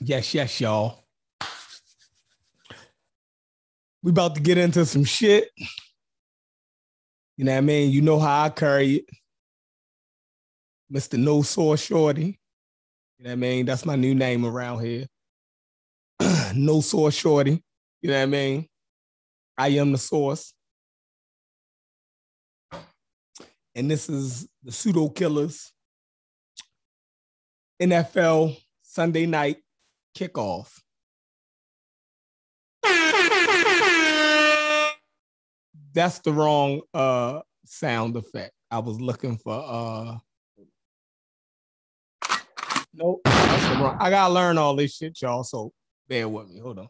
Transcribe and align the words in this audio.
Yes, 0.00 0.32
yes, 0.32 0.60
y'all. 0.60 1.04
We 4.02 4.10
about 4.10 4.36
to 4.36 4.40
get 4.40 4.56
into 4.56 4.86
some 4.86 5.02
shit. 5.04 5.50
You 7.36 7.44
know 7.44 7.52
what 7.52 7.58
I 7.58 7.62
mean? 7.62 7.90
You 7.90 8.02
know 8.02 8.18
how 8.20 8.44
I 8.44 8.50
carry 8.50 8.96
it. 8.96 9.04
Mr. 10.92 11.18
No 11.18 11.42
Sore 11.42 11.76
Shorty. 11.76 12.38
You 13.18 13.24
know 13.24 13.30
what 13.30 13.32
I 13.32 13.36
mean? 13.36 13.66
That's 13.66 13.84
my 13.84 13.96
new 13.96 14.14
name 14.14 14.46
around 14.46 14.84
here. 14.84 15.06
no 16.54 16.80
Sore 16.80 17.10
Shorty. 17.10 17.62
You 18.00 18.10
know 18.10 18.16
what 18.16 18.22
I 18.22 18.26
mean? 18.26 18.66
I 19.56 19.68
am 19.68 19.90
the 19.90 19.98
source. 19.98 20.54
And 23.74 23.90
this 23.90 24.08
is 24.08 24.48
the 24.62 24.70
Pseudo 24.70 25.08
Killers 25.08 25.72
NFL 27.80 28.56
Sunday 28.82 29.26
night 29.26 29.58
kickoff. 30.18 30.80
That's 35.92 36.18
the 36.20 36.32
wrong 36.32 36.82
uh 36.92 37.40
sound 37.64 38.16
effect. 38.16 38.52
I 38.70 38.78
was 38.80 39.00
looking 39.00 39.38
for 39.38 39.54
uh 39.54 40.18
Nope, 42.94 43.20
that's 43.24 43.68
the 43.68 43.74
wrong. 43.82 43.96
I 44.00 44.10
gotta 44.10 44.34
learn 44.34 44.58
all 44.58 44.74
this 44.74 44.96
shit, 44.96 45.20
y'all. 45.22 45.44
So 45.44 45.72
bear 46.08 46.28
with 46.28 46.48
me. 46.48 46.58
Hold 46.58 46.80
on. 46.80 46.88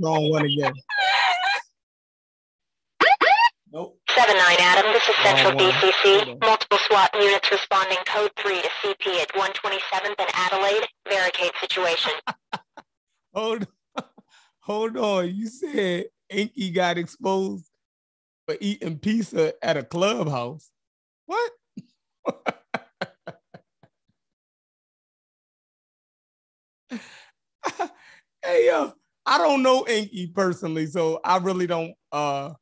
wrong 0.00 0.30
one 0.30 0.44
again. 0.44 0.72
Nope. 3.74 3.98
7-9 4.08 4.30
Adam, 4.60 4.92
this 4.92 5.02
is 5.08 5.16
Central 5.24 5.56
one. 5.56 5.72
DCC. 5.72 6.40
Multiple 6.40 6.78
SWAT 6.86 7.10
units 7.20 7.50
responding 7.50 7.98
code 8.06 8.30
3 8.40 8.62
to 8.62 8.68
CP 8.68 9.20
at 9.20 9.32
127th 9.32 10.14
and 10.16 10.30
Adelaide. 10.32 10.86
Barricade 11.04 11.50
situation. 11.60 12.12
Hold 13.34 13.66
hold 14.60 14.96
on. 14.96 15.34
You 15.34 15.48
said 15.48 16.04
Inky 16.30 16.70
got 16.70 16.98
exposed 16.98 17.68
for 18.46 18.56
eating 18.60 19.00
pizza 19.00 19.54
at 19.60 19.76
a 19.76 19.82
clubhouse. 19.82 20.70
What? 21.26 21.50
hey 28.44 28.68
yo, 28.68 28.92
I 29.26 29.38
don't 29.38 29.64
know 29.64 29.84
Inky 29.88 30.28
personally, 30.28 30.86
so 30.86 31.20
I 31.24 31.38
really 31.38 31.66
don't 31.66 31.94
uh 32.12 32.52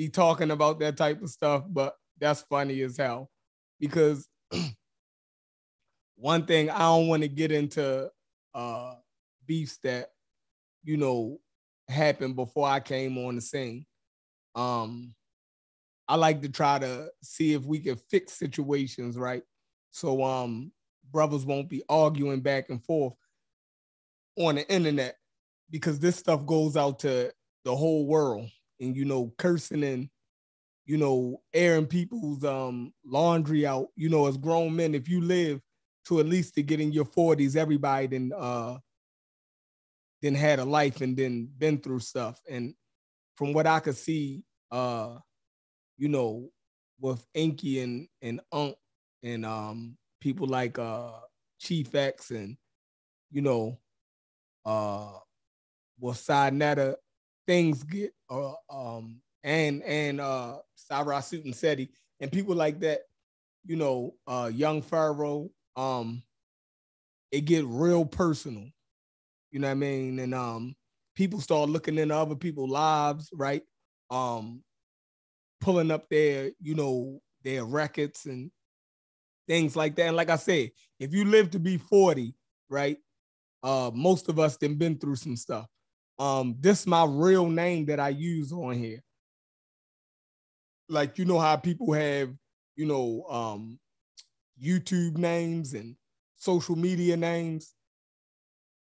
be 0.00 0.08
talking 0.08 0.50
about 0.50 0.80
that 0.80 0.96
type 0.96 1.20
of 1.20 1.28
stuff, 1.28 1.62
but 1.68 1.94
that's 2.18 2.40
funny 2.48 2.80
as 2.80 2.96
hell. 2.96 3.30
Because 3.78 4.26
one 6.16 6.46
thing 6.46 6.70
I 6.70 6.78
don't 6.78 7.06
want 7.06 7.20
to 7.20 7.28
get 7.28 7.52
into 7.52 8.10
uh 8.54 8.94
beefs 9.44 9.76
that 9.82 10.08
you 10.84 10.96
know 10.96 11.38
happened 11.86 12.34
before 12.34 12.66
I 12.66 12.80
came 12.80 13.18
on 13.18 13.34
the 13.34 13.42
scene. 13.42 13.84
Um 14.54 15.14
I 16.08 16.16
like 16.16 16.40
to 16.42 16.48
try 16.48 16.78
to 16.78 17.10
see 17.22 17.52
if 17.52 17.66
we 17.66 17.78
can 17.78 17.96
fix 17.96 18.32
situations, 18.32 19.18
right? 19.18 19.42
So 19.90 20.24
um 20.24 20.72
brothers 21.10 21.44
won't 21.44 21.68
be 21.68 21.82
arguing 21.90 22.40
back 22.40 22.70
and 22.70 22.82
forth 22.82 23.12
on 24.38 24.54
the 24.54 24.72
internet 24.72 25.16
because 25.68 25.98
this 25.98 26.16
stuff 26.16 26.46
goes 26.46 26.74
out 26.74 27.00
to 27.00 27.30
the 27.66 27.76
whole 27.76 28.06
world 28.06 28.48
and 28.80 28.96
you 28.96 29.04
know 29.04 29.32
cursing 29.38 29.84
and 29.84 30.08
you 30.86 30.96
know 30.96 31.40
airing 31.52 31.86
people's 31.86 32.44
um 32.44 32.92
laundry 33.04 33.66
out 33.66 33.88
you 33.96 34.08
know 34.08 34.26
as 34.26 34.36
grown 34.36 34.74
men 34.74 34.94
if 34.94 35.08
you 35.08 35.20
live 35.20 35.60
to 36.06 36.18
at 36.18 36.26
least 36.26 36.54
to 36.54 36.62
get 36.62 36.80
in 36.80 36.92
your 36.92 37.04
40s 37.04 37.56
everybody 37.56 38.06
then 38.06 38.32
uh 38.36 38.76
then 40.22 40.34
had 40.34 40.58
a 40.58 40.64
life 40.64 41.00
and 41.00 41.16
then 41.16 41.48
been 41.56 41.78
through 41.78 42.00
stuff. 42.00 42.40
And 42.48 42.74
from 43.36 43.54
what 43.54 43.66
i 43.66 43.80
could 43.80 43.96
see 43.96 44.42
uh 44.70 45.16
you 45.96 46.08
know 46.08 46.50
with 47.00 47.26
inky 47.34 47.80
and 47.80 48.06
and 48.20 48.40
unk 48.52 48.76
and 49.22 49.46
um 49.46 49.96
people 50.20 50.46
like 50.46 50.78
uh 50.78 51.12
chief 51.58 51.94
x 51.94 52.30
and 52.30 52.56
you 53.30 53.40
know 53.40 53.78
uh 54.66 55.12
with 56.00 56.16
Sinetta, 56.16 56.96
things 57.46 57.82
get 57.82 58.12
uh 58.30 58.54
um 58.70 59.20
and 59.44 59.82
and 59.82 60.20
uh 60.20 60.58
Sarah 60.74 61.22
Suit 61.22 61.44
and 61.44 61.54
Seti 61.54 61.90
and 62.20 62.32
people 62.32 62.54
like 62.54 62.80
that, 62.80 63.02
you 63.66 63.76
know, 63.76 64.14
uh 64.26 64.50
young 64.52 64.82
Pharaoh, 64.82 65.50
um, 65.76 66.22
it 67.30 67.42
get 67.42 67.64
real 67.66 68.04
personal. 68.04 68.64
You 69.50 69.60
know 69.60 69.68
what 69.68 69.72
I 69.72 69.76
mean? 69.76 70.18
And 70.20 70.34
um 70.34 70.76
people 71.16 71.40
start 71.40 71.70
looking 71.70 71.98
into 71.98 72.16
other 72.16 72.36
people's 72.36 72.70
lives, 72.70 73.30
right? 73.32 73.62
Um 74.10 74.64
pulling 75.60 75.90
up 75.90 76.08
their, 76.08 76.52
you 76.60 76.74
know, 76.74 77.20
their 77.44 77.64
records 77.64 78.26
and 78.26 78.50
things 79.48 79.76
like 79.76 79.96
that. 79.96 80.08
And 80.08 80.16
like 80.16 80.30
I 80.30 80.36
said, 80.36 80.70
if 80.98 81.14
you 81.14 81.24
live 81.26 81.50
to 81.52 81.58
be 81.58 81.78
40, 81.78 82.34
right? 82.68 82.98
Uh 83.62 83.90
most 83.94 84.28
of 84.28 84.38
us 84.38 84.56
then 84.58 84.76
been 84.76 84.98
through 84.98 85.16
some 85.16 85.36
stuff. 85.36 85.68
Um, 86.20 86.54
this 86.60 86.86
my 86.86 87.04
real 87.04 87.48
name 87.48 87.86
that 87.86 87.98
I 87.98 88.10
use 88.10 88.52
on 88.52 88.74
here. 88.74 89.02
Like 90.88 91.18
you 91.18 91.24
know 91.24 91.38
how 91.38 91.56
people 91.56 91.92
have, 91.94 92.30
you 92.76 92.86
know, 92.86 93.24
um 93.30 93.78
YouTube 94.62 95.16
names 95.16 95.72
and 95.72 95.96
social 96.36 96.76
media 96.76 97.16
names. 97.16 97.74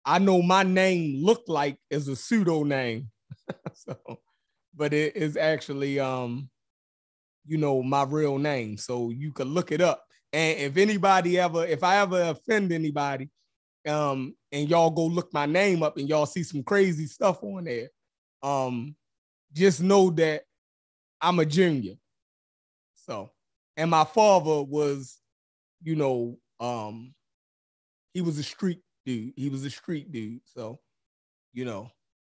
I 0.03 0.17
know 0.17 0.41
my 0.41 0.63
name 0.63 1.23
look 1.23 1.43
like 1.47 1.77
is 1.91 2.07
a 2.07 2.15
pseudo 2.15 2.63
name. 2.63 3.09
so, 3.73 3.95
but 4.75 4.93
it 4.93 5.15
is 5.15 5.37
actually 5.37 5.99
um, 5.99 6.49
you 7.45 7.57
know, 7.57 7.83
my 7.83 8.03
real 8.03 8.37
name. 8.37 8.77
So 8.77 9.09
you 9.11 9.31
can 9.31 9.49
look 9.49 9.71
it 9.71 9.81
up. 9.81 10.05
And 10.33 10.59
if 10.59 10.77
anybody 10.77 11.39
ever, 11.39 11.65
if 11.65 11.83
I 11.83 11.97
ever 11.97 12.21
offend 12.21 12.71
anybody, 12.71 13.29
um, 13.87 14.35
and 14.51 14.69
y'all 14.69 14.89
go 14.89 15.05
look 15.05 15.33
my 15.33 15.45
name 15.45 15.83
up 15.83 15.97
and 15.97 16.07
y'all 16.07 16.25
see 16.25 16.43
some 16.43 16.63
crazy 16.63 17.07
stuff 17.07 17.43
on 17.43 17.63
there, 17.63 17.89
um, 18.43 18.95
just 19.53 19.81
know 19.81 20.09
that 20.11 20.43
I'm 21.19 21.39
a 21.39 21.45
junior. 21.45 21.95
So, 22.95 23.31
and 23.77 23.89
my 23.89 24.03
father 24.03 24.61
was, 24.61 25.17
you 25.83 25.95
know, 25.95 26.37
um, 26.59 27.13
he 28.13 28.21
was 28.21 28.37
a 28.37 28.43
street 28.43 28.81
dude. 29.05 29.33
He 29.35 29.49
was 29.49 29.65
a 29.65 29.69
street 29.69 30.11
dude. 30.11 30.41
So, 30.45 30.79
you 31.53 31.65
know, 31.65 31.89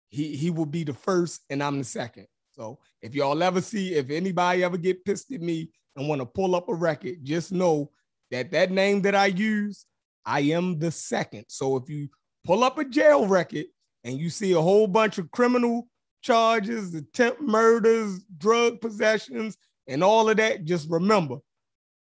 he 0.09 0.37
he 0.37 0.51
will 0.51 0.67
be 0.67 0.85
the 0.85 0.95
first 0.95 1.43
and 1.51 1.63
I'm 1.63 1.79
the 1.79 1.85
second. 1.85 2.27
So 2.53 2.79
if 3.01 3.15
y'all 3.15 3.43
ever 3.43 3.61
see, 3.61 3.95
if 3.95 4.11
anybody 4.11 4.65
ever 4.65 4.77
get 4.77 5.05
pissed 5.05 5.33
at 5.33 5.41
me 5.41 5.71
and 5.97 6.09
want 6.09 6.21
to 6.21 6.27
pull 6.27 6.55
up 6.55 6.69
a 6.69 6.75
record, 6.75 7.25
just 7.25 7.53
know 7.53 7.91
that 8.31 8.51
that 8.53 8.71
name 8.71 9.03
that 9.03 9.15
I 9.15 9.27
use, 9.27 9.87
I 10.25 10.41
am 10.41 10.79
the 10.79 10.91
second. 10.91 11.47
So 11.49 11.77
if 11.77 11.89
you 11.89 12.09
pull 12.45 12.65
up 12.65 12.79
a 12.79 12.85
jail 12.85 13.27
record 13.27 13.67
and 14.05 14.19
you 14.19 14.31
see 14.31 14.53
a 14.53 14.61
whole 14.61 14.87
bunch 14.87 15.19
of 15.19 15.31
criminal 15.31 15.89
charges, 16.23 16.95
attempt 16.95 17.41
murders, 17.41 18.25
drug 18.39 18.81
possessions, 18.81 19.57
and 19.87 20.05
all 20.05 20.29
of 20.29 20.37
that, 20.37 20.65
just 20.65 20.89
remember, 20.91 21.39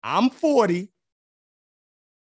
I'm 0.03 0.29
40. 0.29 0.91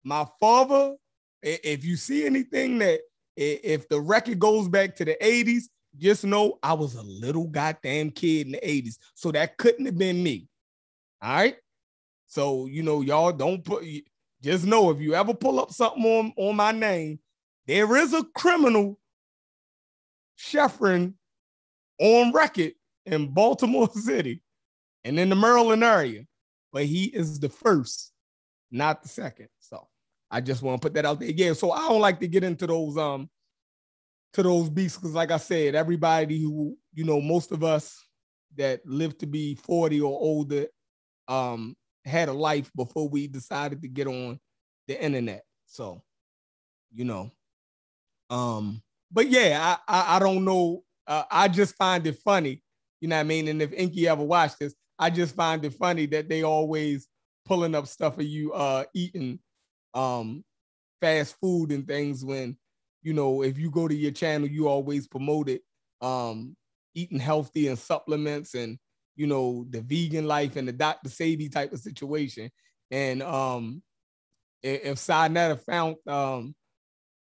My 0.04 0.26
father, 0.38 0.96
if 1.42 1.84
you 1.84 1.96
see 1.96 2.26
anything 2.26 2.78
that 2.78 3.00
if 3.36 3.88
the 3.88 4.00
record 4.00 4.38
goes 4.38 4.68
back 4.68 4.94
to 4.96 5.04
the 5.04 5.16
80s, 5.20 5.64
just 5.96 6.24
know 6.24 6.58
I 6.62 6.72
was 6.74 6.94
a 6.94 7.02
little 7.02 7.46
goddamn 7.46 8.10
kid 8.10 8.46
in 8.46 8.52
the 8.52 8.58
80s. 8.58 8.98
So 9.14 9.32
that 9.32 9.56
couldn't 9.56 9.86
have 9.86 9.98
been 9.98 10.22
me. 10.22 10.48
All 11.22 11.34
right. 11.34 11.56
So, 12.26 12.66
you 12.66 12.82
know, 12.82 13.00
y'all 13.00 13.32
don't 13.32 13.64
put 13.64 13.84
just 14.44 14.66
know 14.66 14.90
if 14.90 15.00
you 15.00 15.14
ever 15.14 15.32
pull 15.32 15.58
up 15.58 15.72
something 15.72 16.04
on, 16.04 16.32
on 16.36 16.54
my 16.54 16.70
name, 16.70 17.18
there 17.66 17.96
is 17.96 18.12
a 18.12 18.22
criminal 18.36 18.98
Sheffrin 20.38 21.14
on 21.98 22.30
record 22.32 22.74
in 23.06 23.28
Baltimore 23.28 23.88
City 23.94 24.42
and 25.02 25.18
in 25.18 25.30
the 25.30 25.36
Maryland 25.36 25.82
area, 25.82 26.24
but 26.72 26.84
he 26.84 27.04
is 27.04 27.40
the 27.40 27.48
first, 27.48 28.12
not 28.70 29.02
the 29.02 29.08
second. 29.08 29.48
So 29.60 29.88
I 30.30 30.42
just 30.42 30.62
want 30.62 30.80
to 30.80 30.84
put 30.84 30.92
that 30.94 31.06
out 31.06 31.20
there. 31.20 31.30
Yeah, 31.30 31.54
so 31.54 31.70
I 31.70 31.88
don't 31.88 32.02
like 32.02 32.20
to 32.20 32.28
get 32.28 32.44
into 32.44 32.66
those 32.66 32.98
um 32.98 33.30
to 34.34 34.42
those 34.42 34.68
beasts 34.68 34.98
because, 34.98 35.14
like 35.14 35.30
I 35.30 35.38
said, 35.38 35.74
everybody 35.74 36.42
who 36.42 36.76
you 36.92 37.04
know, 37.04 37.20
most 37.20 37.50
of 37.50 37.64
us 37.64 38.04
that 38.56 38.84
live 38.84 39.16
to 39.18 39.26
be 39.26 39.54
40 39.54 40.02
or 40.02 40.20
older 40.20 40.66
um 41.28 41.76
had 42.04 42.28
a 42.28 42.32
life 42.32 42.70
before 42.76 43.08
we 43.08 43.26
decided 43.26 43.82
to 43.82 43.88
get 43.88 44.06
on 44.06 44.38
the 44.88 45.02
internet. 45.02 45.44
So, 45.66 46.02
you 46.92 47.04
know, 47.04 47.30
um, 48.30 48.82
but 49.10 49.28
yeah, 49.28 49.76
I 49.88 49.92
I, 50.00 50.16
I 50.16 50.18
don't 50.18 50.44
know. 50.44 50.84
Uh, 51.06 51.24
I 51.30 51.48
just 51.48 51.76
find 51.76 52.06
it 52.06 52.18
funny, 52.18 52.62
you 53.00 53.08
know 53.08 53.16
what 53.16 53.20
I 53.20 53.24
mean. 53.24 53.48
And 53.48 53.60
if 53.60 53.72
Inky 53.72 54.08
ever 54.08 54.22
watched 54.24 54.58
this, 54.58 54.74
I 54.98 55.10
just 55.10 55.34
find 55.34 55.64
it 55.64 55.74
funny 55.74 56.06
that 56.06 56.28
they 56.28 56.42
always 56.42 57.08
pulling 57.44 57.74
up 57.74 57.86
stuff 57.86 58.18
of 58.18 58.24
you 58.24 58.52
uh 58.54 58.84
eating 58.94 59.38
um 59.92 60.42
fast 61.00 61.36
food 61.40 61.72
and 61.72 61.86
things 61.86 62.24
when 62.24 62.56
you 63.02 63.12
know 63.12 63.42
if 63.42 63.58
you 63.58 63.70
go 63.70 63.88
to 63.88 63.94
your 63.94 64.12
channel 64.12 64.48
you 64.48 64.68
always 64.68 65.06
promote 65.08 65.48
it 65.48 65.62
um 66.02 66.56
eating 66.94 67.18
healthy 67.18 67.68
and 67.68 67.78
supplements 67.78 68.54
and 68.54 68.78
you 69.16 69.26
know 69.26 69.66
the 69.70 69.80
vegan 69.80 70.26
life 70.26 70.56
and 70.56 70.68
the 70.68 70.72
Dr. 70.72 71.08
Sebi 71.08 71.50
type 71.50 71.72
of 71.72 71.80
situation 71.80 72.50
and 72.90 73.22
um 73.22 73.82
if 74.62 74.98
Sinetta 74.98 75.60
found 75.60 75.96
um 76.06 76.54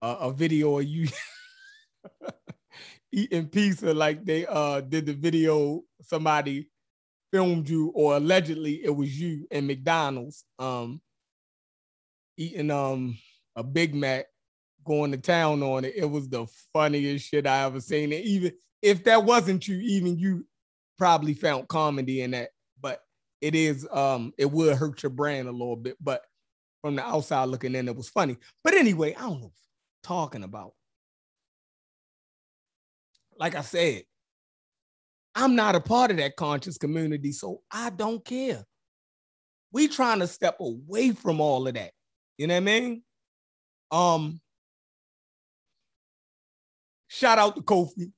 a, 0.01 0.07
a 0.07 0.33
video 0.33 0.79
of 0.79 0.85
you 0.85 1.07
eating 3.11 3.47
pizza 3.47 3.93
like 3.93 4.23
they 4.23 4.45
uh 4.45 4.81
did 4.81 5.05
the 5.05 5.13
video 5.13 5.81
somebody 6.01 6.69
filmed 7.31 7.67
you 7.67 7.91
or 7.95 8.17
allegedly 8.17 8.81
it 8.83 8.95
was 8.95 9.19
you 9.19 9.47
in 9.51 9.67
McDonald's 9.67 10.43
um 10.59 11.01
eating 12.37 12.71
um 12.71 13.17
a 13.55 13.63
Big 13.63 13.95
Mac 13.95 14.27
going 14.87 15.11
to 15.11 15.17
town 15.17 15.61
on 15.61 15.83
it. 15.83 15.93
It 15.95 16.05
was 16.05 16.29
the 16.29 16.47
funniest 16.73 17.27
shit 17.27 17.45
I 17.45 17.63
ever 17.65 17.81
seen. 17.81 18.13
And 18.13 18.23
even 18.23 18.53
if 18.81 19.03
that 19.03 19.25
wasn't 19.25 19.67
you, 19.67 19.77
even 19.79 20.17
you 20.17 20.45
probably 20.97 21.33
found 21.33 21.67
comedy 21.67 22.21
in 22.21 22.31
that. 22.31 22.49
But 22.81 23.01
it 23.41 23.55
is 23.55 23.87
um 23.91 24.33
it 24.37 24.51
would 24.51 24.75
hurt 24.77 25.03
your 25.03 25.09
brain 25.09 25.47
a 25.47 25.51
little 25.51 25.75
bit. 25.75 25.97
But 26.01 26.21
from 26.81 26.95
the 26.95 27.03
outside 27.03 27.45
looking 27.45 27.75
in, 27.75 27.87
it 27.87 27.95
was 27.95 28.09
funny. 28.09 28.37
But 28.63 28.73
anyway, 28.73 29.15
I 29.15 29.21
don't 29.21 29.41
know 29.41 29.51
talking 30.03 30.43
about. 30.43 30.73
Like 33.37 33.55
I 33.55 33.61
said, 33.61 34.03
I'm 35.35 35.55
not 35.55 35.75
a 35.75 35.79
part 35.79 36.09
of 36.09 36.17
that 36.17 36.35
conscious 36.35 36.77
community, 36.77 37.31
so 37.31 37.61
I 37.69 37.91
don't 37.91 38.23
care. 38.25 38.65
We 39.71 39.87
trying 39.87 40.19
to 40.19 40.27
step 40.27 40.57
away 40.59 41.11
from 41.11 41.39
all 41.39 41.67
of 41.67 41.75
that. 41.75 41.91
You 42.37 42.47
know 42.47 42.55
what 42.55 42.61
I 42.61 42.79
mean? 42.79 43.03
Um, 43.91 44.41
shout 47.07 47.37
out 47.37 47.55
to 47.55 47.61
Kofi. 47.61 48.11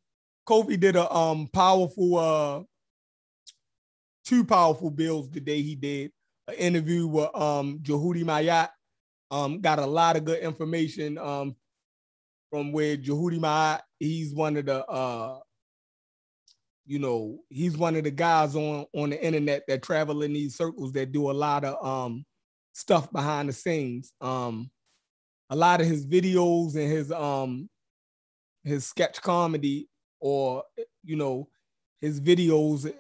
Kofi 0.50 0.80
did 0.80 0.96
a 0.96 1.13
um 1.16 1.48
powerful 1.54 2.18
uh 2.18 2.63
two 4.25 4.44
powerful 4.44 4.90
bills 4.90 5.30
the 5.30 5.40
day 5.40 5.62
he 5.62 5.75
did 5.75 6.12
an 6.48 6.56
interview 6.56 7.06
with 7.06 7.30
um 7.36 7.80
Jehudi 7.84 8.24
Mayat. 8.24 8.69
Um, 9.30 9.62
got 9.62 9.78
a 9.78 9.86
lot 9.86 10.16
of 10.16 10.25
good 10.25 10.40
information 10.40 11.19
um 11.19 11.56
from 12.50 12.72
where 12.72 12.98
Jehudi 12.98 13.40
Mayat, 13.40 13.81
he's 14.00 14.34
one 14.34 14.57
of 14.57 14.66
the 14.66 14.84
uh 14.88 15.40
you 16.88 16.98
know, 16.98 17.38
he's 17.50 17.78
one 17.78 17.96
of 17.96 18.04
the 18.04 18.10
guys 18.10 18.56
on 18.56 18.88
on 18.96 19.12
the 19.12 19.24
internet 19.24 19.62
that 19.68 19.84
travel 19.84 20.24
in 20.24 20.34
these 20.34 20.56
circles 20.57 20.92
that 20.94 21.12
do 21.12 21.30
a 21.30 21.31
lot 21.31 21.63
of 21.63 21.86
um 21.86 22.25
stuff 22.74 23.12
behind 23.12 23.50
the 23.50 23.54
scenes. 23.54 24.13
Um 24.19 24.72
a 25.51 25.56
lot 25.56 25.80
of 25.80 25.86
his 25.86 26.07
videos 26.07 26.75
and 26.75 26.92
his 26.92 27.12
um 27.12 27.69
his 28.63 28.88
sketch 28.88 29.22
comedy 29.22 29.88
or 30.19 30.63
you 31.04 31.16
know 31.16 31.50
his 32.01 32.19
videos 32.21 32.92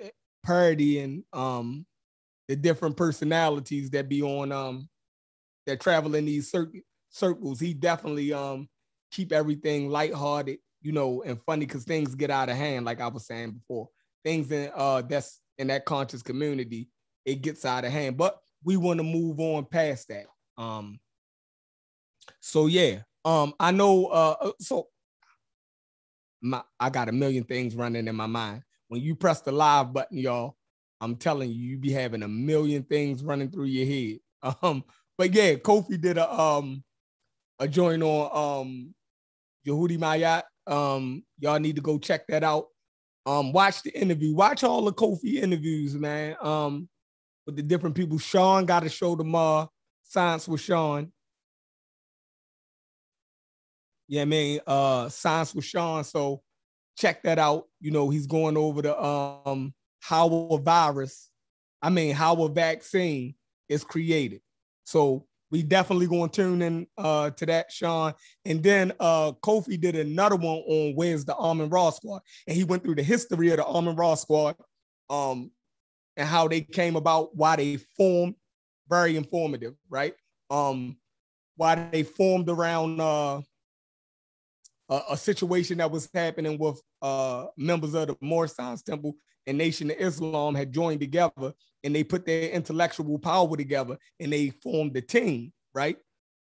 parodying 0.43 1.23
um 1.33 1.85
the 2.47 2.55
different 2.55 2.97
personalities 2.97 3.89
that 3.91 4.09
be 4.09 4.21
on 4.21 4.51
um 4.51 4.89
that 5.65 5.79
travel 5.79 6.15
in 6.15 6.25
these 6.25 6.49
cir- 6.49 6.71
circles. 7.09 7.59
He 7.59 7.73
definitely 7.73 8.33
um 8.33 8.69
keep 9.11 9.31
everything 9.31 9.89
lighthearted 9.89 10.59
you 10.81 10.91
know 10.91 11.23
and 11.23 11.41
funny 11.45 11.65
because 11.65 11.83
things 11.83 12.15
get 12.15 12.29
out 12.29 12.47
of 12.47 12.55
hand 12.55 12.85
like 12.85 13.01
i 13.01 13.07
was 13.07 13.25
saying 13.27 13.51
before. 13.51 13.89
Things 14.23 14.51
in 14.51 14.71
uh 14.75 15.01
that's 15.01 15.41
in 15.57 15.67
that 15.67 15.85
conscious 15.85 16.21
community 16.21 16.89
it 17.25 17.41
gets 17.41 17.65
out 17.65 17.85
of 17.85 17.91
hand. 17.91 18.17
But 18.17 18.39
we 18.63 18.77
want 18.77 18.99
to 18.99 19.03
move 19.03 19.39
on 19.39 19.65
past 19.65 20.07
that. 20.09 20.25
Um 20.57 20.99
so 22.39 22.67
yeah, 22.67 22.99
um, 23.25 23.53
I 23.59 23.71
know. 23.71 24.07
Uh, 24.07 24.35
uh, 24.41 24.51
so 24.59 24.87
my 26.41 26.61
I 26.79 26.89
got 26.89 27.09
a 27.09 27.11
million 27.11 27.43
things 27.43 27.75
running 27.75 28.07
in 28.07 28.15
my 28.15 28.27
mind. 28.27 28.63
When 28.87 29.01
you 29.01 29.15
press 29.15 29.41
the 29.41 29.51
live 29.51 29.93
button, 29.93 30.17
y'all, 30.17 30.55
I'm 31.01 31.15
telling 31.15 31.49
you, 31.49 31.55
you 31.55 31.77
be 31.77 31.91
having 31.91 32.23
a 32.23 32.27
million 32.27 32.83
things 32.83 33.23
running 33.23 33.49
through 33.49 33.65
your 33.65 33.85
head. 33.85 34.19
Um, 34.63 34.85
but 35.17 35.33
yeah, 35.33 35.55
Kofi 35.55 35.99
did 35.99 36.17
a 36.17 36.33
um 36.33 36.81
a 37.59 37.67
joint 37.67 38.01
on 38.01 38.63
um 38.63 38.95
Jehudi 39.67 39.97
Mayat. 39.97 40.43
Um, 40.65 41.23
y'all 41.39 41.59
need 41.59 41.75
to 41.75 41.81
go 41.81 41.97
check 41.97 42.25
that 42.27 42.43
out. 42.43 42.67
Um, 43.25 43.51
watch 43.51 43.83
the 43.83 43.91
interview. 43.91 44.33
Watch 44.33 44.63
all 44.63 44.85
the 44.85 44.93
Kofi 44.93 45.35
interviews, 45.43 45.93
man. 45.95 46.37
Um, 46.41 46.87
with 47.45 47.57
the 47.57 47.63
different 47.63 47.95
people. 47.95 48.17
Sean 48.17 48.65
got 48.65 48.85
a 48.85 48.89
show 48.89 49.15
tomorrow. 49.15 49.69
Science 50.03 50.47
with 50.47 50.61
Sean. 50.61 51.11
Yeah, 54.09 54.23
I 54.23 54.25
mean, 54.25 54.59
uh, 54.65 55.07
Science 55.07 55.53
with 55.53 55.65
Sean. 55.65 56.03
So 56.03 56.41
check 56.97 57.21
that 57.23 57.37
out. 57.37 57.65
You 57.79 57.91
know, 57.91 58.09
he's 58.09 58.27
going 58.27 58.57
over 58.57 58.81
the 58.81 59.01
um 59.01 59.73
how 60.01 60.27
a 60.51 60.57
virus, 60.59 61.29
I 61.81 61.89
mean, 61.89 62.15
how 62.15 62.41
a 62.43 62.49
vaccine 62.49 63.35
is 63.69 63.83
created. 63.83 64.41
So 64.83 65.27
we 65.51 65.61
definitely 65.61 66.07
going 66.07 66.29
to 66.29 66.41
tune 66.41 66.61
in 66.61 66.87
uh, 66.97 67.29
to 67.31 67.45
that, 67.45 67.71
Sean. 67.71 68.13
And 68.45 68.63
then 68.63 68.93
uh, 68.99 69.33
Kofi 69.43 69.79
did 69.79 69.95
another 69.95 70.35
one 70.35 70.57
on 70.67 70.95
where's 70.95 71.25
the 71.25 71.35
Amen-Ra 71.35 71.91
Squad, 71.91 72.21
and 72.47 72.55
he 72.55 72.63
went 72.63 72.83
through 72.83 72.95
the 72.95 73.03
history 73.03 73.49
of 73.51 73.57
the 73.57 73.65
Amen-Ra 73.65 74.15
Squad, 74.15 74.55
um, 75.09 75.51
and 76.17 76.27
how 76.27 76.47
they 76.47 76.61
came 76.61 76.95
about, 76.95 77.35
why 77.35 77.55
they 77.55 77.77
formed. 77.77 78.35
Very 78.89 79.15
informative, 79.17 79.75
right? 79.87 80.15
Um, 80.49 80.97
why 81.57 81.75
they 81.91 82.01
formed 82.01 82.49
around 82.49 82.99
uh, 82.99 83.41
a, 84.89 85.01
a 85.11 85.17
situation 85.17 85.77
that 85.77 85.91
was 85.91 86.09
happening 86.13 86.57
with 86.57 86.81
uh, 87.01 87.45
members 87.57 87.93
of 87.93 88.07
the 88.07 88.47
Science 88.47 88.81
Temple 88.81 89.15
and 89.47 89.57
Nation 89.57 89.91
of 89.91 89.97
Islam 89.97 90.55
had 90.55 90.73
joined 90.73 90.99
together 90.99 91.53
and 91.83 91.95
they 91.95 92.03
put 92.03 92.25
their 92.25 92.49
intellectual 92.49 93.17
power 93.19 93.55
together 93.55 93.97
and 94.19 94.33
they 94.33 94.49
formed 94.49 94.95
a 94.97 95.01
team, 95.01 95.53
right? 95.73 95.97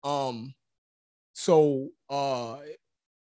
Um, 0.03 0.55
so 1.33 1.89
uh, 2.09 2.57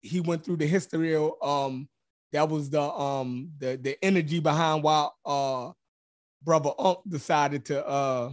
he 0.02 0.22
went 0.22 0.44
through 0.44 0.58
the 0.58 0.68
history 0.68 1.16
of 1.16 1.34
um, 1.42 1.90
that 2.32 2.48
was 2.50 2.70
the 2.70 2.82
um 2.82 3.52
the 3.58 3.78
the 3.82 4.04
energy 4.04 4.40
behind 4.40 4.84
why 4.84 5.10
uh 5.26 5.72
brother 6.44 6.72
Unk 6.80 7.00
decided 7.08 7.66
to 7.66 7.86
uh 7.86 8.32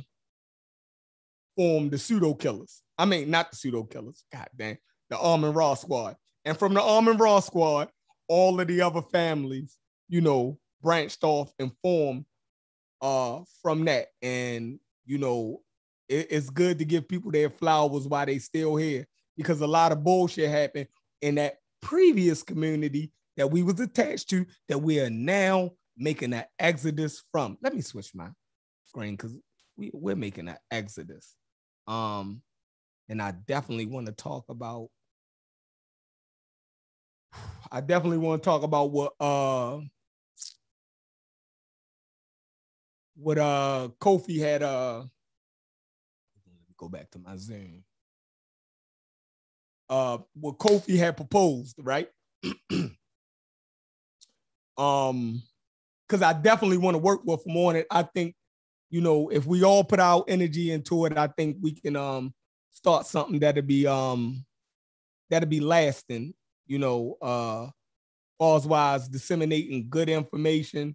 form 1.57 1.91
the 1.91 1.99
pseudo 1.99 2.35
killers. 2.35 2.83
I 2.97 3.05
mean, 3.05 3.31
not 3.31 3.51
the 3.51 3.57
pseudo 3.57 3.83
killers. 3.83 4.25
God 4.33 4.49
damn, 4.57 4.79
the 5.11 5.19
Amen-Ra 5.19 5.75
Squad. 5.75 6.17
And 6.49 6.57
from 6.57 6.73
the 6.73 6.81
Amen-Ra 6.81 7.41
Squad, 7.41 7.91
all 8.27 8.59
of 8.59 8.69
the 8.69 8.81
other 8.81 9.03
families, 9.03 9.77
you 10.09 10.23
know, 10.23 10.59
branched 10.81 11.23
off 11.23 11.53
and 11.59 11.71
formed 11.83 12.25
uh, 13.03 13.41
from 13.61 13.85
that. 13.85 14.07
And, 14.23 14.81
you 15.05 15.19
know, 15.19 15.61
it, 16.09 16.29
it's 16.31 16.49
good 16.49 16.79
to 16.79 16.87
give 16.87 17.07
people 17.07 17.31
their 17.31 17.51
flowers 17.51 18.09
while 18.09 18.25
they 18.25 18.39
still 18.39 18.77
here 18.77 19.07
because 19.37 19.61
a 19.61 19.67
lot 19.67 19.93
of 19.93 20.03
bullshit 20.03 20.49
happened 20.49 20.87
in 21.21 21.35
that 21.35 21.59
previous 21.83 22.43
community 22.43 23.13
that 23.37 23.51
we 23.51 23.63
was 23.63 23.79
attached 23.79 24.31
to 24.31 24.47
that 24.71 24.79
we 24.79 25.01
are 25.01 25.11
now 25.11 25.73
making 25.99 26.33
an 26.33 26.45
exodus 26.59 27.23
from. 27.31 27.59
Let 27.61 27.75
me 27.75 27.83
switch 27.83 28.15
my 28.15 28.31
screen 28.87 29.17
because 29.17 29.37
we, 29.77 29.91
we're 29.93 30.17
making 30.17 30.49
an 30.49 30.57
exodus. 30.71 31.37
Um, 31.87 32.41
and 33.07 33.21
I 33.21 33.33
definitely 33.33 33.85
want 33.85 34.07
to 34.07 34.13
talk 34.13 34.47
about 34.49 34.89
I 37.71 37.81
definitely 37.81 38.19
want 38.19 38.43
to 38.43 38.47
talk 38.47 38.63
about 38.63 38.91
what 38.91 39.13
uh 39.21 39.79
what 43.17 43.39
uh 43.39 43.89
Kofi 44.01 44.39
had 44.39 44.63
uh 44.63 44.99
let 45.01 45.09
me 46.69 46.75
go 46.77 46.89
back 46.89 47.11
to 47.11 47.19
my 47.19 47.37
Zoom. 47.37 47.85
Uh 49.89 50.19
what 50.35 50.59
Kofi 50.59 50.97
had 50.97 51.17
proposed, 51.17 51.77
right? 51.79 52.09
um 54.79 55.43
because 56.07 56.23
I 56.23 56.33
definitely 56.33 56.79
want 56.79 56.95
to 56.95 56.99
work 56.99 57.21
with 57.25 57.47
him 57.47 57.57
on 57.57 57.77
it. 57.77 57.87
I 57.91 58.03
think, 58.03 58.35
you 58.89 59.03
know, 59.03 59.29
if 59.29 59.45
we 59.45 59.63
all 59.63 59.85
put 59.85 60.01
our 60.01 60.25
energy 60.27 60.73
into 60.73 61.05
it, 61.05 61.19
I 61.19 61.27
think 61.27 61.59
we 61.61 61.73
can 61.73 61.97
um 61.97 62.33
start 62.73 63.07
something 63.07 63.41
that'll 63.41 63.63
be 63.63 63.87
um 63.87 64.45
that'll 65.29 65.49
be 65.49 65.61
lasting 65.61 66.33
you 66.69 66.79
know, 66.79 67.17
uh, 67.21 67.69
as 68.41 68.67
wise 68.67 69.09
disseminating 69.09 69.89
good 69.89 70.09
information. 70.09 70.95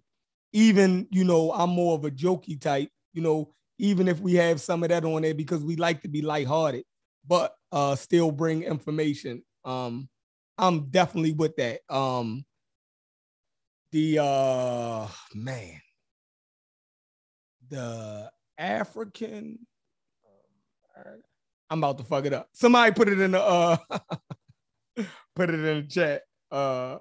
Even, 0.52 1.06
you 1.10 1.24
know, 1.24 1.52
I'm 1.52 1.70
more 1.70 1.94
of 1.96 2.04
a 2.04 2.10
jokey 2.10 2.60
type, 2.60 2.88
you 3.12 3.22
know, 3.22 3.52
even 3.78 4.06
if 4.08 4.20
we 4.20 4.34
have 4.34 4.60
some 4.60 4.82
of 4.84 4.88
that 4.90 5.04
on 5.04 5.22
there 5.22 5.34
because 5.34 5.62
we 5.64 5.76
like 5.76 6.02
to 6.02 6.08
be 6.08 6.22
lighthearted, 6.22 6.84
but 7.26 7.54
uh, 7.72 7.96
still 7.96 8.30
bring 8.30 8.62
information. 8.62 9.42
Um, 9.64 10.08
I'm 10.56 10.88
definitely 10.90 11.32
with 11.32 11.56
that. 11.56 11.80
Um, 11.90 12.44
the 13.90 14.20
uh, 14.20 15.08
man, 15.34 15.80
the 17.68 18.30
African, 18.56 19.66
I'm 21.70 21.78
about 21.78 21.98
to 21.98 22.04
fuck 22.04 22.24
it 22.24 22.32
up. 22.32 22.48
Somebody 22.52 22.92
put 22.92 23.08
it 23.08 23.20
in 23.20 23.32
the 23.32 23.40
uh 23.40 23.76
put 25.36 25.50
it 25.50 25.54
in 25.54 25.82
the 25.82 25.88
chat. 25.88 26.22
Uh 26.50 26.98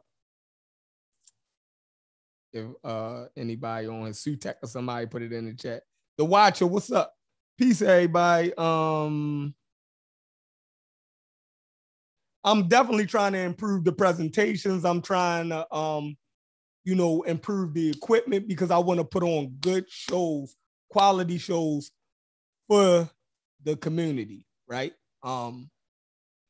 if 2.54 2.68
uh 2.84 3.26
anybody 3.36 3.88
on 3.88 4.12
Sutek 4.12 4.56
or 4.64 4.68
somebody 4.68 5.06
put 5.08 5.22
it 5.24 5.34
in 5.34 5.46
the 5.46 5.54
chat. 5.54 5.84
The 6.18 6.26
Watcher, 6.26 6.68
what's 6.68 6.92
up? 6.92 7.14
Peace, 7.58 7.82
everybody. 7.82 8.54
Um 8.58 9.54
I'm 12.44 12.68
definitely 12.68 13.06
trying 13.06 13.34
to 13.34 13.40
improve 13.40 13.86
the 13.86 13.94
presentations. 13.94 14.84
I'm 14.86 15.02
trying 15.02 15.50
to 15.50 15.74
um, 15.74 16.18
you 16.84 16.96
know, 16.96 17.22
improve 17.24 17.74
the 17.74 17.90
equipment 17.90 18.48
because 18.48 18.72
I 18.72 18.78
want 18.78 19.00
to 19.00 19.06
put 19.06 19.24
on 19.24 19.56
good 19.62 19.86
shows, 19.90 20.56
quality 20.90 21.38
shows 21.38 21.92
for 22.68 23.10
the 23.64 23.78
community, 23.78 24.46
right? 24.68 24.94
Um, 25.24 25.70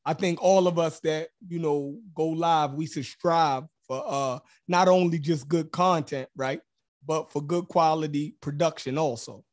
I 0.06 0.14
think 0.14 0.42
all 0.42 0.68
of 0.68 0.78
us 0.78 1.00
that 1.02 1.30
you 1.48 1.60
know 1.60 1.98
go 2.14 2.28
live, 2.28 2.74
we 2.74 2.88
should 2.88 3.06
strive 3.06 3.64
for 3.88 4.04
uh 4.06 4.40
not 4.68 4.88
only 4.88 5.20
just 5.20 5.48
good 5.48 5.72
content, 5.72 6.30
right, 6.36 6.62
but 7.06 7.32
for 7.32 7.42
good 7.42 7.68
quality 7.68 8.36
production 8.42 8.98
also, 8.98 9.44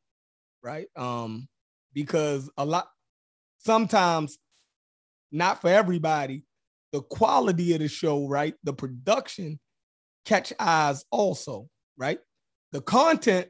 right? 0.62 0.86
Um, 0.96 1.48
because 1.92 2.50
a 2.56 2.64
lot 2.64 2.88
sometimes, 3.58 4.38
not 5.30 5.60
for 5.60 5.68
everybody, 5.68 6.44
the 6.92 7.02
quality 7.02 7.74
of 7.74 7.80
the 7.80 7.88
show, 7.88 8.26
right, 8.26 8.54
the 8.64 8.72
production 8.72 9.58
catch 10.24 10.52
eyes 10.58 11.04
also, 11.10 11.68
right? 11.96 12.18
The 12.72 12.80
content 12.80 13.48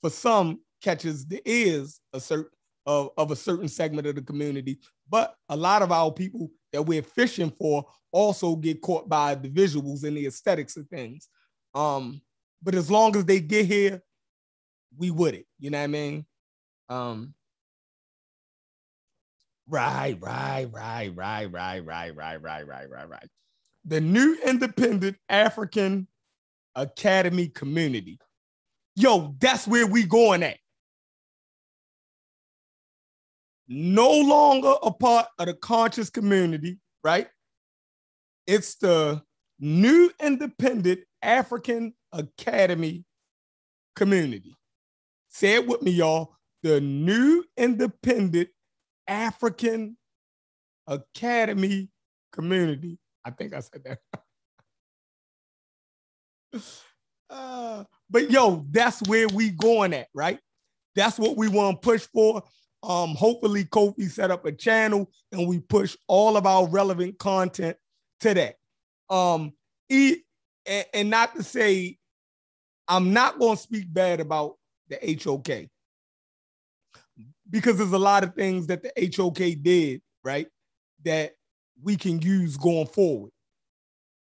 for 0.00 0.10
some 0.10 0.60
catches 0.82 1.26
the 1.26 1.40
ears 1.48 2.00
a 2.12 2.20
certain 2.20 2.50
of, 2.86 3.10
of 3.16 3.30
a 3.30 3.36
certain 3.36 3.68
segment 3.68 4.06
of 4.06 4.16
the 4.16 4.22
community, 4.22 4.80
but 5.12 5.36
a 5.50 5.56
lot 5.56 5.82
of 5.82 5.92
our 5.92 6.10
people 6.10 6.50
that 6.72 6.82
we're 6.82 7.02
fishing 7.02 7.52
for 7.60 7.84
also 8.12 8.56
get 8.56 8.80
caught 8.80 9.10
by 9.10 9.34
the 9.34 9.48
visuals 9.50 10.04
and 10.04 10.16
the 10.16 10.26
aesthetics 10.26 10.74
of 10.78 10.88
things. 10.88 11.28
Um, 11.74 12.22
but 12.62 12.74
as 12.74 12.90
long 12.90 13.14
as 13.14 13.26
they 13.26 13.38
get 13.38 13.66
here, 13.66 14.02
we 14.96 15.10
would 15.10 15.34
it. 15.34 15.46
You 15.58 15.68
know 15.68 15.78
what 15.78 15.84
I 15.84 15.88
mean? 15.88 16.26
Um, 16.88 17.34
right, 19.68 20.16
right, 20.18 20.66
right, 20.72 21.14
right, 21.14 21.52
right, 21.52 21.84
right, 21.84 22.16
right, 22.16 22.42
right, 22.42 22.66
right, 22.66 22.90
right, 22.90 23.08
right. 23.08 23.28
The 23.84 24.00
new 24.00 24.38
independent 24.46 25.18
African 25.28 26.08
Academy 26.74 27.48
community. 27.48 28.18
Yo, 28.96 29.34
that's 29.40 29.68
where 29.68 29.86
we 29.86 30.04
going 30.04 30.42
at. 30.42 30.56
No 33.68 34.10
longer 34.10 34.74
a 34.82 34.90
part 34.90 35.26
of 35.38 35.46
the 35.46 35.54
conscious 35.54 36.10
community, 36.10 36.78
right? 37.02 37.28
It's 38.46 38.74
the 38.76 39.22
new 39.58 40.10
independent 40.20 41.00
African 41.22 41.94
Academy 42.12 43.04
community. 43.96 44.56
Say 45.28 45.54
it 45.54 45.66
with 45.66 45.82
me, 45.82 45.92
y'all. 45.92 46.36
The 46.62 46.80
new 46.80 47.44
independent 47.56 48.48
African 49.08 49.96
Academy 50.86 51.88
community. 52.32 52.98
I 53.24 53.30
think 53.30 53.54
I 53.54 53.60
said 53.60 53.82
that. 53.84 53.98
uh, 57.30 57.84
but 58.10 58.30
yo, 58.30 58.66
that's 58.70 59.02
where 59.02 59.28
we 59.28 59.50
going 59.50 59.94
at, 59.94 60.08
right? 60.14 60.38
That's 60.94 61.18
what 61.18 61.36
we 61.36 61.48
want 61.48 61.80
to 61.80 61.86
push 61.86 62.02
for. 62.12 62.42
Um, 62.82 63.14
hopefully, 63.14 63.64
Kofi 63.64 64.10
set 64.10 64.30
up 64.30 64.44
a 64.44 64.52
channel 64.52 65.10
and 65.30 65.46
we 65.46 65.60
push 65.60 65.96
all 66.08 66.36
of 66.36 66.46
our 66.46 66.66
relevant 66.66 67.18
content 67.18 67.76
to 68.20 68.34
that. 68.34 68.56
Um, 69.08 69.52
e- 69.88 70.22
and, 70.66 70.86
and 70.92 71.10
not 71.10 71.34
to 71.36 71.42
say 71.42 71.98
I'm 72.88 73.12
not 73.12 73.38
going 73.38 73.56
to 73.56 73.62
speak 73.62 73.92
bad 73.92 74.20
about 74.20 74.56
the 74.88 75.18
HOK 75.22 75.68
because 77.48 77.78
there's 77.78 77.92
a 77.92 77.98
lot 77.98 78.24
of 78.24 78.34
things 78.34 78.66
that 78.66 78.82
the 78.82 79.12
HOK 79.16 79.62
did, 79.62 80.02
right? 80.24 80.48
That 81.04 81.34
we 81.82 81.96
can 81.96 82.20
use 82.20 82.56
going 82.56 82.86
forward, 82.86 83.32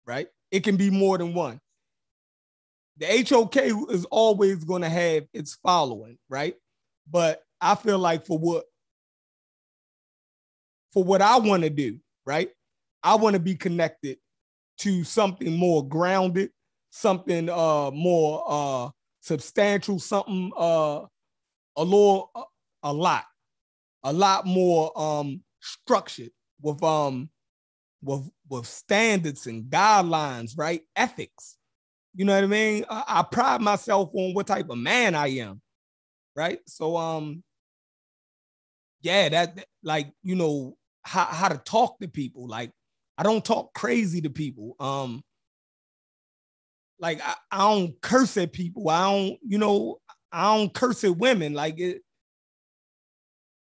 right? 0.06 0.28
It 0.50 0.64
can 0.64 0.76
be 0.76 0.90
more 0.90 1.18
than 1.18 1.34
one. 1.34 1.60
The 2.98 3.26
HOK 3.28 3.56
is 3.56 4.04
always 4.06 4.64
going 4.64 4.82
to 4.82 4.88
have 4.88 5.24
its 5.32 5.58
following, 5.62 6.18
right? 6.28 6.54
But 7.10 7.42
I 7.62 7.74
feel 7.76 7.98
like 7.98 8.26
for 8.26 8.38
what 8.38 8.64
for 10.92 11.02
what 11.04 11.22
I 11.22 11.38
want 11.38 11.62
to 11.62 11.70
do, 11.70 11.98
right? 12.26 12.50
I 13.02 13.14
want 13.14 13.34
to 13.34 13.40
be 13.40 13.54
connected 13.54 14.18
to 14.78 15.04
something 15.04 15.56
more 15.56 15.86
grounded, 15.86 16.50
something 16.90 17.48
uh 17.48 17.90
more 17.92 18.44
uh 18.46 18.90
substantial, 19.20 19.98
something 19.98 20.52
uh 20.56 21.00
a 21.76 21.84
little 21.84 22.30
a 22.82 22.92
lot, 22.92 23.24
a 24.04 24.12
lot 24.12 24.46
more 24.46 24.92
um 25.00 25.42
structured 25.60 26.30
with 26.60 26.82
um 26.82 27.30
with 28.02 28.28
with 28.48 28.66
standards 28.66 29.46
and 29.46 29.64
guidelines, 29.64 30.58
right? 30.58 30.82
Ethics. 30.96 31.56
You 32.14 32.26
know 32.26 32.34
what 32.34 32.44
I 32.44 32.48
mean? 32.48 32.84
I, 32.90 33.04
I 33.06 33.22
pride 33.22 33.62
myself 33.62 34.10
on 34.12 34.34
what 34.34 34.46
type 34.46 34.68
of 34.68 34.76
man 34.76 35.14
I 35.14 35.28
am, 35.28 35.62
right? 36.36 36.58
So 36.66 36.96
um 36.96 37.42
yeah, 39.02 39.28
that 39.28 39.66
like 39.82 40.12
you 40.22 40.34
know 40.34 40.76
how 41.02 41.24
how 41.24 41.48
to 41.48 41.58
talk 41.58 41.98
to 42.00 42.08
people. 42.08 42.48
Like 42.48 42.70
I 43.18 43.22
don't 43.22 43.44
talk 43.44 43.74
crazy 43.74 44.20
to 44.22 44.30
people. 44.30 44.74
Um, 44.80 45.22
like 46.98 47.20
I, 47.22 47.34
I 47.50 47.58
don't 47.58 48.00
curse 48.00 48.36
at 48.36 48.52
people. 48.52 48.88
I 48.88 49.10
don't, 49.10 49.38
you 49.46 49.58
know, 49.58 49.98
I 50.30 50.56
don't 50.56 50.72
curse 50.72 51.04
at 51.04 51.16
women. 51.16 51.52
Like 51.52 51.78
it, 51.78 52.02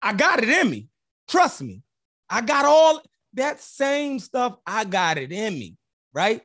I 0.02 0.12
got 0.12 0.42
it 0.42 0.48
in 0.48 0.70
me. 0.70 0.88
Trust 1.28 1.62
me. 1.62 1.82
I 2.28 2.40
got 2.40 2.64
all 2.64 3.00
that 3.34 3.60
same 3.60 4.18
stuff. 4.18 4.56
I 4.66 4.84
got 4.84 5.18
it 5.18 5.32
in 5.32 5.54
me, 5.54 5.76
right? 6.12 6.42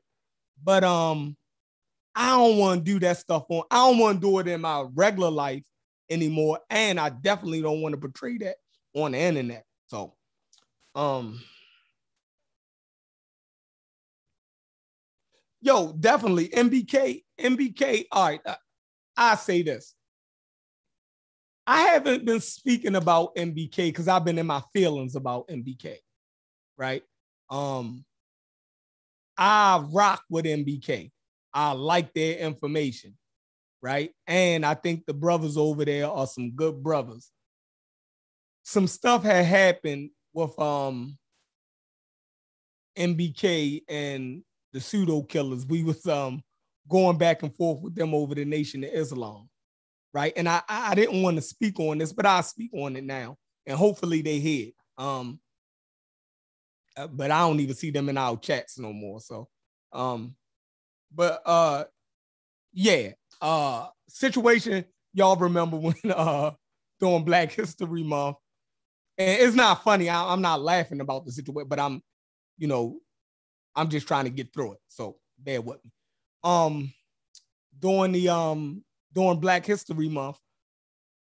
But 0.64 0.84
um, 0.84 1.36
I 2.16 2.30
don't 2.32 2.58
want 2.58 2.86
to 2.86 2.92
do 2.92 3.00
that 3.00 3.18
stuff 3.18 3.46
on. 3.50 3.64
I 3.72 3.78
don't 3.78 3.98
want 3.98 4.22
to 4.22 4.28
do 4.28 4.40
it 4.40 4.48
in 4.48 4.62
my 4.62 4.86
regular 4.94 5.32
life 5.32 5.66
anymore, 6.10 6.60
and 6.70 7.00
I 7.00 7.10
definitely 7.10 7.62
don't 7.62 7.82
want 7.82 7.94
to 7.94 8.00
portray 8.00 8.38
that 8.40 8.56
on 8.94 9.12
the 9.12 9.20
internet. 9.20 9.66
So, 9.88 10.16
um, 10.96 11.40
yo, 15.62 15.94
definitely 15.94 16.50
MBK, 16.50 17.24
MBK. 17.40 18.06
All 18.12 18.28
right, 18.28 18.42
I, 18.46 18.56
I 19.16 19.36
say 19.36 19.62
this. 19.62 19.94
I 21.66 21.82
haven't 21.82 22.26
been 22.26 22.40
speaking 22.40 22.96
about 22.96 23.36
MBK 23.36 23.76
because 23.76 24.08
I've 24.08 24.24
been 24.24 24.40
in 24.40 24.48
my 24.48 24.62
feelings 24.72 25.16
about 25.16 25.50
MBK, 25.50 25.98
right? 26.78 27.04
Um, 27.50 28.06
I 29.38 29.84
rock 29.92 30.24
with 30.30 30.46
MBK. 30.46 31.12
I 31.54 31.74
like 31.74 32.14
their 32.14 32.38
information, 32.38 33.18
right? 33.82 34.12
And 34.28 34.66
I 34.66 34.76
think 34.76 35.06
the 35.06 35.14
brothers 35.14 35.58
over 35.58 35.84
there 35.84 36.08
are 36.08 36.28
some 36.28 36.52
good 36.52 36.82
brothers 36.82 37.32
some 38.68 38.86
stuff 38.86 39.24
had 39.24 39.46
happened 39.46 40.10
with 40.34 40.60
um 40.60 41.18
MBK 42.98 43.84
and 43.88 44.44
the 44.74 44.82
pseudo 44.82 45.22
killers. 45.22 45.66
We 45.66 45.84
was 45.84 46.06
um 46.06 46.44
going 46.90 47.18
back 47.18 47.44
and 47.44 47.56
forth 47.56 47.80
with 47.82 47.96
them 47.96 48.14
over 48.14 48.36
the 48.36 48.44
nation 48.44 48.84
of 48.84 48.90
Islam. 48.92 49.50
Right. 50.14 50.34
And 50.36 50.50
I 50.50 50.62
I 50.68 50.96
didn't 50.96 51.22
want 51.22 51.38
to 51.38 51.42
speak 51.42 51.80
on 51.80 52.00
this, 52.00 52.12
but 52.12 52.26
I'll 52.26 52.44
speak 52.44 52.72
on 52.74 52.98
it 52.98 53.06
now. 53.06 53.38
And 53.66 53.78
hopefully 53.78 54.22
they 54.22 54.40
hear. 54.40 54.72
Um 54.98 55.40
uh, 56.98 57.08
but 57.08 57.32
I 57.32 57.40
don't 57.48 57.62
even 57.62 57.76
see 57.76 57.92
them 57.92 58.10
in 58.10 58.18
our 58.18 58.36
chats 58.36 58.78
no 58.78 58.92
more. 58.92 59.22
So 59.22 59.48
um 59.94 60.36
but 61.16 61.42
uh 61.46 61.86
yeah, 62.74 63.12
uh 63.42 63.88
situation 64.10 64.84
y'all 65.14 65.38
remember 65.38 65.78
when 65.78 65.96
uh 66.14 66.52
during 67.00 67.24
Black 67.24 67.54
History 67.54 68.04
Month 68.04 68.36
and 69.18 69.42
it's 69.42 69.56
not 69.56 69.84
funny. 69.84 70.10
I, 70.10 70.32
am 70.32 70.42
not 70.42 70.62
laughing 70.62 71.02
about 71.02 71.26
the 71.26 71.32
situation, 71.32 71.68
but 71.68 71.80
I'm, 71.80 72.02
you 72.58 72.68
know, 72.68 73.00
I'm 73.76 73.90
just 73.90 74.08
trying 74.08 74.26
to 74.26 74.32
get 74.32 74.54
through 74.54 74.74
it. 74.74 74.80
So 74.88 75.18
bear 75.40 75.62
with 75.62 75.84
me. 75.84 75.92
Um, 76.44 76.94
during 77.80 78.12
the 78.12 78.30
um 78.30 78.84
during 79.14 79.40
Black 79.40 79.66
History 79.66 80.10
Month, 80.10 80.38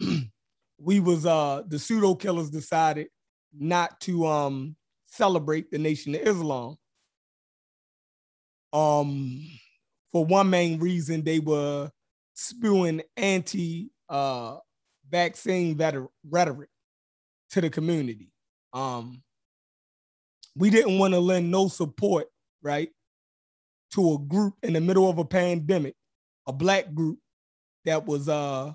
we 0.78 1.00
was 1.00 1.26
uh 1.26 1.62
the 1.66 1.78
pseudo 1.78 2.14
killers 2.14 2.50
decided 2.50 3.08
not 3.56 4.00
to 4.02 4.26
um 4.26 4.76
celebrate 5.06 5.70
the 5.70 5.78
Nation 5.78 6.14
of 6.14 6.22
Islam. 6.22 6.76
Um, 8.72 9.42
for 10.12 10.24
one 10.24 10.50
main 10.50 10.78
reason, 10.78 11.22
they 11.22 11.38
were 11.38 11.90
spewing 12.34 13.02
anti 13.16 13.90
uh 14.08 14.56
vaccine 15.08 15.76
rhetoric 16.24 16.68
to 17.50 17.60
the 17.60 17.70
community. 17.70 18.30
Um, 18.72 19.22
we 20.56 20.70
didn't 20.70 20.98
want 20.98 21.14
to 21.14 21.20
lend 21.20 21.50
no 21.50 21.68
support, 21.68 22.26
right, 22.62 22.90
to 23.92 24.14
a 24.14 24.18
group 24.18 24.54
in 24.62 24.72
the 24.72 24.80
middle 24.80 25.08
of 25.08 25.18
a 25.18 25.24
pandemic, 25.24 25.94
a 26.46 26.52
black 26.52 26.92
group 26.94 27.18
that 27.84 28.04
was 28.04 28.28
uh 28.28 28.72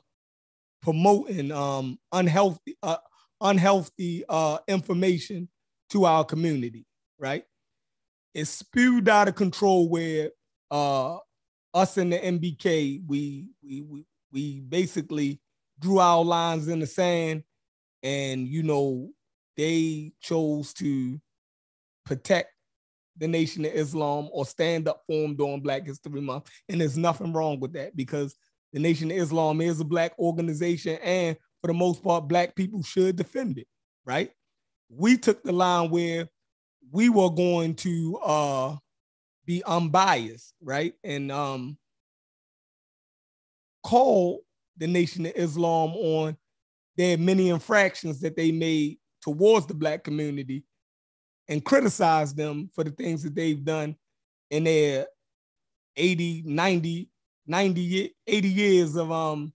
promoting 0.81 1.51
um 1.51 1.99
unhealthy 2.11 2.75
uh, 2.81 2.97
unhealthy 3.41 4.23
uh 4.29 4.57
information 4.67 5.49
to 5.89 6.05
our 6.05 6.23
community, 6.23 6.85
right? 7.19 7.43
It 8.33 8.45
spewed 8.45 9.09
out 9.09 9.27
of 9.27 9.35
control 9.35 9.89
where 9.89 10.31
uh 10.69 11.17
us 11.73 11.97
in 11.97 12.09
the 12.09 12.17
MBK, 12.17 13.01
we 13.05 13.49
we 13.63 13.81
we 13.81 14.05
we 14.31 14.59
basically 14.61 15.41
drew 15.79 15.99
our 15.99 16.23
lines 16.23 16.67
in 16.67 16.79
the 16.79 16.87
sand 16.87 17.43
and 18.03 18.48
you 18.48 18.63
know 18.63 19.10
they 19.58 20.12
chose 20.22 20.74
to 20.74 21.20
protect 22.05 22.50
the 23.17 23.27
nation 23.27 23.65
of 23.65 23.72
islam 23.74 24.29
or 24.31 24.46
stand 24.46 24.88
up 24.88 25.03
for 25.05 25.22
them 25.22 25.36
during 25.36 25.62
black 25.62 25.86
history 25.86 26.22
month 26.22 26.50
and 26.70 26.81
there's 26.81 26.98
nothing 26.98 27.34
wrong 27.34 27.60
with 27.60 27.74
that 27.74 27.96
because 27.96 28.36
the 28.74 28.79
nation 28.79 29.12
of 29.12 29.17
islam 29.17 29.62
is 29.62 29.79
a 29.79 29.86
black 29.86 30.17
organization 30.17 30.98
and 31.03 31.38
for 31.62 31.67
the 31.67 31.74
most 31.74 32.03
part 32.03 32.27
black 32.27 32.55
people 32.55 32.81
should 32.81 33.15
defend 33.15 33.58
it 33.58 33.67
right? 34.05 34.31
We 34.89 35.17
took 35.17 35.43
the 35.43 35.51
line 35.51 35.89
where 35.89 36.27
we 36.91 37.10
were 37.10 37.29
going 37.29 37.75
to 37.75 38.17
uh 38.17 38.75
be 39.46 39.63
unbiased 39.63 40.53
right? 40.62 40.93
And 41.03 41.31
um 41.31 41.77
call 43.84 44.41
the 44.77 44.88
Nation 44.88 45.25
of 45.25 45.34
Islam 45.36 45.91
on 45.91 46.38
their 46.98 47.17
many 47.17 47.50
infractions 47.50 48.19
that 48.21 48.36
they 48.36 48.51
made 48.51 48.98
towards 49.21 49.65
the 49.65 49.74
black 49.74 50.03
community 50.03 50.63
and 51.48 51.63
criticize 51.63 52.33
them 52.33 52.69
for 52.74 52.83
the 52.83 52.91
things 52.91 53.24
that 53.24 53.36
they've 53.36 53.63
done 53.63 53.95
in 54.50 54.63
their 54.63 55.07
80, 55.95 56.43
90, 56.45 57.10
90, 57.48 58.15
80 58.27 58.48
years 58.50 58.96
of 58.96 59.11
um 59.11 59.53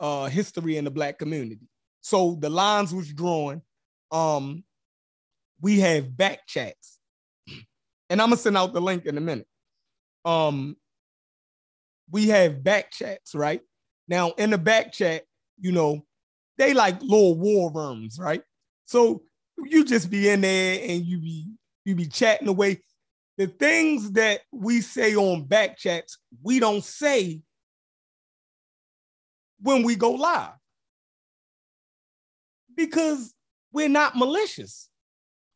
uh 0.00 0.26
history 0.26 0.76
in 0.76 0.84
the 0.84 0.90
black 0.90 1.18
community. 1.18 1.68
So 2.00 2.36
the 2.40 2.50
lines 2.50 2.94
was 2.94 3.12
drawn. 3.12 3.62
Um 4.10 4.64
we 5.60 5.80
have 5.80 6.16
back 6.16 6.46
chats. 6.46 6.98
And 8.10 8.22
I'm 8.22 8.28
gonna 8.28 8.36
send 8.36 8.56
out 8.56 8.72
the 8.72 8.80
link 8.80 9.06
in 9.06 9.18
a 9.18 9.20
minute. 9.20 9.48
Um 10.24 10.76
we 12.10 12.28
have 12.28 12.62
back 12.62 12.90
chats, 12.90 13.34
right? 13.34 13.60
Now, 14.08 14.30
in 14.32 14.50
the 14.50 14.58
back 14.58 14.92
chat, 14.92 15.24
you 15.60 15.72
know, 15.72 16.04
they 16.56 16.74
like 16.74 17.00
little 17.02 17.38
war 17.38 17.72
rooms, 17.72 18.18
right? 18.20 18.42
So 18.84 19.22
you 19.64 19.84
just 19.84 20.10
be 20.10 20.28
in 20.28 20.42
there 20.42 20.80
and 20.82 21.04
you 21.04 21.18
be 21.18 21.46
you 21.84 21.94
be 21.94 22.06
chatting 22.06 22.48
away. 22.48 22.82
The 23.38 23.46
things 23.46 24.12
that 24.12 24.40
we 24.52 24.80
say 24.80 25.14
on 25.14 25.44
back 25.44 25.78
chats, 25.78 26.18
we 26.42 26.58
don't 26.58 26.84
say 26.84 27.40
when 29.60 29.82
we 29.84 29.94
go 29.94 30.12
live. 30.12 30.50
Because 32.76 33.34
we're 33.72 33.88
not 33.88 34.16
malicious, 34.16 34.88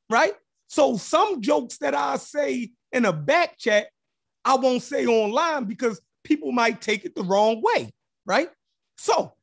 right? 0.08 0.34
So 0.68 0.96
some 0.96 1.40
jokes 1.40 1.78
that 1.78 1.94
I 1.94 2.16
say 2.16 2.70
in 2.92 3.04
a 3.04 3.12
back 3.12 3.58
chat, 3.58 3.88
I 4.44 4.56
won't 4.56 4.82
say 4.82 5.06
online 5.06 5.64
because 5.64 6.00
people 6.24 6.52
might 6.52 6.80
take 6.80 7.04
it 7.04 7.14
the 7.14 7.22
wrong 7.22 7.60
way, 7.62 7.92
right? 8.26 8.48
So 8.96 9.34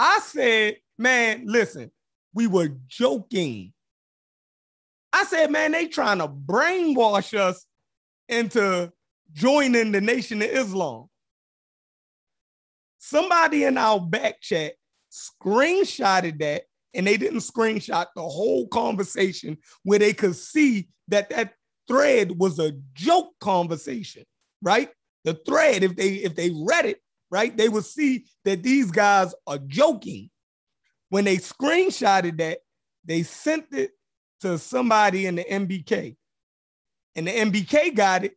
I 0.00 0.20
said, 0.20 0.76
man, 0.96 1.42
listen, 1.46 1.90
we 2.32 2.46
were 2.46 2.68
joking. 2.86 3.72
I 5.12 5.24
said, 5.24 5.50
man, 5.50 5.72
they 5.72 5.88
trying 5.88 6.18
to 6.18 6.28
brainwash 6.28 7.36
us 7.36 7.66
into 8.28 8.92
joining 9.32 9.90
the 9.90 10.00
Nation 10.00 10.40
of 10.40 10.48
Islam. 10.48 11.06
Somebody 12.98 13.64
in 13.64 13.76
our 13.76 14.00
back 14.00 14.40
chat 14.40 14.74
screenshotted 15.10 16.38
that, 16.38 16.62
and 16.94 17.04
they 17.04 17.16
didn't 17.16 17.40
screenshot 17.40 18.06
the 18.14 18.22
whole 18.22 18.68
conversation 18.68 19.58
where 19.82 19.98
they 19.98 20.12
could 20.12 20.36
see 20.36 20.88
that 21.08 21.28
that 21.30 21.54
thread 21.88 22.38
was 22.38 22.60
a 22.60 22.72
joke 22.94 23.32
conversation, 23.40 24.22
right? 24.62 24.90
the 25.24 25.34
thread, 25.46 25.82
if 25.82 25.96
they 25.96 26.08
if 26.14 26.34
they 26.34 26.50
read 26.50 26.86
it, 26.86 27.00
right, 27.30 27.56
they 27.56 27.68
would 27.68 27.84
see 27.84 28.26
that 28.44 28.62
these 28.62 28.90
guys 28.90 29.34
are 29.46 29.58
joking. 29.58 30.30
When 31.10 31.24
they 31.24 31.36
screenshotted 31.36 32.38
that, 32.38 32.58
they 33.04 33.22
sent 33.22 33.66
it 33.72 33.92
to 34.40 34.58
somebody 34.58 35.26
in 35.26 35.36
the 35.36 35.44
MBK. 35.44 36.16
And 37.16 37.26
the 37.26 37.32
MBK 37.32 37.94
got 37.94 38.24
it. 38.24 38.36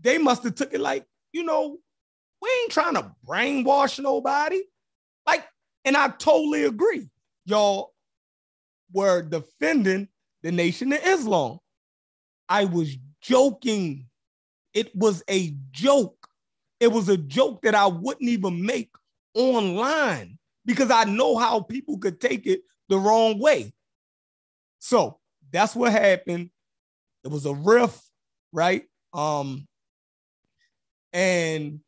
They 0.00 0.18
must 0.18 0.42
have 0.44 0.54
took 0.54 0.72
it 0.72 0.80
like, 0.80 1.04
you 1.32 1.44
know, 1.44 1.78
we 2.40 2.48
ain't 2.62 2.72
trying 2.72 2.94
to 2.94 3.12
brainwash 3.26 4.02
nobody. 4.02 4.60
Like, 5.26 5.44
and 5.84 5.96
I 5.96 6.08
totally 6.08 6.64
agree. 6.64 7.08
Y'all 7.44 7.92
were 8.92 9.22
defending 9.22 10.08
the 10.42 10.52
Nation 10.52 10.92
of 10.92 11.00
Islam. 11.04 11.58
I 12.48 12.64
was 12.64 12.96
joking. 13.20 14.06
It 14.72 14.94
was 14.94 15.22
a 15.28 15.54
joke. 15.70 16.17
It 16.80 16.88
was 16.88 17.08
a 17.08 17.16
joke 17.16 17.62
that 17.62 17.74
I 17.74 17.86
wouldn't 17.86 18.28
even 18.28 18.64
make 18.64 18.90
online 19.34 20.38
because 20.64 20.90
I 20.90 21.04
know 21.04 21.36
how 21.36 21.60
people 21.60 21.98
could 21.98 22.20
take 22.20 22.46
it 22.46 22.62
the 22.88 22.98
wrong 22.98 23.38
way. 23.38 23.72
So 24.78 25.18
that's 25.50 25.74
what 25.74 25.92
happened. 25.92 26.50
It 27.24 27.28
was 27.28 27.46
a 27.46 27.54
riff, 27.54 28.00
right? 28.52 28.84
Um, 29.12 29.66
and 31.12 31.80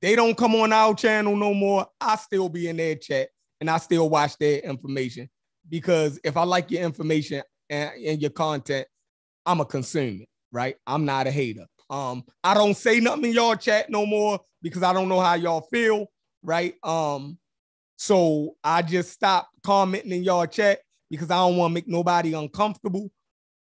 they 0.00 0.16
don't 0.16 0.36
come 0.36 0.54
on 0.54 0.72
our 0.72 0.94
channel 0.94 1.36
no 1.36 1.54
more. 1.54 1.86
I 2.00 2.16
still 2.16 2.48
be 2.48 2.68
in 2.68 2.76
their 2.76 2.96
chat 2.96 3.30
and 3.60 3.70
I 3.70 3.78
still 3.78 4.10
watch 4.10 4.36
their 4.38 4.58
information 4.58 5.28
because 5.68 6.20
if 6.24 6.36
I 6.36 6.42
like 6.42 6.70
your 6.70 6.82
information 6.82 7.42
and, 7.70 7.90
and 8.04 8.20
your 8.20 8.30
content, 8.30 8.86
I'm 9.46 9.60
a 9.60 9.64
consumer, 9.64 10.24
right? 10.50 10.76
I'm 10.86 11.04
not 11.04 11.26
a 11.26 11.30
hater. 11.30 11.66
Um, 11.92 12.24
I 12.42 12.54
don't 12.54 12.74
say 12.74 13.00
nothing 13.00 13.26
in 13.26 13.32
y'all 13.32 13.54
chat 13.54 13.90
no 13.90 14.06
more 14.06 14.40
because 14.62 14.82
I 14.82 14.94
don't 14.94 15.10
know 15.10 15.20
how 15.20 15.34
y'all 15.34 15.68
feel, 15.70 16.06
right? 16.42 16.74
Um, 16.82 17.38
so 17.96 18.56
I 18.64 18.80
just 18.80 19.12
stopped 19.12 19.50
commenting 19.62 20.12
in 20.12 20.24
y'all 20.24 20.46
chat 20.46 20.80
because 21.10 21.30
I 21.30 21.36
don't 21.36 21.58
want 21.58 21.72
to 21.72 21.74
make 21.74 21.86
nobody 21.86 22.32
uncomfortable. 22.32 23.10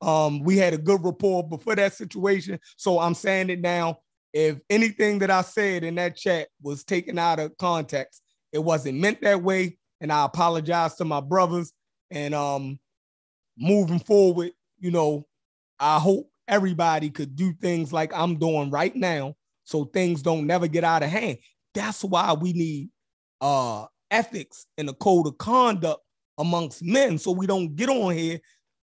Um, 0.01 0.45
we 0.45 0.57
had 0.57 0.73
a 0.73 0.79
good 0.79 1.05
rapport 1.05 1.47
before 1.47 1.75
that 1.75 1.93
situation, 1.93 2.61
so 2.77 3.01
I'm 3.01 3.15
saying 3.15 3.51
it 3.51 3.61
now. 3.61 3.99
If 4.33 4.61
anything 4.71 5.19
that 5.19 5.31
I 5.33 5.43
said 5.43 5.83
in 5.83 5.97
that 5.97 6.17
chat 6.17 6.49
was 6.63 6.85
taken 6.85 7.19
out 7.19 7.41
of 7.41 7.57
context, 7.57 8.23
it 8.53 8.61
wasn't 8.61 8.99
meant 8.99 9.23
that 9.23 9.43
way, 9.43 9.77
and 10.01 10.13
I 10.13 10.25
apologize 10.25 10.95
to 10.97 11.05
my 11.05 11.21
brothers. 11.21 11.73
And 12.13 12.33
um, 12.33 12.79
moving 13.59 13.99
forward, 13.99 14.53
you 14.79 14.93
know, 14.93 15.27
I 15.81 15.99
hope 15.99 16.30
everybody 16.51 17.11
could 17.11 17.37
do 17.37 17.55
things 17.55 17.93
like 17.93 18.13
I'm 18.15 18.39
doing 18.39 18.71
right 18.71 18.95
now 18.95 19.37
so 19.65 19.85
things 19.85 20.23
don't 20.23 20.47
never 20.47 20.69
get 20.69 20.85
out 20.85 21.05
of 21.05 21.11
hand. 21.11 21.39
That's 21.75 22.05
why 22.05 22.35
we 22.35 22.53
need 22.53 22.91
uh 23.41 23.87
ethics 24.11 24.67
and 24.77 24.91
a 24.91 24.95
code 24.95 25.27
of 25.29 25.39
conduct 25.39 26.03
amongst 26.39 26.83
men 26.83 27.17
so 27.19 27.31
we 27.31 27.47
don't 27.47 27.77
get 27.77 27.89
on 27.89 28.15
here 28.15 28.41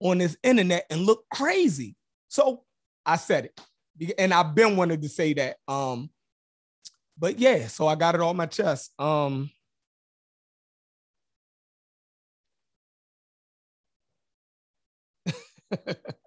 on 0.02 0.18
this 0.18 0.36
internet 0.44 0.86
and 0.90 1.02
look 1.06 1.24
crazy. 1.34 1.96
So 2.28 2.64
I 3.06 3.18
said 3.18 3.46
it. 3.46 4.16
And 4.18 4.34
I've 4.34 4.56
been 4.56 4.78
wanting 4.78 5.02
to 5.02 5.10
say 5.10 5.34
that. 5.36 5.58
Um, 5.68 6.10
but 7.18 7.38
yeah, 7.40 7.68
so 7.68 7.88
I 7.88 7.96
got 7.96 8.16
it 8.16 8.22
on 8.22 8.36
my 8.36 8.48
chest. 8.48 8.92
Um 9.00 9.52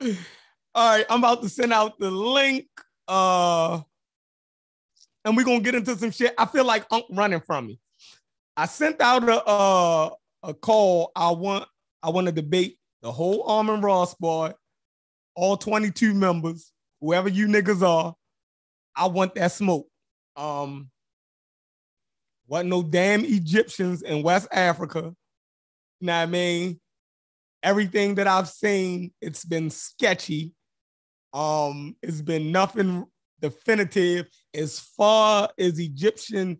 All 0.00 0.90
right, 0.90 1.06
I'm 1.08 1.18
about 1.18 1.42
to 1.42 1.48
send 1.48 1.72
out 1.72 1.98
the 1.98 2.10
link. 2.10 2.66
Uh, 3.06 3.80
and 5.24 5.36
we're 5.36 5.44
gonna 5.44 5.60
get 5.60 5.74
into 5.74 5.96
some 5.96 6.10
shit. 6.10 6.34
I 6.38 6.46
feel 6.46 6.64
like 6.64 6.86
Unc 6.90 7.04
running 7.10 7.40
from 7.40 7.66
me. 7.66 7.80
I 8.56 8.66
sent 8.66 9.00
out 9.00 9.28
a 9.28 9.44
uh, 9.44 10.10
a 10.42 10.54
call. 10.54 11.12
I 11.16 11.30
want 11.30 11.66
I 12.02 12.10
want 12.10 12.26
to 12.26 12.32
debate 12.32 12.78
the 13.02 13.10
whole 13.12 13.42
Armin 13.44 13.80
Ross 13.80 14.14
boy, 14.14 14.52
all 15.34 15.56
22 15.56 16.14
members, 16.14 16.72
whoever 17.00 17.28
you 17.28 17.46
niggas 17.46 17.82
are. 17.82 18.14
I 18.96 19.06
want 19.06 19.34
that 19.36 19.52
smoke. 19.52 19.88
Um, 20.36 20.90
wasn't 22.46 22.70
no 22.70 22.82
damn 22.82 23.24
Egyptians 23.24 24.02
in 24.02 24.22
West 24.22 24.48
Africa. 24.50 25.14
You 26.00 26.06
know 26.06 26.12
what 26.12 26.22
I 26.22 26.26
mean? 26.26 26.80
Everything 27.62 28.16
that 28.16 28.26
I've 28.26 28.48
seen, 28.48 29.12
it's 29.20 29.44
been 29.44 29.70
sketchy. 29.70 30.52
Um, 31.32 31.96
it's 32.02 32.22
been 32.22 32.52
nothing 32.52 33.06
definitive 33.40 34.26
as 34.54 34.80
far 34.80 35.48
as 35.58 35.78
Egyptian 35.78 36.58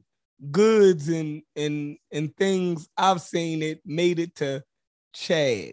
goods 0.51 1.09
and 1.09 1.43
and 1.57 1.97
and 2.13 2.35
things 2.37 2.89
I've 2.97 3.21
seen 3.21 3.63
it 3.63 3.81
made 3.85 4.19
it 4.19 4.37
to 4.37 4.63
Chad, 5.15 5.73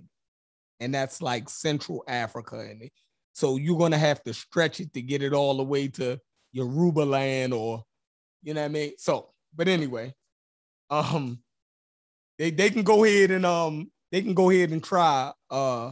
and 0.79 0.93
that's 0.93 1.21
like 1.21 1.49
Central 1.49 2.03
Africa, 2.07 2.59
and 2.59 2.89
so 3.33 3.57
you're 3.57 3.77
gonna 3.77 3.97
have 3.97 4.23
to 4.23 4.33
stretch 4.33 4.79
it 4.79 4.93
to 4.93 5.01
get 5.01 5.21
it 5.21 5.33
all 5.33 5.57
the 5.57 5.63
way 5.63 5.88
to 5.89 6.19
Yoruba 6.51 7.01
land 7.01 7.53
or 7.53 7.83
you 8.43 8.53
know 8.53 8.61
what 8.61 8.65
I 8.67 8.73
mean. 8.73 8.93
So, 8.97 9.31
but 9.55 9.67
anyway, 9.67 10.13
um, 10.89 11.39
they 12.39 12.51
they 12.51 12.69
can 12.69 12.83
go 12.83 13.03
ahead 13.03 13.31
and 13.31 13.45
um 13.45 13.91
they 14.15 14.21
can 14.21 14.34
go 14.34 14.49
ahead 14.49 14.71
and 14.71 14.82
try. 14.82 15.34
Uh, 15.51 15.91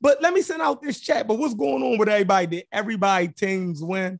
but 0.00 0.20
let 0.20 0.34
me 0.34 0.42
send 0.42 0.60
out 0.60 0.82
this 0.82 0.98
chat. 0.98 1.28
But 1.28 1.38
what's 1.38 1.54
going 1.54 1.80
on 1.80 1.96
with 1.96 2.08
everybody? 2.08 2.46
Did 2.48 2.64
everybody 2.72 3.28
teams 3.28 3.80
win? 3.80 4.18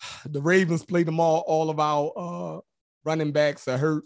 The 0.24 0.40
Ravens 0.40 0.86
played 0.86 1.06
them 1.06 1.20
all. 1.20 1.40
All 1.46 1.68
of 1.68 1.78
our 1.78 2.12
uh 2.16 2.60
running 3.04 3.30
backs 3.30 3.68
are 3.68 3.76
hurt, 3.76 4.04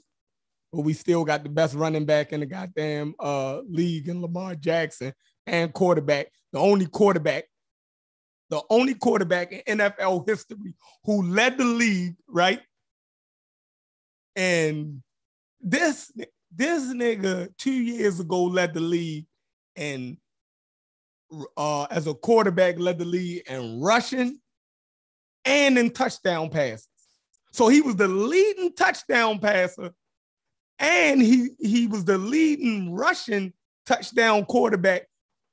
but 0.72 0.80
we 0.80 0.94
still 0.94 1.24
got 1.24 1.44
the 1.44 1.48
best 1.48 1.76
running 1.76 2.06
back 2.06 2.33
in 2.33 2.40
the 2.40 2.46
goddamn 2.46 3.14
uh 3.20 3.61
league 3.61 4.09
in 4.09 4.20
Lamar 4.20 4.56
Jackson 4.56 5.12
and 5.46 5.72
quarterback. 5.72 6.26
The 6.52 6.59
only 6.59 6.87
quarterback, 6.87 7.44
the 8.48 8.62
only 8.68 8.94
quarterback 8.94 9.52
in 9.52 9.78
NFL 9.78 10.28
history 10.28 10.74
who 11.04 11.22
led 11.22 11.56
the 11.56 11.64
league, 11.64 12.16
right? 12.26 12.62
And 14.35 15.04
this 15.61 16.11
this 16.54 16.82
nigga 16.92 17.48
two 17.56 17.72
years 17.72 18.20
ago 18.20 18.44
led 18.44 18.74
the 18.74 18.80
league 18.80 19.26
and 19.76 20.16
uh, 21.56 21.84
as 21.84 22.06
a 22.06 22.14
quarterback 22.14 22.78
led 22.78 22.98
the 22.98 23.04
league 23.04 23.42
in 23.48 23.80
rushing 23.80 24.40
and 25.44 25.78
in 25.78 25.90
touchdown 25.90 26.50
passes. 26.50 26.88
So 27.52 27.68
he 27.68 27.80
was 27.80 27.96
the 27.96 28.08
leading 28.08 28.72
touchdown 28.74 29.38
passer 29.38 29.92
and 30.78 31.20
he 31.20 31.50
he 31.58 31.86
was 31.86 32.04
the 32.04 32.18
leading 32.18 32.92
rushing 32.92 33.52
touchdown 33.86 34.44
quarterback 34.44 35.06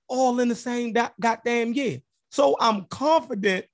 all 0.08 0.40
in 0.40 0.48
the 0.48 0.56
same 0.56 0.94
goddamn 1.20 1.74
year. 1.74 2.02
So 2.30 2.56
I'm 2.60 2.86
confident 2.86 3.66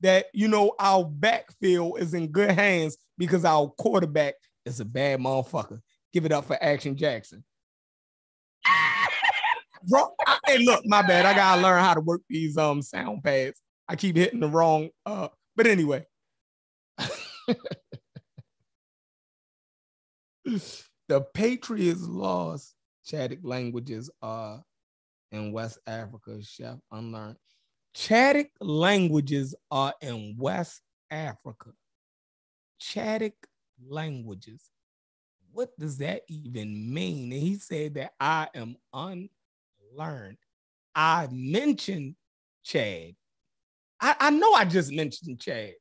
that 0.00 0.26
you 0.32 0.48
know 0.48 0.74
our 0.78 1.04
backfield 1.04 2.00
is 2.00 2.14
in 2.14 2.28
good 2.28 2.50
hands 2.50 2.96
because 3.18 3.44
our 3.44 3.68
quarterback 3.68 4.34
is 4.64 4.80
a 4.80 4.84
bad 4.84 5.20
motherfucker. 5.20 5.80
Give 6.12 6.24
it 6.24 6.32
up 6.32 6.46
for 6.46 6.62
Action 6.62 6.96
Jackson. 6.96 7.44
Bro, 9.88 10.10
I, 10.26 10.38
hey, 10.46 10.58
look, 10.58 10.84
my 10.84 11.02
bad. 11.02 11.24
I 11.24 11.34
gotta 11.34 11.62
learn 11.62 11.82
how 11.82 11.94
to 11.94 12.00
work 12.00 12.20
these 12.28 12.56
um 12.58 12.82
sound 12.82 13.22
pads. 13.22 13.60
I 13.88 13.96
keep 13.96 14.16
hitting 14.16 14.40
the 14.40 14.48
wrong. 14.48 14.90
Uh, 15.06 15.28
but 15.56 15.66
anyway. 15.66 16.04
the 21.08 21.20
Patriots 21.34 22.02
lost 22.02 22.74
Chadic 23.06 23.40
languages 23.42 24.10
uh 24.22 24.58
in 25.32 25.52
West 25.52 25.78
Africa, 25.86 26.42
chef 26.42 26.76
unlearned. 26.90 27.36
Chadic 27.96 28.50
languages 28.60 29.54
are 29.70 29.94
in 30.00 30.36
West 30.38 30.82
Africa. 31.10 31.70
Chadic 32.80 33.32
languages 33.88 34.70
what 35.52 35.76
does 35.78 35.98
that 35.98 36.22
even 36.28 36.92
mean? 36.92 37.32
And 37.32 37.42
he 37.42 37.56
said 37.56 37.94
that 37.94 38.12
I 38.20 38.48
am 38.54 38.76
unlearned. 38.92 40.38
I 40.94 41.28
mentioned 41.30 42.16
Chad. 42.64 43.14
I, 44.00 44.16
I 44.18 44.30
know 44.30 44.52
I 44.52 44.64
just 44.64 44.92
mentioned 44.92 45.40
Chad. 45.40 45.74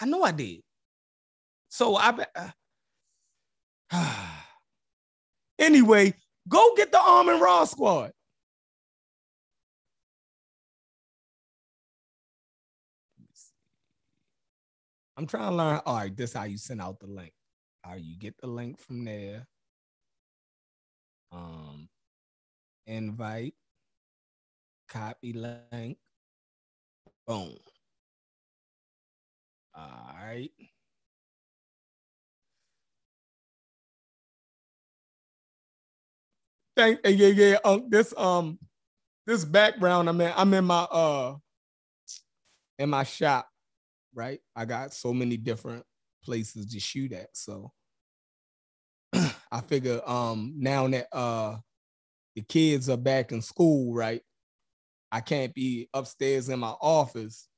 I 0.00 0.06
know 0.06 0.22
I 0.22 0.32
did. 0.32 0.62
So 1.68 1.96
I 1.96 2.26
uh, 3.90 4.20
anyway, 5.58 6.14
go 6.48 6.74
get 6.76 6.92
the 6.92 6.98
Amen-Ra 6.98 7.64
squad. 7.64 8.12
I'm 15.16 15.26
trying 15.26 15.50
to 15.50 15.56
learn. 15.56 15.80
All 15.86 15.96
right, 15.96 16.14
this 16.14 16.30
is 16.30 16.36
how 16.36 16.44
you 16.44 16.58
send 16.58 16.80
out 16.80 17.00
the 17.00 17.06
link. 17.06 17.32
How 17.86 17.94
you 17.94 18.16
get 18.18 18.36
the 18.40 18.48
link 18.48 18.80
from 18.80 19.04
there. 19.04 19.46
Um, 21.30 21.88
invite, 22.86 23.54
copy 24.88 25.32
link, 25.32 25.98
boom. 27.28 27.56
All 29.76 30.14
right. 30.20 30.50
Thank 36.76 37.00
yeah 37.04 37.28
yeah 37.28 37.56
um 37.64 37.86
this 37.88 38.12
um 38.18 38.58
this 39.26 39.44
background 39.44 40.08
I'm 40.08 40.20
in 40.20 40.32
I'm 40.36 40.52
in 40.54 40.64
my 40.64 40.82
uh 40.82 41.36
in 42.78 42.90
my 42.90 43.04
shop 43.04 43.48
right 44.14 44.40
I 44.54 44.64
got 44.66 44.92
so 44.92 45.14
many 45.14 45.36
different 45.36 45.84
places 46.22 46.66
to 46.66 46.80
shoot 46.80 47.12
at. 47.12 47.28
So 47.32 47.72
I 49.50 49.60
figure 49.60 50.00
um 50.06 50.54
now 50.56 50.88
that 50.88 51.08
uh 51.12 51.56
the 52.34 52.42
kids 52.42 52.88
are 52.90 52.96
back 52.96 53.32
in 53.32 53.40
school, 53.42 53.94
right? 53.94 54.22
I 55.10 55.20
can't 55.20 55.54
be 55.54 55.88
upstairs 55.94 56.48
in 56.48 56.58
my 56.58 56.74
office, 56.80 57.48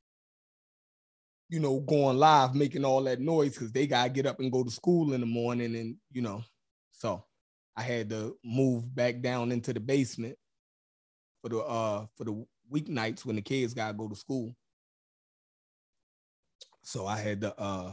you 1.48 1.60
know, 1.60 1.80
going 1.80 2.18
live, 2.18 2.54
making 2.54 2.84
all 2.84 3.02
that 3.04 3.20
noise 3.20 3.54
because 3.54 3.72
they 3.72 3.86
gotta 3.86 4.10
get 4.10 4.26
up 4.26 4.38
and 4.40 4.52
go 4.52 4.62
to 4.62 4.70
school 4.70 5.14
in 5.14 5.20
the 5.20 5.26
morning, 5.26 5.74
and 5.74 5.96
you 6.12 6.22
know, 6.22 6.42
so 6.92 7.24
I 7.76 7.82
had 7.82 8.10
to 8.10 8.36
move 8.44 8.94
back 8.94 9.20
down 9.20 9.50
into 9.50 9.72
the 9.72 9.80
basement 9.80 10.36
for 11.42 11.48
the 11.48 11.58
uh 11.60 12.06
for 12.16 12.24
the 12.24 12.46
weeknights 12.72 13.24
when 13.24 13.36
the 13.36 13.42
kids 13.42 13.74
gotta 13.74 13.94
go 13.94 14.08
to 14.08 14.16
school. 14.16 14.54
So 16.82 17.06
I 17.06 17.18
had 17.18 17.40
to 17.42 17.58
uh 17.58 17.92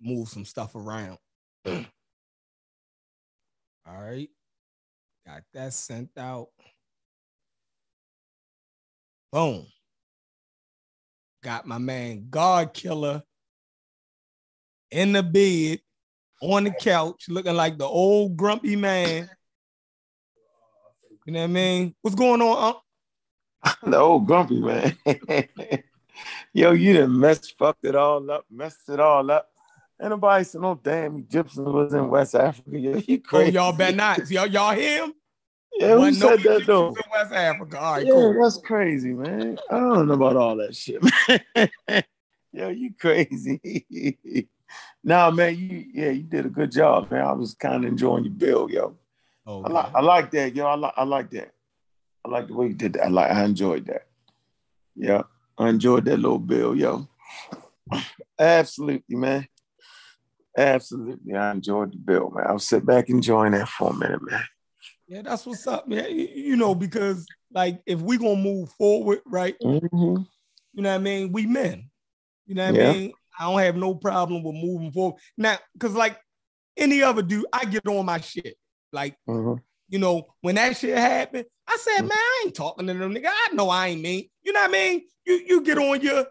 move 0.00 0.28
some 0.28 0.44
stuff 0.44 0.74
around. 0.74 1.18
All 3.88 4.02
right. 4.02 4.28
Got 5.26 5.42
that 5.54 5.72
sent 5.72 6.10
out. 6.18 6.48
Boom. 9.32 9.66
Got 11.42 11.66
my 11.66 11.78
man 11.78 12.26
God 12.28 12.72
Killer 12.72 13.22
in 14.90 15.12
the 15.12 15.22
bed 15.22 15.80
on 16.40 16.64
the 16.64 16.70
couch 16.70 17.26
looking 17.28 17.54
like 17.54 17.78
the 17.78 17.84
old 17.84 18.36
grumpy 18.36 18.76
man. 18.76 19.30
You 21.24 21.32
know 21.32 21.40
what 21.40 21.44
I 21.44 21.48
mean? 21.48 21.94
What's 22.02 22.16
going 22.16 22.40
on? 22.40 22.74
the 23.82 23.98
old 23.98 24.26
grumpy 24.26 24.60
man. 24.60 24.96
Yo, 26.52 26.72
you 26.72 26.94
done 26.94 27.18
messed, 27.18 27.56
fucked 27.58 27.84
it 27.84 27.94
all 27.94 28.30
up, 28.30 28.44
messed 28.50 28.88
it 28.88 29.00
all 29.00 29.30
up. 29.30 29.48
And 29.98 30.10
nobody 30.10 30.44
said 30.44 30.60
no 30.60 30.78
damn 30.82 31.16
Egyptians 31.16 31.66
was 31.66 31.94
in 31.94 32.08
West 32.08 32.34
Africa. 32.34 32.78
Yeah, 32.78 33.00
you 33.06 33.20
crazy. 33.20 33.56
Oh, 33.56 33.62
y'all 33.62 33.72
better 33.72 33.96
not. 33.96 34.30
Y'all, 34.30 34.46
y'all 34.46 34.74
hear 34.74 35.04
him? 35.04 35.14
Yeah, 35.78 35.96
who 35.96 36.12
said 36.12 36.44
no 36.44 36.58
that 36.58 36.66
though? 36.66 36.88
In 36.88 36.94
West 37.12 37.32
Africa. 37.32 37.78
All 37.78 37.92
right, 37.94 38.06
yeah, 38.06 38.12
cool. 38.12 38.42
that's 38.42 38.58
crazy, 38.58 39.12
man. 39.12 39.58
I 39.70 39.78
don't 39.78 40.08
know 40.08 40.14
about 40.14 40.36
all 40.36 40.56
that 40.56 40.74
shit, 40.74 41.02
man. 41.88 42.02
yo, 42.52 42.68
you 42.68 42.92
crazy. 42.98 44.48
nah, 45.04 45.30
man, 45.30 45.56
you 45.56 45.84
yeah, 45.92 46.10
you 46.10 46.22
did 46.22 46.46
a 46.46 46.50
good 46.50 46.72
job, 46.72 47.10
man. 47.10 47.22
I 47.22 47.32
was 47.32 47.54
kind 47.54 47.84
of 47.84 47.90
enjoying 47.90 48.24
your 48.24 48.32
bill, 48.32 48.70
yo. 48.70 48.96
Okay. 49.46 49.70
I, 49.70 49.72
like 49.72 49.94
I 49.94 50.00
like 50.00 50.30
that, 50.32 50.54
yo. 50.54 50.66
I 50.66 50.74
like 50.74 50.94
I 50.96 51.04
like 51.04 51.30
that. 51.30 51.52
I 52.24 52.28
like 52.28 52.48
the 52.48 52.54
way 52.54 52.68
you 52.68 52.74
did 52.74 52.94
that. 52.94 53.04
I 53.04 53.08
like 53.08 53.30
I 53.30 53.44
enjoyed 53.44 53.86
that. 53.86 54.06
Yeah, 54.94 55.22
I 55.58 55.68
enjoyed 55.68 56.04
that 56.06 56.18
little 56.18 56.38
bill, 56.38 56.74
yo. 56.74 57.08
Absolutely, 58.38 59.16
man. 59.16 59.46
Absolutely. 60.56 61.34
I 61.34 61.50
enjoyed 61.50 61.92
the 61.92 61.98
bill, 61.98 62.30
man. 62.30 62.46
I'll 62.48 62.58
sit 62.58 62.86
back 62.86 63.08
enjoying 63.08 63.52
that 63.52 63.68
for 63.68 63.90
a 63.90 63.94
minute, 63.94 64.20
man. 64.22 64.44
Yeah, 65.06 65.22
that's 65.22 65.46
what's 65.46 65.66
up, 65.66 65.86
man. 65.86 66.06
You 66.10 66.56
know, 66.56 66.74
because 66.74 67.26
like 67.52 67.80
if 67.86 68.00
we 68.00 68.18
gonna 68.18 68.36
move 68.36 68.70
forward, 68.70 69.20
right? 69.26 69.54
Mm-hmm. 69.62 70.22
You 70.72 70.82
know 70.82 70.90
what 70.90 70.94
I 70.94 70.98
mean? 70.98 71.32
We 71.32 71.46
men. 71.46 71.90
You 72.46 72.54
know 72.54 72.66
what 72.66 72.74
yeah. 72.74 72.90
I 72.90 72.92
mean? 72.92 73.12
I 73.38 73.44
don't 73.44 73.60
have 73.60 73.76
no 73.76 73.94
problem 73.94 74.42
with 74.42 74.54
moving 74.54 74.92
forward. 74.92 75.20
Now, 75.36 75.58
because 75.74 75.94
like 75.94 76.18
any 76.76 77.02
other 77.02 77.22
dude, 77.22 77.46
I 77.52 77.64
get 77.64 77.86
on 77.86 78.06
my 78.06 78.20
shit. 78.20 78.56
Like, 78.92 79.16
mm-hmm. 79.28 79.60
you 79.88 79.98
know, 79.98 80.26
when 80.40 80.54
that 80.56 80.76
shit 80.76 80.96
happened, 80.96 81.44
I 81.68 81.76
said, 81.80 81.98
mm-hmm. 81.98 82.08
man, 82.08 82.18
I 82.18 82.42
ain't 82.44 82.54
talking 82.54 82.86
to 82.86 82.94
them 82.94 83.14
nigga. 83.14 83.28
I 83.28 83.50
know 83.52 83.68
I 83.68 83.88
ain't 83.88 84.02
mean. 84.02 84.28
You 84.42 84.52
know 84.52 84.60
what 84.60 84.70
I 84.70 84.72
mean? 84.72 85.02
You 85.26 85.42
you 85.46 85.60
get 85.62 85.78
on 85.78 86.00
your, 86.00 86.26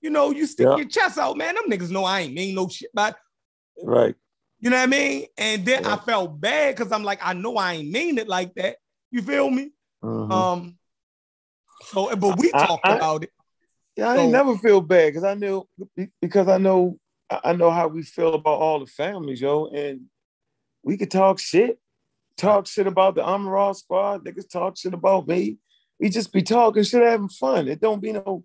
you 0.00 0.10
know, 0.10 0.30
you 0.30 0.46
stick 0.46 0.66
yeah. 0.66 0.76
your 0.76 0.88
chest 0.88 1.18
out, 1.18 1.36
man. 1.36 1.54
Them 1.54 1.64
niggas 1.68 1.90
know 1.90 2.04
I 2.04 2.20
ain't 2.20 2.34
mean 2.34 2.54
no 2.54 2.68
shit. 2.68 2.90
But 2.94 3.16
Right. 3.82 4.14
You 4.60 4.70
know 4.70 4.76
what 4.76 4.84
I 4.84 4.86
mean? 4.86 5.26
And 5.36 5.64
then 5.64 5.84
I 5.84 5.96
felt 5.96 6.40
bad 6.40 6.74
because 6.74 6.90
I'm 6.90 7.04
like, 7.04 7.20
I 7.22 7.34
know 7.34 7.56
I 7.56 7.74
ain't 7.74 7.90
mean 7.90 8.18
it 8.18 8.28
like 8.28 8.54
that. 8.54 8.76
You 9.10 9.22
feel 9.22 9.50
me? 9.50 9.72
Mm-hmm. 10.02 10.32
Um. 10.32 10.78
So, 11.86 12.14
but 12.16 12.38
we 12.38 12.50
talked 12.50 12.86
I, 12.86 12.96
about 12.96 13.24
it. 13.24 13.30
Yeah, 13.96 14.08
I 14.08 14.14
so, 14.14 14.20
didn't 14.22 14.32
never 14.32 14.56
feel 14.56 14.80
bad 14.80 15.08
because 15.08 15.24
I 15.24 15.34
knew 15.34 15.68
because 16.20 16.48
I 16.48 16.58
know 16.58 16.98
I 17.30 17.52
know 17.52 17.70
how 17.70 17.88
we 17.88 18.02
feel 18.02 18.34
about 18.34 18.60
all 18.60 18.80
the 18.80 18.86
families, 18.86 19.40
yo, 19.40 19.66
and 19.66 20.02
we 20.82 20.96
could 20.96 21.10
talk 21.10 21.38
shit, 21.38 21.78
talk 22.36 22.66
shit 22.66 22.86
about 22.86 23.14
the 23.14 23.24
Amara 23.24 23.74
squad. 23.74 24.24
Niggas 24.24 24.50
talk 24.50 24.76
shit 24.76 24.94
about 24.94 25.26
me. 25.28 25.58
We 25.98 26.08
just 26.10 26.32
be 26.32 26.42
talking 26.42 26.82
shit, 26.82 27.02
having 27.02 27.28
fun. 27.28 27.68
It 27.68 27.80
don't 27.80 28.00
be 28.00 28.12
no. 28.12 28.44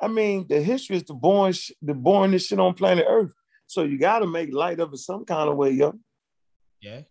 I 0.00 0.08
mean, 0.08 0.46
the 0.48 0.60
history 0.60 0.96
is 0.96 1.04
the 1.04 1.14
born, 1.14 1.52
the 1.82 2.28
this 2.30 2.46
shit 2.46 2.60
on 2.60 2.74
planet 2.74 3.06
Earth. 3.08 3.32
So 3.66 3.82
you 3.82 3.98
got 3.98 4.20
to 4.20 4.26
make 4.26 4.52
light 4.52 4.80
of 4.80 4.92
it 4.92 4.98
some 4.98 5.24
kind 5.24 5.48
of 5.48 5.56
way, 5.56 5.70
yo. 5.70 5.98
Yeah. 6.80 7.02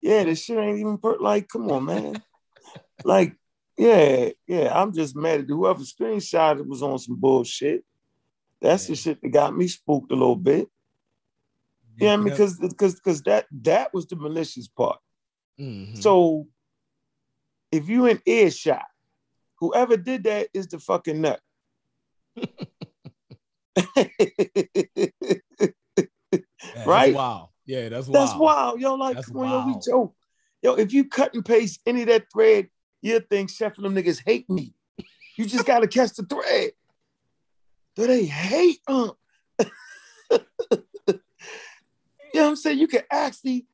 Yeah, 0.00 0.24
this 0.24 0.44
shit 0.44 0.58
ain't 0.58 0.78
even 0.78 0.98
per- 0.98 1.18
like, 1.18 1.48
come 1.48 1.70
on, 1.70 1.84
man. 1.84 2.22
like, 3.04 3.36
yeah, 3.78 4.30
yeah. 4.46 4.78
I'm 4.80 4.92
just 4.92 5.16
mad 5.16 5.40
at 5.40 5.46
whoever 5.48 5.80
screenshot 5.80 6.58
it 6.58 6.66
was 6.66 6.82
on 6.82 6.98
some 6.98 7.16
bullshit. 7.16 7.84
That's 8.60 8.86
the 8.86 8.94
shit 8.94 9.20
that 9.22 9.30
got 9.30 9.56
me 9.56 9.68
spooked 9.68 10.12
a 10.12 10.14
little 10.14 10.36
bit. 10.36 10.68
Yeah, 11.98 12.14
I 12.14 12.16
mean, 12.16 12.26
because 12.26 12.58
because 12.58 12.94
because 12.94 13.22
that 13.22 13.46
that 13.62 13.94
was 13.94 14.06
the 14.06 14.16
malicious 14.16 14.68
part. 14.68 14.98
Mhm. 15.58 16.00
So 16.00 16.48
if 17.70 17.88
you 17.88 18.06
in 18.06 18.20
earshot, 18.26 18.86
whoever 19.58 19.96
did 19.96 20.24
that 20.24 20.48
is 20.52 20.66
the 20.68 20.78
fucking 20.78 21.20
nut. 21.20 21.40
That's 26.74 26.86
right? 26.86 27.14
Wow. 27.14 27.50
Yeah, 27.66 27.88
that's 27.88 28.08
wild. 28.08 28.28
That's 28.28 28.38
wild, 28.38 28.80
yo. 28.80 28.94
Like, 28.94 29.16
That's 29.16 29.26
come 29.28 29.38
on, 29.38 29.50
yo, 29.50 29.66
we 29.66 29.74
joke. 29.84 30.14
Yo, 30.62 30.74
if 30.74 30.92
you 30.92 31.08
cut 31.08 31.34
and 31.34 31.44
paste 31.44 31.80
any 31.86 32.02
of 32.02 32.08
that 32.08 32.26
thread, 32.32 32.68
you 33.00 33.18
think 33.20 33.50
Chef 33.50 33.76
and 33.76 33.84
them 33.84 33.94
niggas 33.94 34.22
hate 34.24 34.48
me. 34.48 34.74
You 35.36 35.46
just 35.46 35.66
gotta 35.66 35.88
catch 35.88 36.12
the 36.14 36.24
thread. 36.24 36.70
Do 37.96 38.06
they 38.06 38.24
hate 38.24 38.80
um? 38.86 39.12
you 39.58 39.66
know 41.08 41.18
what 42.32 42.48
I'm 42.48 42.56
saying? 42.56 42.78
You 42.78 42.86
can 42.86 43.02
actually 43.10 43.66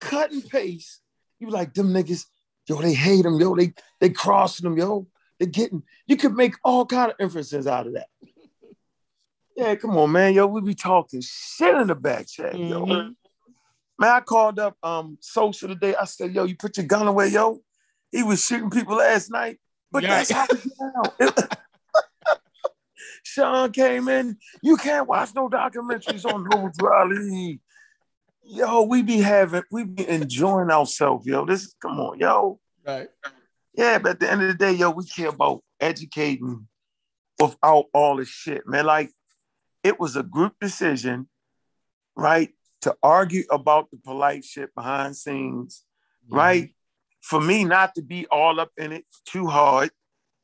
cut 0.00 0.30
and 0.32 0.46
paste. 0.48 1.00
You 1.38 1.50
like 1.50 1.74
them 1.74 1.92
niggas, 1.92 2.26
yo, 2.68 2.80
they 2.80 2.94
hate 2.94 3.22
them, 3.22 3.40
yo, 3.40 3.54
they 3.54 3.74
they 4.00 4.10
crossing 4.10 4.64
them, 4.64 4.78
yo. 4.78 5.06
They 5.40 5.46
getting 5.46 5.82
you 6.06 6.16
could 6.16 6.34
make 6.34 6.54
all 6.64 6.86
kind 6.86 7.10
of 7.10 7.16
inferences 7.18 7.66
out 7.66 7.86
of 7.86 7.94
that. 7.94 8.08
Yeah, 9.56 9.74
come 9.76 9.96
on, 9.96 10.10
man. 10.12 10.34
Yo, 10.34 10.46
we 10.46 10.60
be 10.60 10.74
talking 10.74 11.20
shit 11.22 11.74
in 11.76 11.86
the 11.86 11.94
back 11.94 12.26
chat, 12.26 12.58
yo. 12.58 12.84
Mhm. 12.84 13.14
Man, 13.98 14.10
I 14.10 14.20
called 14.20 14.58
up 14.58 14.76
um 14.82 15.18
social 15.20 15.68
today. 15.68 15.94
I 15.94 16.04
said, 16.06 16.34
yo, 16.34 16.44
you 16.44 16.56
put 16.56 16.76
your 16.76 16.86
gun 16.86 17.06
away, 17.06 17.28
yo. 17.28 17.60
He 18.10 18.22
was 18.22 18.44
shooting 18.44 18.70
people 18.70 18.96
last 18.96 19.30
night, 19.30 19.60
but 19.92 20.02
Yeah. 20.02 20.22
that's 20.24 20.30
how 20.30 20.46
we 20.50 20.58
get. 21.18 21.58
Sean 23.22 23.70
came 23.72 24.08
in. 24.08 24.38
You 24.62 24.76
can't 24.76 25.08
watch 25.08 25.34
no 25.34 25.48
documentaries 25.48 26.24
on 26.24 26.44
Lou 26.44 26.70
Riley. 26.80 27.60
Yo, 28.42 28.82
we 28.82 29.02
be 29.02 29.18
having, 29.18 29.62
we 29.70 29.84
be 29.84 30.06
enjoying 30.08 30.70
ourselves, 30.70 31.26
yo. 31.26 31.44
This 31.46 31.62
is 31.62 31.74
come 31.80 31.98
on, 32.00 32.18
yo. 32.18 32.60
Right. 32.86 33.08
Yeah, 33.74 33.98
but 33.98 34.12
at 34.12 34.20
the 34.20 34.30
end 34.30 34.42
of 34.42 34.48
the 34.48 34.54
day, 34.54 34.72
yo, 34.72 34.90
we 34.90 35.04
care 35.04 35.28
about 35.30 35.62
educating 35.80 36.68
without 37.40 37.86
all 37.92 38.16
this 38.16 38.28
shit, 38.28 38.66
man. 38.66 38.86
Like 38.86 39.10
it 39.84 40.00
was 40.00 40.16
a 40.16 40.22
group 40.24 40.54
decision, 40.60 41.28
right, 42.16 42.50
to 42.80 42.96
argue 43.02 43.44
about 43.50 43.90
the 43.90 43.98
polite 43.98 44.44
shit 44.44 44.74
behind 44.74 45.16
scenes, 45.16 45.84
Mm-hmm. 46.26 46.36
right? 46.36 46.74
For 47.20 47.40
me 47.40 47.64
not 47.64 47.94
to 47.96 48.02
be 48.02 48.26
all 48.28 48.58
up 48.58 48.70
in 48.78 48.92
it 48.92 49.04
too 49.26 49.46
hard. 49.46 49.90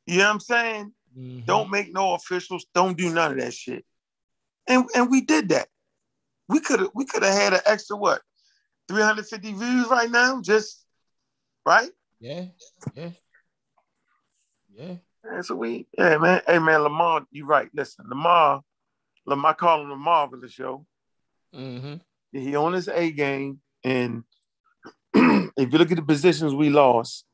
You 0.07 0.19
know 0.19 0.25
what 0.25 0.31
I'm 0.35 0.41
saying? 0.41 0.93
Mhm. 1.19 1.47
Don't 1.47 1.71
make 1.71 1.93
no 1.93 2.15
officials, 2.15 2.67
don't 2.75 2.97
do 2.97 3.13
none 3.13 3.33
of 3.33 3.39
that 3.39 3.55
shit. 3.55 3.85
And 4.67 4.89
and 4.95 5.11
we 5.11 5.23
did 5.23 5.49
that. 5.51 5.69
We 6.49 6.61
could 6.61 6.81
have 6.81 6.91
we 6.95 7.05
could 7.07 7.23
have 7.23 7.35
had 7.35 7.53
an 7.55 7.61
extra 7.67 7.97
what? 7.97 8.23
350 8.89 9.53
views 9.53 9.89
right 9.89 10.11
now, 10.11 10.41
just 10.43 10.85
right? 11.65 11.91
Yeah. 12.19 12.47
Yeah. 12.95 13.11
Yeah. 14.75 14.97
And 15.25 15.45
so 15.45 15.55
we, 15.55 15.87
yeah, 15.97 16.19
man. 16.19 16.43
Hey, 16.47 16.59
man, 16.59 16.83
Lamar, 16.83 17.27
you 17.31 17.45
right. 17.47 17.69
Listen, 17.75 18.07
Lamar, 18.09 18.63
I 19.29 19.53
call 19.53 19.83
him 19.83 19.89
the 19.91 19.97
marvelous 19.97 20.53
show. 20.53 20.87
Mm-hmm. 21.55 21.95
He 22.33 22.57
on 22.57 22.73
his 22.73 22.89
A 22.89 23.11
game, 23.11 23.61
and 23.85 24.25
if 25.15 25.73
you 25.73 25.79
look 25.79 25.91
at 25.91 25.97
the 25.97 26.03
positions 26.03 26.55
we 26.55 26.71
lost, 26.71 27.25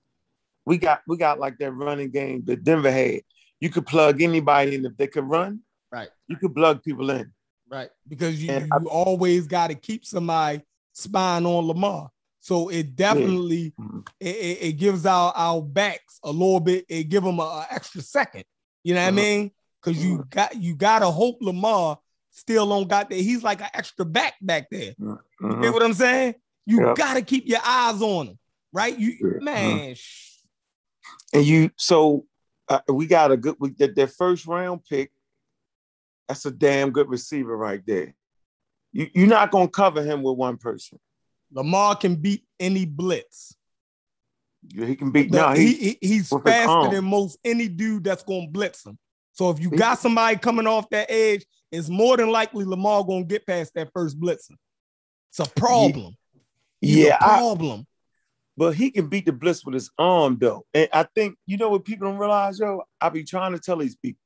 we 0.65 0.79
got 0.79 1.03
we 1.07 1.17
got 1.17 1.39
like 1.39 1.59
that 1.59 1.73
running 1.73 2.11
game 2.11 2.43
that 2.47 2.65
Denver 2.65 2.91
had. 2.91 3.21
You 3.61 3.71
could 3.71 3.87
plug 3.87 4.21
anybody 4.21 4.75
in 4.75 4.85
if 4.85 4.97
they 4.97 5.07
could 5.07 5.25
run. 5.25 5.61
Right. 5.91 6.09
You 6.29 6.37
could 6.37 6.55
plug 6.55 6.83
people 6.83 7.09
in. 7.11 7.33
Right. 7.71 7.89
Because 8.07 8.43
you, 8.43 8.53
you 8.53 8.89
always 8.89 9.47
got 9.47 9.69
to 9.69 9.75
keep 9.75 10.05
somebody 10.05 10.61
spying 10.93 11.47
on 11.47 11.67
Lamar. 11.67 12.11
So 12.41 12.69
it 12.69 12.95
definitely 12.95 13.73
Mhm. 13.81 14.07
it, 14.21 14.37
it, 14.37 14.59
it 14.63 14.73
gives 14.75 15.05
our, 15.07 15.33
our 15.35 15.61
backs 15.63 16.21
a 16.23 16.31
little 16.31 16.61
bit, 16.61 16.85
it 16.89 17.05
give 17.05 17.25
them 17.25 17.41
an 17.41 17.65
extra 17.71 18.01
second. 18.03 18.45
You 18.85 18.95
know 18.95 19.01
what 19.01 19.09
Uh-huh. 19.15 19.21
I 19.21 19.25
mean? 19.25 19.51
Because 19.87 20.05
you 20.05 20.25
got 20.31 20.57
you 20.57 20.75
gotta 20.75 21.07
hope 21.11 21.39
Lamar 21.41 21.99
still 22.31 22.69
don't 22.69 22.89
got 22.89 23.09
that. 23.11 23.17
He's 23.17 23.43
like 23.45 23.61
an 23.61 23.69
extra 23.73 24.05
back 24.05 24.35
back 24.43 24.69
there. 24.71 24.95
You 24.99 25.19
Mhm. 25.41 25.63
get 25.63 25.73
what 25.73 25.83
I'm 25.83 25.95
saying? 25.95 26.35
You 26.67 26.85
Yep. 26.89 26.97
gotta 26.97 27.23
keep 27.23 27.47
your 27.47 27.61
eyes 27.65 28.03
on 28.03 28.29
him, 28.29 28.39
right? 28.73 28.99
You 28.99 29.13
Yeah. 29.21 29.39
man, 29.45 29.95
sh- 29.95 30.33
And 31.33 31.45
you, 31.45 31.71
so 31.77 32.27
uh, 32.69 32.81
we 32.89 33.07
got 33.07 33.31
a 33.31 33.37
good. 33.37 33.55
We 33.61 33.71
that 33.75 33.95
their 33.95 34.09
first 34.09 34.47
round 34.47 34.85
pick. 34.85 35.13
That's 36.29 36.45
a 36.47 36.51
damn 36.51 36.91
good 36.91 37.09
receiver 37.09 37.57
right 37.57 37.81
there. 37.87 38.15
You, 38.93 39.09
you're 39.15 39.29
not 39.29 39.53
gonna 39.53 39.69
cover 39.69 40.03
him 40.03 40.23
with 40.23 40.37
one 40.37 40.57
person. 40.57 40.99
Lamar 41.53 41.95
can 41.95 42.17
beat 42.17 42.45
any 42.59 42.85
blitz. 42.87 43.55
Yeah, 44.69 44.87
He 44.87 44.97
can 44.97 45.13
beat. 45.13 45.31
The- 45.31 45.39
No, 45.39 45.53
he, 45.53 45.75
he- 45.75 45.99
he's 46.01 46.29
faster 46.29 46.91
than 46.91 47.05
most 47.05 47.39
any 47.45 47.69
dude 47.69 48.03
that's 48.03 48.25
gonna 48.25 48.49
blitz 48.49 48.85
him. 48.85 48.99
So 49.37 49.51
if 49.51 49.61
you 49.61 49.69
got 49.69 49.99
somebody 49.99 50.39
coming 50.39 50.67
off 50.67 50.89
that 50.89 51.11
edge, 51.11 51.45
it's 51.71 51.91
more 51.91 52.17
than 52.17 52.31
likely 52.31 52.65
Lamar 52.65 53.05
gonna 53.05 53.23
get 53.23 53.47
past 53.47 53.75
that 53.75 53.91
first 53.93 54.19
blitzer. 54.19 54.57
It's 55.29 55.41
a 55.41 55.51
problem. 55.61 56.17
He's 56.81 56.97
yeah, 56.97 57.19
a 57.21 57.25
I, 57.25 57.39
problem. 57.41 57.87
but 58.57 58.75
he 58.75 58.91
can 58.91 59.09
beat 59.09 59.27
the 59.27 59.33
blitz 59.33 59.63
with 59.63 59.75
his 59.75 59.91
arm 59.99 60.39
though. 60.41 60.65
And 60.73 60.89
I 60.91 61.03
think 61.15 61.37
you 61.45 61.59
know 61.59 61.69
what 61.69 61.85
people 61.85 62.09
don't 62.09 62.17
realize, 62.17 62.59
yo. 62.59 62.83
I 62.99 63.11
be 63.11 63.25
trying 63.25 63.53
to 63.53 63.59
tell 63.59 63.77
these 63.77 63.97
people 63.97 64.23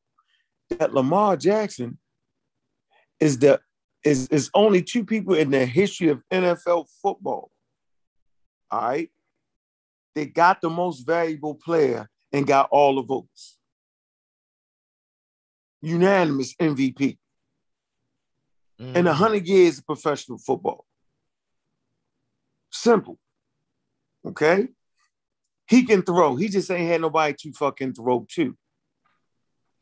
that 0.78 0.94
Lamar 0.94 1.36
Jackson 1.36 1.98
is 3.18 3.36
the 3.40 3.60
is 4.04 4.28
is 4.28 4.48
only 4.54 4.80
two 4.80 5.04
people 5.04 5.34
in 5.34 5.50
the 5.50 5.66
history 5.66 6.10
of 6.10 6.22
NFL 6.32 6.86
football. 7.02 7.50
All 8.70 8.80
right, 8.80 9.10
they 10.14 10.26
got 10.26 10.60
the 10.60 10.70
most 10.70 11.00
valuable 11.00 11.56
player 11.56 12.08
and 12.32 12.46
got 12.46 12.68
all 12.70 12.94
the 12.94 13.02
votes. 13.02 13.56
Unanimous 15.82 16.54
MVP 16.54 17.18
Mm-hmm. 18.80 18.96
in 18.96 19.06
a 19.06 19.12
hundred 19.12 19.46
years 19.46 19.76
of 19.76 19.84
professional 19.84 20.38
football. 20.38 20.86
Simple. 22.70 23.18
Okay. 24.26 24.68
He 25.68 25.82
can 25.84 26.00
throw. 26.00 26.34
He 26.36 26.48
just 26.48 26.70
ain't 26.70 26.90
had 26.90 27.02
nobody 27.02 27.34
to 27.40 27.52
fucking 27.52 27.92
throw 27.92 28.26
to. 28.36 28.56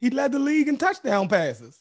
He 0.00 0.10
led 0.10 0.32
the 0.32 0.40
league 0.40 0.66
in 0.66 0.78
touchdown 0.78 1.28
passes. 1.28 1.78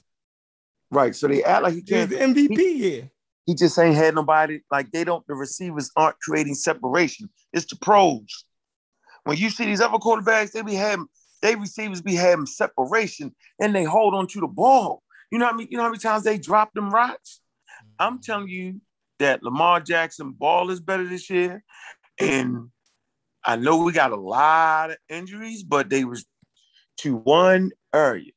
Right. 0.92 1.16
So 1.16 1.28
they 1.28 1.44
act 1.44 1.64
like 1.64 1.74
he 1.74 1.82
can't. 1.82 2.10
the 2.10 2.18
MVP 2.18 2.78
here. 2.78 3.10
He 3.48 3.56
just 3.56 3.80
ain't 3.80 3.96
had 3.96 4.14
nobody. 4.14 4.60
Like 4.72 4.92
they 4.92 5.04
don't. 5.04 5.26
The 5.26 5.34
receivers 5.34 5.90
aren't 5.96 6.20
creating 6.20 6.54
separation. 6.56 7.30
It's 7.52 7.66
the 7.66 7.78
pros. 7.78 8.46
When 9.24 9.38
you 9.38 9.50
see 9.50 9.66
these 9.66 9.82
other 9.82 9.98
quarterbacks, 9.98 10.52
they 10.52 10.62
be 10.62 10.76
having. 10.76 11.08
They 11.42 11.56
receivers 11.56 12.02
be 12.02 12.16
having 12.16 12.46
separation 12.46 13.36
and 13.60 13.76
they 13.76 13.84
hold 13.84 14.16
on 14.16 14.28
to 14.28 14.40
the 14.40 14.48
ball. 14.48 15.04
You 15.32 15.40
know 15.40 15.46
what 15.46 15.54
I 15.54 15.58
mean? 15.58 15.68
You 15.70 15.78
know 15.78 15.84
how 15.84 15.90
many 15.90 16.00
times 16.00 16.24
they 16.24 16.38
drop 16.38 16.74
them 16.74 16.90
rocks? 16.90 17.42
I'm 18.00 18.14
mm-hmm. 18.14 18.22
telling 18.22 18.48
you 18.48 18.82
that 19.20 19.44
Lamar 19.44 19.80
Jackson 19.80 20.32
ball 20.32 20.70
is 20.70 20.80
better 20.80 21.08
this 21.08 21.30
year. 21.30 21.64
And 22.20 22.70
I 23.44 23.56
know 23.56 23.78
we 23.78 23.92
got 23.92 24.12
a 24.12 24.18
lot 24.18 24.92
of 24.92 24.98
injuries, 25.10 25.64
but 25.64 25.90
they 25.90 26.04
was 26.04 26.26
to 26.98 27.16
one 27.16 27.72
area, 27.94 28.32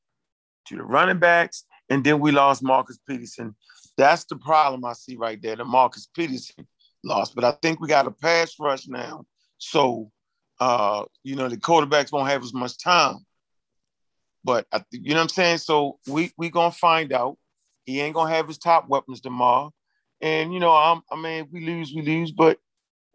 to 0.67 0.77
the 0.77 0.83
running 0.83 1.19
backs, 1.19 1.65
and 1.89 2.05
then 2.05 2.21
we 2.21 2.31
lost 2.31 2.63
Marcus 2.63 2.99
Peterson. 3.09 3.57
That's 3.97 4.25
the 4.25 4.37
problem 4.37 4.85
I 4.85 4.93
see 4.93 5.17
right 5.17 5.41
there. 5.41 5.57
The 5.57 5.65
Marcus 5.65 6.09
Peterson 6.15 6.67
lost. 7.03 7.35
But 7.35 7.45
I 7.45 7.53
think 7.63 7.81
we 7.81 7.89
got 7.89 8.07
a 8.07 8.11
pass 8.11 8.55
rush 8.61 8.87
now. 8.87 9.25
So 9.59 10.11
uh, 10.61 11.05
you 11.25 11.37
know, 11.37 11.49
the 11.49 11.57
quarterbacks 11.57 12.13
won't 12.13 12.29
have 12.29 12.45
as 12.45 12.55
much 12.55 12.79
time. 12.79 13.17
But 14.45 14.67
I, 14.73 14.85
you 14.91 15.11
know 15.11 15.17
what 15.17 15.23
I'm 15.23 15.29
saying? 15.31 15.59
So 15.59 15.99
we 16.09 16.33
we 16.39 16.51
gonna 16.51 16.73
find 16.73 17.13
out. 17.13 17.39
He 17.85 18.01
ain't 18.01 18.15
gonna 18.15 18.35
have 18.35 18.49
his 18.49 18.59
top 18.59 18.89
weapons 18.89 19.21
tomorrow. 19.21 19.73
And 20.21 20.55
you 20.55 20.61
know, 20.61 20.73
I'm, 20.73 21.03
I 21.11 21.17
mean, 21.17 21.49
we 21.53 21.65
lose, 21.67 21.93
we 21.95 22.03
lose. 22.03 22.33
But 22.33 22.59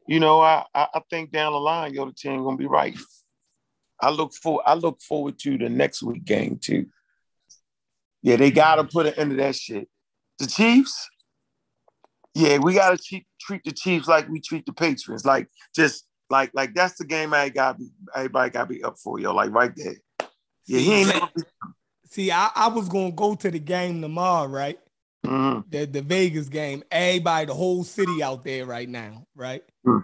you 0.07 0.19
know, 0.19 0.41
I, 0.41 0.65
I 0.75 0.87
I 0.95 1.01
think 1.09 1.31
down 1.31 1.53
the 1.53 1.59
line, 1.59 1.93
yo, 1.93 2.05
the 2.05 2.13
team 2.13 2.43
gonna 2.43 2.57
be 2.57 2.67
right. 2.67 2.97
I 4.01 4.09
look 4.11 4.33
for 4.33 4.61
I 4.67 4.73
look 4.75 5.01
forward 5.01 5.39
to 5.39 5.57
the 5.57 5.69
next 5.69 6.03
week 6.03 6.25
game 6.25 6.59
too. 6.61 6.87
Yeah, 8.21 8.37
they 8.37 8.51
gotta 8.51 8.83
put 8.83 9.07
an 9.07 9.13
end 9.15 9.31
to 9.31 9.37
that 9.37 9.55
shit. 9.55 9.87
The 10.39 10.47
Chiefs, 10.47 11.09
Yeah, 12.35 12.57
we 12.59 12.73
gotta 12.73 12.97
treat, 12.97 13.25
treat 13.39 13.63
the 13.63 13.71
Chiefs 13.71 14.07
like 14.07 14.29
we 14.29 14.41
treat 14.41 14.65
the 14.65 14.73
Patriots. 14.73 15.25
Like 15.25 15.47
just 15.75 16.04
like 16.29 16.51
like 16.53 16.73
that's 16.73 16.97
the 16.97 17.05
game 17.05 17.33
I 17.33 17.49
got 17.49 17.77
be 17.77 17.89
everybody 18.15 18.49
gotta 18.51 18.69
be 18.69 18.83
up 18.83 18.97
for, 18.97 19.19
yo. 19.19 19.33
Like 19.33 19.51
right 19.51 19.71
there. 19.75 19.95
Yeah, 20.65 20.79
he 20.79 20.93
ain't 20.93 21.09
never 21.09 21.27
See, 22.07 22.31
I, 22.31 22.49
I 22.55 22.67
was 22.67 22.87
gonna 22.87 23.11
go 23.11 23.35
to 23.35 23.51
the 23.51 23.59
game 23.59 24.01
tomorrow, 24.01 24.47
right? 24.47 24.79
Mhm, 25.25 25.65
The 25.69 25.85
the 25.85 26.01
Vegas 26.01 26.49
game. 26.49 26.83
Everybody, 26.91 27.47
the 27.47 27.53
whole 27.53 27.83
city 27.83 28.21
out 28.21 28.43
there 28.43 28.65
right 28.65 28.87
now, 28.87 29.25
right? 29.35 29.63
mhm. 29.85 29.99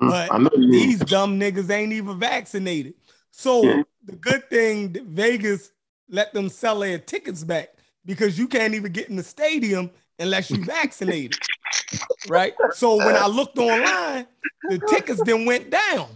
But 0.00 0.30
These 0.56 1.00
dumb 1.04 1.40
niggas 1.40 1.70
ain't 1.70 1.92
even 1.92 2.18
vaccinated. 2.18 2.94
So 3.30 3.62
Yeah. 3.64 3.82
the 4.04 4.16
good 4.16 4.48
thing 4.50 4.92
that 4.92 5.04
Vegas 5.04 5.72
let 6.08 6.32
them 6.32 6.48
sell 6.48 6.80
their 6.80 6.98
tickets 6.98 7.42
back 7.42 7.70
because 8.04 8.38
you 8.38 8.46
can't 8.46 8.74
even 8.74 8.92
get 8.92 9.08
in 9.08 9.16
the 9.16 9.22
stadium 9.22 9.90
unless 10.18 10.50
you 10.50 10.56
vaccinated. 10.62 11.38
Right? 12.28 12.54
So 12.72 12.96
when 12.96 13.16
I 13.16 13.26
looked 13.26 13.58
online, 13.58 14.26
the 14.68 14.78
tickets 14.78 15.22
then 15.22 15.44
went 15.44 15.70
down. 15.70 16.08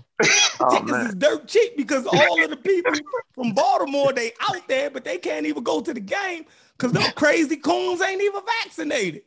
Oh, 0.63 0.71
tickets 0.71 1.09
is 1.09 1.15
dirt 1.15 1.49
cheap 1.49 1.77
because 1.77 2.07
all 2.07 2.43
of 2.45 2.51
the 2.51 2.57
people 2.57 2.93
from 3.35 3.55
Baltimore 3.55 4.13
they 4.13 4.33
out 4.49 4.69
there, 4.69 4.91
but 4.91 5.05
they 5.05 5.17
can't 5.19 5.47
even 5.47 5.63
go 5.63 5.81
to 5.81 5.95
the 5.95 6.01
game 6.01 6.45
because 6.77 6.93
them 6.93 7.11
crazy 7.13 7.57
coons 7.57 8.03
ain't 8.03 8.23
even 8.23 8.43
vaccinated. 8.63 9.23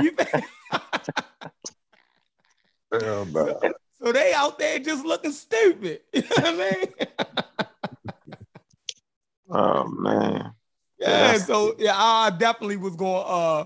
You 0.00 0.12
no. 2.92 3.60
so 4.02 4.12
they 4.12 4.32
out 4.32 4.58
there 4.58 4.78
just 4.78 5.04
looking 5.04 5.32
stupid. 5.32 6.00
You 6.12 6.22
know 6.22 6.28
what 6.36 6.46
I 6.46 6.56
mean? 6.56 7.08
Oh 9.50 9.84
man. 9.88 10.52
Yeah, 10.98 11.32
Yeah. 11.32 11.38
so 11.38 11.74
yeah, 11.78 11.94
I 11.96 12.30
definitely 12.30 12.76
was 12.76 12.94
going 12.94 13.24
uh 13.26 13.64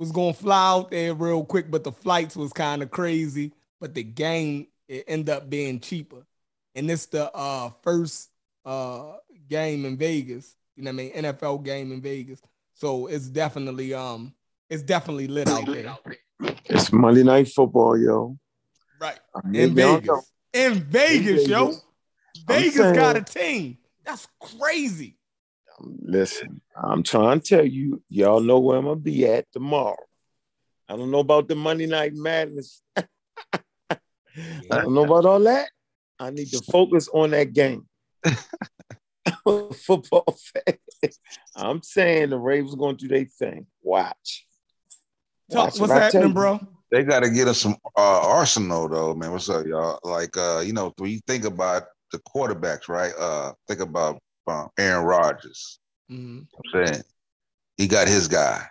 was 0.00 0.10
gonna 0.10 0.32
fly 0.32 0.70
out 0.70 0.90
there 0.90 1.14
real 1.14 1.44
quick, 1.44 1.70
but 1.70 1.84
the 1.84 1.92
flights 1.92 2.34
was 2.34 2.52
kind 2.54 2.82
of 2.82 2.90
crazy. 2.90 3.52
But 3.80 3.94
the 3.94 4.02
game 4.02 4.66
it 4.88 5.04
ended 5.06 5.28
up 5.28 5.48
being 5.48 5.78
cheaper. 5.78 6.26
And 6.74 6.90
it's 6.90 7.06
the 7.06 7.30
uh 7.32 7.70
first 7.82 8.30
uh 8.64 9.12
game 9.48 9.84
in 9.84 9.96
Vegas, 9.96 10.56
you 10.74 10.82
know 10.82 10.90
what 10.90 10.94
I 10.94 10.96
mean, 10.96 11.12
NFL 11.12 11.64
game 11.64 11.92
in 11.92 12.00
Vegas. 12.00 12.40
So 12.74 13.06
it's 13.08 13.28
definitely 13.28 13.92
um 13.94 14.34
it's 14.70 14.82
definitely 14.82 15.28
lit 15.28 15.48
out 15.48 15.66
there. 15.66 15.94
It's 16.64 16.90
Monday 16.92 17.22
night 17.22 17.48
football, 17.48 17.98
yo. 17.98 18.38
Right. 19.00 19.18
I 19.34 19.40
In 19.48 19.52
maybe 19.74 19.82
I. 19.82 19.96
Vegas. 19.96 20.32
In 20.54 20.74
Vegas, 20.84 21.46
yo. 21.46 21.66
Vegas. 21.66 21.82
Vegas 22.46 22.74
saying- 22.74 22.94
got 22.94 23.16
a 23.16 23.22
team. 23.22 23.76
That's 24.04 24.26
crazy. 24.40 25.16
Listen, 25.80 26.60
I'm 26.76 27.02
trying 27.02 27.40
to 27.40 27.46
tell 27.46 27.66
you, 27.66 28.02
y'all 28.08 28.40
know 28.40 28.58
where 28.58 28.78
I'm 28.78 28.84
gonna 28.84 28.96
be 28.96 29.26
at 29.26 29.50
tomorrow. 29.52 29.96
I 30.88 30.96
don't 30.96 31.10
know 31.10 31.20
about 31.20 31.48
the 31.48 31.54
Monday 31.54 31.86
night 31.86 32.14
madness. 32.14 32.82
I 32.96 33.96
don't 34.68 34.94
know 34.94 35.04
about 35.04 35.24
all 35.24 35.40
that. 35.40 35.70
I 36.18 36.30
need 36.30 36.50
to 36.50 36.62
focus 36.62 37.08
on 37.12 37.30
that 37.30 37.52
game. 37.52 37.86
Football 39.74 40.36
fan. 40.38 41.10
I'm 41.56 41.82
saying 41.82 42.30
the 42.30 42.38
Ravens 42.38 42.74
going 42.74 42.96
to 42.96 43.08
do 43.08 43.14
their 43.14 43.24
thing. 43.24 43.66
Watch. 43.82 44.46
Talk, 45.50 45.64
Watch 45.64 45.80
what's 45.80 45.92
what 45.92 46.02
happening, 46.02 46.32
bro? 46.32 46.60
They 46.90 47.04
got 47.04 47.20
to 47.20 47.30
get 47.30 47.48
us 47.48 47.60
some 47.60 47.76
uh, 47.96 48.28
arsenal 48.28 48.88
though, 48.88 49.14
man. 49.14 49.32
What's 49.32 49.48
up, 49.48 49.66
y'all? 49.66 49.98
Like, 50.02 50.36
uh, 50.36 50.62
you 50.64 50.72
know, 50.72 50.92
when 50.98 51.10
you 51.10 51.20
think 51.26 51.44
about 51.44 51.84
the 52.12 52.18
quarterbacks, 52.20 52.88
right? 52.88 53.12
Uh, 53.18 53.52
think 53.68 53.80
about 53.80 54.20
um, 54.50 54.68
Aaron 54.78 55.04
Rodgers. 55.04 55.78
Mhm. 56.10 56.46
I'm 56.54 56.86
saying 56.86 57.02
he 57.76 57.86
got 57.86 58.08
his 58.08 58.28
guy, 58.28 58.66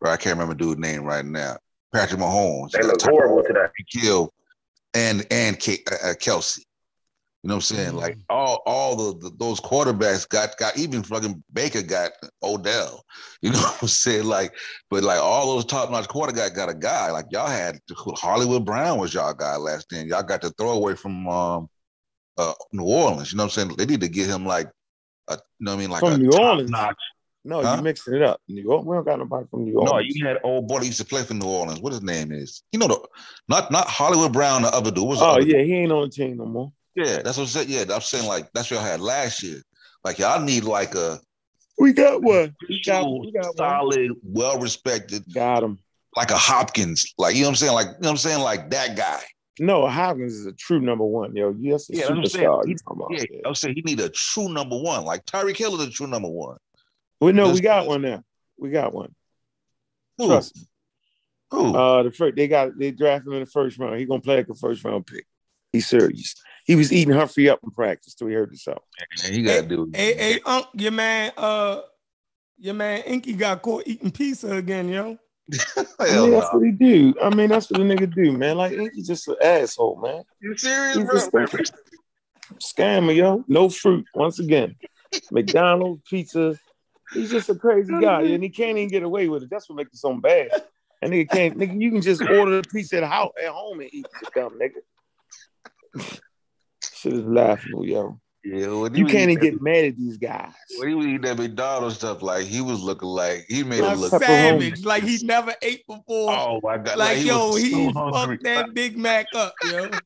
right? 0.00 0.12
I 0.12 0.16
can't 0.16 0.38
remember 0.38 0.54
dude's 0.54 0.80
name 0.80 1.02
right 1.04 1.24
now. 1.24 1.56
Patrick 1.92 2.20
Mahomes. 2.20 2.70
They 2.70 2.82
look 2.82 3.02
horrible 3.02 3.42
today. 3.42 3.66
Kill 3.90 4.32
and 4.94 5.26
and 5.30 5.58
K, 5.58 5.78
uh, 5.90 6.10
uh, 6.10 6.14
Kelce. 6.14 6.58
You 6.58 7.48
know 7.48 7.54
what 7.54 7.70
I'm 7.70 7.76
saying? 7.76 7.94
Like 7.96 8.18
all 8.30 8.62
all 8.66 8.94
the, 8.94 9.18
the 9.18 9.36
those 9.36 9.60
quarterbacks 9.60 10.28
got 10.28 10.56
got 10.58 10.78
even 10.78 11.02
fucking 11.02 11.42
Baker 11.52 11.82
got 11.82 12.12
Odell. 12.42 13.02
You 13.40 13.50
know 13.52 13.58
what 13.58 13.82
I'm 13.82 13.88
saying? 13.88 14.26
Like, 14.26 14.54
but 14.90 15.02
like 15.02 15.20
all 15.20 15.52
those 15.54 15.64
top 15.64 15.90
notch 15.90 16.08
quarterbacks 16.08 16.54
got 16.54 16.68
a 16.68 16.74
guy. 16.74 17.10
Like 17.10 17.26
y'all 17.30 17.48
had 17.48 17.80
Hollywood 18.14 18.64
Brown 18.64 18.98
was 18.98 19.12
y'all 19.12 19.34
guy 19.34 19.56
last 19.56 19.90
year. 19.90 20.04
Y'all 20.04 20.22
got 20.22 20.40
to 20.42 20.50
throw 20.50 20.70
away 20.70 20.94
from 20.94 21.28
um 21.28 21.68
uh 22.38 22.54
New 22.72 22.84
Orleans. 22.84 23.32
You 23.32 23.38
know 23.38 23.44
what 23.44 23.58
I'm 23.58 23.68
saying? 23.68 23.76
They 23.76 23.86
need 23.86 24.02
to 24.02 24.08
get 24.08 24.28
him 24.28 24.46
like 24.46 24.70
a 25.28 25.34
you 25.34 25.38
know 25.60 25.72
what 25.72 25.76
I 25.76 25.80
mean 25.80 25.90
like 25.90 26.00
From 26.00 26.12
a 26.14 26.18
New 26.18 26.32
Orleans? 26.32 26.70
top-notch- 26.70 26.96
No, 27.44 27.62
Huh? 27.62 27.74
you 27.78 27.82
mixing 27.82 28.14
it 28.14 28.22
up. 28.22 28.40
New 28.48 28.62
York, 28.62 28.84
we 28.84 28.94
don't 28.94 29.04
got 29.04 29.18
nobody 29.18 29.46
from 29.50 29.64
New 29.64 29.74
Orleans. 29.78 29.92
No, 29.92 29.98
you 29.98 30.26
had 30.26 30.38
old 30.44 30.68
boy 30.68 30.78
that 30.80 30.86
used 30.86 30.98
to 31.00 31.04
play 31.04 31.22
for 31.22 31.34
New 31.34 31.46
Orleans. 31.46 31.80
What 31.80 31.92
his 31.92 32.02
name 32.02 32.30
is? 32.32 32.62
You 32.72 32.78
know 32.78 32.86
the 32.88 33.00
not 33.48 33.70
not 33.70 33.88
Hollywood 33.88 34.32
Brown, 34.32 34.62
the 34.62 34.68
other 34.74 34.90
dude. 34.90 35.06
What's 35.08 35.20
oh 35.20 35.26
other 35.30 35.40
yeah, 35.42 35.58
dude? 35.58 35.66
he 35.66 35.74
ain't 35.74 35.92
on 35.92 36.02
the 36.02 36.08
team 36.10 36.36
no 36.36 36.46
more. 36.46 36.72
Yeah, 36.94 37.22
that's 37.22 37.36
what 37.38 37.44
I'm 37.44 37.48
saying. 37.48 37.68
Yeah, 37.70 37.84
I'm 37.94 38.00
saying 38.00 38.26
like 38.28 38.52
that's 38.52 38.70
what 38.70 38.80
I 38.80 38.86
had 38.86 39.00
last 39.00 39.42
year. 39.42 39.60
Like 40.04 40.18
y'all 40.18 40.40
need 40.42 40.64
like 40.64 40.94
a 40.94 41.18
We 41.78 41.92
got 41.92 42.22
one. 42.22 42.54
We 42.68 42.80
got, 42.84 43.08
we 43.08 43.32
got 43.32 43.46
one. 43.46 43.56
solid, 43.56 44.10
well 44.22 44.58
respected, 44.60 45.24
Got 45.32 45.62
him. 45.64 45.78
like 46.16 46.30
a 46.30 46.36
Hopkins. 46.36 47.12
Like 47.18 47.34
you 47.34 47.42
know 47.42 47.48
what 47.48 47.50
I'm 47.52 47.56
saying? 47.56 47.72
Like 47.72 47.86
you 47.86 47.92
know 47.92 47.98
what 48.00 48.10
I'm 48.10 48.16
saying? 48.18 48.40
Like 48.40 48.70
that 48.70 48.96
guy. 48.96 49.20
No, 49.60 49.86
Hopkins 49.86 50.32
is 50.34 50.46
a 50.46 50.52
true 50.52 50.80
number 50.80 51.04
one, 51.04 51.36
yo. 51.36 51.54
Yes, 51.58 51.90
a 51.90 51.94
Yeah, 51.94 51.98
that's 52.00 52.10
I'm 52.10 52.26
saying. 52.26 52.46
superstar. 52.48 52.64
He- 52.64 52.70
you 52.70 52.76
talking 52.78 53.02
about. 53.02 53.10
Yeah, 53.30 53.40
I 53.44 53.48
would 53.48 53.56
say 53.56 53.74
he 53.74 53.82
need 53.82 54.00
a 54.00 54.08
true 54.08 54.48
number 54.48 54.78
one. 54.78 55.04
Like 55.04 55.24
Tyreek 55.26 55.56
Hill 55.56 55.78
is 55.80 55.86
a 55.86 55.90
true 55.90 56.06
number 56.06 56.28
one. 56.28 56.56
Well, 57.20 57.32
no, 57.32 57.44
we 57.52 57.60
That's- 57.60 57.60
got 57.60 57.86
one 57.86 58.02
now. 58.02 58.24
We 58.58 58.70
got 58.70 58.94
one. 58.94 59.14
Who? 60.18 60.26
Trust 60.28 60.56
me. 60.56 60.62
Who? 61.50 61.76
Uh, 61.76 62.02
the 62.04 62.10
first 62.12 62.36
they 62.36 62.48
got 62.48 62.78
they 62.78 62.90
drafted 62.92 63.26
him 63.28 63.34
in 63.34 63.40
the 63.40 63.46
first 63.50 63.78
round. 63.78 63.98
He 63.98 64.06
gonna 64.06 64.20
play 64.22 64.36
like 64.36 64.48
a 64.48 64.54
first 64.54 64.82
round 64.84 65.06
pick. 65.06 65.26
He's 65.72 65.86
serious. 65.86 66.34
He 66.64 66.76
was 66.76 66.92
eating 66.92 67.12
Humphrey 67.14 67.48
up 67.48 67.60
in 67.62 67.70
practice 67.70 68.14
till 68.14 68.28
he 68.28 68.34
hurt 68.34 68.48
himself. 68.50 68.82
Man, 69.22 69.32
he 69.32 69.42
got 69.42 69.62
to 69.62 69.66
do. 69.68 69.90
Hey, 69.94 70.14
hey, 70.14 70.40
Unc, 70.46 70.66
your 70.74 70.92
man, 70.92 71.32
uh, 71.36 71.80
your 72.58 72.74
man 72.74 73.02
Inky 73.02 73.32
got 73.32 73.60
caught 73.62 73.82
eating 73.86 74.10
pizza 74.12 74.52
again, 74.54 74.88
yo. 74.88 75.18
I 75.98 76.06
Hell 76.08 76.22
mean, 76.24 76.30
no. 76.32 76.40
that's 76.40 76.52
what 76.54 76.64
he 76.64 76.70
do. 76.72 77.14
I 77.22 77.34
mean, 77.34 77.48
that's 77.50 77.70
what 77.70 77.80
a 77.80 77.84
nigga 77.84 78.12
do, 78.14 78.32
man. 78.36 78.56
Like 78.56 78.72
he's 78.94 79.06
just 79.06 79.28
an 79.28 79.36
asshole, 79.42 80.00
man. 80.00 80.22
You 80.40 80.56
serious, 80.56 80.96
He's 80.96 81.28
bro? 81.30 81.42
a 81.44 81.48
scammer, 82.58 83.14
yo. 83.14 83.44
No 83.48 83.68
fruit. 83.68 84.06
Once 84.14 84.38
again, 84.38 84.76
McDonald's 85.30 86.02
pizza. 86.08 86.58
He's 87.12 87.30
just 87.30 87.50
a 87.50 87.54
crazy 87.54 87.92
guy, 88.00 88.22
and 88.22 88.42
he 88.42 88.48
can't 88.48 88.78
even 88.78 88.88
get 88.88 89.02
away 89.02 89.28
with 89.28 89.42
it. 89.42 89.50
That's 89.50 89.68
what 89.68 89.76
makes 89.76 89.92
it 89.92 89.98
so 89.98 90.14
bad. 90.14 90.48
And 91.02 91.12
nigga 91.12 91.28
can't. 91.28 91.58
Nigga, 91.58 91.78
you 91.80 91.90
can 91.90 92.00
just 92.00 92.22
order 92.22 92.58
a 92.58 92.62
pizza 92.62 92.98
at 92.98 93.04
house 93.04 93.32
at 93.42 93.50
home 93.50 93.80
and 93.80 93.90
eat. 93.92 94.06
You 94.22 94.28
dumb 94.34 94.58
nigga. 94.58 94.80
Shit 96.94 97.12
is 97.14 97.24
laughable, 97.24 97.84
yo. 97.84 98.18
Yeah, 98.44 98.68
when 98.74 98.94
You 98.94 99.06
can't 99.06 99.30
even 99.30 99.42
get 99.42 99.62
mad 99.62 99.84
at 99.84 99.96
these 99.96 100.16
guys. 100.16 100.52
that- 100.70 100.78
When 100.78 100.88
he 100.88 100.94
was 100.94 101.06
eating 101.06 101.20
that 101.22 101.38
McDonald's 101.38 101.96
stuff, 101.96 102.22
like 102.22 102.44
he 102.46 102.60
was 102.60 102.80
looking 102.82 103.08
like 103.08 103.44
he 103.48 103.62
made 103.62 103.80
A 103.84 103.92
him 103.92 104.00
look. 104.00 104.10
savage, 104.10 104.84
like 104.84 105.04
he 105.04 105.18
never 105.24 105.54
ate 105.62 105.86
before. 105.86 106.32
Oh 106.32 106.60
my 106.62 106.78
god! 106.78 106.98
like, 106.98 107.18
he 107.18 107.28
yo, 107.28 107.52
was 107.52 107.62
he 107.62 107.70
so 107.70 107.92
hungry. 107.92 108.36
fucked 108.36 108.44
that 108.44 108.74
Big 108.74 108.98
Mac 108.98 109.28
up, 109.34 109.54
yo. 109.62 110.02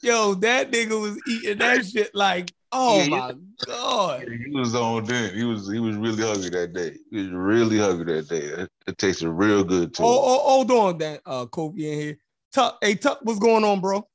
Yo, 0.00 0.34
that 0.34 0.72
nigga 0.72 1.00
was 1.00 1.22
eating 1.24 1.58
that 1.58 1.86
shit 1.86 2.12
like, 2.12 2.52
oh 2.72 2.98
Yeah, 2.98 3.04
you- 3.04 3.10
my 3.10 3.34
god. 3.66 4.28
He 4.28 4.50
was 4.50 4.74
on 4.74 5.04
then. 5.04 5.32
He 5.36 5.44
was 5.44 5.70
he 5.70 5.78
was 5.78 5.94
really 5.94 6.24
hungry 6.24 6.50
that 6.50 6.72
day. 6.72 6.96
He 7.12 7.18
was 7.18 7.30
really 7.30 7.78
hungry 7.78 8.16
that 8.16 8.28
day. 8.28 8.40
It, 8.46 8.68
it 8.88 8.98
tasted 8.98 9.30
real 9.30 9.62
good 9.62 9.94
too. 9.94 10.02
Oh, 10.02 10.08
oh, 10.24 10.38
hold 10.40 10.70
on, 10.72 10.98
that 10.98 11.20
uh 11.24 11.46
Kobe 11.46 11.80
in 11.92 12.00
here. 12.00 12.18
Tuck, 12.52 12.78
hey 12.82 12.96
Tuck, 12.96 13.20
what's 13.22 13.38
going 13.38 13.62
on, 13.62 13.80
bro? 13.80 14.08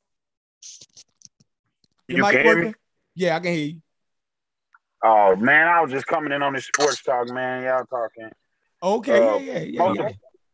Your 2.10 2.18
You 2.18 2.24
mic 2.24 2.32
can 2.34 2.46
hear 2.46 2.56
me? 2.56 2.62
working? 2.66 2.76
Yeah, 3.18 3.36
I 3.36 3.40
can 3.40 3.52
hear 3.54 3.66
you. 3.66 3.82
Oh 5.04 5.36
man, 5.36 5.68
I 5.68 5.82
was 5.82 5.92
just 5.92 6.06
coming 6.06 6.32
in 6.32 6.44
on 6.44 6.54
this 6.54 6.66
sports 6.68 7.02
talk, 7.02 7.28
man. 7.30 7.64
Y'all 7.64 7.84
talking. 7.86 8.30
Okay, 8.82 9.18
Uh, 9.28 9.38
yeah, 9.38 9.54
yeah, 9.54 9.60
yeah. 9.60 9.80
most, 9.80 9.98
yeah. 10.00 10.10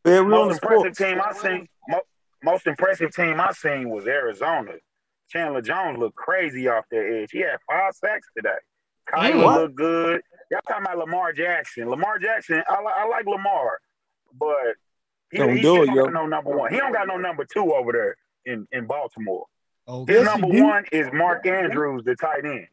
Yeah, 0.06 0.22
we 0.22 0.26
on 0.26 0.30
most 0.30 0.48
the 0.62 0.68
impressive 0.68 0.96
sports. 0.96 0.98
team 0.98 1.22
I 1.22 1.34
seen. 1.34 1.68
Mo- 1.90 2.02
most 2.42 2.68
impressive 2.68 3.14
team 3.14 3.40
I 3.42 3.52
seen 3.52 3.90
was 3.90 4.08
Arizona. 4.08 4.72
Chandler 5.30 5.62
Jones 5.62 5.98
looked 5.98 6.16
crazy 6.16 6.70
off 6.70 6.86
their 6.90 7.22
edge. 7.22 7.32
He 7.32 7.40
had 7.40 7.58
five 7.70 7.94
sacks 7.96 8.28
today. 8.36 8.50
Kyler 9.10 9.44
what? 9.44 9.62
looked 9.62 9.76
good. 9.76 10.22
Y'all 10.52 10.62
talking 10.66 10.86
about 10.86 11.00
Lamar 11.00 11.34
Jackson? 11.34 11.90
Lamar 11.90 12.18
Jackson, 12.18 12.64
I, 12.68 12.80
li- 12.82 12.94
I 12.96 13.08
like 13.08 13.26
Lamar, 13.26 13.80
but 14.40 14.76
he, 15.32 15.40
Don't 15.40 15.50
he 15.56 15.62
do 15.62 15.62
still 15.62 15.84
it, 15.84 15.86
don't 15.88 15.96
yo. 15.96 16.04
got 16.06 16.14
no 16.14 16.28
number 16.28 16.56
one. 16.56 16.72
He 16.72 16.80
don't 16.80 16.94
got 16.94 17.08
no 17.08 17.18
number 17.18 17.46
two 17.46 17.74
over 17.74 17.92
there 17.92 18.16
in, 18.46 18.66
in 18.72 18.86
Baltimore. 18.86 19.46
Okay. 19.88 20.14
His 20.14 20.24
number 20.26 20.48
one 20.48 20.86
is 20.92 21.08
Mark 21.14 21.46
Andrews, 21.46 22.04
the 22.06 22.16
tight 22.16 22.46
end. 22.46 22.68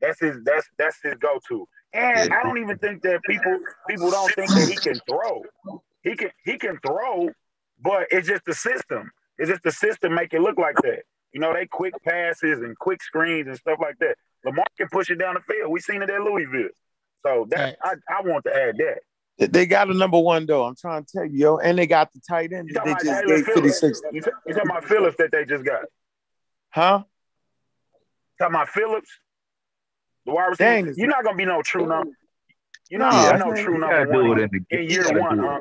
That's 0.00 0.20
his. 0.20 0.36
That's 0.44 0.66
that's 0.78 0.98
his 1.02 1.14
go-to. 1.14 1.66
And 1.92 2.32
I 2.34 2.42
don't 2.42 2.58
even 2.58 2.76
think 2.78 3.02
that 3.02 3.20
people 3.22 3.58
people 3.88 4.10
don't 4.10 4.32
think 4.34 4.50
that 4.50 4.68
he 4.68 4.76
can 4.76 5.00
throw. 5.08 5.42
He 6.02 6.14
can 6.16 6.30
he 6.44 6.58
can 6.58 6.78
throw, 6.84 7.30
but 7.82 8.06
it's 8.10 8.28
just 8.28 8.44
the 8.44 8.54
system. 8.54 9.10
It's 9.38 9.48
just 9.50 9.62
the 9.62 9.70
system 9.72 10.14
make 10.14 10.34
it 10.34 10.40
look 10.40 10.58
like 10.58 10.76
that. 10.82 11.02
You 11.32 11.40
know, 11.40 11.52
they 11.52 11.66
quick 11.66 11.94
passes 12.04 12.60
and 12.60 12.76
quick 12.78 13.02
screens 13.02 13.46
and 13.48 13.56
stuff 13.56 13.78
like 13.80 13.98
that. 14.00 14.16
Lamar 14.44 14.64
can 14.78 14.88
push 14.88 15.10
it 15.10 15.16
down 15.16 15.34
the 15.34 15.40
field. 15.40 15.70
We 15.70 15.80
seen 15.80 16.02
it 16.02 16.10
at 16.10 16.20
Louisville. 16.20 16.68
So 17.24 17.46
that 17.50 17.76
I, 17.82 17.94
I 18.08 18.22
want 18.22 18.44
to 18.44 18.54
add 18.54 18.76
that. 18.78 18.98
They- 19.38 19.46
They 19.46 19.66
got 19.66 19.90
a 19.90 19.94
number 19.94 20.18
one 20.18 20.46
though. 20.46 20.64
I'm 20.64 20.76
trying 20.76 21.04
to 21.04 21.12
tell 21.12 21.24
you, 21.24 21.38
yo, 21.38 21.56
and 21.58 21.78
they 21.78 21.86
got 21.86 22.12
the 22.12 22.20
tight 22.28 22.52
end 22.52 22.68
You 22.68 22.74
talking 22.74 22.94
they 22.94 23.10
about 23.10 23.24
just 23.24 23.26
gave 23.46 23.54
Phillips? 23.54 23.80
56. 23.80 24.02
You 24.12 24.20
talking 24.54 24.70
about 24.70 24.84
Phillips 24.84 25.16
that 25.18 25.30
they 25.32 25.44
just 25.44 25.64
got? 25.64 25.84
Huh? 26.76 27.04
Talking 28.38 28.54
about 28.54 28.68
Phillips, 28.68 29.08
the 30.26 30.32
wide 30.34 30.44
receiver. 30.44 30.70
Dang, 30.82 30.94
You're 30.94 31.08
not 31.08 31.24
gonna 31.24 31.34
be 31.38 31.46
no 31.46 31.62
true 31.62 31.86
number. 31.86 32.10
You're 32.90 33.00
Nah, 33.00 33.12
not 33.12 33.22
Yeah. 33.32 33.36
no 33.38 33.54
true 33.54 33.78
number 33.78 34.06
one 34.26 34.38
it 34.40 34.42
in 34.52 34.66
the 34.70 34.78
in 34.82 34.90
year 34.90 35.18
one. 35.18 35.38
huh? 35.38 35.60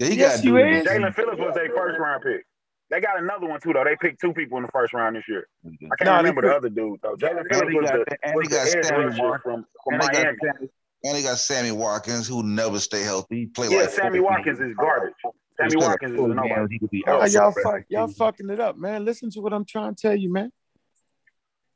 Yeah, 0.00 0.06
he 0.08 0.16
Yes, 0.16 0.38
got 0.38 0.44
you 0.44 0.56
is. 0.56 0.84
Jalen 0.84 1.14
Phillips 1.14 1.38
was 1.38 1.54
their 1.54 1.68
first 1.68 1.96
round 1.96 2.24
pick. 2.24 2.44
They 2.90 3.00
got 3.00 3.20
another 3.20 3.46
one 3.46 3.60
too 3.60 3.72
though. 3.72 3.84
They 3.84 3.94
picked 3.94 4.20
two 4.20 4.32
people 4.34 4.58
in 4.58 4.64
the 4.64 4.70
first 4.72 4.92
round 4.92 5.14
this 5.14 5.28
year. 5.28 5.46
I 5.64 5.70
can't 5.70 6.00
Nah, 6.00 6.16
they 6.16 6.30
remember 6.30 6.42
the 6.42 6.56
other 6.56 6.68
dude 6.68 6.98
though. 7.02 7.14
Jalen 7.14 7.46
Phillips 7.48 7.74
was 7.74 7.90
the, 7.92 8.04
and 8.24 8.34
was 8.34 8.48
he 8.48 8.52
got 8.52 8.64
the 8.64 8.82
Sammy 8.82 9.04
Watkins. 9.20 9.42
from, 9.44 9.66
from 9.84 9.94
And 9.94 10.02
they 10.02 10.06
got 10.08 10.58
And 11.04 11.16
he 11.16 11.22
got 11.22 11.38
Sammy 11.38 11.70
Watkins, 11.70 12.26
who 12.26 12.42
never 12.42 12.80
stay 12.80 13.02
healthy. 13.02 13.36
He 13.36 13.46
play 13.46 13.68
Yeah, 13.68 13.82
like 13.82 13.90
Sammy 13.90 14.18
Watkins 14.18 14.58
is 14.58 14.74
garbage. 14.74 15.14
Sammy 15.56 15.74
Instead 15.74 15.82
of 15.82 15.88
Watkins 15.88 16.12
is 16.12 16.18
a 16.18 16.18
four 16.18 16.28
nobody. 16.28 16.54
games, 16.54 16.70
he 16.70 16.78
could 16.78 16.90
be 16.90 17.04
Nah, 17.06 17.20
out 17.20 17.30
y'all 17.30 17.52
fuck, 17.52 17.82
y'all 17.88 18.04
of 18.04 18.10
the 18.10 18.12
season. 18.14 18.26
fucking 18.26 18.50
it 18.50 18.60
up, 18.60 18.76
man. 18.76 19.04
Listen 19.04 19.30
to 19.30 19.40
what 19.40 19.52
I'm 19.52 19.64
trying 19.64 19.94
to 19.94 20.00
tell 20.00 20.16
you, 20.16 20.32
man. 20.32 20.50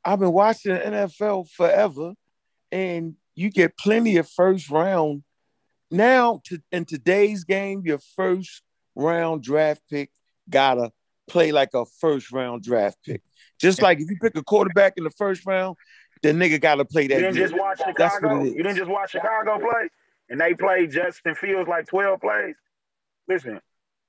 I've 0.03 0.19
been 0.19 0.31
watching 0.31 0.73
the 0.73 0.79
NFL 0.79 1.49
forever, 1.51 2.13
and 2.71 3.15
you 3.35 3.49
get 3.49 3.77
plenty 3.77 4.17
of 4.17 4.29
first 4.29 4.69
round. 4.69 5.23
Now, 5.91 6.41
to, 6.45 6.61
in 6.71 6.85
today's 6.85 7.43
game, 7.43 7.83
your 7.85 7.99
first 8.15 8.61
round 8.95 9.43
draft 9.43 9.81
pick 9.89 10.09
gotta 10.49 10.91
play 11.27 11.51
like 11.51 11.73
a 11.73 11.85
first 11.99 12.31
round 12.31 12.63
draft 12.63 12.97
pick. 13.05 13.21
Just 13.59 13.81
like 13.81 13.99
if 13.99 14.09
you 14.09 14.17
pick 14.21 14.35
a 14.37 14.43
quarterback 14.43 14.93
in 14.97 15.03
the 15.03 15.09
first 15.11 15.45
round, 15.45 15.75
the 16.23 16.29
nigga 16.29 16.59
gotta 16.61 16.85
play 16.85 17.07
that. 17.07 17.15
You 17.15 17.21
that. 17.21 17.27
didn't 17.33 17.35
year. 17.37 17.47
just 17.47 17.59
watch 17.59 17.79
Chicago. 17.79 18.37
what 18.37 18.45
it 18.45 18.49
is. 18.49 18.55
You 18.55 18.63
didn't 18.63 18.77
just 18.77 18.89
watch 18.91 19.11
Chicago 19.11 19.59
play, 19.59 19.89
and 20.29 20.39
they 20.39 20.53
played 20.53 20.91
Justin 20.91 21.35
Fields 21.35 21.67
like 21.67 21.87
twelve 21.87 22.21
plays. 22.21 22.55
Listen, 23.27 23.59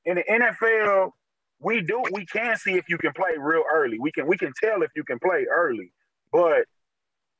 in 0.04 0.16
the 0.16 0.24
NFL, 0.24 1.10
we 1.60 1.80
do 1.80 2.02
we 2.12 2.24
can 2.26 2.56
see 2.56 2.74
if 2.74 2.88
you 2.88 2.98
can 2.98 3.12
play 3.12 3.32
real 3.38 3.64
early. 3.72 3.98
We 3.98 4.12
can 4.12 4.26
we 4.26 4.36
can 4.36 4.52
tell 4.62 4.82
if 4.82 4.90
you 4.94 5.04
can 5.04 5.18
play 5.18 5.46
early, 5.50 5.92
but 6.32 6.64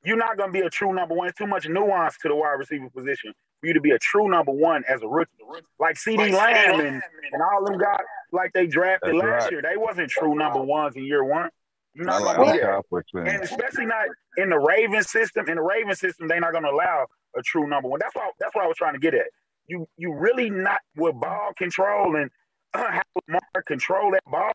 you're 0.05 0.17
not 0.17 0.37
going 0.37 0.51
to 0.51 0.53
be 0.53 0.65
a 0.65 0.71
true 0.71 0.93
number 0.93 1.15
one. 1.15 1.29
It's 1.29 1.39
too 1.39 1.47
much 1.47 1.69
nuance 1.69 2.17
to 2.23 2.29
the 2.29 2.35
wide 2.35 2.53
receiver 2.53 2.89
position 2.91 3.33
for 3.61 3.67
you 3.67 3.75
to 3.75 3.81
be 3.81 3.91
a 3.91 3.99
true 3.99 4.29
number 4.29 4.53
one 4.53 4.85
as 4.89 5.03
a 5.03 5.09
rookie. 5.09 5.31
Like 5.79 5.97
CeeDee 5.97 6.33
Lamb 6.33 6.81
and, 6.81 7.03
and 7.33 7.43
all 7.43 7.65
them 7.65 7.79
guys, 7.79 8.01
like 8.33 8.53
they 8.53 8.67
drafted 8.67 9.15
That's 9.15 9.23
last 9.23 9.43
right. 9.45 9.53
year, 9.53 9.63
they 9.63 9.77
wasn't 9.77 10.11
true 10.11 10.35
number 10.35 10.63
ones 10.63 10.97
in 10.97 11.05
year 11.05 11.25
one. 11.25 11.51
You're 11.95 12.09
I 12.09 12.19
not 12.19 12.23
like 12.23 12.37
going 12.37 12.49
to 12.49 12.55
be 12.55 12.61
that. 12.61 13.35
And 13.35 13.43
especially 13.43 13.87
not 13.87 14.07
in 14.37 14.51
the 14.51 14.59
Raven 14.59 15.03
system. 15.03 15.49
In 15.49 15.57
the 15.57 15.63
Raven 15.63 15.97
system, 15.97 16.29
they're 16.29 16.41
not 16.41 16.53
going 16.53 16.65
to 16.65 16.71
allow 16.71 17.07
a 17.37 17.43
true 17.43 17.67
number 17.67 17.89
one. 17.89 17.99
That's 18.01 18.15
what 18.15 18.33
that's 18.39 18.55
what 18.55 18.65
I 18.65 18.69
was 18.69 18.77
trying 18.77 18.95
to 18.95 19.01
get 19.01 19.15
at. 19.15 19.27
You 19.69 19.87
you 19.97 20.15
really 20.15 20.51
not 20.51 20.81
with 20.97 21.15
ball 21.21 21.53
control 21.57 22.17
and 22.17 22.31
how 22.75 23.03
Lamar 23.29 23.41
control 23.67 24.11
that 24.13 24.25
ball. 24.27 24.53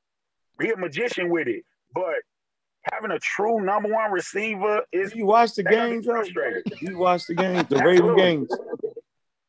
Be 0.57 0.69
a 0.71 0.77
magician 0.77 1.29
with 1.29 1.47
it, 1.47 1.63
but 1.93 2.15
having 2.91 3.11
a 3.11 3.19
true 3.19 3.59
number 3.61 3.89
one 3.89 4.11
receiver 4.11 4.81
is 4.91 5.15
You 5.15 5.25
watch 5.25 5.55
the 5.55 5.63
they 5.63 5.71
games, 5.71 6.05
You 6.79 6.97
watch 6.97 7.25
the 7.27 7.33
games, 7.35 7.67
the 7.69 7.77
Raven 7.83 8.15
games. 8.15 8.49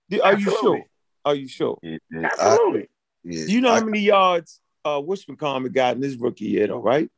Do- 0.09 0.23
Are 0.23 0.33
you 0.33 0.47
Absolutely. 0.47 0.79
sure? 0.81 0.85
Are 1.27 1.35
you 1.35 1.49
sure? 1.49 1.79
Yeah, 1.83 1.99
yeah. 2.11 2.29
Absolutely. 2.33 2.89
Yeah. 3.25 3.47
Do 3.47 3.53
you 3.53 3.61
know 3.61 3.73
I, 3.73 3.79
how 3.81 3.85
many 3.85 4.01
yards 4.01 4.61
uh 4.85 5.01
Wishman 5.01 5.39
Common 5.39 5.73
got 5.73 5.97
in 5.97 6.03
his 6.03 6.17
rookie 6.17 6.47
year, 6.47 6.67
though, 6.69 6.83
right? 6.83 7.11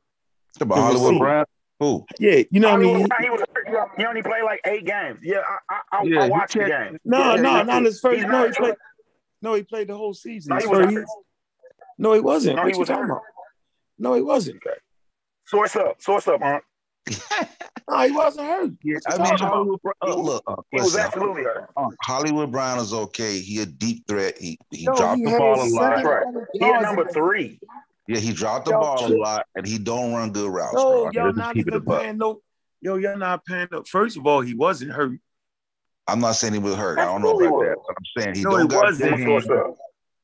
about 0.61 0.74
the 0.76 0.80
Hollywood 0.80 1.05
receiver. 1.05 1.24
Brown. 1.24 1.44
Who? 1.80 2.06
Yeah, 2.18 2.42
you 2.50 2.60
know 2.60 2.68
what 2.70 2.80
I 2.80 2.84
Hollywood 2.84 2.98
mean. 2.98 3.06
Brown, 3.08 3.22
he 3.22 3.30
was 3.30 3.40
hurt. 3.54 3.88
He 3.98 4.04
only 4.06 4.22
played 4.22 4.44
like 4.44 4.60
eight 4.64 4.86
games. 4.86 5.18
Yeah, 5.22 5.42
I 5.70 5.74
I, 5.92 5.98
I, 5.98 6.02
Yeah, 6.04 6.22
I 6.24 6.28
watched 6.28 6.54
the 6.54 6.64
game. 6.64 6.98
No, 7.04 7.34
Yeah, 7.34 7.40
no, 7.42 7.62
not 7.62 7.82
his 7.84 8.00
first. 8.00 8.26
No, 8.26 8.46
he 8.46 8.52
played. 8.52 8.74
No, 9.42 9.54
he 9.54 9.62
played 9.62 9.88
the 9.88 9.96
whole 9.96 10.14
season. 10.14 10.54
No, 10.54 10.60
he 10.60 10.66
was 10.66 10.78
first- 10.78 10.94
hurt. 10.96 11.06
no, 11.98 12.12
he 12.14 12.20
wasn't. 12.20 12.56
No, 12.56 12.62
what 12.62 12.68
he 12.68 12.74
you 12.74 12.78
was 12.80 12.88
talking 12.88 13.02
hurt. 13.04 13.10
about? 13.12 13.22
No, 13.98 14.14
he 14.14 14.22
wasn't. 14.22 14.56
Okay. 14.66 14.76
Source 15.46 15.76
up. 15.76 16.00
Source 16.00 16.26
up, 16.28 16.40
huh? 16.42 16.60
No, 17.88 18.00
he 18.00 18.10
wasn't 18.10 18.46
hurt. 18.48 18.72
Yeah, 18.82 18.96
I 19.08 19.16
mean. 19.18 19.38
Hollywood, 19.38 19.80
Bro- 19.80 19.92
uh, 20.02 20.14
Look, 20.16 20.42
uh, 20.48 20.56
He 20.72 20.78
was 20.80 20.86
listen, 20.94 21.00
absolutely 21.02 21.44
hurt. 21.44 21.70
Hollywood 22.02 22.50
Brown 22.50 22.80
is 22.80 22.92
okay. 22.92 23.38
He 23.38 23.60
a 23.62 23.66
deep 23.66 24.04
threat. 24.08 24.36
He 24.38 24.58
he 24.72 24.86
No, 24.86 24.96
dropped 24.96 25.18
he 25.18 25.24
the 25.26 25.38
ball 25.38 25.62
a 25.62 25.68
lot. 25.68 26.02
Right. 26.04 26.24
He 26.54 26.64
had 26.64 26.82
number 26.82 27.04
three. 27.12 27.60
Yeah, 28.09 28.18
he 28.20 28.32
dropped 28.32 28.66
the 28.66 28.70
Y'all 28.72 28.80
ball 28.80 29.12
a 29.12 29.16
lot, 29.16 29.46
and 29.57 29.66
he 29.66 29.78
don't 29.78 30.12
run 30.12 30.30
good 30.32 30.50
routes, 30.50 30.74
No, 30.74 31.11
bro. 31.11 31.11
Y'all 31.12 31.32
not 31.32 31.57
even 31.57 31.84
paying 31.84 32.18
no. 32.18 32.40
Yo, 32.80 32.96
y'all 32.96 33.16
not 33.18 33.44
paying 33.44 33.66
up. 33.72 33.88
First 33.88 34.16
of 34.16 34.26
all, 34.26 34.40
he 34.42 34.54
wasn't 34.54 34.92
hurt. 34.92 35.18
I'm 36.07 36.20
not 36.20 36.32
saying 36.36 36.52
he 36.52 36.59
was 36.61 36.76
hurt. 36.76 36.98
I 37.00 37.07
don't 37.07 37.22
know 37.22 37.30
about 37.36 37.61
that, 37.61 37.76
but 37.86 37.96
I'm 37.96 38.22
saying 38.22 38.34
he 38.36 38.42
No, 38.42 38.50
don't 38.50 38.68
got 38.68 38.84
wasn't. 38.84 39.11
good 39.16 39.20
hands. 39.20 39.50
up. 39.50 39.74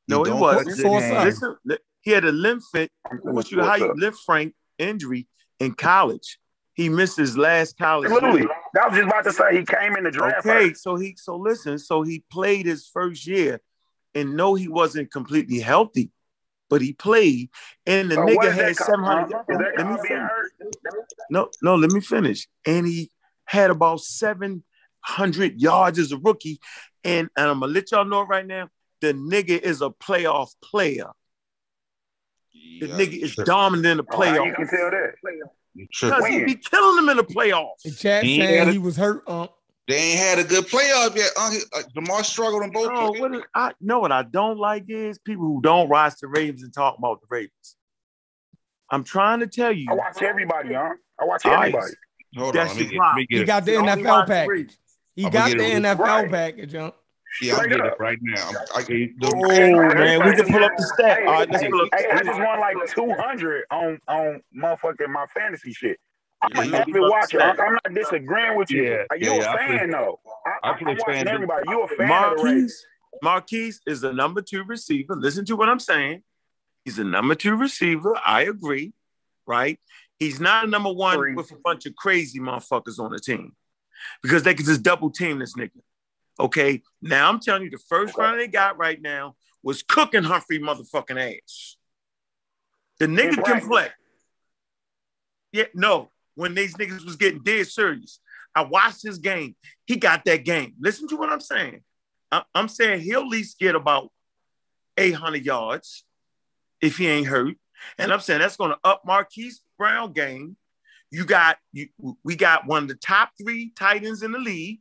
No, 0.09 0.23
He 0.25 0.31
he 0.33 0.41
wasn't. 0.41 0.69
got 0.69 0.77
Source 0.77 1.03
good 1.03 1.13
up. 1.13 1.19
hands. 1.25 1.43
Listen, 1.43 1.79
he 2.03 2.11
had 2.13 2.25
a 2.25 2.31
limb 2.33 2.61
fit. 2.61 2.91
What 3.23 3.51
you 3.51 3.63
how 3.63 3.75
you 3.75 3.93
limb 3.97 4.15
frank 4.25 4.55
injury 4.79 5.27
in 5.59 5.75
college. 5.75 6.39
He 6.75 6.89
missed 6.89 7.17
his 7.17 7.37
last 7.37 7.77
college. 7.79 8.11
Absolutely. 8.11 8.43
year. 8.43 8.51
I 8.81 8.89
was 8.89 8.97
just 8.97 9.07
about 9.09 9.25
to 9.25 9.33
say 9.33 9.59
he 9.59 9.65
came 9.65 9.97
in 9.97 10.05
the 10.05 10.11
draft. 10.11 10.47
Okay, 10.47 10.69
hurt. 10.69 10.77
so 10.79 10.97
he 10.97 11.17
so 11.17 11.37
listen, 11.37 11.79
so 11.79 12.03
he 12.03 12.23
played 12.31 12.67
his 12.67 12.87
first 12.87 13.27
year, 13.27 13.61
and 14.15 14.37
no, 14.37 14.55
he 14.55 14.69
wasn't 14.69 15.11
completely 15.11 15.59
healthy, 15.59 16.11
but 16.73 16.81
he 16.81 16.95
played, 16.95 17.51
and 17.87 18.11
the 18.11 18.15
So 18.15 18.23
nigga 18.23 18.51
had 18.51 18.75
seven 18.77 19.05
hundred. 19.05 19.29
seven 19.29 19.45
huh? 19.45 19.47
hundred. 19.47 19.51
Is 19.51 19.59
that 19.59 19.73
Let 19.77 19.87
me 19.87 19.99
finish. 20.09 20.31
No, 21.29 21.51
no, 21.61 21.75
let 21.75 21.91
me 21.91 22.01
finish. 22.01 22.49
And 22.67 22.87
he 22.87 23.11
had 23.45 23.71
about 23.71 24.01
seven 24.01 24.65
hundred 25.01 25.61
yards 25.61 25.99
as 25.99 26.13
a 26.13 26.17
rookie, 26.17 26.61
and, 27.05 27.29
and 27.37 27.47
I'm 27.51 27.61
gonna 27.61 27.71
let 27.71 27.93
y'all 27.93 28.07
know 28.07 28.23
right 28.23 28.47
now, 28.47 28.71
the 29.03 29.13
nigga 29.13 29.61
is 29.61 29.83
a 29.83 29.91
playoff 29.91 30.53
player. 30.65 31.11
The 32.81 32.87
Yeah, 32.87 32.95
nigga 32.95 33.23
is 33.23 33.37
you 33.37 33.45
dominant 33.45 33.87
in 33.87 33.97
the 33.99 34.05
Oh, 34.11 34.17
how 34.17 34.33
you 34.33 34.41
playoffs 34.41 34.57
can 34.57 34.69
tell 34.69 34.91
that. 34.91 35.13
because 35.77 36.27
he 36.27 36.43
be 36.43 36.55
killing 36.55 36.97
them 36.97 37.11
in 37.11 37.19
the 37.19 37.25
playoffs. 37.25 37.83
The 37.85 37.91
chat 37.91 38.25
He 38.25 38.39
saying 38.39 38.73
he 38.73 38.79
was 38.79 38.97
hurt. 38.97 39.29
Um, 39.29 39.51
They 39.89 39.97
ain't 39.97 40.19
had 40.21 40.39
a 40.39 40.45
good 40.45 40.67
playoff 40.67 41.17
yet. 41.17 41.31
Uh, 41.37 41.51
he- 41.51 41.61
Lamar 41.97 42.23
struggled 42.23 42.63
in 42.63 42.71
both. 42.71 42.93
No, 42.93 43.09
plays. 43.11 43.21
what 43.21 43.35
is, 43.35 43.43
I 43.55 43.73
know 43.81 43.99
what 43.99 44.13
I 44.13 44.23
don't 44.23 44.59
like 44.59 44.85
is 44.89 45.19
people 45.19 45.45
who 45.45 45.61
don't 45.61 45.89
watch 45.89 46.15
the 46.21 46.29
Ravens 46.29 46.63
and 46.63 46.73
talk 46.73 46.97
about 46.99 47.21
the 47.21 47.27
Ravens. 47.29 47.77
I'm 48.91 49.03
trying 49.05 49.41
to 49.41 49.47
tell 49.47 49.73
you, 49.73 49.87
I 49.91 49.95
watch 49.95 50.23
everybody, 50.23 50.75
huh? 50.75 50.91
I 51.21 51.25
watch 51.25 51.45
All 51.47 51.53
right. 51.53 51.75
everybody. 51.75 51.93
Hold 52.37 52.57
on, 52.57 52.67
that's 52.67 52.75
let 52.75 52.81
your 52.81 52.89
me 52.89 52.93
get, 52.93 53.01
let 53.01 53.15
me 53.17 53.27
he 53.29 53.35
get 53.37 53.43
it. 53.43 53.47
got 53.47 53.65
the 53.65 53.73
You 53.73 53.79
only 53.79 54.03
NFL 54.03 54.05
watch 54.05 54.27
the 54.27 54.33
package. 54.33 54.77
He 55.17 55.23
I'ma 55.25 55.31
got 55.33 55.51
the 55.51 55.65
it. 55.65 55.83
NFL 55.83 55.99
Right. 55.99 56.31
package, 56.31 56.73
huh? 56.73 56.93
Yeah, 57.41 57.53
I'm 57.55 57.59
Straight 57.59 57.71
getting 57.71 57.87
up. 57.87 57.93
it 57.95 57.99
right 58.01 58.19
now. 58.21 58.49
I'm, 58.49 58.57
I, 58.75 58.83
the, 58.83 59.13
Oh 59.27 59.95
man, 59.95 60.27
we 60.27 60.35
can 60.35 60.47
pull 60.47 60.63
up 60.65 60.73
the 60.77 60.83
stat. 60.83 61.19
Hey, 61.19 61.27
All 61.27 61.33
right, 61.33 61.51
let's 61.51 61.63
hey, 61.63 61.71
pull 61.71 61.81
up. 61.83 61.89
hey, 61.97 62.07
I 62.11 62.23
just 62.23 62.39
won 62.39 62.61
like 62.61 62.77
200 62.89 63.65
on 63.71 63.99
on 64.09 64.43
motherfucking 64.57 65.09
my 65.09 65.27
fantasy 65.35 65.73
shit. 65.73 65.99
I'm 66.43 66.51
Yeah, 66.55 66.63
a 66.63 66.65
you- 66.67 66.75
avid 66.77 67.11
watcher. 67.11 67.41
I'm 67.43 67.61
I'm 67.61 67.73
not 67.75 67.95
disagreeing 67.95 68.57
with 68.57 68.71
you. 68.71 68.83
Yeah, 68.85 69.05
you 69.19 69.27
yeah, 69.27 69.31
a 69.33 69.37
yeah, 69.39 69.53
I 69.53 69.57
fan 69.79 69.91
though. 69.91 70.21
I, 70.47 70.69
I 70.69 70.71
I, 70.73 70.79
play 70.79 70.93
I'm 70.93 70.99
watching 70.99 71.29
everybody. 71.29 71.63
You 71.69 71.83
a 71.83 71.89
fan 71.89 72.01
of 72.01 72.37
the. 72.39 72.45
Marquise, 72.45 72.87
Marquise 73.23 73.81
is 73.87 74.01
the 74.01 74.13
number 74.13 74.43
two 74.43 74.65
receiver. 74.65 75.15
Listen 75.17 75.45
to 75.47 75.57
what 75.57 75.69
I'm 75.69 75.79
saying. 75.81 76.23
He's 76.85 76.99
a 76.99 77.05
number 77.05 77.35
two 77.37 77.55
receiver. 77.55 78.15
I 78.25 78.43
agree, 78.43 78.93
right? 79.47 79.79
He's 80.19 80.41
not 80.41 80.65
a 80.65 80.69
number 80.69 80.93
one 80.93 81.17
Three. 81.17 81.35
with 81.35 81.51
a 81.53 81.57
bunch 81.63 81.87
of 81.87 81.95
crazy 81.97 82.39
motherfuckers 82.41 82.99
on 82.99 83.13
the 83.13 83.19
team 83.21 83.55
because 84.23 84.43
they 84.43 84.55
could 84.55 84.67
just 84.67 84.83
double 84.83 85.11
team 85.11 85.39
this 85.39 85.55
nigga. 85.55 85.71
Okay, 86.41 86.83
now 87.01 87.29
I'm 87.29 87.39
telling 87.41 87.63
you, 87.65 87.71
the 87.71 87.79
first 87.89 88.17
round 88.17 88.41
they 88.41 88.49
got 88.49 88.79
right 88.79 89.01
now 89.01 89.37
was 89.63 89.83
cooking 89.83 90.25
Humphrey 90.25 90.59
motherfucking 90.59 91.37
ass. 91.39 91.77
The 92.99 93.07
nigga 93.07 93.45
can 93.45 93.61
play. 93.69 93.89
Yeah, 95.53 95.65
no, 95.75 96.11
when 96.35 96.55
these 96.55 96.75
niggas 96.75 97.05
was 97.05 97.17
getting 97.17 97.43
dead 97.43 97.67
serious, 97.67 98.21
I 98.55 98.63
watched 98.63 99.03
his 99.03 99.19
game. 99.19 99.57
He 99.87 99.97
got 99.97 100.25
that 100.25 100.45
game. 100.45 100.75
Listen 100.81 101.09
to 101.09 101.17
what 101.17 101.31
I'm 101.31 101.41
saying. 101.41 101.83
I- 102.31 102.45
I'm 102.55 102.69
saying 102.69 103.01
he'll 103.01 103.21
at 103.23 103.27
least 103.29 103.59
get 103.59 103.75
about 103.75 104.11
800 104.97 105.45
yards 105.45 106.05
if 106.81 106.99
he 106.99 107.07
ain't 107.09 107.27
hurt. 107.27 107.55
And 107.99 108.13
I'm 108.13 108.21
saying 108.21 108.41
that's 108.41 108.57
going 108.57 108.71
to 108.71 108.79
up 108.85 109.03
Marquise 109.05 109.61
Brown 109.79 110.13
game. 110.13 110.57
You 111.11 111.27
got 111.27 111.59
you. 111.73 111.89
We 112.25 112.37
got 112.37 112.67
one 112.67 112.85
of 112.85 112.89
the 112.89 112.95
top 112.95 113.31
three 113.41 113.73
tight 113.77 114.05
ends 114.05 114.23
in 114.23 114.33
the 114.33 114.39
league. 114.39 114.81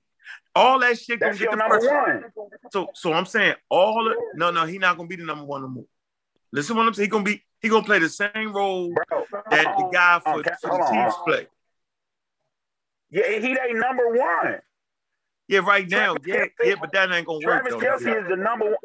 All 0.55 0.79
that 0.79 0.97
shit 0.97 1.19
gonna 1.19 1.31
That's 1.31 1.39
get 1.41 1.51
the 1.51 1.57
number 1.57 1.79
first. 1.79 1.91
one. 2.35 2.51
So, 2.71 2.87
so 2.93 3.11
I'm 3.11 3.25
saying 3.25 3.55
all. 3.69 4.09
Of, 4.09 4.15
no, 4.35 4.49
no, 4.51 4.65
he 4.65 4.77
not 4.77 4.95
gonna 4.95 5.09
be 5.09 5.17
the 5.17 5.25
number 5.25 5.43
one 5.43 5.61
no 5.61 5.67
more. 5.67 5.85
Listen, 6.53 6.77
what 6.77 6.87
I'm 6.87 6.93
saying. 6.93 7.07
He 7.07 7.09
gonna 7.09 7.23
be. 7.25 7.43
He 7.61 7.69
gonna 7.69 7.85
play 7.85 7.99
the 7.99 8.09
same 8.09 8.53
role 8.53 8.91
Bro. 8.93 9.25
that 9.51 9.75
the 9.77 9.89
guy 9.93 10.19
for, 10.23 10.39
Okay, 10.39 10.49
for 10.61 10.69
the 10.71 10.83
on, 10.83 11.05
Chiefs 11.05 11.17
play. 11.25 11.47
Yeah, 13.11 13.39
he 13.39 13.49
ain't 13.49 13.77
number 13.77 14.09
one. 14.09 14.59
Yeah, 15.47 15.59
right 15.59 15.87
now. 15.89 16.15
Travis 16.15 16.27
Yeah, 16.27 16.35
Kelce- 16.35 16.69
yeah, 16.69 16.75
but 16.79 16.91
that 16.93 17.11
ain't 17.11 17.27
gonna 17.27 17.45
work 17.45 17.63
Travis 17.63 17.73
though. 17.73 17.79
Kelce 17.79 18.23
is 18.23 18.29
the 18.29 18.37
number 18.37 18.65
one. 18.65 18.75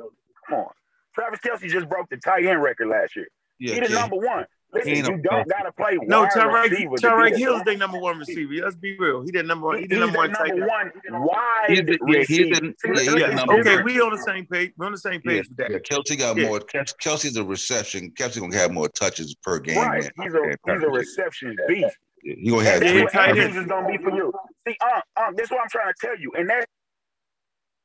Come 0.49 0.59
on. 0.59 0.70
Travis 1.14 1.41
Kelce 1.41 1.70
just 1.70 1.89
broke 1.89 2.09
the 2.11 2.16
tight 2.18 2.45
end 2.45 2.62
record 2.62 2.89
last 2.89 3.16
year. 3.16 3.29
yeah, 3.59 3.74
he 3.74 3.81
the 3.81 3.87
okay. 3.87 3.95
number 3.95 4.16
one. 4.16 4.47
Listen, 4.73 4.95
you 4.97 5.03
no 5.03 5.09
don't 5.23 5.49
gotta 5.49 5.73
play 5.73 5.97
No, 6.03 6.23
wide 6.23 6.31
Tyreek 6.33 6.71
receiver 6.71 6.97
to 6.97 7.07
Tyreek 7.07 7.29
be 7.29 7.35
a- 7.35 7.39
Hill's 7.39 7.62
their 7.62 7.77
number 7.79 7.99
one 7.99 8.19
receiver. 8.19 8.53
Let's 8.64 8.77
be 8.77 8.97
real. 8.99 9.23
He 9.23 9.31
did 9.31 9.47
number 9.47 9.67
one. 9.67 9.77
He 9.77 9.83
He's 9.83 9.91
did 9.91 10.01
number 10.01 10.19
one 10.19 10.31
the 10.33 10.37
tight 10.37 10.49
number 10.49 10.62
end. 10.81 10.93
one 11.12 11.23
wide 11.23 11.64
He's 11.69 11.79
the- 11.83 11.99
yeah, 12.09 12.19
he's 12.19 12.29
the- 12.29 12.75
receiver. 12.85 12.95
yeah, 12.95 13.01
he's 13.01 13.12
the 13.12 13.19
Yeah, 13.21 13.27
number 13.35 13.61
okay, 13.61 13.77
one. 13.77 13.85
we 13.85 14.01
on 14.01 14.11
the 14.12 14.19
same 14.23 14.47
page. 14.47 14.73
We're 14.77 14.87
on 14.87 14.93
the 14.93 14.99
same 14.99 15.21
Yeah, 15.25 15.31
page 15.33 15.49
with 15.49 15.57
that. 15.59 15.71
yeah, 15.71 15.79
Kelce 15.79 16.19
got 16.19 16.37
Yeah. 16.37 16.49
more. 16.49 16.61
Kelce's 16.61 17.37
a 17.37 17.45
reception. 17.45 18.11
Kelce 18.11 18.41
gonna 18.41 18.57
have 18.57 18.73
more 18.73 18.89
touches 18.89 19.35
per 19.37 19.61
game. 19.61 19.79
Right, 19.79 20.03
man. 20.17 20.27
he's 20.27 20.35
a 20.35 20.73
he's 20.73 20.83
a 20.83 20.89
reception 20.89 21.57
beast. 21.69 21.97
He 22.23 22.51
gonna 22.51 22.64
have 22.64 22.81
that's 22.81 22.93
three. 22.93 23.03
what 23.05 23.12
tight 23.12 23.29
Andrews 23.39 23.57
is 23.57 23.67
gonna 23.67 23.87
be 23.89 23.99
for 24.03 24.11
you. 24.11 24.33
See, 24.67 24.77
um, 24.85 25.01
um, 25.17 25.35
this 25.37 25.45
is 25.45 25.51
what 25.53 25.61
I'm 25.62 25.69
trying 25.71 25.93
to 25.93 26.07
tell 26.07 26.19
you. 26.19 26.33
And 26.37 26.51
that's 26.51 26.67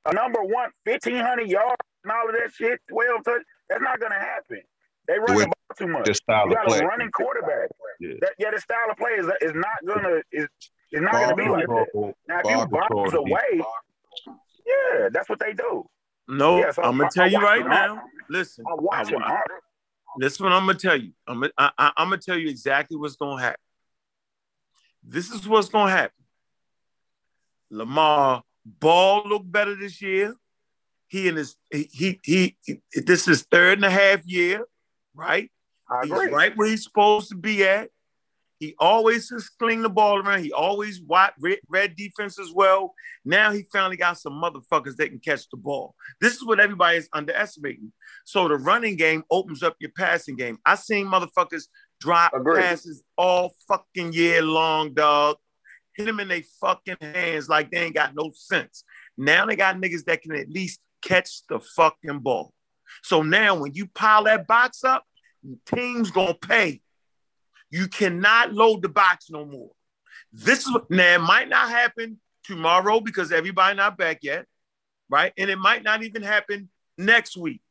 a 0.07 0.13
number 0.13 0.41
one, 0.41 0.71
1,500 0.86 1.47
yards 1.47 1.75
and 2.03 2.11
all 2.11 2.27
of 2.27 2.34
that 2.34 2.51
shit, 2.51 2.82
12 2.89 3.23
touch. 3.23 3.43
That's 3.69 3.82
not 3.84 3.99
gonna 3.99 4.15
happen. 4.19 4.61
They 5.12 5.20
run 5.20 5.36
way- 5.36 5.43
the 5.43 5.47
ball 5.47 5.76
too 5.78 5.88
much. 5.88 6.05
The 6.05 6.14
style 6.14 6.45
You 6.45 6.51
of 6.51 6.57
got 6.57 6.68
play. 6.68 6.80
a 6.80 6.86
running 6.88 7.12
quarterback. 7.12 7.70
Yeah. 7.99 8.14
That, 8.22 8.34
yeah, 8.39 8.51
the 8.51 8.59
style 8.62 8.89
of 8.89 8.95
play 8.97 9.12
is, 9.12 9.26
is 9.41 9.51
not 9.53 9.78
gonna 9.86 10.22
is 10.32 10.47
is 10.91 11.01
not 11.01 11.12
gonna 11.12 11.36
be 11.36 11.49
like 11.49 11.68
that. 11.68 12.14
Now, 12.28 12.39
if 12.39 12.45
you 12.45 12.57
control 12.68 13.03
bounce 13.03 13.14
away, 13.14 13.62
yeah, 14.66 15.09
that's 15.12 15.28
what 15.28 15.39
they 15.39 15.51
do. 15.53 15.86
No, 16.30 16.59
Yeah, 16.59 16.72
so 16.72 16.84
I'm 16.84 16.97
gonna 16.97 17.05
I- 17.07 17.09
tell 17.14 17.24
I 17.26 17.28
you 17.28 17.38
watch 17.39 17.43
right 17.43 17.62
him. 17.62 17.68
now. 17.70 18.03
Listen, 18.30 18.64
I 18.70 18.74
watch 18.76 19.12
I, 19.12 19.18
I, 19.18 19.41
this 20.18 20.39
one 20.39 20.53
I'm 20.53 20.66
gonna 20.66 20.78
tell 20.80 20.95
you. 20.95 21.12
I'm 21.28 21.41
gonna, 21.41 21.51
I, 21.57 21.72
I, 21.78 21.91
I'm 21.97 22.07
gonna 22.09 22.22
tell 22.22 22.38
you 22.38 22.47
exactly 22.49 22.95
what's 22.95 23.18
gonna 23.18 23.41
happen. 23.41 23.59
This 25.03 25.30
is 25.32 25.45
what's 25.47 25.68
gonna 25.70 25.91
happen. 25.91 26.24
Lamar 27.70 28.43
ball 28.66 29.24
looked 29.28 29.51
better 29.51 29.76
this 29.76 30.01
year. 30.01 30.36
He 31.07 31.28
and 31.28 31.38
his 31.38 31.55
he, 31.72 31.89
he 31.91 32.20
he 32.24 32.57
he- 32.66 33.01
this 33.01 33.28
is 33.28 33.43
third 33.43 33.78
and 33.80 33.86
a 33.86 33.89
half 33.89 34.26
year, 34.26 34.64
right? 35.16 35.49
I 35.89 36.01
He's 36.03 36.12
right 36.12 36.55
where 36.55 36.68
he's 36.68 36.84
supposed 36.84 37.30
to 37.30 37.36
be 37.36 37.64
at. 37.66 37.89
He 38.62 38.76
always 38.78 39.28
just 39.28 39.57
clean 39.57 39.82
the 39.82 39.89
ball 39.89 40.20
around. 40.20 40.43
He 40.43 40.51
always 40.51 41.01
white 41.01 41.32
red, 41.39 41.57
red 41.68 41.95
defense 41.95 42.39
as 42.39 42.51
well. 42.53 42.93
Now 43.26 43.51
he 43.51 43.64
finally 43.74 43.97
got 43.97 44.20
some 44.20 44.34
motherfuckers 44.34 44.97
that 44.97 45.09
can 45.09 45.18
catch 45.18 45.49
the 45.49 45.57
ball. 45.57 45.95
This 46.22 46.36
is 46.36 46.45
what 46.45 46.59
everybody 46.59 46.99
is 46.99 47.09
underestimating. 47.12 47.91
So 48.24 48.47
the 48.47 48.57
running 48.57 48.97
game 48.97 49.24
opens 49.32 49.64
up 49.64 49.78
your 49.80 49.89
passing 49.97 50.36
game. 50.36 50.59
I 50.64 50.76
seen 50.76 51.07
motherfuckers 51.07 51.64
drop 51.99 52.34
Agreed. 52.34 52.62
passes 52.62 53.01
all 53.18 53.55
fucking 53.68 54.14
year 54.14 54.43
long, 54.43 54.93
dog. 54.93 55.38
Hit 55.95 56.05
them 56.05 56.20
in 56.20 56.28
their 56.28 56.43
fucking 56.62 56.97
hands 57.01 57.49
like 57.49 57.72
they 57.72 57.80
ain't 57.86 57.95
got 57.95 58.14
no 58.14 58.30
sense. 58.32 58.84
Now 59.18 59.47
they 59.47 59.55
got 59.55 59.78
niggas 59.78 60.05
that 60.05 60.22
can 60.22 60.36
at 60.36 60.51
least 60.51 60.80
catch 61.01 61.41
the 61.49 61.59
fucking 61.59 62.20
ball. 62.20 62.53
So 63.03 63.21
now 63.21 63.55
when 63.55 63.73
you 63.73 63.87
pile 63.87 64.25
that 64.25 64.47
box 64.47 64.83
up, 64.83 65.03
teams 65.65 66.11
gonna 66.11 66.33
pay. 66.33 66.81
You 67.69 67.87
cannot 67.87 68.53
load 68.53 68.81
the 68.81 68.89
box 68.89 69.29
no 69.29 69.45
more. 69.45 69.71
This 70.33 70.67
is 70.67 70.75
now 70.89 71.15
it 71.15 71.21
might 71.21 71.49
not 71.49 71.69
happen 71.69 72.19
tomorrow 72.43 72.99
because 72.99 73.31
everybody 73.31 73.75
not 73.75 73.97
back 73.97 74.19
yet, 74.21 74.45
right? 75.09 75.33
And 75.37 75.49
it 75.49 75.57
might 75.57 75.83
not 75.83 76.03
even 76.03 76.21
happen 76.21 76.69
next 76.97 77.37
week. 77.37 77.61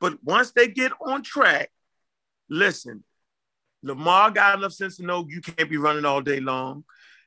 But 0.00 0.22
once 0.24 0.52
they 0.52 0.68
get 0.68 0.92
on 1.00 1.22
track, 1.22 1.70
listen, 2.48 3.04
Lamar 3.82 4.30
got 4.30 4.58
enough 4.58 4.72
sense 4.72 4.96
to 4.96 5.04
know 5.04 5.26
you 5.28 5.40
can't 5.40 5.70
be 5.70 5.76
running 5.76 6.04
all 6.04 6.20
day 6.20 6.40
long. 6.40 6.84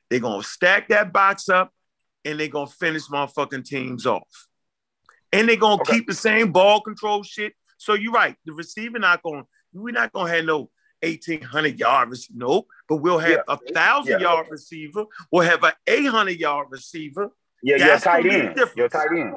They're 0.08 0.20
gonna 0.20 0.42
stack 0.42 0.88
that 0.88 1.12
box 1.12 1.48
up 1.48 1.72
and 2.24 2.38
they're 2.38 2.48
gonna 2.48 2.66
finish 2.66 3.08
my 3.10 3.26
fucking 3.26 3.64
teams 3.64 4.06
off. 4.06 4.46
And 5.36 5.48
they're 5.48 5.56
gonna 5.56 5.82
Okay. 5.82 5.92
keep 5.94 6.06
the 6.06 6.14
same 6.14 6.52
ball 6.52 6.80
control 6.80 7.22
shit. 7.22 7.54
So 7.78 7.94
you're 7.94 8.12
right. 8.12 8.36
The 8.46 8.52
receiver 8.52 8.98
not 8.98 9.22
gonna 9.22 9.44
we're 9.72 9.92
not 9.92 10.12
gonna 10.12 10.30
have 10.30 10.44
no 10.44 10.70
1800 11.02 11.78
yard 11.78 12.08
receiver. 12.10 12.38
Nope. 12.38 12.68
But 12.88 12.96
we'll 12.96 13.18
have 13.18 13.42
a 13.48 13.58
thousand 13.72 14.20
Yeah. 14.20 14.28
yard 14.30 14.46
receiver. 14.50 15.04
We'll 15.30 15.42
have 15.48 15.62
an 15.62 15.72
800 15.86 16.38
yard 16.40 16.68
receiver. 16.70 17.30
Yeah, 17.62 17.76
your 17.76 17.86
That's 17.88 18.04
tight 18.04 18.22
gonna 18.22 18.28
be 18.28 18.34
end. 18.40 18.48
the 18.48 18.54
difference. 18.54 18.76
Your 18.76 18.88
tight 18.88 19.10
end. 19.12 19.34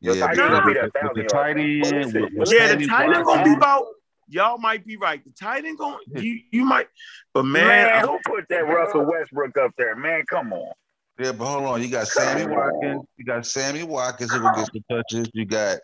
Yeah, 0.00 0.12
Your 0.12 0.26
tight 0.26 0.28
end 0.30 0.38
gonna 0.38 0.60
be 0.60 0.66
with 0.66 0.76
the- 0.76 0.82
with 0.84 0.92
thousand 0.94 1.16
the 1.22 1.24
tight 1.28 1.56
end. 1.58 1.80
Listen, 1.80 2.22
with- 2.22 2.32
with 2.34 2.52
Yeah, 2.52 2.74
the 2.74 2.86
tight 2.86 3.14
end 3.16 3.24
gonna 3.24 3.44
be 3.44 3.52
about. 3.54 3.86
Y'all 4.28 4.58
might 4.58 4.84
be 4.84 4.96
right. 4.96 5.22
The 5.24 5.30
tight 5.32 5.64
end 5.64 5.78
going 5.78 5.98
you 6.16 6.40
you 6.50 6.64
might, 6.64 6.88
but 7.32 7.44
man, 7.44 7.66
Man, 7.66 7.88
I'm- 7.90 8.06
who 8.08 8.18
put 8.24 8.48
that 8.48 8.66
Russell 8.66 9.04
Westbrook 9.04 9.56
up 9.56 9.72
there? 9.76 9.94
Man, 9.94 10.24
come 10.26 10.52
on. 10.52 10.72
Yeah, 11.18 11.32
but 11.32 11.46
hold 11.46 11.64
on. 11.64 11.82
You 11.82 11.88
got 11.88 12.06
Sammy 12.08 12.42
Come 12.42 12.50
Watkins. 12.52 13.04
You 13.16 13.24
got 13.24 13.46
Sammy 13.46 13.82
Watkins 13.84 14.32
who 14.32 14.40
will 14.42 14.52
get 14.54 14.66
some 14.72 14.84
touches. 14.90 15.30
You 15.32 15.44
got 15.46 15.78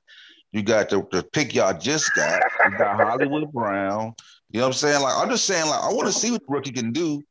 you 0.53 0.63
got 0.63 0.91
the, 0.91 1.07
the 1.11 1.23
pick 1.23 1.55
y'all 1.55 1.77
just 1.79 2.11
got. 2.15 2.43
You 2.71 2.77
got 2.79 2.97
Hollywood 2.97 3.51
Brown. 3.53 4.13
You 4.51 4.61
know 4.61 4.67
what 4.67 4.69
I'm 4.69 4.73
saying? 4.75 5.01
Like 5.03 5.15
I'm 5.17 5.31
just 5.31 5.47
saying, 5.47 5.67
like 5.69 5.81
I 5.83 5.89
want 5.93 6.07
to 6.09 6.13
see 6.13 6.31
what 6.31 6.41
the 6.47 6.53
rookie 6.53 6.73
can 6.73 6.93
do. 6.93 7.23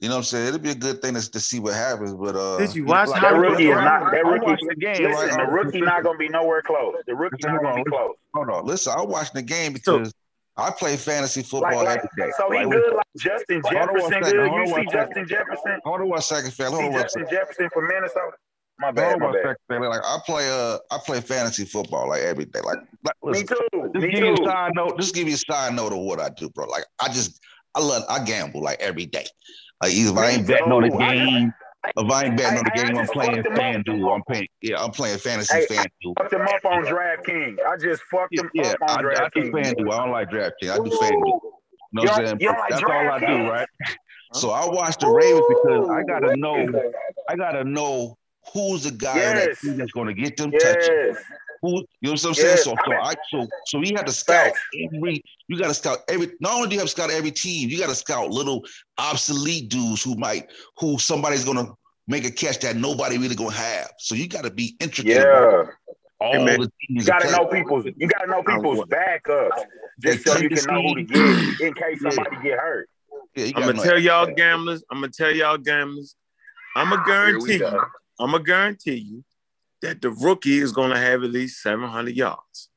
You 0.00 0.08
know 0.08 0.14
what 0.14 0.18
I'm 0.20 0.24
saying? 0.24 0.46
It'll 0.48 0.58
be 0.60 0.70
a 0.70 0.74
good 0.74 1.02
thing 1.02 1.12
to, 1.12 1.30
to 1.30 1.38
see 1.40 1.60
what 1.60 1.74
happens. 1.74 2.14
But 2.14 2.34
uh 2.34 2.56
Did 2.56 2.74
you 2.74 2.86
watch 2.86 3.08
like, 3.10 3.20
That 3.20 3.32
Hollywood 3.34 3.50
rookie 3.52 3.64
is 3.68 3.74
Brown? 3.74 3.84
not. 3.84 4.12
That 4.12 4.24
I 4.24 4.28
rookie. 4.30 4.66
the 4.66 4.76
game, 4.76 5.02
Listen, 5.02 5.28
right? 5.28 5.46
the 5.46 5.52
rookie 5.52 5.80
not 5.82 6.02
gonna 6.04 6.16
be 6.16 6.28
nowhere 6.30 6.62
close. 6.62 6.94
The 7.06 7.14
rookie 7.14 7.36
not 7.44 7.60
gonna 7.60 7.84
be 7.84 7.90
close. 7.90 8.14
Hold 8.34 8.48
on, 8.48 8.64
listen. 8.64 8.94
I 8.96 9.02
watched 9.02 9.34
the 9.34 9.42
game 9.42 9.76
So- 9.82 9.98
because 9.98 10.14
I 10.56 10.70
play 10.70 10.96
fantasy 10.96 11.42
football 11.42 11.84
like, 11.84 11.98
every 11.98 12.08
day. 12.16 12.30
so 12.36 12.50
he 12.50 12.58
Like, 12.64 12.70
good 12.70 12.94
like 12.94 13.06
Justin 13.16 13.62
Hold 13.64 13.76
on 13.76 13.94
one 13.94 14.10
Jefferson. 14.10 14.10
second, 14.10 14.30
Good. 14.30 14.52
You 14.52 14.66
see 14.66 14.72
second. 14.72 14.90
Justin 14.92 15.28
Jefferson? 15.28 15.80
Hold 15.84 16.00
on 16.00 16.08
one 16.08 16.20
second, 16.22 16.52
fam. 16.54 16.72
Hold 16.72 16.84
on 16.84 16.92
one 16.92 17.02
Justin. 17.02 17.26
Jefferson 17.30 17.68
from 17.72 17.88
Minnesota. 17.88 18.32
My 18.78 18.90
bad. 18.90 19.20
My 19.20 19.32
bad. 19.32 19.56
second. 19.70 19.88
Like 19.88 20.00
I 20.04 20.18
play 20.26 20.50
uh 20.50 20.78
I 20.90 20.98
play 21.04 21.20
fantasy 21.20 21.64
football 21.64 22.08
like 22.08 22.22
every 22.22 22.46
day. 22.46 22.60
Like, 22.64 22.78
like 23.22 23.34
Me 23.34 23.42
too. 23.44 23.56
Just 23.94 23.94
Me 24.06 24.10
give 24.10 24.24
you 24.24 24.34
a 24.34 24.44
side 24.44 24.72
note. 24.74 24.98
Just 24.98 25.14
give 25.14 25.28
you 25.28 25.34
a 25.34 25.38
side 25.38 25.74
note 25.74 25.92
of 25.92 25.98
what 25.98 26.20
I 26.20 26.30
do, 26.30 26.48
bro. 26.50 26.66
Like 26.66 26.84
I 27.00 27.08
just, 27.08 27.40
I 27.74 27.80
love, 27.80 28.02
I 28.08 28.22
gamble 28.24 28.62
like 28.62 28.80
every 28.80 29.06
day. 29.06 29.26
Like 29.82 29.92
either 29.92 30.10
if 30.12 30.18
I 30.18 30.30
ain't 30.30 30.46
betting 30.46 30.72
on 30.72 30.82
the 30.82 30.90
too. 30.90 30.98
Game, 30.98 31.52
if 31.84 32.10
I 32.10 32.24
ain't 32.24 32.36
betting 32.36 32.58
on 32.58 32.64
the 32.64 32.70
I- 32.74 32.82
I 32.82 32.86
game, 32.88 32.98
I'm 32.98 33.06
playing. 33.06 33.42
FanDuel. 33.42 34.14
I'm 34.14 34.22
playing, 34.28 34.48
yeah, 34.62 34.82
I'm 34.82 34.90
playing 34.90 35.18
fantasy 35.18 35.54
Hey, 35.54 35.66
FanDuel. 35.66 36.14
Fucked 36.18 36.32
him 36.32 36.42
up 36.42 36.64
on 36.64 36.84
DraftKings. 36.84 37.58
I 37.66 37.76
just 37.76 38.02
fucked 38.04 38.28
Yeah, 38.32 38.42
him 38.42 38.50
yeah, 38.54 38.62
up 38.70 38.76
I, 38.82 38.94
on 38.96 39.06
I 39.16 39.28
do 39.34 39.52
FanDuel. 39.52 39.92
I 39.92 39.96
don't 39.98 40.10
like 40.12 40.30
DraftKings. 40.30 40.70
I 40.70 40.76
do. 40.76 40.90
FanDuel. 40.90 41.40
You 41.92 41.92
know 41.92 42.02
what 42.02 42.10
I'm 42.10 42.14
saying? 42.14 42.26
don't- 42.26 42.40
you 42.40 42.48
don't 42.48 42.58
like 42.58 42.70
That's 42.70 42.82
all 42.82 42.90
I 42.90 43.18
do, 43.18 43.50
right? 43.50 43.68
So 44.32 44.50
I 44.50 44.66
watch 44.66 44.96
the 44.98 45.08
Ravens 45.10 45.44
because 45.48 45.88
I 45.88 46.02
gotta 46.04 46.36
know, 46.36 46.92
I 47.28 47.34
gotta 47.36 47.64
know 47.64 48.16
who's 48.52 48.84
the 48.84 48.92
guy 48.92 49.16
Yes. 49.16 49.58
that's 49.62 49.90
gonna 49.92 50.14
get 50.14 50.36
them 50.36 50.52
touches. 50.52 51.16
Yes. 51.62 51.72
Who, 51.72 51.78
you 52.00 52.08
know 52.08 52.12
what 52.12 52.24
I'm 52.24 52.34
saying? 52.34 52.48
Yes. 52.48 52.64
So, 52.64 52.74
so 52.84 52.92
I, 52.92 53.14
so, 53.30 53.46
so 53.66 53.78
we 53.78 53.92
have 53.96 54.04
to 54.04 54.12
scout 54.12 54.52
every. 54.94 55.22
You 55.48 55.58
got 55.58 55.68
to 55.68 55.74
scout 55.74 55.98
every. 56.08 56.32
Not 56.40 56.54
only 56.54 56.68
do 56.68 56.74
you 56.74 56.80
have 56.80 56.88
to 56.88 56.92
scout 56.92 57.10
every 57.10 57.30
team, 57.30 57.68
you 57.68 57.78
got 57.78 57.88
to 57.88 57.94
scout 57.94 58.30
little 58.30 58.64
obsolete 58.98 59.68
dudes 59.68 60.02
who 60.02 60.16
might, 60.16 60.50
who 60.78 60.98
somebody's 60.98 61.44
gonna 61.44 61.66
make 62.08 62.24
a 62.24 62.30
catch 62.30 62.58
that 62.60 62.76
nobody 62.76 63.18
really 63.18 63.34
gonna 63.34 63.52
have. 63.52 63.90
So 63.98 64.14
you 64.14 64.28
got 64.28 64.44
to 64.44 64.50
be 64.50 64.76
intricate. 64.80 65.16
Yeah. 65.16 65.64
all 66.20 66.32
Hey, 66.32 66.44
man. 66.44 66.60
the 66.60 66.72
teams. 66.86 67.06
You 67.06 67.12
gotta 67.12 67.30
know 67.30 67.46
play. 67.46 67.60
people's. 67.60 67.84
You 67.96 68.08
gotta 68.08 68.26
know 68.30 68.42
people's 68.42 68.86
backups, 68.86 69.50
just 70.00 70.26
so 70.26 70.38
you 70.38 70.48
can 70.48 70.64
know 70.66 70.82
who 70.82 70.94
to 70.96 71.04
get 71.04 71.60
in 71.60 71.74
case 71.74 72.00
somebody 72.02 72.36
get 72.42 72.58
hurt. 72.58 72.88
Yeah, 73.36 73.46
I'm 73.54 73.62
gonna 73.62 73.74
know 73.74 73.82
tell 73.82 73.98
y'all 73.98 74.26
gamblers. 74.26 74.82
I'm 74.90 75.00
gonna 75.00 75.12
tell 75.12 75.30
y'all 75.30 75.58
gamblers. 75.58 76.16
I'm 76.76 76.90
gonna 76.90 77.04
guarantee 77.06 77.58
you. 77.58 77.80
I'm 78.18 78.32
gonna 78.32 78.44
guarantee 78.44 78.96
you 78.96 79.24
that 79.82 80.00
the 80.02 80.10
rookie 80.10 80.58
is 80.58 80.72
gonna 80.72 80.98
have 80.98 81.22
at 81.24 81.30
least 81.30 81.62
700 81.62 82.14
yards. 82.16 82.68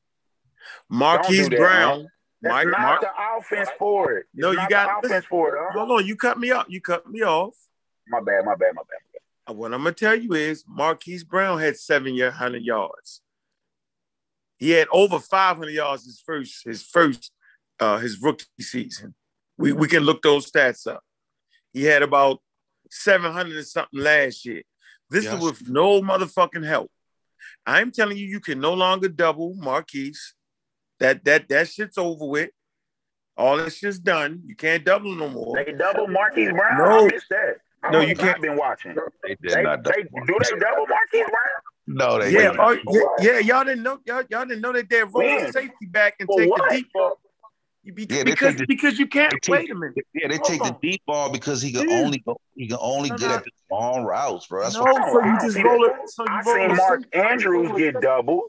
Marquise 0.88 1.48
that, 1.48 1.58
Brown. 1.58 2.08
That's 2.42 2.52
Mike, 2.52 2.68
not 2.68 2.80
Mark, 2.80 3.00
the 3.00 3.10
offense 3.38 3.68
for 3.78 4.12
it. 4.12 4.26
It's 4.34 4.42
No, 4.42 4.50
you 4.50 4.68
got- 4.68 5.02
the 5.02 5.08
offense 5.08 5.24
for 5.26 5.56
it. 5.56 5.60
Huh? 5.72 5.78
hold 5.78 6.00
on. 6.00 6.06
You 6.06 6.16
cut 6.16 6.38
me 6.38 6.50
off. 6.50 6.66
You 6.68 6.80
cut 6.80 7.08
me 7.08 7.22
off. 7.22 7.54
My 8.08 8.20
bad. 8.20 8.44
My 8.44 8.54
bad. 8.54 8.74
My 8.74 8.82
bad. 8.82 9.54
What 9.56 9.72
I'm 9.74 9.82
gonna 9.82 9.92
tell 9.92 10.14
you 10.14 10.32
is 10.34 10.64
Marquise 10.66 11.24
Brown 11.24 11.58
had 11.60 11.76
seven 11.78 12.18
hundred 12.18 12.62
yards. 12.62 13.20
He 14.56 14.70
had 14.70 14.88
over 14.92 15.18
500 15.18 15.70
yards 15.70 16.04
his 16.04 16.20
first 16.24 16.64
his 16.64 16.82
first 16.82 17.30
uh, 17.80 17.98
his 17.98 18.20
rookie 18.22 18.44
season. 18.60 19.14
We 19.58 19.72
we 19.72 19.88
can 19.88 20.02
look 20.04 20.22
those 20.22 20.50
stats 20.50 20.86
up. 20.86 21.02
He 21.72 21.84
had 21.84 22.02
about 22.02 22.40
700 22.90 23.56
and 23.56 23.66
something 23.66 24.00
last 24.00 24.44
year. 24.46 24.62
This 25.10 25.24
Yes. 25.24 25.34
is 25.34 25.40
with 25.44 25.68
no 25.68 26.00
motherfucking 26.02 26.64
help. 26.64 26.90
I'm 27.66 27.90
telling 27.90 28.16
you, 28.16 28.26
you 28.26 28.40
can 28.40 28.60
no 28.60 28.74
longer 28.74 29.08
double 29.08 29.54
Marquise. 29.54 30.34
That 31.00 31.24
that 31.24 31.48
that 31.48 31.68
shit's 31.68 31.98
over 31.98 32.26
with. 32.26 32.50
All 33.36 33.56
that 33.56 33.72
shit's 33.72 33.98
done. 33.98 34.42
You 34.46 34.54
can't 34.54 34.84
double 34.84 35.14
no 35.14 35.28
more. 35.28 35.56
They 35.56 35.72
double 35.72 36.06
Marquise 36.06 36.50
Brown. 36.50 36.78
No. 36.78 37.06
I 37.06 37.18
that. 37.30 37.56
No, 37.90 37.98
must 37.98 38.08
you 38.08 38.14
not 38.14 38.24
can't. 38.24 38.42
Been 38.42 38.56
watching. 38.56 38.96
They 39.24 39.36
did 39.42 39.52
They, 39.56 39.62
not. 39.62 39.84
they, 39.84 40.02
do 40.02 40.38
they 40.42 40.58
double 40.58 40.86
Marquise 40.86 41.26
Brown? 41.30 41.86
no, 41.86 42.18
they 42.18 42.32
Yeah, 42.32 42.52
didn't. 42.52 42.60
oh, 42.60 42.76
yeah, 43.20 43.32
yeah, 43.32 43.38
y'all 43.40 43.64
didn't 43.64 43.82
know 43.82 43.98
y'all, 44.06 44.22
y'all 44.30 44.44
didn't 44.46 44.60
know 44.60 44.72
that 44.72 44.88
they're 44.88 45.06
rolling 45.06 45.50
safety 45.50 45.86
back 45.86 46.14
and 46.20 46.28
For 46.28 46.38
take 46.40 46.48
what? 46.50 46.70
the 46.70 46.76
deep 46.76 46.92
ball. 46.92 47.18
You 47.84 47.92
be, 47.92 48.06
Yeah, 48.08 48.24
because 48.24 48.56
the- 48.56 48.66
because 48.66 48.98
you 48.98 49.06
can't 49.06 49.30
take- 49.42 49.52
wait 49.52 49.70
a 49.70 49.74
minute. 49.74 49.94
Yeah, 50.14 50.28
they 50.28 50.36
Hold 50.36 50.46
take 50.46 50.62
the 50.62 50.76
deep 50.80 51.02
ball 51.06 51.30
because 51.30 51.60
he 51.60 51.70
can 51.70 51.86
Yeah. 51.88 51.96
only 52.02 52.18
go. 52.18 52.40
He 52.56 52.66
can 52.66 52.78
only 52.80 53.10
No, 53.10 53.16
get 53.18 53.28
no. 53.28 53.34
at 53.34 53.44
the 53.44 53.50
long 53.70 54.04
routes, 54.04 54.46
bro. 54.46 54.62
That's 54.62 54.74
no, 54.74 54.82
what. 54.84 54.94
so 55.12 55.20
you 55.22 55.30
I 55.30 55.38
just 55.42 55.54
see 55.54 55.62
roll 55.62 55.84
it. 55.84 55.92
So 56.06 56.22
you 56.24 56.28
I 56.30 56.40
roll 56.40 56.54
seen 56.54 56.70
it 56.70 56.76
Mark 56.76 57.02
safe. 57.02 57.22
Andrews 57.24 57.72
get 57.76 58.00
doubled. 58.00 58.44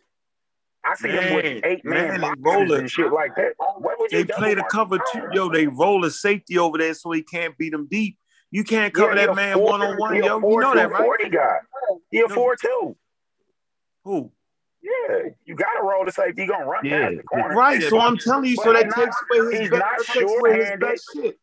I 0.85 0.95
see 0.95 1.11
them 1.11 1.35
with 1.35 1.65
eight 1.65 1.83
man, 1.83 2.07
man, 2.07 2.13
they 2.13 2.27
boxes 2.27 2.43
roll 2.43 2.71
it. 2.71 2.79
and 2.79 2.91
shit 2.91 3.11
like 3.11 3.35
that. 3.35 3.53
What 3.57 3.99
would 3.99 4.11
you 4.13 4.23
They 4.23 4.31
play 4.33 4.53
the 4.53 4.61
double 4.61 4.69
cover 4.69 5.03
two. 5.11 5.21
Yo, 5.33 5.49
they 5.49 5.67
roll 5.67 6.05
a 6.05 6.11
safety 6.11 6.57
over 6.57 6.77
there 6.77 6.93
so 6.93 7.11
he 7.11 7.21
can't 7.23 7.57
beat 7.57 7.73
him 7.73 7.87
deep. 7.91 8.17
You 8.51 8.63
can't 8.63 8.93
cover 8.93 9.15
Yeah, 9.15 9.25
that 9.25 9.35
man 9.35 9.59
one 9.59 9.81
on 9.81 9.97
one, 9.97 10.15
yo. 10.15 10.39
You 10.39 10.59
know 10.59 10.73
that, 10.75 10.91
right? 10.91 11.03
Forty 11.03 11.27
guy. 11.29 11.57
He 12.09 12.21
a 12.21 12.27
No. 12.29 12.35
four 12.35 12.55
two. 12.55 12.95
Who? 14.05 14.31
Yeah, 14.85 15.17
you 15.45 15.55
gotta 15.55 15.81
roll 15.81 16.05
the 16.05 16.11
safety. 16.11 16.43
You 16.43 16.49
gonna 16.49 16.65
run 16.65 16.85
Yeah. 16.85 17.07
past 17.07 17.17
the 17.17 17.23
corner. 17.23 17.55
Right. 17.55 17.81
So 17.81 17.99
I'm 17.99 18.17
telling 18.17 18.45
you, 18.45 18.55
so 18.57 18.71
that 18.71 18.85
he's 18.85 18.93
takes 18.93 19.15
away 19.31 19.51
his 19.51 19.59
he's 19.61 19.69
best. 19.71 19.79
not 19.81 19.97
That 19.97 20.05
takes 20.13 20.31
away 20.39 20.53
his 20.59 20.71
best 20.79 21.09
shit. 21.15 21.39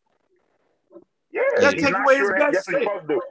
Yeah, 1.31 1.41
That 1.59 1.73
he's 1.73 1.83
take 1.83 1.91
not 1.91 2.01
away 2.03 2.17
his 2.19 2.29
best 2.29 2.39
That's 2.39 2.55
what 2.55 2.63
shit. 2.63 2.71
you're 2.73 2.81
supposed 2.83 3.07
to 3.09 3.13
do. 3.15 3.21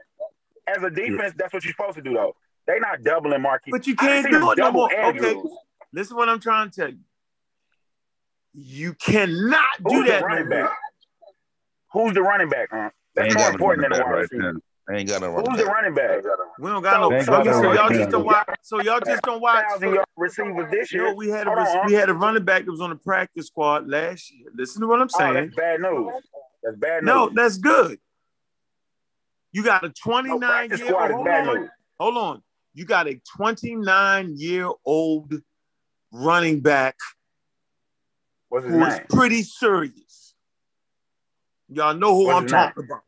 As 0.67 0.83
a 0.83 0.89
defense, 0.91 1.33
that's 1.37 1.51
what 1.53 1.63
you're 1.63 1.73
supposed 1.73 1.95
to 1.95 2.01
do, 2.03 2.13
though. 2.13 2.35
They're 2.67 2.79
not 2.79 3.01
doubling 3.01 3.41
Marquise. 3.41 3.71
But 3.71 3.87
you 3.87 3.95
can't 3.95 4.29
do 4.29 4.35
it 4.37 4.39
no 4.39 4.53
double 4.55 4.81
more. 4.81 4.93
and 4.93 5.19
Okay. 5.19 5.41
Listen, 5.93 6.15
what 6.15 6.29
I'm 6.29 6.39
trying 6.39 6.69
to 6.69 6.75
tell 6.81 6.89
you. 6.89 6.99
You 8.53 8.93
cannot 8.93 9.65
do 9.79 9.95
Who's 9.95 10.05
the 10.05 10.11
that 10.11 10.21
no 10.21 10.27
running 10.27 10.49
more. 10.49 10.63
back? 10.63 10.77
Who's 11.91 12.13
the 12.13 12.21
running 12.21 12.49
back, 12.49 12.69
huh? 12.71 12.89
That's 13.15 13.33
more 13.35 13.49
important 13.49 13.81
than 13.83 13.91
the 13.91 13.97
back 13.97 14.05
wide 14.05 14.13
right 14.13 14.21
receiver. 14.31 14.53
There. 14.87 14.95
They 14.95 14.99
ain't 15.01 15.09
got 15.09 15.21
no 15.21 15.29
running 15.29 15.51
Who's 15.51 15.59
the 15.59 15.65
back. 15.65 15.73
running 15.73 15.93
back? 15.93 16.23
We 16.59 16.69
don't 16.69 16.81
got 16.83 17.01
no. 17.01 17.09
They 17.09 17.23
So, 17.23 17.31
got 17.31 17.45
so 17.45 17.51
no 17.51 17.61
y'all 17.61 17.75
running 17.75 17.97
just 17.97 18.01
back. 18.01 18.11
don't 18.11 18.25
watch. 18.25 18.47
So 18.61 18.79
y'all 18.79 18.99
just 18.99 19.21
don't 19.23 19.41
watch. 19.41 19.65
Thousand 19.69 19.93
yard 19.93 20.05
receivers 20.17 20.71
this 20.71 20.91
You 20.91 20.99
year. 20.99 21.07
know, 21.09 21.15
we 21.15 21.29
had 21.29 21.47
a 21.47 21.51
on, 21.51 21.87
we 21.87 21.93
had 21.93 22.09
a 22.09 22.13
running 22.13 22.43
back 22.43 22.65
that 22.65 22.71
was 22.71 22.81
on 22.81 22.89
the 22.91 22.95
practice 22.97 23.47
squad 23.47 23.87
last 23.89 24.31
year. 24.31 24.49
Listen 24.55 24.81
to 24.81 24.87
what 24.87 25.01
I'm 25.01 25.09
Oh, 25.13 25.17
saying. 25.19 25.33
that's 25.35 25.55
bad 25.55 25.81
news. 25.81 26.13
That's 26.63 26.77
bad 26.77 27.03
news. 27.03 27.07
no, 27.07 27.29
that's 27.33 27.57
good. 27.57 27.99
You 29.51 29.63
got 29.63 29.83
a 29.83 29.89
29 29.89 30.39
practice 30.39 30.79
year 30.79 30.87
squad 30.89 31.09
is 31.09 31.15
hold 31.15 31.27
on, 31.27 31.69
hold 31.99 32.17
on. 32.17 32.41
You 32.73 32.85
got 32.85 33.07
a 33.07 33.21
29 33.37 34.33
year 34.37 34.69
old 34.85 35.33
running 36.11 36.59
back 36.61 36.95
What's 38.49 38.65
his 38.65 38.73
who 38.73 38.85
is 38.85 38.93
name? 38.95 39.05
pretty 39.09 39.43
serious. 39.43 40.33
Y'all 41.69 41.93
know 41.95 42.13
who 42.13 42.25
What's 42.27 42.37
I'm 42.37 42.43
his 42.43 42.51
talking 42.51 42.83
about, 42.83 43.01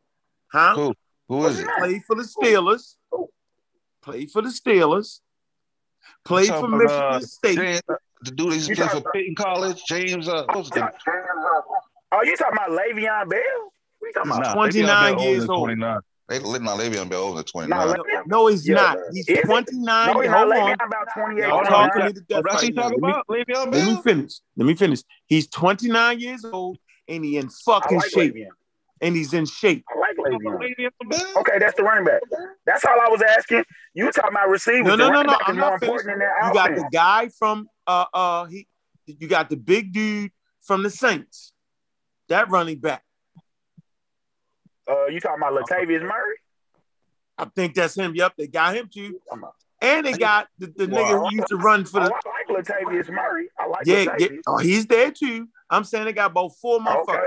huh? 0.52 0.74
Who? 0.74 0.94
Who 1.28 1.46
is 1.46 1.58
it? 1.60 1.66
Played 1.78 2.04
for 2.04 2.14
the 2.16 2.22
Steelers. 2.22 2.94
Played 4.02 4.30
for 4.30 4.42
the 4.42 4.48
Steelers. 4.48 5.20
Played 6.24 6.48
for 6.48 6.58
about, 6.58 6.70
Michigan 6.70 7.02
uh, 7.02 7.20
State. 7.20 7.56
James, 7.56 7.82
uh, 7.88 7.94
the 8.22 8.30
dude 8.30 8.52
that 8.52 8.54
used 8.54 8.66
to 8.68 8.72
You 8.72 8.76
play 8.76 8.86
talking- 8.86 9.02
for 9.02 9.12
Peyton 9.12 9.34
College, 9.34 9.84
James. 9.88 10.28
Uh, 10.28 10.44
what's 10.50 10.68
his 10.68 10.76
name? 10.76 10.88
Oh, 12.12 12.22
you 12.22 12.36
talking 12.36 12.54
about 12.54 12.70
Le'Veon 12.70 13.28
Bell? 13.28 13.40
What 13.98 14.08
you 14.08 14.12
talking 14.14 14.30
about? 14.32 14.42
Nah, 14.42 14.54
29 14.54 15.14
Le'Veon 15.16 15.22
years 15.24 15.48
old. 15.48 15.66
29. 15.68 15.98
They 16.28 16.38
let 16.40 16.62
not 16.62 16.78
Le'Veon 16.78 17.08
Bell 17.08 17.22
older 17.22 17.36
than 17.36 17.44
29. 17.44 17.78
Nah, 17.86 17.94
No, 17.94 18.04
no, 18.26 18.46
he's 18.48 18.68
Yeah. 18.68 18.74
not. 18.76 18.98
He's 19.12 19.28
Is 19.28 19.38
it? 19.38 19.44
29. 19.44 20.12
No, 20.14 20.20
he's 20.20 20.30
Hold 20.30 20.48
not 20.48 20.58
on. 20.58 20.70
Le'Veon 20.70 20.86
about 20.86 21.06
28. 21.14 21.48
Y'all 21.48 21.64
talking 21.64 22.04
me 22.06 22.12
to 22.12 22.20
Oh, 22.20 22.22
death 22.22 22.24
that's 22.28 22.44
right 22.44 22.54
what 22.54 22.62
you 22.64 22.72
now. 22.74 22.82
talking 22.82 23.00
Let 23.00 23.06
me, 23.06 23.10
about? 23.10 23.26
Le'Veon 23.28 23.72
let 23.74 23.86
me 23.96 24.02
finish. 24.02 24.32
Let 24.56 24.66
me 24.66 24.74
finish. 24.74 25.02
He's 25.26 25.46
29 25.48 26.20
years 26.20 26.44
old 26.44 26.78
and 27.08 27.24
he 27.24 27.36
in 27.36 27.48
fucking 27.48 27.98
like 27.98 28.10
shape. 28.10 28.34
Le'Veon. 28.34 28.48
And 29.00 29.14
he's 29.14 29.34
in 29.34 29.44
shape. 29.44 29.84
I 29.94 29.98
like 29.98 30.16
Le'Veon. 30.16 30.58
Le'Veon 30.78 31.36
Okay, 31.36 31.58
that's 31.58 31.76
the 31.76 31.82
running 31.82 32.04
back. 32.04 32.22
That's 32.64 32.84
all 32.84 32.98
I 32.98 33.08
was 33.10 33.22
asking. 33.22 33.64
You 33.94 34.10
talking 34.10 34.30
about 34.30 34.48
receivers? 34.48 34.86
No, 34.86 34.96
no, 34.96 35.10
no, 35.10 35.22
no. 35.22 35.36
I'm 35.44 35.56
more 35.56 35.70
not 35.70 35.80
finished. 35.80 36.06
important 36.06 36.06
than 36.06 36.18
that 36.20 36.46
You 36.46 36.54
got 36.54 36.74
the 36.74 36.88
guy 36.92 37.28
from 37.38 37.68
uh 37.86 38.06
uh 38.12 38.44
he 38.46 38.66
you 39.06 39.28
got 39.28 39.50
the 39.50 39.56
big 39.56 39.92
dude 39.92 40.32
from 40.62 40.82
the 40.82 40.90
Saints. 40.90 41.52
That 42.28 42.50
running 42.50 42.78
back. 42.78 43.02
Uh, 44.88 45.06
you 45.06 45.20
talking 45.20 45.42
about 45.42 45.52
Latavius 45.52 46.02
Murray? 46.02 46.36
I 47.38 47.44
think 47.44 47.74
that's 47.74 47.96
him. 47.96 48.14
Yep, 48.14 48.34
they 48.38 48.46
got 48.46 48.74
him 48.76 48.88
too. 48.92 49.20
And 49.82 50.06
they 50.06 50.16
got 50.16 50.48
the, 50.58 50.72
the 50.74 50.88
Well, 50.88 51.04
nigga 51.04 51.28
who 51.28 51.36
used 51.36 51.48
to 51.48 51.56
run 51.56 51.84
for 51.84 52.00
Oh, 52.00 52.04
the 52.04 52.14
I 52.14 52.52
like 52.52 52.66
Latavius 52.66 53.10
Murray. 53.10 53.48
I 53.58 53.66
like 53.66 53.86
yeah, 53.86 54.16
yeah. 54.18 54.28
Oh, 54.46 54.58
he's 54.58 54.86
there 54.86 55.10
too. 55.10 55.48
I'm 55.70 55.84
saying 55.84 56.06
they 56.06 56.12
got 56.12 56.30
about 56.30 56.52
four 56.60 56.76
Okay. 56.76 57.18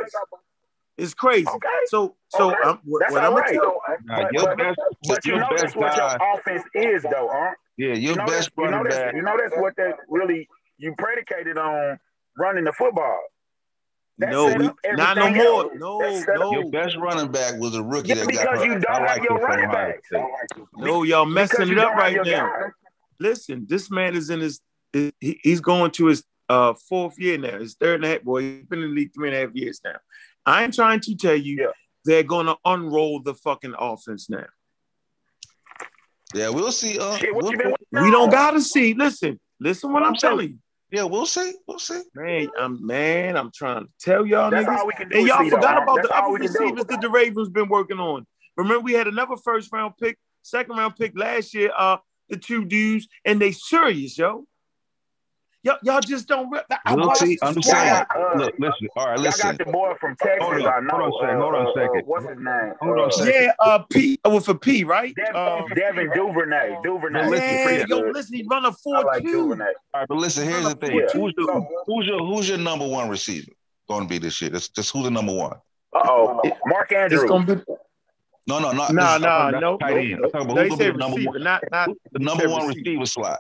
Motherfuckers. 1.00 1.04
It's 1.04 1.14
crazy. 1.14 1.48
Okay. 1.48 1.68
So 1.88 2.16
so 2.30 2.52
Okay. 2.52 2.58
um, 2.70 2.80
what, 2.86 3.12
what 3.12 3.24
I'm 3.24 3.34
right. 3.34 3.46
gonna 3.46 3.60
tell 3.60 3.82
Nah, 4.06 4.24
But- 4.24 4.34
your 4.34 4.44
but- 4.44 4.58
best, 4.58 4.80
But 5.08 5.26
you 5.26 5.36
know 5.38 5.50
that's 5.58 5.76
what 5.76 5.96
your 5.98 6.34
offense 6.34 6.64
is, 6.74 7.04
though, 7.04 7.30
huh? 7.32 7.52
yeah, 7.78 7.88
your 7.88 7.96
You 7.96 8.16
know, 8.16 8.26
best 8.26 8.32
that's, 8.32 8.50
you, 8.58 8.64
know 8.66 8.70
running 8.72 8.84
that's, 8.84 8.96
back. 8.98 9.14
you 9.16 9.22
know 9.22 9.38
that's 9.42 9.56
what 9.58 9.76
that 9.78 9.96
really 10.10 10.48
you 10.78 10.94
predicated 10.98 11.58
on 11.58 12.00
running 12.38 12.64
the 12.64 12.74
football. 12.74 13.20
That 14.20 14.32
no, 14.32 14.48
we, 14.48 14.70
not 14.96 15.16
no 15.18 15.30
more. 15.32 15.46
else. 15.46 15.72
No, 15.76 16.00
That 16.02 16.24
set 16.26 16.42
up- 16.42 16.52
Your 16.52 16.64
no, 16.66 16.70
best 16.72 16.98
running 16.98 17.32
back 17.32 17.56
was 17.58 17.76
a 17.76 17.82
rookie 17.84 18.10
Yeah, 18.10 18.16
that 18.16 18.22
got 18.26 18.28
because 18.32 18.58
hurt. 18.60 18.66
you 18.66 18.80
don't 18.80 19.06
like 19.06 19.24
your 19.24 19.38
running 19.40 19.66
Ohio 19.70 19.94
backs. 19.94 20.10
No. 20.76 21.04
Y'all 21.04 21.26
messing 21.26 21.70
it 21.72 21.78
up 21.80 21.94
right 21.96 22.16
now. 22.18 22.24
guys. 22.24 22.72
Listen, 23.20 23.66
this 23.70 23.90
man 23.90 24.16
is 24.16 24.30
in 24.30 24.42
his. 24.42 24.60
he- 24.94 25.40
He's 25.42 25.62
going 25.62 25.92
to 25.92 26.08
his 26.08 26.24
uh 26.50 26.74
fourth 26.74 27.18
year 27.20 27.38
now. 27.38 27.60
His 27.60 27.76
third 27.76 27.96
and 27.96 28.06
a 28.06 28.08
half. 28.10 28.24
Boy, 28.24 28.42
he's 28.42 28.66
been 28.66 28.80
in 28.84 28.90
the 28.90 28.96
league 28.96 29.14
three 29.14 29.30
and 29.30 29.38
a 29.38 29.40
half 29.42 29.54
years 29.56 29.80
now. 29.86 29.96
I 30.50 30.64
ain't 30.64 30.74
trying 30.74 31.00
to 31.02 31.16
tell 31.16 31.36
you 31.36 31.58
Yeah. 31.62 31.72
they're 32.06 32.24
gonna 32.24 32.56
unroll 32.66 33.22
the 33.22 33.34
fucking 33.36 33.76
offense 33.78 34.30
now. 34.30 34.46
Yeah, 36.34 36.50
we'll 36.50 36.72
see. 36.72 37.00
Uh, 37.00 37.18
Shit, 37.18 37.34
we'll, 37.34 37.52
you 37.52 37.58
been 37.58 37.68
waiting 37.92 38.04
We 38.06 38.12
don't 38.12 38.30
gotta 38.30 38.62
see. 38.62 38.94
Listen, 38.94 39.40
listen 39.60 39.92
what 39.92 40.04
I'm 40.04 40.14
telling 40.16 40.50
you. 40.50 40.58
yeah, 40.92 41.04
we'll 41.04 41.26
see. 41.26 41.54
We'll 41.68 41.80
see. 41.80 42.02
Man, 42.14 42.50
I'm 42.60 42.86
man, 42.86 43.36
I'm 43.36 43.52
trying 43.54 43.86
to 43.86 43.90
tell 44.00 44.26
y'all 44.26 44.52
That's 44.52 44.68
niggas. 44.68 44.78
all 44.78 44.88
we 44.88 44.94
can 44.94 45.10
do. 45.10 45.18
And 45.18 45.28
y'all 45.28 45.40
see, 45.44 45.50
though, 45.50 45.56
forgot 45.58 45.76
huh? 45.78 45.82
about 45.84 45.96
That's 45.98 46.08
the 46.10 46.18
other 46.18 46.30
we 46.34 46.40
can 46.40 46.52
do. 46.54 46.60
receivers 46.60 46.86
that 46.86 47.02
the 47.02 47.10
Ravens 47.10 47.50
been 47.50 47.68
working 47.70 48.00
on. 48.00 48.26
Remember, 48.58 48.82
we 48.82 48.94
had 48.94 49.08
another 49.08 49.38
first 49.38 49.72
round 49.74 49.94
pick, 50.00 50.18
second 50.44 50.76
round 50.78 50.96
pick 50.98 51.18
last 51.18 51.54
year. 51.56 51.72
Uh, 51.76 51.98
the 52.30 52.38
two 52.38 52.64
dudes, 52.64 53.08
and 53.26 53.42
they 53.42 53.52
serious, 53.52 54.16
yo. 54.18 54.46
Y'all, 55.64 55.78
y'all 55.84 56.00
just 56.00 56.28
don't. 56.30 56.50
Re- 56.50 56.62
I 56.86 56.96
We'll 56.96 57.08
watched 57.08 57.20
see. 57.20 57.36
the 57.36 57.46
I'm 57.48 57.54
just 57.56 57.70
saying. 57.70 57.94
Uh, 58.16 58.38
Look, 58.38 58.54
listen. 58.60 58.88
All 58.96 59.08
right, 59.08 59.16
Y'all 59.18 59.24
listen. 59.26 59.58
got 59.58 59.66
the 59.66 59.72
boy 59.72 59.94
from 60.00 60.16
Texas. 60.16 60.38
Hold 60.42 60.62
on, 60.62 60.68
I 60.74 60.80
know. 60.80 60.90
hold 60.92 61.04
on 61.04 61.10
a 61.10 61.20
second, 61.22 61.42
hold 61.42 61.56
on 61.56 61.66
a 61.66 61.70
uh, 61.70 62.00
uh, 62.00 62.02
what's 62.06 62.26
his 62.30 62.38
name? 62.38 62.74
Hold 62.82 62.98
on 62.98 63.04
a 63.04 63.08
Uh, 63.08 63.10
second. 63.12 63.34
Yeah, 63.44 63.52
uh, 63.60 63.80
P 63.80 64.20
uh, 64.26 64.30
with 64.30 64.48
a 64.48 64.56
P, 64.56 64.86
right? 64.86 65.14
Devin, 65.16 65.36
Uh, 65.36 65.62
Devin 65.76 66.10
Duvernay. 66.16 66.78
Duvernay. 66.82 67.22
But 67.24 67.30
listen, 67.30 67.50
yeah, 67.50 67.64
Pretty 67.66 67.90
yo, 67.90 68.02
good. 68.04 68.14
listen, 68.14 68.36
he 68.38 68.48
run 68.50 68.64
a 68.66 68.70
I 68.70 68.72
four 68.72 69.04
like 69.04 69.24
two. 69.24 69.32
Duvernay. 69.34 69.66
All 69.66 70.00
right, 70.00 70.08
but 70.08 70.18
listen. 70.18 70.48
Here's 70.48 70.64
the 70.64 70.76
thing. 70.76 70.96
Yeah. 70.96 71.08
Who's 71.12 71.34
your 71.38 71.68
who's 71.86 72.08
your 72.08 72.20
who's 72.26 72.48
your 72.48 72.58
number 72.58 72.88
one 72.88 73.10
receiver 73.10 73.52
going 73.90 74.04
to 74.04 74.08
be 74.08 74.18
this 74.18 74.40
year? 74.42 74.52
Just, 74.52 74.74
just 74.76 74.92
who's 74.94 75.04
the 75.04 75.12
number 75.12 75.34
one? 75.34 75.58
Uh 75.94 76.00
oh. 76.06 76.42
Mark 76.68 76.94
Andrews. 76.94 77.24
It's 77.24 77.30
gonna 77.30 77.56
be 77.56 77.62
No, 78.48 78.60
no, 78.60 78.72
not 78.72 78.94
nah, 78.94 79.14
this- 79.18 79.22
nah, 79.24 79.52
talking 79.52 79.60
no, 79.60 79.78
tight 79.78 79.90
no, 79.92 79.98
end. 79.98 80.14
I'm 80.14 80.22
no. 80.22 80.28
talking 80.30 80.42
about 80.52 80.56
They 80.56 80.70
who's 80.70 80.70
going 80.70 80.80
to 80.80 80.84
say 80.86 80.86
be 80.86 80.92
the 80.94 80.98
number 81.00 81.16
receiver, 81.18 81.32
one, 81.32 81.44
not 81.44 81.64
not. 81.70 81.90
the 82.14 82.20
number 82.20 82.48
one 82.50 82.68
receiver. 82.68 82.84
receiver 82.92 83.06
slot. 83.06 83.40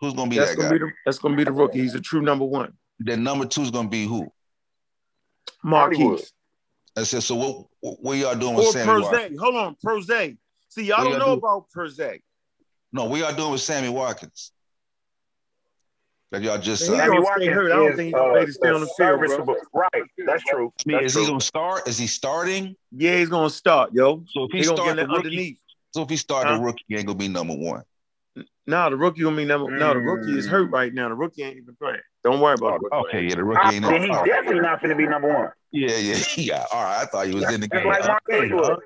Who's 0.00 0.14
going 0.14 0.30
to 0.30 0.30
be 0.30 0.38
That's 0.38 0.52
that 0.52 0.56
gonna 0.56 0.68
guy? 0.70 0.78
be 0.78 0.84
the 0.86 0.92
that's 1.04 1.18
gonna 1.18 1.36
be 1.36 1.44
the 1.44 1.52
rookie. 1.52 1.80
He's 1.80 1.94
a 1.94 2.00
true 2.00 2.22
number 2.22 2.44
one. 2.44 2.72
Then 2.98 3.22
number 3.22 3.44
two 3.46 3.62
is 3.62 3.70
going 3.70 3.86
to 3.86 3.90
be 3.90 4.04
who? 4.04 4.32
Marquise. 5.62 5.98
Hollywood. 5.98 6.24
I 6.96 7.02
said, 7.04 7.22
so 7.22 7.34
what? 7.34 7.66
What, 7.80 8.02
what 8.02 8.18
y'all 8.18 8.34
doing 8.34 8.56
with 8.56 8.66
Or 8.66 8.72
Sammy 8.72 9.02
Watkins? 9.02 9.40
Hold 9.40 9.56
on, 9.56 9.76
Prose. 9.82 10.06
See, 10.68 10.84
y'all 10.84 10.98
What 10.98 11.04
don't 11.04 11.10
y'all 11.12 11.18
know 11.18 11.26
do? 11.34 11.38
about 11.38 11.70
Prose. 11.70 12.00
No, 12.92 13.04
what 13.04 13.20
y'all 13.20 13.34
doing 13.34 13.52
with 13.52 13.60
Sammy 13.60 13.88
Watkins? 13.88 14.52
That 16.32 16.42
y'all 16.42 16.58
just 16.58 16.88
Man, 16.88 16.92
he 16.92 16.98
signed. 16.98 17.10
gonna 17.12 17.24
Sammy 17.24 17.24
Watkins 17.24 17.54
hurt. 17.54 17.72
I 17.72 17.76
don't 17.76 17.90
is, 17.90 17.96
think 17.96 18.06
he 18.06 18.12
gonna 18.12 18.40
uh, 18.40 18.44
to 18.46 18.52
stay 18.52 18.68
on 18.70 18.80
the 18.80 18.86
field, 18.86 19.46
bro. 19.46 19.56
Right. 19.74 20.02
That's 20.26 20.44
true. 20.44 20.72
I 20.78 20.82
mean, 20.86 20.96
That's 21.02 21.14
is 21.14 21.20
he 21.20 21.26
going 21.26 21.40
to 21.40 21.44
start? 21.44 21.88
Is 21.88 21.98
he 21.98 22.06
starting? 22.06 22.76
Yeah, 22.92 23.16
he's 23.18 23.28
gonna 23.28 23.50
start, 23.50 23.90
yo. 23.92 24.24
So 24.30 24.44
if 24.44 24.52
he 24.52 24.58
He 24.58 24.64
gonna 24.64 24.76
start 24.76 24.96
the 24.96 25.02
it 25.02 25.08
rookie, 25.08 25.28
underneath. 25.28 25.58
so 25.92 26.02
if 26.02 26.08
he 26.08 26.16
start 26.16 26.46
Huh? 26.46 26.56
the 26.56 26.62
rookie, 26.62 26.84
he 26.88 26.96
ain't 26.96 27.06
gonna 27.06 27.18
be 27.18 27.28
number 27.28 27.54
one. 27.54 27.82
No, 28.66 28.88
the 28.90 28.96
rookie 28.96 29.22
gonna 29.22 29.36
be 29.36 29.44
number. 29.44 29.70
No, 29.76 29.92
the 29.94 30.00
rookie 30.00 30.38
is 30.38 30.46
Mm. 30.46 30.50
hurt 30.50 30.70
right 30.70 30.94
now. 30.94 31.08
The 31.08 31.14
rookie 31.14 31.42
ain't 31.42 31.56
even 31.56 31.74
playing. 31.76 31.98
Don't 32.22 32.40
worry 32.40 32.54
about 32.54 32.80
it. 32.82 32.92
Okay, 32.92 33.22
yeah, 33.24 33.34
the 33.34 33.44
rookie 33.44 33.76
ain't. 33.76 33.84
then 33.84 34.02
he's 34.02 34.10
oh, 34.16 34.24
definitely 34.24 34.60
not 34.60 34.80
going 34.80 34.90
to 34.90 34.96
be 34.96 35.06
number 35.06 35.28
one. 35.28 35.50
yeah, 35.72 35.96
yeah, 35.96 36.16
yeah. 36.36 36.64
All 36.72 36.84
right, 36.84 37.00
I 37.02 37.04
thought 37.06 37.26
he 37.26 37.34
was 37.34 37.50
in 37.52 37.60
the 37.62 37.66
Just 37.68 37.82
game. 37.82 37.86
like 37.90 38.06
Mark 38.06 38.22
Andrews. 38.30 38.78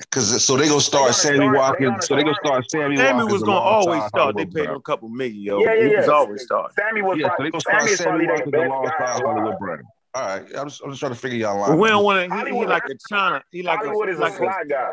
Because 0.00 0.44
so 0.44 0.56
they 0.56 0.66
gonna 0.68 0.80
start 0.80 1.02
gonna 1.02 1.12
Sammy 1.14 1.36
start- 1.36 1.52
they 1.52 1.86
Watkins. 1.86 2.06
So 2.06 2.16
they 2.16 2.22
gonna 2.24 2.34
start- 2.34 2.64
start 2.68 2.70
Sammy 2.70 2.96
Sammy 2.96 3.24
was 3.24 3.42
gonna 3.42 3.58
always 3.58 4.02
start. 4.06 4.36
They 4.36 4.46
paid 4.46 4.64
him 4.68 4.74
a 4.76 4.80
couple 4.80 5.08
million, 5.08 5.36
yo. 5.42 5.60
Yeah, 5.60 5.74
yeah, 5.74 5.88
he 5.88 5.96
was 5.96 6.08
always 6.08 6.42
start. 6.42 6.72
Sammy 6.74 7.02
was 7.02 7.18
Yeah, 7.18 7.28
so 7.36 7.42
they 7.44 7.50
gonna 7.50 7.60
start 7.60 7.84
is 7.84 7.98
Sammy 7.98 8.26
Watkins 8.26 8.50
best 8.50 8.62
guy 8.62 8.66
alongside 8.66 9.00
alive. 9.00 9.22
Hollywood 9.24 9.58
Brown. 9.60 9.82
All 10.14 10.26
right, 10.26 10.42
I'm 10.56 10.68
just, 10.68 10.80
I'm 10.82 10.90
just 10.90 11.00
trying 11.00 11.12
to 11.12 11.18
figure 11.18 11.38
y'all 11.38 11.68
But 11.68 11.76
we 11.78 11.88
don't 11.88 12.02
want 12.02 12.28
to. 12.28 12.36
He, 12.50 12.58
he 12.58 12.66
like 12.66 12.82
a 12.88 12.94
China. 13.08 13.42
He 13.52 13.62
like 13.62 13.78
Hollywood 13.78 14.08
a, 14.08 14.12
is 14.12 14.18
a 14.18 14.22
like 14.22 14.32
slot 14.34 14.68
guy. 14.68 14.90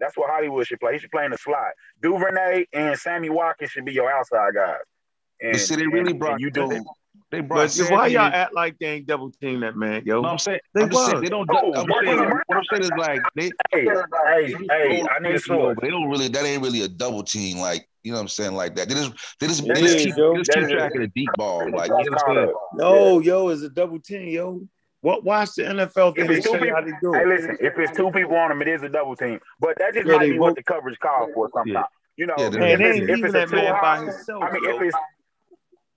That's 0.00 0.16
what 0.16 0.30
Hollywood 0.30 0.66
should 0.66 0.80
play. 0.80 0.94
He 0.94 0.98
should 0.98 1.10
play 1.10 1.24
in 1.24 1.30
the 1.30 1.38
slot. 1.38 1.70
Duvernay 2.02 2.66
and 2.72 2.98
Sammy 2.98 3.30
Watkins 3.30 3.70
should 3.70 3.84
be 3.84 3.92
your 3.92 4.10
outside 4.10 4.54
guys. 4.54 4.76
And, 5.40 5.58
see, 5.58 5.76
they 5.76 5.86
really 5.86 6.10
and- 6.12 6.18
brought 6.20 6.32
and 6.34 6.40
you 6.40 6.50
do. 6.50 6.68
they, 6.68 6.80
they 7.30 7.40
But 7.40 7.48
brought 7.48 7.70
Sammy 7.70 7.90
why 7.90 8.06
y'all 8.08 8.22
act 8.32 8.54
like 8.54 8.78
they 8.78 8.86
ain't 8.86 9.06
double 9.06 9.30
team 9.30 9.60
that 9.60 9.76
man, 9.76 10.02
yo? 10.04 10.20
No, 10.20 10.28
I'm 10.28 10.38
saying, 10.38 10.60
They 10.74 10.82
I'm 10.82 10.90
just 10.90 11.06
saying 11.10 11.22
they 11.22 11.28
don't. 11.28 11.48
Oh, 11.50 11.72
I'm 11.74 11.86
saying, 12.04 12.30
what 12.46 12.56
I'm 12.56 12.64
saying 12.70 12.82
is 12.84 12.90
like 12.98 13.20
they. 13.34 13.50
Hey, 13.72 13.86
hey, 13.86 14.54
hey, 14.70 15.04
I 15.10 15.18
need 15.20 15.34
a 15.34 15.74
They 15.80 15.90
don't 15.90 16.08
really. 16.08 16.28
That 16.28 16.44
ain't 16.44 16.62
really 16.62 16.82
a 16.82 16.88
double 16.88 17.22
team. 17.22 17.58
Like 17.58 17.88
you 18.04 18.12
know, 18.12 18.18
what 18.18 18.22
I'm 18.22 18.28
saying 18.28 18.52
like 18.54 18.76
that. 18.76 18.88
They 18.88 18.94
just, 18.94 19.12
they 19.40 19.46
just, 19.48 19.64
they 19.66 19.74
just 19.82 19.98
keep, 20.04 20.14
they 20.14 20.34
just 20.36 20.50
keep 20.52 20.62
is- 20.64 20.70
track 20.70 20.94
of 20.94 21.00
the 21.00 21.08
deep 21.08 21.28
ball. 21.36 21.68
Like 21.70 21.90
you 21.90 21.96
That's 22.10 22.22
caught 22.22 22.36
understand? 22.36 22.50
up. 22.50 22.54
No, 22.74 23.18
yo, 23.20 23.48
it's 23.48 23.62
a 23.62 23.68
double 23.70 23.98
team, 23.98 24.28
yo. 24.28 24.60
What? 25.06 25.22
Watch 25.22 25.54
the 25.54 25.62
NFL 25.62 26.16
thing 26.16 26.24
If 26.24 26.30
and 26.30 26.38
it's 26.38 26.44
two 26.44 26.58
show 26.58 26.64
you 26.64 26.74
how 26.74 26.80
people, 26.82 26.98
they 26.98 26.98
do 27.00 27.12
hey, 27.12 27.26
listen. 27.26 27.56
If 27.60 27.78
it's 27.78 27.96
two 27.96 28.10
people 28.10 28.34
on 28.34 28.48
them, 28.48 28.60
it 28.60 28.66
is 28.66 28.82
a 28.82 28.88
double 28.88 29.14
team. 29.14 29.38
But 29.60 29.78
that 29.78 29.94
just 29.94 30.04
Yeah, 30.04 30.16
might 30.16 30.30
be 30.30 30.36
what 30.36 30.56
the 30.56 30.64
coverage 30.64 30.98
calls 30.98 31.30
for 31.32 31.48
sometimes. 31.54 31.86
You 32.16 32.26
know, 32.26 32.34
Yeah, 32.36 32.46
if, 32.46 32.78
they- 32.78 32.88
it's, 32.88 32.98
if 33.10 33.24
it's 33.24 33.28
a 33.28 33.30
that 33.30 33.48
too 33.48 33.54
man 33.54 33.72
by 33.80 33.98
high, 33.98 34.04
himself. 34.06 34.42
I 34.42 34.50
mean, 34.50 34.64
yo. 34.64 34.70
if 34.70 34.82
it's 34.82 34.96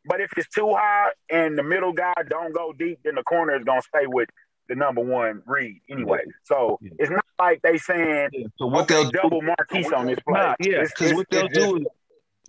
but 0.05 0.21
if 0.21 0.29
it's 0.37 0.47
too 0.49 0.75
high 0.75 1.09
and 1.31 1.57
the 1.57 1.63
middle 1.63 1.91
guy 1.91 2.13
don't 2.29 2.53
go 2.53 2.71
deep, 2.71 2.99
then 3.03 3.15
the 3.15 3.23
corner 3.23 3.55
is 3.57 3.63
gonna 3.63 3.81
stay 3.81 4.05
with 4.05 4.29
the 4.67 4.75
number 4.75 5.01
one 5.01 5.41
read 5.47 5.81
anyway. 5.89 6.21
So 6.43 6.77
Yeah. 6.79 6.91
it's 6.99 7.09
not 7.09 7.25
like 7.39 7.63
they 7.63 7.79
saying 7.79 8.29
So 8.59 8.67
what 8.67 8.83
okay, 8.83 9.05
they'll 9.05 9.11
double 9.23 9.41
Marquise 9.41 9.91
on 9.91 10.05
this 10.05 10.19
play. 10.19 10.39
Nah, 10.39 10.53
yeah, 10.59 10.83
because 10.83 11.13
what 11.15 11.25
they'll 11.31 11.45
it's 11.45 11.57
do 11.57 11.77
is 11.77 11.83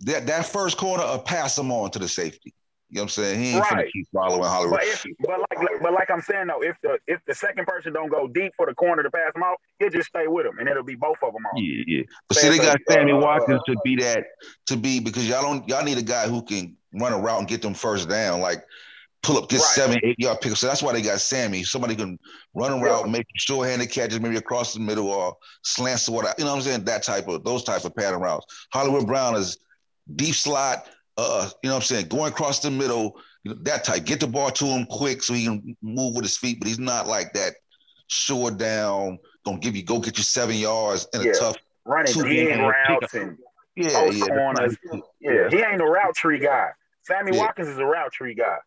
that 0.01 0.27
that 0.27 0.45
first 0.45 0.77
corner 0.77 1.05
will 1.07 1.17
pass 1.17 1.55
them 1.55 1.71
on 1.71 1.89
to 1.89 1.97
the 1.97 2.07
safety. 2.07 2.53
You 2.91 2.97
know 2.97 3.03
what 3.03 3.05
I'm 3.05 3.09
saying? 3.09 3.39
He 3.39 3.51
ain't 3.51 3.65
finna 3.65 3.77
Right. 3.77 3.91
keep 3.93 4.07
following 4.13 4.43
Hollywood. 4.43 4.79
But 4.79 4.87
if, 4.87 5.05
but 5.21 5.39
like, 5.39 5.81
but 5.81 5.93
like 5.93 6.11
I'm 6.11 6.21
saying 6.21 6.47
though, 6.47 6.61
if 6.61 6.75
the 6.83 6.99
if 7.07 7.21
the 7.25 7.33
second 7.33 7.65
person 7.65 7.93
don't 7.93 8.09
go 8.09 8.27
deep 8.27 8.51
for 8.57 8.65
the 8.65 8.73
corner 8.73 9.01
to 9.01 9.09
pass 9.09 9.31
them 9.33 9.43
out, 9.43 9.57
he'll 9.79 9.89
just 9.89 10.09
stay 10.09 10.27
with 10.27 10.45
them, 10.45 10.59
and 10.59 10.67
it'll 10.67 10.83
be 10.83 10.95
both 10.95 11.15
of 11.23 11.31
them 11.31 11.45
on. 11.45 11.63
Yeah, 11.63 11.83
yeah. 11.87 12.03
But 12.27 12.37
see, 12.37 12.49
they 12.49 12.57
got 12.57 12.79
Sammy 12.89 13.13
uh, 13.13 13.17
Watkins 13.17 13.61
to 13.67 13.77
be 13.85 13.95
that 13.97 14.25
to 14.67 14.75
be 14.75 14.99
because 14.99 15.25
y'all 15.27 15.41
don't 15.41 15.67
y'all 15.69 15.85
need 15.85 15.97
a 15.97 16.03
guy 16.03 16.27
who 16.27 16.43
can 16.43 16.75
run 16.93 17.13
a 17.13 17.17
route 17.17 17.39
and 17.39 17.47
get 17.47 17.61
them 17.61 17.73
first 17.73 18.09
down, 18.09 18.41
like 18.41 18.61
pull 19.23 19.37
up, 19.37 19.49
get 19.49 19.59
Right. 19.59 19.67
seven, 19.67 19.99
eight 20.03 20.19
yard 20.19 20.41
pickup. 20.41 20.57
So 20.57 20.67
that's 20.67 20.83
why 20.83 20.93
they 20.93 21.01
got 21.01 21.21
Sammy. 21.21 21.63
Somebody 21.63 21.95
can 21.95 22.19
run 22.53 22.73
a 22.73 22.83
route, 22.83 23.09
make 23.09 23.25
short-handed 23.35 23.89
catches, 23.91 24.19
maybe 24.19 24.35
across 24.35 24.73
the 24.73 24.79
middle 24.79 25.07
or 25.09 25.37
slants 25.63 26.05
to 26.05 26.11
what 26.11 26.25
I, 26.25 26.33
you 26.37 26.43
know 26.43 26.51
what 26.51 26.57
I'm 26.57 26.63
saying? 26.63 26.83
That 26.85 27.03
type 27.03 27.27
of 27.27 27.43
those 27.43 27.63
type 27.63 27.85
of 27.85 27.95
pattern 27.95 28.19
routes. 28.19 28.45
Hollywood 28.73 29.07
Brown 29.07 29.35
is 29.35 29.57
deep 30.15 30.35
slot, 30.35 30.89
uh, 31.21 31.49
you 31.63 31.69
know 31.69 31.75
what 31.75 31.81
I'm 31.81 31.85
saying, 31.85 32.07
going 32.07 32.31
across 32.31 32.59
the 32.59 32.71
middle, 32.71 33.19
you 33.43 33.51
know, 33.53 33.57
that 33.63 33.83
type. 33.83 34.05
Get 34.05 34.19
the 34.19 34.27
ball 34.27 34.51
to 34.51 34.65
him 34.65 34.85
quick 34.85 35.23
so 35.23 35.33
he 35.33 35.45
can 35.45 35.75
move 35.81 36.15
with 36.15 36.23
his 36.25 36.37
feet, 36.37 36.59
but 36.59 36.67
he's 36.67 36.79
not 36.79 37.07
like 37.07 37.33
that 37.33 37.53
short 38.07 38.57
down, 38.57 39.17
gonna 39.45 39.59
give 39.59 39.75
you 39.75 39.83
go 39.83 39.99
get 39.99 40.17
you 40.17 40.23
seven 40.23 40.55
yards 40.55 41.07
in 41.13 41.21
a 41.21 41.25
Yeah. 41.25 41.31
tough 41.33 41.57
running 41.85 42.13
Two 42.13 42.23
routes 42.23 43.13
and 43.13 43.37
yeah, 43.75 43.89
post 43.89 44.17
yeah. 44.17 44.27
corners. 44.27 44.77
Yeah, 45.19 45.49
he 45.49 45.57
ain't 45.61 45.81
a 45.81 45.85
route 45.85 46.15
tree 46.15 46.39
guy. 46.39 46.69
Sammy 47.03 47.31
Yeah. 47.35 47.39
Watkins 47.39 47.69
is 47.69 47.77
a 47.77 47.85
route 47.85 48.11
tree 48.11 48.35
guy. 48.35 48.57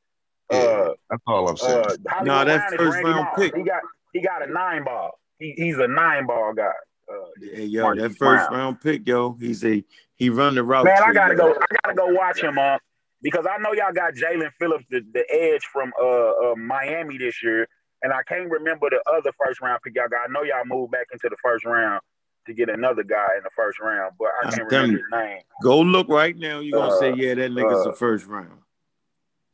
Yeah. 0.50 0.58
Uh, 0.58 0.94
That's 1.10 1.22
all 1.26 1.48
I'm 1.48 1.56
saying. 1.56 1.78
uh, 1.78 1.94
Hollywood 2.08 2.26
Nah, 2.26 2.44
that 2.44 2.72
first 2.76 3.02
round 3.04 3.16
Moss. 3.16 3.38
pick. 3.38 3.54
He 3.54 3.62
got 3.62 3.82
he 4.12 4.20
got 4.22 4.48
a 4.48 4.52
nine 4.52 4.84
ball. 4.84 5.12
He, 5.38 5.52
he's 5.56 5.78
a 5.78 5.88
nine 5.88 6.26
ball 6.26 6.52
guy. 6.54 6.64
Uh, 7.08 7.14
Hey, 7.40 7.64
yo, 7.64 7.82
Marquise 7.82 8.02
that 8.02 8.08
first 8.16 8.48
Brown. 8.48 8.52
round 8.60 8.80
pick, 8.80 9.06
yo, 9.06 9.36
he's 9.40 9.64
a 9.64 9.84
he 10.16 10.30
run 10.30 10.54
the 10.54 10.62
route. 10.64 10.84
Man, 10.84 11.02
I 11.04 11.12
gotta 11.12 11.34
yo. 11.34 11.38
go. 11.38 11.50
I 11.52 11.76
gotta 11.84 11.96
go 11.96 12.06
watch 12.08 12.40
him, 12.40 12.58
uh, 12.58 12.78
because 13.22 13.46
I 13.50 13.58
know 13.58 13.72
y'all 13.72 13.92
got 13.92 14.14
Jalen 14.14 14.50
Phillips, 14.58 14.84
the, 14.90 15.04
the 15.12 15.24
edge 15.30 15.64
from 15.72 15.92
uh, 16.00 16.50
uh 16.50 16.54
Miami 16.56 17.18
this 17.18 17.42
year, 17.42 17.68
and 18.02 18.12
I 18.12 18.22
can't 18.28 18.50
remember 18.50 18.88
the 18.90 19.02
other 19.10 19.32
first 19.44 19.60
round 19.60 19.80
pick 19.84 19.94
y'all 19.96 20.08
got. 20.08 20.28
I 20.28 20.32
know 20.32 20.42
y'all 20.42 20.64
moved 20.66 20.92
back 20.92 21.06
into 21.12 21.28
the 21.28 21.36
first 21.42 21.64
round 21.64 22.00
to 22.46 22.54
get 22.54 22.68
another 22.68 23.02
guy 23.02 23.28
in 23.36 23.42
the 23.42 23.50
first 23.56 23.80
round, 23.80 24.12
but 24.18 24.28
I 24.40 24.44
can't 24.44 24.68
telling 24.68 24.90
remember 24.90 24.98
his 24.98 25.06
name. 25.10 25.42
Go 25.62 25.80
look 25.80 26.08
right 26.08 26.36
now. 26.36 26.60
You're 26.60 26.78
gonna 26.78 26.94
Uh, 26.94 26.98
say, 26.98 27.12
yeah, 27.12 27.34
that 27.34 27.50
nigga's 27.50 27.86
uh, 27.86 27.90
the 27.90 27.96
first 27.96 28.26
round. 28.26 28.58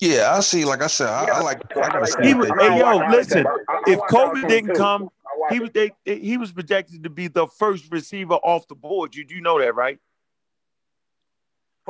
Yeah, 0.00 0.32
I 0.34 0.40
see. 0.40 0.64
Like 0.64 0.82
I 0.82 0.86
said, 0.86 1.08
I, 1.08 1.26
I 1.26 1.40
like. 1.40 1.60
I 1.76 1.88
gotta 1.90 2.06
see. 2.06 2.34
Was- 2.34 2.50
hey, 2.58 2.78
yo, 2.78 3.06
listen. 3.10 3.46
I- 3.46 3.50
I 3.68 3.82
if 3.86 3.98
watch 3.98 4.12
all 4.14 4.34
COVID 4.34 4.48
didn't 4.48 4.74
come, 4.74 5.10
He 5.50 5.56
it. 5.56 5.60
was 5.62 5.70
they, 5.72 5.92
he 6.04 6.36
was 6.38 6.52
projected 6.52 7.04
to 7.04 7.10
be 7.10 7.28
the 7.28 7.46
first 7.46 7.92
receiver 7.92 8.34
off 8.34 8.66
the 8.66 8.74
board. 8.74 9.14
You 9.14 9.24
do 9.24 9.40
know 9.40 9.58
that, 9.60 9.74
right? 9.74 9.98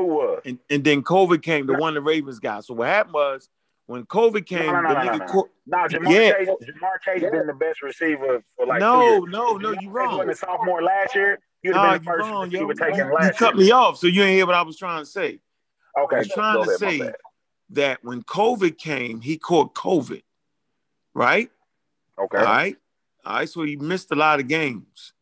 Who 0.00 0.06
was? 0.06 0.42
And 0.44 0.58
and 0.70 0.84
then 0.84 1.02
COVID 1.02 1.42
came, 1.42 1.66
the 1.66 1.74
one 1.74 1.94
the 1.94 2.00
Ravens 2.00 2.38
got. 2.38 2.64
So 2.64 2.74
what 2.74 2.88
happened 2.88 3.14
was 3.14 3.48
when 3.86 4.04
COVID 4.06 4.46
came, 4.46 4.66
no, 4.72 4.80
no, 4.80 4.88
the 4.88 4.94
no, 4.94 5.02
no, 5.04 5.10
nigga 5.12 5.18
no. 5.20 5.26
co- 5.26 5.48
Nah, 5.66 5.88
Ja'Marr 5.88 6.10
Yeah. 6.12 6.32
Chase. 6.32 6.48
Ja'Marr 6.48 7.00
Chase 7.04 7.30
been 7.30 7.46
the 7.46 7.52
best 7.54 7.82
receiver 7.82 8.42
for 8.56 8.66
like 8.66 8.80
two 8.80 8.84
no, 8.86 9.02
years. 9.02 9.22
no, 9.28 9.56
no, 9.56 9.72
Ja'Marr 9.72 9.74
you 9.82 9.88
Chase 9.88 9.94
wong. 9.94 10.10
wasn't 10.18 10.30
a 10.30 10.36
sophomore 10.36 10.82
last 10.82 11.14
year. 11.14 11.38
He 11.62 11.68
would 11.68 11.76
Nah, 11.76 11.92
have 11.92 12.02
been 12.02 12.06
you 12.06 12.12
the 12.12 12.18
first 12.18 12.30
wrong, 12.30 12.50
yo. 12.50 12.60
receiver 12.66 12.74
taken 12.74 12.96
You, 12.98 13.04
you 13.06 13.14
last 13.14 13.38
cut 13.38 13.54
year. 13.56 13.64
me 13.66 13.70
off, 13.72 13.96
so 13.98 14.06
you 14.06 14.22
ain't 14.22 14.32
hear 14.32 14.46
what 14.46 14.54
I 14.54 14.62
was 14.62 14.76
trying 14.78 15.02
to 15.02 15.06
say. 15.10 15.38
Okay, 15.98 16.16
I 16.16 16.18
was 16.20 16.28
trying 16.28 16.54
go 16.56 16.64
to 16.64 16.68
ahead, 16.70 16.80
my 16.80 16.88
say 16.90 16.98
bad. 17.00 17.16
that 17.70 18.04
when 18.04 18.22
COVID 18.22 18.78
came, 18.78 19.20
he 19.20 19.36
caught 19.36 19.74
COVID, 19.74 20.22
right? 21.14 21.50
Okay. 22.18 22.38
All 22.38 22.44
right, 22.44 22.76
all 23.24 23.34
right. 23.34 23.48
So 23.48 23.62
he 23.62 23.76
missed 23.76 24.10
a 24.12 24.14
lot 24.16 24.40
of 24.40 24.48
games. 24.48 25.12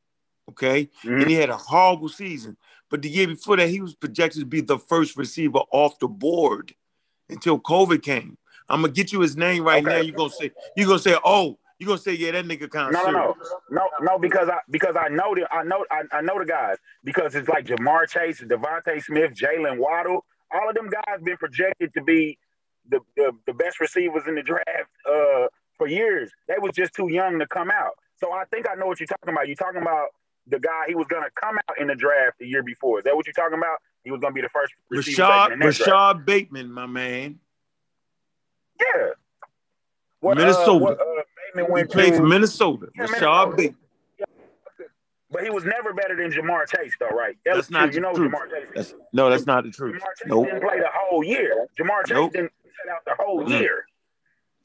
Okay, 0.51 0.89
Mhm. 1.05 1.23
and 1.23 1.31
he 1.31 1.35
had 1.37 1.51
a 1.51 1.57
horrible 1.57 2.09
season. 2.09 2.57
But 2.91 3.03
the 3.03 3.09
year 3.09 3.27
before 3.27 3.57
that, 3.57 3.69
he 3.69 3.81
was 3.81 3.95
projected 3.95 4.41
to 4.41 4.47
be 4.47 4.61
the 4.61 4.79
first 4.79 5.17
receiver 5.17 5.59
off 5.73 5.99
the 5.99 6.09
board 6.09 6.75
until 7.29 7.59
COVID 7.59 8.03
came. 8.03 8.39
I'm 8.69 8.83
gonna 8.83 8.93
get 8.93 9.13
you 9.13 9.21
his 9.21 9.37
name 9.37 9.65
right 9.65 9.83
Okay. 9.83 9.91
now. 9.97 10.01
You're 10.01 10.15
gonna 10.15 10.31
say, 10.31 10.51
you're 10.77 10.87
gonna 10.87 10.99
say, 10.99 11.17
oh, 11.25 11.59
you're 11.79 11.87
gonna 11.87 11.99
say, 11.99 12.13
yeah, 12.15 12.33
that 12.33 12.45
nigga 12.45 12.71
kind 12.71 12.93
No, 12.93 13.07
of 13.07 13.13
no, 13.13 13.13
no, 13.13 13.35
no, 13.71 13.89
no, 14.01 14.19
because 14.19 14.49
I 14.49 14.59
because 14.71 14.97
I 14.99 15.09
know 15.09 15.35
the 15.35 15.47
I 15.53 15.63
know 15.63 15.85
I, 15.91 16.03
I 16.13 16.21
know 16.23 16.39
the 16.39 16.45
guys 16.45 16.77
because 17.05 17.35
it's 17.35 17.49
like 17.49 17.67
Ja'Marr 17.67 18.09
Chase, 18.09 18.41
DeVonta 18.41 19.03
Smith, 19.03 19.33
Jaylen 19.33 19.79
Waddle, 19.79 20.25
all 20.53 20.69
of 20.69 20.75
them 20.75 20.89
guys 20.91 21.21
been 21.23 21.37
projected 21.37 21.93
to 21.95 22.03
be 22.03 22.39
the, 22.91 23.01
the 23.17 23.33
the 23.47 23.53
best 23.55 23.81
receivers 23.81 24.25
in 24.27 24.35
the 24.35 24.43
draft 24.43 24.91
uh 25.09 25.47
for 25.77 25.87
years. 25.87 26.31
They 26.49 26.55
was 26.59 26.73
just 26.75 26.95
too 26.95 27.09
young 27.11 27.39
to 27.39 27.47
come 27.47 27.71
out. 27.71 27.93
So 28.17 28.33
I 28.33 28.45
think 28.47 28.67
I 28.69 28.75
know 28.75 28.87
what 28.87 28.99
you're 29.01 29.07
talking 29.07 29.33
about. 29.33 29.47
You're 29.47 29.57
talking 29.57 29.81
about 29.83 30.09
the 30.49 30.59
guy 30.59 30.85
he 30.87 30.95
was 30.95 31.07
gonna 31.09 31.31
come 31.35 31.57
out 31.69 31.79
in 31.79 31.87
the 31.89 31.95
draft 31.95 32.39
the 32.39 32.47
year 32.47 32.63
before. 32.63 32.99
Is 32.99 33.05
that 33.05 33.15
what 33.17 33.27
you're 33.27 33.33
talking 33.35 33.59
about? 33.59 33.79
He 34.05 34.11
was 34.11 34.21
gonna 34.21 34.33
be 34.35 34.41
the 34.41 34.49
first 34.49 34.73
receiver 34.89 35.23
Rashod 35.23 35.53
in 35.53 35.59
that 35.61 35.75
draft. 35.75 36.25
Bateman, 36.27 36.73
my 36.73 36.87
man. 36.87 37.39
Yeah. 38.81 39.09
What, 40.21 40.37
Minnesota. 40.37 40.71
Uh, 40.71 40.79
what, 40.79 40.93
uh, 41.01 41.05
Bateman 41.55 41.65
He 41.67 41.73
went 41.73 41.91
played 41.91 42.11
to, 42.13 42.17
for 42.19 42.27
Minnesota. 42.27 42.89
Yeah, 42.95 43.03
Rashod 43.03 43.51
Minnesota. 43.51 43.57
Bateman. 43.57 43.77
but 45.31 45.45
he 45.45 45.51
was 45.51 45.65
never 45.65 45.93
better 45.93 46.17
than 46.17 46.31
Ja'Marr 46.33 46.67
Chase, 46.69 46.95
though, 46.99 47.09
right? 47.09 47.37
That 47.45 47.55
That's 47.55 47.69
was 47.69 47.71
not 47.71 47.87
true. 47.93 47.95
You 47.95 47.95
the 47.95 48.01
know 48.01 48.15
truth. 48.15 48.33
Ja'Marr 48.33 48.51
Chase. 48.51 48.69
That's 48.75 48.95
no, 49.13 49.31
that's 49.31 49.47
not 49.47 49.65
the 49.65 49.71
truth. 49.71 49.97
Ja'Marr 49.97 50.15
Chase 50.19 50.27
Nope. 50.29 50.47
didn't 50.47 50.61
play 50.63 50.79
the 50.79 50.89
whole 50.93 51.23
year. 51.25 51.67
Ja'Marr 51.79 52.07
Chase 52.07 52.15
Nope. 52.15 52.33
didn't 52.33 52.53
sit 52.65 52.91
out 52.93 53.05
the 53.05 53.15
whole 53.23 53.45
Mm. 53.45 53.61
year. 53.61 53.87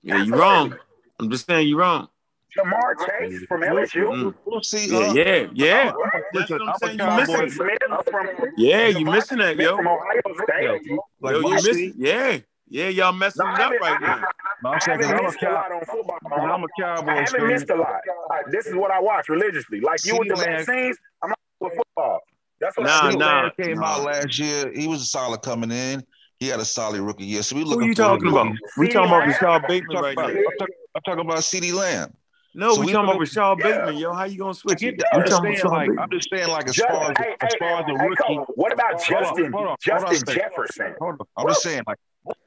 Yeah, 0.01 0.23
you're 0.23 0.37
wrong. 0.37 0.75
I'm 1.19 1.29
just 1.29 1.45
saying 1.45 1.67
you're 1.67 1.79
wrong. 1.79 2.09
Ja'Marr 2.57 2.93
Chase 3.07 3.43
from 3.47 3.61
LSU. 3.61 4.33
We'll 4.45 4.61
see. 4.61 4.87
Yeah, 4.87 4.97
uh, 4.97 5.13
yeah, 5.13 5.47
yeah. 5.53 5.91
What? 5.91 6.11
That's 6.33 6.49
what 6.51 6.61
I'm 6.61 6.67
I'm 6.69 6.73
a 6.75 6.77
saying. 6.79 6.93
You 6.93 6.97
Cowboy 6.99 7.19
missing 7.21 7.49
Smith 7.49 7.77
from 8.11 8.27
Yeah, 8.57 8.87
you 8.87 9.05
DeVonta 9.05 9.11
missing 9.13 9.37
that, 9.39 9.55
yo. 9.57 9.75
from 9.77 9.87
Ohio 9.87 10.21
State. 10.43 10.81
Like, 11.21 11.33
Yo, 11.33 11.39
you 11.39 11.49
missing. 11.55 11.93
Yeah, 11.97 12.37
yeah, 12.67 12.87
y'all 12.89 13.11
messing 13.13 13.45
No, 13.45 13.53
it 13.53 13.59
up 13.61 13.71
right 13.81 13.97
I, 14.01 14.05
now. 14.05 14.23
No, 14.63 14.69
I'm 14.69 14.75
I 14.75 14.79
saying 14.79 14.99
'cause 14.99 15.07
haven't 15.07 15.19
I'm 15.19 15.25
a 15.25 15.27
missed 15.31 15.43
a 15.43 15.51
lot 15.51 15.71
on 15.71 15.85
football. 15.85 16.17
I'm 16.31 16.63
a 16.63 16.65
I 16.65 16.67
Cowboys 16.79 17.07
haven't 17.07 17.31
fan. 17.39 17.47
missed 17.47 17.69
a 17.69 17.75
lot. 17.75 18.01
I- 18.31 18.41
this 18.51 18.65
is 18.67 18.75
what 18.75 18.91
I 18.91 18.99
watch 18.99 19.29
religiously. 19.29 19.79
Like 19.81 20.05
you 20.05 20.17
with 20.17 20.27
the 20.29 20.35
CeeDee 20.35 20.37
Lamb- 20.37 20.65
vaccines, 20.65 20.97
I'm 21.21 21.29
not 21.29 21.39
with 21.59 21.73
football. 21.75 22.19
That's 22.59 22.77
what 22.77 22.85
Nah, 22.85 22.99
I. 23.01 23.11
CeeDee 23.11 23.19
nah. 23.19 23.25
Lamb 23.41 23.51
came 23.59 23.79
nah. 23.79 23.87
out 23.87 24.03
last 24.03 24.39
year. 24.39 24.71
He 24.73 24.87
was 24.87 25.01
a 25.01 25.05
solid 25.05 25.41
coming 25.41 25.71
in. 25.71 26.03
He 26.39 26.47
had 26.47 26.59
a 26.59 26.65
solid 26.65 27.01
rookie 27.01 27.25
year. 27.25 27.41
So 27.43 27.55
we 27.55 27.63
Who 27.63 27.69
looking 27.69 27.87
you 27.87 27.95
for 27.95 28.01
him 28.03 28.07
talking 28.09 28.29
to 28.31 28.37
about? 28.37 28.53
We 28.77 28.89
talking 28.89 29.09
about 29.09 29.23
CeeDee 29.23 29.41
Rashod 29.41 29.67
Bateman 29.67 29.97
right 30.01 30.15
talking, 30.17 30.35
now. 30.35 30.41
I'm 30.61 30.67
I'm 30.95 31.01
talking 31.03 31.21
about 31.25 31.37
CeeDee 31.39 31.73
Lamb. 31.73 32.13
No, 32.55 32.73
So 32.75 32.81
we 32.81 32.87
we 32.87 32.91
talking 32.93 33.05
about 33.05 33.19
looking- 33.19 33.19
Rashod 33.21 33.59
Yeah. 33.59 33.67
Bateman, 33.77 33.97
yo. 33.97 34.13
How 34.13 34.23
you 34.25 34.37
gonna 34.37 34.49
I 34.51 34.53
switch 34.53 34.79
get 34.79 34.93
it? 34.95 34.97
that. 34.99 35.09
We 35.13 35.21
I'm 35.21 35.27
just 35.27 35.41
saying, 35.41 35.71
like, 35.73 35.89
Rashod 35.89 35.99
I'm 36.03 36.09
just 36.11 36.29
saying, 36.29 36.47
like, 36.49 36.67
as 36.69 36.75
Just, 36.75 36.89
far 36.89 37.11
as, 37.11 37.17
hey, 37.17 37.35
as 37.41 37.53
hey, 37.53 37.57
far 37.59 37.79
as 37.79 37.85
the 37.87 37.97
hey, 37.97 38.07
rookie. 38.07 38.23
Cole, 38.23 38.45
what 38.55 38.73
about 38.73 38.85
Hold 38.93 38.99
Justin 38.99 39.25
hold 39.25 39.39
on, 39.45 39.51
hold 39.53 39.67
on 39.67 39.73
a 39.73 39.77
Justin 39.81 40.15
second. 40.27 40.35
Jefferson? 40.35 40.95
Hold 40.99 41.15
on. 41.19 41.27
I'm 41.37 41.47
just 41.47 41.63
saying, 41.63 41.81
like, 41.87 41.97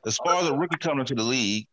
as 0.06 0.16
far 0.18 0.36
as 0.42 0.48
a 0.48 0.54
rookie 0.54 0.76
coming 0.78 1.00
into 1.00 1.14
the 1.14 1.22
league, 1.22 1.66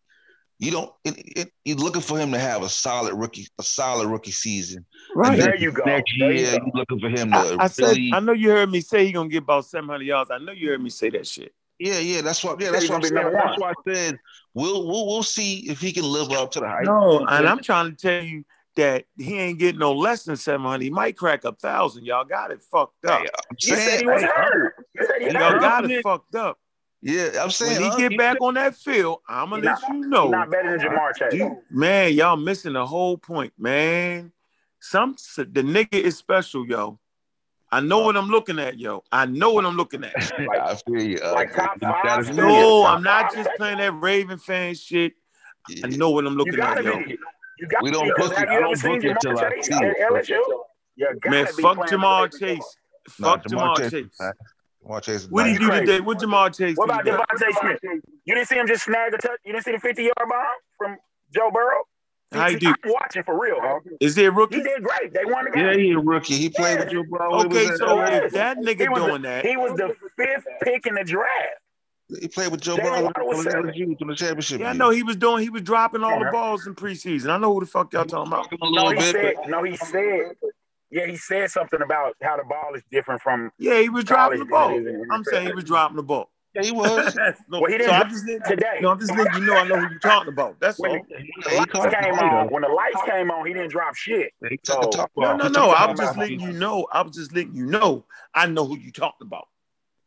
you 0.60 0.72
don't. 0.72 0.92
It, 1.04 1.16
it, 1.38 1.52
you're 1.66 1.78
looking 1.78 2.02
for 2.02 2.18
him 2.18 2.32
to 2.32 2.40
have 2.40 2.64
a 2.64 2.70
solid 2.70 3.14
rookie, 3.16 3.48
a 3.60 3.64
solid 3.64 4.08
rookie 4.08 4.32
season. 4.32 4.86
Right. 5.16 5.38
There 5.40 5.56
you 5.56 5.72
go. 5.72 5.84
Next 5.84 6.12
There 6.18 6.32
you 6.32 6.40
year, 6.40 6.60
go. 6.60 6.66
you're 6.66 6.76
looking 6.76 7.00
for 7.00 7.10
him 7.10 7.32
to 7.32 7.38
I, 7.60 7.64
I 7.66 7.68
said, 7.68 7.88
really. 7.90 8.12
I 8.14 8.20
know 8.20 8.32
you 8.34 8.50
heard 8.50 8.72
me 8.72 8.82
say 8.82 9.06
he 9.06 9.12
gonna 9.12 9.30
get 9.30 9.44
about 9.44 9.66
700 9.66 10.04
yards. 10.06 10.32
I 10.32 10.38
know 10.40 10.52
you 10.54 10.70
heard 10.70 10.82
me 10.82 10.90
say 10.90 11.10
that 11.12 11.28
shit. 11.28 11.54
Yeah, 11.80 12.00
yeah. 12.00 12.22
That's 12.22 12.44
what. 12.44 12.60
Yeah, 12.62 12.72
that's 12.72 12.88
what 12.90 12.98
I'm 12.98 13.04
saying. 13.04 13.32
That's 13.34 13.60
one. 13.60 13.60
why 13.60 13.70
I 13.72 13.94
said 13.94 14.20
we'll 14.54 14.88
we'll 14.88 15.08
we'll 15.08 15.24
see 15.24 15.70
if 15.70 15.80
he 15.80 15.92
can 15.92 16.04
live 16.04 16.32
up 16.32 16.52
to 16.52 16.60
the 16.60 16.68
hype. 16.68 16.86
No, 16.86 17.26
and 17.26 17.48
I'm 17.48 17.60
trying 17.60 17.92
to 17.94 17.98
tell 17.98 18.24
you 18.24 18.46
that 18.76 19.06
he 19.18 19.38
ain't 19.40 19.60
getting 19.60 19.80
no 19.80 19.94
less 19.94 20.24
than 20.24 20.36
700. 20.36 20.82
He 20.84 20.90
might 20.90 21.16
crack 21.18 21.44
a 21.44 21.52
thousand. 21.52 22.06
Y'all 22.06 22.26
got 22.26 22.52
it 22.52 22.62
fucked 22.72 23.06
up. 23.06 23.22
Hey, 23.22 23.28
I'm 23.50 23.58
You 23.62 23.76
said 23.76 24.00
he 24.00 24.08
was 24.08 24.22
hey, 24.22 24.28
hurt. 24.28 24.88
You 24.96 25.06
said 25.06 25.16
he 25.22 25.26
Y'all 25.28 25.52
hurt. 25.52 25.62
got 25.62 25.90
yeah. 25.90 25.98
it 25.98 26.04
fucked 26.04 26.36
up. 26.36 26.60
yeah, 27.02 27.30
I'm 27.42 27.50
saying. 27.52 27.74
When 27.74 27.82
he 27.84 27.90
uh, 27.90 27.98
get 27.98 28.12
he- 28.14 28.18
back 28.18 28.38
on 28.42 28.54
that 28.56 28.76
field, 28.76 29.20
I'm 29.28 29.50
gonna 29.50 29.64
let 29.64 29.82
not- 29.82 29.90
you 29.90 30.08
know. 30.08 30.30
not 30.30 30.50
better 30.52 30.78
than 30.78 30.88
Ja'Marr 30.90 31.16
Chase. 31.16 31.34
You, 31.34 31.58
man, 31.70 32.14
y'all 32.14 32.38
missing 32.38 32.74
the 32.74 32.86
whole 32.86 33.18
point, 33.18 33.54
man. 33.58 34.32
Some 34.80 35.16
the 35.38 35.46
nigga 35.64 35.94
is 35.94 36.18
special, 36.18 36.66
yo. 36.68 37.00
I 37.74 37.80
know 37.80 38.00
what 38.02 38.16
I'm 38.16 38.28
looking 38.28 38.60
at, 38.60 38.78
yo. 38.78 39.04
I 39.12 39.26
know 39.26 39.52
what 39.52 39.66
I'm 39.66 39.76
looking 39.76 40.04
at. 40.04 40.14
I 40.62 40.76
feel 40.76 41.02
you. 41.02 41.18
Uh, 41.18 41.34
like 41.34 41.56
top 41.56 41.80
five 41.82 42.36
No, 42.36 42.86
I'm 42.86 43.02
not 43.02 43.34
just 43.34 43.50
playing 43.58 43.80
that 43.80 43.94
Raven 43.94 44.38
fan 44.38 44.76
shit. 44.76 45.14
I 45.84 45.88
know 45.88 46.12
what 46.12 46.28
I'm 46.28 46.36
looking 46.36 46.60
at, 46.60 46.84
yo. 46.84 47.00
be. 47.00 47.18
You 47.58 47.68
got 47.68 47.82
We 47.82 47.90
don't 47.90 48.04
be. 48.06 48.12
'cause 48.14 48.30
book 48.30 48.38
it. 48.38 48.48
Have 48.48 48.50
I 48.50 48.60
don't 48.60 48.76
seen 48.76 49.02
book 49.02 49.04
it 49.06 49.18
till 49.22 49.40
I 49.40 49.50
see 49.62 49.74
it. 49.74 49.98
You 50.96 51.20
gotta 51.20 51.30
Man, 51.32 51.46
be 51.58 51.62
fuck 51.64 51.76
playing 51.78 51.90
Jamal 51.90 52.28
the 52.30 52.38
Chase. 52.40 52.78
Fuck 53.10 53.48
Jamal 53.48 53.76
Chase. 53.78 53.92
man. 54.20 54.34
Ja'Marr 54.86 55.02
Chase 55.02 55.28
What 55.32 55.46
did 55.46 55.54
nice. 55.54 55.60
he 55.60 55.66
do 55.66 55.80
today? 55.80 56.00
What 56.02 56.20
Jamal 56.20 56.50
Chase 56.52 56.78
What 56.78 56.90
about? 56.90 57.06
DeVonta 57.06 57.60
Smith? 57.60 57.80
You 58.26 58.36
didn't 58.36 58.48
see 58.50 58.56
him 58.60 58.68
just 58.68 58.84
snag 58.84 59.14
a 59.16 59.18
touch. 59.18 59.40
You 59.46 59.54
didn't 59.54 59.66
see 59.66 59.72
the 59.72 59.80
50 59.80 60.04
yard 60.04 60.14
bomb 60.30 60.44
from 60.78 60.98
Joe 61.34 61.50
Burrow. 61.52 61.82
How 62.34 62.48
you 62.48 62.54
See, 62.54 62.60
do? 62.60 62.74
I'm 62.84 62.92
watching 62.92 63.24
for 63.24 63.40
real. 63.40 63.58
Oh, 63.62 63.80
huh? 63.86 63.96
Is 64.00 64.16
he 64.16 64.26
a 64.26 64.32
rookie? 64.32 64.58
He 64.58 64.64
did 64.64 64.84
great. 64.84 65.14
They 65.14 65.26
won 65.26 65.46
the 65.46 65.52
game. 65.52 65.66
Yeah, 65.66 65.76
he 65.76 65.92
a 65.92 66.00
rookie. 66.00 66.38
He 66.38 66.50
played 66.50 66.80
with 66.80 66.92
your 66.92 67.06
bro. 67.06 67.42
Okay, 67.42 67.68
so 67.78 68.02
if 68.02 68.32
that 68.34 68.58
nigga 68.58 68.94
doing 68.94 69.22
the, 69.22 69.28
that, 69.28 69.46
He 69.46 69.58
was 69.58 69.78
the 69.78 69.96
fifth 70.18 70.46
pick 70.64 70.86
in 70.86 70.96
the 70.96 71.04
draft. 71.04 71.30
he 72.20 72.28
played 72.28 72.52
with 72.52 72.62
Joe 72.62 72.78
Burrow 72.78 73.04
Waddle 73.04 73.28
was 73.28 73.38
when 73.38 73.52
seven. 73.52 73.72
LSU 73.72 73.98
to 74.00 74.06
the 74.06 74.16
championship. 74.16 74.60
yeah, 74.62 74.70
I 74.70 74.74
know 74.74 74.90
he 74.90 75.04
was 75.04 75.16
doing. 75.16 75.44
He 75.44 75.50
was 75.50 75.62
dropping 75.62 76.04
all 76.04 76.20
the 76.20 76.26
uh-huh. 76.26 76.32
balls 76.32 76.68
in 76.68 76.76
preseason. 76.76 77.30
I 77.30 77.38
know 77.38 77.54
who 77.54 77.62
the 77.62 77.66
fuck 77.66 77.94
y'all 77.94 78.06
talking 78.06 78.32
about. 78.32 78.48
No, 78.62 78.90
he 78.92 79.02
said. 79.02 79.36
but 79.38 79.50
No, 79.50 79.64
he 79.64 79.76
said. 79.78 80.34
Yeah, 80.94 81.08
he 81.08 81.18
said 81.18 81.50
something 81.50 81.82
about 81.82 82.16
how 82.22 82.38
the 82.38 82.44
ball 82.44 82.76
is 82.76 82.84
different 82.92 83.20
from 83.20 83.52
Yeah, 83.58 83.82
he 83.82 83.90
was 83.90 84.04
dropping 84.04 84.38
the 84.38 84.46
ball. 84.46 84.68
college 84.68 84.84
than 84.84 84.94
it 84.94 84.98
is 85.00 85.04
in 85.04 85.12
I'm 85.12 85.24
saying 85.24 85.48
he 85.48 85.54
was 85.54 85.64
dropping 85.64 85.98
the 85.98 86.04
ball. 86.04 86.30
Yeah, 86.56 86.62
he 86.64 86.72
was. 86.72 87.16
no, 87.50 87.62
Well, 87.62 87.66
he 87.72 87.78
didn't 87.78 87.88
so 87.88 87.94
I'm 87.94 88.02
drop 88.02 88.12
just 88.12 88.26
letting, 88.28 88.42
today. 88.48 88.80
no, 88.82 88.92
I'm 88.92 89.00
just 89.00 89.12
letting 89.16 89.34
you 89.42 89.46
know 89.48 89.56
I 89.58 89.68
know 89.68 89.76
who 89.80 89.90
you're 89.90 90.00
talking 90.00 90.32
about. 90.34 90.60
That's 90.60 90.78
When 90.80 90.92
all. 90.92 90.98
the, 91.10 91.16
when 91.16 91.26
Yeah, 91.26 91.66
the 91.66 91.78
lights 91.80 91.96
came 91.96 92.14
the 92.16 92.24
on, 92.24 92.48
when 92.50 92.62
the 92.62 92.68
lights 92.70 93.02
came 93.08 93.32
on, 93.32 93.46
he 93.48 93.54
didn't 93.54 93.72
drop 93.72 93.96
shit. 93.96 94.32
He 94.50 94.58
took 94.58 94.84
So- 94.84 94.90
top 94.92 95.12
No, 95.18 95.36
no, 95.36 95.48
no. 95.48 95.72
I 95.72 95.76
top 95.80 95.90
was 95.92 96.00
just 96.00 96.12
off. 96.12 96.18
letting 96.18 96.40
you 96.40 96.52
know. 96.52 96.88
I 96.94 97.02
was 97.02 97.16
just 97.16 97.34
letting 97.34 97.56
you 97.56 97.66
know. 97.66 98.06
I 98.36 98.46
know 98.46 98.66
who 98.66 98.78
you 98.78 98.92
talking 98.92 99.26
about. 99.26 99.48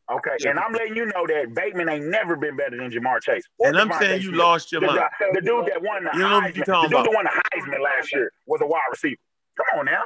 Okay, 0.09 0.31
Yeah. 0.39 0.51
and 0.51 0.61
I'm 0.61 0.73
letting 0.73 0.95
you 0.95 1.07
know 1.07 1.27
that 1.27 1.53
Bateman 1.53 1.89
ain't 1.89 2.05
never 2.07 2.37
been 2.37 2.57
better 2.57 2.77
than 2.77 2.93
Ja'Marr 2.93 3.21
Chase. 3.23 3.43
or 3.59 3.67
And 3.69 3.77
I'm 3.77 3.89
DeVonta 3.89 3.99
saying 3.99 4.23
you 4.23 4.29
Smith. 4.29 4.39
lost 4.39 4.71
your 4.71 4.81
the, 4.83 4.87
mind. 4.87 5.01
the 5.33 5.41
dude 5.41 5.67
that 5.67 5.83
won 5.83 6.05
the 6.05 6.11
You 6.15 6.19
know 6.21 6.35
what 6.39 6.45
Heisman, 6.45 6.57
you're 6.57 6.65
talking 6.65 6.65
about? 6.65 6.81
the 6.83 6.87
dude 6.87 6.95
about. 6.95 7.05
that 7.05 7.15
won 7.17 7.25
the 7.25 7.71
Heisman 7.77 7.83
last 7.83 8.13
year 8.15 8.31
was 8.47 8.61
a 8.61 8.67
wide 8.67 8.81
receiver. 8.93 9.17
Come 9.57 9.81
on 9.81 9.87
now. 9.87 10.03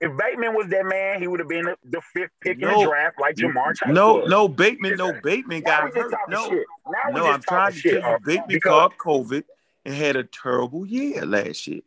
If 0.00 0.14
Bateman 0.18 0.54
was 0.54 0.68
that 0.68 0.84
man, 0.84 1.20
he 1.22 1.26
would 1.26 1.40
have 1.40 1.48
been 1.48 1.64
the, 1.64 1.76
the 1.84 2.00
fifth 2.12 2.30
pick 2.42 2.60
in 2.60 2.68
the 2.68 2.84
draft 2.84 3.18
like 3.18 3.34
Ja'Marr 3.36 3.74
Chase. 3.76 3.88
No, 3.94 4.16
was. 4.16 4.28
no, 4.30 4.46
Bateman, 4.46 4.96
no, 4.96 5.12
Bateman 5.22 5.62
Now 5.62 5.80
got 5.88 5.94
hurt. 5.96 6.12
No, 6.28 6.50
shit. 6.50 6.66
Now 6.86 6.98
we 7.08 7.14
no, 7.14 7.26
I'm 7.26 7.40
trying 7.40 7.72
to 7.72 7.78
shit, 7.78 8.00
tell 8.02 8.10
you, 8.10 8.16
uh, 8.16 8.18
Bateman 8.24 8.48
because- 8.48 8.70
caught 8.70 8.98
COVID 8.98 9.44
and 9.86 9.94
had 9.94 10.16
a 10.16 10.24
terrible 10.24 10.84
year 10.84 11.24
last 11.24 11.66
year. 11.66 11.80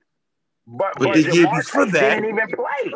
But, 0.66 0.93
But 0.97 1.05
but 1.05 1.14
the 1.14 1.22
year 1.36 1.45
Ja'Marr 1.45 1.57
before 1.57 1.86
that- 1.86 2.16
didn't 2.16 2.26
even 2.26 2.47
play. 2.47 2.91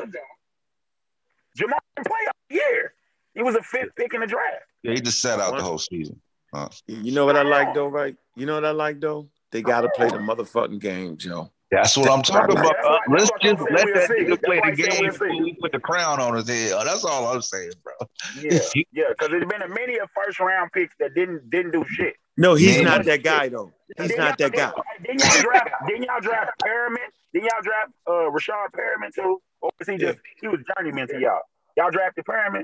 Ja'Marr 1.57 1.79
didn't 1.95 2.07
play 2.07 2.25
all 2.27 2.33
year. 2.49 2.93
He 3.35 3.43
was 3.43 3.55
a 3.55 3.61
fifth 3.63 3.95
pick 3.95 4.13
in 4.13 4.21
the 4.21 4.27
draft. 4.27 4.63
Yeah, 4.83 4.93
he 4.93 5.01
just 5.01 5.19
sat 5.19 5.39
out 5.39 5.55
the 5.57 5.63
whole 5.63 5.77
season. 5.77 6.19
Uh, 6.53 6.69
You 6.87 7.11
know 7.11 7.25
what 7.25 7.35
I 7.35 7.41
like 7.43 7.73
though, 7.73 7.87
right? 7.87 8.15
You 8.35 8.45
know 8.45 8.55
what 8.55 8.65
I 8.65 8.71
like 8.71 8.99
though? 8.99 9.27
They 9.51 9.61
gotta 9.61 9.89
play 9.95 10.07
the 10.09 10.17
motherfucking 10.17 10.79
game, 10.79 11.17
Joe. 11.17 11.51
That's 11.73 11.97
what 11.97 12.09
I'm 12.11 12.21
talking 12.21 12.55
That's 12.55 12.69
about. 12.69 12.75
why- 12.83 12.89
Uh, 12.95 12.99
let's 13.09 13.29
that's 13.31 13.43
just 13.43 13.71
let 13.71 13.85
we'll 13.85 13.93
that 13.95 14.07
see. 14.07 14.13
nigga 14.23 14.43
play 14.43 14.59
the 14.59 14.65
I'm 14.67 14.75
saying 14.75 14.89
game 14.91 15.01
we'll 15.03 15.11
before 15.11 15.43
we 15.43 15.57
put 15.59 15.71
the 15.71 15.79
crown 15.79 16.19
on 16.19 16.35
his 16.35 16.47
head. 16.47 16.71
Oh, 16.73 16.83
That's 16.85 17.03
all 17.03 17.27
I'm 17.33 17.41
saying, 17.41 17.71
bro. 17.83 17.93
Yeah, 18.37 18.59
yeah, 18.91 19.03
because 19.09 19.29
there's 19.29 19.45
been 19.45 19.61
a 19.63 19.67
many 19.67 19.97
of 19.97 20.09
first 20.15 20.39
round 20.39 20.71
picks 20.71 20.93
that 20.99 21.15
didn't 21.15 21.49
didn't 21.49 21.71
do 21.71 21.83
shit. 21.89 22.13
No, 22.37 22.53
he's 22.55 22.75
Man. 22.77 22.85
not 22.85 23.05
that 23.05 23.23
guy 23.23 23.49
though. 23.49 23.73
He's 23.97 24.07
Didn't 24.09 24.37
that 24.37 24.51
guy. 24.53 24.71
Didn't 25.03 25.19
y'all 25.19 25.41
draft? 25.41 25.69
Didn't 25.87 26.03
y'all 26.03 26.19
draft 26.21 26.51
Perriman? 26.63 26.97
Didn't 27.33 27.45
y'all 27.45 27.61
draft 27.63 27.91
uh, 28.07 28.29
Rashard 28.29 28.69
Perriman 28.73 29.13
too? 29.13 29.41
Or 29.61 29.71
was 29.79 29.87
he 29.87 29.97
just 29.97 30.19
he 30.41 30.47
was 30.47 30.59
journeyman 30.77 31.07
to 31.07 31.19
y'all? 31.19 31.41
Y'all 31.77 31.89
drafted 31.91 32.25
Perriman 32.25 32.63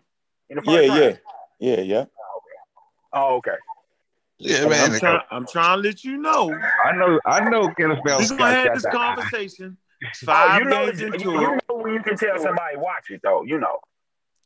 in 0.50 0.58
the 0.58 0.62
first 0.62 0.68
Yeah, 0.88 0.88
round? 0.88 1.20
yeah, 1.60 1.76
yeah, 1.76 1.82
yeah. 1.82 2.06
Oh, 3.14 3.38
okay. 3.38 3.56
Yeah, 4.40 4.66
man. 4.68 4.94
I'm 4.94 5.00
trying. 5.00 5.22
I'm 5.32 5.48
trying 5.48 5.78
to 5.78 5.88
let 5.88 6.04
you 6.04 6.18
know. 6.18 6.54
I 6.86 6.96
know. 6.96 7.20
I 7.26 7.50
know. 7.50 7.68
NFL 7.80 8.04
We're 8.04 8.24
Scott 8.24 8.38
gonna 8.38 8.54
have 8.54 8.74
this 8.74 8.84
the 8.84 8.90
conversation 8.90 9.78
Oh, 10.02 10.08
five 10.26 10.60
you 10.64 10.70
know, 10.70 10.86
games 10.86 11.02
you, 11.02 11.08
into 11.08 11.20
you 11.32 11.42
know 11.42 11.60
when 11.76 11.94
you 11.94 12.02
can 12.02 12.16
tell 12.16 12.40
somebody 12.40 12.78
watch 12.78 13.10
it 13.10 13.20
though. 13.22 13.44
You 13.44 13.60
know. 13.60 13.80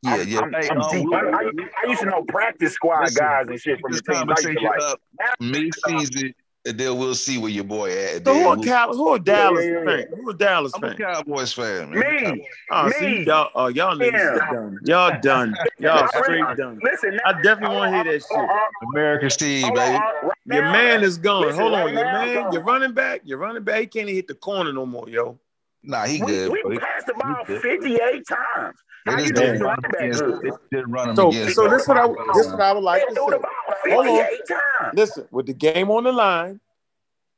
Yeah, 0.01 0.11
I'm- 0.15 0.27
yeah. 0.27 0.39
I'm, 0.39 0.51
Hey, 0.53 0.69
I'm 0.69 0.81
uh, 0.81 0.91
deep. 0.91 1.07
I, 1.13 1.17
I, 1.19 1.51
I 1.85 1.89
used 1.89 2.01
to 2.01 2.07
know 2.07 2.23
practice 2.27 2.73
squad 2.73 3.03
Listen, 3.03 3.23
guys 3.23 3.45
and 3.47 3.59
shit 3.61 3.79
from 3.79 3.91
this 3.91 4.01
the 4.01 4.13
team. 4.13 4.23
I 4.23 4.31
used 4.31 4.41
to 4.41 4.47
conversation 4.55 4.63
like. 4.63 4.81
up 4.81 5.01
mid-season, 5.39 6.33
and 6.65 6.77
then 6.77 6.97
we'll 6.97 7.13
see 7.15 7.37
where 7.37 7.51
your 7.51 7.63
boy 7.65 7.91
at. 7.91 8.25
So 8.25 8.33
who 8.33 8.39
a 8.49 8.55
we'll- 8.55 8.63
Cal? 8.63 8.93
Who 8.95 9.13
a 9.13 9.19
Dallas 9.19 9.65
yeah, 9.65 9.79
yeah. 9.79 9.85
fan? 9.85 10.05
Who 10.15 10.29
a 10.29 10.33
Dallas 10.33 10.71
I'm 10.75 10.83
a 10.83 10.87
fan? 10.89 10.97
Cowboys 10.97 11.51
fan, 11.53 11.89
man. 11.91 11.99
Me, 12.35 12.47
Oh, 12.71 12.85
me. 12.85 12.91
see, 12.93 13.23
y'all, 13.23 13.49
oh, 13.55 13.67
y'all 13.67 13.95
niggas 13.97 14.13
Yeah. 14.13 14.51
done. 14.51 14.79
Y'all 14.83 15.19
done. 15.21 15.55
Y'all 15.79 16.07
straight 16.07 16.45
done. 16.57 16.79
Listen, 16.81 17.19
I 17.25 17.33
definitely 17.41 17.67
hold 17.67 17.77
want 17.79 17.91
to 17.91 17.95
hear 17.95 18.13
that 18.19 18.25
hold 18.29 18.49
shit. 18.49 18.49
on, 18.49 18.89
American 18.93 19.29
Steve, 19.29 19.63
hold 19.65 19.77
on, 19.77 19.85
baby. 19.85 19.97
hold 19.97 20.03
on. 20.23 20.29
Right 20.29 20.57
Your 20.57 20.63
man 20.71 21.03
is 21.03 21.17
gone. 21.17 21.41
Listen, 21.43 21.59
Hold 21.61 21.73
on, 21.73 21.79
right 21.85 21.93
your 21.93 22.03
now, 22.05 22.25
man, 22.25 22.43
go. 22.45 22.51
your 22.53 22.63
running 22.63 22.93
back, 22.93 23.21
your 23.25 23.37
running 23.39 23.63
back, 23.63 23.79
he 23.81 23.87
can't 23.87 24.03
even 24.03 24.15
hit 24.15 24.27
the 24.27 24.35
corner 24.35 24.71
no 24.71 24.85
more, 24.85 25.09
yo. 25.09 25.37
Nah, 25.83 26.05
he 26.05 26.21
We, 26.21 26.27
good. 26.31 26.51
we 26.51 26.61
bro. 26.61 26.71
He- 26.71 26.77
passed 26.79 27.07
the 27.07 27.13
ball 27.15 27.43
58 27.45 28.23
times. 28.27 28.77
They 29.05 29.15
just 29.17 29.33
didn't 29.35 29.61
run 29.61 29.77
running 29.83 29.95
against. 29.99 30.19
good? 30.19 30.51
Didn't 30.71 30.91
run 30.91 31.09
him 31.09 31.15
So, 31.15 31.29
against. 31.29 31.55
so 31.55 31.67
this 31.67 31.87
what 31.87 31.97
I 31.97 32.07
this 32.33 32.47
what 32.47 32.61
I 32.61 32.71
would 32.73 32.83
like 32.83 33.07
to 33.07 33.13
say. 33.15 33.91
Hold 33.91 34.07
on. 34.07 34.91
Listen, 34.95 35.27
with 35.31 35.45
the 35.47 35.53
game 35.53 35.91
on 35.91 36.03
the 36.05 36.11
line, 36.11 36.59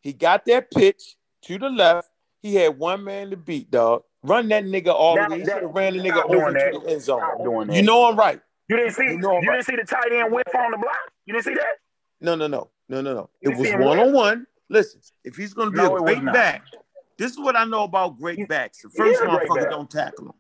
he 0.01 0.13
got 0.13 0.45
that 0.45 0.70
pitch 0.72 1.16
to 1.43 1.57
the 1.57 1.70
left. 1.70 2.09
He 2.41 2.55
had 2.55 2.78
one 2.78 3.03
man 3.03 3.32
to 3.32 3.38
beat, 3.38 3.72
dog. 3.72 4.03
Run 4.22 4.47
that 4.49 4.63
nigga 4.66 4.88
all 4.93 5.16
the 5.16 5.28
way. 5.30 5.39
He 5.39 5.45
should 5.45 5.63
have 5.63 5.72
ran 5.72 5.97
the 5.97 6.03
nigga 6.03 6.24
over 6.24 6.51
doing 6.51 6.53
to 6.74 6.80
the 6.84 6.91
end 6.91 7.01
zone. 7.01 7.22
Doing 7.43 7.68
that. 7.68 7.76
You 7.76 7.82
know 7.84 8.07
I'm 8.09 8.16
right. 8.16 8.39
You 8.68 8.78
didn't 8.78 8.93
see 8.93 9.03
You 9.03 9.11
you, 9.11 9.18
know 9.20 9.38
I'm 9.38 9.47
right. 9.47 9.55
didn't 9.55 9.66
see 9.66 9.76
the 9.76 9.84
tight 9.84 10.11
end 10.11 10.32
whip 10.32 10.47
on 10.55 10.72
the 10.72 10.78
block? 10.78 10.95
You 11.26 11.34
didn't 11.34 11.45
see 11.45 11.53
that? 11.55 11.78
No, 12.22 12.36
no, 12.36 12.47
no, 12.47 12.70
no, 12.89 13.01
no, 13.01 13.13
no. 13.13 13.30
You 13.41 13.51
It 13.51 13.57
was 13.57 13.72
one 13.86 13.99
on 13.99 14.13
one. 14.13 14.47
Listen, 14.70 15.01
if 15.24 15.36
he's 15.36 15.53
gonna 15.53 15.72
be 15.72 15.78
No, 15.78 15.95
a 15.97 15.99
great 15.99 16.26
back, 16.26 16.63
this 17.18 17.32
is 17.32 17.39
what 17.39 17.55
I 17.55 17.66
know 17.66 17.84
about 17.84 18.18
great 18.18 18.47
backs. 18.47 18.82
The 18.82 18.89
first 18.89 19.16
is 19.16 19.22
a 19.22 19.26
great 19.26 19.47
motherfucker 19.49 19.61
back. 19.61 19.70
don't 19.70 19.89
tackle 19.89 20.26
him. 20.28 20.34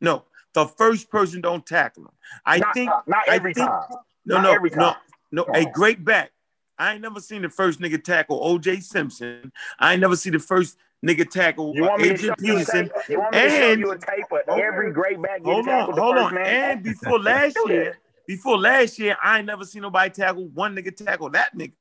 No, 0.00 0.24
the 0.54 0.66
first 0.66 1.10
person 1.10 1.40
don't 1.40 1.64
tackle 1.64 2.04
him. 2.04 2.10
I 2.44 2.58
not, 2.58 2.74
think 2.74 2.90
not 3.06 3.28
I 3.28 3.36
every 3.36 3.54
think- 3.54 3.66
time. 3.68 3.82
no, 4.26 4.36
not 4.36 4.42
no, 4.44 4.52
every 4.52 4.70
no, 4.70 4.76
time. 4.76 4.96
no. 5.32 5.46
A 5.54 5.64
great 5.66 6.04
back. 6.04 6.30
I 6.78 6.94
ain't 6.94 7.02
never 7.02 7.20
seen 7.20 7.42
the 7.42 7.48
first 7.48 7.80
nigga 7.80 8.02
tackle 8.02 8.40
O.J. 8.42 8.80
Simpson. 8.80 9.52
I 9.78 9.92
ain't 9.92 10.00
never 10.00 10.16
see 10.16 10.30
the 10.30 10.38
first 10.38 10.78
nigga 11.04 11.28
tackle 11.28 11.72
You 11.74 11.84
uh, 11.84 11.88
want 11.90 12.02
me 12.02 12.08
to 12.08 12.14
Adrian 12.14 12.34
you 12.40 12.52
a 12.54 12.58
Peterson. 12.58 12.84
tape? 12.88 12.92
You 13.08 13.18
want 13.20 13.34
me 13.34 13.40
to 13.42 13.48
show 13.50 13.72
you 13.72 13.90
a 13.92 13.98
tape 13.98 14.24
of 14.48 14.58
every 14.58 14.92
great 14.92 15.20
back 15.22 15.42
Hold 15.44 15.68
on, 15.68 15.92
hold 15.92 16.16
on. 16.16 16.34
man? 16.34 16.46
And 16.46 16.82
before 16.82 17.18
last 17.20 17.56
year, 17.66 17.98
before 18.26 18.58
last 18.58 18.98
year, 18.98 19.16
I 19.22 19.38
ain't 19.38 19.46
never 19.46 19.64
seen 19.64 19.82
nobody 19.82 20.10
tackle 20.10 20.48
one 20.48 20.74
nigga 20.74 20.94
tackle 20.96 21.30
that 21.30 21.56
nigga. 21.56 21.72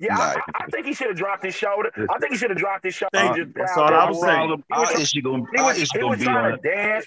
Yeah, 0.00 0.14
Nah. 0.14 0.22
I, 0.22 0.40
I 0.54 0.66
think 0.70 0.86
he 0.86 0.92
should 0.94 1.08
have 1.08 1.16
dropped 1.16 1.44
his 1.44 1.54
shoulder. 1.54 1.90
I 2.08 2.18
think 2.18 2.32
he 2.32 2.38
should 2.38 2.50
have 2.50 2.58
dropped 2.58 2.84
his 2.84 2.94
shoulder. 2.94 3.10
Thank 3.12 3.30
and 3.30 3.36
you. 3.38 3.44
just 3.46 3.56
That's 3.56 3.76
all 3.76 3.84
I 3.88 3.90
down 3.90 4.08
was 4.10 4.20
the 4.20 4.26
saying. 4.26 4.50
road. 4.50 4.62
Our 4.72 5.00
issue 5.00 5.22
gonna, 5.22 5.42
He 5.52 5.58
our 5.58 5.66
was, 5.66 5.76
issue 5.78 5.88
he 5.94 5.98
gonna 5.98 6.10
was 6.10 6.18
be 6.20 6.24
trying 6.24 6.52
on 6.52 6.62
to 6.62 6.68
dance. 6.68 7.06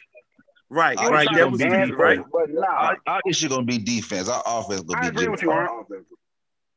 Right, 0.70 1.00
He 1.00 1.08
right. 1.08 1.28
That 1.36 1.52
was 1.52 1.60
dance, 1.60 1.90
the, 1.90 1.96
right. 1.96 2.20
But 2.32 2.50
nah, 2.50 2.68
our, 2.68 2.98
our 3.08 3.22
issue 3.28 3.50
gonna 3.50 3.64
be 3.64 3.78
defense. 3.78 4.28
Our 4.30 4.42
offense 4.46 4.82
gonna 4.82 5.00
I 5.00 5.02
be 5.04 5.08
agree 5.10 5.28
with 5.28 5.40
different. 5.42 5.60
you, 5.90 5.96
Aaron. 5.96 6.06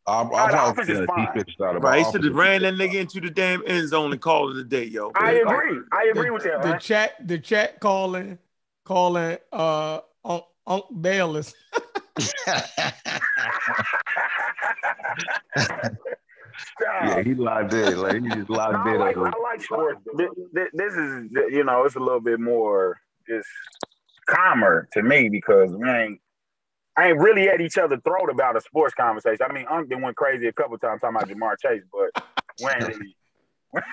Our, 0.07 0.35
our, 0.35 0.51
the 0.51 0.59
our 0.59 0.71
offense 0.73 0.89
is 0.89 1.07
fine. 1.07 1.27
defense 1.35 1.57
Right, 1.59 1.99
he 2.01 2.05
our 2.05 2.13
should 2.13 2.25
have 2.25 2.35
ran 2.35 2.63
that 2.63 2.75
nigga 2.75 2.95
into 2.95 3.21
the 3.21 3.31
damn 3.31 3.63
end 3.67 3.89
zone 3.89 4.13
and 4.13 4.21
called 4.21 4.57
it 4.57 4.61
a 4.61 4.65
day, 4.65 4.85
yo. 4.85 5.11
I 5.15 5.33
agree. 5.33 5.79
I 5.93 6.11
agree 6.11 6.31
with 6.31 6.43
that. 6.45 6.61
The 6.63 6.69
Aaron. 6.69 6.81
chat, 6.81 7.15
the 7.27 7.39
chat 7.39 7.81
calling, 7.81 8.39
calling 8.85 9.39
uh 9.53 10.01
Unc, 10.25 10.45
Unc 10.67 10.85
Bayless. 11.01 11.55
yeah, 16.81 17.23
he 17.23 17.35
locked 17.35 17.73
in. 17.73 18.01
Like 18.01 18.23
he 18.23 18.31
just 18.31 18.49
No, 18.51 18.57
locked 18.57 18.87
I 18.87 18.95
in. 18.95 19.01
like, 19.01 19.17
I 19.17 19.33
like 19.43 19.63
sports. 19.63 20.01
This, 20.17 20.31
this- 20.73 20.95
is, 20.95 21.31
you 21.51 21.65
know, 21.65 21.85
it's 21.85 21.97
a 21.97 22.01
little 22.01 22.21
bit 22.21 22.41
more 22.41 23.01
just 23.29 23.49
calmer 24.27 24.89
to 24.93 25.03
me 25.03 25.29
because 25.29 25.71
we 25.73 25.89
ain't, 25.89 26.21
I 26.97 27.09
ain't 27.09 27.19
really 27.19 27.49
at 27.49 27.61
each 27.61 27.77
other 27.79 27.99
throat 28.01 28.31
about 28.31 28.57
a 28.57 28.61
sports 28.61 28.95
conversation. 28.95 29.45
I 29.49 29.53
mean, 29.53 29.67
Unc 29.69 29.89
been 29.89 30.01
went 30.03 30.17
crazy 30.17 30.47
a 30.47 30.53
couple 30.53 30.79
times 30.79 31.01
talking 31.01 31.17
about 31.17 31.29
Ja'Marr 31.29 31.57
Chase, 31.61 31.83
but 31.93 32.11
we 32.63 32.71
ain't 32.71 32.87
really. 32.89 33.17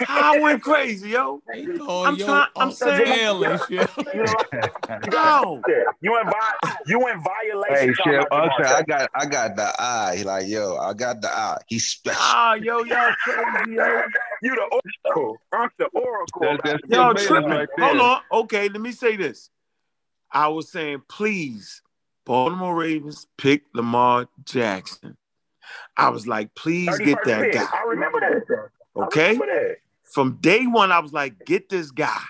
I 0.07 0.39
went 0.39 0.61
crazy, 0.61 1.09
yo. 1.09 1.41
They 1.47 1.63
I'm 1.63 2.15
yo 2.15 2.25
trying- 2.25 2.47
I'm 2.55 2.71
saying- 2.71 3.03
Bayless, 3.05 3.61
yeah. 3.69 3.88
You 4.13 4.23
know, 4.23 4.36
How? 5.11 5.61
you 6.01 6.19
in 6.19 6.25
vi- 6.25 6.75
you 6.88 7.07
in 7.07 7.21
violation. 7.21 7.75
Hey, 7.89 7.93
talking 7.93 8.13
Chef, 8.13 8.25
about 8.27 8.43
I 8.43 8.47
Ja'Marr 8.47 8.57
said, 8.57 8.65
I 8.65 8.77
Chase. 8.79 8.86
got, 8.88 9.09
I 9.15 9.25
got 9.25 9.55
the 9.55 9.73
eye. 9.82 10.15
He 10.17 10.23
like, 10.23 10.47
yo, 10.47 10.77
I 10.77 10.93
got 10.93 11.21
the 11.21 11.29
eye. 11.29 11.57
He's 11.67 11.86
special. 11.86 12.19
Ah, 12.21 12.53
yo, 12.55 12.84
y'all 12.84 13.13
crazy, 13.23 13.71
yo. 13.73 14.01
You 14.43 14.55
the 14.55 14.82
oracle. 15.05 15.38
Unc 15.53 15.71
the 15.77 15.86
oracle. 15.88 16.41
That's- 16.41 16.59
that's 16.63 16.82
Y'all 16.89 17.13
tripping. 17.13 17.49
right. 17.49 17.69
Hold 17.79 17.99
on. 17.99 18.21
Okay, 18.32 18.69
let 18.69 18.82
me 18.82 18.91
say 18.91 19.15
this. 19.15 19.49
I 20.32 20.47
was 20.47 20.71
saying, 20.71 21.01
please, 21.09 21.82
Baltimore 22.25 22.75
Ravens 22.75 23.27
pick 23.38 23.63
Lamar 23.73 24.27
Jackson. 24.45 25.17
I 25.97 26.09
was 26.09 26.25
like, 26.27 26.53
please 26.55 26.97
get 26.99 27.17
that 27.25 27.41
pick. 27.41 27.53
guy. 27.53 27.65
I 27.73 27.84
remember 27.88 28.19
that. 28.19 28.69
Okay. 28.95 29.39
From 30.03 30.37
day 30.41 30.65
one, 30.65 30.91
I 30.91 30.99
was 30.99 31.13
like, 31.13 31.45
get 31.45 31.69
this 31.69 31.91
guy. 31.91 32.21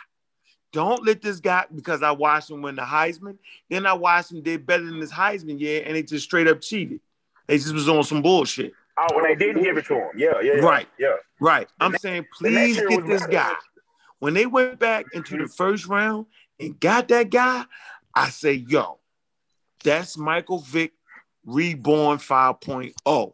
Don't 0.71 1.05
let 1.05 1.21
this 1.21 1.39
guy 1.39 1.65
because 1.73 2.01
I 2.01 2.11
watched 2.11 2.49
him 2.49 2.61
win 2.61 2.75
the 2.75 2.83
Heisman. 2.83 3.37
Then 3.69 3.85
I 3.85 3.93
watched 3.93 4.31
him 4.31 4.41
did 4.41 4.65
better 4.65 4.85
than 4.85 4.99
this 4.99 5.11
Heisman 5.11 5.59
year, 5.59 5.83
and 5.85 5.95
they 5.95 6.03
just 6.03 6.25
straight 6.25 6.47
up 6.47 6.61
cheated. 6.61 7.01
They 7.47 7.57
just 7.57 7.73
was 7.73 7.89
on 7.89 8.03
some 8.03 8.21
bullshit. 8.21 8.73
Oh, 8.97 9.15
when 9.15 9.25
they 9.25 9.35
didn't 9.35 9.63
give 9.63 9.77
it 9.77 9.85
to 9.87 9.95
him. 9.95 10.09
Yeah, 10.15 10.39
yeah, 10.41 10.53
yeah. 10.55 10.61
Right. 10.61 10.87
Yeah. 10.97 11.15
Right. 11.39 11.67
I'm 11.79 11.97
saying, 11.97 12.25
please 12.37 12.77
get 12.77 13.05
this 13.05 13.21
better. 13.21 13.31
guy. 13.31 13.53
When 14.19 14.33
they 14.33 14.45
went 14.45 14.79
back 14.79 15.07
into 15.13 15.37
the 15.37 15.43
mm-hmm. 15.43 15.53
first 15.53 15.87
round 15.87 16.27
and 16.59 16.79
got 16.79 17.07
that 17.07 17.29
guy, 17.29 17.65
I 18.13 18.29
say, 18.29 18.53
yo, 18.53 18.99
that's 19.83 20.17
Michael 20.17 20.59
Vick 20.59 20.93
reborn 21.45 22.19
5.0. 22.19 23.33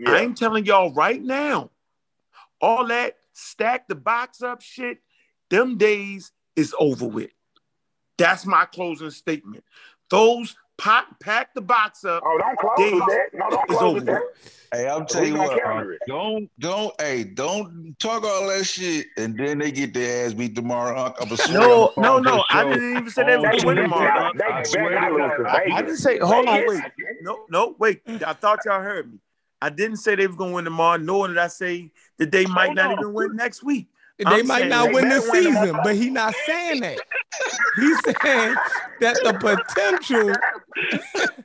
Yeah. 0.00 0.14
I'm 0.14 0.34
telling 0.34 0.64
y'all 0.64 0.92
right 0.94 1.22
now, 1.22 1.70
all 2.60 2.86
that 2.86 3.16
stack 3.34 3.86
the 3.86 3.94
box 3.94 4.42
up 4.42 4.62
shit, 4.62 4.98
them 5.50 5.76
days 5.76 6.32
is 6.56 6.74
over 6.78 7.06
with. 7.06 7.30
That's 8.16 8.46
my 8.46 8.64
closing 8.64 9.10
statement. 9.10 9.62
Those 10.08 10.56
pack, 10.78 11.06
pack 11.20 11.52
the 11.54 11.60
box 11.60 12.04
up. 12.04 12.22
Oh, 12.24 12.38
don't 12.38 12.58
close 12.58 12.78
Days 12.78 12.94
with 12.94 13.06
that. 13.06 13.28
No, 13.34 13.50
don't 13.50 13.68
close 13.68 13.82
over 13.82 13.94
with 13.94 14.06
that. 14.06 14.22
Hey, 14.72 14.88
I'm 14.88 15.04
telling 15.04 15.34
you 15.34 15.38
what, 15.38 15.60
counter 15.60 15.92
uh, 15.92 15.94
it. 15.94 16.00
don't 16.06 16.48
don't 16.60 17.00
hey 17.00 17.24
don't 17.24 17.98
talk 17.98 18.22
all 18.24 18.46
that 18.46 18.64
shit 18.64 19.08
and 19.16 19.36
then 19.36 19.58
they 19.58 19.72
get 19.72 19.92
their 19.92 20.26
ass 20.26 20.32
beat 20.32 20.54
tomorrow. 20.54 21.06
Unc. 21.06 21.16
I'm 21.20 21.52
No, 21.52 21.92
no, 21.96 22.20
no. 22.20 22.44
I 22.48 22.62
didn't 22.64 22.98
even 22.98 23.10
say 23.10 23.24
they 23.24 23.36
were 23.36 23.50
win 23.64 23.76
tomorrow. 23.76 24.30
they, 24.36 24.44
I 24.44 24.62
swear 24.62 24.84
better 24.84 24.94
to 24.94 25.00
not 25.00 25.12
lose 25.12 25.32
to 25.38 25.42
God. 25.42 25.56
I, 25.56 25.76
I 25.76 25.82
didn't 25.82 25.96
say. 25.96 26.18
Hold 26.18 26.48
on, 26.48 26.66
wait. 26.68 26.82
No, 27.22 27.44
no, 27.50 27.74
wait. 27.78 28.02
I 28.24 28.32
thought 28.32 28.60
y'all 28.64 28.80
heard 28.80 29.12
me. 29.12 29.18
I 29.62 29.70
didn't 29.70 29.98
say 29.98 30.14
they 30.14 30.26
was 30.26 30.36
gonna 30.36 30.54
win 30.54 30.64
tomorrow. 30.64 30.96
Nor 30.98 31.28
did 31.28 31.38
I 31.38 31.48
say 31.48 31.90
that 32.18 32.30
they 32.30 32.46
might 32.46 32.74
not 32.74 32.92
even 32.92 33.12
win 33.12 33.36
next 33.36 33.62
week. 33.62 33.88
They 34.18 34.24
I'm 34.26 34.46
might 34.46 34.68
not 34.68 34.88
they 34.88 34.92
win 34.94 35.08
this 35.08 35.28
win 35.30 35.42
season, 35.44 35.78
but 35.82 35.94
he's 35.96 36.10
not 36.10 36.34
saying 36.46 36.80
that. 36.82 36.98
He's 37.76 37.98
saying 38.04 38.54
that 39.00 39.16
the 39.22 39.32
potential 39.40 40.32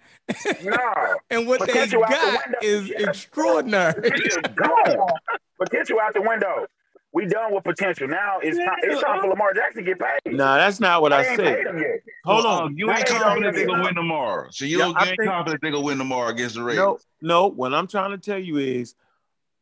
No. 0.63 1.15
and 1.29 1.47
what 1.47 1.59
they 1.61 1.67
Potential 1.67 2.03
out 2.03 2.09
the 2.09 2.15
got 2.15 2.43
window. 2.47 2.57
is 2.61 2.89
extraordinary. 3.07 4.09
Gone. 4.55 5.07
Potential 5.61 5.99
out 6.01 6.13
the 6.13 6.21
window. 6.21 6.65
We 7.15 7.25
done 7.25 7.53
with 7.53 7.63
potential. 7.63 8.09
Now 8.09 8.39
it's 8.41 8.57
time, 8.57 8.75
it's 8.83 9.01
time 9.01 9.21
for 9.21 9.29
Lamar 9.29 9.53
Jackson 9.53 9.85
to 9.85 9.89
get 9.95 9.99
paid. 9.99 10.35
Nah, 10.35 10.57
that's 10.57 10.81
not 10.81 11.01
what 11.01 11.13
I 11.13 11.23
They 11.23 11.29
ain't 11.29 11.37
said. 11.39 11.55
paid 11.57 11.67
him 11.67 11.77
yet. 11.79 12.01
Hold 12.25 12.45
on. 12.45 12.75
You 12.77 12.89
ain't 12.91 13.07
They 13.07 13.13
ain't 13.13 13.23
confident 13.23 13.43
gonna 13.43 13.51
they're 13.57 13.65
gonna 13.67 13.77
win. 13.79 13.85
win 13.85 13.95
tomorrow. 13.95 14.47
So 14.51 14.65
you 14.65 14.79
Yeah, 14.79 14.83
don't 14.85 14.97
I 14.97 15.03
you 15.05 15.09
ain't 15.11 15.19
think- 15.21 15.31
confident 15.31 15.61
they're 15.61 15.71
gonna 15.71 15.83
win 15.85 15.97
tomorrow 15.97 16.27
against 16.29 16.55
the 16.55 16.63
Raiders. 16.63 16.77
No, 16.83 16.99
no. 17.21 17.47
What 17.47 17.73
I'm 17.73 17.87
trying 17.87 18.11
to 18.11 18.17
tell 18.17 18.37
you 18.37 18.57
is, 18.57 18.95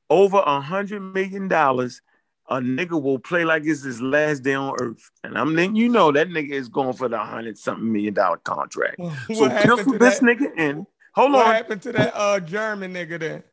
over 0.09 0.39
a 0.39 0.61
hundred 0.61 1.01
million 1.01 1.47
dollars, 1.47 2.01
a 2.49 2.55
nigga 2.55 2.99
will 2.99 3.19
play 3.19 3.45
like 3.45 3.65
it's 3.65 3.83
his 3.83 4.01
last 4.01 4.39
day 4.41 4.55
on 4.55 4.75
earth, 4.81 5.11
and 5.23 5.37
I'm 5.37 5.55
letting 5.55 5.75
you 5.75 5.89
know 5.89 6.11
that 6.11 6.29
nigga 6.29 6.53
is 6.53 6.69
going 6.69 6.93
for 6.93 7.07
the 7.07 7.19
hundred 7.19 7.59
something 7.59 7.91
million 7.93 8.15
dollar 8.15 8.37
contract. 8.37 8.97
so 9.31 9.47
pencil 9.47 9.93
this 9.99 10.17
that? 10.17 10.25
nigga 10.25 10.57
in. 10.57 10.87
Hold 11.13 11.33
What 11.33 11.41
on. 11.41 11.45
What 11.49 11.55
happened 11.55 11.81
to 11.83 11.91
that 11.91 12.13
uh 12.15 12.39
German 12.39 12.95
nigga 12.95 13.19
then? 13.19 13.43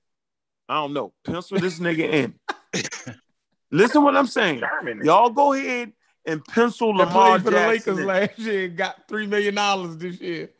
I 0.71 0.77
don't 0.77 0.95
know. 0.95 1.13
Pencil 1.23 1.59
this 1.61 1.79
nigga 1.79 2.11
in. 2.11 2.35
Listen 3.71 4.03
what 4.03 4.17
I'm 4.17 4.27
saying. 4.27 4.63
Y'all 5.03 5.31
go 5.31 5.53
ahead 5.53 5.93
and 6.27 6.45
pencil 6.45 6.97
That 6.97 7.07
Lamar 7.09 7.39
played 7.39 7.43
for 7.45 7.51
the 7.51 7.67
Lakers 7.69 8.01
last 8.01 8.39
year 8.39 8.65
and 8.67 8.77
got 8.77 9.09
three 9.09 9.27
million 9.27 9.55
dollars 9.55 9.97
this 9.97 10.21
year. 10.21 10.51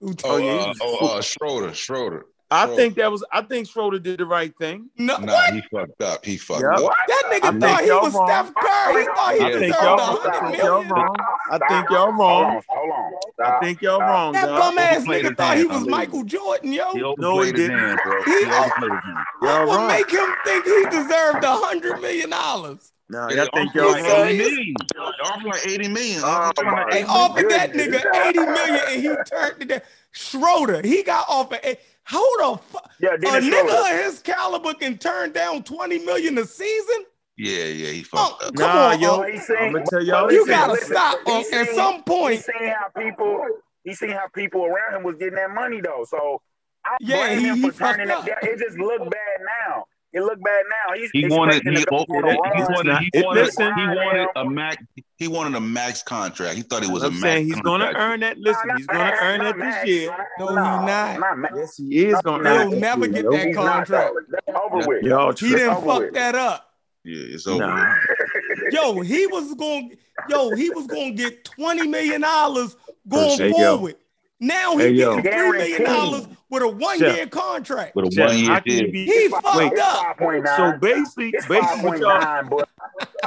Who 0.00 0.10
Oh, 0.10 0.12
told 0.12 0.42
yeah, 0.42 0.52
you? 0.52 0.60
uh, 0.60 0.74
oh, 0.82 1.06
uh, 1.18 1.22
Schroeder, 1.22 1.74
Schroeder. 1.74 2.26
I 2.52 2.64
Schroeder. 2.64 2.76
think 2.82 2.94
that 2.96 3.10
was. 3.12 3.24
I 3.30 3.42
think 3.42 3.68
Schroeder 3.68 3.98
did 4.00 4.18
the 4.18 4.26
right 4.26 4.52
thing. 4.58 4.90
No, 4.98 5.16
Nah, 5.18 5.32
what? 5.32 5.54
he 5.54 5.62
fucked 5.72 6.02
up. 6.02 6.24
He 6.24 6.36
fucked 6.36 6.62
Yeah. 6.62 6.84
up. 6.84 6.92
That 7.06 7.22
nigga 7.30 7.50
think 7.50 7.60
thought 7.62 7.84
he 7.84 7.90
was 7.92 8.14
wrong. 8.14 8.26
Steph 8.26 8.54
Curry. 8.54 9.00
He 9.02 9.06
thought 9.06 9.32
he 9.34 9.38
Yeah. 9.38 9.46
I 9.46 9.50
deserved 9.50 9.60
think 9.60 9.74
a 9.76 9.84
y'all. 9.84 10.00
I 10.00 10.40
think 10.50 10.58
y'all 10.58 10.82
wrong. 10.84 11.16
I 11.52 11.58
think 11.68 11.90
y'all 11.90 11.98
Hold 12.12 12.18
wrong. 12.18 12.44
on, 12.56 12.62
hold 12.68 12.90
on. 12.90 13.12
I 13.46 13.60
think 13.60 13.82
y'all 13.82 14.00
wrong, 14.00 14.32
That 14.32 14.46
dog. 14.46 14.58
bum 14.58 14.78
ass 14.78 15.04
nigga 15.04 15.36
thought 15.36 15.56
he 15.56 15.64
was 15.64 15.86
Michael 15.86 16.24
Jordan, 16.24 16.72
yo. 16.72 17.14
No, 17.18 17.40
he 17.40 17.52
didn't. 17.52 17.98
He- 18.24 18.44
He 18.44 18.46
overplayed. 18.46 18.90
What 19.38 19.48
Y'all 19.48 19.66
would 19.68 19.76
wrong. 19.76 19.86
make 19.88 20.10
him 20.10 20.34
think 20.44 20.64
he 20.64 20.84
deserved 20.90 21.44
a 21.44 21.52
hundred 21.56 22.00
million 22.00 22.30
dollars? 22.30 22.92
No, 23.08 23.28
They 23.28 23.36
y'all 23.36 23.48
think 23.54 23.74
y'all 23.74 23.90
like 23.90 24.02
wrong. 24.04 24.26
80 24.28 24.38
million. 24.38 24.74
They 24.92 24.98
offered 25.28 25.44
like 25.44 25.66
80 25.66 25.88
million. 25.88 26.20
Oh, 26.24 26.28
Unc. 26.28 26.58
He 26.58 26.62
trying 26.62 26.74
my 26.76 26.84
to- 26.84 26.90
They 26.96 27.04
offered 27.04 27.50
that 27.50 27.72
nigga 27.72 28.26
80 28.26 28.38
million 28.40 28.80
and 28.88 29.02
he 29.02 29.08
turned 29.28 29.62
it 29.62 29.68
down. 29.68 29.80
Schroeder, 30.12 30.82
he 30.82 31.02
got 31.02 31.24
offered. 31.28 31.78
A, 32.10 32.14
hold 32.16 32.58
the 32.60 32.62
fuck. 32.72 32.90
Yeah, 33.00 33.14
A 33.14 33.18
nigga 33.18 33.42
Schroeder. 33.42 33.72
of 33.72 34.04
his 34.04 34.18
caliber 34.20 34.74
can 34.74 34.98
turn 34.98 35.32
down 35.32 35.62
20 35.62 35.98
million 36.04 36.38
a 36.38 36.44
season? 36.44 37.04
Yeah, 37.36 37.64
yeah, 37.64 37.90
he 37.92 38.04
Oh, 38.12 38.30
fucked 38.30 38.42
up. 38.44 38.54
come 38.56 38.66
Nah, 38.76 38.88
on, 38.90 39.00
yo. 39.00 39.22
Unc. 39.22 39.32
He 39.32 39.38
seen- 39.38 39.56
I'ma 39.58 39.78
tell 39.88 40.02
y'all 40.04 40.30
You 40.32 40.46
gotta 40.46 40.72
listen, 40.72 40.94
stop, 40.94 41.18
he 41.26 41.32
Unc. 41.32 41.52
At 41.52 41.66
seen- 41.66 41.74
some 41.76 41.94
He 41.96 42.02
point, 42.02 42.44
seen 42.44 42.68
how 42.68 42.88
people. 43.00 43.46
He 43.84 43.94
seen 43.94 44.10
how 44.10 44.26
people 44.34 44.64
around 44.66 44.94
him 44.96 45.02
was 45.04 45.16
getting 45.16 45.36
that 45.36 45.50
money 45.50 45.80
though. 45.80 46.04
So 46.06 46.42
I 46.84 46.96
Yeah, 47.00 47.16
blame 47.16 47.38
he- 47.38 47.46
him 47.48 47.56
he 47.56 47.70
for 47.70 47.78
turning 47.78 48.08
fucked 48.08 48.28
it 48.28 48.34
up. 48.34 48.42
down. 48.42 48.52
It 48.52 48.58
just 48.58 48.78
looked 48.78 49.10
bad 49.10 49.40
now. 49.66 49.84
It 50.12 50.20
looked 50.22 50.42
bad 50.42 50.64
now. 50.68 50.94
He's 50.96 51.10
He 51.12 51.28
wanted 51.28 51.56
expecting 51.66 51.74
he, 51.76 51.80
to 51.80 51.86
go 51.86 51.96
oh, 51.98 52.02
a 52.02 52.32
he 52.32 52.62
wanted 52.74 52.98
he 53.14 53.22
wanted 53.22 53.50
he 53.54 53.96
wanted 53.96 54.28
a 54.36 54.44
max 54.50 54.76
he 55.20 55.28
wanted 55.28 55.54
a 55.54 55.60
max 55.60 56.02
contract. 56.02 56.56
He 56.56 56.62
thought 56.62 56.82
it 56.82 56.90
was 56.90 57.02
I'm 57.04 57.10
a 57.10 57.12
max 57.12 57.22
saying 57.22 57.46
he's 57.46 57.60
gonna 57.60 57.92
earn 57.94 58.20
that. 58.20 58.38
Nah, 58.38 58.48
Listen, 58.50 58.68
not 58.68 58.76
he's 58.78 58.86
gonna 58.86 59.14
earn 59.20 59.40
that 59.40 59.56
this 59.58 59.86
year. 59.86 60.16
No, 60.38 60.48
he 60.48 60.54
not. 60.86 61.20
Not 61.20 61.50
Yes, 61.54 61.76
he 61.76 62.06
is 62.06 62.22
gonna 62.22 62.48
earn 62.48 62.70
he'll 62.70 62.80
never 62.80 63.06
get 63.06 63.24
year, 63.24 63.32
that 63.32 63.48
yo. 63.48 63.54
Contract. 63.54 64.14
That's 64.30 64.58
over 64.64 64.88
with. 64.88 65.02
Y'all 65.02 65.32
He 65.32 65.50
didn't 65.50 65.74
over 65.76 65.86
fuck 65.86 65.98
with. 66.00 66.14
that 66.14 66.34
up. 66.34 66.70
Yeah, 67.04 67.34
it's 67.34 67.46
over. 67.46 67.66
Nah. 67.66 67.94
Yo, 68.72 69.00
he 69.00 69.26
was 69.26 69.54
going, 69.54 69.96
yo, 70.28 70.54
he 70.54 70.70
was 70.70 70.86
going 70.86 71.16
to 71.16 71.22
get 71.22 71.44
20 71.44 71.86
million 71.88 72.20
dollars 72.22 72.76
going 73.08 73.38
Hey, 73.38 73.48
yo. 73.48 73.76
forward. 73.76 73.96
Now 74.40 74.72
he's 74.78 74.86
Hey, 74.86 74.90
yo. 74.92 75.20
getting 75.20 75.30
three 75.50 75.58
million 75.58 75.84
dollars 75.84 76.26
with 76.48 76.62
a 76.62 76.68
one-year 76.68 77.26
contract. 77.26 77.94
With 77.94 78.06
a 78.06 78.08
Jeff, 78.08 78.28
one 78.30 78.38
year 78.38 78.48
how 78.48 78.60
can 78.60 78.72
you 78.72 78.90
deal. 78.90 79.04
He 79.20 79.28
fucked 79.28 79.72
It's 79.74 79.80
up. 79.80 80.16
so 80.56 80.78
basically, 80.78 81.30
It's 81.34 81.46
basically 81.46 81.90
what 81.90 82.00
y'all 82.00 82.64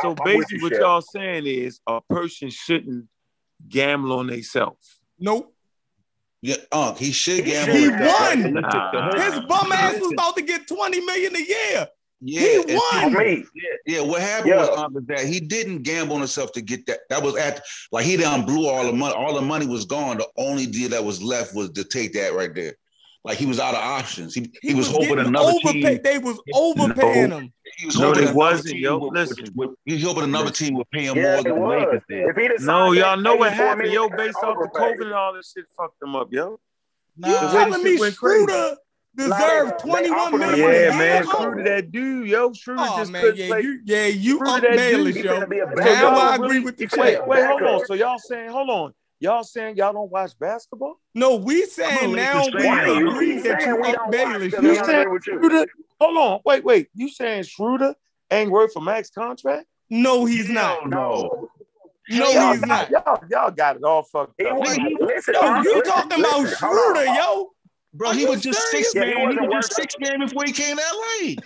So 0.01 0.15
basically, 0.25 0.61
what 0.63 0.71
y'all 0.73 1.01
saying 1.01 1.45
is 1.45 1.79
a 1.87 2.01
person 2.09 2.49
shouldn't 2.49 3.05
gamble 3.69 4.13
on 4.19 4.27
themselves. 4.27 4.99
Nope. 5.19 5.53
Yeah, 6.41 6.55
Unc, 6.73 6.97
he 6.97 7.11
should 7.11 7.45
gamble. 7.45 7.73
He 7.75 7.87
with 7.87 7.99
won. 8.01 8.37
Listen, 8.37 8.53
the 8.55 8.61
whole- 9.01 9.21
His 9.21 9.39
bum 9.47 9.71
ass 9.71 9.99
was 10.01 10.11
about 10.11 10.35
to 10.35 10.41
get 10.41 10.67
20 10.67 10.99
million 11.05 11.35
a 11.35 11.39
year. 11.39 11.87
Yeah, 12.25 12.61
He 12.65 12.75
won. 12.75 13.05
on 13.05 13.13
me. 13.13 13.45
Yeah, 13.85 14.01
what 14.01 14.21
happened 14.21 14.49
Yeah. 14.49 14.59
was 14.61 14.69
uh, 14.69 14.83
Unc, 14.85 14.97
is 14.97 15.05
that 15.07 15.19
he 15.25 15.39
didn't 15.39 15.83
gamble 15.83 16.13
on 16.15 16.21
himself 16.21 16.51
to 16.53 16.61
get 16.61 16.85
that. 16.85 16.99
That 17.09 17.21
was 17.21 17.35
at 17.35 17.61
like 17.91 18.05
he 18.05 18.15
done 18.17 18.45
blew 18.45 18.67
all 18.67 18.85
the 18.85 18.93
money. 18.93 19.13
All 19.13 19.33
the 19.33 19.41
money 19.41 19.65
was 19.67 19.85
gone. 19.85 20.17
The 20.17 20.27
only 20.37 20.65
deal 20.65 20.89
that 20.89 21.03
was 21.03 21.21
left 21.21 21.53
was 21.53 21.71
to 21.71 21.83
take 21.83 22.13
that 22.13 22.33
right 22.33 22.53
there. 22.53 22.75
Like 23.25 23.37
he 23.37 23.45
was 23.45 23.59
out 23.59 23.73
of 23.73 23.79
options. 23.81 24.33
He 24.35 24.51
he, 24.61 24.73
was, 24.73 24.87
hoping 24.87 25.09
getting 25.09 25.27
another 25.27 25.51
overpaid. 25.53 25.83
team. 25.83 25.99
They 26.03 26.17
was 26.17 26.39
overpaying 26.53 27.29
No. 27.29 27.37
him. 27.39 27.53
He 27.77 27.85
was 27.85 27.97
No, 27.97 28.07
hoping 28.07 28.15
they 28.19 28.23
another 28.27 28.37
wasn't, 28.37 28.67
team 28.73 28.83
yo. 28.83 28.97
would- 28.97 29.13
Listen. 29.13 29.37
would- 29.55 29.55
would- 29.69 29.77
he 29.85 29.93
was 29.93 30.03
hoping 30.03 30.23
another 30.25 30.51
team 30.51 30.75
would 30.75 30.89
pay 30.91 31.05
him 31.05 31.15
Yeah, 31.17 31.23
more 31.23 31.33
it 31.39 31.43
than 31.43 31.55
the 31.55 31.61
was. 31.61 31.79
Lakers 31.85 32.01
did. 32.09 32.25
If 32.29 32.35
he'd 32.35 32.51
have 32.51 32.61
No, 32.61 32.91
y'all 32.91 33.17
know 33.17 33.35
what 33.35 33.53
happened, 33.53 33.91
yo. 33.93 34.09
Based 34.09 34.35
off 34.43 34.57
the. 34.59 34.69
COVID 34.77 35.01
and 35.05 35.13
all 35.13 35.33
this 35.33 35.53
shit, 35.55 35.65
fucked 35.77 35.99
them 36.01 36.15
up, 36.17 36.27
yo. 36.31 36.59
You 37.15 37.31
The 37.31 37.39
telling 37.51 37.83
me 37.83 37.91
shit 37.91 37.99
went 38.01 38.17
crazy. 38.17 38.45
Schroeder 38.45 38.69
Nah, 38.71 38.75
deserved 39.15 39.71
they- 39.83 40.01
they 40.01 40.07
21 40.07 40.19
offered 40.19 40.33
him 40.33 40.39
million 40.39 40.65
money. 40.67 40.77
a 40.77 40.89
Yeah, 40.91 40.97
man. 40.97 41.25
Oh. 41.27 41.41
Schroeder, 41.41 41.63
that 41.63 41.91
dude, 41.91 42.27
yo. 42.27 42.53
Schroeder 42.53 42.81
Oh 42.85 42.97
just 42.97 43.11
man, 43.11 43.21
couldn't 43.21 43.37
yeah, 43.37 43.47
play. 43.47 43.61
you, 43.61 43.79
yeah, 43.85 44.05
you 44.07 44.37
Schroeder, 44.37 44.51
Unc 44.53 44.61
that 44.77 44.89
yo. 44.91 45.05
finna 45.39 45.49
be 45.49 45.59
a 45.59 45.65
So 45.69 45.75
backup. 45.75 45.85
Now 45.85 46.17
I 46.17 46.35
really- 46.35 46.45
agree 46.45 46.59
with 46.65 46.77
the 46.77 46.87
He 46.93 47.01
Wait, 47.01 47.13
chat. 47.15 47.27
wait, 47.27 47.45
hold 47.45 47.61
on. 47.63 47.85
So 47.85 47.93
y'all 47.93 48.19
saying, 48.19 48.49
hold 48.49 48.69
on. 48.69 48.93
Y'all 49.19 49.43
saying 49.43 49.77
y'all 49.77 49.93
don't 49.93 50.11
watch 50.11 50.37
basketball? 50.37 50.99
No, 51.15 51.35
we 51.35 51.65
saying 51.65 52.13
now 52.13 52.43
we 52.45 52.51
fan. 52.61 52.65
Why 52.87 52.99
you 52.99 53.09
agree 53.09 53.39
that 53.39 53.65
you 53.65 53.75
we 53.77 53.81
Unc 53.83 53.95
don't 53.95 54.05
watch? 54.07 54.13
Baelish. 54.15 54.51
You 54.51 54.59
we 54.61 54.67
yo. 54.67 54.73
don't 54.75 54.85
saying 54.85 55.01
agree 55.01 55.13
with 55.13 55.27
you. 55.27 55.39
Schroeder? 55.39 55.65
Hold 56.01 56.17
on. 56.17 56.39
Wait, 56.45 56.63
wait. 56.65 56.87
You 56.93 57.07
saying 57.07 57.43
Schroeder 57.43 57.95
ain't 58.31 58.51
worth 58.51 58.75
a 58.75 58.81
max 58.81 59.09
contract? 59.11 59.65
No, 59.89 60.25
he's 60.25 60.49
not. 60.49 60.89
No. 60.89 61.49
No, 62.09 62.29
y'all 62.31 62.51
he's 62.51 62.59
got, 62.59 62.67
not. 62.67 62.89
Y'all, 62.91 63.23
y'all 63.29 63.51
got 63.51 63.77
it 63.77 63.83
all 63.83 64.03
fucked 64.03 64.41
up. 64.41 64.57
was, 64.57 64.75
Nigga, 64.77 64.87
he- 64.89 64.97
listen, 64.99 65.35
Yo, 65.35 65.61
you 65.61 65.81
talking 65.83 66.19
about 66.19 66.39
listen, 66.41 66.57
hold. 66.67 66.75
Schroeder, 66.95 67.05
yo? 67.13 67.52
Bro, 67.93 68.09
Are 68.09 68.13
he 68.15 68.25
was 68.25 68.41
just 68.41 68.69
serious? 68.69 68.91
six 68.91 68.95
Yeah, 68.95 69.01
man. 69.01 69.09
he 69.09 69.33
He 69.39 69.47
wasn't 69.47 69.51
just 69.51 69.73
six 69.73 69.95
man 69.99 70.19
before 70.19 70.43
he 70.45 70.51
came 70.51 70.77
to 70.77 70.83
LA. 70.83 71.35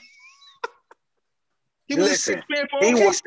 He 1.88 1.96
was 1.96 2.06
a 2.06 2.10
Listen, 2.10 2.34
six 2.36 2.46
man 2.50 2.68
for 2.70 2.86
He 2.86 2.92
OKC. 2.94 3.06
was 3.06 3.22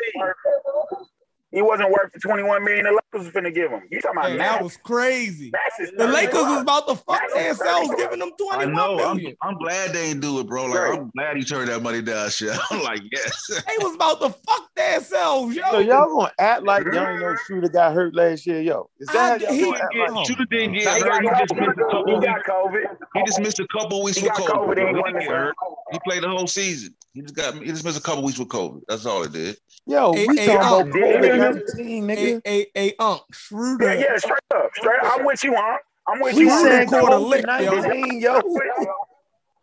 he 1.53 1.63
wasn't 1.63 1.91
worth 1.91 2.13
the 2.13 2.21
21 2.21 2.65
million 2.65 2.85
the 2.85 2.91
Lakers 2.93 3.27
was 3.27 3.29
finna 3.35 3.53
give 3.55 3.71
him. 3.71 3.83
You 3.91 4.01
talking 4.01 4.19
about 4.19 4.29
Man, 4.31 4.39
now? 4.39 4.53
that 4.55 4.63
was 4.63 4.77
crazy. 4.77 5.51
The 5.97 6.07
Lakers 6.07 6.35
was 6.35 6.63
about 6.63 6.87
to 6.89 6.95
fuck 6.95 7.23
themselves 7.35 7.91
giving 7.97 8.19
them 8.21 8.31
I 8.53 8.65
21 8.65 8.73
know. 8.75 8.99
I'm. 9.05 9.21
I'm 9.43 9.59
glad 9.59 9.93
they 9.93 10.11
ain't 10.11 10.21
do 10.21 10.39
it, 10.41 10.47
bro. 10.47 10.67
Like 10.67 10.79
Right. 10.79 10.99
I'm 10.99 11.11
glad 11.17 11.37
he 11.37 11.45
turned 11.45 11.69
that 11.69 11.83
money 11.83 12.03
down. 12.03 12.31
Shit. 12.31 12.57
I'm 12.71 12.83
like, 12.83 13.01
yes. 13.11 13.47
They 13.67 13.85
was 13.85 13.95
about 13.97 14.21
to 14.21 14.31
fuck 14.31 14.75
themselves, 14.77 15.57
yo. 15.57 15.63
So 15.71 15.79
y'all 15.81 16.07
gonna 16.09 16.33
act 16.39 16.63
like 16.65 16.85
y'all 16.85 17.09
ain't 17.09 17.21
know 17.21 17.35
Schroeder 17.47 17.69
got 17.69 17.95
hurt 17.95 18.15
last 18.15 18.47
year, 18.47 18.61
yo? 18.61 18.89
Is 19.01 19.09
that 19.09 19.17
how 19.17 19.33
I- 19.33 19.37
y'all 19.37 19.53
he- 19.53 19.63
gonna 19.65 19.79
act 20.05 20.13
like? 20.15 20.27
Shooter 20.27 20.45
didn't 20.51 20.73
get 20.75 20.83
he, 20.83 20.89
hurt. 21.03 21.23
He 21.23 21.29
got 21.29 21.39
just 21.41 21.55
missed 21.55 21.79
a 21.79 21.85
couple 21.85 22.07
he 22.07 22.15
weeks. 22.15 22.27
got 22.27 22.45
COVID. 22.45 22.85
He 23.15 23.23
just 23.25 23.41
missed 23.41 23.61
a 23.61 23.67
couple 23.77 24.03
weeks 24.05 24.19
He 24.19 24.25
with 24.25 24.33
COVID. 24.35 24.49
COVID. 24.49 24.79
He 24.79 24.87
He 24.87 24.93
didn't 25.03 25.19
get 25.21 25.29
hurt. 25.31 25.55
He 25.93 25.99
played 26.05 26.23
the 26.23 26.29
whole 26.29 26.47
season. 26.47 26.95
He 27.13 27.23
just 27.23 27.35
got 27.35 27.55
he 27.55 27.67
just 27.67 27.85
missed 27.85 27.99
a 27.99 28.03
couple 28.03 28.23
weeks 28.23 28.39
with 28.39 28.49
COVID. 28.49 28.83
That's 28.89 29.05
all 29.05 29.23
it 29.25 29.33
did. 29.33 29.57
Yo, 29.87 30.13
we 30.13 30.37
hey, 30.37 30.47
talking 30.47 30.61
uh, 30.61 30.67
about 30.83 30.87
COVID 30.87 31.39
nineteen, 31.39 32.07
nigga. 32.07 32.41
a, 32.47 32.67
a 32.77 32.95
Unc 33.01 33.21
Yeah, 33.29 33.35
Schroeder. 33.37 33.95
yeah, 33.95 34.17
straight 34.17 34.39
up, 34.55 34.71
straight 34.75 35.01
up. 35.03 35.19
I'm 35.19 35.25
with 35.27 35.43
you, 35.43 35.57
Unc. 35.57 35.81
I'm 36.07 36.21
with 36.21 36.35
We 36.37 36.45
you. 36.45 36.51
Unc. 36.51 36.61
Schroeder 36.61 36.77
saying 36.77 36.89
caught 36.91 37.13
a 37.13 37.17
COVID 37.17 37.29
lick, 37.29 37.47
yo. 37.47 37.81
nineteen, 37.81 38.21
yo. 38.21 38.41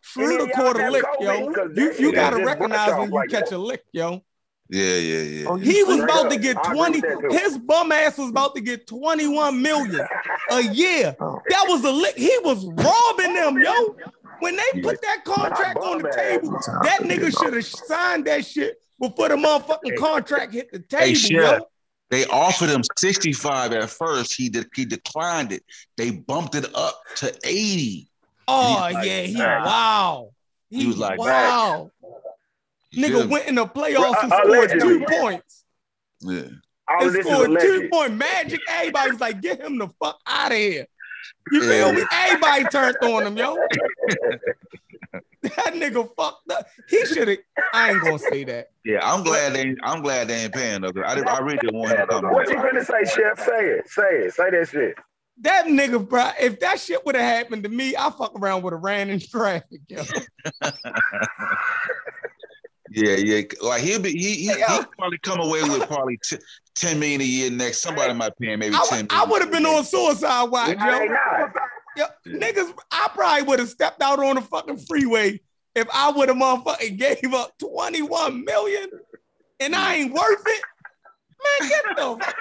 Schroeder 0.00 0.34
Any 0.34 0.44
of 0.44 0.52
caught 0.52 0.76
a 0.76 0.80
y'all 0.82 0.90
lick, 0.92 1.04
yo. 1.20 1.50
You 1.74 1.94
you 1.98 2.12
gotta 2.12 2.44
recognize 2.44 2.98
when 2.98 3.12
you 3.12 3.22
catch 3.30 3.50
a 3.52 3.58
lick, 3.58 3.82
yo. 3.92 4.22
Yeah, 4.70 4.96
yeah, 4.96 5.22
yeah. 5.22 5.48
Oh, 5.48 5.56
He 5.56 5.82
was 5.82 6.00
about 6.00 6.30
to 6.30 6.36
get 6.38 6.62
20. 6.62 7.00
with 7.00 7.00
that, 7.00 7.30
too. 7.30 7.38
His 7.38 7.56
bum 7.56 7.90
ass 7.90 8.18
was 8.18 8.28
about 8.28 8.54
to 8.54 8.60
get 8.60 8.86
21 8.86 9.62
million 9.62 10.06
a 10.50 10.60
year. 10.60 11.16
That 11.48 11.64
was 11.68 11.82
a 11.84 11.90
lick. 11.90 12.14
He 12.18 12.30
was 12.44 12.66
robbing 12.66 13.32
them, 13.34 13.56
yo. 13.62 13.96
When 14.40 14.56
they 14.56 14.80
put 14.82 15.00
that 15.02 15.24
contract 15.24 15.76
on 15.78 15.98
the 15.98 16.04
bum 16.04 16.12
table, 16.12 16.50
that 16.82 17.00
nigga 17.02 17.36
should 17.38 17.54
have 17.54 17.64
signed 17.66 18.26
that 18.26 18.44
shit 18.46 18.76
before 19.00 19.28
the 19.28 19.36
motherfucking 19.36 19.96
contract 19.98 20.52
hit 20.54 20.70
the 20.72 20.84
Hey, 20.96 21.14
table, 21.14 21.18
Chef. 21.18 21.58
yo. 21.60 21.66
They 22.10 22.24
offered 22.26 22.70
him 22.70 22.82
65 22.98 23.72
at 23.72 23.90
first. 23.90 24.34
He 24.34 24.48
did 24.48 24.68
he 24.74 24.84
declined 24.86 25.52
it. 25.52 25.62
They 25.98 26.10
bumped 26.10 26.54
it 26.54 26.66
up 26.74 26.98
to 27.16 27.34
80. 27.44 28.08
Oh 28.50 28.84
He's 28.86 28.94
like, 28.94 29.06
yeah, 29.06 29.20
he 29.22 29.34
nah. 29.34 29.64
wow. 29.66 30.30
He 30.70 30.86
was 30.86 30.96
like, 30.98 31.18
wow. 31.18 31.90
You 32.90 33.04
Nigga 33.06 33.20
me? 33.24 33.26
went 33.26 33.46
in 33.46 33.56
the 33.56 33.66
playoffs 33.66 34.22
and 34.22 34.32
Uh, 34.32 34.36
scored 34.42 34.70
allegedly. 34.70 34.98
two 35.00 35.04
points. 35.06 35.64
Yeah. 36.20 36.42
All 36.88 36.98
And 37.00 37.06
of 37.08 37.12
this 37.12 37.26
is 37.26 37.30
scored 37.32 37.60
two 37.60 37.68
alleged. 37.76 37.92
point 37.92 38.14
magic. 38.16 38.60
Everybody 38.70 39.10
was 39.10 39.20
like, 39.20 39.42
get 39.42 39.60
him 39.60 39.76
the 39.78 39.88
fuck 40.02 40.18
out 40.26 40.52
of 40.52 40.56
here. 40.56 40.86
You 41.50 41.62
Yeah. 41.62 41.68
feel 41.70 41.92
me? 41.92 42.02
Everybody 42.12 42.64
turned 42.66 42.96
on 43.02 43.26
him, 43.26 43.36
yo. 43.36 43.56
that 45.42 45.74
nigga 45.74 46.08
fucked 46.16 46.50
up. 46.50 46.66
He 46.88 47.04
should 47.06 47.28
have. 47.28 47.38
I 47.72 47.92
ain't 47.92 48.02
gonna 48.02 48.18
say 48.18 48.44
that. 48.44 48.68
Yeah, 48.84 49.00
I'm 49.02 49.22
glad 49.24 49.54
they 49.54 49.74
I'm 49.82 50.02
glad 50.02 50.28
they 50.28 50.44
ain't 50.44 50.54
paying 50.54 50.80
though. 50.82 50.92
'cause 50.92 51.04
I, 51.06 51.14
did- 51.14 51.28
I 51.28 51.38
really 51.40 51.58
didn't 51.58 51.76
want 51.78 51.92
him 51.92 51.98
to 51.98 52.06
come 52.06 52.24
What 52.32 52.48
you 52.48 52.56
gonna 52.56 52.84
say, 52.84 53.04
Chef? 53.04 53.38
Say 53.44 53.66
it. 53.66 53.88
Say 53.88 54.02
it. 54.02 54.34
Say 54.34 54.50
that 54.50 54.68
shit. 54.70 54.94
That 55.42 55.66
nigga, 55.66 56.06
bro. 56.06 56.30
If 56.40 56.58
that 56.60 56.80
shit 56.80 57.04
would 57.06 57.14
have 57.14 57.24
happened 57.24 57.62
to 57.62 57.68
me, 57.68 57.94
I 57.96 58.10
fuck 58.10 58.32
around 58.40 58.62
with 58.62 58.74
a 58.74 58.76
ran 58.76 59.08
in 59.10 59.20
traffic, 59.20 59.80
yo. 59.88 60.02
Yeah, 62.90 63.16
yeah. 63.16 63.42
Like 63.62 63.82
he'll 63.82 64.00
be 64.00 64.12
he 64.12 64.34
he 64.34 64.46
hey, 64.46 64.64
he'll 64.66 64.84
probably 64.98 65.18
come 65.18 65.40
away 65.40 65.62
with 65.62 65.86
probably 65.86 66.18
t- 66.24 66.38
10 66.78 66.98
million 66.98 67.20
a 67.20 67.24
year 67.24 67.50
next. 67.50 67.82
Somebody 67.82 68.14
might 68.14 68.36
pay 68.38 68.52
him 68.52 68.60
maybe 68.60 68.74
I, 68.74 68.84
10 68.88 69.08
I 69.10 69.24
would 69.24 69.42
have 69.42 69.50
been 69.50 69.66
on 69.66 69.84
suicide 69.84 70.44
watch, 70.44 70.76
yo. 70.78 71.16
yo. 71.96 72.04
Niggas, 72.26 72.72
I 72.90 73.08
probably 73.12 73.42
would 73.42 73.58
have 73.58 73.68
stepped 73.68 74.02
out 74.02 74.18
on 74.22 74.36
the 74.36 74.42
fucking 74.42 74.78
freeway 74.78 75.40
if 75.74 75.88
I 75.92 76.10
would 76.10 76.28
have 76.28 76.38
motherfucking 76.38 76.98
gave 76.98 77.34
up 77.34 77.56
21 77.58 78.44
million 78.44 78.90
and 79.60 79.74
I 79.74 79.96
ain't 79.96 80.12
worth 80.12 80.42
it. 80.46 80.62
Man, 81.60 81.68
get 81.68 81.84
the 81.96 82.36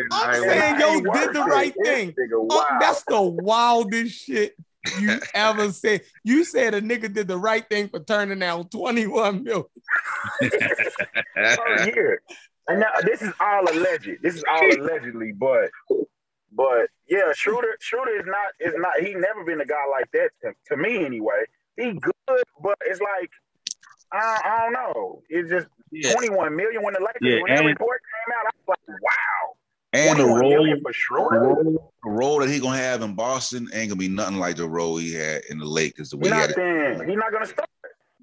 I'm 0.12 0.34
Hey, 0.34 0.40
saying, 0.40 0.80
yo, 0.80 1.12
did 1.12 1.34
the 1.34 1.44
right 1.44 1.74
thing. 1.84 2.14
This 2.16 2.28
nigga, 2.28 2.36
oh, 2.36 2.44
wow. 2.44 2.78
that's 2.80 3.04
the 3.04 3.20
wildest 3.20 4.24
shit 4.24 4.56
you 5.00 5.18
ever 5.34 5.70
said. 5.72 6.02
You 6.24 6.44
said 6.44 6.74
a 6.74 6.80
nigga 6.80 7.12
did 7.12 7.28
the 7.28 7.36
right 7.36 7.68
thing 7.68 7.88
for 7.88 8.00
turning 8.00 8.38
down 8.38 8.68
21 8.68 9.44
million. 9.44 9.64
per 10.40 11.84
year. 11.84 12.22
And 12.68 12.80
now 12.80 12.90
this 13.02 13.22
is 13.22 13.32
all 13.40 13.62
alleged. 13.70 14.10
This 14.22 14.34
is 14.36 14.44
all 14.48 14.70
allegedly, 14.76 15.32
but 15.32 15.70
but 16.52 16.88
yeah, 17.08 17.32
Schroeder 17.34 17.76
Schroeder 17.80 18.18
is 18.18 18.26
not 18.26 18.46
is 18.60 18.74
not 18.76 19.00
he 19.00 19.14
never 19.14 19.44
been 19.44 19.60
a 19.60 19.66
guy 19.66 19.84
like 19.90 20.10
that 20.12 20.30
to, 20.42 20.52
to 20.68 20.76
me 20.76 21.04
anyway. 21.04 21.44
He 21.76 21.92
good, 21.92 22.42
but 22.62 22.76
it's 22.86 23.00
like 23.00 23.30
I, 24.12 24.40
I 24.44 24.58
don't 24.64 24.72
know. 24.72 25.22
It's 25.28 25.50
just 25.50 25.66
Yeah. 25.90 26.12
21 26.12 26.54
million 26.56 26.82
when 26.82 26.94
the 26.94 27.00
Lakers 27.00 27.18
Yeah, 27.22 27.42
when 27.42 27.52
that 27.54 27.58
and- 27.60 27.66
report 27.68 28.00
came 28.26 28.34
out, 28.38 28.46
I 28.46 28.50
was 28.66 28.76
like, 28.88 28.98
wow. 29.02 29.54
And 29.94 30.20
the 30.20 30.24
role, 30.24 30.66
for 30.82 30.90
the 30.90 30.92
Schroeder. 30.92 31.38
role, 31.40 31.92
the 32.04 32.10
role 32.10 32.40
that 32.40 32.50
he 32.50 32.60
gonna 32.60 32.76
have 32.76 33.00
in 33.02 33.14
Boston 33.14 33.68
ain't 33.72 33.88
gonna 33.88 33.98
be 33.98 34.08
nothing 34.08 34.36
like 34.38 34.56
the 34.56 34.68
role 34.68 34.98
he 34.98 35.14
had 35.14 35.42
in 35.48 35.58
the 35.58 35.64
Lakers. 35.64 36.10
The 36.10 36.18
way 36.18 36.28
he 36.28 36.34
had 36.34 36.50
it. 36.50 37.08
He's 37.08 37.16
not 37.16 37.32
gonna 37.32 37.46
start. 37.46 37.68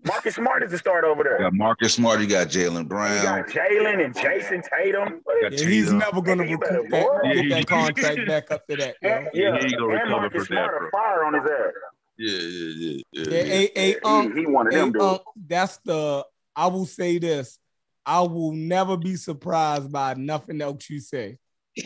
Marcus 0.06 0.36
Smart 0.36 0.64
is 0.64 0.72
the 0.72 0.78
start 0.78 1.04
over 1.04 1.24
You 1.24 1.30
there. 1.30 1.40
got 1.40 1.54
Marcus 1.54 1.94
Smart, 1.96 2.20
you 2.20 2.28
got 2.28 2.48
Jaylen 2.48 2.78
You 2.78 2.84
Brown. 2.86 3.24
got 3.24 3.48
Jaylen 3.50 4.04
and 4.06 4.14
Jayson 4.16 4.62
Tatum. 4.70 5.22
got 5.42 5.52
Yeah, 5.52 5.66
he's 5.68 5.92
never 5.92 6.22
gonna 6.22 6.46
You 6.46 6.58
better 6.60 6.82
recoup 6.82 6.92
that, 6.92 7.34
get 7.34 7.50
that 7.50 7.68
contract 7.68 8.20
back 8.28 8.52
up 8.52 8.68
to 8.68 8.76
that. 8.78 8.96
Yo. 9.02 9.10
And, 9.10 9.30
Yeah, 9.34 9.42
yeah, 9.54 9.58
he 9.60 9.66
ain't 9.66 9.72
gonna 9.78 9.86
and 9.86 9.94
recover 9.94 10.12
Marcus 10.22 10.48
for 10.48 10.54
that, 10.56 10.62
Smart 10.70 10.80
bro. 10.80 10.88
a 10.88 10.92
fire 10.92 11.24
on 11.26 11.34
his 11.34 11.44
ass. 11.44 11.74
Yeah, 12.18 12.32
yeah, 12.32 12.40
yeah, 12.78 13.02
yeah. 13.12 13.24
Yeah, 13.32 13.44
yeah. 13.44 13.68
a, 13.76 13.96
a, 14.04 14.08
um, 14.08 14.32
he, 14.34 14.42
he 14.42 14.46
one 14.46 14.68
of 14.68 14.74
Hey, 14.74 14.80
them 14.80 14.92
dudes. 14.92 15.04
um, 15.06 15.20
that's 15.48 15.78
the 15.84 16.26
I 16.56 16.68
will 16.68 16.86
say 16.86 17.18
this. 17.18 17.58
I 18.06 18.22
will 18.22 18.52
never 18.52 18.98
be 18.98 19.16
surprised 19.16 19.92
by 19.92 20.14
nothing 20.14 20.62
else 20.62 20.88
you 20.90 21.00
say. 21.00 21.40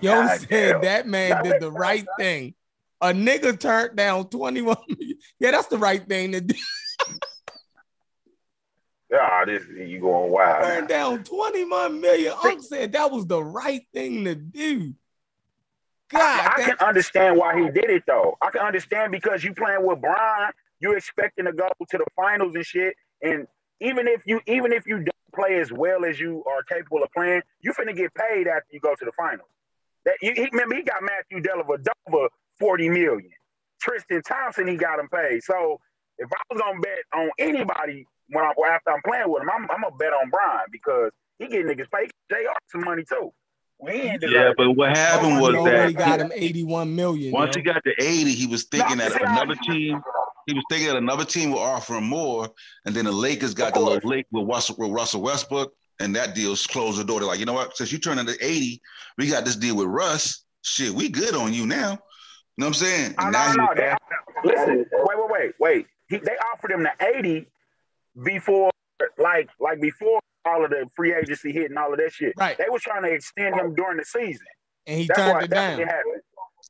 Yo 0.00 0.12
God 0.22 0.40
said 0.40 0.48
damn. 0.48 0.80
that 0.80 1.06
man 1.06 1.42
did 1.42 1.60
the 1.60 1.70
right 1.70 2.06
thing. 2.18 2.54
A 3.00 3.12
nigga 3.12 3.58
turned 3.58 3.96
down 3.96 4.28
21 4.28 4.76
million. 4.88 5.18
Yeah, 5.38 5.52
that's 5.52 5.68
the 5.68 5.78
right 5.78 6.06
thing 6.06 6.32
to 6.32 6.40
do. 6.40 6.54
Ah, 9.10 9.42
this 9.46 9.62
you 9.74 10.00
going 10.00 10.30
wild. 10.30 10.64
Turn 10.64 10.86
down 10.86 11.24
21 11.24 11.98
million. 11.98 12.34
Unc 12.44 12.62
said 12.62 12.92
that 12.92 13.10
was 13.10 13.26
the 13.26 13.42
right 13.42 13.80
thing 13.94 14.24
to 14.26 14.34
do. 14.34 14.92
God, 16.10 16.20
I, 16.20 16.52
I 16.52 16.56
that, 16.58 16.78
can 16.78 16.86
understand 16.86 17.38
why 17.38 17.58
he 17.58 17.70
did 17.70 17.88
it 17.88 18.02
though. 18.06 18.36
I 18.42 18.50
can 18.50 18.60
understand 18.60 19.12
because 19.12 19.42
you 19.42 19.54
playing 19.54 19.86
with 19.86 20.02
Brian, 20.02 20.52
you 20.80 20.92
expecting 20.92 21.46
to 21.46 21.52
go 21.52 21.68
to 21.90 21.98
the 21.98 22.04
finals 22.16 22.54
and 22.54 22.64
shit. 22.64 22.94
And 23.22 23.46
even 23.80 24.08
if 24.08 24.22
you 24.26 24.40
even 24.46 24.72
if 24.72 24.86
you 24.86 24.96
don't 24.98 25.34
play 25.34 25.58
as 25.58 25.72
well 25.72 26.04
as 26.04 26.18
you 26.20 26.44
are 26.44 26.62
capable 26.62 27.02
of 27.02 27.10
playing, 27.12 27.42
you 27.60 27.72
finna 27.72 27.96
get 27.96 28.12
paid 28.14 28.46
after 28.46 28.68
you 28.72 28.80
go 28.80 28.94
to 28.94 29.04
the 29.04 29.12
finals. 29.12 29.48
That 30.04 30.16
you 30.22 30.32
he, 30.34 30.48
remember 30.52 30.76
he 30.76 30.82
got 30.82 31.02
Matthew 31.02 31.40
Dellavedova 31.40 32.28
40 32.60 32.88
million. 32.90 33.30
Tristan 33.80 34.22
Thompson, 34.22 34.66
he 34.66 34.76
got 34.76 34.98
him 34.98 35.08
paid. 35.08 35.42
So 35.42 35.78
if 36.18 36.28
I 36.32 36.54
was 36.54 36.60
gonna 36.60 36.80
bet 36.80 36.98
on 37.14 37.30
anybody 37.38 38.04
when 38.30 38.44
I 38.44 38.48
after 38.48 38.90
I'm 38.90 39.02
playing 39.06 39.30
with 39.30 39.42
him, 39.42 39.50
I'm, 39.50 39.62
I'm 39.70 39.82
gonna 39.82 39.96
bet 39.96 40.12
on 40.12 40.30
Brian 40.30 40.66
because 40.72 41.10
he 41.38 41.46
getting 41.46 41.66
niggas 41.66 41.90
paid. 41.94 42.10
JR 42.30 42.48
some 42.70 42.84
money 42.84 43.04
too. 43.08 43.32
We 43.80 43.92
ain't 43.92 44.22
Yeah, 44.26 44.52
but 44.56 44.72
what 44.72 44.90
happened 44.96 45.40
was 45.40 45.54
already 45.54 45.92
that 45.92 45.98
got 45.98 46.20
him 46.20 46.32
81 46.34 46.94
million. 46.94 47.32
once 47.32 47.54
yo. 47.54 47.60
he 47.60 47.62
got 47.62 47.82
to 47.84 47.92
80, 47.96 48.32
he 48.32 48.46
was 48.46 48.64
thinking 48.64 48.98
No, 48.98 49.04
that 49.04 49.12
see, 49.12 49.20
I- 49.24 49.32
another 49.32 49.54
team, 49.54 50.02
he 50.46 50.54
was 50.54 50.64
thinking 50.68 50.88
that 50.88 50.96
another 50.96 51.24
team 51.24 51.50
would 51.52 51.60
offer 51.60 51.94
him 51.94 52.04
more. 52.04 52.50
And 52.84 52.94
then 52.94 53.04
the 53.04 53.12
Lakers 53.12 53.54
got 53.54 53.74
the 53.74 53.80
course. 53.80 53.94
little 53.94 54.10
link 54.10 54.26
with 54.32 54.48
Russell, 54.48 54.74
with 54.78 54.90
Russell 54.90 55.22
Westbrook, 55.22 55.72
and 56.00 56.16
that 56.16 56.34
deal 56.34 56.56
closed 56.56 56.98
the 56.98 57.04
door. 57.04 57.20
They're 57.20 57.28
like, 57.28 57.38
you 57.38 57.46
know 57.46 57.52
what? 57.52 57.76
Since 57.76 57.92
you 57.92 57.98
turned 57.98 58.18
into 58.18 58.34
80, 58.44 58.80
we 59.16 59.28
got 59.28 59.44
this 59.44 59.56
deal 59.56 59.76
with 59.76 59.86
Russ. 59.86 60.44
Shit, 60.62 60.90
we 60.92 61.08
good 61.08 61.34
on 61.36 61.52
you 61.54 61.66
now. 61.66 61.98
You 62.58 62.62
know 62.62 62.66
what 62.70 62.76
I'm 62.82 62.86
saying? 62.86 63.14
Oh, 63.18 63.22
And 63.24 63.32
no, 63.32 63.38
now 63.38 63.52
no, 63.54 63.74
they, 63.76 63.94
listen, 64.44 64.86
wait, 64.92 65.18
wait, 65.18 65.30
wait, 65.30 65.52
wait. 65.60 65.86
He, 66.08 66.16
they 66.18 66.36
offered 66.52 66.72
him 66.72 66.82
the 66.82 66.90
80 67.00 67.46
before, 68.24 68.72
like, 69.16 69.48
like 69.60 69.80
before 69.80 70.20
all 70.44 70.64
of 70.64 70.70
the 70.72 70.88
free 70.96 71.14
agency 71.14 71.52
hit 71.52 71.70
and 71.70 71.78
all 71.78 71.92
of 71.92 72.00
that 72.00 72.12
shit. 72.12 72.32
Right. 72.36 72.58
They 72.58 72.64
were 72.68 72.80
trying 72.80 73.04
to 73.04 73.12
extend 73.12 73.54
him 73.54 73.76
during 73.76 73.98
the 73.98 74.04
season. 74.04 74.44
And 74.88 75.00
he 75.02 75.06
That's 75.06 75.18
turned 75.20 75.32
why 75.34 75.42
it 75.42 75.50
down. 75.50 75.78
what 75.78 75.86
happened. 75.88 76.22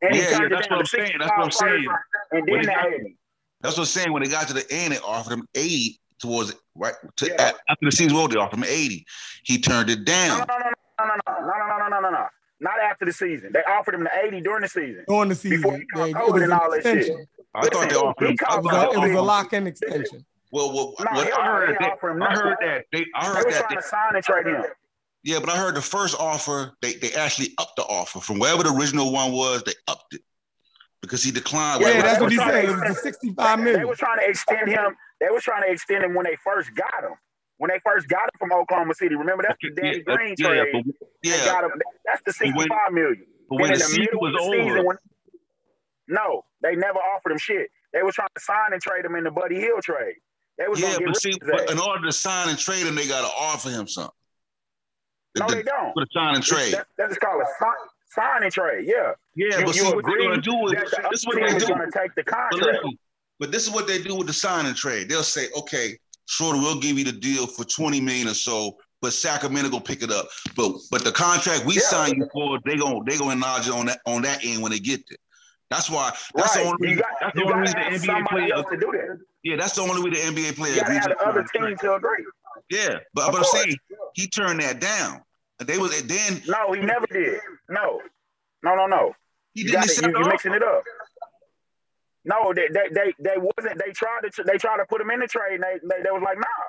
And 0.03 0.15
he 0.15 0.21
Yeah, 0.21 0.31
yeah, 0.31 0.45
it 0.45 0.49
that's 0.51 0.67
down 0.69 0.77
what 0.79 0.87
to 0.87 1.01
I'm 1.01 1.07
saying, 1.07 1.17
that's 1.21 1.31
what 1.31 1.45
I'm 1.45 1.51
saying. 1.51 1.87
And 2.33 2.47
then 2.49 2.61
the 2.61 2.67
got- 2.67 2.87
80. 2.93 3.17
That's 3.63 3.77
what 3.79 3.83
I'm 3.85 3.87
saying. 3.87 4.13
When 4.13 4.23
they 4.23 4.29
got 4.29 4.47
to 4.49 4.53
the 4.55 4.67
end, 4.71 4.93
they 4.93 4.99
offered 4.99 5.33
him 5.33 5.49
80 5.55 5.99
towards 6.21 6.55
right 6.75 6.95
to, 7.17 7.27
Yeah. 7.29 7.53
after 7.71 7.87
the 7.87 7.93
season 7.93 8.13
was 8.15 8.25
over, 8.25 8.35
they 8.35 8.41
offered 8.41 8.59
him 8.59 8.65
80. 8.65 9.07
He 9.45 9.59
turned 9.59 9.89
it 9.89 10.05
down. 10.05 10.39
no, 10.39 10.45
no, 10.45 10.59
no, 10.59 10.71
no, 11.01 11.05
no, 11.07 11.15
no, 11.27 11.47
no, 11.47 11.67
no, 11.67 11.79
no, 11.79 11.89
no, 11.89 12.01
no, 12.01 12.11
no. 12.11 12.27
Not 12.61 12.81
after 12.83 13.05
the 13.05 13.13
season. 13.13 13.51
They 13.53 13.61
offered 13.71 13.95
him 13.95 14.05
the 14.05 14.11
80 14.25 14.41
during 14.41 14.63
the 14.63 14.69
season. 14.69 15.05
During 15.07 15.29
the 15.29 15.35
season. 15.35 15.59
Before 15.61 15.73
season, 15.79 15.87
he 16.07 16.13
caught 16.13 16.27
they- 16.27 16.33
COVID 16.33 16.43
and 16.45 16.53
all 16.53 16.71
that 16.73 16.83
shit. 16.83 16.97
extension. 16.99 17.27
I 17.55 17.69
thought 17.69 17.89
they 17.91 17.97
offered 17.97 18.25
him. 18.25 18.31
He 18.31 18.33
I 18.33 18.45
caught 18.47 18.59
It 18.59 18.65
was 18.65 18.75
a, 18.75 18.91
it 18.91 19.09
was 19.09 19.19
a 19.19 19.23
lock-in 19.23 19.67
extension. 19.67 20.27
Well, 20.51 20.73
well, 20.73 20.95
No, 20.99 21.07
what 21.13 21.39
I 21.39 21.47
heard, 21.47 21.69
they 21.69 21.85
that, 21.85 21.99
him 22.03 22.23
I 22.23 22.33
heard 22.35 22.57
that 22.61 22.85
they, 22.93 23.05
I 23.15 23.21
They 23.29 23.35
heard 23.37 23.45
was 23.47 23.55
that, 23.55 23.61
trying 23.61 23.69
they, 23.71 23.75
to 23.77 23.83
sign 23.83 24.15
and 24.15 24.25
trade 24.25 24.47
him. 24.47 24.65
yeah, 25.23 25.39
but 25.41 25.51
I 25.51 25.57
heard 25.59 25.75
the 25.77 25.83
first 25.83 26.17
offer, 26.19 26.73
they, 26.83 26.95
they 26.95 27.13
actually 27.13 27.53
upped 27.59 27.77
the 27.77 27.83
offer 27.83 28.19
from 28.21 28.39
wherever 28.39 28.63
the 28.63 28.73
original 28.75 29.13
one 29.13 29.33
was, 29.33 29.63
they 29.65 29.75
upped 29.87 30.15
it 30.15 30.23
because 31.03 31.23
he 31.23 31.31
declined. 31.31 31.83
Yeah, 31.83 31.89
Yeah, 31.91 32.03
that's 32.03 32.21
what 32.21 32.31
he 32.33 32.39
said. 32.39 32.45
trying 32.51 32.65
It 32.67 32.71
was 32.71 32.81
the 32.81 32.95
65 32.95 33.59
They 33.59 33.65
million. 33.65 33.89
was 33.89 33.99
trying 33.99 34.19
to 34.21 34.27
extend 34.29 34.69
him. 34.69 34.97
They 35.21 35.29
was 35.31 35.43
trying 35.45 35.63
to 35.63 35.71
extend 35.71 36.03
him 36.05 36.15
when 36.15 36.25
they 36.25 36.37
first 36.43 36.71
got 36.75 37.05
him. 37.05 37.13
When 37.59 37.71
they 37.71 37.81
first 37.85 38.09
got 38.09 38.25
him 38.25 38.39
from 38.39 38.53
Oklahoma 38.53 38.95
City. 38.95 39.15
Remember 39.17 39.43
that's 39.47 39.59
the 39.61 39.71
Danny 39.71 39.99
yeah, 40.07 40.15
Green 40.17 40.35
yeah, 40.39 40.47
trade. 40.49 40.73
but, 40.73 41.09
They 41.23 41.31
yeah, 41.31 41.45
got 41.45 41.65
him. 41.65 41.71
That's 42.07 42.23
the 42.25 42.33
But 42.47 42.57
when- 42.57 42.69
65 42.69 42.93
million. 42.93 43.27
but 43.51 43.61
when 43.61 43.71
the 43.73 43.79
the 43.79 43.85
season 43.85 44.15
was 44.15 44.33
the 44.39 44.43
over, 44.43 44.57
season, 44.57 44.87
when 44.87 44.97
no, 46.07 46.45
they 46.63 46.75
never 46.77 46.99
offered 46.99 47.33
him 47.33 47.39
shit. 47.39 47.71
They 47.93 48.03
were 48.03 48.13
trying 48.13 48.29
to 48.35 48.41
sign 48.41 48.73
and 48.73 48.81
trade 48.81 49.05
him 49.05 49.15
in 49.15 49.25
the 49.25 49.31
Buddy 49.31 49.57
Hield 49.57 49.83
trade. 49.83 50.15
They 50.57 50.67
was 50.69 50.81
yeah, 50.81 50.97
get 50.99 51.07
but 51.07 51.17
see, 51.21 51.33
but 51.45 51.71
in 51.71 51.79
order 51.79 52.05
to 52.07 52.13
sign 52.13 52.49
and 52.49 52.59
trade 52.59 52.87
him, 52.87 52.95
they 52.95 53.07
got 53.07 53.23
to 53.23 53.33
offer 53.37 53.71
him 53.71 53.87
something. 53.87 54.13
No, 55.39 55.47
The- 55.49 55.55
they 55.57 55.63
don't. 55.63 55.93
For 55.95 56.05
the 56.05 56.09
sign 56.13 56.35
and 56.37 56.45
trade. 56.45 56.75
That, 56.75 56.87
that's 56.97 57.19
called 57.19 57.43
a 57.43 57.47
sign, 57.59 57.75
sign 58.11 58.43
and 58.45 58.53
trade. 58.53 58.87
Yeah. 58.87 59.13
Yeah, 59.35 59.59
you, 59.61 59.65
but 59.67 59.75
you 59.77 59.83
see, 59.83 59.95
what 59.95 60.05
they're 60.05 60.19
going 60.19 60.35
to 60.35 60.41
do 60.41 60.67
is, 60.67 60.73
this 61.11 61.21
is 61.21 61.27
what 61.27 61.37
they 61.37 61.47
team 61.49 61.59
do. 61.59 61.67
going 61.67 61.91
to 61.91 61.99
take 61.99 62.15
the 62.15 62.23
But 62.25 62.35
contract. 62.35 62.65
listen, 62.85 62.99
but 63.39 63.53
this 63.53 63.67
is 63.67 63.71
what 63.73 63.87
they 63.87 64.01
do 64.03 64.17
with 64.17 64.27
the 64.27 64.33
sign 64.33 64.67
and 64.67 64.75
trade. 64.77 65.09
They'll 65.09 65.23
say, 65.23 65.49
okay, 65.57 65.97
Schroeder, 66.29 66.59
we'll 66.59 66.79
give 66.81 66.99
you 66.99 67.05
the 67.05 67.13
deal 67.13 67.47
for 67.47 67.65
20 67.65 68.01
million 68.03 68.29
or 68.29 68.35
so, 68.35 68.77
but 69.01 69.13
Sacramento 69.15 69.71
gonna 69.71 69.83
pick 69.83 70.03
it 70.03 70.11
up. 70.13 70.29
But 70.55 70.73
but 70.91 71.03
the 71.05 71.11
contract 71.13 71.65
we 71.65 71.75
Yeah. 71.75 71.81
sign 71.81 72.15
you 72.17 72.29
for, 72.33 72.59
they 72.67 72.77
gonna 72.77 73.01
they 73.07 73.17
gonna 73.17 73.33
acknowledge 73.33 73.67
it 73.67 73.73
on 73.73 73.87
that 73.87 74.01
on 74.07 74.23
that 74.23 74.45
end 74.45 74.63
when 74.63 74.71
they 74.73 74.79
get 74.79 75.01
there. 75.09 75.19
That's 75.71 75.91
why 75.91 76.13
that's 76.35 76.55
right. 76.57 76.65
the 76.65 76.71
only 76.71 76.91
you 76.91 76.97
got, 76.97 77.07
that's 77.21 77.35
the 77.37 77.45
only 77.45 77.67
to 77.67 77.73
the 77.73 77.79
NBA 77.79 78.27
player 78.29 78.49
to 78.63 78.77
do 78.79 78.93
that. 78.93 79.19
yeah, 79.43 79.57
that's 79.57 79.75
the 79.75 79.83
only 79.83 80.03
way 80.03 80.11
the 80.11 80.21
NBA 80.21 80.57
player 80.57 80.73
You 80.75 80.81
to 80.81 80.85
agrees 80.85 80.99
have 80.99 81.19
to 81.19 81.27
other 81.27 81.45
team 81.53 81.77
to 81.79 81.95
agree. 81.95 82.25
Yeah, 82.71 82.99
but, 83.15 83.27
Of 83.29 83.33
but 83.33 83.39
I'm 83.39 83.45
saying 83.45 83.77
he 84.15 84.29
turned 84.29 84.61
that 84.61 84.81
down. 84.81 85.23
They 85.61 85.79
was 85.79 86.01
then 86.03 86.43
No, 86.47 86.73
he 86.73 86.81
never 86.81 87.07
did. 87.07 87.41
No, 87.71 88.01
no, 88.63 88.75
no, 88.77 88.87
no. 88.87 89.13
he 89.55 89.63
You 89.63 89.67
didn't 89.69 89.81
got 89.81 89.85
it. 89.85 89.91
accept 89.91 90.07
You, 90.07 90.13
the 90.13 90.19
you 90.19 90.25
offer. 90.25 90.31
mixing 90.33 90.53
it 90.55 90.63
up. 90.63 90.83
No, 92.29 92.53
they 92.55 92.69
they 92.73 92.89
they, 92.93 93.15
they 93.19 93.37
wasn't. 93.39 93.81
They 93.85 93.91
tried 93.93 94.21
to 94.31 94.45
they 94.45 94.59
tried 94.59 94.77
to 94.77 94.85
put 94.87 95.01
him 95.01 95.11
in 95.11 95.21
the 95.21 95.27
trade. 95.27 95.55
And 95.55 95.65
they, 95.65 95.79
they 95.83 96.03
they 96.05 96.11
was 96.11 96.23
like, 96.23 96.37
nah. 96.39 96.67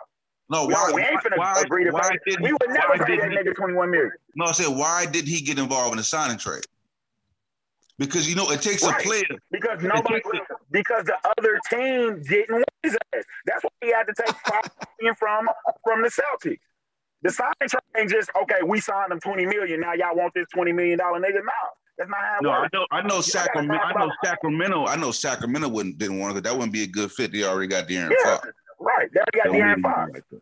No, 0.52 0.66
We, 0.66 0.74
why? 0.74 0.92
we 0.96 1.02
ain't 1.04 1.22
finna 1.22 1.38
why, 1.38 1.62
agree 1.62 1.84
to 1.84 1.92
why 1.92 2.10
pay. 2.26 2.36
We 2.42 2.52
would 2.54 2.70
never 2.70 3.04
pay 3.06 3.18
that 3.18 3.30
nigga 3.30 3.54
twenty 3.56 3.74
one 3.74 3.92
million. 3.92 4.12
No, 4.36 4.46
I 4.46 4.52
said 4.54 4.70
why 4.76 5.06
did 5.06 5.28
he 5.28 5.42
get 5.42 5.60
involved 5.60 5.92
in 5.92 5.98
the 5.98 6.04
signing 6.04 6.38
trade? 6.40 6.64
Because 8.00 8.30
you 8.30 8.36
know 8.36 8.50
it 8.50 8.62
takes 8.62 8.84
Right. 8.84 9.00
a 9.00 9.04
player. 9.04 9.24
Because 9.52 9.84
nobody, 9.84 10.22
because 10.72 11.04
the 11.04 11.18
other 11.38 11.60
team 11.70 12.24
didn't 12.24 12.56
want 12.56 12.66
his 12.82 12.98
ass. 13.14 13.24
That's 13.46 13.62
why 13.64 13.70
he 13.82 13.92
had 13.92 14.04
to 14.04 14.14
take 14.18 14.34
five 14.48 14.64
million 15.00 15.16
from 15.16 15.50
from 15.84 16.02
the 16.02 16.10
Celtics. 16.10 16.58
The 17.22 17.30
signing 17.32 17.68
trade 17.68 17.82
ain't 17.98 18.10
just 18.10 18.32
okay. 18.42 18.64
We 18.66 18.80
signed 18.80 19.12
him 19.12 19.20
twenty 19.20 19.46
million. 19.46 19.82
Now 19.82 19.94
y'all 19.94 20.16
want 20.16 20.34
this 20.34 20.48
twenty 20.54 20.72
million 20.72 20.98
dollar 20.98 21.20
nigga? 21.20 21.44
No, 21.44 21.62
that's 22.00 22.10
not 22.10 22.18
how 22.20 22.38
it 22.38 22.42
No, 22.44 22.52
I 22.52 22.68
know, 22.74 22.88
I 22.92 23.02
know 23.04 23.22
Sacramento. 23.22 23.76
I 23.84 23.94
know 23.94 24.12
Sacramento. 24.24 24.86
I 24.88 24.96
know 24.96 25.12
Sacramento 25.12 25.68
wouldn't 25.70 25.98
didn't 26.00 26.18
want 26.20 26.36
it. 26.38 26.44
That 26.46 26.54
wouldn't 26.54 26.74
be 26.74 26.82
a 26.84 26.88
good 26.88 27.12
fit. 27.12 27.32
They 27.32 27.44
already 27.44 27.68
got 27.68 27.88
De'Aaron 27.88 28.10
Yeah, 28.24 28.38
Fox. 28.38 28.48
right. 28.80 29.10
That 29.14 29.26
got 29.36 29.44
That 29.46 29.52
De'Aaron 29.54 29.82
Fox. 29.84 30.08
be 30.08 30.14
like 30.14 30.24
that. 30.32 30.42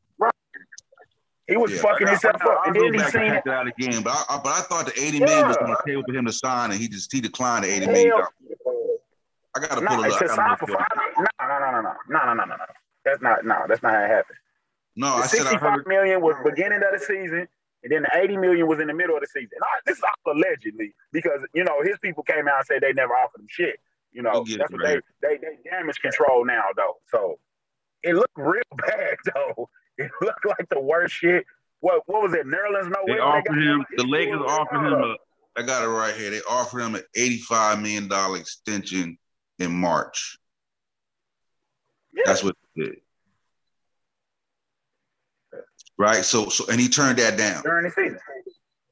He 1.47 1.55
was 1.57 1.71
Yeah, 1.71 1.81
fucking 1.81 2.07
I- 2.07 2.11
himself 2.11 2.35
I- 2.41 2.45
up, 2.45 2.49
I'll 2.59 2.63
and 2.65 2.75
go 2.75 2.81
then 2.83 2.93
he 2.93 2.99
back 2.99 3.15
and 3.15 3.23
seen 3.23 3.31
check 3.31 3.45
it. 3.45 3.51
out 3.51 3.67
again. 3.67 4.03
But 4.03 4.11
I, 4.29 4.35
I- 4.35 4.39
but 4.43 4.49
I 4.53 4.61
thought 4.61 4.85
the 4.85 5.01
eighty 5.01 5.19
million 5.19 5.47
was 5.47 5.57
on 5.57 5.69
the 5.71 5.77
table 5.85 6.03
for 6.07 6.13
him 6.13 6.25
to 6.25 6.31
sign, 6.33 6.71
and 6.71 6.79
he 6.79 6.87
just 6.87 7.11
he 7.11 7.21
declined 7.21 7.63
the 7.65 7.69
eighty 7.73 7.87
million. 7.87 8.09
Hell, 8.11 8.17
dollars. 8.65 8.99
I 9.55 9.59
gotta 9.61 9.81
no, 9.81 9.87
pull 9.95 10.03
it 10.03 10.11
up. 10.11 10.19
to 10.19 10.25
I 10.25 10.27
gotta 10.27 10.33
sign 10.35 10.57
for 10.57 10.67
for 10.67 10.77
five. 10.77 10.87
No, 11.17 11.25
no, 11.47 11.59
no, 11.59 11.71
no, 11.71 11.81
no, 11.81 11.93
no, 12.09 12.25
no, 12.25 12.33
no, 12.33 12.43
no, 12.43 12.55
no. 12.55 12.65
That's 13.05 13.21
not. 13.21 13.45
No, 13.45 13.63
that's 13.67 13.81
not 13.81 13.93
how 13.93 14.03
it 14.03 14.07
happened. 14.09 14.37
No, 14.97 15.17
The 15.17 15.23
I 15.23 15.27
said 15.27 15.47
I 15.47 15.57
heard. 15.57 15.87
million 15.87 16.21
was 16.21 16.35
beginning 16.43 16.81
of 16.83 16.91
the 16.91 16.99
season, 16.99 17.47
and 17.83 17.91
then 17.91 18.03
the 18.03 18.09
80 18.17 18.37
million 18.37 18.67
was 18.67 18.79
in 18.79 18.87
the 18.87 18.93
middle 18.93 19.15
of 19.15 19.21
the 19.21 19.27
season. 19.27 19.57
Now, 19.61 19.67
this 19.85 19.97
is 19.97 20.03
all 20.03 20.33
allegedly 20.33 20.93
because 21.11 21.41
you 21.53 21.63
know 21.63 21.81
his 21.83 21.97
people 21.99 22.23
came 22.23 22.47
out 22.47 22.57
and 22.59 22.65
said 22.65 22.81
they 22.81 22.93
never 22.93 23.13
offered 23.13 23.41
him 23.41 23.47
shit. 23.49 23.79
You 24.11 24.23
know 24.23 24.31
We'll 24.33 24.43
that's 24.45 24.55
it 24.57 24.71
what 24.71 24.81
right 24.83 25.03
they, 25.21 25.35
they 25.35 25.37
they 25.37 25.69
damage 25.69 25.99
control 25.99 26.45
now 26.45 26.63
though. 26.75 26.95
So 27.09 27.39
it 28.03 28.13
looked 28.15 28.37
real 28.37 28.63
bad 28.77 29.15
though. 29.33 29.69
It 29.97 30.11
looked 30.21 30.45
like 30.45 30.67
the 30.69 30.79
worst 30.79 31.13
shit. 31.13 31.45
What 31.79 32.01
what 32.07 32.23
was 32.23 32.33
it? 32.33 32.45
Nerlens 32.47 32.89
no 32.89 32.97
They 33.05 33.13
way. 33.13 33.19
offered 33.19 33.61
him. 33.61 33.85
The 33.95 34.05
Lakers 34.05 34.41
offered 34.47 34.85
him 34.87 34.93
a. 34.93 35.15
I 35.55 35.63
got 35.63 35.83
it 35.83 35.87
right 35.87 36.15
here. 36.15 36.29
They 36.31 36.41
offered 36.49 36.81
him 36.81 36.95
an 36.95 37.01
eighty-five 37.15 37.79
million 37.81 38.07
dollar 38.07 38.37
extension 38.37 39.17
in 39.59 39.71
March. 39.71 40.37
Yeah. 42.13 42.23
That's 42.25 42.43
what 42.43 42.55
they 42.75 42.83
did. 42.85 42.95
Right. 45.97 46.23
So 46.23 46.49
so 46.49 46.65
and 46.71 46.79
he 46.79 46.87
turned 46.89 47.17
that 47.19 47.37
down. 47.37 47.63
during 47.63 47.83
the 47.85 47.91
season. 47.91 48.19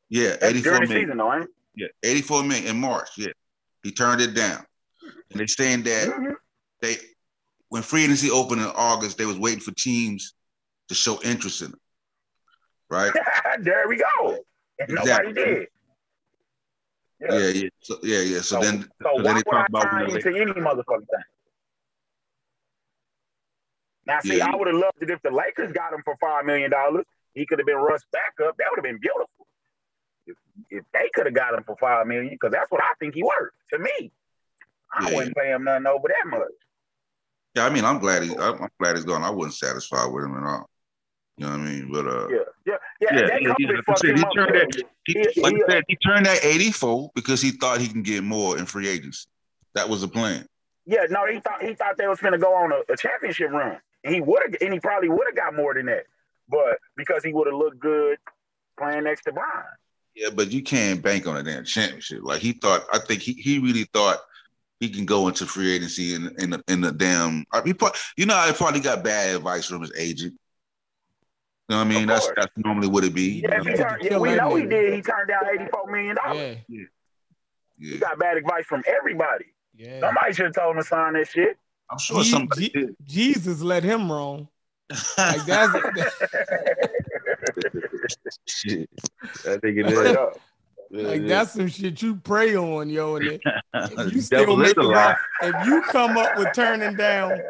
Yeah, 0.09 0.35
eighty-four 0.41 0.73
during 0.73 0.89
the 0.89 0.95
season 0.95 1.17
though, 1.17 1.33
ain't? 1.33 1.49
Yeah, 1.77 1.87
84 2.03 2.43
million 2.43 2.67
in 2.67 2.79
March. 2.79 3.09
Yeah. 3.17 3.33
He 3.83 3.91
turned 3.91 4.21
it 4.21 4.33
down. 4.33 4.65
And 5.29 5.39
they're 5.39 5.47
saying 5.47 5.83
that 5.83 6.07
Mhm. 6.07 6.35
they 6.81 6.97
when 7.69 7.81
free 7.81 8.03
agency 8.05 8.29
opened 8.31 8.61
in 8.61 8.67
August, 8.67 9.17
they 9.17 9.25
was 9.25 9.37
waiting 9.37 9.59
for 9.59 9.71
teams 9.71 10.33
to 10.87 10.95
show 10.95 11.21
interest 11.21 11.61
in 11.61 11.69
him. 11.69 11.79
Right? 12.89 13.11
there 13.59 13.87
we 13.89 13.97
go. 13.97 14.45
And 14.79 14.89
nobody 14.93 15.33
did. 15.33 15.67
Yeah, 17.19 17.47
yeah. 17.47 17.69
So 17.81 17.99
yeah, 18.03 18.19
yeah. 18.21 18.37
So, 18.37 18.41
So, 18.41 18.59
then 18.61 18.89
so 19.01 19.17
so 19.17 19.23
then 19.23 19.35
they 19.35 19.41
talk 19.43 19.67
about 19.69 19.83
sign 19.83 20.01
when 20.07 20.09
the 20.11 20.27
into 20.29 20.41
any 20.41 20.51
motherfucking 20.53 21.07
thing? 21.09 21.23
Now, 24.05 24.19
see, 24.21 24.37
Yeah. 24.37 24.51
I 24.51 24.55
would 24.55 24.67
have 24.67 24.75
loved 24.75 25.01
it 25.01 25.09
if 25.09 25.21
the 25.23 25.31
Lakers 25.31 25.71
got 25.73 25.93
him 25.93 26.01
for 26.03 26.15
five 26.21 26.45
million 26.45 26.69
dollars. 26.71 27.05
He 27.33 27.45
could 27.45 27.59
have 27.59 27.65
been 27.65 27.77
Russ 27.77 28.03
backup. 28.11 28.55
That 28.57 28.67
would 28.71 28.77
have 28.77 28.83
been 28.83 28.99
beautiful. 28.99 29.29
If, 30.27 30.35
if 30.69 30.83
they 30.93 31.09
could 31.13 31.25
have 31.25 31.35
got 31.35 31.53
him 31.53 31.63
for 31.63 31.75
five 31.79 32.07
million, 32.07 32.29
because 32.29 32.51
that's 32.51 32.71
what 32.71 32.81
I 32.81 32.93
think 32.99 33.15
he 33.15 33.23
worth 33.23 33.51
to 33.73 33.79
me. 33.79 34.11
I 34.93 35.09
Yeah. 35.09 35.15
wouldn't 35.15 35.35
pay 35.35 35.49
him 35.51 35.63
nothing 35.65 35.87
over 35.87 36.07
that 36.07 36.27
much. 36.29 36.47
Yeah, 37.55 37.65
I 37.65 37.69
mean, 37.69 37.85
I'm 37.85 37.99
glad 37.99 38.23
he 38.23 38.31
I'm, 38.37 38.61
I'm 38.63 38.69
glad 38.79 38.95
he's 38.95 39.05
gone. 39.05 39.23
I 39.23 39.29
wasn't 39.29 39.55
satisfied 39.55 40.11
with 40.11 40.25
him 40.25 40.35
at 40.37 40.43
all. 40.43 40.69
You 41.37 41.45
know 41.47 41.51
what 41.51 41.59
I 41.59 41.63
mean? 41.63 41.89
But 41.91 42.07
uh 42.07 42.27
Yeah, 42.29 42.37
yeah, 42.65 42.73
yeah. 43.01 43.09
Yeah, 43.11 43.37
yeah, 43.41 43.53
yeah. 43.59 43.69
Like 43.87 43.97
said, 43.97 44.17
he 44.17 44.23
turned 44.35 44.55
that- 44.55 44.83
he, 45.05 45.25
He- 45.33 45.41
like 45.41 45.55
he- 45.55 45.63
said, 45.69 45.83
he 45.87 45.95
turned 45.97 46.25
that 46.25 46.43
84 46.45 47.11
because 47.15 47.41
he 47.41 47.51
thought 47.51 47.79
he 47.81 47.87
can 47.87 48.03
get 48.03 48.23
more 48.23 48.57
in 48.57 48.65
free 48.65 48.87
agency. 48.87 49.25
That 49.73 49.89
was 49.89 50.01
the 50.01 50.07
plan. 50.07 50.47
Yeah, 50.85 51.05
no, 51.09 51.25
he 51.25 51.39
thought 51.39 51.61
he 51.63 51.73
thought 51.73 51.97
they 51.97 52.07
was 52.07 52.19
gonna 52.19 52.37
go 52.37 52.53
on 52.53 52.71
a, 52.71 52.93
a 52.93 52.95
championship 52.95 53.51
run, 53.51 53.71
and 53.71 53.79
he 54.13 54.21
would 54.21 54.41
have, 54.43 54.55
and 54.61 54.73
he 54.73 54.79
probably 54.79 55.09
would 55.09 55.25
have 55.27 55.35
got 55.35 55.55
more 55.55 55.73
than 55.73 55.85
that, 55.87 56.03
but 56.49 56.77
because 56.97 57.23
he 57.23 57.33
would 57.33 57.47
have 57.47 57.55
looked 57.55 57.79
good 57.79 58.17
playing 58.77 59.05
next 59.05 59.23
to 59.23 59.31
Brian. 59.31 59.63
Yeah, 60.15 60.29
but 60.33 60.51
you 60.51 60.61
can't 60.63 61.01
bank 61.01 61.27
on 61.27 61.37
a 61.37 61.43
damn 61.43 61.65
championship. 61.65 62.19
Like 62.23 62.41
he 62.41 62.53
thought, 62.53 62.85
I 62.93 62.99
think 62.99 63.21
he, 63.21 63.33
he 63.33 63.59
really 63.59 63.85
thought 63.93 64.17
he 64.79 64.89
can 64.89 65.05
go 65.05 65.27
into 65.27 65.45
free 65.45 65.73
agency 65.73 66.13
in 66.15 66.29
in 66.39 66.49
the, 66.51 66.63
in 66.67 66.81
the 66.81 66.91
damn. 66.91 67.45
He 67.63 67.73
probably, 67.73 67.97
you 68.17 68.25
know, 68.25 68.35
I 68.35 68.51
probably 68.51 68.79
got 68.81 69.03
bad 69.03 69.35
advice 69.35 69.65
from 69.65 69.81
his 69.81 69.91
agent. 69.97 70.33
You 71.67 71.75
know 71.75 71.77
what 71.77 71.87
I 71.87 71.89
mean? 71.89 72.07
That's 72.07 72.29
that's 72.35 72.51
normally 72.57 72.87
what 72.87 73.03
it 73.03 73.13
be. 73.15 73.41
Yeah, 73.43 73.57
if 73.59 73.63
he 73.65 73.71
Yeah, 73.71 73.75
turned, 73.77 74.03
yeah, 74.03 74.17
we 74.17 74.35
know 74.35 74.55
he 74.55 74.65
did. 74.67 74.93
He 74.93 75.01
turned 75.01 75.27
down 75.29 75.43
eighty-four 75.51 75.91
million 75.91 76.15
dollars. 76.15 76.57
Yeah, 76.67 76.83
He 77.79 77.93
yeah. 77.93 77.97
got 77.97 78.19
bad 78.19 78.37
advice 78.37 78.65
from 78.65 78.83
everybody. 78.87 79.45
yeah. 79.75 79.99
Somebody 79.99 80.33
should 80.33 80.45
have 80.45 80.53
told 80.55 80.75
him 80.75 80.83
to 80.83 80.87
sign 80.87 81.13
that 81.13 81.27
shit. 81.27 81.57
I'm 81.89 81.99
sure 81.99 82.23
Je- 82.23 82.31
somebody 82.31 82.69
Je- 82.69 82.73
did. 82.73 82.95
Jesus 83.05 83.61
let 83.61 83.83
him 83.83 84.11
wrong. 84.11 84.47
Like 85.17 85.45
that's 85.45 85.73
Shit. 88.47 88.89
I 89.47 89.57
think 89.57 89.77
it 89.77 89.89
Straight 89.89 90.07
is. 90.07 90.15
up. 90.15 90.39
like 90.91 91.27
that's 91.27 91.53
some 91.53 91.67
shit 91.67 92.01
you 92.01 92.15
pray 92.15 92.55
on, 92.55 92.89
yo. 92.89 93.15
And 93.15 93.27
if 93.27 93.41
you 94.13 94.21
still 94.21 94.57
make 94.57 94.77
a 94.77 94.81
it 94.81 94.83
lie. 94.83 95.17
if 95.41 95.65
you 95.65 95.81
come 95.83 96.17
up 96.17 96.37
with 96.37 96.53
turning 96.53 96.95
down 96.95 97.41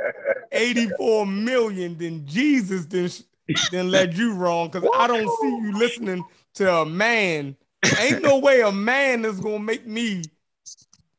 84 0.51 1.25
million, 1.25 1.97
then 1.97 2.25
Jesus 2.25 2.85
then 2.85 3.09
then 3.71 3.91
led 3.91 4.15
you 4.15 4.33
wrong. 4.33 4.69
Cause 4.69 4.87
I 4.93 5.07
don't 5.07 5.29
see 5.29 5.49
you 5.49 5.71
listening 5.73 6.25
to 6.55 6.73
a 6.73 6.85
man. 6.85 7.55
Ain't 7.99 8.23
no 8.23 8.39
way 8.39 8.61
a 8.61 8.71
man 8.71 9.25
is 9.25 9.39
gonna 9.39 9.59
make 9.59 9.85
me 9.85 10.23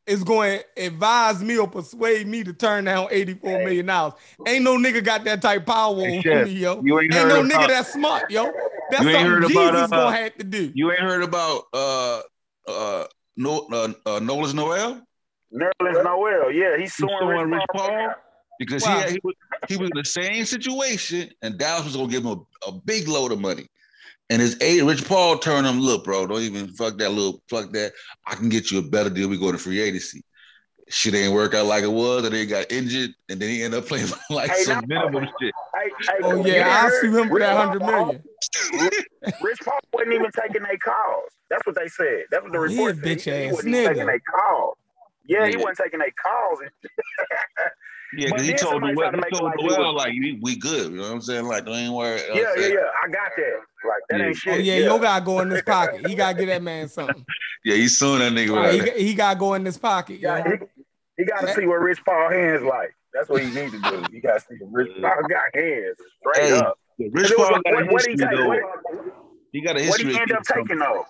is 0.07 0.23
going 0.23 0.61
to 0.77 0.87
advise 0.87 1.43
me 1.43 1.59
or 1.59 1.69
persuade 1.69 2.27
me 2.27 2.45
to 2.45 2.53
turn 2.53 2.85
down 2.85 3.09
84 3.11 3.59
million 3.59 3.87
dollars. 3.87 4.15
Ain't 4.47 4.65
no 4.65 4.77
nigga 4.77 5.05
got 5.05 5.24
that 5.24 5.43
type 5.43 5.66
power 5.66 5.97
Hey, 5.97 6.16
on 6.16 6.23
Chef, 6.23 6.47
me, 6.47 6.53
yo. 6.53 6.81
You 6.83 7.01
ain't 7.01 7.15
Ain't 7.15 7.28
no 7.28 7.41
about, 7.41 7.51
nigga 7.51 7.69
that 7.69 7.87
smart, 7.87 8.31
yo. 8.31 8.53
That's 8.91 9.03
You 9.03 9.09
ain't 9.11 9.19
something 9.19 9.33
heard 9.33 9.43
Jesus 9.49 9.87
about, 9.87 9.93
uh, 9.93 10.05
gonna 10.05 10.16
have 10.16 10.35
to 10.37 10.45
do. 10.45 10.73
You 10.74 10.91
ain't 10.93 11.01
heard 11.01 11.23
about 11.23 11.65
uh 11.73 12.20
uh 12.69 13.05
no 13.37 13.66
uh, 13.73 13.93
uh 14.07 14.20
Nolas 14.20 14.55
Noel? 14.55 15.03
Nerlens 15.53 16.05
Noel, 16.05 16.53
yeah, 16.53 16.77
he's 16.77 16.95
suing, 16.95 17.16
suing 17.20 17.51
Rich 17.51 17.62
Paul. 17.73 17.89
Paul? 17.89 18.15
Because 18.59 18.85
he, 18.85 18.91
had, 18.91 19.11
he 19.11 19.20
was 19.23 19.35
he 19.69 19.77
was 19.77 19.91
in 19.91 19.97
the 19.97 20.05
same 20.05 20.45
situation, 20.45 21.31
and 21.43 21.59
Dallas 21.59 21.85
was 21.85 21.97
gonna 21.97 22.09
give 22.09 22.24
him 22.24 22.39
a, 22.65 22.69
a 22.69 22.73
big 22.73 23.09
load 23.09 23.33
of 23.33 23.41
money. 23.41 23.66
And 24.28 24.43
his 24.43 24.57
aide, 24.61 24.82
Rich 24.82 25.05
Paul, 25.07 25.39
turned 25.39 25.66
him, 25.66 25.81
look, 25.81 26.05
bro, 26.05 26.27
don't 26.27 26.43
even 26.43 26.69
fuck 26.69 26.98
that 26.98 27.11
little 27.12 27.43
fuck 27.48 27.70
that. 27.73 27.93
I 28.27 28.35
can 28.35 28.48
get 28.48 28.70
you 28.73 28.78
a 28.81 28.82
better 28.82 29.09
deal. 29.11 29.28
We 29.28 29.39
go 29.39 29.53
to 29.53 29.59
free 29.59 29.81
agency. 29.81 30.24
Shit 30.89 31.15
ain't 31.15 31.32
work 31.35 31.53
out 31.55 31.66
like 31.66 31.82
it 31.85 31.90
was, 31.90 32.24
and 32.24 32.32
then 32.32 32.40
he 32.40 32.47
got 32.47 32.70
injured, 32.70 33.11
and 33.28 33.40
then 33.40 33.48
he 33.48 33.62
ended 33.62 33.81
up 33.82 33.86
playing 33.89 34.07
like 34.31 34.51
Hey, 34.51 34.62
some 34.62 34.85
now- 34.89 35.09
minimum 35.09 35.28
shit. 35.40 35.53
Hey, 35.74 35.90
hey, 36.01 36.15
Oh 36.23 36.44
yeah, 36.44 36.69
I 36.69 36.89
heard? 36.89 37.01
sue 37.01 37.16
him 37.19 37.28
for 37.28 37.39
that 37.40 37.57
hundred 37.57 37.82
million. 37.82 38.23
Rich 39.43 39.59
Paul 39.65 39.78
wasn't 39.93 40.15
even 40.15 40.31
taking 40.40 40.62
their 40.62 40.78
calls. 40.78 41.28
That's 41.51 41.65
what 41.66 41.74
they 41.77 41.89
said. 41.89 42.24
That 42.31 42.43
was 42.44 42.53
the 42.53 42.59
he 42.69 42.74
report 42.77 42.93
a 42.93 42.94
said. 42.97 43.05
He 43.09 43.15
bitch 43.15 43.20
said 43.23 43.40
he 43.43 43.47
ass 43.48 43.55
wasn't 43.55 43.74
nigga. 43.74 43.89
taking 43.89 44.07
their 44.07 44.20
calls. 44.20 44.77
Yeah, 45.28 45.47
he 45.48 45.57
wasn't 45.57 45.78
taking 45.78 45.98
their 46.01 46.12
calls. 46.24 46.59
Yeah, 48.15 48.28
because 48.28 48.43
he 48.47 48.55
told 48.55 48.73
somebody 48.74 48.95
Noel, 48.95 49.03
tried 49.05 49.11
to 49.11 49.16
he 49.16 49.20
make 49.20 49.33
it 49.33 49.37
told 49.37 49.97
like 49.97 50.11
he 50.12 50.19
like 50.23 50.37
we, 50.37 50.39
we 50.43 50.57
good. 50.57 50.93
You 50.93 50.97
know 50.99 51.03
what 51.03 51.12
I'm 51.12 51.20
saying? 51.20 51.45
Like 51.47 51.65
don't 51.65 51.74
even 51.77 51.93
worry. 51.93 52.20
you 52.20 52.28
know 52.28 52.35
yeah, 52.35 52.47
yeah, 52.57 52.66
yeah. 52.69 52.78
I 53.05 53.09
got 53.09 53.31
that. 53.37 53.53
Like 53.85 54.03
that 54.09 54.19
Yeah. 54.20 54.27
ain't 54.27 54.31
oh, 54.31 54.39
shit. 54.39 54.55
Oh 54.55 54.57
yeah, 54.59 54.77
yo 54.78 54.99
gotta 54.99 55.24
go 55.24 55.41
in 55.41 55.49
this 55.49 55.62
pocket. 55.66 56.07
He 56.07 56.15
gotta 56.15 56.39
get 56.39 56.47
that 56.47 56.62
man 56.62 56.89
something. 56.89 57.24
Yeah, 57.65 57.74
he's 57.77 57.99
suing 57.99 58.20
that 58.20 58.33
nigga. 58.33 58.55
Right, 58.55 58.81
Right. 58.81 58.97
he, 58.97 59.09
he 59.09 59.15
gotta 59.15 59.39
go 59.39 59.55
in 59.55 59.65
this 59.65 59.77
pocket. 59.78 60.20
Yeah, 60.20 60.43
he, 60.45 60.66
he 61.19 61.24
got 61.24 61.41
to 61.41 61.55
see 61.55 61.66
what 61.66 61.81
Rich 61.81 62.05
Paul 62.05 62.28
hands 62.31 62.62
like. 62.62 62.95
That's 63.12 63.28
what 63.31 63.43
he 63.43 63.51
needs 63.51 63.73
to 63.73 63.78
do. 63.81 64.07
He 64.12 64.20
got 64.20 64.35
to 64.35 64.41
see 64.41 64.57
what 64.61 64.70
Rich 64.73 64.93
Paul 65.01 65.23
got 65.28 65.43
hands 65.55 65.97
straight 66.20 66.51
Hey, 66.51 66.53
up. 66.53 66.78
Yeah, 66.99 67.09
'Cause 67.09 67.15
Rich 67.15 67.33
Paul 67.37 67.53
like, 67.53 67.62
got 67.65 67.73
a 67.73 67.77
what, 67.77 67.93
what 67.93 68.03
he 68.05 68.11
history 68.11 68.28
take? 68.28 68.47
What, 68.47 68.62
He 69.53 69.61
got 69.62 69.77
a 69.77 69.81
history. 69.81 70.05
what 70.05 70.15
he 70.15 70.20
end 70.20 70.33
up 70.33 70.43
taking 70.45 70.78
though? 70.78 71.07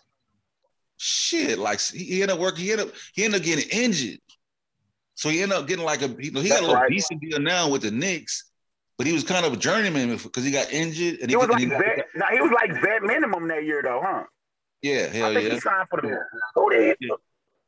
Shit, 0.98 1.58
like 1.58 1.80
he 1.80 2.04
he 2.04 2.22
ended 2.22 2.36
up 2.36 2.38
working. 2.40 2.64
He 2.64 2.72
ended 2.72 2.88
up 2.88 2.94
he 3.14 3.24
ended 3.24 3.40
up 3.40 3.44
getting 3.44 3.68
injured. 3.70 4.18
So 5.16 5.28
he 5.30 5.42
ended 5.42 5.58
up 5.58 5.66
getting 5.66 5.84
like 5.84 6.02
a 6.02 6.08
he, 6.08 6.30
he 6.30 6.48
got 6.48 6.58
a 6.60 6.62
little 6.62 6.74
right. 6.76 6.90
decent 6.90 7.20
deal 7.20 7.40
now 7.40 7.68
with 7.68 7.82
the 7.82 7.90
Knicks, 7.90 8.50
but 8.98 9.06
he 9.06 9.12
was 9.12 9.24
kind 9.24 9.44
of 9.44 9.52
a 9.52 9.56
journeyman 9.56 10.14
because 10.16 10.44
he 10.44 10.50
got 10.50 10.70
injured 10.72 11.20
and 11.20 11.28
He 11.30 11.36
was 11.36 11.48
and 11.48 11.52
like 11.54 11.68
vet. 11.70 12.06
Now 12.14 12.26
he 12.32 12.40
was 12.40 12.52
like 12.52 12.70
vet 12.82 13.02
minimum 13.02 13.48
that 13.48 13.64
year 13.64 13.82
though, 13.82 14.00
huh? 14.04 14.24
yeah, 14.82 15.06
hell 15.08 15.30
I 15.30 15.34
think 15.34 15.48
yeah, 15.48 15.54
he 15.54 15.60
signed 15.60 15.88
for 15.90 16.00
the. 16.02 16.18
Who 16.54 16.70
did? 16.70 16.96
Yeah. 17.00 17.08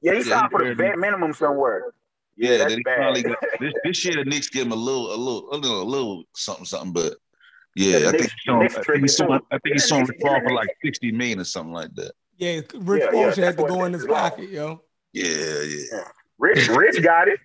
Yeah, 0.00 0.12
he 0.12 0.18
Yeah, 0.18 0.24
signed 0.24 0.48
he 0.52 0.58
for 0.58 0.58
the 0.64 0.74
barely- 0.74 0.90
vet 0.92 0.98
minimum 0.98 1.32
somewhere. 1.32 1.92
yeah. 2.36 2.58
that's 2.58 2.68
then 2.70 2.78
he 2.78 2.82
bad. 2.84 2.98
finally 2.98 3.22
got 3.22 3.38
this, 3.60 3.72
this 3.84 4.04
year. 4.04 4.14
The 4.22 4.24
Knicks 4.30 4.48
give 4.50 4.66
him 4.66 4.72
a 4.72 4.76
little, 4.76 5.12
a 5.12 5.16
little, 5.16 5.48
a 5.52 5.56
little, 5.56 5.82
a 5.82 5.84
little 5.84 6.24
something, 6.36 6.64
something. 6.66 6.92
But 6.92 7.14
yeah, 7.74 7.96
Yeah, 7.96 8.08
I 8.08 8.10
think 8.10 8.22
Knicks- 8.22 8.34
he's 8.44 8.52
on, 8.52 8.58
Knicks 8.60 8.76
I 8.76 8.82
think 8.82 9.00
he's 9.02 9.20
on, 9.22 9.32
I 9.50 9.58
think 9.58 9.72
he's 9.74 9.90
on 9.92 9.98
Knicks- 10.00 10.10
Rich 10.22 10.42
for 10.44 10.52
like 10.54 10.68
sixty 10.84 11.12
million 11.12 11.40
or 11.40 11.44
something 11.44 11.72
like 11.72 11.94
that. 11.94 12.12
Yeah, 12.36 12.60
Rich 12.74 13.02
Yeah, 13.04 13.10
Paul 13.10 13.20
yeah, 13.22 13.32
should 13.32 13.44
have 13.44 13.56
to 13.56 13.66
go 13.66 13.84
in 13.86 13.94
his 13.94 14.04
pocket, 14.06 14.50
yo. 14.50 14.82
Yeah, 15.14 15.62
yeah. 15.62 16.04
Rich, 16.38 16.68
Rich 16.68 17.02
got 17.02 17.28
it. 17.28 17.40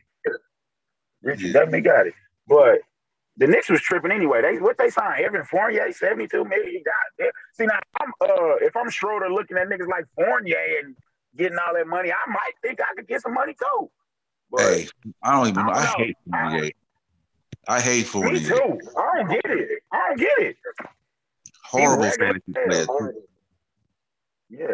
Rich 1.22 1.42
Yeah. 1.42 1.54
definitely 1.54 1.82
got 1.82 2.08
it. 2.08 2.14
But 2.48 2.80
the 3.38 3.48
Knicks 3.48 3.70
was 3.70 3.82
tripping 3.82 4.12
anyway. 4.12 4.42
They 4.42 4.58
what 4.60 4.78
they 4.78 4.90
signed 4.90 5.24
Evan 5.24 5.44
Fournier, 5.46 5.92
72 5.92 6.44
million. 6.46 6.84
God 6.86 6.94
damn. 7.18 7.32
See 7.54 7.66
now 7.66 7.80
I'm 8.00 8.12
uh 8.22 8.56
if 8.62 8.76
I'm 8.76 8.90
Schroeder 8.90 9.30
looking 9.32 9.58
at 9.58 9.68
niggas 9.70 9.88
like 9.88 10.06
Fournier 10.16 10.58
and 10.84 10.96
getting 11.36 11.58
all 11.58 11.74
that 11.74 11.88
money, 11.88 12.12
I 12.12 12.30
might 12.30 12.54
think 12.62 12.80
I 12.82 12.94
could 12.96 13.08
get 13.08 13.22
some 13.22 13.34
money 13.34 13.54
too. 13.54 13.90
But 14.52 14.62
Hey, 14.62 14.88
I 15.24 15.32
don't 15.32 15.48
even. 15.48 15.64
I 15.64 15.72
I, 15.72 15.86
hate 15.98 16.18
Fournier. 16.30 16.72
I 17.68 17.82
hate 17.82 17.98
me 18.00 18.04
Fournier. 18.04 18.40
too. 18.40 18.80
I 18.98 19.18
don't 19.18 19.30
get 19.30 19.46
it. 19.46 19.70
I 19.92 20.08
don't 20.10 20.20
get 20.20 20.38
it. 20.40 20.56
Horrible 21.64 22.04
regular 22.04 22.34
fantasy 22.34 22.52
player. 22.54 22.70
as 22.70 22.86
hell. 22.86 22.98
too. 23.00 23.24
Yeah, 24.50 24.68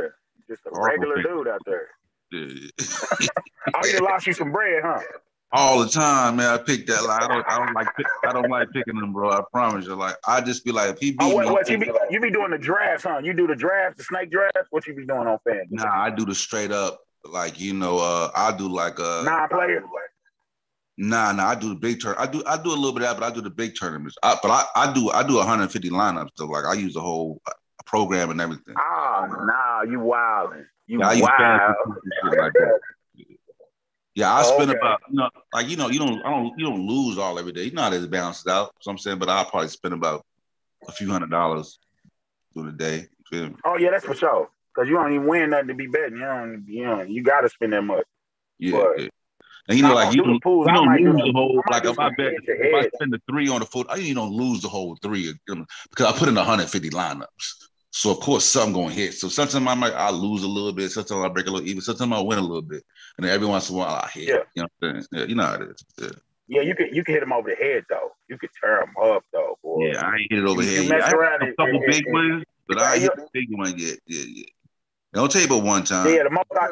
just 0.49 0.65
a 0.65 0.69
Horrible 0.71 0.85
regular 1.07 1.15
fan- 1.23 1.23
dude 1.37 1.47
out 1.47 1.61
there. 1.65 1.87
Oh, 2.33 3.85
he 3.85 3.91
done 3.93 4.03
lost 4.03 4.27
you 4.27 4.33
some 4.33 4.51
bread, 4.51 4.81
huh? 4.83 4.99
All 5.51 5.79
the 5.79 5.89
time, 5.89 6.35
man. 6.35 6.53
I 6.53 6.57
pick 6.57 6.85
that. 6.87 7.03
Like, 7.03 7.23
I 7.23 7.27
don't. 7.27 7.45
I 7.47 7.65
don't 7.65 7.73
like. 7.73 7.87
Pick, 7.97 8.05
I 8.23 8.33
don't 8.33 8.49
like 8.49 8.69
picking 8.71 8.99
them, 8.99 9.13
bro. 9.13 9.31
I 9.31 9.41
promise 9.51 9.85
you. 9.85 9.95
Like, 9.95 10.15
I 10.27 10.41
just 10.41 10.63
be 10.63 10.71
like, 10.71 10.91
if 10.91 10.99
he 10.99 11.11
beat 11.11 11.17
Oh, 11.21 11.33
what, 11.33 11.45
me, 11.45 11.51
what 11.51 11.69
you 11.69 11.77
be 11.79 11.91
you 12.11 12.19
be 12.19 12.29
doing 12.29 12.51
the 12.51 12.57
drafts, 12.57 13.03
huh? 13.03 13.19
You 13.23 13.33
do 13.33 13.47
the 13.47 13.55
drafts, 13.55 13.97
the 13.97 14.03
snake 14.03 14.29
drafts. 14.31 14.67
What 14.69 14.85
you 14.85 14.93
be 14.93 15.05
doing 15.05 15.27
on 15.27 15.39
fan? 15.47 15.65
nah, 15.71 15.89
I 15.91 16.11
do 16.11 16.23
the 16.23 16.35
straight 16.35 16.71
up. 16.71 16.99
Like, 17.25 17.59
you 17.59 17.73
know, 17.73 17.97
uh, 17.97 18.31
I 18.35 18.55
do 18.55 18.69
like 18.69 18.99
uh, 18.99 19.23
Non-player. 19.23 19.83
Nah, 20.97 21.31
nah, 21.31 21.47
I 21.47 21.55
do 21.55 21.69
the 21.69 21.75
big 21.75 22.01
turn. 22.01 22.15
I 22.17 22.27
do 22.27 22.43
I 22.45 22.61
do 22.61 22.69
a 22.69 22.75
little 22.75 22.91
bit 22.91 23.03
of 23.03 23.09
that, 23.09 23.19
but 23.19 23.31
I 23.31 23.33
do 23.33 23.41
the 23.41 23.49
big 23.49 23.73
tournaments. 23.79 24.17
I, 24.21 24.37
but 24.41 24.51
I, 24.51 24.65
I 24.75 24.93
do 24.93 25.09
I 25.11 25.23
do 25.23 25.35
150 25.35 25.89
lineups. 25.89 26.29
So 26.35 26.45
like 26.45 26.65
I 26.65 26.73
use 26.73 26.93
the 26.93 27.01
whole 27.01 27.41
uh, 27.47 27.51
program 27.85 28.29
and 28.29 28.39
everything. 28.39 28.75
Oh, 28.77 29.27
nah, 29.29 29.81
you 29.89 29.99
wildin'. 29.99 30.65
You 30.89 30.99
Yeah, 30.99 31.07
I 31.09 31.13
use 31.13 31.21
wild. 31.21 31.37
fantasy 31.37 31.99
and 32.03 32.31
shit 32.31 32.39
like. 32.39 32.53
Yeah, 34.15 34.33
I 34.33 34.41
spend 34.43 34.71
Okay. 34.71 34.79
about 34.79 34.99
you 35.09 35.15
know 35.17 35.29
like 35.53 35.69
you 35.69 35.77
know 35.77 35.87
you 35.89 35.99
don't 35.99 36.19
I 36.25 36.31
don't 36.31 36.57
you 36.57 36.65
don't 36.65 36.85
lose 36.87 37.17
all 37.19 37.37
every 37.37 37.51
day. 37.51 37.65
You 37.65 37.71
know 37.71 37.83
how 37.83 37.93
it 37.93 38.09
balances 38.09 38.47
out. 38.47 38.73
So 38.81 38.89
I'm 38.91 38.97
saying, 38.97 39.19
but 39.19 39.29
I'll 39.29 39.45
probably 39.45 39.69
spend 39.69 39.93
about 39.93 40.25
a 40.87 40.91
few 40.91 41.09
hundred 41.11 41.29
dollars 41.29 41.77
through 42.53 42.71
the 42.71 42.77
day. 42.77 42.97
You 42.97 43.25
feel 43.29 43.49
me? 43.49 43.55
Oh 43.63 43.77
yeah, 43.77 43.91
that's 43.91 44.03
for 44.05 44.15
sure. 44.15 44.49
Cause 44.75 44.87
you 44.87 44.95
don't 44.95 45.13
even 45.13 45.27
win 45.27 45.51
nothing 45.51 45.67
to 45.67 45.73
be 45.75 45.87
betting. 45.87 46.15
You 46.17 46.25
don't. 46.25 46.65
You 46.67 46.85
know. 46.85 47.01
You 47.03 47.21
got 47.21 47.41
to 47.41 47.49
spend 47.49 47.73
that 47.73 47.83
much. 47.83 48.05
Yeah. 48.57 48.71
But- 48.71 48.99
yeah. 49.01 49.07
And 49.67 49.77
you 49.77 49.83
know, 49.83 49.93
like 49.93 50.15
you 50.15 50.23
don't, 50.23 50.41
pools. 50.41 50.65
you 50.65 50.71
I 50.71 50.75
don't 50.77 50.85
might 50.87 50.97
do 50.97 51.11
lose 51.13 51.21
the 51.21 51.31
whole. 51.31 51.61
I 51.67 51.75
Like 51.75 51.85
if 51.85 51.99
I 51.99 52.09
bet, 52.17 52.33
if 52.47 52.75
I 52.85 52.89
spend 52.95 53.13
the 53.13 53.21
three 53.29 53.49
on 53.49 53.59
the 53.59 53.67
foot, 53.67 53.85
I 53.87 53.97
you 53.97 54.15
don't 54.15 54.31
lose 54.31 54.61
the 54.63 54.67
whole 54.67 54.97
three 55.03 55.31
because 55.45 56.05
I 56.07 56.11
put 56.17 56.27
in 56.27 56.33
150 56.33 56.89
lineups. 56.89 57.25
So 57.91 58.11
of 58.11 58.19
course 58.19 58.45
some 58.45 58.71
gonna 58.71 58.93
hit. 58.93 59.13
So 59.15 59.29
sometimes 59.29 59.67
I 59.67 59.73
might 59.73 59.93
I 59.93 60.11
lose 60.11 60.43
a 60.43 60.47
little 60.47 60.71
bit. 60.73 60.91
Sometimes 60.91 61.25
I 61.25 61.27
break 61.29 61.47
a 61.47 61.51
little 61.51 61.67
even. 61.67 61.81
Sometimes 61.81 62.13
I 62.13 62.19
win 62.19 62.37
a 62.37 62.41
little 62.41 62.61
bit, 62.61 62.83
and 63.17 63.25
then 63.25 63.33
every 63.33 63.47
once 63.47 63.69
in 63.69 63.75
a 63.75 63.79
while 63.79 63.95
I 63.95 64.09
hit. 64.09 64.27
Yeah. 64.27 64.35
You 64.55 64.63
know, 64.63 64.67
what 64.79 64.89
I'm 64.89 65.01
saying? 65.01 65.07
Yeah, 65.11 65.23
you 65.25 65.35
know 65.35 65.43
how 65.43 65.53
it 65.55 65.61
is. 65.63 65.85
Yeah, 65.97 66.09
Yeah, 66.47 66.61
you 66.61 66.75
could. 66.75 66.95
You 66.95 67.03
can 67.03 67.15
hit 67.15 67.21
them 67.21 67.33
over 67.33 67.49
the 67.49 67.55
head 67.55 67.85
though. 67.89 68.11
You 68.27 68.37
could 68.37 68.51
tear 68.61 68.81
them 68.81 68.93
up 69.01 69.23
though, 69.33 69.57
boy. 69.63 69.87
yeah 69.87 70.05
I 70.05 70.17
ain't 70.17 70.31
hit 70.31 70.39
it 70.39 70.45
over 70.45 70.61
here 70.61 70.83
yet. 70.83 71.01
I 71.01 71.05
had 71.05 71.13
around 71.13 71.41
a 71.41 71.53
couple 71.55 71.81
big 71.87 72.03
ones, 72.11 72.43
but 72.67 72.77
I 72.77 72.99
hit 72.99 73.11
the 73.15 73.27
big 73.33 73.47
one 73.49 73.77
yet. 73.77 73.97
Yeah, 74.05 74.23
yeah. 74.27 74.45
I'll 75.15 75.27
tell 75.27 75.41
you 75.41 75.47
about 75.47 75.63
one 75.63 75.83
time. 75.83 76.13
Yeah, 76.13 76.23
the 76.23 76.29
most 76.29 76.45
I, 76.55 76.67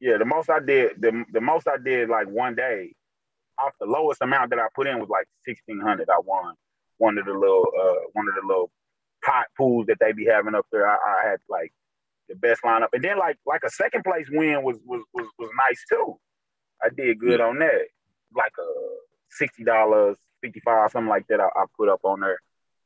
yeah, 0.00 0.18
the 0.18 0.24
most 0.24 0.50
I 0.50 0.58
did, 0.58 1.00
the, 1.00 1.24
the 1.32 1.40
most 1.40 1.68
I 1.68 1.76
did 1.76 2.08
like 2.08 2.26
one 2.26 2.56
day, 2.56 2.94
off 3.58 3.72
the 3.78 3.86
lowest 3.86 4.20
amount 4.20 4.50
that 4.50 4.58
I 4.58 4.66
put 4.74 4.88
in 4.88 4.98
was 4.98 5.08
like 5.08 5.26
sixteen 5.44 5.78
hundred. 5.80 6.10
I 6.10 6.18
won 6.24 6.54
one 6.98 7.18
of 7.18 7.26
the 7.26 7.32
little, 7.32 7.64
uh, 7.80 8.08
one 8.12 8.26
of 8.28 8.34
the 8.34 8.46
little 8.46 8.70
pot 9.24 9.46
pools 9.56 9.86
that 9.86 9.98
they 10.00 10.12
be 10.12 10.26
having 10.26 10.54
up 10.54 10.66
there. 10.72 10.88
I, 10.88 10.94
I 10.94 11.30
had 11.30 11.40
like 11.48 11.72
the 12.28 12.34
best 12.34 12.62
lineup, 12.62 12.88
and 12.92 13.02
then 13.02 13.18
like 13.18 13.38
like 13.46 13.62
a 13.64 13.70
second 13.70 14.04
place 14.04 14.26
win 14.30 14.62
was 14.62 14.78
was 14.84 15.02
was, 15.12 15.26
was 15.38 15.50
nice 15.68 15.84
too. 15.88 16.18
I 16.82 16.88
did 16.88 17.18
good 17.18 17.40
on 17.40 17.58
that, 17.60 17.86
like 18.34 18.52
a 18.58 18.68
sixty 19.30 19.64
dollars, 19.64 20.16
fifty 20.42 20.60
five, 20.60 20.90
something 20.90 21.08
like 21.08 21.26
that. 21.28 21.40
I, 21.40 21.46
I 21.46 21.64
put 21.76 21.88
up 21.88 22.00
on 22.04 22.20
there 22.20 22.38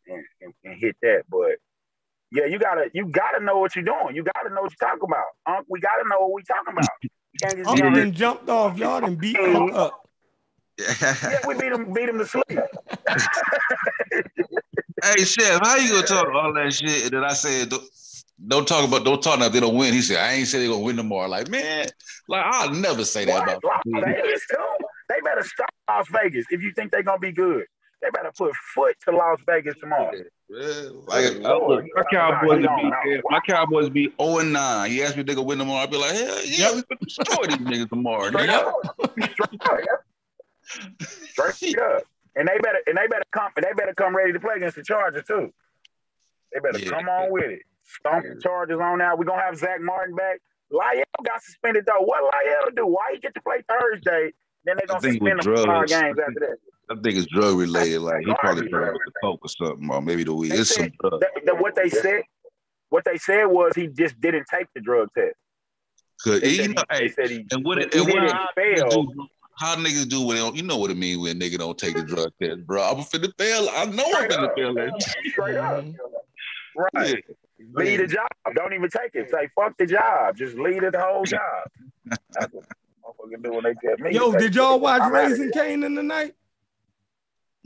and, 0.07 0.25
and, 0.41 0.53
and 0.65 0.81
hit 0.81 0.97
that, 1.03 1.25
but. 1.29 1.57
Yeah, 2.33 2.47
you 2.47 2.59
gotta 2.59 2.91
you 2.93 3.07
gotta 3.07 3.43
know 3.43 3.59
what 3.59 3.77
you're 3.77 3.85
doing. 3.85 4.17
You 4.17 4.25
gotta 4.25 4.53
know 4.53 4.63
what 4.63 4.73
you're 4.73 4.91
talking 4.91 5.05
about. 5.05 5.27
Unc, 5.47 5.65
we 5.71 5.79
gotta 5.79 6.09
know 6.09 6.19
what 6.19 6.33
we're 6.33 6.43
talking 6.43 6.73
about. 6.73 6.89
You 7.33 7.49
can't 7.49 7.67
Uncle 7.67 7.87
on 7.87 7.93
done 7.93 8.13
jumped 8.13 8.49
off. 8.49 8.79
Y'all 8.79 9.01
done 9.01 9.15
beat 9.15 9.37
mm-hmm. 9.37 9.57
Unc 9.57 9.75
up. 9.75 10.09
Yeah, 11.01 11.39
we 11.47 11.55
beat 11.55 11.73
him 11.73 11.93
beat 11.93 12.09
him 12.09 12.19
to 12.19 12.27
sleep. 12.27 12.45
Hey 15.15 15.25
Chef, 15.25 15.61
how 15.63 15.77
you 15.77 15.93
gonna 15.93 16.07
talk 16.07 16.27
all 16.35 16.53
that 16.55 16.73
shit? 16.73 17.05
And 17.05 17.11
then 17.13 17.25
I 17.25 17.33
said, 17.33 17.69
don't, 17.69 17.83
don't 18.49 18.67
talk 18.67 18.87
about, 18.87 19.05
don't 19.05 19.23
talk 19.23 19.37
about 19.37 19.49
if 19.49 19.53
they 19.53 19.61
don't 19.61 19.77
win. 19.77 19.93
He 19.93 20.03
said, 20.03 20.19
I 20.19 20.33
ain't 20.33 20.49
say 20.49 20.59
they 20.59 20.67
gonna 20.67 20.81
win 20.81 20.97
tomorrow. 20.97 21.29
Like, 21.29 21.49
man, 21.49 21.87
like 22.29 22.45
I'll 22.45 22.71
never 22.71 23.05
say 23.05 23.25
that 23.25 23.33
What? 23.33 23.59
about 23.59 23.65
Las 23.65 24.05
Vegas 24.05 24.47
too? 24.51 24.57
They 25.09 25.17
better 25.23 25.45
stop 25.45 25.71
Las 25.89 26.07
Vegas 26.11 26.47
if 26.51 26.63
you 26.63 26.73
think 26.73 26.91
they're 26.91 27.03
gonna 27.03 27.19
be 27.21 27.33
good. 27.33 27.65
They 28.03 28.11
better 28.11 28.33
put 28.37 28.55
foot 28.75 28.97
to 29.05 29.17
Las 29.17 29.39
Vegas 29.47 29.75
tomorrow. 29.81 30.13
Yeah, 30.49 30.89
like 31.07 31.37
uh, 31.45 31.59
Lord, 31.59 31.87
my 31.95 32.03
Cowboys 32.11 32.63
be 32.63 33.21
my 33.31 33.41
Cowboys 33.41 33.91
be 33.91 34.13
0 34.21 34.39
and 34.39 34.53
9. 34.53 34.91
He 34.91 35.03
asked 35.03 35.17
me 35.17 35.23
if 35.23 35.27
they 35.27 35.35
win 35.35 35.59
tomorrow. 35.59 35.83
I'd 35.83 35.91
be 35.91 35.97
like, 35.97 36.13
hell 36.13 36.45
yeah, 36.45 36.75
we 36.75 36.83
could 36.83 36.99
destroy 37.01 37.47
these 37.47 37.57
niggas 37.59 37.89
tomorrow. 37.89 38.29
Straight 38.29 38.51
up. 38.51 38.75
Straight 39.15 39.87
up. 39.89 41.01
Straight 41.01 41.79
up. 41.79 42.03
And 42.37 42.47
they 42.47 42.59
better 42.59 42.79
and 42.87 42.97
they 42.97 43.07
better 43.07 43.25
come 43.33 43.51
they 43.57 43.73
better 43.75 43.95
come 43.95 44.15
ready 44.15 44.33
to 44.33 44.41
play 44.41 44.57
against 44.57 44.77
the 44.77 44.83
Chargers 44.83 45.25
too. 45.25 45.53
They 46.53 46.61
better 46.61 46.79
Yeah. 46.79 46.91
come 46.91 47.09
on 47.09 47.31
with 47.31 47.45
it. 47.45 47.63
Stomp 47.83 48.25
the 48.25 48.41
Chargers 48.43 48.79
on 48.81 49.01
out. 49.01 49.19
We're 49.19 49.25
gonna 49.25 49.43
have 49.43 49.57
Zack 49.57 49.81
Martin 49.81 50.15
back. 50.15 50.41
La'el 50.71 51.05
got 51.25 51.43
suspended 51.43 51.87
though. 51.87 52.05
What 52.05 52.23
La'el 52.23 52.77
do? 52.77 52.87
Why 52.87 53.13
he 53.15 53.19
get 53.21 53.35
to 53.35 53.41
play 53.41 53.63
Thursday? 53.69 54.33
Then 54.65 54.77
they 54.77 54.83
I 54.83 54.87
gonna 54.87 55.01
suspend 55.01 55.29
him 55.29 55.39
for 55.41 55.67
five 55.67 55.89
games 55.89 56.19
after 56.19 56.41
that. 56.41 56.57
I 56.91 56.95
think 56.95 57.17
it's 57.17 57.27
drug 57.27 57.57
related. 57.57 58.01
Like 58.01 58.25
he 58.27 58.35
probably 58.39 58.69
put 58.69 58.81
the 58.83 59.13
coke 59.23 59.41
or 59.43 59.49
something, 59.49 59.89
or 59.91 60.03
maybe 60.03 60.25
the 60.25 60.35
weed. 60.35 60.51
They 60.51 60.59
It's 60.59 60.75
some 60.75 60.85
said 60.85 60.93
that, 61.21 61.31
that 61.47 61.59
what 61.61 61.75
they 61.75 61.89
said, 61.89 62.23
what 62.91 63.05
they 63.05 63.17
said 63.17 63.47
was 63.47 63.73
he 63.75 63.87
just 63.89 64.21
didn't 64.21 64.47
take 64.53 64.67
the 64.75 64.81
drug 64.81 65.09
test. 65.17 65.35
Cause 66.23 66.41
They 66.41 66.49
you 66.51 66.57
said 66.57 66.75
know, 66.77 66.83
he, 66.93 66.97
hey, 66.97 67.09
said 67.09 67.31
he, 67.31 67.47
and 67.51 67.65
what 67.65 67.79
he 67.79 67.85
and 67.99 68.09
what 68.09 68.21
didn't 68.21 68.39
fail. 68.57 69.07
Niggas 69.59 69.61
do- 69.61 69.65
how 69.65 69.77
niggas 69.77 70.09
do 70.09 70.23
when 70.27 70.37
they 70.37 70.43
don't, 70.43 70.57
you 70.57 70.63
know 70.63 70.77
what 70.77 70.91
it 70.91 70.97
mean 70.97 71.21
when 71.21 71.37
a 71.37 71.41
nigga 71.45 71.59
don't 71.59 71.79
take 71.79 71.95
the 71.97 72.03
drug 72.03 72.33
test, 72.43 72.67
bro. 72.67 72.83
I'm 72.83 72.97
finna 72.99 73.33
fail. 73.39 73.69
I 73.73 73.85
know 73.87 74.05
I'm 74.05 74.13
Straight 74.15 74.31
finna 74.31 74.45
up. 74.45 74.55
fail 74.57 74.75
that. 74.75 75.03
Straight 75.31 75.57
up. 75.57 75.85
Mhm. 75.85 75.95
Right. 76.95 77.25
Lead 77.73 78.01
the 78.01 78.07
job. 78.07 78.27
Don't 78.55 78.73
even 78.75 78.91
take 78.91 79.15
it. 79.15 79.31
Say 79.31 79.49
fuck 79.55 79.77
the 79.79 79.87
job. 79.87 80.37
Just 80.37 80.57
lead 80.57 80.83
it 80.83 80.93
the 80.93 81.01
whole 81.01 81.25
job. 81.25 81.41
That's 82.33 82.53
what 82.53 82.65
motherfuckers 83.05 83.43
do 83.43 83.53
when 83.53 83.65
they 83.65 83.75
tell 83.83 83.97
me. 83.99 84.13
Yo, 84.15 84.33
did 84.33 84.55
y'all 84.55 84.79
watch 84.79 85.01
I'm 85.03 85.15
outta 85.15 85.29
Raising 85.29 85.51
here. 85.53 85.63
Kanan 85.79 85.97
tonight? 85.97 86.35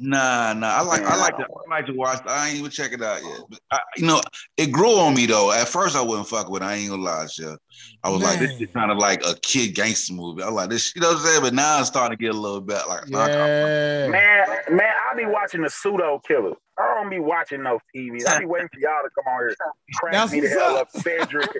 Nah, 0.02 0.54
nah. 0.54 0.68
I 0.68 0.80
like, 0.80 1.02
I 1.02 1.16
like 1.16 1.36
to, 1.36 1.44
I 1.44 1.70
like 1.70 1.86
to 1.86 1.92
watch. 1.92 2.22
I 2.26 2.48
ain't 2.48 2.58
even 2.58 2.70
check 2.70 2.92
it 2.92 3.02
out 3.02 3.22
yet. 3.22 3.40
But 3.50 3.60
I, 3.70 3.80
you 3.98 4.06
know, 4.06 4.20
it 4.56 4.72
grew 4.72 4.94
on 4.98 5.14
me 5.14 5.26
though. 5.26 5.52
At 5.52 5.68
first, 5.68 5.94
I 5.94 6.00
wasn't 6.00 6.28
fucking 6.28 6.50
with. 6.50 6.62
it. 6.62 6.64
I 6.64 6.74
ain't 6.76 6.88
gonna 6.90 7.02
lie, 7.02 7.26
shit. 7.26 7.58
I 8.02 8.08
was 8.08 8.22
like, 8.22 8.38
this 8.38 8.58
is 8.60 8.68
kind 8.72 8.90
of 8.90 8.96
like 8.96 9.22
a 9.26 9.34
kid 9.42 9.74
gangster 9.74 10.14
movie. 10.14 10.42
I 10.42 10.46
was 10.46 10.54
like 10.54 10.70
this. 10.70 10.94
You 10.96 11.02
know 11.02 11.08
what 11.08 11.18
I'm 11.18 11.24
saying? 11.24 11.42
But 11.42 11.52
now 11.54 11.76
I'm 11.76 11.84
starting 11.84 12.16
to 12.16 12.22
get 12.22 12.34
a 12.34 12.38
little 12.38 12.62
bit 12.62 12.78
like, 12.88 13.08
nah, 13.10 13.26
Yeah. 13.26 14.08
Man, 14.08 14.46
man, 14.70 14.92
I 15.10 15.14
be 15.16 15.26
watching 15.26 15.60
the 15.62 15.68
pseudo 15.70 16.18
killers. 16.26 16.56
I 16.78 16.94
don't 16.94 17.10
be 17.10 17.18
watching 17.18 17.62
no 17.62 17.78
TV. 17.94 18.26
I 18.26 18.38
be 18.38 18.46
waiting 18.46 18.68
for 18.72 18.80
y'all 18.80 19.02
to 19.04 19.10
come 19.14 19.30
on 19.34 19.40
here, 19.40 19.54
crack 19.96 20.12
That's 20.14 20.32
me 20.32 20.40
the 20.40 20.48
hell 20.48 20.76
up. 20.76 20.88
up, 20.94 21.02
Cedric, 21.02 21.50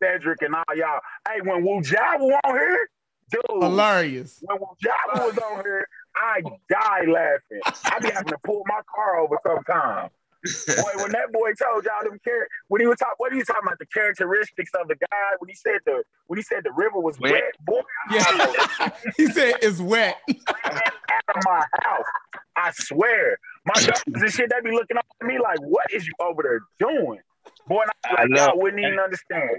Cedric, 0.00 0.42
and 0.42 0.54
all 0.54 0.76
y'all. 0.76 1.00
Hey, 1.28 1.40
when 1.42 1.64
Wu 1.64 1.80
Jabba 1.82 2.38
on 2.44 2.54
here, 2.54 2.88
dude, 3.32 3.62
Hilarious. 3.62 4.38
when 4.42 4.58
Wu 4.60 4.66
Jabba 4.84 5.26
was 5.26 5.38
on 5.38 5.64
here, 5.64 5.88
I 6.16 6.42
die 6.68 7.04
laughing. 7.10 7.60
I 7.84 7.98
be 8.00 8.10
having 8.10 8.28
to 8.28 8.38
pull 8.44 8.62
my 8.66 8.80
car 8.94 9.18
over 9.20 9.36
sometimes. 9.46 10.10
Boy, 10.42 11.02
when 11.02 11.12
that 11.12 11.30
boy 11.32 11.52
told 11.52 11.84
y'all 11.84 12.02
them 12.02 12.18
char- 12.24 12.48
when 12.68 12.80
he 12.80 12.86
was 12.86 12.96
talking, 12.98 13.14
what 13.18 13.30
are 13.32 13.36
you 13.36 13.44
talking 13.44 13.62
about? 13.64 13.78
The 13.78 13.84
characteristics 13.86 14.70
of 14.80 14.88
the 14.88 14.94
guy 14.96 15.30
when 15.38 15.48
he 15.50 15.54
said 15.54 15.80
the 15.84 16.02
when 16.28 16.38
he 16.38 16.42
said 16.42 16.64
the 16.64 16.72
river 16.72 16.98
was 16.98 17.20
Wet. 17.20 17.32
wet, 17.32 17.42
boy, 17.60 17.80
Yeah. 18.10 18.90
he 19.18 19.26
said 19.26 19.54
it's 19.60 19.80
wet. 19.80 20.16
out 20.28 21.36
of 21.36 21.42
my 21.44 21.62
house. 21.82 22.06
I 22.56 22.70
swear, 22.72 23.36
my 23.66 23.74
dogs 23.82 24.02
and 24.06 24.32
shit, 24.32 24.50
they 24.50 24.60
be 24.68 24.74
looking 24.74 24.96
up 24.96 25.04
at 25.20 25.26
me 25.26 25.38
like, 25.38 25.58
"What 25.60 25.86
is 25.92 26.06
you 26.06 26.14
over 26.20 26.42
there 26.42 26.60
doing?" 26.88 27.20
Boy, 27.68 27.82
and 27.82 27.90
I, 28.04 28.08
I 28.08 28.22
like, 28.22 28.30
know. 28.30 28.46
y'all 28.46 28.58
wouldn't 28.58 28.80
even 28.82 28.98
understand. 28.98 29.50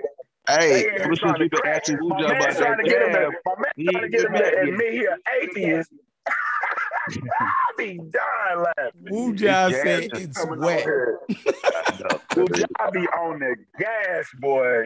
Hey, 0.47 0.69
They 0.69 0.87
in 0.87 0.93
here 0.95 0.97
trying 0.97 1.15
since 1.15 1.23
you 1.23 1.29
to 1.31 1.37
been 1.37 1.49
crack. 1.49 1.83
My 1.89 2.21
man 2.21 2.35
about 2.41 2.55
trying 2.57 2.77
that 2.77 2.83
to 2.83 2.89
get 2.89 3.01
him 3.03 3.11
jab, 3.13 3.31
my 3.45 3.53
man 3.55 3.91
trying 3.91 4.01
to 4.01 4.09
get 4.09 4.21
him 4.25 4.31
been 4.31 4.41
back 4.41 4.51
to 4.51 4.57
yet. 4.57 4.67
admit 4.67 4.93
he 4.93 5.05
an 5.05 5.17
atheist. 5.43 5.91
I 7.09 7.73
be 7.77 7.97
dying 7.97 8.63
laughing. 8.77 8.91
Wu 9.09 9.33
Jai 9.33 9.71
said 9.71 10.09
it's 10.13 10.45
wet. 10.45 10.79
out 10.79 10.83
here. 10.83 11.19
Well, 12.35 12.47
be 12.91 13.07
on 13.07 13.39
the 13.39 13.55
gas, 13.79 14.25
boy. 14.39 14.85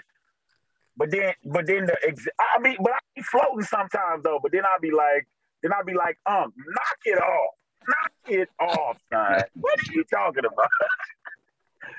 But 0.98 1.12
then, 1.12 1.34
but 1.46 1.66
then 1.68 1.86
the 1.86 1.98
ex- 2.08 2.28
I 2.40 2.60
be, 2.62 2.76
but 2.80 2.92
I 2.94 3.00
be 3.16 3.22
floating 3.22 3.64
sometimes 3.64 4.24
though. 4.24 4.40
But 4.42 4.52
then 4.52 4.66
I 4.66 4.78
be 4.82 4.92
like, 4.92 5.28
then 5.62 5.72
I 5.74 5.82
be 5.84 5.94
like, 5.94 6.18
um, 6.26 6.54
knock 6.56 7.00
it 7.06 7.18
off, 7.20 7.54
knock 7.88 8.12
it 8.28 8.50
off, 8.60 8.98
son. 9.12 9.44
What 9.56 9.80
are 9.80 9.94
you 9.94 10.04
talking 10.06 10.46
about? 10.46 10.70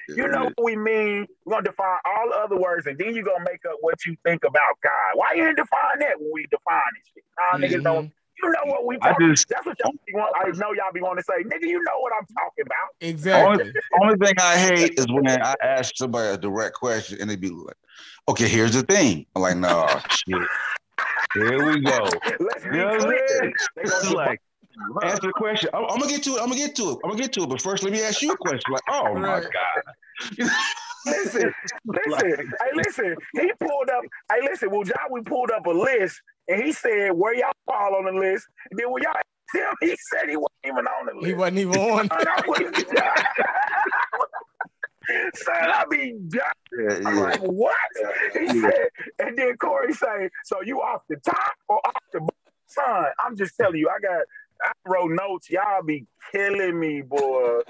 You 0.08 0.28
know 0.28 0.44
what 0.56 0.64
we 0.64 0.76
mean? 0.76 1.26
We're 1.44 1.54
gonna 1.54 1.64
define 1.64 1.98
all 2.04 2.28
the 2.30 2.36
other 2.36 2.56
words, 2.56 2.86
and 2.86 2.98
then 2.98 3.14
you're 3.14 3.24
gonna 3.24 3.44
make 3.44 3.64
up 3.66 3.76
what 3.80 3.94
you 4.06 4.16
think 4.24 4.42
about 4.44 4.80
God. 4.82 4.90
Why 5.14 5.32
you 5.34 5.44
didn't 5.44 5.56
define 5.58 5.98
that 6.00 6.18
when 6.18 6.30
we 6.32 6.46
define 6.50 6.80
this 6.94 7.06
shit? 7.14 7.24
Nah, 7.38 7.58
niggas 7.58 7.80
Mhm. 7.80 7.84
don't 7.84 8.12
You 8.42 8.50
know 8.50 8.58
what 8.66 8.86
we 8.86 8.96
I 9.00 9.10
talking 9.10 9.30
just 9.30 9.48
That's 9.48 9.64
what 9.64 9.78
y'all 9.82 9.92
be 10.06 10.12
want. 10.14 10.34
I 10.36 10.48
know 10.50 10.72
y'all 10.72 10.92
be 10.92 11.00
wanting 11.00 11.22
to 11.22 11.24
say, 11.24 11.42
nigga, 11.44 11.68
you 11.68 11.82
know 11.82 11.98
what 12.00 12.12
I'm 12.18 12.26
talking 12.26 12.64
about. 12.66 12.88
Exactly. 13.00 13.64
only, 13.64 13.72
only 14.02 14.26
thing 14.26 14.34
I 14.38 14.56
hate 14.56 14.98
is 14.98 15.06
when 15.10 15.28
I 15.28 15.54
ask 15.62 15.96
somebody 15.96 16.34
a 16.34 16.36
direct 16.36 16.74
question 16.74 17.18
and 17.20 17.30
they 17.30 17.36
be 17.36 17.48
like, 17.48 17.76
"Okay, 18.28 18.48
here's 18.48 18.74
the 18.74 18.82
thing." 18.82 19.26
I'm 19.34 19.42
like, 19.42 19.56
"No, 19.56 19.86
shit. 20.10 20.48
Here 21.34 21.64
we 21.66 21.80
go." 21.80 22.10
Let's 22.40 22.64
be 22.64 22.70
You 22.70 22.76
know 22.76 22.86
what 22.86 22.94
I'm 22.94 23.00
clear. 23.00 23.38
gonna 23.40 23.52
It's 23.76 24.02
get 24.08 24.14
like, 24.14 24.40
answer 25.02 25.20
the 25.22 25.32
question. 25.34 25.70
I'm, 25.72 25.84
I'm 25.84 25.98
gonna 25.98 26.08
get 26.08 26.22
to 26.24 26.36
it. 26.36 26.42
I'm 26.42 26.48
gonna 26.48 26.56
get 26.56 26.76
to 26.76 26.90
it. 26.90 26.98
I'm 27.04 27.10
gonna 27.10 27.22
get 27.22 27.32
to 27.34 27.42
it. 27.42 27.48
But 27.48 27.62
first, 27.62 27.82
let 27.82 27.92
me 27.92 28.02
ask 28.02 28.22
you 28.22 28.32
a 28.32 28.36
question. 28.36 28.72
Like, 28.72 28.82
oh 28.88 29.14
my 29.14 29.40
god. 29.40 30.50
Listen, 31.06 31.54
listen, 31.86 32.52
hey, 32.60 32.70
listen. 32.74 33.16
He 33.34 33.52
pulled 33.60 33.90
up. 33.90 34.02
Hey, 34.30 34.40
listen. 34.42 34.70
Well, 34.70 34.82
John, 34.82 34.96
we 35.10 35.22
pulled 35.22 35.50
up 35.50 35.66
a 35.66 35.70
list, 35.70 36.20
and 36.48 36.62
he 36.62 36.72
said 36.72 37.10
where 37.12 37.34
y'all 37.34 37.52
fall 37.66 37.94
on 37.96 38.04
the 38.04 38.12
list. 38.18 38.46
And 38.70 38.78
then 38.78 38.90
when 38.90 39.02
y'all 39.02 39.12
asked 39.16 39.54
him, 39.54 39.74
he 39.80 39.96
said 40.10 40.28
he 40.28 40.36
wasn't 40.36 40.52
even 40.64 40.86
on 40.86 41.06
the 41.06 41.14
list. 41.14 41.26
He 41.26 41.34
wasn't 41.34 41.58
even 41.58 41.74
on. 41.74 42.08
Son, 42.08 42.10
I 42.28 42.42
was- 42.46 42.84
Son, 45.36 45.54
I 45.54 45.84
be 45.88 46.16
done. 46.28 46.42
Yeah, 46.76 46.98
I'm 47.08 47.20
like, 47.20 47.38
what? 47.40 47.76
He 48.32 48.60
said, 48.60 48.88
and 49.20 49.38
then 49.38 49.56
Corey 49.56 49.92
say, 49.92 50.28
so 50.44 50.62
you 50.62 50.80
off 50.80 51.02
the 51.08 51.16
top 51.24 51.52
or 51.68 51.76
off 51.86 51.94
the 52.12 52.18
bottom? 52.20 52.34
Son, 52.66 53.04
I'm 53.24 53.36
just 53.36 53.56
telling 53.56 53.76
you, 53.78 53.88
I 53.88 54.00
got, 54.00 54.22
I 54.64 54.72
wrote 54.90 55.12
notes. 55.12 55.48
Y'all 55.48 55.84
be 55.84 56.06
killing 56.32 56.80
me, 56.80 57.02
boy. 57.02 57.60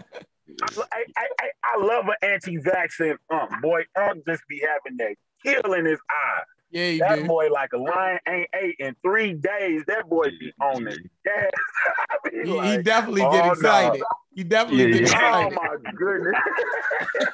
I, 0.63 1.05
I, 1.19 1.27
I, 1.41 1.51
I 1.75 1.85
love 1.85 2.07
an 2.09 2.15
anti-vaccine 2.23 3.17
ump, 3.31 3.61
boy. 3.61 3.83
Ump 4.01 4.25
just 4.27 4.43
be 4.49 4.63
having 4.67 4.97
that 4.97 5.15
kill 5.45 5.75
in 5.75 5.85
his 5.85 6.01
eye. 6.09 6.43
Yeah, 6.77 6.91
he 6.91 6.99
That 6.99 7.15
did. 7.21 7.27
boy 7.27 7.49
like 7.51 7.71
a 7.73 7.79
lion 7.79 8.19
ain't 8.29 8.49
ate 8.55 8.77
in 8.81 8.95
three 9.03 9.33
days. 9.33 9.83
That 9.87 10.07
boy 10.11 10.27
be 10.39 10.53
on 10.61 10.85
his 10.85 10.99
gas. 11.25 11.51
I 12.11 12.17
be 12.29 12.51
He, 12.51 12.61
he 12.77 12.83
definitely 12.83 13.23
oh, 13.23 13.31
get 13.33 13.47
no. 13.47 13.53
excited. 13.53 14.03
He 14.35 14.45
definitely 14.45 14.93
Yeah, 14.93 14.99
get 14.99 15.11
yeah. 15.11 15.33
oh 15.37 15.51
my 15.53 15.77
goodness. 15.95 16.35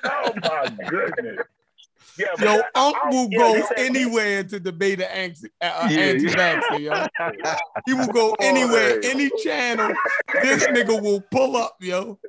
oh 0.05 0.33
my 0.45 0.69
goodness. 0.89 1.39
Yeah, 2.17 2.27
Yo, 2.39 2.61
Unc 2.77 2.97
I- 3.03 3.09
will 3.11 3.29
yeah, 3.33 3.39
go 3.39 3.55
you 3.57 3.69
anywhere 3.79 4.45
to 4.45 4.61
debate 4.61 5.01
an 5.01 5.09
anti, 5.11 5.49
uh, 5.61 5.89
Yeah, 5.91 5.99
anti-vaxxer, 5.99 6.81
yo. 6.81 7.07
He 7.87 7.95
will 7.95 8.13
go 8.13 8.37
anywhere, 8.41 9.01
any 9.03 9.29
channel. 9.43 9.93
This 10.41 10.65
nigga 10.69 11.03
will 11.03 11.21
pull 11.33 11.57
up, 11.57 11.75
yo. 11.81 12.21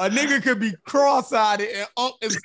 A 0.00 0.10
nigga 0.10 0.42
could 0.42 0.60
be 0.60 0.74
cross-eyed 0.84 1.62
and 1.62 1.88
Unc 1.96 2.14
is 2.20 2.38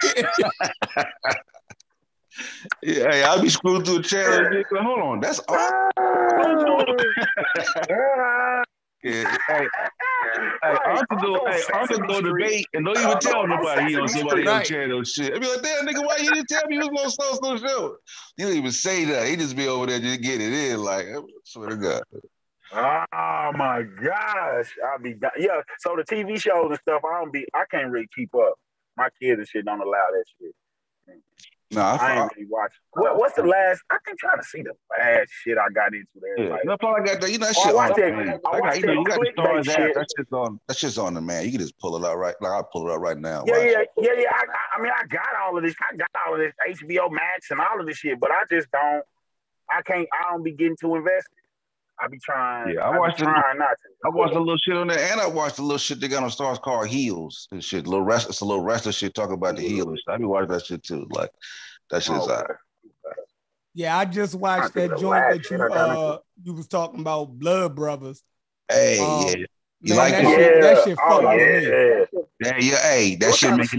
Yeah, 2.81 3.11
hey, 3.11 3.23
I'll 3.23 3.41
be 3.41 3.49
screwing 3.49 3.83
through 3.83 3.99
the 3.99 4.03
channel. 4.03 4.45
and 4.45 4.55
like, 4.55 4.67
Hold 4.69 4.99
on, 4.99 5.19
that's 5.19 5.39
all. 5.47 5.57
Yeah, 9.05 9.35
hey, 9.49 9.67
hey, 10.63 10.63
I'm 10.63 11.05
gonna 11.09 11.21
go, 11.21 11.45
hey, 11.45 11.61
I'm 11.73 11.87
gonna 11.87 12.07
go 12.07 12.21
debate 12.21 12.65
and 12.73 12.85
don't 12.85 12.97
even 12.97 13.19
tell 13.19 13.45
nobody 13.45 13.89
he 13.89 13.95
on 13.97 14.07
somebody 14.07 14.45
Right. 14.45 14.55
else's 14.55 14.69
channel 14.69 15.03
shit. 15.03 15.33
I 15.35 15.39
be 15.39 15.47
like, 15.47 15.61
damn 15.61 15.85
nigga, 15.85 16.05
why 16.05 16.15
you 16.21 16.33
didn't 16.33 16.47
tell 16.47 16.65
me 16.67 16.77
you 16.77 16.89
was 16.89 17.17
on 17.19 17.37
so 17.37 17.57
so 17.57 17.67
show? 17.67 17.97
He 18.37 18.43
don't 18.43 18.53
even 18.53 18.71
say 18.71 19.03
that. 19.03 19.27
He 19.27 19.35
just 19.35 19.57
be 19.57 19.67
over 19.67 19.87
there 19.87 19.99
just 19.99 20.21
get 20.21 20.39
it 20.39 20.53
in. 20.53 20.81
Like, 20.81 21.07
I 21.07 21.15
swear 21.43 21.69
to 21.71 21.75
God. 21.75 22.03
Oh 22.71 23.51
my 23.57 23.81
gosh, 24.01 24.73
I'll 24.89 24.99
be 24.99 25.15
done. 25.15 25.31
Yeah, 25.37 25.59
so 25.79 25.97
the 25.97 26.03
TV 26.03 26.39
shows 26.39 26.67
and 26.69 26.79
stuff, 26.79 27.01
I 27.03 27.19
don't 27.19 27.33
be, 27.33 27.45
I 27.53 27.65
can't 27.69 27.91
really 27.91 28.07
keep 28.15 28.33
up. 28.35 28.53
My 28.95 29.09
kids 29.21 29.39
and 29.39 29.47
shit 29.47 29.65
don't 29.65 29.81
allow 29.81 30.07
that 30.11 30.23
shit. 30.39 30.55
Nah, 31.75 31.97
I, 31.99 32.05
I 32.07 32.21
ain't 32.23 32.31
really 32.35 32.47
watching. 32.49 32.77
What, 32.93 33.17
what's 33.17 33.35
the 33.35 33.43
last? 33.43 33.81
I 33.91 33.97
can 34.05 34.15
try 34.17 34.35
to 34.35 34.43
see 34.43 34.61
the 34.61 34.73
last 34.97 35.29
shit 35.43 35.57
I 35.57 35.71
got 35.73 35.93
into 35.93 36.07
there. 36.21 36.39
yeah, 36.45 36.49
Like, 36.51 36.61
that's 36.65 36.83
all 36.83 36.95
I 36.95 37.05
got. 37.05 37.21
There. 37.21 37.29
You 37.29 37.37
know 37.39 37.47
that 37.47 37.55
Oh, 37.57 37.61
I 37.61 37.65
shit 37.65 37.75
watch 37.75 37.91
on. 37.91 37.99
that- 37.99 38.11
man. 38.15 38.27
I 38.29 38.31
I 38.33 38.59
watch 38.59 38.81
know, 38.81 38.87
that 38.87 38.93
you 38.93 39.05
got 39.05 39.19
the 39.19 39.31
Starz 39.41 39.67
app. 39.69 39.77
shit. 39.77 39.95
That 39.95 40.07
shit's 40.17 40.31
on. 40.31 40.59
That 40.67 40.77
shit's 40.77 40.97
on 40.97 41.13
the 41.13 41.21
man. 41.21 41.45
You 41.45 41.51
can 41.51 41.59
just 41.59 41.77
pull 41.79 41.95
it 41.97 42.07
out 42.07 42.17
right. 42.17 42.35
Like 42.41 42.51
I'll 42.51 42.63
pull 42.63 42.87
it 42.89 42.93
out 42.93 43.01
right 43.01 43.17
now. 43.17 43.43
yeah, 43.47 43.53
Watch. 43.57 43.61
yeah, 43.71 43.83
yeah, 43.97 44.11
yeah. 44.21 44.29
I, 44.31 44.43
I- 44.43 44.77
I 44.79 44.81
mean, 44.81 44.91
I 44.95 45.05
got 45.07 45.25
all 45.45 45.57
of 45.57 45.63
this. 45.63 45.75
I 45.91 45.95
got 45.95 46.09
all 46.27 46.33
of 46.35 46.39
this 46.39 46.53
HBO 46.81 47.11
Max 47.11 47.51
and 47.51 47.59
all 47.59 47.79
of 47.79 47.85
this 47.87 47.97
shit, 47.97 48.19
but 48.19 48.31
I 48.31 48.41
just 48.49 48.69
don't. 48.71 49.03
I 49.69 49.81
can't. 49.81 50.07
I 50.13 50.31
don't 50.31 50.43
be 50.43 50.51
getting 50.51 50.77
too 50.79 50.95
invested. 50.95 51.37
I 52.01 52.07
be 52.07 52.17
trying. 52.19 52.73
Yeah, 52.75 52.81
I 52.87 52.95
I, 52.95 52.99
watched 52.99 53.17
be 53.17 53.23
it. 53.23 53.25
trying 53.25 53.57
not 53.59 53.69
to. 53.69 54.07
I 54.07 54.09
watched 54.09 54.35
a 54.35 54.39
little 54.39 54.57
shit 54.57 54.75
on 54.75 54.87
there, 54.87 55.11
and 55.11 55.21
I 55.21 55.27
watched 55.27 55.59
a 55.59 55.61
little 55.61 55.77
shit 55.77 55.99
they 55.99 56.07
got 56.07 56.23
on 56.23 56.29
Starz 56.29 56.61
called 56.61 56.87
Heels 56.87 57.47
and 57.51 57.63
shit. 57.63 57.85
Little 57.87 58.05
rest, 58.05 58.29
it's 58.29 58.41
a 58.41 58.45
little 58.45 58.63
wrestler 58.63 58.91
shit 58.91 59.13
talking 59.13 59.35
about 59.35 59.55
the 59.55 59.61
heel 59.61 59.87
and 59.89 59.97
shit. 59.97 60.05
I 60.13 60.17
be 60.17 60.25
watching 60.25 60.49
that 60.49 60.65
shit 60.65 60.83
too. 60.83 61.07
Like 61.11 61.29
that 61.91 62.03
shit's 62.03 62.19
Okay. 62.27 62.33
uh, 62.33 62.43
Yeah, 63.75 63.97
I 63.97 64.05
just 64.05 64.35
watched 64.35 64.75
I 64.77 64.87
that 64.87 64.99
joint 64.99 65.23
that 65.29 65.37
you 65.37 65.43
shit 65.43 65.61
I 65.61 65.67
got 65.69 65.89
into- 65.89 65.99
uh 66.01 66.17
you 66.43 66.53
was 66.53 66.67
talking 66.67 66.99
about 66.99 67.25
Blood 67.39 67.75
Brothers. 67.75 68.21
Hey, 68.69 68.99
Um, 68.99 69.25
yeah, 69.27 69.35
You 69.81 69.95
Man, 69.95 69.97
like 69.97 70.11
that 70.13 70.23
it? 70.23 70.35
shit, 70.35 70.61
that 70.61 70.83
shit 70.85 70.97
oh, 71.03 71.09
fuck 71.21 71.21
with 71.21 71.37
me. 71.37 71.67
yeah. 72.49 72.51
yeah, 72.51 72.57
yeah. 72.59 72.77
Hey, 72.89 73.15
that 73.15 73.27
What 73.29 73.35
shit 73.37 73.49
kind 73.49 73.59
make 73.59 73.69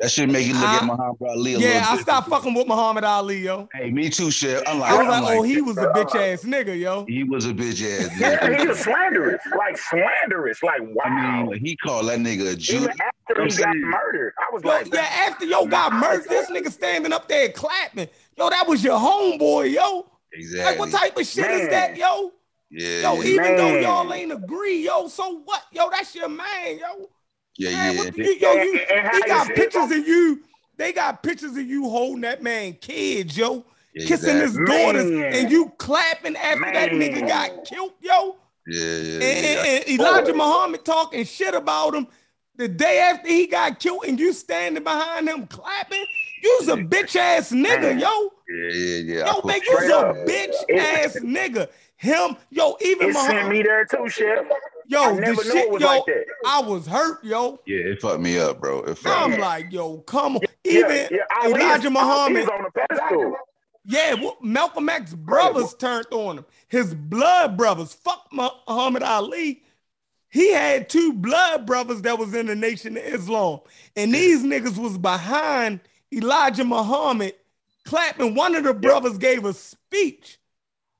of 0.00 0.04
you 0.04 0.08
smacker 0.08 0.08
is? 0.08 0.08
that 0.08 0.10
should 0.10 0.30
make 0.30 0.46
you 0.46 0.54
look 0.54 0.70
at 0.70 0.84
Muhammad 0.84 1.16
Ali 1.28 1.54
a 1.54 1.58
Yeah, 1.58 1.66
little 1.68 1.82
I 1.82 1.96
bit. 1.96 2.02
stopped 2.02 2.28
fucking 2.28 2.54
with 2.54 2.66
Muhammad 2.66 3.04
Ali, 3.04 3.38
yo. 3.38 3.68
Hey, 3.74 3.90
me 3.90 4.08
too, 4.10 4.30
shit. 4.30 4.62
I'm 4.66 4.78
like, 4.80 4.92
I 4.92 4.98
was 4.98 5.08
I'm 5.08 5.22
like, 5.22 5.38
oh, 5.38 5.42
he 5.42 5.60
was 5.60 5.78
a 5.78 5.86
bitch 5.88 6.14
ass 6.14 6.44
nigga, 6.44 6.78
yo. 6.78 7.04
he 7.06 7.24
was 7.24 7.46
a 7.46 7.52
bitch 7.52 7.82
ass 7.82 8.10
Yeah, 8.20 8.36
nigga. 8.38 8.68
he's 8.68 8.78
slanderous, 8.80 9.42
like 9.56 9.78
slanderous, 9.78 10.62
like 10.62 10.80
wow. 10.82 11.04
I 11.04 11.42
mean, 11.42 11.64
he 11.64 11.76
called 11.76 12.08
that 12.08 12.18
nigga 12.18 12.52
a 12.52 12.56
Jew. 12.56 12.76
Even 12.76 12.90
after 12.90 13.40
I'm 13.42 13.48
he 13.48 13.56
got 13.56 13.76
murdered, 13.76 14.32
I 14.38 14.52
was 14.54 14.62
Yo, 14.62 14.68
like, 14.70 14.92
yeah, 14.92 15.26
after 15.28 15.44
yo 15.44 15.66
got 15.66 15.92
murdered, 15.92 16.28
this 16.28 16.50
nigga 16.50 16.70
standing 16.70 17.12
up 17.12 17.28
there 17.28 17.50
clapping. 17.50 18.08
Yo, 18.36 18.50
that 18.50 18.66
was 18.66 18.82
your 18.82 18.98
homeboy, 18.98 19.72
yo. 19.72 20.06
Exactly. 20.32 20.64
Like, 20.70 20.78
what 20.78 20.90
type 21.00 21.16
of 21.16 21.26
shit 21.26 21.50
is 21.50 21.68
that, 21.68 21.96
yo? 21.96 22.32
Yeah, 22.70 23.02
Yo, 23.02 23.20
yeah, 23.22 23.28
even 23.30 23.56
though 23.56 23.76
y'all 23.80 24.12
ain't 24.14 24.30
agree, 24.32 24.84
yo, 24.84 25.08
so 25.08 25.40
what? 25.44 25.64
Yo, 25.72 25.90
that's 25.90 26.14
your 26.14 26.28
man, 26.28 26.78
yo. 26.78 27.08
Yeah, 27.56 27.70
Man, 27.70 27.94
yeah. 27.96 28.02
what 28.04 28.14
the- 28.14 28.24
you, 28.24 28.34
yo, 28.40 28.52
you, 28.54 28.72
And- 28.80 28.90
and 28.98 29.06
how 29.06 29.20
got 29.26 29.48
pictures 29.54 29.90
of 29.90 30.06
you. 30.08 30.40
They 30.76 30.92
got 30.92 31.22
pictures 31.22 31.52
of 31.56 31.66
you 31.66 31.88
holding 31.90 32.22
that 32.22 32.42
man 32.42 32.72
kids, 32.74 33.36
yo, 33.36 33.64
yeah, 33.94 34.06
kissing 34.06 34.38
his 34.38 34.56
daughters, 34.66 35.10
Man. 35.10 35.32
and 35.34 35.50
you 35.50 35.70
clapping 35.76 36.36
after 36.36 36.72
that 36.72 36.90
nigga 36.92 37.26
got 37.28 37.64
killed, 37.66 37.92
yo. 38.00 38.36
Yeah, 38.66 38.80
yeah, 38.80 39.12
And, 39.14 39.22
yeah. 39.22 39.62
and- 39.64 39.84
and 39.88 40.00
Elijah 40.00 40.32
Muhammad 40.34 40.84
talking 40.84 41.24
shit 41.24 41.54
about 41.54 41.94
him 41.94 42.06
the 42.56 42.68
day 42.68 42.98
after 42.98 43.28
he 43.28 43.46
got 43.46 43.78
killed, 43.78 44.04
and 44.06 44.18
you 44.18 44.32
standing 44.32 44.82
behind 44.82 45.28
him 45.28 45.46
clapping. 45.46 46.04
You's 46.42 46.68
a 46.68 46.76
bitch 46.76 47.14
ass 47.16 47.50
nigga, 47.52 47.82
Man. 47.82 47.98
yo. 47.98 48.32
Yeah, 48.48 48.72
yeah, 48.72 48.96
yeah. 48.96 49.26
Yo, 49.26 49.34
put- 49.34 49.44
man, 49.46 49.60
you's 49.62 49.82
a 49.90 50.24
bitch 50.26 50.78
ass 50.78 51.16
nigga. 51.16 51.68
Him, 52.00 52.34
yo, 52.48 52.76
even 52.80 53.10
It 53.10 53.14
sent 53.14 53.48
me 53.50 53.62
there 53.62 53.84
too, 53.84 54.08
Chef. 54.08 54.46
yo, 54.86 55.02
I 55.02 55.12
the 55.16 55.20
never 55.20 55.44
knew 55.44 55.50
shit, 55.52 55.64
it 55.66 55.70
was 55.70 55.82
yo, 55.82 55.86
like 55.86 56.06
that. 56.06 56.24
I 56.46 56.60
was 56.62 56.86
hurt, 56.86 57.22
yo. 57.22 57.60
Yeah, 57.66 57.76
it 57.92 58.00
fucked 58.00 58.20
me 58.22 58.38
up, 58.38 58.58
bro. 58.58 58.80
It 58.84 58.96
fucked 58.96 59.20
I'm 59.20 59.32
me. 59.32 59.36
like, 59.38 59.70
yo, 59.70 59.98
come 59.98 60.36
on. 60.36 60.42
Yeah, 60.64 60.78
Even 60.78 61.08
yeah, 61.10 61.18
Ali 61.42 61.52
is- 61.52 61.58
Elijah 61.58 61.90
Muhammad, 61.90 62.40
He's 62.40 62.48
on 62.48 62.62
the 62.64 62.70
pedestal. 62.70 63.36
yeah, 63.84 64.14
well, 64.14 64.38
Malcolm 64.40 64.88
X 64.88 65.12
brothers 65.12 65.74
turned 65.74 66.06
on 66.10 66.38
him. 66.38 66.46
His 66.68 66.94
blood 66.94 67.58
brothers. 67.58 67.92
Fuck 67.92 68.28
Muhammad 68.32 69.02
Ali. 69.02 69.62
He 70.30 70.52
had 70.52 70.88
two 70.88 71.12
blood 71.12 71.66
brothers 71.66 72.00
that 72.02 72.18
was 72.18 72.32
in 72.32 72.46
the 72.46 72.54
Nation 72.56 72.96
of 72.96 73.02
Islam, 73.04 73.60
and 73.94 74.14
these 74.14 74.42
niggas 74.42 74.78
was 74.78 74.96
behind 74.96 75.80
Elijah 76.10 76.64
Muhammad 76.64 77.34
clapping. 77.84 78.34
One 78.34 78.54
of 78.54 78.64
the 78.64 78.72
brothers 78.72 79.18
gave 79.18 79.44
a 79.44 79.52
speech 79.52 80.38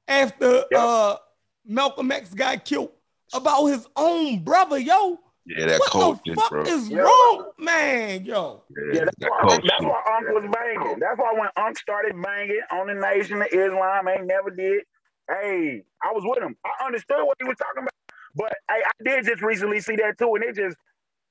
after 0.09 0.65
Yep. 0.71 0.81
uh, 0.81 1.17
Malcolm 1.65 2.11
X 2.13 2.35
got 2.35 2.65
killed 2.65 2.93
about 3.33 3.67
his 3.67 3.87
own 3.97 4.43
brother. 4.43 4.79
Yo, 4.79 5.19
Yeah, 5.47 5.67
that 5.67 5.81
what 5.81 5.91
coach 5.91 6.19
the 6.25 6.31
shit, 6.33 6.39
fuck 6.39 6.51
bro. 6.51 6.63
is 6.65 6.89
Yeah. 6.89 7.03
wrong, 7.03 7.51
man? 7.59 8.25
Yo, 8.25 8.65
Yeah, 8.93 9.05
that's 9.05 9.17
that 9.19 9.31
why, 9.31 9.41
coach 9.43 9.65
that's 9.69 9.83
why 9.85 10.03
Unc 10.17 10.29
was 10.29 10.51
banging. 10.53 10.99
That's 10.99 11.19
why 11.19 11.33
when 11.33 11.49
Unc 11.57 11.79
started 11.79 12.21
banging 12.21 12.61
on 12.71 12.87
the 12.89 12.95
Nation 12.95 13.41
of 13.43 13.49
Islam, 13.53 14.09
ain't 14.09 14.27
never 14.27 14.51
did. 14.51 14.83
Hey, 15.29 15.83
I 16.03 16.13
was 16.13 16.25
with 16.27 16.43
him. 16.43 16.57
I 16.65 16.87
understood 16.87 17.25
what 17.25 17.37
he 17.41 17.47
was 17.47 17.57
talking 17.57 17.83
about. 17.83 17.95
But 18.35 18.55
hey, 18.69 18.83
I 18.85 18.91
did 19.05 19.27
just 19.27 19.43
recently 19.43 19.81
see 19.81 19.97
that 19.97 20.19
too, 20.19 20.35
and 20.35 20.45
it 20.45 20.57
just 20.57 20.77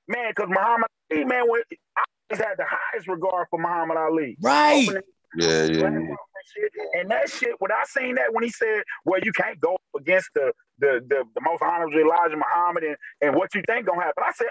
man, 0.07 0.31
because 0.35 0.49
Muhammad 0.49 0.87
Ali, 1.11 1.25
man, 1.25 1.41
I 1.41 1.43
always 1.43 2.45
had 2.45 2.55
the 2.57 2.65
highest 2.67 3.07
regard 3.07 3.47
for 3.49 3.59
Muhammad 3.59 3.97
Ali. 3.97 4.37
right? 4.41 4.83
Opening 4.83 5.03
Yeah, 5.37 5.63
yeah, 5.65 5.79
platform 5.79 6.07
yeah. 6.09 6.15
And 6.39 6.71
shit. 6.71 6.71
And 6.99 7.11
that 7.11 7.29
shit, 7.29 7.51
when 7.59 7.71
I 7.71 7.83
seen 7.85 8.15
that, 8.15 8.33
when 8.33 8.43
he 8.43 8.49
said, 8.49 8.83
"Well, 9.05 9.19
you 9.23 9.31
can't 9.31 9.59
go 9.59 9.77
against 9.97 10.29
the 10.33 10.51
the 10.79 11.01
the, 11.07 11.23
the 11.35 11.41
most 11.41 11.61
honorable 11.61 11.99
Elijah 11.99 12.37
Muhammad 12.37 12.83
and, 12.83 12.95
and 13.21 13.35
what 13.35 13.53
you 13.53 13.61
think 13.67 13.85
gonna 13.87 14.01
happen," 14.01 14.23
I 14.25 14.31
said, 14.33 14.47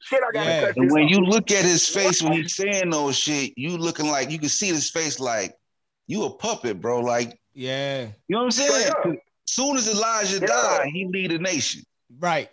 "Shit, 0.00 0.20
I 0.22 0.32
gotta 0.32 0.50
Yeah. 0.50 0.60
cut 0.60 0.76
And 0.76 0.86
this." 0.86 0.92
when 0.94 1.04
off. 1.04 1.10
you 1.10 1.18
look 1.20 1.50
at 1.50 1.64
his 1.64 1.88
face 1.88 2.22
when 2.22 2.32
he's 2.32 2.54
saying 2.54 2.90
those 2.90 3.16
shit, 3.16 3.52
you 3.56 3.76
looking 3.76 4.06
like 4.08 4.30
you 4.30 4.38
can 4.38 4.48
see 4.48 4.68
his 4.68 4.90
face 4.90 5.18
like 5.20 5.54
you 6.06 6.24
a 6.24 6.30
puppet, 6.30 6.80
bro. 6.80 7.00
Like 7.00 7.38
Yeah, 7.54 8.02
you 8.02 8.12
know 8.28 8.38
what 8.38 8.44
I'm 8.44 8.50
saying? 8.52 8.90
up. 8.90 9.02
'Cause 9.02 9.16
Soon 9.46 9.76
as 9.76 9.88
Elijah 9.88 10.38
Yeah. 10.40 10.46
died, 10.46 10.86
he 10.92 11.06
lead 11.06 11.32
a 11.32 11.38
nation. 11.38 11.82
right. 12.18 12.48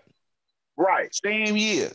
right, 0.77 1.13
Same 1.13 1.55
year. 1.55 1.91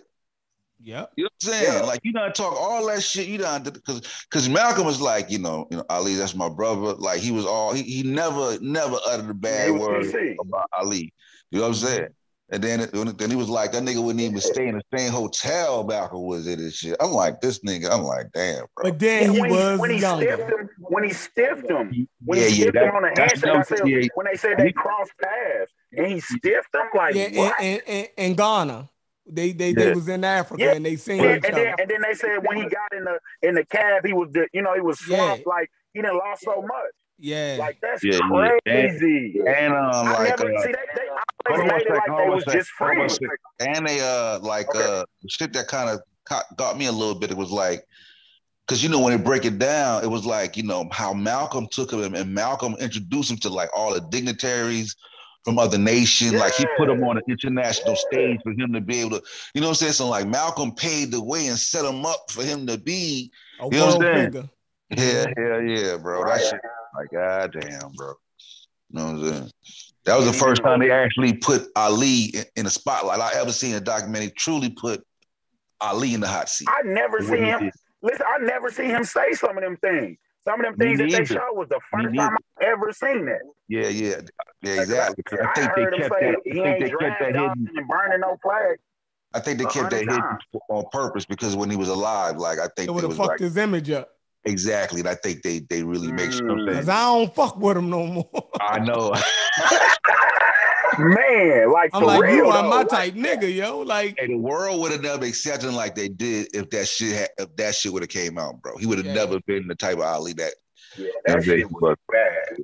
Yep. 0.85 1.13
You 1.17 1.25
know 1.25 1.29
what 1.41 1.55
I'm 1.55 1.61
saying? 1.61 1.73
Yeah. 1.75 1.87
Like 1.87 2.01
you 2.03 2.13
done 2.13 2.33
talk 2.33 2.55
all 2.59 2.87
that 2.89 3.03
shit. 3.03 3.29
You 3.29 3.39
done 3.39 3.63
because 3.63 4.01
because 4.29 4.49
Malcolm 4.49 4.85
was 4.85 5.01
like, 5.01 5.31
you 5.31 5.39
know, 5.39 5.67
you 5.71 5.77
know, 5.77 5.85
Ali, 5.89 6.15
that's 6.15 6.35
my 6.35 6.49
brother. 6.49 6.95
Like 6.95 7.21
he 7.21 7.31
was 7.31 7.47
all 7.47 7.73
he, 7.73 7.83
he 7.83 8.03
never 8.03 8.59
never 8.61 8.97
uttered 9.07 9.31
a 9.31 9.35
bad 9.35 9.71
was 9.71 9.81
word 9.81 10.05
PC. 10.05 10.37
about 10.41 10.69
Ali. 10.73 11.13
You 11.51 11.61
know 11.61 11.69
what 11.69 11.69
I'm 11.69 11.75
mm-hmm. 11.75 11.87
saying? 11.87 12.09
And 12.51 12.63
then 12.63 12.91
then 13.17 13.31
he 13.31 13.37
was 13.37 13.49
like, 13.49 13.73
that 13.73 13.83
nigga 13.83 14.03
wouldn't 14.03 14.21
even 14.21 14.39
stay 14.39 14.69
in 14.69 14.75
the 14.77 14.99
same 14.99 15.11
hotel 15.11 15.85
Malcolm 15.85 16.23
was 16.23 16.47
in 16.47 16.61
and 16.61 16.73
shit. 16.73 16.97
I'm 17.01 17.13
like, 17.13 17.41
this 17.41 17.61
nigga, 17.61 17.91
I'm 17.91 18.03
like, 18.03 18.27
damn, 18.35 18.67
bro. 18.77 18.91
But 18.91 18.99
then 18.99 19.33
he 19.33 19.41
when 19.41 19.51
was 19.51 19.81
when 19.81 19.91
he 19.91 19.99
younger. 19.99 20.35
stiffed 20.35 20.51
him, 20.51 20.69
when 20.79 21.05
he 21.05 21.13
stiffed 21.15 21.71
him, 21.71 22.09
when 22.25 22.39
Yeah, 22.39 22.45
he 22.45 22.51
yeah, 22.51 22.63
stiffed 22.63 22.75
that- 22.75 22.85
him 22.85 22.97
on 22.97 23.03
the 23.03 23.13
that's 23.17 23.41
handshake, 23.41 23.75
I 23.75 23.77
said, 23.77 23.89
Yeah. 23.89 24.09
when 24.15 24.27
they 24.31 24.37
said 24.37 24.59
they 24.59 24.73
crossed 24.73 25.13
paths 25.23 25.73
and 25.97 26.07
he 26.09 26.21
stiffed 26.21 26.75
him, 26.75 26.83
like 26.95 27.15
yeah, 27.15 27.29
what? 27.39 27.59
in, 27.59 27.67
in, 27.67 27.81
in, 27.87 28.07
in 28.19 28.35
Ghana. 28.35 28.91
They 29.27 29.53
they, 29.53 29.73
they 29.73 29.93
was 29.95 30.09
in 30.09 30.25
Africa 30.25 30.63
Yeah. 30.63 30.73
and 30.75 30.85
they 30.85 30.97
seen 30.97 31.21
and, 31.25 31.39
each 31.39 31.45
and 31.49 31.57
then, 31.57 31.67
other. 31.69 31.83
and 31.83 31.91
then 31.91 32.03
they 32.03 32.15
said 32.15 32.39
when 32.45 32.57
he 32.57 32.63
got 32.65 32.93
in 32.97 33.05
the 33.05 33.19
in 33.43 33.55
the 33.55 33.65
cab, 33.67 34.05
he 34.05 34.13
was 34.13 34.31
the, 34.33 34.49
you 34.53 34.63
know 34.63 34.75
he 34.75 34.81
was 34.81 35.01
Yeah. 35.09 35.17
swamped 35.19 35.47
like 35.47 35.71
he 35.95 36.03
didn't 36.03 36.17
lost 36.17 36.43
so 36.43 36.61
much. 36.63 36.93
Yeah. 37.19 37.57
Like 37.61 37.79
that's 37.81 38.03
Yeah, 38.03 38.19
yeah. 38.33 38.49
And- 38.67 38.91
crazy. 38.99 39.41
And 39.47 39.73
um, 39.75 39.91
I 40.09 40.13
like, 40.13 40.29
never 40.41 40.53
uh, 40.55 40.63
see 40.63 40.73
they, 40.73 40.75
they 40.97 41.09
always 41.55 41.71
made 41.73 41.83
it 41.83 41.91
like 41.91 42.07
they 42.07 42.29
was 42.29 42.45
just 42.47 42.71
hold 42.79 42.97
friends. 42.97 43.19
and 43.61 43.87
they 43.87 44.01
uh 44.01 44.41
like 44.41 44.69
Okay. 44.75 44.85
uh 44.85 45.05
shit 45.29 45.53
that 45.53 45.69
kind 45.69 45.89
of 45.89 46.01
got 46.57 46.77
me 46.77 46.87
a 46.87 46.93
little 46.93 47.15
bit. 47.15 47.31
It 47.31 47.37
was 47.37 47.51
like 47.53 47.85
because 48.67 48.83
you 48.83 48.89
know 48.89 48.99
when 49.01 49.17
they 49.17 49.23
break 49.23 49.45
it 49.45 49.59
down, 49.61 50.03
it 50.03 50.09
was 50.09 50.27
like 50.27 50.57
you 50.57 50.65
know 50.65 50.89
how 50.91 51.13
Malcolm 51.13 51.69
took 51.71 51.93
him 51.93 52.15
and 52.15 52.35
Malcolm 52.35 52.75
introduced 52.81 53.31
him 53.31 53.37
to 53.39 53.49
like 53.51 53.69
all 53.77 53.95
the 53.95 54.01
dignitaries 54.11 54.97
from 55.45 55.59
other 55.59 55.79
nations. 55.79 56.35
Like 56.35 56.55
he 56.55 56.67
put 56.77 56.89
him 56.89 57.03
on 57.05 57.17
an 57.17 57.23
international 57.29 57.97
stage 57.97 58.41
for 58.43 58.53
him 58.53 58.73
to 58.73 58.81
be 58.81 59.01
able 59.01 59.19
to, 59.19 59.23
you 59.55 59.61
know 59.61 59.69
what 59.69 59.73
I'm 59.73 59.75
saying? 59.77 59.93
So 59.93 60.09
like 60.09 60.27
Malcolm 60.27 60.73
paid 60.73 61.11
the 61.11 61.23
way 61.23 61.49
and 61.49 61.59
set 61.59 61.85
him 61.85 62.05
up 62.07 62.31
for 62.31 62.43
him 62.45 62.67
to 62.67 62.79
be. 62.79 63.31
a 63.61 63.65
you 63.65 63.71
know 63.71 63.87
what 63.87 63.95
I'm 63.95 64.01
saying? 64.01 64.27
figure. 64.27 64.49
Yeah, 64.91 65.25
mm-hmm. 65.25 65.43
hell 65.43 65.63
yeah, 65.63 65.97
bro. 65.97 66.25
That 66.25 66.41
shit, 66.41 66.61
like 66.95 67.11
goddamn, 67.11 67.93
bro. 67.97 68.15
You 68.91 68.99
know 68.99 69.05
what 69.05 69.11
I'm 69.15 69.33
saying? 69.33 69.51
That 70.05 70.17
was 70.17 70.27
the 70.27 70.33
first 70.33 70.63
time 70.63 70.81
they 70.81 70.91
actually 70.91 71.35
put 71.35 71.69
Ali 71.77 72.35
in, 72.57 72.65
the 72.65 72.71
spotlight. 72.71 73.21
I 73.21 73.31
ever 73.41 73.53
seen 73.53 73.75
a 73.75 73.81
documentary 73.81 74.33
truly 74.37 74.71
put 74.71 75.03
Ali 75.81 76.13
in 76.13 76.21
the 76.21 76.27
hot 76.27 76.49
seat. 76.49 76.69
I 76.69 76.83
never 76.85 77.21
see 77.23 77.39
him. 77.39 77.71
Listen, 78.03 78.27
I 78.29 78.45
never 78.45 78.71
see 78.71 78.87
him 78.87 79.05
say 79.05 79.33
some 79.33 79.57
of 79.57 79.63
them 79.63 79.77
things. 79.77 80.19
Some 80.47 80.61
of 80.61 80.67
them 80.67 80.77
things 80.77 80.99
that 80.99 81.05
they 81.05 81.11
neither. 81.19 81.25
showed 81.27 81.53
was 81.55 81.69
the 81.69 81.79
first 81.93 82.15
time 82.17 82.37
I 82.61 82.65
ever 82.67 82.91
seen 82.93 83.27
that. 83.27 83.43
Yeah, 83.69 83.89
yeah, 83.89 84.17
yeah, 84.63 84.73
exactly. 84.81 85.23
'Cause 85.23 85.39
I 85.41 85.55
think 85.55 85.71
I 85.71 85.75
they 85.77 85.83
heard 85.83 85.95
him 85.95 86.01
kept 86.01 86.15
that. 86.21 86.25
I 86.25 86.35
think 86.35 86.81
they 86.81 86.91
kept 86.91 87.01
that 87.01 87.19
dragged 87.19 87.37
hidden. 87.37 87.71
and 87.77 87.89
burning 87.89 88.21
no 88.21 88.37
flag. 88.43 88.79
I 89.35 89.41
think 89.41 89.59
they 89.59 89.65
kept 89.67 89.91
that 89.91 90.05
hundred 90.09 90.11
hidden 90.13 90.39
on 90.69 90.85
purpose 90.91 91.25
because 91.25 91.55
when 91.57 91.71
he 91.71 91.77
was 91.77 91.89
alive, 91.89 92.37
like 92.39 92.59
I 92.59 92.67
think 92.77 92.89
It 92.89 92.93
would 92.93 93.05
have 93.05 93.17
fucked 93.17 93.29
like 93.29 93.39
his 93.41 93.57
image 93.57 93.89
up. 93.91 94.09
exactly. 94.45 94.99
And 95.01 95.09
I 95.09 95.15
think 95.15 95.43
they 95.43 95.61
they 95.71 95.85
really 95.85 96.11
make 96.13 96.33
sure. 96.33 96.43
Mm. 96.51 96.73
Cause 96.75 96.89
I 96.89 97.05
don't 97.05 97.33
fuck 97.35 97.57
with 97.59 97.77
him 97.77 97.89
no 97.89 98.05
more. 98.07 98.29
I 98.61 98.81
know. 98.81 99.13
Man, 100.99 101.73
like 101.73 101.91
I'm 101.95 102.03
for 102.03 102.07
like, 102.07 102.23
real 102.23 102.37
you 102.37 102.47
are 102.47 102.63
though. 102.63 102.69
my 102.69 102.85
type 102.85 103.15
nigga, 103.15 103.55
yo. 103.55 103.81
Like, 103.81 104.17
Hey, 104.19 104.27
the 104.29 104.37
world 104.37 104.81
would 104.81 104.93
have 104.93 105.03
never 105.03 105.25
accepted 105.25 105.69
him 105.69 105.75
like 105.75 105.95
they 105.95 106.09
did 106.09 106.49
if 106.55 106.71
that 106.71 106.87
shit 106.89 107.13
had, 107.17 107.29
if 107.39 107.55
that 107.57 107.75
shit 107.75 107.93
would 107.93 108.03
have 108.03 108.11
came 108.11 108.39
out, 108.39 108.61
bro. 108.61 108.77
He 108.77 108.87
would 108.87 108.99
have 108.99 109.07
Yeah. 109.07 109.15
never 109.15 109.41
been 109.47 109.67
the 109.69 109.75
type 109.75 109.97
of 109.99 110.05
Ali 110.05 110.33
that. 110.35 110.55
yeah, 110.97 111.07
that 111.27 111.37
Okay, 111.39 111.61
shit 111.61 111.71
was 111.71 111.97
bad. 112.11 112.59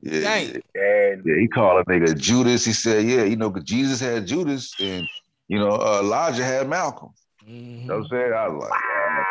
Yeah, 0.00 0.20
Dang. 0.20 0.46
yeah, 0.74 0.80
And 0.82 1.22
yeah. 1.26 1.34
He 1.40 1.48
called 1.48 1.84
a 1.86 1.90
nigga 1.90 2.16
Judas. 2.16 2.64
He 2.64 2.72
said, 2.72 3.04
yeah, 3.04 3.24
you 3.24 3.36
know, 3.36 3.50
'cause 3.50 3.64
Jesus 3.64 3.98
had 4.00 4.26
Judas, 4.26 4.74
and 4.80 5.08
you 5.48 5.58
know, 5.58 5.70
uh, 5.70 6.00
Elijah 6.02 6.44
had 6.44 6.68
Malcolm. 6.68 7.10
Mhm. 7.48 7.80
You 7.82 7.86
know 7.88 7.94
what 7.96 8.04
I'm 8.04 8.08
saying? 8.10 8.32
I 8.32 8.48
was 8.48 8.62
like, 8.62 8.80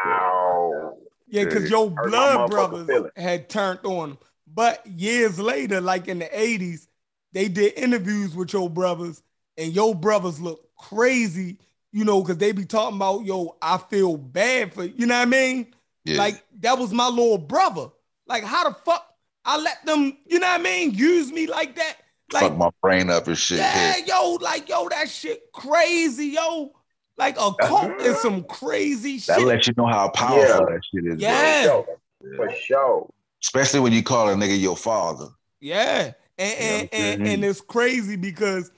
wow. 0.05 0.93
yeah, 1.27 1.43
because 1.45 1.69
your 1.69 1.89
blood 1.91 2.49
motherfucking 2.49 2.85
brothers 2.87 3.11
had 3.15 3.49
turned 3.49 3.79
on 3.85 4.11
him. 4.11 4.17
But 4.47 4.85
years 4.87 5.39
later, 5.39 5.79
like 5.81 6.07
in 6.07 6.19
the 6.19 6.25
80s, 6.25 6.86
they 7.33 7.47
did 7.47 7.73
interviews 7.77 8.35
with 8.35 8.53
your 8.53 8.69
brothers, 8.69 9.21
and 9.57 9.73
your 9.73 9.93
brothers 9.95 10.39
look 10.39 10.69
crazy, 10.77 11.57
you 11.91 12.05
know, 12.05 12.21
because 12.21 12.37
they 12.37 12.51
be 12.51 12.65
talking 12.65 12.97
about, 12.97 13.25
yo, 13.25 13.57
I 13.61 13.77
feel 13.77 14.17
bad 14.17 14.73
for 14.73 14.83
you 14.85 15.05
know 15.05 15.15
what 15.15 15.27
I 15.27 15.31
mean? 15.31 15.73
yeah. 16.05 16.17
Like 16.17 16.43
that 16.61 16.77
was 16.77 16.91
my 16.93 17.07
little 17.07 17.37
brother. 17.37 17.87
Like, 18.27 18.43
how 18.43 18.69
the 18.69 18.75
fuck 18.85 19.05
I 19.45 19.57
let 19.57 19.85
them, 19.85 20.17
you 20.25 20.39
know 20.39 20.47
what 20.47 20.59
I 20.59 20.63
mean, 20.63 20.93
use 20.93 21.31
me 21.31 21.47
like 21.47 21.75
that? 21.75 21.97
Like, 22.33 22.43
fuck 22.43 22.57
my 22.57 22.69
brain 22.81 23.09
up 23.09 23.27
and 23.27 23.37
shit. 23.37 23.57
yeah, 23.59 23.95
Yeah. 23.97 24.05
yo, 24.05 24.33
like, 24.41 24.67
yo, 24.67 24.89
that 24.89 25.09
shit 25.09 25.51
crazy, 25.53 26.27
yo. 26.27 26.73
Like 27.17 27.35
a 27.39 27.51
cult 27.59 27.99
is 28.01 28.13
uh-huh. 28.13 28.21
some 28.21 28.43
crazy 28.43 29.17
That 29.19 29.39
shit. 29.39 29.47
lets 29.47 29.67
you 29.67 29.73
know 29.75 29.87
how 29.87 30.09
powerful 30.09 30.39
Yeah. 30.39 30.75
that 30.75 30.81
shit 30.93 31.13
is. 31.13 31.19
Yeah. 31.21 31.63
For. 31.63 31.97
For 32.35 32.51
sure. 32.55 33.09
Especially 33.43 33.79
when 33.79 33.91
you 33.93 34.03
call 34.03 34.29
a 34.29 34.33
nigga 34.35 34.59
your 34.59 34.77
father. 34.77 35.27
Yeah. 35.59 36.11
And 36.37 36.59
and, 36.59 36.89
and, 36.93 37.27
and 37.27 37.45
it's 37.45 37.61
crazy 37.61 38.15
because 38.15 38.71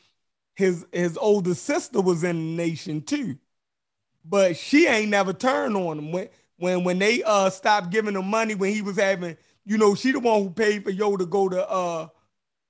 his 0.56 0.86
his 0.92 1.18
older 1.18 1.54
sister 1.54 2.02
was 2.02 2.24
in 2.24 2.38
the 2.38 2.64
nation 2.64 3.02
too. 3.02 3.38
But 4.26 4.58
she 4.58 4.88
ain't 4.88 5.10
never 5.10 5.34
turned 5.34 5.76
on 5.76 5.98
him. 5.98 6.12
When 6.12 6.30
when 6.58 6.84
when 6.84 7.00
they 7.00 7.24
uh 7.24 7.50
stopped 7.50 7.90
giving 7.90 8.16
him 8.16 8.28
money 8.28 8.56
when 8.56 8.74
he 8.74 8.82
was 8.82 8.98
having, 8.98 9.38
you 9.66 9.78
know, 9.78 9.96
she 9.96 10.12
the 10.12 10.20
one 10.20 10.44
who 10.44 10.50
paid 10.50 10.84
for 10.84 10.90
Yo 10.90 11.18
to 11.18 11.26
go 11.26 11.50
to 11.50 11.70
uh 11.70 12.08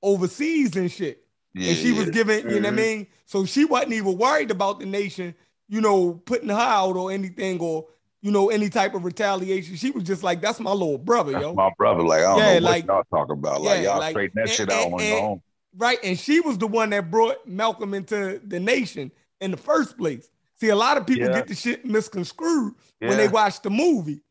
overseas 0.01 0.75
and 0.75 0.91
shit. 0.91 1.25
Yeah, 1.53 1.69
and 1.69 1.77
she 1.77 1.91
was 1.91 2.09
giving, 2.11 2.47
you 2.49 2.59
know 2.59 2.69
what 2.69 2.79
I 2.79 2.83
mean? 2.83 3.07
So 3.25 3.43
she 3.45 3.65
wasn't 3.65 3.93
even 3.93 4.17
worried 4.17 4.51
about 4.51 4.79
the 4.79 4.85
nation, 4.85 5.33
you 5.67 5.81
know, 5.81 6.13
putting 6.13 6.49
her 6.49 6.55
out 6.55 6.95
or 6.95 7.11
anything 7.11 7.59
or, 7.59 7.87
you 8.21 8.31
know, 8.31 8.49
any 8.49 8.69
type 8.69 8.93
of 8.95 9.05
retaliation. 9.05 9.75
She 9.75 9.91
was 9.91 10.03
just 10.03 10.23
like, 10.23 10.41
that's 10.41 10.59
my 10.59 10.71
little 10.71 10.97
brother, 10.97 11.31
That's 11.33 11.43
yo. 11.43 11.53
my 11.53 11.69
brother. 11.77 12.03
Like, 12.03 12.19
I 12.19 12.23
don't 12.23 12.37
Yeah, 12.39 12.59
know 12.59 12.69
what 12.71 12.85
y'all 12.85 13.03
talking 13.19 13.37
about. 13.37 13.61
Like, 13.61 13.77
yeah, 13.83 13.91
y'all 13.91 13.99
like- 13.99 14.11
straighten 14.11 14.33
that 14.35 14.41
and- 14.43 14.51
shit 14.51 14.69
out 14.71 14.89
your 14.89 15.01
and- 15.01 15.25
own. 15.25 15.41
Right. 15.77 15.99
And 16.03 16.19
she 16.19 16.39
was 16.39 16.57
the 16.57 16.67
one 16.67 16.89
that 16.89 17.11
brought 17.11 17.47
Malcolm 17.47 17.93
into 17.93 18.41
the 18.45 18.59
nation 18.59 19.11
in 19.39 19.51
the 19.51 19.57
first 19.57 19.97
place. 19.97 20.27
See, 20.59 20.69
a 20.69 20.75
lot 20.75 20.97
of 20.97 21.05
people 21.05 21.27
Yeah. 21.29 21.35
get 21.35 21.47
the 21.47 21.55
shit 21.55 21.85
misconstrued 21.85 22.73
when 22.99 23.15
they 23.17 23.27
watch 23.27 23.61
the 23.61 23.69
movie. 23.69 24.21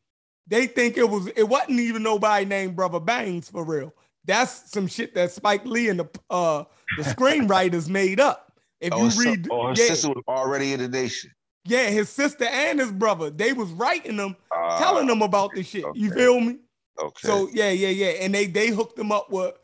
They 0.49 0.67
think 0.67 0.97
it 0.99 1.09
was 1.09 1.29
it 1.29 1.49
wasn't 1.49 1.79
even 1.81 2.03
nobody 2.03 2.45
named 2.45 2.75
Brother 2.77 3.01
Bangs 3.01 3.49
for 3.49 3.65
real. 3.65 3.95
That's 4.25 4.71
some 4.71 4.87
shit 4.89 5.15
that 5.15 5.31
Spike 5.31 5.65
Lee 5.65 5.89
and 5.89 6.01
the 6.01 6.09
uh 6.29 6.65
the 6.97 7.03
screenwriters 7.15 7.89
made 7.89 8.19
up. 8.21 8.53
If 8.81 8.93
Oh, 8.93 9.09
you 9.09 9.25
read, 9.25 9.49
oh, 9.51 9.71
his 9.71 9.79
yeah, 9.79 9.87
sister 9.87 10.09
was 10.09 10.25
already 10.29 10.73
in 10.73 10.81
the 10.81 10.89
nation. 10.89 11.31
Yeah, 11.69 11.91
his 11.91 12.09
sister 12.09 12.45
and 12.45 12.81
his 12.81 12.93
brother, 12.93 13.31
they 13.31 13.53
was 13.53 13.71
writing 13.73 14.17
them, 14.17 14.37
Uh, 14.55 14.79
telling 14.79 15.07
them 15.07 15.23
about 15.23 15.55
this 15.55 15.69
shit. 15.69 15.85
You 15.95 16.11
feel 16.11 16.41
me? 16.41 16.59
Okay. 17.01 17.27
So 17.29 17.49
yeah, 17.53 17.71
yeah, 17.71 17.89
yeah, 17.89 18.23
and 18.23 18.35
they 18.35 18.47
they 18.47 18.69
hooked 18.69 18.99
him 18.99 19.13
up 19.13 19.31
with 19.31 19.55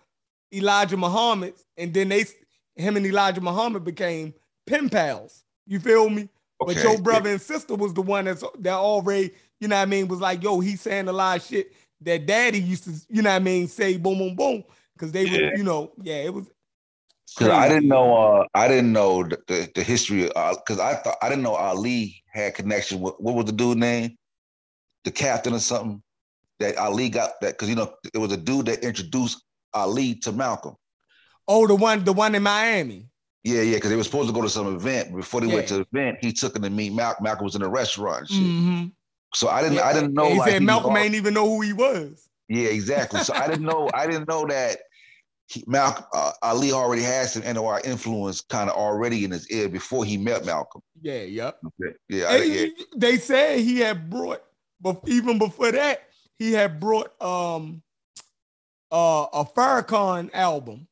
Elijah 0.53 0.97
Muhammad, 0.97 1.55
and 1.77 1.93
then 1.93 2.09
they 2.11 2.25
him 2.77 2.97
and 2.97 3.07
Elijah 3.07 3.41
Muhammad 3.41 3.85
became 3.85 4.35
pen 4.67 4.89
pals. 4.89 5.45
You 5.67 5.81
feel 5.81 6.09
me? 6.09 6.29
Okay. 6.63 6.75
But 6.75 6.83
your 6.83 6.99
brother 6.99 7.31
and 7.31 7.41
sister 7.41 7.75
was 7.75 7.95
the 7.95 8.03
one 8.03 8.27
that's 8.27 8.45
that 8.61 8.75
already, 8.75 9.33
you 9.61 9.69
know 9.69 9.77
what 9.77 9.83
I 9.83 9.87
mean, 9.87 10.09
was 10.09 10.21
like, 10.21 10.43
yo, 10.43 10.61
he's 10.61 10.81
saying 10.81 11.09
a 11.09 11.13
lot 11.13 11.39
of 11.39 11.45
shit 11.45 11.73
that 12.03 12.27
daddy 12.27 12.61
used 12.61 12.85
to, 12.85 12.93
you 13.09 13.23
know 13.23 13.31
what 13.31 13.37
I 13.37 13.41
mean, 13.41 13.67
say 13.69 13.97
boom, 13.97 14.19
boom, 14.19 14.37
boom. 14.37 14.65
Cause 14.99 15.11
they 15.11 15.25
Yeah. 15.25 15.33
would, 15.33 15.59
you 15.59 15.65
know, 15.65 15.93
yeah, 16.03 16.17
it 16.17 16.33
was 16.33 16.49
Because 17.37 17.53
I 17.53 17.69
didn't 17.69 17.89
know, 17.89 18.17
uh, 18.17 18.47
I 18.55 18.69
didn't 18.69 18.93
know 18.93 19.25
the, 19.25 19.39
the, 19.49 19.71
the 19.75 19.83
history. 19.83 20.25
Because 20.25 20.79
I 20.79 20.95
thought 20.95 21.17
I 21.21 21.29
didn't 21.29 21.43
know 21.43 21.55
Ali 21.55 22.23
had 22.33 22.55
connection 22.55 23.01
with 23.01 23.15
what 23.19 23.35
was 23.35 23.47
the 23.47 23.53
dude 23.53 23.79
name, 23.79 24.17
the 25.05 25.11
captain 25.11 25.55
or 25.55 25.59
something. 25.61 26.03
That 26.61 26.77
Ali 26.77 27.09
got 27.09 27.33
that 27.41 27.55
because 27.55 27.69
you 27.69 27.75
know 27.75 27.93
it 28.15 28.19
was 28.19 28.31
a 28.31 28.37
dude 28.37 28.67
that 28.67 28.85
introduced 28.85 29.43
Ali 29.73 30.15
to 30.17 30.31
Malcolm. 30.31 30.77
Oh, 31.49 31.67
the 31.67 31.75
one, 31.75 32.05
the 32.05 32.13
one 32.13 32.35
in 32.35 32.45
Miami. 32.45 33.09
Yeah, 33.43 33.61
yeah, 33.63 33.75
because 33.75 33.91
they 33.91 33.97
were 33.97 34.05
supposed 34.05 34.29
to 34.29 34.35
go 34.35 34.41
to 34.41 34.49
some 34.49 34.75
event. 34.75 35.15
Before 35.15 35.41
they 35.41 35.49
went 35.49 35.69
to 35.69 35.79
the 35.79 35.87
event, 35.93 36.19
he 36.21 36.33
took 36.33 36.55
him 36.57 36.63
to 36.63 36.71
meet 36.71 36.95
Malcolm. 36.95 37.25
Malcolm 37.25 37.45
was 37.45 37.57
in 37.57 37.63
a 37.63 37.69
restaurant. 37.69 38.21
And 38.21 38.29
shit. 38.31 38.39
Mhm. 38.39 38.93
So 39.35 39.49
I 39.49 39.63
didn't, 39.63 39.79
Yeah, 39.79 39.87
I 39.87 39.93
didn't 39.93 40.15
know. 40.15 40.31
He 40.31 40.39
like, 40.39 40.51
said 40.51 40.63
he 40.63 40.67
Malcolm 40.67 40.97
ain't 40.97 41.15
even 41.15 41.35
know 41.35 41.47
who 41.47 41.61
he 41.61 41.73
was. 41.73 42.29
Yeah, 42.49 42.69
exactly. 42.69 43.21
So 43.21 43.35
I 43.35 43.49
didn't 43.49 43.65
know. 43.65 43.91
I 43.93 44.07
didn't 44.07 44.29
know 44.29 44.47
that 44.47 44.79
he, 45.55 45.65
Malcolm 45.67 46.05
uh, 46.13 46.33
Ali 46.43 46.73
already 46.73 47.03
had 47.03 47.29
some 47.29 47.43
NOI 47.43 47.81
influence 47.85 48.41
kind 48.41 48.69
of 48.69 48.77
already 48.77 49.25
in 49.25 49.31
his 49.31 49.49
ear 49.51 49.69
before 49.69 50.05
he 50.05 50.17
met 50.17 50.45
Malcolm. 50.45 50.83
Yeah, 51.01 51.23
yep. 51.23 51.59
Okay. 51.65 51.95
Yeah, 52.09 52.25
I, 52.27 52.37
yeah. 52.39 52.67
They 52.97 53.19
said 53.19 53.61
he 53.61 53.79
had 53.79 54.11
brought, 54.11 54.43
but 54.81 55.01
even 55.07 55.39
before 55.39 55.71
that, 55.73 56.09
he 56.39 56.53
had 56.53 56.81
brought 56.81 57.21
um 57.23 57.83
uh, 58.91 59.27
a 59.33 59.45
Farrakhan 59.45 60.31
album. 60.35 60.89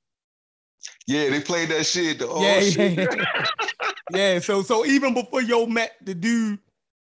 Yeah, 1.06 1.30
they 1.30 1.40
played 1.40 1.68
that 1.70 1.84
shit. 1.84 2.20
The, 2.20 2.28
oh, 2.28 2.42
yeah, 2.42 2.60
shit. 2.60 2.98
yeah, 2.98 3.44
yeah. 4.12 4.38
So 4.38 4.62
so 4.62 4.86
even 4.86 5.12
before 5.12 5.42
yo 5.42 5.66
met 5.66 5.96
the 6.02 6.14
dude, 6.14 6.60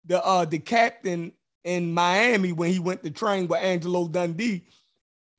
the 0.06 0.24
uh 0.24 0.46
the 0.46 0.60
captain 0.60 1.32
in 1.64 1.94
Miami 1.94 2.52
when 2.52 2.72
he 2.72 2.80
went 2.80 3.04
to 3.04 3.10
train 3.10 3.48
with 3.48 3.60
Angelo 3.60 4.08
Dundee, 4.08 4.66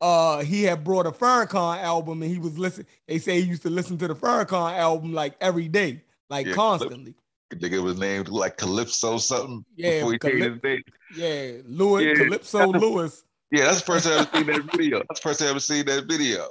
uh 0.01 0.41
he 0.43 0.63
had 0.63 0.83
brought 0.85 1.07
a 1.07 1.11
Farrakhan 1.13 1.83
album 1.83 2.23
and 2.23 2.31
he 2.31 2.39
was 2.39 2.59
listening. 2.59 2.87
They 3.07 3.19
say 3.19 3.41
he 3.41 3.47
used 3.49 3.63
to 3.63 3.71
listen 3.71 3.99
to 3.99 4.09
the 4.09 4.15
Farrakhan 4.15 4.77
album 4.79 5.13
like 5.13 5.35
every 5.41 5.69
day, 5.69 6.03
like 6.29 6.47
Yeah, 6.47 6.55
constantly. 6.55 7.15
nigga 7.55 7.83
was 7.83 7.99
named 7.99 8.29
like 8.29 8.57
Calypso 8.57 9.19
something. 9.19 9.65
Yeah, 9.77 10.01
before 10.01 10.13
he 10.13 10.19
changed 10.19 10.63
Calyp-. 10.63 10.85
Yeah, 11.17 11.53
Louis 11.67 12.07
Yeah. 12.07 12.15
Calypso 12.15 12.67
Lewis. 12.69 13.25
Yeah, 13.51 13.65
that's 13.65 13.81
the 13.81 13.87
first 13.87 14.05
time 14.07 14.15
I 14.15 14.21
ever 14.21 14.31
seen 14.39 14.47
that 14.47 14.73
video. 14.77 14.99
That's 15.09 15.21
the 15.21 15.29
first 15.29 15.41
time 15.41 15.47
I 15.49 15.51
ever 15.51 15.61
seen 15.61 15.85
that 15.87 16.05
video. 16.07 16.49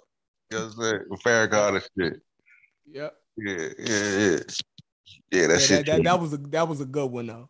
You 0.52 0.58
know 0.58 0.66
what 0.66 0.74
I'm 0.76 0.82
saying? 0.82 1.02
With 1.10 1.22
Farrakhan 1.24 1.76
and 1.76 1.90
shit. 2.12 2.22
Yep. 2.92 3.16
Yeah, 3.38 3.56
yeah, 3.80 4.18
yeah. 4.20 4.40
Yeah, 5.32 5.48
that 5.48 5.54
Yeah, 5.54 5.58
shit. 5.60 5.86
that, 5.86 5.86
that, 5.86 6.04
that 6.04 6.20
was 6.20 6.34
a 6.34 6.38
that 6.38 6.68
was 6.68 6.82
a 6.82 6.86
good 6.86 7.06
one 7.10 7.28
though. 7.28 7.50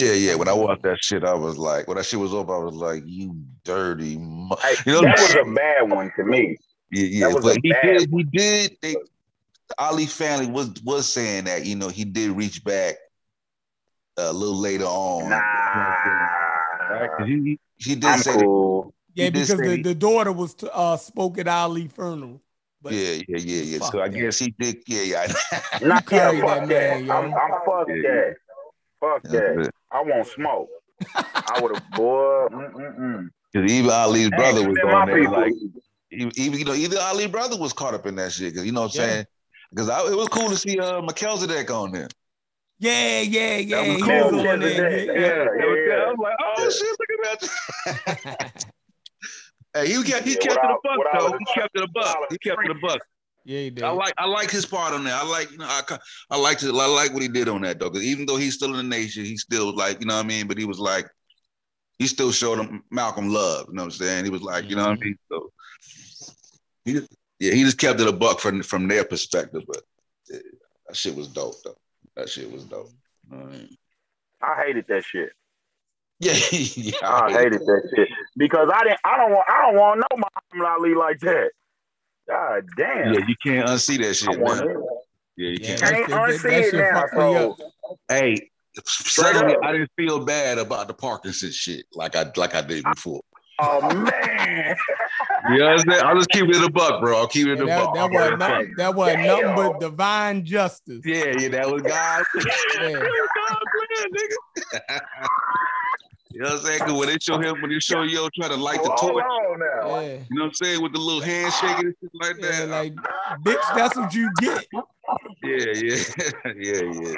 Yeah, 0.00 0.12
yeah. 0.12 0.34
When 0.34 0.48
I 0.48 0.52
watched 0.52 0.82
that 0.82 0.98
shit, 1.02 1.24
I 1.24 1.34
was 1.34 1.58
like, 1.58 1.86
when 1.88 1.96
that 1.96 2.04
shit 2.06 2.18
was 2.20 2.32
over, 2.34 2.54
I 2.54 2.58
was 2.58 2.74
like, 2.74 3.02
you 3.06 3.36
dirty. 3.64 4.16
Mu-. 4.18 4.54
You 4.86 4.92
know, 4.94 5.00
that 5.02 5.18
was 5.18 5.34
a 5.34 5.44
bad 5.54 5.90
one 5.90 6.10
to 6.16 6.24
me. 6.24 6.56
Yeah, 6.90 7.28
yeah. 7.28 7.34
But 7.40 7.58
he 7.62 7.72
did, 7.82 8.10
he 8.10 8.22
did. 8.24 8.76
They, 8.82 8.92
the 8.94 9.74
Ali 9.78 10.06
family 10.06 10.46
was 10.48 10.72
was 10.84 11.10
saying 11.12 11.44
that 11.44 11.64
you 11.64 11.76
know 11.76 11.88
he 11.88 12.04
did 12.04 12.30
reach 12.32 12.64
back 12.64 12.96
a 14.16 14.32
little 14.32 14.56
later 14.58 14.84
on. 14.86 15.30
Nah, 15.30 17.24
He, 17.24 17.32
he, 17.34 17.58
he 17.76 17.94
did 17.94 18.04
I'm 18.04 18.18
say 18.18 18.32
that- 18.36 18.90
Yeah, 19.14 19.30
because 19.30 19.48
the, 19.56 19.76
he- 19.76 19.82
the 19.82 19.94
daughter 19.94 20.32
was 20.32 20.54
t- 20.54 20.68
uh 20.72 20.96
spoke 20.96 21.38
at 21.38 21.46
Ali 21.48 21.86
funeral. 21.88 22.40
But 22.82 22.94
yeah, 22.94 23.22
yeah, 23.28 23.36
yeah, 23.38 23.62
yeah. 23.62 23.78
So 23.78 23.84
Fuck 23.92 23.94
I 24.00 24.08
that. 24.08 24.18
guess 24.18 24.38
he 24.38 24.54
did. 24.58 24.82
Yeah, 24.88 25.02
yeah. 25.02 25.32
Nah, 25.82 25.94
yeah, 25.96 26.00
fuck 26.00 26.10
that 26.10 26.40
that. 26.40 26.68
man, 26.68 27.04
yo. 27.04 27.12
I'm, 27.14 27.24
I'm 27.34 27.50
fuck 27.64 27.86
Yeah. 27.88 28.02
that. 28.02 28.34
Fuck 29.00 29.22
That's 29.24 29.34
that. 29.66 29.70
It. 29.92 30.06
won't 30.06 30.26
smoke. 30.26 30.68
I 31.46 31.58
would 31.60 31.72
have, 31.72 31.88
boy. 31.94 32.46
Because 33.52 33.72
even 33.72 33.90
Ali's 33.90 34.30
brother 34.30 34.66
was 34.66 34.76
them 34.76 34.88
on 34.88 35.06
there. 35.06 35.16
people. 35.16 35.32
Like 35.32 35.52
even 36.12 36.32
even, 36.36 36.58
you 36.58 36.64
know 36.64 36.74
either 36.74 36.98
Ali 37.00 37.26
brother 37.26 37.56
was 37.56 37.72
caught 37.72 37.94
up 37.94 38.06
in 38.06 38.16
that 38.16 38.32
shit. 38.32 38.52
Because 38.52 38.66
you 38.66 38.72
know 38.72 38.82
what 38.82 38.94
I'm 38.96 39.00
Yeah. 39.00 39.06
saying. 39.12 39.26
Because 39.70 39.88
it 40.10 40.16
was 40.16 40.28
cool 40.28 40.48
to 40.50 40.56
see 40.56 40.78
uh 40.78 41.00
Melchizedek 41.00 41.70
on 41.70 41.92
there. 41.92 42.08
yeah, 42.78 43.20
yeah, 43.20 43.56
yeah. 43.58 43.80
was 43.80 43.96
He 43.96 44.02
cool. 44.02 44.32
was 44.32 44.46
on 44.46 44.60
there. 44.60 44.90
Yeah, 44.90 45.12
Yeah, 45.12 45.14
yeah, 45.14 45.86
yeah. 45.86 45.94
I 45.94 46.10
was 46.10 46.18
like, 46.20 46.36
oh 46.40 46.62
Yeah. 46.62 46.70
shit, 46.70 46.96
look 46.98 47.10
at 47.12 47.40
that. 47.40 48.64
hey, 49.74 49.86
he 49.88 50.02
kept 50.02 50.26
he 50.26 50.32
Yeah, 50.34 50.40
kept 50.40 50.64
it 50.64 50.70
a 50.70 50.76
buck 50.82 51.06
though. 51.12 51.38
He 51.38 51.44
kept 51.54 51.76
it 51.76 51.82
a 51.82 51.88
buck. 51.88 52.16
He 52.30 52.38
kept 52.38 52.64
it 52.64 52.70
a 52.70 52.74
buck. 52.74 53.00
Yeah, 53.44 53.60
he 53.60 53.70
did. 53.70 53.84
I 53.84 53.90
like 53.90 54.14
I 54.18 54.26
like 54.26 54.50
his 54.50 54.66
part 54.66 54.92
on 54.92 55.04
that. 55.04 55.22
I 55.22 55.26
like 55.26 55.50
you 55.50 55.58
know 55.58 55.66
I 55.68 55.82
ca- 55.82 55.98
I 56.30 56.36
like 56.36 56.62
I 56.62 56.68
like 56.68 57.12
what 57.12 57.22
he 57.22 57.28
did 57.28 57.48
on 57.48 57.62
that 57.62 57.78
though. 57.78 57.90
Because 57.90 58.04
even 58.04 58.26
though 58.26 58.36
he's 58.36 58.54
still 58.54 58.70
in 58.70 58.76
the 58.76 58.96
nation, 58.96 59.24
he 59.24 59.36
still 59.36 59.74
like 59.74 60.00
you 60.00 60.06
know 60.06 60.16
what 60.16 60.24
I 60.24 60.28
mean. 60.28 60.46
But 60.46 60.58
he 60.58 60.64
was 60.64 60.78
like 60.78 61.06
he 61.98 62.06
still 62.06 62.32
showed 62.32 62.58
him 62.58 62.82
Malcolm 62.90 63.32
love. 63.32 63.66
You 63.68 63.74
know 63.74 63.82
what 63.82 63.86
I'm 63.86 63.90
saying? 63.92 64.24
He 64.24 64.30
was 64.30 64.42
like 64.42 64.68
you 64.68 64.76
know 64.76 64.88
what 64.88 64.98
I 64.98 65.00
mean. 65.00 65.16
So 65.30 65.50
he 66.84 66.92
just, 66.94 67.08
yeah 67.38 67.52
he 67.52 67.64
just 67.64 67.78
kept 67.78 68.00
it 68.00 68.08
a 68.08 68.12
buck 68.12 68.40
from 68.40 68.62
from 68.62 68.88
their 68.88 69.04
perspective. 69.04 69.62
But 69.66 69.82
that 70.28 70.96
shit 70.96 71.14
was 71.14 71.28
dope 71.28 71.56
though. 71.64 71.76
That 72.16 72.28
shit 72.28 72.50
was 72.50 72.64
dope. 72.64 72.90
You 73.30 73.36
know 73.36 73.44
I 73.44 73.46
mean? 73.46 73.68
I 74.42 74.62
hated 74.66 74.86
that 74.88 75.04
shit. 75.04 75.30
Yeah, 76.18 76.32
yeah. 76.52 76.92
I 77.02 77.32
hated 77.32 77.60
that 77.60 77.90
shit 77.96 78.08
because 78.36 78.68
I 78.72 78.84
didn't. 78.84 79.00
I 79.04 79.16
don't 79.16 79.30
want. 79.32 79.46
I 79.48 79.62
don't 79.62 79.76
want 79.76 80.00
no 80.00 80.22
Muhammad 80.52 80.78
Ali 80.78 80.94
like 80.94 81.18
that. 81.20 81.50
God 82.30 82.64
damn. 82.76 83.14
Yeah, 83.14 83.20
you 83.26 83.34
can't 83.44 83.68
unsee 83.68 84.00
that 84.02 84.14
shit, 84.14 84.38
want 84.40 84.64
man. 84.64 84.76
Yeah, 85.36 85.50
you 85.50 85.58
can't. 85.58 85.80
that- 85.80 85.90
Can't 85.90 86.08
that- 86.08 86.10
that- 86.10 86.28
unsee 86.30 86.42
that 86.42 86.52
it 86.52 86.70
shit 86.70 86.74
now. 86.74 87.00
fucked 87.00 87.14
me 87.14 87.36
up. 87.36 87.56
So 87.58 87.70
Hey, 88.08 88.50
suddenly. 88.86 89.56
I 89.64 89.72
didn't 89.72 89.90
feel 89.96 90.24
bad 90.24 90.58
about 90.58 90.86
the 90.88 90.94
Parkinson 90.94 91.50
shit 91.50 91.86
like 91.92 92.14
I 92.14 92.30
like 92.36 92.54
I 92.54 92.60
did 92.60 92.84
before. 92.84 93.20
Oh 93.62 93.80
man. 93.94 94.74
You 95.50 95.58
know 95.58 95.64
what 95.66 95.72
I'm 95.72 95.78
saying? 95.90 96.02
I'll 96.04 96.14
just 96.16 96.30
keep 96.30 96.44
it 96.44 96.54
in 96.56 96.62
the 96.62 96.70
buck, 96.70 97.00
bro. 97.02 97.18
I'll 97.18 97.26
keep 97.26 97.46
it 97.46 97.60
in 97.60 97.64
Yeah, 97.64 97.64
the 97.64 97.66
that, 97.66 97.84
buck. 97.84 97.94
that 97.94 98.04
I'm 98.04 98.12
wasn't 98.12 98.76
that 98.78 98.94
wasn't 98.94 99.26
nothing 99.26 99.54
but 99.56 99.80
divine 99.80 100.44
justice. 100.46 101.02
Yeah, 101.04 101.32
yeah, 101.38 101.48
that 101.48 101.70
was 101.70 101.82
God. 101.82 102.24
Yeah. 102.80 103.00
God 106.38 106.38
plan, 106.38 106.40
you 106.40 106.40
know 106.40 106.44
what 106.44 106.58
I'm 106.60 106.64
saying? 106.66 106.80
'Cause 106.80 106.92
when 106.98 107.08
they 107.08 107.18
show 107.20 107.38
him, 107.40 107.60
when 107.60 107.70
they 107.70 107.78
show 107.78 108.02
yo 108.02 108.28
trying 108.38 108.50
to 108.50 108.56
light 108.56 108.82
the 108.82 108.92
oh, 108.92 108.96
torch, 109.08 109.24
on 109.24 109.58
now. 109.60 110.00
Yeah. 110.00 110.06
you 110.12 110.18
know 110.30 110.42
what 110.42 110.46
I'm 110.48 110.54
saying? 110.54 110.82
With 110.82 110.92
the 110.92 110.98
little 110.98 111.20
handshake 111.22 111.78
and 111.78 111.94
shit 112.00 112.10
like 112.14 112.36
Yeah, 112.40 112.66
that. 112.66 112.68
like, 112.68 112.94
bitch, 113.42 113.74
that's 113.74 113.96
what 113.96 114.14
you 114.14 114.30
get. 114.40 114.66
yeah, 115.42 115.56
yeah, 115.72 115.96
yeah, 116.56 116.82
yeah. 116.82 117.16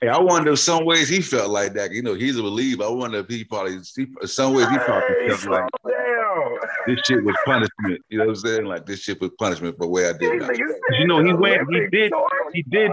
Hey, 0.00 0.08
I 0.08 0.18
wonder 0.18 0.52
if 0.52 0.60
some 0.60 0.84
ways 0.84 1.08
he 1.08 1.20
felt 1.20 1.50
like 1.50 1.72
that. 1.74 1.90
You 1.90 2.02
know, 2.02 2.14
he's 2.14 2.38
a 2.38 2.42
believer. 2.42 2.84
I 2.84 2.88
wonder 2.88 3.18
if 3.18 3.28
he 3.28 3.42
probably, 3.42 3.78
he, 3.96 4.06
some 4.26 4.54
ways 4.54 4.68
he 4.68 4.78
probably 4.78 5.02
Hey, 5.22 5.28
felt 5.28 5.40
slow 5.40 5.52
like 5.54 5.64
down. 5.88 6.58
this 6.86 7.00
shit 7.04 7.24
was 7.24 7.34
punishment. 7.44 8.00
You 8.08 8.18
know 8.18 8.26
what 8.26 8.30
I'm 8.30 8.36
saying? 8.36 8.64
Like 8.64 8.86
this 8.86 9.00
shit 9.00 9.20
was 9.20 9.30
punishment 9.38 9.76
for 9.76 9.88
where 9.88 10.14
I 10.14 10.16
did 10.16 10.40
that. 10.42 10.56
You, 10.56 10.80
You 11.00 11.06
know, 11.08 11.24
he 11.24 11.32
went, 11.32 11.68
he 11.68 11.80
did, 11.90 12.12
he 12.52 12.62
did 12.62 12.92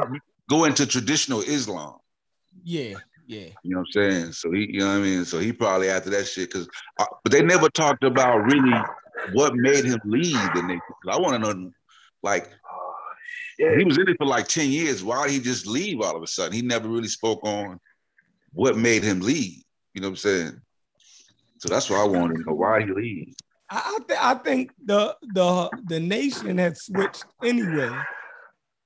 go 0.50 0.64
into 0.66 0.88
traditional 0.88 1.42
Islam. 1.42 1.98
Yeah, 2.64 2.96
yeah. 3.28 3.48
You 3.64 3.76
know 3.76 3.80
what 3.80 3.88
I'm 4.04 4.12
saying? 4.12 4.32
So 4.34 4.52
he, 4.52 4.68
you 4.72 4.80
know 4.80 4.88
what 4.88 4.98
I 4.98 5.00
mean? 5.02 5.26
So 5.26 5.40
he 5.40 5.52
probably 5.54 5.90
after 5.90 6.10
that 6.12 6.28
shit, 6.28 6.50
because, 6.52 6.68
but 6.98 7.32
they 7.32 7.42
never 7.42 7.70
talked 7.70 8.04
about 8.04 8.40
really 8.46 8.74
what 9.34 9.56
made 9.56 9.86
him 9.86 10.00
leave 10.06 10.40
the 10.54 10.62
nation. 10.64 10.82
'Cause 11.04 11.16
I 11.16 11.20
want 11.20 11.34
to 11.44 11.54
know, 11.54 11.72
like, 12.24 12.52
Yeah. 13.58 13.78
he 13.78 13.84
was 13.86 13.98
in 13.98 14.08
it 14.10 14.18
for 14.18 14.26
like 14.26 14.48
10 14.48 14.70
years. 14.70 15.04
Why 15.04 15.26
did 15.26 15.34
he 15.34 15.40
just 15.40 15.66
leave 15.66 16.02
all 16.02 16.16
of 16.16 16.22
a 16.24 16.28
sudden? 16.28 16.54
He 16.54 16.62
never 16.62 16.88
really 16.88 17.08
spoke 17.08 17.40
on 17.44 17.80
what 18.54 18.78
made 18.78 19.04
him 19.04 19.20
leave. 19.22 19.64
You 19.94 20.02
know 20.02 20.08
what 20.08 20.12
I'm 20.12 20.16
saying? 20.18 20.62
So 21.60 21.70
that's 21.70 21.90
why 21.90 22.02
I 22.02 22.04
wanted 22.06 22.36
to 22.38 22.44
know 22.44 22.54
why 22.56 22.82
he 22.82 22.92
leave. 22.92 23.34
I 23.70 23.96
I, 23.96 24.00
th- 24.08 24.20
I 24.22 24.34
think 24.36 24.72
the 24.84 25.16
the 25.34 25.72
the 25.88 26.00
nation 26.00 26.58
had 26.58 26.78
switched 26.78 27.26
anyway. 27.44 27.90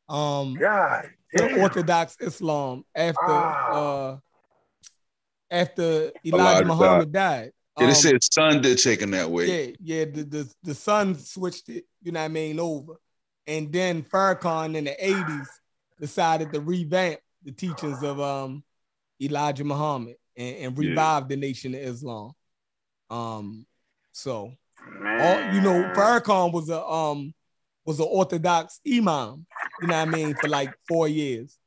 Um, 0.07 0.55
God. 0.55 1.09
to 1.35 1.47
damn. 1.47 1.59
Orthodox 1.59 2.15
Islam 2.21 2.83
after 2.95 3.17
Ah. 3.27 3.71
uh 3.71 4.17
after 5.51 6.11
Elijah 6.25 6.65
Muhammad 6.65 7.11
died. 7.11 7.51
Yeah, 7.77 7.87
they 7.87 7.93
Um, 7.93 8.01
said 8.01 8.23
son 8.23 8.61
did 8.61 8.77
take 8.77 9.01
him 9.01 9.11
that 9.11 9.29
way. 9.29 9.47
yeah, 9.47 9.75
yeah. 9.81 10.05
The, 10.05 10.23
the 10.23 10.53
the 10.63 10.75
son 10.75 11.17
switched 11.17 11.69
it, 11.69 11.85
you 12.01 12.11
know 12.11 12.19
what 12.19 12.25
I 12.25 12.29
mean, 12.29 12.59
over, 12.59 12.93
and 13.47 13.71
then 13.71 14.03
Farrakhan 14.03 14.75
in 14.75 14.83
the 14.85 14.95
'80s 15.01 15.47
decided 15.99 16.51
to 16.53 16.59
revamp 16.61 17.19
the 17.43 17.51
teachings 17.51 18.03
of 18.03 18.19
um 18.19 18.63
Elijah 19.21 19.63
Muhammad 19.63 20.15
and, 20.35 20.55
and 20.57 20.77
Yeah. 20.77 20.89
revive 20.89 21.27
the 21.29 21.37
Nation 21.37 21.73
of 21.73 21.81
Islam. 21.81 22.31
Um, 23.09 23.65
so 24.11 24.53
all 25.19 25.41
you 25.53 25.61
know, 25.61 25.83
Farrakhan 25.95 26.51
was 26.51 26.69
a 26.69 26.83
um 26.85 27.33
was 27.85 27.99
an 27.99 28.07
Orthodox 28.09 28.79
imam, 28.87 29.45
you 29.79 29.87
know 29.87 29.95
what 29.95 30.01
I 30.01 30.05
mean, 30.05 30.35
for 30.35 30.47
like 30.47 30.73
four 30.87 31.07
years 31.07 31.57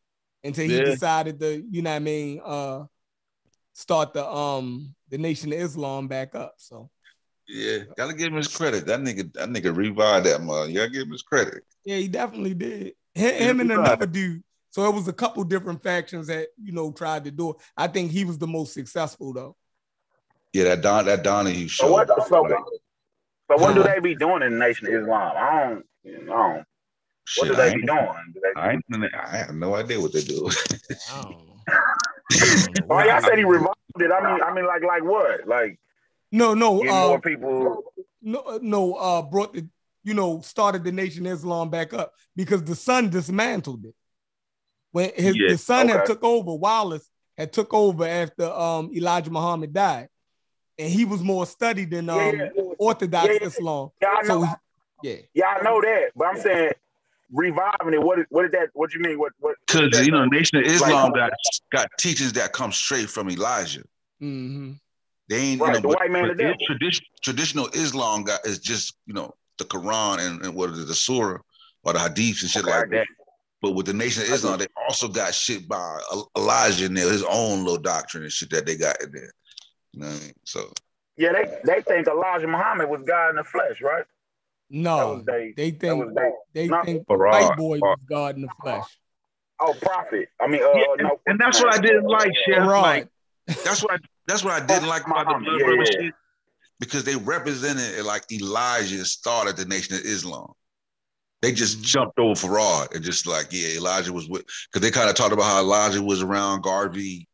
until 0.45 0.65
he 0.67 0.79
Yeah. 0.79 0.85
decided 0.85 1.41
to, 1.41 1.65
you 1.71 1.83
know 1.83 1.91
what 1.91 1.97
I 1.97 2.01
mean, 2.01 2.41
uh 2.45 2.85
start 3.83 4.15
the 4.15 4.25
um 4.27 4.95
the 5.09 5.19
Nation 5.19 5.53
of 5.53 5.59
Islam 5.59 6.07
back 6.09 6.35
up. 6.35 6.55
So 6.57 6.89
Yeah, 7.49 7.79
gotta 7.97 8.15
give 8.15 8.29
him 8.29 8.37
his 8.37 8.49
credit. 8.49 8.87
That 8.87 9.01
nigga, 9.01 9.33
that 9.35 9.49
nigga 9.49 9.77
revived 9.77 10.27
that 10.27 10.43
mother. 10.43 10.69
You 10.69 10.77
gotta 10.79 10.91
give 10.91 11.03
him 11.03 11.13
his 11.13 11.23
credit. 11.23 11.65
yeah, 11.85 11.97
he 11.97 12.09
definitely 12.09 12.55
did. 12.55 12.95
Him, 13.15 13.35
him 13.35 13.61
and 13.61 13.73
another 13.73 14.07
dude. 14.07 14.43
So 14.71 14.89
it 14.89 14.95
was 14.95 15.07
a 15.09 15.13
couple 15.13 15.45
different 15.45 15.83
factions 15.83 16.29
that 16.29 16.49
you 16.63 16.73
know 16.73 16.93
tried 16.93 17.25
to 17.25 17.31
do 17.31 17.51
it. 17.51 17.57
I 17.77 17.89
think 17.89 18.11
he 18.13 18.25
was 18.25 18.39
the 18.39 18.47
most 18.47 18.73
successful 18.73 19.33
though. 19.33 19.57
Yeah, 20.53 20.65
that 20.65 20.83
Don, 20.83 21.05
that 21.07 21.23
Donahue 21.25 21.69
show. 21.69 21.87
So 21.87 21.93
what? 21.93 22.09
So, 22.29 22.43
like, 22.43 22.53
so 23.51 23.57
what 23.59 23.75
do 23.75 23.83
they 23.83 23.99
be 24.01 24.15
doing 24.15 24.43
in 24.43 24.53
the 24.53 24.59
Nation 24.59 24.87
of 24.87 24.95
Islam? 24.95 25.33
I 25.37 25.65
don't. 25.65 25.85
I 26.07 26.25
don't. 26.27 26.65
What 27.37 27.47
shit, 27.47 27.49
do 27.49 27.55
I 27.55 27.69
they 27.69 27.77
be 27.77 27.87
doing? 27.87 28.33
Do 28.35 28.41
they- 28.41 28.61
I, 28.61 28.73
ain't, 28.73 28.85
I 29.15 29.37
have 29.37 29.55
no 29.55 29.75
idea 29.75 30.01
what 30.01 30.13
they 30.13 30.23
do. 30.23 30.51
I. 32.41 32.45
I 32.45 32.47
don't 32.47 32.89
know 32.89 32.95
what 32.95 33.07
y'all 33.07 33.21
said 33.21 33.35
he 33.39 33.43
happened. 33.43 33.49
revived 33.51 33.77
it. 34.01 34.11
I 34.13 34.33
mean, 34.33 34.43
I 34.43 34.55
mean, 34.55 34.67
like, 34.67 34.83
like 34.83 35.05
what? 35.05 35.47
Like 35.47 35.79
No, 36.31 36.55
no, 36.55 36.81
uh, 36.83 37.09
more 37.09 37.21
people. 37.21 37.85
no, 38.23 38.59
no, 38.63 38.95
uh, 38.95 39.23
brought 39.23 39.55
the, 39.55 39.69
you 40.05 40.15
know, 40.15 40.41
started 40.41 40.85
the 40.85 40.93
Nation 40.93 41.27
Islam 41.27 41.71
back 41.71 41.93
up 41.93 42.13
because 42.35 42.63
the 42.65 42.75
son 42.75 43.11
dismantled 43.11 43.85
it. 43.87 43.95
When 44.93 45.11
his 45.15 45.37
Yeah, 45.37 45.49
the 45.49 45.59
son 45.59 45.89
had 45.89 46.07
took 46.07 46.23
over, 46.23 46.55
Wallace 46.55 47.09
had 47.37 47.53
took 47.53 47.73
over 47.73 48.07
after 48.07 48.45
um 48.53 48.91
Elijah 48.95 49.31
Muhammad 49.31 49.73
died, 49.73 50.09
and 50.79 50.91
he 50.91 51.05
was 51.05 51.23
more 51.23 51.47
studied 51.47 51.91
than 51.91 52.11
um 52.11 52.19
Yeah, 52.19 52.33
yeah. 52.55 52.63
Orthodox 52.79 53.27
Yeah, 53.29 53.39
yeah. 53.41 53.47
Islam. 53.47 53.89
Yeah, 54.01 54.15
I 54.19 54.23
So 54.25 54.43
he- 54.43 54.53
yeah, 55.03 55.17
Yeah, 55.35 55.47
I 55.47 55.63
know 55.63 55.81
that, 55.81 56.11
but 56.15 56.27
I'm 56.27 56.37
saying 56.37 56.73
reviving 57.33 57.95
it. 57.95 58.03
What? 58.03 58.19
is- 58.21 58.27
What 58.31 58.43
did 58.43 58.53
that? 58.53 58.69
What 58.75 58.91
do 58.91 58.99
you 58.99 59.05
mean? 59.05 59.19
What? 59.19 59.33
What? 59.41 59.57
Because 59.67 60.05
you 60.05 60.13
know, 60.13 60.25
Nation 60.27 60.59
of 60.59 60.65
Islam 60.65 61.13
Like- 61.13 61.15
got 61.31 61.33
got 61.73 61.89
teachings 61.99 62.33
that 62.35 62.53
come 62.53 62.73
straight 62.73 63.09
from 63.11 63.31
Elijah. 63.31 63.83
hmm 64.21 64.73
They 65.29 65.37
ain't 65.37 65.61
Right, 65.61 65.69
you 65.69 65.73
know, 65.75 65.81
the 65.81 65.89
but, 65.89 65.99
white 65.99 66.11
man 66.11 66.29
but 66.29 66.37
the 66.37 66.51
it- 66.51 66.61
tradition, 66.67 67.05
traditional 67.23 67.69
Islam 67.69 68.25
got 68.25 68.45
is 68.47 68.59
just 68.59 68.97
you 69.07 69.15
know 69.15 69.35
the 69.59 69.65
Quran 69.65 70.19
and, 70.27 70.45
and 70.45 70.55
what 70.55 70.71
is 70.71 70.79
it, 70.81 70.87
the 70.89 70.95
Surah 70.95 71.39
or 71.85 71.93
the 71.93 71.99
Hadiths 71.99 72.43
and 72.43 72.51
shit 72.51 72.65
Okay, 72.65 72.71
like 72.79 72.91
that. 72.91 73.07
But 73.61 73.73
with 73.73 73.87
the 73.87 73.93
Nation 73.93 74.23
of 74.25 74.31
Islam, 74.31 74.59
they 74.59 74.67
also 74.89 75.07
got 75.07 75.33
shit 75.35 75.69
by 75.69 76.01
Elijah 76.37 76.87
in 76.87 76.95
there, 76.95 77.09
his 77.11 77.23
own 77.23 77.61
little 77.65 77.79
doctrine 77.81 78.25
and 78.25 78.33
shit 78.33 78.51
that 78.51 78.67
they 78.67 78.77
got 78.77 79.01
in 79.03 79.13
there. 79.13 79.33
You 79.93 80.01
know 80.01 80.07
what 80.09 80.17
I 80.17 80.21
mean? 80.21 80.33
So 80.45 80.73
Yeah, 81.17 81.33
they 81.33 81.45
they 81.65 81.83
think 81.83 82.09
Elijah 82.09 82.49
Muhammad 82.49 82.89
was 82.89 83.03
God 83.05 83.31
in 83.31 83.37
the 83.37 83.45
flesh, 83.45 83.81
right? 83.81 84.05
That 84.73 84.79
no, 84.79 85.23
they. 85.27 85.53
they 85.57 85.71
think 85.71 86.15
they. 86.15 86.31
they 86.55 86.69
no. 86.69 86.83
think 86.83 87.07
Farad, 87.07 87.31
white 87.49 87.57
boy 87.59 87.79
Farad. 87.79 87.81
was 87.83 87.99
God 88.09 88.37
in 88.37 88.43
the 88.43 88.49
flesh. 88.63 88.87
Oh, 89.61 89.75
prophet. 89.81 90.29
I 90.41 90.47
mean, 90.49 90.63
uh, 90.63 90.73
Yeah, 90.75 90.85
no. 90.99 91.21
and 91.27 91.39
that's 91.39 91.61
what 91.63 91.73
I 91.75 91.79
didn't 91.79 92.05
like, 92.05 92.33
Chef. 92.47 92.59
Rod. 92.67 92.83
Like 92.83 93.09
that's 93.65 93.83
what 93.83 93.93
I, 93.93 93.97
that's 94.27 94.43
what 94.43 94.61
I 94.61 94.65
didn't 94.65 94.89
like 94.89 95.07
about 95.07 95.27
the 95.29 95.45
blood 95.45 95.59
yeah, 95.59 95.65
brother 95.67 95.83
yeah. 95.93 96.01
shit 96.07 96.15
because 96.81 97.05
they 97.05 97.15
represented 97.17 97.99
it 97.99 98.05
like 98.05 98.25
Elijah 98.33 99.05
started 99.05 99.57
the 99.57 99.65
Nation 99.67 99.95
of 99.95 100.01
Islam. 100.03 100.53
They 101.43 101.53
just 101.53 101.79
Mhm. 101.79 101.85
jumped 101.85 102.19
over 102.19 102.35
Farad 102.35 102.95
and 102.95 103.05
just 103.05 103.27
like, 103.27 103.49
yeah, 103.51 103.77
Elijah 103.77 104.13
was 104.13 104.29
with 104.29 104.45
because 104.73 104.81
they 104.81 104.91
kind 104.91 105.11
of 105.11 105.15
talked 105.17 105.33
about 105.33 105.45
how 105.45 105.61
Elijah 105.61 106.03
was 106.03 106.23
around 106.23 106.63
Garvey, 106.63 107.29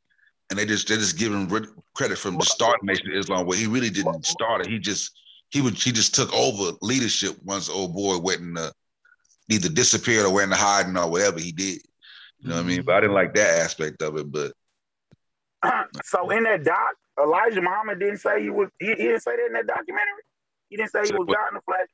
and 0.51 0.59
they 0.59 0.67
just 0.67 0.89
they 0.89 0.97
just 0.97 1.17
give 1.19 1.33
him 1.33 1.49
credit 1.95 2.19
from 2.19 2.37
the 2.37 2.45
start 2.45 2.77
of 2.81 2.85
Nation 2.85 3.07
of 3.13 3.17
Islam 3.17 3.47
where 3.47 3.57
he 3.59 3.67
really 3.67 3.91
didn't 3.91 4.27
start 4.27 4.63
it. 4.63 4.67
He 4.67 4.79
just 4.79 5.13
he 5.51 5.61
would 5.61 5.75
he 5.75 5.93
just 5.93 6.15
took 6.15 6.33
over 6.35 6.77
leadership 6.83 7.37
once 7.45 7.69
old 7.69 7.95
boy 7.95 8.19
went 8.19 8.41
in 8.41 8.55
the 8.55 8.73
either 9.49 9.69
disappeared 9.69 10.27
or 10.27 10.33
went 10.33 10.53
into 10.53 10.57
hiding 10.57 10.97
or 10.97 11.11
whatever 11.11 11.41
he 11.41 11.53
did. 11.53 11.81
You 12.41 12.51
know 12.51 12.57
what 12.57 12.65
I 12.65 12.65
mean? 12.65 12.83
But 12.83 12.97
I 12.97 13.01
didn't 13.01 13.15
like 13.15 13.35
that 13.35 13.61
aspect 13.61 14.03
of 14.03 14.17
it. 14.17 14.31
But 14.31 14.53
so 16.05 16.31
in 16.31 16.45
that 16.45 16.65
doc, 16.65 16.95
Elijah 17.21 17.61
Muhammad 17.61 17.99
didn't 17.99 18.19
say 18.19 18.43
he 18.43 18.51
was. 18.51 18.69
He, 18.79 18.87
he 18.89 18.95
didn't 18.95 19.23
say 19.23 19.37
that 19.37 19.47
in 19.47 19.53
that 19.55 19.67
documentary. 19.67 20.23
He 20.69 20.77
didn't 20.77 20.91
say 20.91 21.07
he 21.07 21.13
was 21.13 21.27
God 21.27 21.49
in 21.49 21.55
the 21.55 21.61
flesh. 21.63 21.89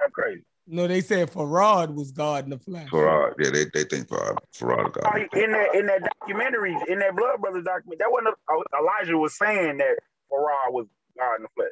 That's 0.00 0.12
crazy. 0.12 0.44
No, 0.66 0.86
they 0.86 1.00
said 1.00 1.30
Farad 1.30 1.94
was 1.94 2.10
God 2.10 2.44
in 2.44 2.50
the 2.50 2.58
flesh. 2.58 2.88
Farad, 2.88 3.34
yeah, 3.38 3.50
they, 3.50 3.64
they 3.72 3.84
think 3.84 4.08
Farad, 4.08 4.38
Farad 4.56 4.86
Oh, 4.86 4.90
got 4.90 5.34
In 5.34 5.52
that 5.52 5.74
in 5.74 5.86
that 5.86 6.02
documentary, 6.20 6.76
in 6.88 6.98
that 6.98 7.16
Blood 7.16 7.40
Brothers 7.40 7.64
document, 7.64 8.00
that 8.00 8.10
wasn't 8.10 8.34
oh, 8.50 8.62
Elijah 8.78 9.16
was 9.16 9.36
saying 9.36 9.78
that 9.78 9.96
Farah 10.32 10.72
was 10.72 10.86
God 11.16 11.36
in 11.36 11.42
the 11.42 11.48
flesh. 11.54 11.70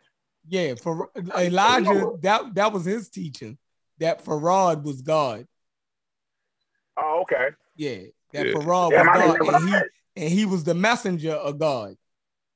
Yeah, 0.49 0.75
for 0.75 1.11
Elijah, 1.37 2.07
that 2.23 2.55
that 2.55 2.73
was 2.73 2.85
his 2.85 3.09
teaching. 3.09 3.59
That 3.99 4.25
Farad 4.25 4.83
was 4.83 5.01
God. 5.03 5.47
Oh, 6.97 7.21
okay. 7.23 7.51
Yeah, 7.77 7.99
that 8.33 8.47
Yeah. 8.47 8.53
Farad 8.53 8.91
Damn, 8.91 9.07
was 9.07 9.19
didn't 9.19 9.39
God, 9.39 9.55
and 9.55 9.69
he 9.69 10.23
and 10.25 10.31
he 10.33 10.45
was 10.47 10.65
the 10.65 10.75
messenger 10.75 11.33
of 11.33 11.59
God. 11.59 11.97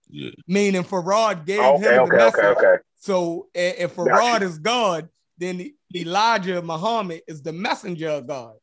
Yeah. 0.08 0.30
Meaning 0.46 0.82
Farad 0.84 1.46
gave 1.46 1.60
Oh, 1.60 1.78
him 1.78 1.82
the 1.96 2.02
okay, 2.02 2.16
message. 2.16 2.44
okay, 2.44 2.66
okay. 2.66 2.82
So 2.96 3.48
if 3.54 3.94
Farad 3.96 4.40
you. 4.40 4.46
is 4.48 4.58
God, 4.58 5.08
then 5.38 5.72
Elijah 5.94 6.60
Muhammad 6.62 7.22
is 7.28 7.42
the 7.42 7.52
messenger 7.52 8.08
of 8.08 8.26
God. 8.26 8.54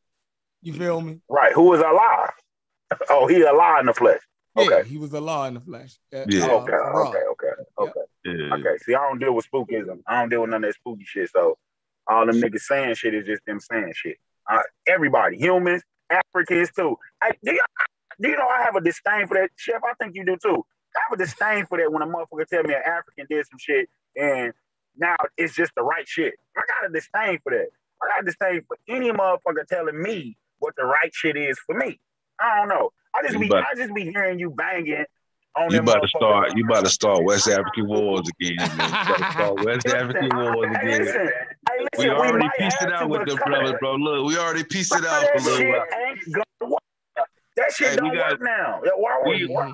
You 0.62 0.72
feel 0.74 1.00
me? 1.00 1.20
Right. 1.28 1.52
Who 1.52 1.64
was 1.64 1.82
Allah? 1.82 2.30
Oh, 3.10 3.26
he 3.26 3.44
Allah 3.44 3.80
in 3.80 3.86
the 3.86 3.94
flesh. 3.94 4.20
Yeah, 4.56 4.62
Okay. 4.64 4.88
he 4.88 4.98
was 4.98 5.12
Allah 5.14 5.48
in 5.48 5.54
the 5.54 5.60
flesh. 5.60 5.98
Uh, 6.14 6.26
Yeah. 6.28 6.44
uh, 6.46 6.50
okay, 6.60 6.72
okay, 6.72 7.22
okay. 7.32 7.43
Yeah. 8.38 8.54
Okay, 8.54 8.76
see, 8.82 8.94
I 8.94 9.00
don't 9.08 9.18
deal 9.18 9.34
with 9.34 9.46
spookism. 9.50 10.00
I 10.06 10.20
don't 10.20 10.28
deal 10.28 10.40
with 10.42 10.50
none 10.50 10.64
of 10.64 10.68
that 10.68 10.74
spooky 10.74 11.04
shit. 11.04 11.30
So 11.30 11.58
all 12.06 12.26
them 12.26 12.40
niggas 12.40 12.60
saying 12.60 12.94
shit 12.94 13.14
is 13.14 13.26
just 13.26 13.44
them 13.46 13.60
saying 13.60 13.92
shit. 13.94 14.16
Uh, 14.50 14.60
everybody, 14.86 15.36
humans, 15.38 15.82
Africans 16.10 16.70
too. 16.72 16.96
Hey, 17.22 17.30
do, 17.42 17.52
you, 17.52 17.62
do 18.20 18.28
you 18.28 18.36
know 18.36 18.46
I 18.46 18.62
have 18.62 18.76
a 18.76 18.80
disdain 18.80 19.26
for 19.26 19.34
that, 19.34 19.50
Chef? 19.56 19.80
I 19.82 19.94
think 20.02 20.14
you 20.14 20.24
do 20.24 20.36
too. 20.36 20.64
I 20.96 21.00
have 21.08 21.18
a 21.18 21.22
disdain 21.22 21.66
for 21.66 21.78
that 21.78 21.90
when 21.92 22.02
a 22.02 22.06
motherfucker 22.06 22.46
tell 22.46 22.62
me 22.62 22.74
an 22.74 22.82
African 22.86 23.26
did 23.28 23.46
some 23.46 23.58
shit 23.58 23.88
and 24.16 24.52
now 24.96 25.16
it's 25.36 25.54
just 25.54 25.72
the 25.74 25.82
right 25.82 26.06
shit. 26.06 26.34
I 26.56 26.60
got 26.80 26.90
a 26.90 26.92
disdain 26.92 27.40
for 27.42 27.50
that. 27.50 27.68
I 28.02 28.06
got 28.14 28.22
a 28.22 28.24
disdain 28.26 28.62
for 28.68 28.76
any 28.88 29.10
motherfucker 29.10 29.66
telling 29.68 30.00
me 30.00 30.36
what 30.58 30.76
the 30.76 30.84
right 30.84 31.12
shit 31.12 31.36
is 31.36 31.58
for 31.58 31.74
me. 31.74 31.98
I 32.38 32.58
don't 32.58 32.68
know. 32.68 32.90
I 33.14 33.22
just 33.22 33.34
be 33.40 33.46
about- 33.46 33.64
I 33.72 33.74
just 33.76 33.94
be 33.94 34.04
hearing 34.10 34.38
you 34.38 34.50
banging 34.50 35.04
You 35.70 35.78
about 35.80 36.02
to 36.02 36.08
start. 36.08 36.52
You 36.56 36.64
about 36.64 36.84
to 36.84 36.90
start 36.90 37.22
West 37.24 37.48
African 37.48 37.86
wars 37.86 38.22
again. 38.40 38.56
Man. 38.56 38.70
You 38.70 38.74
about 38.76 39.16
to 39.18 39.32
start 39.32 39.64
West 39.64 39.86
African 39.86 40.28
wars 40.36 40.68
Hey, 40.82 40.88
again. 40.88 41.00
listen, 41.04 41.20
hey, 41.26 41.30
listen, 41.78 41.86
We 41.98 42.08
already 42.10 42.38
might 42.38 42.50
pieced 42.58 42.82
it 42.82 42.92
out 42.92 43.08
with 43.08 43.26
them 43.26 43.36
but 43.38 43.46
brothers, 43.46 43.74
bro. 43.80 43.94
Look, 43.94 44.26
we 44.28 44.36
already 44.38 44.64
pieced 44.64 44.94
it 44.94 45.04
out 45.04 45.24
for 45.26 45.36
a 45.36 45.40
little 45.54 45.70
while. 45.70 46.78
That 47.56 47.72
shit 47.72 47.90
Hey, 47.90 47.96
don't 47.96 48.14
got- 48.14 48.32
work 48.32 48.40
now. 48.42 48.80
Why 48.96 49.22
we- 49.26 49.46
work? 49.46 49.70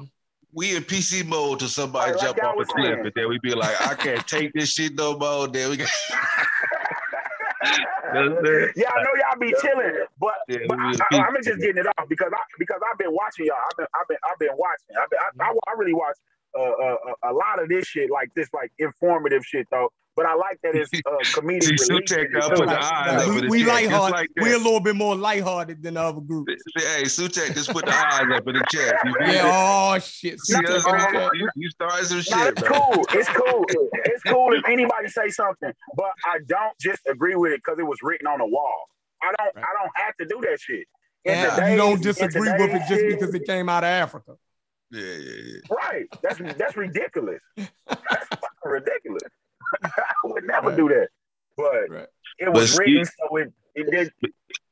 We 0.53 0.75
in 0.77 0.83
PC 0.83 1.23
mode 1.25 1.61
to 1.61 1.69
somebody 1.69 2.11
Like- 2.13 2.23
like 2.23 2.37
jump 2.37 2.43
off 2.45 2.61
a 2.61 2.65
cliff, 2.65 2.99
and 2.99 3.13
then 3.15 3.29
we 3.29 3.39
be 3.41 3.55
like, 3.55 3.81
I 3.89 3.95
can't 3.95 4.27
take 4.27 4.53
this 4.53 4.73
shit 4.73 4.95
no 4.97 5.17
more. 5.17 5.47
Then 5.47 5.71
we 5.71 5.77
got 5.77 5.89
yeah, 8.77 8.89
I 8.89 9.03
know 9.03 9.13
y'all 9.21 9.39
be 9.39 9.55
chilling, 9.61 10.05
but, 10.19 10.35
Yeah, 10.49 10.59
but 10.69 10.79
I, 10.79 11.19
I'm 11.19 11.37
just 11.43 11.61
getting 11.61 11.79
it 11.79 11.87
off 11.87 12.09
because 12.09 12.33
I 12.33 12.41
because 12.59 12.81
I've 12.91 12.99
been 12.99 13.13
watching 13.13 13.47
y'all. 13.47 13.57
I've 13.71 13.77
been 13.77 13.87
I've 13.95 14.09
been 14.09 14.17
I've 14.25 14.39
been 14.39 14.57
watching. 14.57 14.97
I've 15.01 15.11
been, 15.11 15.19
I, 15.21 15.45
I, 15.45 15.53
I 15.69 15.73
really 15.77 15.95
watch 15.95 16.17
uh, 16.59 16.63
uh, 16.63 16.97
a 17.31 17.33
lot 17.33 17.63
of 17.63 17.69
this 17.69 17.87
shit 17.87 18.11
like 18.11 18.33
this 18.35 18.49
like 18.55 18.73
informative 18.79 19.45
shit 19.45 19.67
though. 19.71 19.91
But 20.17 20.27
I 20.27 20.35
like 20.35 20.59
that 20.63 20.75
it's 20.75 20.91
uh, 21.07 21.11
comedic 21.41 21.63
See, 21.79 21.93
relief. 21.93 22.05
Sutek 22.09 22.19
in 22.19 22.37
it, 22.37 22.41
got 22.41 22.57
the 22.57 22.65
eyes 22.69 23.27
right. 23.27 23.29
We, 23.35 23.41
the 23.43 23.49
we 23.49 23.65
lighthearted. 23.65 24.13
like. 24.15 24.29
We're 24.41 24.57
a 24.57 24.59
little 24.59 24.81
bit 24.81 24.97
more 24.97 25.15
lighthearted 25.17 25.83
than 25.83 25.95
the 25.95 26.01
other 26.03 26.21
group. 26.21 26.49
Hey, 26.77 27.03
Sutek 27.05 27.55
just 27.55 27.71
put 27.71 27.85
the 27.87 27.93
eyes 27.95 28.27
up 28.35 28.47
in 28.47 28.55
the 28.55 28.65
chat. 28.71 28.95
Yeah. 29.21 29.43
Oh 29.45 29.99
shit. 30.01 30.39
See 30.41 30.57
us 30.67 30.87
in? 30.87 31.31
You, 31.39 31.49
you 31.57 31.71
started 31.71 32.07
some 32.07 32.17
No, 32.19 32.23
shit, 32.23 32.49
it's 32.59 32.61
bro. 32.63 32.71
cool. 32.71 33.07
It's 33.13 33.29
cool. 33.35 33.65
It's 34.05 34.23
cool 34.25 34.53
if 34.53 34.69
anybody 34.69 35.09
say 35.09 35.29
something, 35.31 35.73
but 35.97 36.11
I 36.27 36.39
don't 36.47 36.79
just 36.81 37.01
agree 37.09 37.37
with 37.37 37.53
it 37.53 37.61
because 37.65 37.79
it 37.79 37.85
was 37.87 37.99
written 38.03 38.27
on 38.27 38.39
the 38.39 38.47
wall. 38.47 38.85
I 39.23 39.33
don't. 39.39 39.55
Right. 39.57 39.65
I 39.65 39.83
don't 39.83 39.93
have 39.95 40.17
to 40.21 40.27
do 40.27 40.41
that 40.51 40.61
shit. 40.61 40.87
In 41.25 41.35
And 41.35 41.51
today's- 41.53 41.71
you 41.71 41.77
don't 41.77 42.03
disagree 42.03 42.51
with 42.53 42.75
it 42.75 42.83
just 42.89 43.05
because 43.07 43.35
it 43.35 43.45
came 43.47 43.69
out 43.69 43.85
of 43.85 43.89
Africa. 43.89 44.33
Yeah, 44.91 45.03
yeah, 45.03 45.43
yeah. 45.47 45.75
Right. 45.77 46.07
That's 46.23 46.39
that's 46.59 46.77
ridiculous. 46.77 47.41
That's 47.57 47.69
fucking 48.29 48.49
ridiculous. 48.65 49.23
I 49.85 49.89
would 50.25 50.45
never 50.45 50.69
Right. 50.69 50.77
do 50.77 50.89
that. 50.89 51.09
But 51.57 51.91
Right. 51.91 52.07
it 52.39 52.53
was 52.53 52.73
But 52.73 52.79
written 52.81 53.05
see- 53.05 53.13
so 53.29 53.37
it 53.37 53.53
it 53.75 53.91
did. 53.91 54.13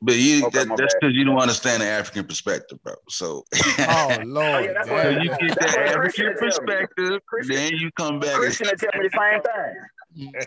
But 0.02 0.16
you 0.16 0.46
okay, 0.46 0.64
that, 0.64 0.76
that's 0.76 0.94
because 1.00 1.14
you 1.14 1.24
don't 1.24 1.38
understand 1.38 1.82
the 1.82 1.86
African 1.86 2.24
perspective, 2.26 2.78
bro. 2.82 2.94
So, 3.08 3.44
Oh 3.80 4.20
Lord. 4.24 4.64
yeah, 4.64 4.82
so 4.84 5.08
you 5.10 5.28
get 5.28 5.40
That's 5.58 5.74
that 5.74 5.78
African 5.86 6.00
Christian 6.00 6.24
tell 6.26 6.34
me. 6.34 6.50
perspective, 6.50 7.20
then 7.46 7.72
you 7.76 7.90
come 7.92 8.20
back 8.20 8.30
and 8.34 8.42
Christian 8.42 8.68
will 8.68 8.76
tell 8.76 9.00
me 9.00 9.08
the 9.08 9.18
same 9.18 9.42
thing. 9.42 10.32
Mm. 10.34 10.46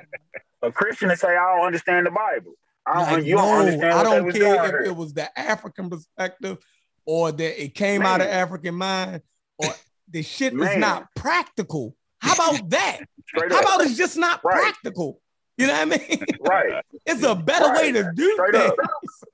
A 0.64 0.72
Christian 0.72 1.10
will 1.10 1.16
say, 1.16 1.36
"I 1.36 1.56
don't 1.56 1.66
understand 1.66 2.06
the 2.06 2.12
Bible." 2.12 2.54
I 2.86 2.94
don't, 2.94 3.12
Like, 3.14 3.26
you 3.26 3.36
don't 3.36 3.46
no, 3.48 3.60
understand 3.60 3.94
I 3.94 4.04
don't 4.04 4.32
care 4.34 4.82
if 4.82 4.88
it 4.88 4.96
was 4.96 5.14
the 5.14 5.40
African 5.40 5.90
perspective 5.90 6.58
or 7.06 7.32
that 7.32 7.64
it 7.64 7.76
came 7.76 8.02
out 8.04 8.22
of 8.22 8.28
African 8.28 8.76
mind 8.76 9.22
or 9.58 9.74
the 10.10 10.24
shit 10.24 10.54
is 10.54 10.60
Man. 10.60 10.80
not 10.80 11.08
practical. 11.16 11.96
How 12.22 12.34
about 12.34 12.70
that? 12.70 13.00
Straight 13.28 13.52
How 13.52 13.60
up. 13.60 13.66
about 13.66 13.82
it's 13.82 13.98
just 13.98 14.18
not 14.18 14.42
Right. 14.44 14.62
practical? 14.62 15.20
You 15.58 15.68
know 15.68 15.74
what 15.74 15.82
I 15.82 15.86
mean? 16.08 16.26
Right. 16.42 16.84
It's 17.06 17.24
a 17.24 17.36
better 17.36 17.72
way 17.74 17.92
to 17.92 18.12
do 18.16 18.34
Straight 18.34 18.54
things. 18.56 18.72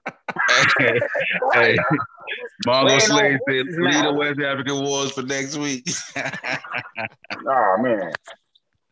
up. 0.06 0.18
hey, 0.80 1.00
Right. 1.42 1.80
Mongo 2.66 2.88
Man, 2.88 3.00
Slave 3.02 3.40
said, 3.48 3.66
this 3.68 3.74
is 3.76 3.80
lead 3.80 4.04
the 4.06 4.14
West 4.14 4.40
African 4.42 4.84
wars 4.84 5.12
for 5.12 5.22
next 5.24 5.56
week. 5.58 5.88
Oh 6.18 7.76
man. 7.80 8.12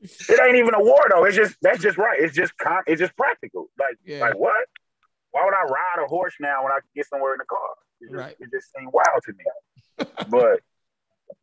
It 0.01 0.39
ain't 0.41 0.55
even 0.57 0.73
a 0.75 0.79
war 0.83 1.03
though. 1.09 1.25
It's 1.25 1.35
just 1.35 1.55
that's 1.61 1.79
just 1.81 1.97
right. 1.97 2.19
It's 2.19 2.35
just 2.35 2.55
con- 2.57 2.83
it's 2.87 2.99
just 2.99 3.15
practical. 3.17 3.69
Like 3.79 3.97
Yeah. 4.05 4.19
like 4.19 4.35
what? 4.37 4.65
Why 5.31 5.43
would 5.43 5.53
I 5.53 5.63
ride 5.63 6.03
a 6.03 6.07
horse 6.07 6.35
now 6.39 6.63
when 6.63 6.71
I 6.71 6.75
can 6.75 6.89
get 6.95 7.07
somewhere 7.07 7.33
in 7.33 7.39
the 7.39 7.45
car? 7.45 7.59
It 8.01 8.05
just, 8.11 8.15
Right. 8.15 8.35
it 8.39 8.49
just 8.51 8.71
seemed 8.73 8.91
wild 8.93 9.21
to 9.25 9.33
me. 9.33 10.05
but 10.29 10.59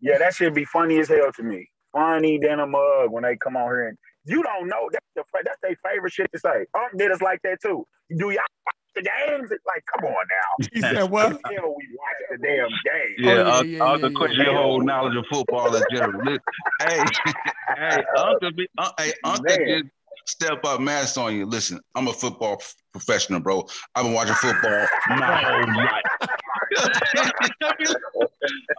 yeah, 0.01 0.19
that 0.19 0.35
should 0.35 0.55
be 0.55 0.65
funny 0.65 0.99
as 1.01 1.09
hell 1.09 1.31
to 1.37 1.43
me. 1.43 1.69
Funny 1.93 2.39
than 2.39 2.61
a 2.61 2.67
mug 2.67 3.11
when 3.11 3.23
they 3.23 3.37
come 3.37 3.57
on 3.57 3.69
here 3.69 3.89
and 3.89 3.99
you 4.25 4.43
don't 4.43 4.69
know 4.69 4.89
that's 4.93 5.07
the 5.17 5.25
that's 5.45 5.59
their 5.63 5.77
favorite 5.85 6.13
shit 6.13 6.31
to 6.33 6.39
say. 6.39 6.67
Unc 6.75 6.97
did 6.97 7.11
us 7.11 7.21
like 7.21 7.41
that 7.43 7.61
too. 7.61 7.87
Do 8.17 8.31
y'all 8.31 8.37
watch 8.67 8.77
the 8.95 9.03
games? 9.03 9.51
It's 9.51 9.65
like, 9.67 9.85
come 9.93 10.05
on 10.05 10.25
now. 10.29 10.67
He 10.73 10.81
said, 10.81 11.11
"What? 11.11 11.41
Hell, 11.45 11.75
we 11.77 11.89
watch 11.97 12.21
the 12.31 12.39
damn 12.39 12.69
game. 12.69 13.15
Yeah, 13.19 13.35
yeah, 13.35 13.41
Uncle, 13.43 13.67
yeah, 13.67 13.85
Uncle 13.85 14.11
yeah, 14.11 14.17
question 14.17 14.39
yeah. 14.39 14.53
your 14.53 14.63
whole 14.63 14.83
knowledge 14.83 15.17
of 15.17 15.25
football 15.31 15.75
in 15.75 15.83
general. 15.91 16.23
Listen, 16.25 16.41
hey, 16.81 17.05
hey, 17.77 18.05
Uncle, 18.17 18.53
be, 18.53 18.69
uh, 18.79 18.91
hey, 18.99 19.13
Uncle 19.25 19.45
Man. 19.45 19.67
just 19.69 19.93
step 20.27 20.65
up, 20.65 20.81
mask 20.81 21.19
on 21.19 21.35
you. 21.35 21.47
Listen, 21.47 21.81
I'm 21.95 22.09
a 22.09 22.13
football 22.13 22.59
f- 22.61 22.75
professional, 22.93 23.41
bro. 23.41 23.67
I've 23.95 24.05
been 24.05 24.13
watching 24.13 24.35
football 24.35 24.87
my 25.09 25.37
whole 25.37 25.85
life. 25.85 26.31
I 26.79 27.75
be 27.79 27.85
like, 27.85 27.97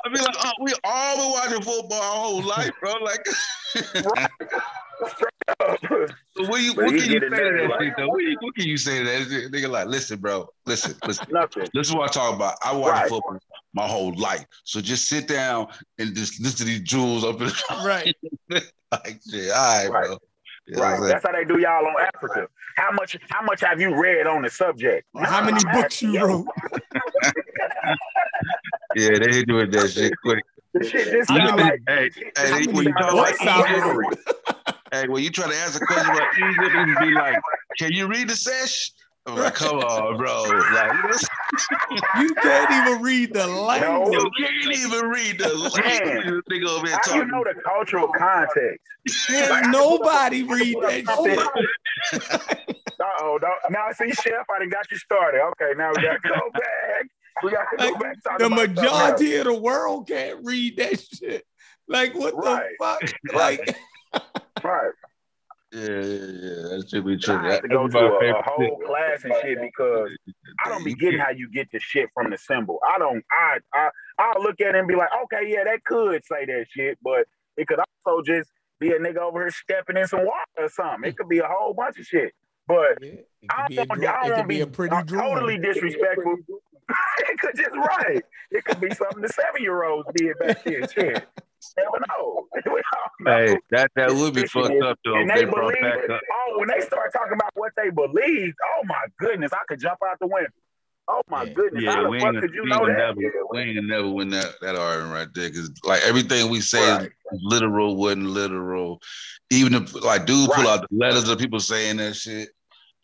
I 0.05 0.09
be 0.13 0.19
like, 0.19 0.35
oh, 0.43 0.51
we 0.61 0.73
all 0.83 1.17
been 1.17 1.31
watching 1.31 1.61
football 1.61 2.01
our 2.01 2.19
whole 2.23 2.41
life, 2.43 2.71
bro. 2.81 2.93
Like, 3.01 3.25
what, 6.47 6.61
you, 6.61 6.73
what 6.73 6.87
can 6.89 6.95
you 6.95 6.99
say 7.01 7.19
to 7.19 7.29
that 7.29 7.67
like- 7.69 7.81
shit, 7.81 7.93
though? 7.97 8.07
What, 8.07 8.21
you- 8.23 8.37
what 8.41 8.55
can 8.55 8.65
you 8.67 8.77
say 8.77 8.99
to 8.99 9.03
that 9.05 9.27
shit? 9.29 9.51
Nigga, 9.51 9.69
like, 9.69 9.87
listen, 9.87 10.19
bro, 10.19 10.47
listen, 10.65 10.95
listen. 11.05 11.27
Nothing. 11.31 11.67
This 11.73 11.87
is 11.89 11.93
what 11.95 12.09
I 12.09 12.13
talk 12.13 12.35
about. 12.35 12.55
I 12.63 12.73
watch 12.75 12.91
Right. 12.93 13.09
football 13.09 13.37
my 13.73 13.87
whole 13.87 14.13
life. 14.15 14.45
So 14.63 14.81
just 14.81 15.07
sit 15.07 15.27
down 15.27 15.67
and 15.97 16.15
just 16.15 16.39
listen 16.41 16.57
to 16.57 16.63
these 16.65 16.81
jewels 16.81 17.23
up 17.23 17.41
in 17.41 17.47
the 17.47 17.63
Right. 17.85 18.15
like 18.91 19.19
shit. 19.29 19.51
All 19.51 19.57
right, 19.57 19.89
Right. 19.89 20.05
bro. 20.07 20.17
You 20.65 20.81
Right. 20.81 20.99
That's 21.09 21.25
how 21.25 21.33
they 21.33 21.43
do 21.43 21.59
y'all 21.59 21.85
on 21.85 21.95
Africa. 22.15 22.47
How 22.77 22.89
much 22.91 23.17
how 23.29 23.41
much 23.43 23.59
have 23.61 23.81
you 23.81 23.93
read 24.01 24.25
on 24.27 24.43
the 24.43 24.49
subject? 24.49 25.05
How 25.17 25.43
many 25.43 25.57
I'm 25.67 25.81
books 25.81 26.01
you 26.01 26.17
wrote? 26.25 26.45
Yeah, 28.95 29.18
they 29.19 29.34
hit 29.34 29.47
you 29.47 29.55
with 29.55 29.72
that 29.73 29.89
shit 29.89 30.14
quick. 30.23 30.43
The 30.73 30.88
shit 30.88 31.11
this 31.11 31.27
How 31.27 31.47
sound 31.47 31.61
like 31.61 31.81
Hey, 31.88 32.10
hey, 32.15 32.31
How 32.35 32.43
they, 32.43 32.51
many 32.51 32.73
when 32.73 32.85
you 32.85 32.93
talk 32.93 33.11
books 33.11 33.41
about 33.41 33.65
I 33.65 33.77
Egypt, 33.77 34.65
hey, 34.91 35.07
when 35.07 35.23
you 35.23 35.30
try 35.30 35.47
to 35.49 35.55
ask 35.55 35.81
a 35.81 35.85
question 35.85 36.11
about 36.11 36.27
Egypt, 36.35 36.76
it 36.76 36.88
would 36.88 37.07
be 37.07 37.14
like, 37.14 37.38
"Can 37.77 37.91
you 37.91 38.07
read 38.07 38.30
the 38.30 38.35
sesh?" 38.35 38.91
I'm 39.26 39.35
like, 39.35 39.55
"Come 39.55 39.80
on, 39.80 40.18
bro." 40.18 40.43
Like, 40.73 40.91
You 42.19 42.35
can't 42.35 42.88
even 42.88 43.01
read 43.01 43.34
the 43.34 43.47
language. 43.47 44.14
You 44.14 44.31
can't 44.38 44.77
even 44.77 45.10
read 45.10 45.39
the 45.39 45.53
language. 45.53 46.43
This 46.49 46.60
nigga 46.60 46.68
over 46.68 46.88
here 46.88 46.97
How 47.03 47.15
you 47.15 47.26
know 47.26 47.43
the 47.43 47.60
cultural 47.61 48.07
context? 48.10 48.80
Can 49.27 49.72
nobody 49.72 50.43
read 50.43 50.76
that 50.81 51.05
shit? 52.11 52.77
Uh-oh, 52.99 53.38
don't, 53.38 53.60
now 53.69 53.91
see, 53.91 54.11
Chef, 54.11 54.45
I 54.49 54.60
done 54.60 54.69
got 54.69 54.89
you 54.89 54.97
started. 54.97 55.41
Okay, 55.41 55.73
now 55.77 55.89
we 55.89 56.01
got 56.01 56.22
to 56.22 56.30
go 56.30 56.49
back. 56.53 57.07
We 57.41 57.51
got 57.51 57.65
to 57.72 57.77
go 57.77 57.95
back. 57.99 58.23
talk 58.23 58.39
The 58.39 58.49
majority 58.49 59.35
of 59.38 59.45
the 59.45 59.53
world 59.53 60.07
can't 60.07 60.39
read 60.45 60.77
that 60.77 60.99
shit. 61.01 61.45
Like 61.88 62.14
what 62.15 62.35
Right. 62.35 62.69
the 62.80 62.85
fuck? 62.85 63.01
Like. 63.34 63.77
Right. 64.64 64.91
Yeah, 65.73 65.81
yeah, 65.81 65.99
yeah. 65.99 66.61
That 66.69 66.85
should 66.88 67.03
be 67.05 67.18
true. 67.18 67.35
I 67.35 67.53
have 67.53 67.61
to 67.64 67.68
go 67.68 67.88
to 67.88 67.97
a, 67.97 68.30
a 68.39 68.41
whole 68.45 68.80
class 68.85 69.23
and 69.23 69.34
shit 69.41 69.60
because 69.60 70.11
I 70.64 70.69
don't 70.69 70.84
be 70.85 70.93
getting 70.93 71.19
how 71.19 71.31
you 71.31 71.49
get 71.51 71.68
the 71.72 71.80
shit 71.80 72.10
from 72.14 72.30
the 72.30 72.38
symbol. 72.38 72.80
I 72.88 72.99
don't. 72.99 73.23
I 73.31 73.57
I 73.73 73.89
I'll 74.19 74.43
look 74.43 74.61
at 74.61 74.76
it 74.76 74.80
and 74.80 74.88
be 74.88 74.95
like, 74.95 75.10
okay, 75.23 75.49
yeah, 75.51 75.64
that 75.64 75.84
could 75.84 76.23
say 76.26 76.45
that 76.45 76.68
shit, 76.69 76.99
but 77.03 77.26
it 77.57 77.68
could 77.68 77.80
also 78.05 78.22
just 78.22 78.51
be 78.80 78.89
a 78.91 78.99
nigga 78.99 79.18
over 79.18 79.39
here 79.41 79.49
stepping 79.51 79.97
in 79.97 80.07
some 80.07 80.19
water 80.23 80.35
or 80.60 80.69
something. 80.69 81.10
It 81.10 81.18
could 81.18 81.27
be 81.27 81.39
a 81.39 81.47
whole 81.47 81.73
bunch 81.73 81.97
of 81.97 82.05
shit. 82.05 82.34
But 82.68 82.98
it 83.02 83.27
I 83.49 83.68
could 83.68 83.69
be 83.69 83.77
a, 83.77 83.85
don't, 83.85 83.99
dra- 83.99 84.19
I 84.23 84.27
don't 84.27 84.38
could 84.38 84.48
be 84.48 84.56
be 84.56 84.61
a 84.61 84.68
pretty 84.68 84.95
uh, 84.95 85.03
totally 85.03 85.57
disrespectful. 85.57 86.35
it 87.30 87.40
could 87.40 87.56
just 87.56 87.72
right. 87.76 88.23
It 88.52 88.65
could 88.65 88.80
be 88.80 88.94
something 88.94 89.22
the 89.22 89.30
seven 89.30 89.61
year 89.61 89.84
olds 89.84 90.07
did 90.15 90.38
back 90.40 90.64
then. 90.64 90.88
Shit. 90.94 91.27
Never 91.77 91.99
know. 92.10 92.48
We 92.56 92.61
don't 92.64 92.81
know. 93.22 93.31
Hey, 93.31 93.57
that 93.72 93.91
that 93.95 94.11
would 94.11 94.34
be 94.34 94.45
fucked 94.48 94.81
up 94.84 94.99
though. 95.03 95.15
and 95.15 95.30
if 95.30 95.35
they 95.35 95.45
They 95.45 95.52
believe 95.52 95.81
back 95.81 96.10
up. 96.10 96.22
Oh, 96.31 96.60
when 96.60 96.68
they 96.69 96.81
start 96.85 97.11
talking 97.14 97.34
about 97.34 97.52
what 97.56 97.72
they 97.76 97.90
believe, 97.90 98.53
oh 98.76 98.81
my 98.85 99.02
goodness, 99.19 99.52
I 99.53 99.60
could 99.68 99.80
jump 99.80 99.99
out 100.06 100.18
the 100.19 100.27
window. 100.27 100.49
Oh 101.07 101.21
my 101.30 101.43
Yeah. 101.43 101.53
goodness, 101.53 101.84
Yeah, 101.84 101.91
how 101.95 102.09
we 102.09 102.19
the 102.19 102.25
ain't, 102.25 102.35
fuck 102.35 102.41
could 102.43 102.53
you 102.53 102.65
know 102.65 102.85
that? 102.85 102.97
never, 102.97 103.45
we 103.51 103.59
ain't 103.59 103.85
never 103.85 104.09
win 104.09 104.30
that 104.30 104.53
that 104.61 104.75
argument 104.75 105.13
right 105.13 105.27
there 105.34 105.49
because 105.49 105.69
like 105.84 106.01
everything 106.03 106.49
we 106.49 106.61
say 106.61 106.80
Right. 106.89 107.11
is 107.31 107.39
literal, 107.43 107.97
wasn't 107.97 108.27
literal. 108.27 109.01
Even 109.49 109.73
if 109.73 109.93
like 110.01 110.25
dude 110.25 110.49
pull 110.49 110.67
out 110.67 110.88
the 110.89 110.95
letters 110.95 111.27
of 111.27 111.39
people 111.39 111.59
saying 111.59 111.97
that 111.97 112.15
shit. 112.15 112.49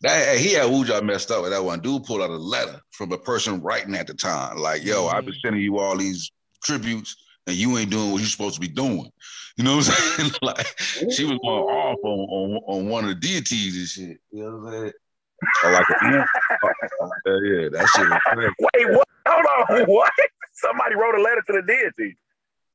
That 0.02 0.26
hey, 0.28 0.38
he 0.42 0.54
had 0.54 0.70
Wuja 0.70 1.02
messed 1.02 1.30
up 1.30 1.42
with 1.42 1.50
that 1.50 1.62
one. 1.62 1.80
Dude 1.80 2.04
pulled 2.04 2.22
out 2.22 2.30
a 2.30 2.36
letter 2.36 2.80
from 2.92 3.12
a 3.12 3.18
person 3.18 3.60
writing 3.60 3.94
at 3.94 4.06
the 4.06 4.14
time, 4.14 4.56
like, 4.56 4.82
"Yo, 4.82 5.06
I've 5.08 5.26
been 5.26 5.34
mm-hmm. 5.34 5.40
sending 5.44 5.62
you 5.62 5.78
all 5.78 5.94
these 5.94 6.30
tributes, 6.64 7.16
and 7.46 7.54
you 7.54 7.76
ain't 7.76 7.90
doing 7.90 8.10
what 8.10 8.18
you're 8.18 8.26
supposed 8.26 8.54
to 8.54 8.60
be 8.60 8.68
doing." 8.68 9.10
You 9.56 9.64
know 9.64 9.76
what 9.76 9.88
I'm 9.88 10.16
saying? 10.16 10.30
like, 10.42 10.66
she 11.10 11.24
was 11.24 11.38
going 11.44 11.64
off 11.64 11.98
on, 12.02 12.18
on 12.20 12.60
on 12.66 12.88
one 12.88 13.04
of 13.04 13.10
the 13.10 13.14
deities 13.16 13.76
and 13.76 13.88
shit. 13.88 14.20
You 14.32 14.44
know 14.44 14.56
what 14.56 14.72
I'm 14.72 14.80
saying? 14.80 14.92
Or 15.64 15.72
like, 15.72 15.86
yeah, 15.88 16.24
yeah, 17.26 17.68
that 17.72 17.88
shit 17.88 18.08
was 18.08 18.20
crazy. 18.26 18.54
Wait, 18.58 18.90
what? 18.96 19.08
Hold 19.28 19.46
on, 19.70 19.86
what? 19.88 20.12
Somebody 20.54 20.94
wrote 20.94 21.14
a 21.18 21.22
letter 21.22 21.42
to 21.48 21.52
the 21.54 21.62
deity. 21.62 22.16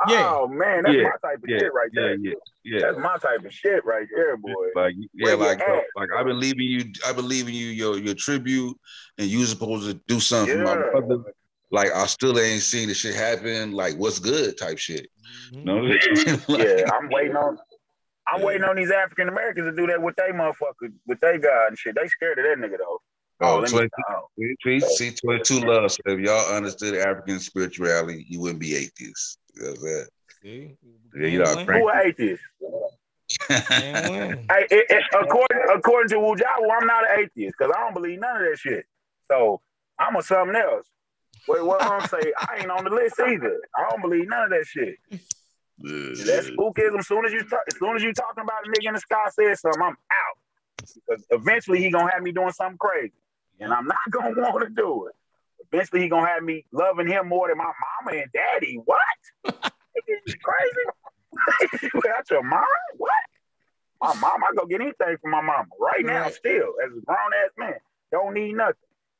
Yeah. 0.07 0.29
Oh 0.29 0.47
man, 0.47 0.83
that's 0.83 0.95
Yeah. 0.95 1.03
my 1.03 1.15
type 1.29 1.43
of 1.43 1.49
Yeah, 1.49 1.59
shit 1.59 1.73
right 1.73 1.89
yeah, 1.93 2.01
there. 2.01 2.15
yeah, 2.17 2.33
yeah. 2.63 2.79
That's 2.81 2.97
my 2.97 3.17
type 3.17 3.45
of 3.45 3.53
shit 3.53 3.85
right 3.85 4.07
there, 4.13 4.35
boy. 4.37 4.67
Like 4.75 4.93
yeah, 5.13 5.25
Where 5.25 5.37
like 5.37 5.61
at? 5.61 5.83
like 5.95 6.09
I 6.15 6.21
been 6.23 6.39
leaving 6.39 6.67
you, 6.67 6.83
I 7.07 7.13
been 7.13 7.27
leaving 7.27 7.53
you 7.53 7.67
your 7.67 7.97
your 7.97 8.13
tribute, 8.15 8.77
and 9.17 9.27
you 9.27 9.45
supposed 9.45 9.87
to 9.89 9.93
do 10.07 10.19
something 10.19 10.57
for 10.57 10.63
my 10.63 10.75
brother. 10.75 11.23
Like 11.71 11.91
I 11.93 12.05
still 12.07 12.37
ain't 12.39 12.61
seen 12.61 12.89
the 12.89 12.93
shit 12.93 13.15
happen. 13.15 13.71
Like 13.71 13.95
what's 13.95 14.19
good 14.19 14.57
type 14.57 14.77
shit. 14.77 15.07
Mhm. 15.53 15.59
You 15.59 15.63
know 15.63 15.75
what 15.77 15.91
I'm 15.91 16.15
saying? 16.15 16.41
Like, 16.49 16.67
Yeah, 16.67 16.91
I'm 16.93 17.09
waiting 17.09 17.35
on. 17.37 17.57
I'm 18.35 18.41
waiting 18.41 18.63
on 18.63 18.75
these 18.75 18.91
African 18.91 19.29
Americans 19.29 19.67
to 19.67 19.75
do 19.75 19.87
that 19.87 20.01
with 20.01 20.15
they 20.15 20.29
motherfucker, 20.29 20.91
with 21.07 21.19
they 21.21 21.37
God 21.37 21.69
and 21.69 21.77
shit. 21.77 21.95
They 21.95 22.07
scared 22.07 22.37
of 22.39 22.45
that 22.45 22.57
nigga 22.57 22.77
though. 22.77 22.99
Oh, 23.41 23.57
oh 23.57 23.59
let 23.59 23.69
20 23.69 23.85
me. 23.85 23.89
Oh. 24.09 24.27
see, 24.63 24.79
see, 24.79 25.11
22 25.11 25.59
love. 25.61 25.91
So 25.91 25.99
if 26.05 26.19
y'all 26.19 26.55
understood 26.55 26.95
African 26.95 27.39
spirituality, 27.39 28.25
you 28.27 28.39
wouldn't 28.39 28.59
be 28.59 28.75
atheists. 28.75 29.37
You 29.55 29.63
know 29.63 29.69
what 29.69 29.77
I'm 29.77 29.85
saying? 29.85 30.05
See? 30.41 30.75
Yeah, 31.17 31.27
you 31.27 31.39
know, 31.39 31.53
Can't 31.53 31.65
Frank. 31.65 31.81
Who 31.81 31.89
an 31.89 32.07
atheist? 32.07 32.43
Hey, 33.47 34.67
it, 34.69 34.85
it, 34.89 35.03
according 35.13 35.61
according 35.73 36.09
to 36.09 36.15
Wujawa, 36.17 36.79
I'm 36.79 36.85
not 36.85 37.09
an 37.09 37.21
atheist 37.25 37.55
because 37.57 37.73
I 37.75 37.79
don't 37.79 37.93
believe 37.95 38.19
none 38.19 38.37
of 38.37 38.43
that 38.43 38.57
shit. 38.59 38.85
So 39.31 39.61
I'm 39.99 40.15
a 40.15 40.21
something 40.21 40.55
else. 40.55 40.85
Wait, 41.47 41.65
what 41.65 41.81
I'm 41.81 42.07
saying? 42.07 42.33
I 42.37 42.57
ain't 42.59 42.69
on 42.69 42.83
the 42.83 42.91
list 42.91 43.19
either. 43.19 43.59
I 43.77 43.89
don't 43.89 44.01
believe 44.01 44.27
none 44.27 44.43
of 44.43 44.49
that 44.51 44.65
shit. 44.65 44.95
That 45.79 46.53
spookism. 46.57 46.99
As 46.99 47.07
soon 47.07 47.25
as 47.25 47.33
you 47.33 47.43
talk, 47.43 47.61
as 47.67 47.77
soon 47.77 47.95
as 47.95 48.03
you 48.03 48.13
talking 48.13 48.43
about 48.43 48.65
a 48.65 48.69
nigga 48.69 48.87
in 48.87 48.93
the 48.93 48.99
sky 48.99 49.25
says 49.29 49.61
something, 49.61 49.81
I'm 49.81 49.89
out. 49.89 50.37
Because 50.77 51.25
eventually 51.31 51.81
he 51.81 51.89
gonna 51.89 52.11
have 52.11 52.23
me 52.23 52.31
doing 52.31 52.51
something 52.51 52.77
crazy, 52.77 53.13
and 53.59 53.73
I'm 53.73 53.85
not 53.85 53.97
gonna 54.11 54.31
want 54.35 54.63
to 54.63 54.69
do 54.69 55.07
it. 55.07 55.15
Eventually 55.71 56.01
he 56.01 56.09
gonna 56.09 56.27
have 56.27 56.43
me 56.43 56.65
loving 56.71 57.07
him 57.07 57.27
more 57.27 57.47
than 57.47 57.57
my 57.57 57.65
mama 57.65 58.21
and 58.21 58.31
daddy. 58.33 58.79
What? 58.85 58.99
you 60.07 60.19
crazy? 60.25 61.79
you 61.93 62.01
out 62.15 62.29
your 62.29 62.43
mind? 62.43 62.65
What? 62.97 63.11
My 64.01 64.13
mom, 64.19 64.43
I 64.43 64.53
go 64.55 64.65
get 64.65 64.81
anything 64.81 65.17
from 65.21 65.31
my 65.31 65.41
mama 65.41 65.67
right 65.79 66.05
now. 66.05 66.23
Right. 66.23 66.33
Still, 66.33 66.73
as 66.83 66.91
a 66.91 67.01
grown 67.01 67.31
ass 67.43 67.51
man, 67.57 67.75
don't 68.11 68.33
need 68.33 68.53
nothing. 68.53 68.75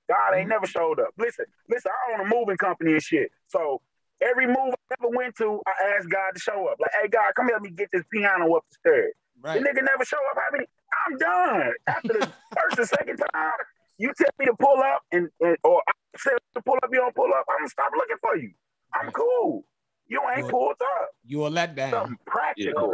God 0.07 0.33
ain't 0.33 0.41
mm-hmm. 0.41 0.49
never 0.49 0.67
showed 0.67 0.99
up. 0.99 1.09
Listen, 1.17 1.45
listen. 1.69 1.91
I 1.91 2.13
own 2.13 2.25
a 2.25 2.29
moving 2.29 2.57
company 2.57 2.93
and 2.93 3.01
shit. 3.01 3.31
So 3.47 3.81
every 4.21 4.47
move 4.47 4.73
I 4.91 4.95
ever 4.99 5.09
went 5.15 5.35
to, 5.37 5.61
I 5.67 5.95
asked 5.97 6.09
God 6.09 6.31
to 6.33 6.39
show 6.39 6.67
up. 6.67 6.77
Like, 6.79 6.91
hey 7.01 7.07
God, 7.07 7.33
come 7.35 7.47
help 7.49 7.61
me 7.61 7.71
get 7.71 7.89
this 7.91 8.03
piano 8.11 8.53
up 8.55 8.63
the 8.71 8.77
stairs. 8.79 9.13
Right. 9.41 9.61
The 9.61 9.67
nigga 9.69 9.83
never 9.83 10.05
show 10.05 10.17
up. 10.31 10.37
I 10.37 10.57
mean, 10.57 10.67
I'm 11.05 11.17
done. 11.17 11.73
After 11.87 12.13
the 12.13 12.31
first 12.57 12.79
or 12.79 12.85
second 12.85 13.17
time, 13.17 13.51
you 13.97 14.11
tell 14.17 14.29
me 14.39 14.45
to 14.45 14.53
pull 14.59 14.79
up 14.79 15.01
and, 15.11 15.29
and 15.41 15.57
or 15.63 15.81
I 15.87 15.91
tell 16.17 16.33
you 16.33 16.39
to 16.55 16.61
pull 16.61 16.75
up, 16.75 16.89
you 16.91 16.99
don't 16.99 17.15
pull 17.15 17.29
up. 17.33 17.45
I'm 17.49 17.59
gonna 17.59 17.69
stop 17.69 17.91
looking 17.95 18.17
for 18.21 18.37
you. 18.37 18.51
I'm 18.93 19.11
cool. 19.11 19.65
You 20.07 20.21
ain't 20.35 20.43
Well, 20.43 20.51
pulled 20.51 20.81
up. 21.01 21.09
You 21.25 21.45
a 21.45 21.49
letdown. 21.49 21.91
Something 21.91 22.17
practical. 22.25 22.93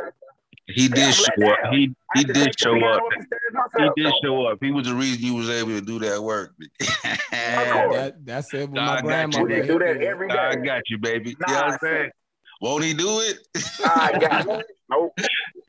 He 0.74 0.88
did 0.88 1.14
show 1.14 1.26
up. 1.26 1.58
down. 1.64 1.74
He 1.74 1.96
he 2.16 2.24
did 2.24 2.60
show 2.60 2.76
up. 2.86 3.02
He 3.78 4.04
did 4.04 4.14
show 4.24 4.46
up. 4.48 4.60
He 4.62 4.72
was 4.72 4.88
the 4.88 4.96
reason 4.96 5.24
you 5.24 5.36
was 5.36 5.50
able 5.50 5.72
to 5.72 5.82
do 5.82 6.00
that 6.00 6.22
work. 6.22 6.54
That, 7.32 8.26
that's 8.26 8.54
it 8.54 8.70
with 8.70 8.76
God 8.76 9.04
my 9.04 9.10
got 9.26 9.34
you. 9.34 9.48
Do 9.48 9.56
that 9.56 9.66
hit 9.66 10.00
me 10.00 10.06
every 10.08 10.30
day. 10.30 10.38
I 10.38 10.56
got 10.56 10.82
you, 10.90 10.98
baby. 10.98 11.36
Nah, 11.40 11.48
you 11.48 11.54
know 11.54 11.62
what 11.62 11.74
I'm 11.74 11.80
saying? 11.82 12.12
Won't 12.62 12.84
he 12.84 12.94
do 12.94 13.20
it? 13.20 13.40
I 13.84 14.18
got 14.20 14.48
it. 14.48 14.66
Nope. 14.92 15.14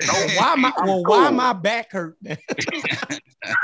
Well, 0.01 0.29
why 0.37 0.55
my 0.57 0.73
I'm 0.77 0.87
well, 0.89 1.05
why 1.05 1.29
cool. 1.29 1.37
my 1.37 1.53
back 1.53 1.93
hurt? 1.93 2.16
then? 3.44 3.55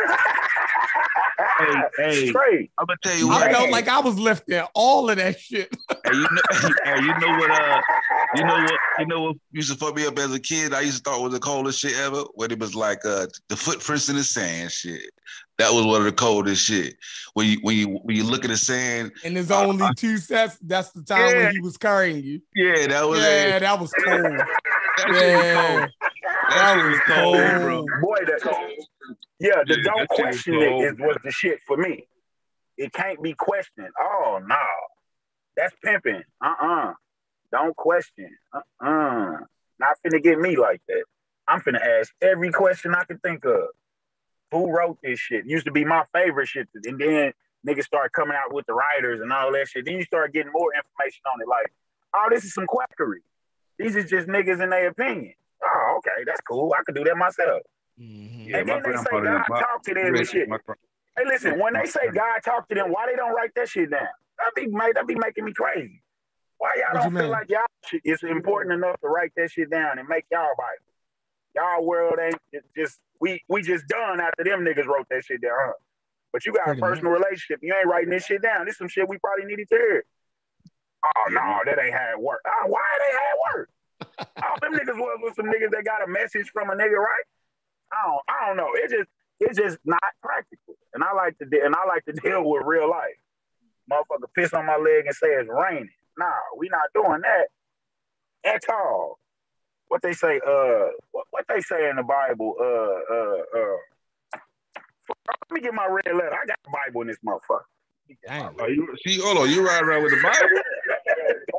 Hey, 1.59 1.75
hey. 1.99 2.29
Straight. 2.29 2.71
I'm 2.79 2.87
gonna 2.87 2.97
tell 3.03 3.17
you 3.17 3.29
what. 3.29 3.43
I 3.43 3.47
what. 3.49 3.57
felt 3.57 3.71
like 3.71 3.89
I 3.89 4.01
was 4.01 4.19
lifting 4.19 4.63
all 4.75 5.09
of 5.11 5.17
that 5.17 5.39
shit. 5.41 5.75
Hey, 6.05 6.13
you 6.13 6.21
know, 6.23 6.71
hey, 6.85 7.01
you 7.01 7.19
know 7.19 7.39
what? 7.39 7.51
Uh, 7.51 7.81
you 8.37 8.45
know 8.45 8.55
what? 8.63 8.73
You 8.99 9.07
know 9.07 9.21
what 9.23 9.37
used 9.53 9.71
to 9.73 9.77
fuck 9.79 9.95
me 9.97 10.07
up 10.07 10.19
as 10.19 10.33
a 10.35 10.41
kid? 10.41 10.73
I 10.75 10.81
used 10.81 11.05
to 11.05 11.11
thought 11.11 11.23
was 11.23 11.33
the 11.33 11.41
coldest 11.41 11.81
shit 11.81 11.97
ever. 11.99 12.23
When 12.35 12.51
it 12.51 12.59
was 12.59 12.75
like 12.75 13.05
uh, 13.05 13.27
the 13.49 13.57
footprints 13.57 14.09
in 14.09 14.17
the 14.17 14.25
sand 14.25 14.71
shit. 14.73 15.03
That 15.59 15.73
was 15.73 15.85
one 15.85 15.97
of 15.97 16.05
the 16.05 16.13
coldest 16.13 16.65
shit. 16.65 16.95
When 17.35 17.47
you 17.49 17.59
when 17.63 17.77
you 17.77 17.89
when 18.05 18.17
you 18.17 18.25
look 18.25 18.45
at 18.45 18.51
the 18.51 18.57
sand, 18.57 19.11
And 19.25 19.35
there's 19.37 19.51
only 19.51 19.89
two 19.97 20.17
sets. 20.19 20.57
That's 20.63 20.91
the 20.93 21.03
time 21.03 21.35
Yeah. 21.35 21.45
when 21.45 21.53
he 21.53 21.61
was 21.61 21.77
carrying 21.77 22.23
you. 22.23 22.41
yeah, 22.55 22.87
that 22.87 23.09
was 23.09 23.21
Yeah, 23.21 23.57
it. 23.57 23.61
that 23.61 23.81
was 23.81 23.93
cold. 24.05 24.23
That 24.99 25.15
shit 25.15 25.37
was 25.37 25.55
cold. 25.55 25.91
that 26.51 26.51
That 26.51 26.77
was 26.77 26.85
was 26.85 27.01
cold, 27.07 27.37
cold. 27.37 27.63
bro. 27.63 27.85
Boy, 28.03 28.17
that 28.27 28.41
yeah, 29.41 29.63
the 29.67 29.77
Yeah, 29.77 29.83
don't 29.85 30.09
that 30.09 30.17
shit 30.17 30.27
was 30.27 30.43
question 30.43 30.55
it 30.55 30.85
is 30.85 30.99
was 30.99 31.17
the 31.25 31.31
shit 31.31 31.61
for 31.67 31.77
me. 31.77 32.07
It 32.77 32.93
can't 32.93 33.23
be 33.23 33.35
questioned. 33.35 33.91
Oh 33.99 34.41
no. 34.47 34.57
That's 35.57 35.75
pimping. 35.83 36.23
Uh-uh. 36.41 36.93
Don't 37.51 37.75
question. 37.77 38.31
Uh-uh. 38.53 39.39
Not 39.81 39.97
finna 40.07 40.23
get 40.23 40.39
me 40.39 40.57
like 40.57 40.81
that. 40.87 41.03
I'm 41.49 41.61
finna 41.61 41.81
ask 41.81 42.13
every 42.23 42.53
question 42.53 42.95
I 42.95 43.03
can 43.05 43.19
think 43.19 43.45
of. 43.45 43.69
Who 44.53 44.71
wrote 44.71 44.99
this 45.03 45.19
shit? 45.19 45.47
Used 45.47 45.67
to 45.67 45.73
be 45.73 45.85
my 45.85 46.05
favorite 46.15 46.47
shit. 46.47 46.69
And 46.85 47.01
then 47.01 47.33
niggas 47.67 47.85
start 47.85 48.13
coming 48.13 48.37
out 48.37 48.55
with 48.55 48.67
the 48.67 48.75
writers 48.75 49.21
and 49.21 49.33
all 49.33 49.51
that 49.53 49.69
shit. 49.69 49.85
Then 49.85 49.97
you 49.97 50.05
start 50.05 50.33
getting 50.33 50.53
more 50.53 50.71
information 50.73 51.23
on 51.35 51.41
it. 51.41 51.49
Like, 51.49 51.73
oh, 52.15 52.29
this 52.31 52.45
is 52.45 52.55
some 52.55 52.67
quackery. 52.67 53.23
These 53.79 53.97
is 53.97 54.09
just 54.09 54.29
niggas 54.29 54.63
in 54.63 54.71
their 54.71 54.89
opinion. 54.89 55.35
Oh, 55.65 55.99
okay, 55.99 56.23
that's 56.25 56.41
cool. 56.43 56.73
I 56.79 56.83
could 56.85 56.95
do 56.95 57.05
that 57.05 57.17
myself. 57.17 57.63
Mhm. 57.99 58.49
Yeah, 58.49 58.59
and 58.59 58.67
my 58.69 58.75
then 58.75 58.83
they 58.83 58.97
say 58.97 59.03
grandpa 59.11 59.21
did- 59.21 59.25
God 59.25 59.45
my- 59.49 59.61
talk 59.61 59.83
to 59.83 59.95
them 59.95 60.15
and 60.15 60.29
shit. 60.29 60.49
my 60.49 60.59
Hey, 61.17 61.25
listen, 61.25 61.59
when 61.59 61.73
they 61.75 61.87
say 61.87 62.09
God 62.11 62.39
talk 62.45 62.69
to 62.69 62.75
them, 62.75 62.91
why 62.93 63.07
they 63.07 63.17
don't 63.17 63.35
write 63.35 63.53
that 63.57 63.69
shit 63.69 63.91
down? 63.91 64.07
That 64.39 64.55
be 64.55 64.69
made 64.69 64.95
that 64.95 65.07
be 65.07 65.17
making 65.17 65.45
me 65.45 65.53
crazy. 65.53 66.01
Why 66.59 66.75
y'all 66.77 66.87
What 66.95 67.03
don't 67.03 67.13
you 67.13 67.19
feel 67.19 67.23
mean? 67.27 67.31
like 67.33 67.51
y'all 67.51 67.67
shit 67.85 68.03
it's 68.05 68.23
important 68.23 68.73
enough 68.73 69.01
to 69.01 69.09
write 69.09 69.33
that 69.37 69.51
shit 69.51 69.69
down 69.71 69.99
and 69.99 70.09
make 70.09 70.27
y'all 70.31 70.55
Bible? 70.57 70.85
Y'all 71.57 71.85
world 71.85 72.19
ain't 72.21 72.39
just 72.77 73.01
we 73.21 73.43
we 73.49 73.63
just 73.63 73.89
done 73.89 74.21
after 74.21 74.45
them 74.45 74.65
niggas 74.65 74.87
wrote 74.87 75.09
that 75.11 75.25
shit 75.25 75.41
down. 75.41 75.53
Huh? 75.59 75.73
But 76.33 76.47
you 76.47 76.53
got 76.53 76.69
a 76.69 76.75
personal 76.77 77.13
relationship. 77.13 77.59
You 77.63 77.75
ain't 77.75 77.87
writing 77.89 78.11
this 78.11 78.27
shit 78.27 78.43
down. 78.43 78.67
This 78.67 78.79
some 78.79 78.87
shit 78.89 79.09
we 79.09 79.19
probably 79.19 79.47
needed 79.47 79.69
to 79.71 79.75
hear. 79.77 80.05
Oh 81.05 81.25
no, 81.31 81.61
that 81.65 81.79
ain't 81.83 81.95
how 81.95 82.11
it 82.13 82.21
work. 82.21 82.41
Oh, 82.47 82.67
why 82.69 82.81
it 82.95 83.03
ain't 83.07 83.19
how 83.19 83.31
it 83.35 83.57
work? 83.57 83.71
All 84.45 84.57
them 84.61 84.75
niggas 84.75 84.99
was 84.99 85.19
with 85.23 85.35
some 85.35 85.47
niggas 85.47 85.71
that 85.73 85.85
got 85.85 86.05
a 86.05 86.07
message 86.07 86.51
from 86.53 86.71
a 86.71 86.75
nigga, 86.75 86.97
right? 86.97 87.25
I 87.93 87.97
don't 88.07 88.23
I 88.29 88.47
don't 88.47 88.57
know. 88.57 88.71
It 88.75 88.91
just 88.91 89.09
it's 89.41 89.59
just 89.59 89.79
not 89.85 90.03
practical. 90.23 90.75
And 90.95 91.03
I 91.05 91.13
like 91.13 91.39
to 91.39 91.45
de- 91.47 91.65
and 91.65 91.75
I 91.75 91.87
like 91.87 92.05
to 92.07 92.13
deal 92.25 92.43
with 92.49 92.63
real 92.67 92.91
life. 92.91 93.17
motherfucker 93.91 94.29
piss 94.35 94.53
on 94.53 94.67
my 94.67 94.77
leg 94.77 95.07
and 95.07 95.15
say 95.15 95.29
it's 95.29 95.49
raining. 95.49 95.91
Nah, 96.19 96.27
we 96.57 96.69
not 96.69 96.91
doing 96.95 97.21
that 97.23 97.49
at 98.45 98.63
all. 98.71 99.19
What 99.89 100.03
they 100.03 100.13
say, 100.13 100.41
uh, 100.47 100.89
what, 101.13 101.27
what 101.31 101.45
they 101.49 101.61
say 101.61 101.89
in 101.89 101.97
the 101.97 102.03
Bible, 102.03 102.57
uh, 102.61 103.15
uh, 103.15 103.43
uh. 103.59 103.77
Let 105.51 105.53
me 105.53 105.61
get 105.61 105.73
my 105.73 105.87
red 105.87 106.15
letter. 106.15 106.35
I 106.35 106.45
got 106.47 106.59
the 106.65 106.71
Bible 106.71 107.03
in 107.03 107.07
this 107.09 107.17
motherfucker. 107.27 107.63
Damn. 108.27 108.55
Oh, 108.61 108.67
you, 108.67 108.95
see, 109.07 109.19
hold 109.19 109.39
on, 109.39 109.51
you 109.51 109.65
ride 109.67 109.83
around 109.83 110.03
with 110.03 110.13
the 110.13 110.23
Bible? 110.23 110.63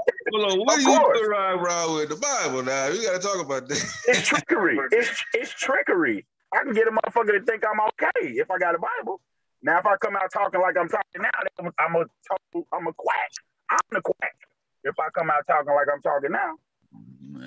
Hold 0.32 0.52
on, 0.52 0.60
what 0.60 0.78
Of 0.78 0.84
do 0.84 0.92
you 0.92 0.98
course. 1.00 1.20
do 1.20 1.28
ride 1.28 1.54
around 1.54 1.96
with 1.96 2.10
the 2.10 2.16
Bible 2.16 2.64
now? 2.64 2.88
You 2.88 3.04
got 3.04 3.22
to 3.22 3.28
talk 3.28 3.44
about 3.44 3.68
that. 3.68 3.96
It's 4.08 4.28
trickery. 4.28 4.78
it's 4.92 5.24
it's 5.34 5.52
trickery. 5.52 6.26
I 6.54 6.64
can 6.64 6.74
get 6.74 6.88
a 6.88 6.92
motherfucker 6.92 7.40
to 7.40 7.46
think 7.46 7.64
I'm 7.66 7.80
okay 7.80 8.28
if 8.36 8.50
I 8.52 8.58
got 8.58 8.76
a 8.76 8.80
Bible. 8.80 9.22
Now, 9.62 9.80
if 9.80 9.86
I 9.86 9.96
come 9.98 10.16
out 10.16 10.32
talking 10.32 10.62
like 10.62 10.76
I'm 10.78 10.90
talking 10.90 11.22
now, 11.22 11.30
then 11.58 11.72
I'm 11.80 11.96
a 11.96 12.06
total, 12.28 12.68
I'm 12.74 12.88
a 12.88 12.94
quack. 12.94 13.32
I'm 13.72 13.78
the 13.92 14.02
quack. 14.02 14.36
If 14.84 14.96
I 15.00 15.10
come 15.18 15.30
out 15.30 15.46
talking 15.48 15.74
like 15.74 15.88
I'm 15.94 16.02
talking 16.02 16.32
now, 16.32 16.56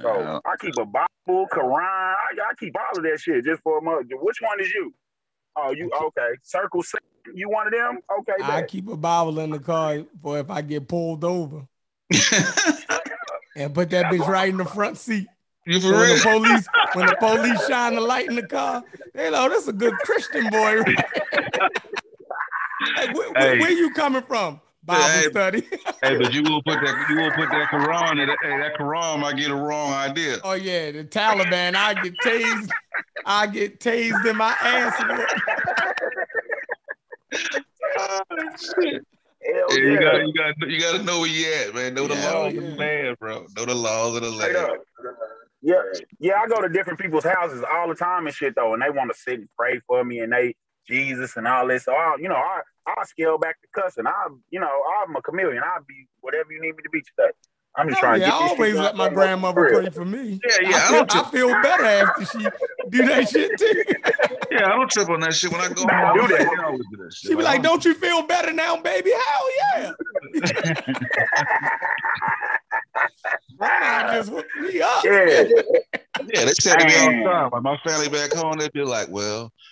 so 0.03 0.41
I 0.45 0.57
keep 0.61 0.77
a 0.79 0.85
Bible, 0.85 1.47
Quran. 1.53 1.81
I, 1.81 2.51
I 2.51 2.55
keep 2.59 2.75
all 2.79 2.99
of 2.99 3.03
that 3.05 3.19
shit 3.21 3.45
just 3.45 3.63
for 3.63 3.79
a 3.79 3.83
month. 3.83 4.09
Which 4.11 4.41
one 4.41 4.61
is 4.61 4.71
you? 4.73 4.95
Oh, 5.57 5.73
you 5.73 5.91
okay? 5.91 6.37
Circle 6.43 6.83
seven. 6.83 7.03
You 7.35 7.49
one 7.49 7.67
of 7.67 7.73
them? 7.73 7.99
Okay, 8.21 8.43
I 8.43 8.61
bet. 8.61 8.69
keep 8.69 8.89
a 8.89 8.97
Bible 8.97 9.39
in 9.41 9.51
the 9.51 9.59
car 9.59 10.05
for 10.23 10.39
if 10.39 10.51
I 10.51 10.61
get 10.63 10.89
pulled 10.89 11.25
over 11.25 11.67
and 13.57 13.75
put 13.75 13.91
that 13.91 14.07
bitch 14.07 14.27
right 14.27 14.49
in 14.49 14.57
the 14.57 14.65
front 14.65 14.99
seat. 14.99 15.29
you 15.67 15.81
for 15.81 15.89
So 15.89 15.99
when 15.99 16.09
the 16.17 16.21
police, 16.23 16.69
when 16.95 17.07
the 17.07 17.13
police 17.15 17.65
shine 17.65 17.95
the 17.95 18.01
light 18.01 18.29
in 18.29 18.37
the 18.37 18.43
car, 18.43 18.85
they 19.15 19.31
know 19.31 19.49
that's 19.49 19.69
a 19.69 19.73
good 19.73 20.01
Christian 20.01 20.49
boy. 20.49 20.83
like, 22.97 23.13
where, 23.15 23.33
Hey. 23.35 23.59
where 23.59 23.71
you 23.73 23.91
coming 23.91 24.23
from? 24.23 24.61
Bible 24.85 25.09
Hey. 25.09 25.29
study. 25.31 25.63
hey, 26.03 26.17
but 26.17 26.33
you 26.33 26.43
will 26.43 26.63
put 26.63 26.81
that 26.81 27.05
you 27.09 27.17
will 27.17 27.31
put 27.33 27.51
that 27.51 27.69
Quran 27.71 28.21
in 28.21 28.29
that, 28.29 28.39
hey, 28.43 28.59
that 28.59 28.75
Quran 28.79 29.21
might 29.21 29.37
get 29.37 29.51
a 29.51 29.55
wrong 29.55 29.93
idea. 29.93 30.39
oh 30.43 30.55
yeah, 30.55 30.91
the 30.91 31.05
Taliban. 31.05 31.75
I 31.77 31.95
get 31.95 32.21
tased. 32.21 32.75
I 33.25 33.47
get 33.47 33.79
tased 33.79 34.25
in 34.25 34.37
my 34.37 34.57
ass. 34.61 35.01
Oh, 37.95 38.21
Hell 39.69 39.79
you 39.79 39.93
yeah. 39.93 40.01
got 40.01 40.27
you 40.27 40.33
got 40.35 40.71
you 40.71 40.81
got 40.81 40.99
to 40.99 41.03
know 41.05 41.21
where 41.21 41.29
you 41.29 41.53
at, 41.55 41.75
man. 41.75 41.95
Know 41.95 42.09
the 42.09 42.15
Yeah, 42.15 42.31
laws 42.33 42.53
yeah. 42.55 42.61
of 42.61 42.65
the 42.65 42.77
land, 42.77 43.17
bro. 43.19 43.47
Know 43.57 43.65
the 43.65 43.75
laws 43.75 44.17
of 44.17 44.23
the 44.23 44.31
land. 44.31 44.79
Yeah, 45.63 45.83
yeah. 46.21 46.35
I 46.41 46.49
go 46.49 46.61
to 46.61 46.69
different 46.69 46.99
people's 46.99 47.25
houses 47.25 47.65
all 47.73 47.89
the 47.89 47.95
time 47.95 48.27
and 48.27 48.35
shit 48.35 48.55
though, 48.57 48.75
and 48.75 48.83
they 48.83 48.91
want 48.91 49.13
to 49.13 49.19
sit 49.19 49.35
and 49.41 49.49
pray 49.57 49.81
for 49.87 50.05
me 50.05 50.21
and 50.21 50.33
they 50.33 50.55
Jesus 50.87 51.37
and 51.37 51.47
all 51.47 51.69
this. 51.69 51.85
So 51.85 51.93
I, 51.93 52.17
you 52.19 52.29
know, 52.29 52.35
I 52.35 52.61
I 52.87 53.05
scale 53.05 53.39
back 53.39 53.57
the 53.63 53.81
cussing. 53.81 54.07
I, 54.07 54.29
you 54.51 54.59
know, 54.61 54.83
I'm 55.03 55.15
a 55.15 55.23
chameleon. 55.23 55.63
I'll 55.65 55.85
be 55.87 56.07
whatever 56.21 56.53
you 56.53 56.61
need 56.61 56.77
me 56.77 56.83
to 56.83 56.91
be 56.91 57.01
today. 57.01 57.31
I'm 57.75 57.89
just 57.89 58.01
trying 58.01 58.21
yeah, 58.21 58.29
to 58.29 58.35
I 58.35 58.39
get 58.39 58.43
this 58.43 58.53
always 58.53 58.73
shit 58.75 58.83
let 58.83 58.97
my 58.97 59.09
grandmother 59.09 59.63
real. 59.63 59.81
pray 59.81 59.91
for 59.91 60.05
me. 60.05 60.41
Yeah, 60.47 60.69
yeah. 60.69 60.77
I 60.77 60.79
I 60.79 60.89
feel, 60.91 61.05
don't, 61.07 61.17
I 61.17 61.31
feel 61.31 61.49
better 61.63 61.85
after 61.85 62.25
she 62.27 62.39
do 62.91 63.07
that 63.07 63.29
shit 63.31 63.59
too. 63.59 63.83
yeah, 64.51 64.67
I 64.67 64.69
don't 64.77 64.91
trip 64.91 65.09
on 65.09 65.21
that 65.21 65.35
shit. 65.35 65.51
When 65.51 65.61
I 65.63 65.69
go 65.69 65.81
home, 65.83 65.91
I 65.91 66.13
do 66.15 66.29
that. 66.37 66.59
I 66.59 66.65
always 66.65 66.83
do 66.91 66.97
that 67.03 67.15
shit. 67.15 67.31
She 67.31 67.35
be 67.35 67.43
like, 67.43 67.63
"Don't 67.63 67.83
you 67.85 67.95
feel 67.95 68.23
better 68.27 68.53
now, 68.53 68.77
baby?" 68.77 69.11
Hell 69.11 69.49
yeah. 69.75 69.93
Grandma 73.59 74.13
just 74.15 74.31
hooked 74.31 74.57
me 74.61 74.81
up. 74.83 75.05
Yeah, 75.05 75.45
Yeah, 76.35 76.45
they 76.45 76.53
said 76.61 76.77
to 76.79 76.87
me 76.87 76.95
all 76.97 77.11
the 77.11 77.23
time. 77.31 77.51
Like 77.53 77.63
my 77.63 77.77
family 77.85 78.09
back 78.09 78.33
home, 78.33 78.59
they'd 78.59 78.73
be 78.73 78.83
like, 78.85 79.09
"Well, 79.09 79.53
I- 79.55 79.72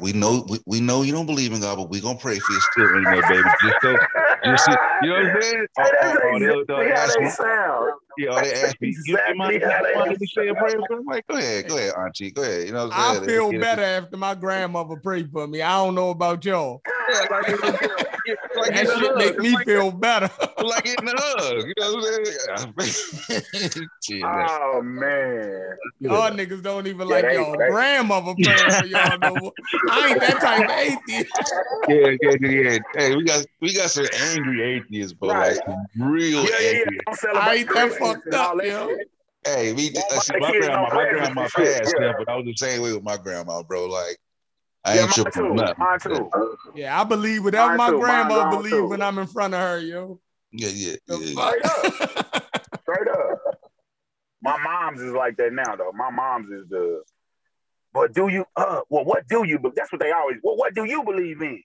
we 0.00 0.12
know 0.12 0.44
we, 0.48 0.60
we 0.66 0.80
know 0.80 1.02
you 1.02 1.12
don't 1.12 1.26
believe 1.26 1.52
in 1.52 1.60
God, 1.60 1.76
but 1.78 1.90
we 1.90 2.00
gonna 2.00 2.18
pray 2.18 2.40
for 2.40 2.52
you 2.52 2.60
still 2.60 2.94
anyway, 2.96 3.22
baby. 3.22 3.50
Just 3.62 3.76
so, 3.82 3.98
just 4.44 4.64
so, 4.64 4.76
you 5.00 5.10
know 5.10 5.16
what 5.16 5.26
I'm 5.26 5.42
saying? 5.42 5.66
Hey, 5.76 5.84
Or, 5.84 5.92
that's 5.92 6.18
or, 6.22 6.24
or 6.24 6.40
they'll, 6.40 6.60
exactly 6.60 6.88
how 6.94 7.06
they 7.08 7.26
sound. 7.28 7.92
Yeah, 8.18 8.30
or 8.30 8.42
they 8.42 8.52
ask 8.54 8.80
me, 8.80 8.88
you, 8.88 9.18
you 9.28 9.34
mind, 9.36 9.56
Exactly 9.56 9.90
how 9.94 9.98
you 9.98 9.98
mind 9.98 10.12
if 10.12 10.20
we 10.20 10.26
say 10.26 10.48
a 10.48 10.54
prayer? 10.54 10.76
for 10.88 10.94
him? 10.94 11.00
I'm 11.00 11.04
like, 11.06 11.26
go 11.26 11.36
ahead, 11.36 11.68
go 11.68 11.76
ahead, 11.76 11.92
Auntie, 11.98 12.30
go 12.30 12.42
ahead. 12.42 12.66
You 12.66 12.72
know 12.72 12.86
what 12.86 12.94
I'm 12.96 13.10
I 13.10 13.14
saying? 13.14 13.26
feel 13.28 13.52
Yeah, 13.52 13.58
better 13.60 13.82
after 13.82 14.16
my 14.16 14.34
grandmother 14.34 14.96
prayed 14.96 15.30
for 15.32 15.46
me. 15.46 15.62
I 15.62 15.72
don't 15.84 15.94
know 15.94 16.10
about 16.10 16.44
y'all. 16.44 16.82
Yeah, 17.08 17.20
like, 17.30 17.46
it's 17.46 17.62
like, 17.62 17.80
like 18.56 18.74
That 18.74 18.86
shit 18.88 19.06
hug. 19.06 19.16
make 19.18 19.34
It's 19.34 19.42
me 19.44 19.50
like, 19.52 19.64
feel 19.64 19.92
better. 19.92 20.28
like 20.60 20.82
getting 20.84 21.08
a 21.08 21.12
hug. 21.14 21.64
You 21.68 21.72
know 21.78 21.94
what 21.94 22.66
I'm 22.76 22.80
saying? 22.80 23.88
Shit. 24.02 24.24
Oh 24.24 24.80
man. 24.82 25.76
Y'all 26.00 26.30
niggas 26.32 26.62
don't 26.62 26.88
even 26.88 27.06
Yeah, 27.06 27.14
like 27.14 27.24
they- 27.26 27.34
y'all 27.36 27.56
grandmother 27.56 28.34
praying 28.42 28.70
for 28.80 28.86
y'all 28.86 29.18
no 29.20 29.36
more. 29.36 29.52
I 29.88 30.08
ain't 30.08 30.20
that 30.20 30.40
type 30.40 30.68
of 30.68 30.70
atheist. 30.76 31.32
Yeah, 31.88 32.10
yeah, 32.20 32.36
yeah, 32.40 32.48
yeah. 32.72 32.78
Hey, 32.96 33.14
we 33.14 33.22
got 33.24 33.46
we 33.60 33.72
got 33.72 33.90
some 33.90 34.06
angry 34.12 34.62
atheists, 34.62 35.12
but 35.12 35.28
Right. 35.28 35.54
Like 35.56 35.64
some 35.64 35.86
real 36.12 36.42
Yeah, 36.42 36.48
yeah, 36.58 36.70
yeah. 36.70 36.78
angry. 36.80 37.00
I 37.36 37.54
ain't 37.54 37.68
that 37.68 37.72
Christmas 37.72 38.00
fucked 38.14 38.34
up, 38.34 38.62
yo. 38.62 38.96
Hey, 39.44 39.72
me, 39.74 39.90
Won't 39.94 40.22
see 40.22 40.32
buy 40.32 40.38
my 40.40 40.58
grandma. 40.58 40.88
My 40.92 41.08
grandma 41.10 41.42
passed, 41.42 41.94
yeah. 42.00 42.06
yeah, 42.06 42.12
but 42.18 42.28
I 42.28 42.36
was 42.36 42.46
the 42.46 42.54
same 42.56 42.82
way 42.82 42.92
with 42.92 43.04
my 43.04 43.16
grandma, 43.16 43.62
bro. 43.62 43.86
Like 43.86 44.16
I 44.84 44.94
Yeah, 44.96 45.00
ain't 45.02 45.08
mine 45.08 45.14
tripping 45.14 45.32
too. 45.32 45.54
nothing. 45.54 45.74
Mine 45.78 46.00
too. 46.00 46.30
Yeah, 46.74 47.00
I 47.00 47.04
believe 47.04 47.44
whatever 47.44 47.76
Mine 47.76 47.76
my 47.76 47.90
too. 47.90 48.00
Mine 48.00 48.50
believe 48.50 48.72
too. 48.72 48.86
when 48.88 49.02
I'm 49.02 49.18
in 49.18 49.26
front 49.26 49.54
of 49.54 49.60
her, 49.60 49.78
yo. 49.78 50.20
Yeah, 50.52 50.68
yeah, 50.72 50.96
The 51.06 51.18
yeah. 51.18 51.34
fuck? 51.34 52.42
Straight 52.82 53.08
up. 53.08 53.38
My 54.42 54.56
mom's 54.62 55.00
is 55.00 55.12
like 55.12 55.36
that 55.38 55.52
now, 55.52 55.76
though. 55.76 55.92
My 55.92 56.10
mom's 56.10 56.50
is 56.50 56.68
the. 56.68 57.02
But 57.92 58.14
do 58.14 58.28
you? 58.28 58.44
Uh, 58.56 58.80
well, 58.90 59.04
what 59.04 59.26
do 59.28 59.44
you? 59.46 59.58
But 59.58 59.74
that's 59.74 59.90
what 59.92 60.00
they 60.00 60.12
always. 60.12 60.36
Well, 60.42 60.56
what 60.56 60.74
do 60.74 60.84
you 60.84 61.02
believe 61.02 61.40
in? 61.40 61.62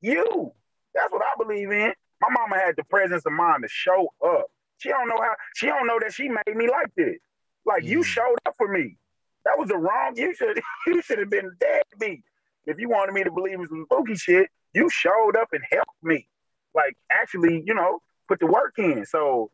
You. 0.00 0.52
That's 0.94 1.12
what 1.12 1.22
I 1.22 1.42
believe 1.42 1.70
in. 1.70 1.92
My 2.20 2.28
mama 2.30 2.56
had 2.56 2.74
the 2.76 2.84
presence 2.84 3.24
of 3.26 3.32
mind 3.32 3.62
to 3.62 3.68
show 3.68 4.08
up. 4.24 4.46
She 4.78 4.88
don't 4.90 5.08
know 5.08 5.20
how. 5.20 5.34
She 5.54 5.66
don't 5.66 5.86
know 5.86 5.98
that 6.00 6.12
she 6.12 6.28
made 6.28 6.54
me 6.56 6.68
like 6.68 6.94
this. 6.96 7.18
Like 7.64 7.84
you 7.84 8.00
Mm. 8.00 8.04
showed 8.04 8.36
up 8.46 8.54
for 8.56 8.68
me. 8.68 8.96
That 9.44 9.58
was 9.58 9.68
the 9.68 9.76
wrong. 9.76 10.14
You 10.16 10.34
should. 10.34 10.60
You 10.86 11.02
should 11.02 11.18
have 11.18 11.30
been 11.30 11.50
dead 11.60 11.82
beat. 11.98 12.22
If 12.66 12.78
you 12.78 12.88
wanted 12.88 13.12
me 13.12 13.24
to 13.24 13.30
believe 13.30 13.58
in 13.60 13.66
some 13.68 13.86
spooky 13.90 14.14
shit, 14.16 14.48
you 14.74 14.88
showed 14.90 15.36
up 15.36 15.48
and 15.52 15.62
helped 15.70 16.02
me. 16.02 16.28
Like 16.74 16.96
actually, 17.10 17.62
you 17.66 17.74
know, 17.74 18.00
put 18.28 18.40
the 18.40 18.46
work 18.46 18.74
in. 18.78 19.04
So, 19.06 19.50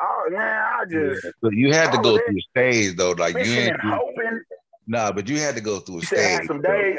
oh 0.00 0.26
man, 0.30 0.40
I 0.40 0.84
just. 0.84 1.24
Yeah. 1.24 1.30
So 1.42 1.50
you 1.50 1.72
had 1.72 1.92
to 1.92 1.98
go 1.98 2.18
through 2.18 2.38
a 2.38 2.42
stage 2.50 2.96
though. 2.96 3.12
Like 3.12 3.36
you 3.36 3.52
ain't 3.52 3.72
and 3.72 3.80
hoping. 3.82 4.42
nah, 4.86 5.12
but 5.12 5.28
you 5.28 5.38
had 5.38 5.54
to 5.56 5.60
go 5.60 5.78
through 5.78 5.96
a 5.96 6.00
You 6.00 6.06
stage. 6.06 6.46
some 6.46 6.60
days. 6.62 6.98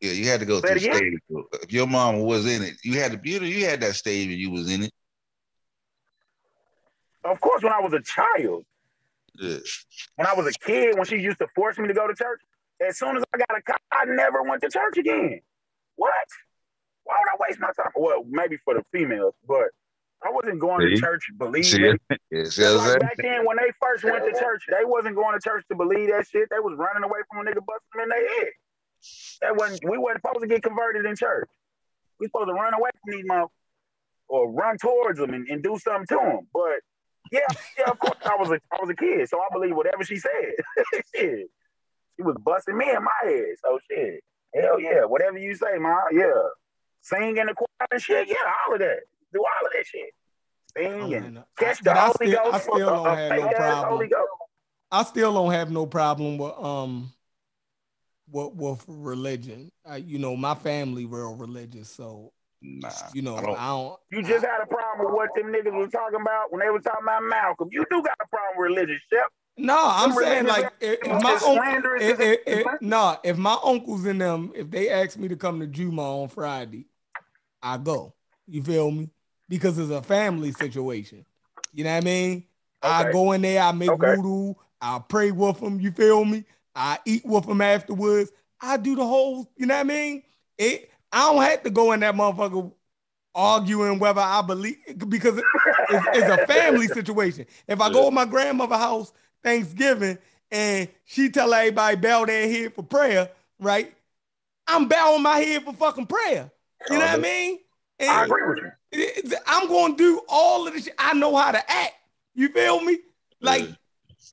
Yeah, 0.00 0.12
you 0.12 0.28
had 0.28 0.40
to 0.40 0.46
go 0.46 0.60
Say 0.60 0.68
through 0.68 0.76
a 0.76 0.80
stage. 0.80 1.18
If 1.62 1.72
your 1.72 1.86
mom 1.86 2.20
was 2.20 2.46
in 2.46 2.62
it, 2.62 2.74
you 2.82 2.98
had 2.98 3.12
to. 3.12 3.28
You, 3.30 3.40
you 3.40 3.66
had 3.66 3.80
that 3.82 3.94
stage 3.94 4.28
when 4.28 4.38
you 4.38 4.50
was 4.50 4.70
in 4.70 4.84
it. 4.84 4.92
Of 7.24 7.40
course, 7.40 7.62
when 7.62 7.72
I 7.72 7.80
was 7.80 7.92
a 7.92 8.00
child, 8.00 8.64
Yeah. 9.34 9.58
when 10.16 10.26
I 10.26 10.34
was 10.34 10.46
a 10.46 10.52
kid, 10.58 10.96
when 10.96 11.04
she 11.06 11.16
used 11.16 11.38
to 11.38 11.46
force 11.54 11.78
me 11.78 11.88
to 11.88 11.94
go 11.94 12.06
to 12.06 12.14
church, 12.14 12.40
as 12.86 12.98
soon 12.98 13.16
as 13.16 13.24
I 13.34 13.38
got 13.38 13.58
a 13.58 13.62
car, 13.62 13.76
I 13.92 14.04
never 14.06 14.42
went 14.42 14.62
to 14.62 14.70
church 14.70 14.96
again. 14.96 15.40
What? 15.96 16.12
Why 17.04 17.16
would 17.18 17.28
I 17.28 17.36
waste 17.48 17.60
my 17.60 17.72
time? 17.76 17.92
Well, 17.94 18.24
maybe 18.28 18.56
for 18.64 18.74
the 18.74 18.82
females, 18.92 19.34
but 19.46 19.68
I 20.24 20.30
wasn't 20.30 20.60
going 20.60 20.86
See? 20.86 20.94
to 20.94 21.00
church 21.00 21.22
believing. 21.36 21.62
See, 21.62 22.16
yeah, 22.30 22.44
see 22.44 22.62
what 22.62 22.80
I'm 22.80 22.88
Like 22.88 23.00
back 23.00 23.16
then, 23.18 23.44
when 23.44 23.56
they 23.56 23.70
first 23.80 24.04
went 24.04 24.24
to 24.24 24.38
church, 24.38 24.64
they 24.70 24.84
wasn't 24.84 25.16
going 25.16 25.38
to 25.38 25.40
church 25.42 25.64
to 25.70 25.76
believe 25.76 26.08
that 26.10 26.26
shit. 26.26 26.48
They 26.50 26.58
was 26.60 26.76
running 26.78 27.04
away 27.04 27.20
from 27.30 27.46
a 27.46 27.50
nigga 27.50 27.64
busting 27.64 27.94
them 27.94 28.02
in 28.04 28.08
their 28.08 28.28
head. 28.40 28.52
That 29.42 29.56
wasn't. 29.56 29.80
We 29.88 29.96
wasn't 29.98 30.20
supposed 30.22 30.40
to 30.42 30.46
get 30.46 30.62
converted 30.62 31.06
in 31.06 31.16
church. 31.16 31.48
We 32.18 32.26
supposed 32.26 32.48
to 32.48 32.54
run 32.54 32.74
away 32.74 32.90
from 33.02 33.12
these 33.16 33.24
motherfuckers 33.24 33.48
or 34.28 34.52
run 34.52 34.76
towards 34.78 35.18
them 35.18 35.32
and, 35.34 35.48
and 35.48 35.62
do 35.62 35.78
something 35.78 36.06
to 36.08 36.16
them. 36.22 36.48
But 36.52 36.80
yeah, 37.30 37.40
yeah, 37.78 37.90
of 37.90 37.98
course, 37.98 38.18
I 38.24 38.36
was 38.36 38.50
a 38.50 38.60
I 38.72 38.78
was 38.80 38.90
a 38.90 38.94
kid, 38.94 39.28
so 39.28 39.38
I 39.40 39.46
believe 39.52 39.74
whatever 39.76 40.04
she 40.04 40.16
said. 40.18 40.54
shit, 41.14 41.48
she 42.16 42.22
was 42.22 42.36
busting 42.42 42.76
me 42.76 42.90
in 42.90 43.02
my 43.04 43.10
head. 43.22 43.46
So 43.64 43.78
shit, 43.90 44.20
hell 44.54 44.80
yeah, 44.80 45.04
whatever 45.04 45.38
you 45.38 45.54
say, 45.54 45.78
ma, 45.78 45.96
yeah. 46.12 46.30
Sing 47.02 47.36
in 47.36 47.46
the 47.46 47.54
choir 47.54 47.88
and 47.90 48.02
shit, 48.02 48.28
yeah, 48.28 48.34
all 48.68 48.74
of 48.74 48.80
that. 48.80 48.98
Do 49.32 49.40
all 49.40 49.66
of 49.66 49.72
that 49.74 49.86
shit. 49.86 50.10
Sing 50.76 51.00
Oh, 51.02 51.12
and 51.14 51.34
man. 51.34 51.44
catch 51.58 51.80
the 51.82 51.92
I 51.92 52.06
Holy 52.06 52.30
still- 52.30 52.52
I 52.52 52.58
still 52.60 52.78
don't 52.78 53.06
have 53.16 53.30
no 53.40 53.48
problem. 53.50 54.10
I 54.92 55.02
still 55.04 55.32
don't 55.34 55.52
have 55.52 55.70
no 55.70 55.86
problem 55.86 56.36
with 56.38 56.52
um 56.58 57.12
with, 58.30 58.52
with 58.54 58.84
religion. 58.88 59.70
Uh, 59.90 59.94
you 59.94 60.18
know, 60.18 60.36
my 60.36 60.54
family 60.54 61.04
real 61.06 61.34
religious, 61.34 61.88
so 61.90 62.32
Nah, 62.62 62.90
you 63.14 63.22
know, 63.22 63.36
I 63.36 63.38
I 63.38 63.42
don't- 63.42 63.56
don't. 63.56 64.00
You 64.10 64.22
just 64.22 64.44
had 64.44 64.60
a 64.62 64.66
problem 64.66 65.06
with 65.06 65.14
what 65.14 65.30
them 65.34 65.46
niggas 65.52 65.72
was 65.72 65.90
talking 65.90 66.20
about 66.20 66.52
when 66.52 66.60
they 66.60 66.68
was 66.70 66.82
talking 66.82 67.04
about 67.04 67.22
Malcolm. 67.22 67.68
You 67.72 67.84
do 67.90 68.02
got 68.02 68.16
a 68.22 68.26
problem 68.28 68.58
with 68.58 68.70
religion, 68.70 69.00
Shep. 69.10 69.28
No, 69.56 69.76
I'm 69.78 70.10
Them 70.10 70.18
saying 70.18 70.46
like 70.46 70.72
if, 70.80 70.98
if 71.02 71.22
my 71.22 71.32
uncle, 71.32 71.92
if, 72.00 72.20
if, 72.20 72.38
if- 72.46 72.66
no, 72.80 73.18
if 73.24 73.36
my 73.36 73.56
uncles 73.64 74.04
and 74.06 74.20
them, 74.20 74.52
if 74.54 74.70
they 74.70 74.88
ask 74.90 75.18
me 75.18 75.28
to 75.28 75.36
come 75.36 75.60
to 75.60 75.66
Juma 75.66 76.22
on 76.22 76.28
Friday, 76.28 76.86
I 77.62 77.76
go. 77.78 78.14
You 78.46 78.62
feel 78.62 78.90
me? 78.90 79.10
Because 79.48 79.78
it's 79.78 79.90
a 79.90 80.02
family 80.02 80.52
situation. 80.52 81.24
You 81.72 81.84
know 81.84 81.90
what 81.94 82.02
I 82.02 82.04
mean? 82.04 82.44
I 82.82 83.12
go 83.12 83.32
in 83.32 83.42
there, 83.42 83.62
I 83.62 83.72
make 83.72 83.90
Okay. 83.90 84.06
wudu, 84.16 84.54
I 84.80 84.98
pray 85.06 85.30
with 85.30 85.60
them. 85.60 85.78
You 85.80 85.92
feel 85.92 86.24
me? 86.24 86.44
I 86.74 86.98
eat 87.04 87.24
with 87.26 87.46
them 87.46 87.60
afterwards. 87.60 88.32
I 88.60 88.76
do 88.76 88.96
the 88.96 89.04
whole. 89.06 89.50
You 89.56 89.66
know 89.66 89.74
what 89.74 89.80
I 89.80 89.84
mean? 89.84 90.22
It. 90.56 90.89
I 91.12 91.32
don't 91.32 91.42
have 91.42 91.62
to 91.64 91.70
go 91.70 91.92
in 91.92 92.00
that 92.00 92.14
motherfucker 92.14 92.72
arguing 93.34 93.98
whether 93.98 94.20
I 94.20 94.42
believe 94.42 94.76
because 95.08 95.38
it- 95.38 95.44
it's, 95.88 96.06
it's 96.12 96.28
a 96.28 96.38
family 96.46 96.86
situation. 96.88 97.46
If 97.66 97.80
I 97.80 97.90
go 97.92 98.04
to 98.06 98.10
my 98.10 98.24
grandmother 98.24 98.76
house 98.76 99.12
Thanksgiving 99.42 100.18
and 100.50 100.88
she 101.04 101.30
tell 101.30 101.52
everybody 101.52 101.96
bow 101.96 102.24
their 102.26 102.48
head 102.48 102.74
for 102.74 102.82
prayer, 102.82 103.30
right? 103.58 103.92
I'm 104.66 104.86
bowing 104.88 105.22
my 105.22 105.38
head 105.38 105.64
for 105.64 105.72
fucking 105.72 106.06
prayer. 106.06 106.50
You 106.88 106.98
know 106.98 107.04
what 107.04 107.10
I 107.10 107.12
uh-huh. 107.14 107.22
mean? 107.22 107.58
I 108.00 108.24
agree 108.24 108.46
with 108.48 108.58
you. 108.58 108.70
it- 108.92 109.34
I'm 109.46 109.68
going 109.68 109.96
to 109.96 109.98
do 109.98 110.22
all 110.28 110.66
of 110.66 110.74
this. 110.74 110.84
Shit. 110.84 110.94
I 110.98 111.12
know 111.14 111.34
how 111.36 111.52
to 111.52 111.70
act. 111.70 111.94
You 112.34 112.48
feel 112.50 112.80
me? 112.80 112.98
Like 113.40 113.62
Yeah. 113.62 113.74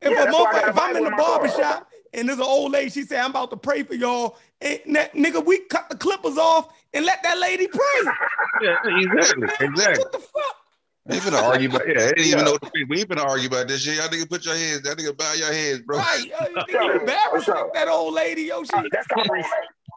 if 0.01 0.11
Yeah, 0.11 0.23
a 0.23 0.27
I 0.27 0.31
got 0.31 0.53
motherfucker, 0.53 0.67
a 0.67 0.69
if 0.69 0.79
I'm 0.79 0.95
in 0.95 1.03
the 1.03 1.09
barbershop 1.11 1.89
and 2.13 2.27
there's 2.27 2.39
an 2.39 2.45
old 2.45 2.71
lady, 2.71 2.89
she 2.89 3.03
said, 3.03 3.19
I'm 3.19 3.31
about 3.31 3.49
to 3.51 3.57
pray 3.57 3.83
for 3.83 3.95
y'all, 3.95 4.37
and 4.61 4.79
that, 4.95 5.13
nigga, 5.13 5.45
we 5.45 5.59
cut 5.59 5.89
the 5.89 5.97
clippers 5.97 6.37
off 6.37 6.73
and 6.93 7.05
let 7.05 7.21
that 7.23 7.37
lady 7.39 7.67
pray. 7.67 7.81
Yeah, 8.59 8.75
exactly, 8.85 9.47
exactly. 9.59 10.03
What 10.03 10.11
the 10.11 10.17
fuck? 10.17 10.55
They 11.05 11.17
finna 11.19 11.41
argue 11.41 11.69
about 11.69 11.83
yeah. 11.87 11.93
They 11.93 12.07
didn't 12.13 12.25
even 12.25 12.45
know 12.45 12.51
what 12.53 12.61
the 12.61 12.85
we 12.89 13.05
finna 13.05 13.23
argue 13.23 13.47
about 13.47 13.67
this 13.67 13.81
shit. 13.81 13.97
Y'all 13.97 14.07
nigga 14.07 14.27
put 14.27 14.45
your 14.45 14.55
hands, 14.55 14.81
that 14.81 14.97
nigga 14.97 15.15
bow 15.15 15.33
your 15.33 15.53
heads, 15.53 15.81
bro. 15.81 15.97
Right? 15.97 16.25
Yo, 16.25 16.47
you 16.47 16.55
think 16.55 16.71
Yo, 16.71 16.81
you 16.81 16.99
embarrassed 16.99 17.47
yo. 17.47 17.63
with 17.65 17.73
that 17.73 17.87
old 17.87 18.13
lady? 18.15 18.43
Yo, 18.43 18.63
she 18.63 18.73
uh, 18.73 18.81
That's 18.91 19.07
called 19.07 19.27
res- 19.31 19.45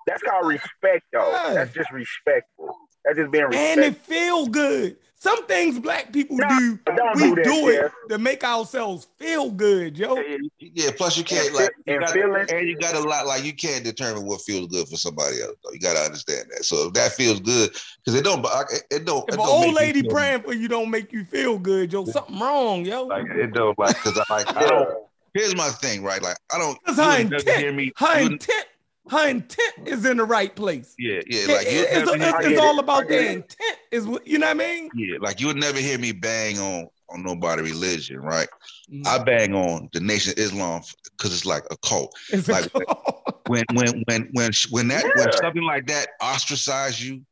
that's 0.07 0.23
called 0.23 0.47
respect, 0.47 1.05
though. 1.13 1.31
Yeah. 1.31 1.55
That's 1.55 1.73
just 1.73 1.91
respectful. 1.91 2.77
That's 3.05 3.17
just 3.17 3.31
being 3.31 3.47
and 3.53 3.81
it 3.81 3.97
feel 3.97 4.47
good. 4.47 4.97
Some 5.23 5.45
things 5.47 5.79
black 5.79 6.15
people 6.15 6.39
Nah, 6.39 6.49
do, 6.49 6.79
we 7.15 7.21
do 7.21 7.35
that, 7.35 7.45
do 7.45 7.69
it 7.69 7.83
Jeff. 7.83 7.93
to 8.09 8.17
make 8.17 8.43
ourselves 8.43 9.07
feel 9.19 9.51
good, 9.51 9.99
yo. 9.99 10.17
Yeah, 10.59 10.93
plus 10.97 11.19
you 11.19 11.25
can't 11.25 11.53
like 11.55 11.69
you 11.87 11.93
and 11.93 12.01
gotta, 12.01 12.13
feeling- 12.15 12.47
and 12.51 12.67
you 12.67 12.79
got 12.79 12.95
a 12.95 13.01
lot 13.01 13.27
like 13.27 13.45
you 13.45 13.53
can't 13.53 13.85
determine 13.85 14.25
what 14.25 14.41
feels 14.41 14.69
good 14.69 14.89
for 14.89 14.97
somebody 14.97 15.43
else. 15.43 15.57
Though. 15.63 15.73
You 15.73 15.79
gotta 15.79 16.01
understand 16.01 16.47
that. 16.57 16.65
So 16.65 16.87
if 16.89 16.95
that 16.95 17.13
feels 17.13 17.39
good, 17.41 17.71
because 18.03 18.19
it 18.19 18.25
don't, 18.25 18.43
it, 18.71 18.83
it 18.91 19.05
don't. 19.05 19.29
If 19.29 19.35
it 19.35 19.41
an 19.41 19.47
don't 19.47 19.49
old 19.49 19.67
make 19.67 19.75
lady 19.77 20.01
feel- 20.01 20.11
praying 20.11 20.41
for 20.43 20.55
you 20.55 20.69
don't 20.69 20.91
make 20.91 21.13
you 21.13 21.25
feel 21.27 21.59
good, 21.59 21.93
yo, 21.93 22.07
something 22.07 22.39
wrong, 22.41 22.87
yo. 22.87 23.03
like 23.03 23.27
it 23.27 23.53
don't 23.53 23.79
like 23.79 23.97
because 24.03 24.19
I 24.31 24.35
like 24.35 24.57
I 24.57 24.67
don't. 24.69 24.89
Here's 25.35 25.55
my 25.55 25.69
thing, 25.69 26.03
right? 26.03 26.23
Like 26.23 26.39
I 26.53 26.57
don't. 26.59 26.79
Because 26.85 26.97
you 26.97 27.05
her 27.05 27.21
intent, 27.21 27.59
hear 27.59 27.73
me. 27.73 27.93
her 27.99 28.21
intent, 28.21 28.67
her 29.11 29.29
intent 29.29 29.75
is 29.87 30.05
in 30.05 30.17
the 30.19 30.25
right 30.25 30.55
place. 30.55 30.95
yeah, 30.99 31.21
yeah, 31.27 31.47
Yeah, 31.47 31.55
like 31.55 31.67
it- 31.67 31.89
it's, 31.91 32.17
never 32.17 32.39
it's, 32.39 32.47
it's 32.49 32.61
all 32.61 32.77
it. 32.79 32.83
about 32.85 33.05
I 33.05 33.07
the 33.09 33.19
it. 33.19 33.31
intent. 33.33 33.79
Is 33.91 34.07
what 34.07 34.27
you 34.27 34.39
know 34.39 34.47
what 34.47 34.57
I 34.57 34.59
mean? 34.59 34.91
Yeah, 34.95 35.17
like 35.21 35.41
you 35.41 35.49
would 35.49 35.57
never 35.57 35.79
hear 35.79 35.99
me 35.99 36.13
bang 36.13 36.59
on 36.59 36.89
on 37.11 37.23
nobody 37.25 37.63
religion, 37.63 38.21
right? 38.21 38.47
Mm. 38.93 39.07
I 39.07 39.19
bang 39.23 39.53
on 39.55 39.89
the 39.93 39.99
Nation 40.01 40.33
of 40.33 40.39
Islam 40.39 40.83
because 41.17 41.35
it's 41.35 41.45
like 41.45 41.65
a 41.71 41.77
cult. 41.79 42.15
It's 42.31 42.49
a- 42.49 42.53
like- 42.53 42.73
when 43.49 43.65
when 43.73 44.03
when 44.07 44.29
when 44.33 44.51
when 44.71 44.89
that 44.89 45.05
when 45.17 45.33
something 45.33 45.63
like 45.65 45.87
that 45.89 46.09
ostracize 46.23 47.03
you 47.05 47.23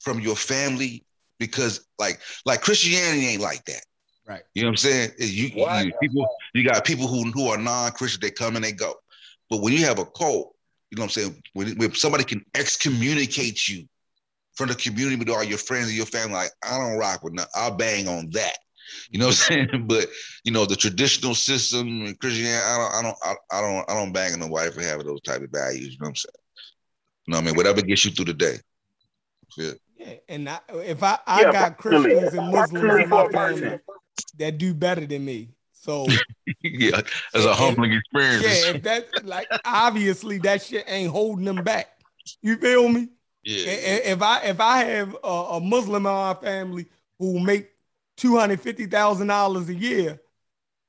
from 0.00 0.20
your 0.20 0.36
family 0.36 1.04
because 1.38 1.86
like 1.98 2.20
like 2.46 2.62
Christianity 2.62 3.26
ain't 3.26 3.42
like 3.42 3.64
that. 3.66 3.82
Right. 4.26 4.42
You 4.54 4.62
know 4.62 4.68
what 4.68 4.72
I'm 4.72 4.76
saying? 4.76 5.10
You, 5.18 5.48
you 5.48 5.92
people 6.00 6.26
you 6.54 6.64
got 6.64 6.84
people 6.86 7.06
who 7.08 7.24
who 7.32 7.48
are 7.48 7.58
non-Christian, 7.58 8.20
they 8.22 8.30
come 8.30 8.56
and 8.56 8.64
they 8.64 8.72
go. 8.72 8.94
But 9.50 9.60
when 9.60 9.72
you 9.74 9.84
have 9.84 9.98
a 9.98 10.04
cult, 10.06 10.54
you 10.90 10.96
know 10.96 11.02
what 11.02 11.16
I'm 11.16 11.22
saying? 11.22 11.42
When, 11.52 11.76
when 11.78 11.94
somebody 11.94 12.24
can 12.24 12.44
excommunicate 12.54 13.68
you 13.68 13.86
from 14.56 14.68
the 14.68 14.74
community 14.74 15.16
with 15.16 15.28
all 15.30 15.44
your 15.44 15.58
friends 15.58 15.86
and 15.88 15.96
your 15.96 16.06
family, 16.06 16.34
like 16.34 16.50
I 16.64 16.78
don't 16.78 16.98
rock 16.98 17.22
with 17.22 17.34
nothing. 17.34 17.50
I'll 17.54 17.76
bang 17.76 18.08
on 18.08 18.30
that. 18.30 18.56
You 19.10 19.20
know 19.20 19.26
what 19.26 19.46
I'm 19.50 19.68
saying? 19.68 19.84
But 19.86 20.08
you 20.44 20.52
know, 20.52 20.66
the 20.66 20.76
traditional 20.76 21.34
system 21.34 22.04
and 22.04 22.18
Christianity, 22.18 22.64
I 22.64 22.76
don't, 22.76 22.94
I 22.94 23.02
don't, 23.02 23.16
I, 23.22 23.56
I 23.56 23.60
don't, 23.60 23.90
I 23.90 23.94
don't 23.94 24.12
bang 24.12 24.32
on 24.32 24.40
nobody 24.40 24.70
for 24.72 24.82
having 24.82 25.06
those 25.06 25.20
type 25.22 25.42
of 25.42 25.50
values. 25.50 25.92
You 25.92 25.98
know 26.00 26.04
what 26.04 26.08
I'm 26.08 26.16
saying? 26.16 26.32
You 27.26 27.32
know 27.32 27.38
what 27.38 27.42
I 27.42 27.46
mean? 27.46 27.56
Whatever 27.56 27.82
gets 27.82 28.04
you 28.04 28.10
through 28.10 28.24
the 28.26 28.34
day. 28.34 28.56
Yeah. 29.56 29.70
yeah, 29.96 30.14
and 30.28 30.48
I, 30.48 30.58
if 30.74 31.02
I, 31.02 31.18
I 31.26 31.42
Yeah, 31.42 31.52
got. 31.52 31.78
Christians 31.78 32.34
and 32.34 32.50
Muslims 32.50 32.94
in 32.98 33.08
my 33.08 33.22
for 33.22 33.30
a 33.30 33.32
person. 33.32 33.60
family 33.60 33.80
that 34.38 34.58
do 34.58 34.74
better 34.74 35.06
than 35.06 35.24
me. 35.24 35.50
So 35.82 36.06
yeah, 36.62 36.98
it's 36.98 37.44
a 37.44 37.48
And- 37.48 37.48
humbling 37.58 37.92
experience. 37.94 38.42
yeah, 38.44 38.70
if 38.74 38.82
that 38.82 39.24
like 39.24 39.48
obviously 39.64 40.38
that 40.38 40.62
shit 40.62 40.84
ain't 40.86 41.10
holding 41.10 41.44
them 41.46 41.64
back. 41.64 41.88
You 42.42 42.56
feel 42.56 42.88
me? 42.88 43.08
yeah. 43.44 43.72
If 44.12 44.20
I 44.22 44.40
if 44.42 44.60
I 44.60 44.84
have 44.84 45.16
a, 45.24 45.26
a 45.26 45.60
Muslim 45.60 46.04
in 46.06 46.12
my 46.12 46.34
family 46.34 46.86
who 47.18 47.40
make 47.40 47.70
two 48.16 48.36
hundred 48.36 48.60
fifty 48.60 48.84
thousand 48.86 49.28
dollars 49.28 49.68
a 49.70 49.74
year, 49.74 50.20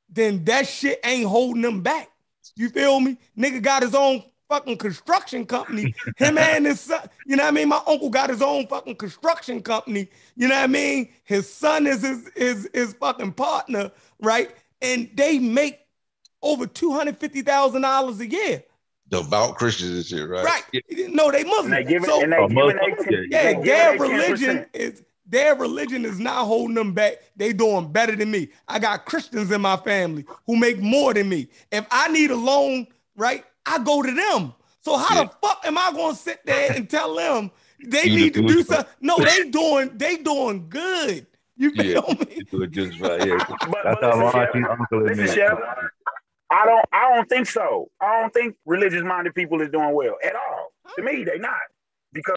then 0.10 0.44
that 0.46 0.68
shit 0.68 1.00
ain't 1.06 1.28
holding 1.28 1.62
them 1.62 1.82
back. 1.82 2.10
You 2.58 2.68
feel 2.70 3.00
me? 3.00 3.18
Nigga 3.38 3.62
got 3.62 3.82
his 3.84 3.96
own 3.96 4.24
fucking 4.50 4.76
construction 4.78 5.46
company. 5.46 5.96
Him 6.18 6.38
and 6.38 6.66
his 6.66 6.82
son, 6.82 7.00
you 7.26 7.38
know 7.38 7.44
what 7.44 7.50
I 7.50 7.56
mean? 7.56 7.70
My 7.70 7.82
uncle 7.88 8.10
got 8.10 8.30
his 8.30 8.42
own 8.42 8.68
fucking 8.68 8.98
construction 8.98 9.62
company. 9.62 10.10
You 10.36 10.50
know 10.50 10.56
what 10.56 10.66
I 10.66 10.68
mean? 10.68 11.10
His 11.24 11.50
son 11.52 11.88
is 11.88 12.02
his 12.02 12.30
his, 12.36 12.70
his 12.74 12.94
fucking 12.96 13.32
partner, 13.34 13.90
right? 14.20 14.52
And 14.82 15.10
they 15.14 15.40
make 15.40 15.80
over 16.42 16.66
two 16.66 16.92
hundred 16.94 17.18
fifty 17.18 17.42
thousand 17.42 17.82
dollars 17.84 18.20
a 18.20 18.28
year, 18.28 18.64
Devout 19.10 19.56
Christians 19.58 19.92
and 19.92 20.06
shit, 20.06 20.28
right? 20.30 20.44
right? 20.46 20.64
Yeah. 20.72 21.08
No, 21.10 21.32
they 21.32 21.44
Muslim. 21.44 21.74
And 21.74 21.74
they 21.74 21.84
give 21.90 22.04
it, 22.04 22.08
So- 22.08 22.22
and 22.24 22.32
they 22.32 22.38
Oh, 22.38 22.48
giving 22.48 22.56
Muslim? 22.56 22.78
they, 23.10 23.16
Yeah, 23.16 23.20
yeah, 23.30 23.54
they 23.54 23.64
their 23.64 23.92
giving 23.98 24.12
religion 24.12 24.66
is 24.74 25.04
their 25.28 25.56
religion 25.56 26.04
is 26.06 26.20
not 26.20 26.46
holding 26.46 26.76
them 26.76 26.94
back. 26.94 27.18
They 27.38 27.54
doing 27.54 27.92
better 27.92 28.16
than 28.16 28.32
me. 28.32 28.50
I 28.68 28.80
got 28.80 29.06
Christians 29.06 29.52
in 29.52 29.62
my 29.62 29.78
family 29.78 30.26
who 30.46 30.56
make 30.58 30.80
more 30.80 31.14
than 31.14 31.30
me. 31.30 31.48
If 31.72 31.86
I 31.92 32.08
need 32.10 32.32
a 32.32 32.36
loan, 32.36 32.88
right, 33.16 33.46
I 33.66 33.80
go 33.80 34.02
to 34.02 34.12
them. 34.12 34.54
So 34.82 34.98
how 34.98 35.16
Yeah. 35.16 35.24
the 35.26 35.48
fuck 35.48 35.62
am 35.66 35.78
I 35.78 35.92
gonna 35.92 36.16
sit 36.16 36.40
there 36.46 36.72
and 36.74 36.90
tell 36.90 37.16
them 37.16 37.52
they 37.86 38.06
You 38.06 38.16
need 38.16 38.34
to 38.34 38.42
do 38.42 38.48
do 38.48 38.64
something? 38.64 38.86
No, 39.00 39.18
they 39.18 39.50
doing 39.50 39.92
they 39.98 40.18
doing 40.18 40.68
good. 40.70 41.28
You 41.62 41.72
Yeah. 41.76 42.02
feel 42.02 42.16
me? 42.16 42.36
You 42.38 42.44
do 42.46 42.62
it 42.64 42.72
just 42.72 43.00
right. 43.00 43.26
Yeah. 43.28 43.38
But, 43.48 43.84
That's 43.84 44.02
but 44.02 44.14
how 44.16 44.26
listen, 44.26 44.64
Chef, 44.64 44.70
Uncle 44.80 45.02
listen, 45.04 45.28
Chef, 45.28 45.58
I 46.50 46.66
don't 46.66 46.86
I 46.92 47.14
don't 47.14 47.30
think 47.30 47.48
so. 47.48 47.90
I 48.02 48.20
don't 48.20 48.34
think 48.34 48.56
religious 48.66 49.04
minded 49.04 49.36
people 49.36 49.62
is 49.62 49.70
doing 49.70 49.94
well 49.94 50.16
at 50.24 50.34
all. 50.36 50.74
To 50.96 51.04
me, 51.04 51.24
they 51.24 51.38
not 51.38 51.54
because 52.14 52.36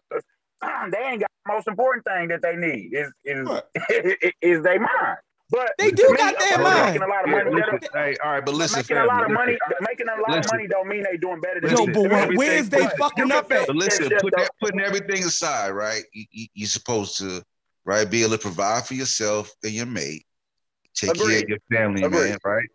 um, 0.60 0.90
they 0.92 0.98
ain't 0.98 1.20
got 1.20 1.30
the 1.46 1.52
most 1.55 1.66
important 1.68 2.05
thing 2.05 2.28
that 2.28 2.42
they 2.42 2.55
need 2.55 2.92
is 2.92 3.10
is 3.24 3.48
What? 3.48 3.70
is 4.42 4.62
they 4.62 4.78
mind. 4.78 5.18
But 5.51 5.72
They 5.78 5.90
do 5.90 6.10
me, 6.10 6.16
got 6.18 6.38
their 6.38 6.59
mind. 6.59 6.86
Making 6.86 7.02
a 7.02 7.06
lot 7.06 7.24
of 7.24 7.30
Yeah, 7.30 7.51
listen, 7.51 7.88
hey, 7.94 8.16
all 8.24 8.32
right, 8.32 8.44
but 8.44 8.55
listen, 8.55 8.78
making 8.78 8.96
a 8.96 9.05
lot 9.06 9.24
of 9.24 9.30
money. 9.30 9.52
listen. 9.52 9.86
Making 9.88 10.06
a 10.09 10.20
lot 10.20 10.30
Listen. 10.30 10.40
of 10.40 10.46
money 10.52 10.66
don't 10.66 10.88
mean 10.88 11.05
they 11.10 11.16
doing 11.16 11.40
better 11.40 11.60
than 11.60 11.70
Yo, 11.70 11.86
me. 11.86 11.92
but 11.92 12.10
where- 12.10 12.28
where's 12.32 12.68
they 12.70 12.86
fucking 12.98 13.28
you 13.28 13.34
up 13.34 13.51
at? 13.52 13.66
But 13.66 13.76
listen, 13.76 14.10
put 14.20 14.34
that, 14.36 14.51
putting 14.60 14.80
everything 14.80 15.22
aside, 15.24 15.70
right? 15.70 16.02
You, 16.12 16.24
you, 16.30 16.46
you're 16.55 16.68
supposed 16.68 17.18
to, 17.18 17.42
right, 17.85 18.09
be 18.11 18.23
able 18.23 18.32
to 18.32 18.39
provide 18.39 18.86
for 18.86 18.94
yourself 18.94 19.52
and 19.62 19.73
your 19.73 19.86
mate, 19.86 20.24
take 20.94 21.15
care 21.15 21.43
of 21.43 21.48
your 21.48 21.59
family, 21.70 22.02
Agreed. 22.02 22.31
man, 22.31 22.39
right? 22.44 22.69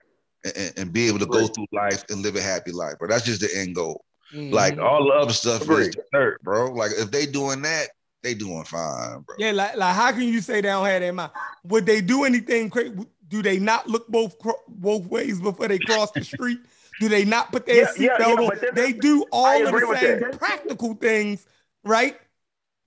And, 0.45 0.53
and- 0.57 0.73
and 0.79 0.93
be 0.93 1.07
able 1.07 1.19
to 1.19 1.25
go 1.25 1.47
through 1.47 1.67
life 1.71 2.03
and 2.09 2.21
live 2.21 2.35
a 2.35 2.41
happy 2.41 2.71
life, 2.71 2.97
bro. 2.99 3.07
That's 3.09 3.25
just 3.25 3.41
the 3.41 3.49
end 3.55 3.75
goal. 3.75 4.05
Mhm. 4.33 4.53
Like 4.53 4.77
all 4.77 5.05
the 5.05 5.13
other 5.13 5.33
stuff 5.33 5.61
is 5.63 5.67
Agreed. 5.69 5.97
dirt, 6.13 6.41
bro. 6.43 6.71
Like 6.71 6.91
if 6.97 7.11
they 7.11 7.25
doing 7.25 7.61
that, 7.63 7.87
they 8.21 8.33
doing 8.35 8.63
fine, 8.63 9.21
bro. 9.21 9.35
Yeah, 9.39 9.51
like, 9.51 9.75
like 9.75 9.95
how 9.95 10.11
can 10.11 10.23
you 10.23 10.39
say 10.41 10.55
they 10.55 10.61
don't 10.69 10.85
have 10.85 11.01
their 11.01 11.11
mind? 11.13 11.31
Would 11.63 11.85
they 11.85 11.99
do 12.01 12.23
anything 12.25 12.69
crazy? 12.69 12.93
Do 13.27 13.41
they 13.41 13.59
not 13.59 13.87
look 13.87 14.07
both 14.07 14.37
cro- 14.39 14.61
both 14.67 15.05
ways 15.07 15.39
before 15.41 15.67
they 15.67 15.79
cross 15.79 16.11
the 16.11 16.23
street? 16.23 16.59
Do 16.99 17.07
they 17.09 17.25
not 17.25 17.51
put 17.51 17.65
their 17.65 17.75
Yeah, 17.77 17.87
seatbelt 17.87 18.19
yeah, 18.19 18.27
yeah, 18.27 18.69
on? 18.69 18.75
They 18.75 18.91
do 18.93 19.25
all 19.31 19.65
of 19.67 19.71
the 19.73 19.97
same 19.99 20.31
practical 20.37 20.93
things, 20.95 21.45
right? 21.83 22.17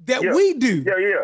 That 0.04 0.22
Yeah. 0.22 0.34
we 0.34 0.54
do. 0.54 0.82
Yeah, 0.86 0.98
yeah. 0.98 1.22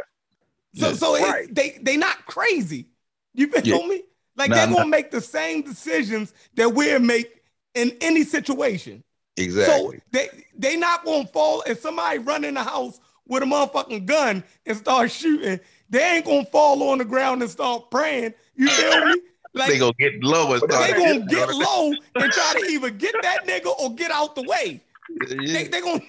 So, 0.78 0.88
Yeah. 0.88 0.94
so 0.94 1.14
it- 1.16 1.22
Right. 1.22 1.54
they 1.54 1.78
they 1.82 1.96
not 1.96 2.24
crazy. 2.26 2.86
You 3.34 3.48
feel 3.48 3.80
Yeah. 3.80 3.86
me? 3.86 4.02
Like 4.36 4.50
Nah, 4.50 4.56
they're 4.56 4.66
nah. 4.68 4.76
gonna 4.76 4.88
make 4.88 5.10
the 5.10 5.20
same 5.20 5.62
decisions 5.62 6.32
that 6.54 6.72
we'll 6.72 7.00
make 7.00 7.42
in 7.74 7.96
any 8.00 8.24
situation. 8.24 9.02
Exactly. 9.36 9.96
So 9.98 10.02
they 10.12 10.28
they 10.56 10.76
not 10.76 11.04
gonna 11.04 11.26
fall 11.26 11.62
if 11.66 11.80
somebody 11.80 12.18
run 12.18 12.44
in 12.44 12.54
the 12.54 12.62
house 12.62 13.00
with 13.26 13.42
a 13.42 13.46
motherfucking 13.46 14.06
gun 14.06 14.42
and 14.66 14.76
start 14.76 15.10
shooting, 15.10 15.60
they 15.90 16.02
ain't 16.02 16.24
gonna 16.24 16.44
fall 16.46 16.82
on 16.90 16.98
the 16.98 17.04
ground 17.04 17.42
and 17.42 17.50
start 17.50 17.90
praying. 17.90 18.34
You 18.56 18.68
feel 18.70 19.04
me? 19.06 19.20
Like 19.54 19.68
they 19.72 19.78
gonna 19.78 19.92
get 19.98 20.22
low 20.22 20.52
and 20.52 20.60
But 20.60 20.72
start. 20.72 20.90
they 20.90 20.96
gonna 20.96 21.26
get 21.26 21.48
low 21.54 21.92
and 22.14 22.32
try 22.32 22.54
to 22.60 22.66
either 22.70 22.90
get 22.90 23.14
that 23.22 23.46
nigga 23.46 23.66
or 23.78 23.94
get 23.94 24.10
out 24.10 24.34
the 24.34 24.42
way. 24.42 24.80
know? 25.08 25.52
They, 25.52 25.64
they 25.64 25.80
gonna 25.80 26.02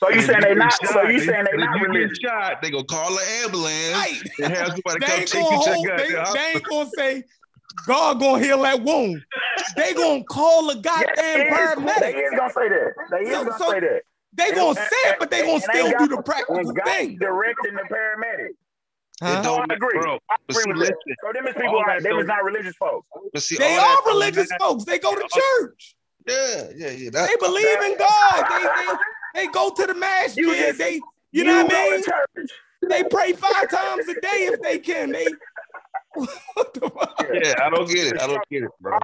So 0.00 0.10
you 0.10 0.16
And 0.18 0.26
saying 0.26 0.40
they 0.40 0.48
get 0.48 0.56
not? 0.58 0.72
shot, 0.72 0.92
So 0.92 1.02
you 1.08 1.18
they- 1.20 1.26
saying 1.26 1.44
they 1.44 1.50
if 1.52 1.60
not 1.60 1.76
you 1.80 1.86
religious? 1.86 2.18
get 2.18 2.30
shot, 2.30 2.62
they 2.62 2.70
gonna 2.70 2.84
call 2.84 3.16
an 3.16 3.24
ambulance 3.44 3.92
right. 3.94 4.22
and 4.42 4.52
have 4.52 4.68
somebody 4.68 5.00
They 5.00 5.06
come 5.06 5.20
ain't 5.20 5.28
take 5.28 5.42
gonna 5.44 5.56
you 5.56 5.62
to 5.64 5.70
the 5.70 5.96
they, 5.96 6.38
they 6.40 6.50
ain't 6.54 6.64
gonna 6.64 6.90
say 6.96 7.24
God 7.86 8.20
gonna 8.20 8.44
heal 8.44 8.62
that 8.62 8.82
wound. 8.82 9.22
They 9.76 9.94
gonna 9.94 10.24
call 10.24 10.70
a 10.70 10.76
goddamn 10.76 11.14
they 11.16 11.42
is, 11.44 11.48
they 11.50 11.56
paramedic. 11.56 12.14
is 12.32 12.38
gonna 12.38 12.52
say 12.52 12.68
that. 12.68 12.92
They 13.10 13.18
is 13.20 13.38
gonna 13.38 13.58
so 13.58 13.70
say 13.70 13.80
that. 13.80 14.00
They 14.36 14.46
And- 14.48 14.54
gonna 14.56 14.68
and- 14.68 14.78
say 14.78 15.10
it, 15.10 15.16
but 15.20 15.30
they 15.30 15.40
gonna 15.42 15.52
and 15.54 15.62
still 15.62 15.86
ain't 15.86 15.98
do 15.98 16.08
got- 16.08 16.16
the 16.16 16.22
practical 16.22 16.64
God 16.72 16.84
thing. 16.84 17.18
directing 17.18 17.74
the 17.74 17.82
paramedic. 17.90 18.48
Huh? 19.22 19.28
It 19.30 19.34
No, 19.36 19.42
don't 19.58 19.70
I 19.70 19.74
agree. 19.76 19.98
bro. 20.00 20.18
I 20.28 20.34
agree 20.50 20.64
with 20.66 20.76
listen, 20.76 20.94
that. 21.06 21.16
So 21.24 21.32
them 21.32 21.46
is 21.46 21.54
people 21.54 21.78
that 21.86 21.86
like 21.86 22.02
them 22.02 22.18
is 22.18 22.26
don't- 22.26 22.44
religious 22.44 22.76
folks. 22.76 23.06
see, 23.38 23.56
They 23.56 23.76
all 23.76 23.86
that 23.86 24.02
are 24.06 24.08
religious 24.12 24.48
folks. 24.58 24.84
They 24.84 24.98
go 24.98 25.14
to 25.14 25.24
uh, 25.24 25.28
church. 25.28 25.94
Yeah, 26.26 26.62
yeah, 26.76 26.90
yeah. 26.90 27.10
That, 27.10 27.28
They 27.30 27.36
believe 27.36 27.80
in 27.82 27.96
God. 27.98 28.44
They 28.50 28.62
they, 28.62 28.96
they 29.34 29.46
go 29.48 29.70
to 29.70 29.86
the 29.86 29.94
mass. 29.94 30.36
You 30.36 30.50
Yeah, 30.52 30.66
just- 30.68 30.78
they 30.78 31.00
you 31.32 31.44
know 31.44 31.64
what 31.64 31.72
I 31.74 31.90
mean? 31.90 32.02
church. 32.04 32.50
they 32.88 33.02
pray 33.04 33.32
five 33.32 33.68
times 33.68 34.08
a 34.08 34.14
day 34.20 34.48
if 34.52 34.60
they 34.62 34.78
can. 34.78 35.10
They 35.12 35.26
what 36.14 36.72
the 36.74 36.80
fuck? 36.90 37.26
Yeah, 37.42 37.54
I 37.62 37.70
don't 37.70 37.88
get 37.88 38.06
it. 38.14 38.20
I 38.22 38.26
don't 38.28 38.42
get 38.50 38.62
it, 38.62 38.70
bro. 38.80 38.98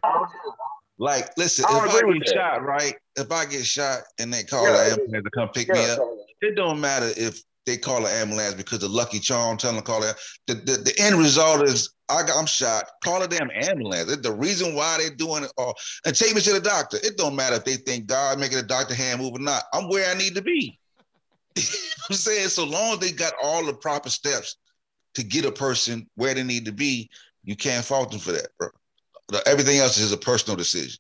Like, 0.98 1.30
listen, 1.36 1.64
I 1.68 1.84
if 1.86 1.94
I 2.04 2.12
get 2.12 2.28
shot, 2.28 2.62
right? 2.62 2.94
If 3.16 3.32
I 3.32 3.46
get 3.46 3.64
shot 3.66 4.00
and 4.18 4.32
they 4.32 4.44
call 4.44 4.62
Yeah. 4.64 4.86
an 4.86 5.00
ambulance 5.00 5.24
to 5.24 5.30
come 5.30 5.48
pick 5.48 5.68
me 5.70 5.80
up, 5.90 5.98
it 6.42 6.54
don't 6.54 6.80
matter 6.80 7.10
if 7.16 7.42
they 7.66 7.76
call 7.76 8.06
an 8.06 8.12
ambulance 8.12 8.54
because 8.54 8.78
the 8.80 8.88
lucky 8.88 9.18
charm 9.18 9.56
tell 9.56 9.72
them 9.72 9.80
to 9.80 9.86
call 9.86 10.02
it. 10.02 10.16
The, 10.46 10.54
the, 10.54 10.72
the 10.78 10.94
end 10.98 11.16
result 11.16 11.62
is 11.62 11.92
I 12.08 12.22
got, 12.22 12.38
I'm 12.38 12.46
shot. 12.46 12.84
Call 13.04 13.22
a 13.22 13.28
damn 13.28 13.50
ambulance. 13.50 14.10
It's 14.10 14.22
the 14.22 14.32
reason 14.32 14.74
why 14.74 14.98
they're 14.98 15.14
doing 15.14 15.44
it 15.44 15.52
all. 15.56 15.74
And 16.04 16.16
take 16.16 16.34
me 16.34 16.40
to 16.40 16.52
the 16.52 16.60
doctor. 16.60 16.98
It 17.02 17.16
don't 17.16 17.36
matter 17.36 17.56
if 17.56 17.64
they 17.64 17.76
think 17.76 18.06
God 18.06 18.38
making 18.38 18.58
a 18.58 18.62
doctor 18.62 18.94
hand 18.94 19.20
move 19.20 19.34
or 19.34 19.38
not. 19.38 19.62
I'm 19.72 19.88
where 19.88 20.10
I 20.10 20.18
need 20.18 20.34
to 20.34 20.42
be. 20.42 20.78
I'm 21.56 22.16
saying 22.16 22.48
so 22.48 22.64
long 22.64 22.94
as 22.94 22.98
they 22.98 23.12
got 23.12 23.34
all 23.42 23.64
the 23.64 23.74
proper 23.74 24.10
steps 24.10 24.56
to 25.14 25.22
get 25.22 25.44
a 25.44 25.52
person 25.52 26.08
where 26.14 26.34
they 26.34 26.42
need 26.42 26.64
to 26.64 26.72
be, 26.72 27.10
you 27.44 27.56
can't 27.56 27.84
fault 27.84 28.10
them 28.10 28.20
for 28.20 28.32
that, 28.32 28.48
bro. 28.58 28.68
Everything 29.46 29.78
else 29.78 29.98
is 29.98 30.12
a 30.12 30.16
personal 30.16 30.56
decision. 30.56 30.98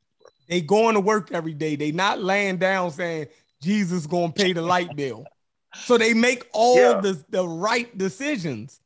They 0.48 0.60
going 0.60 0.94
to 0.94 1.00
work 1.00 1.32
every 1.32 1.54
day. 1.54 1.76
They 1.76 1.92
not 1.92 2.22
laying 2.22 2.58
down 2.58 2.90
saying 2.90 3.28
Jesus 3.60 4.06
gonna 4.06 4.32
pay 4.32 4.52
the 4.52 4.62
light 4.62 4.94
bill. 4.96 5.26
So 5.74 5.98
they 5.98 6.14
make 6.14 6.46
all 6.52 6.76
Yeah. 6.76 7.00
the, 7.00 7.24
the 7.30 7.46
right 7.46 7.96
decisions. 7.96 8.80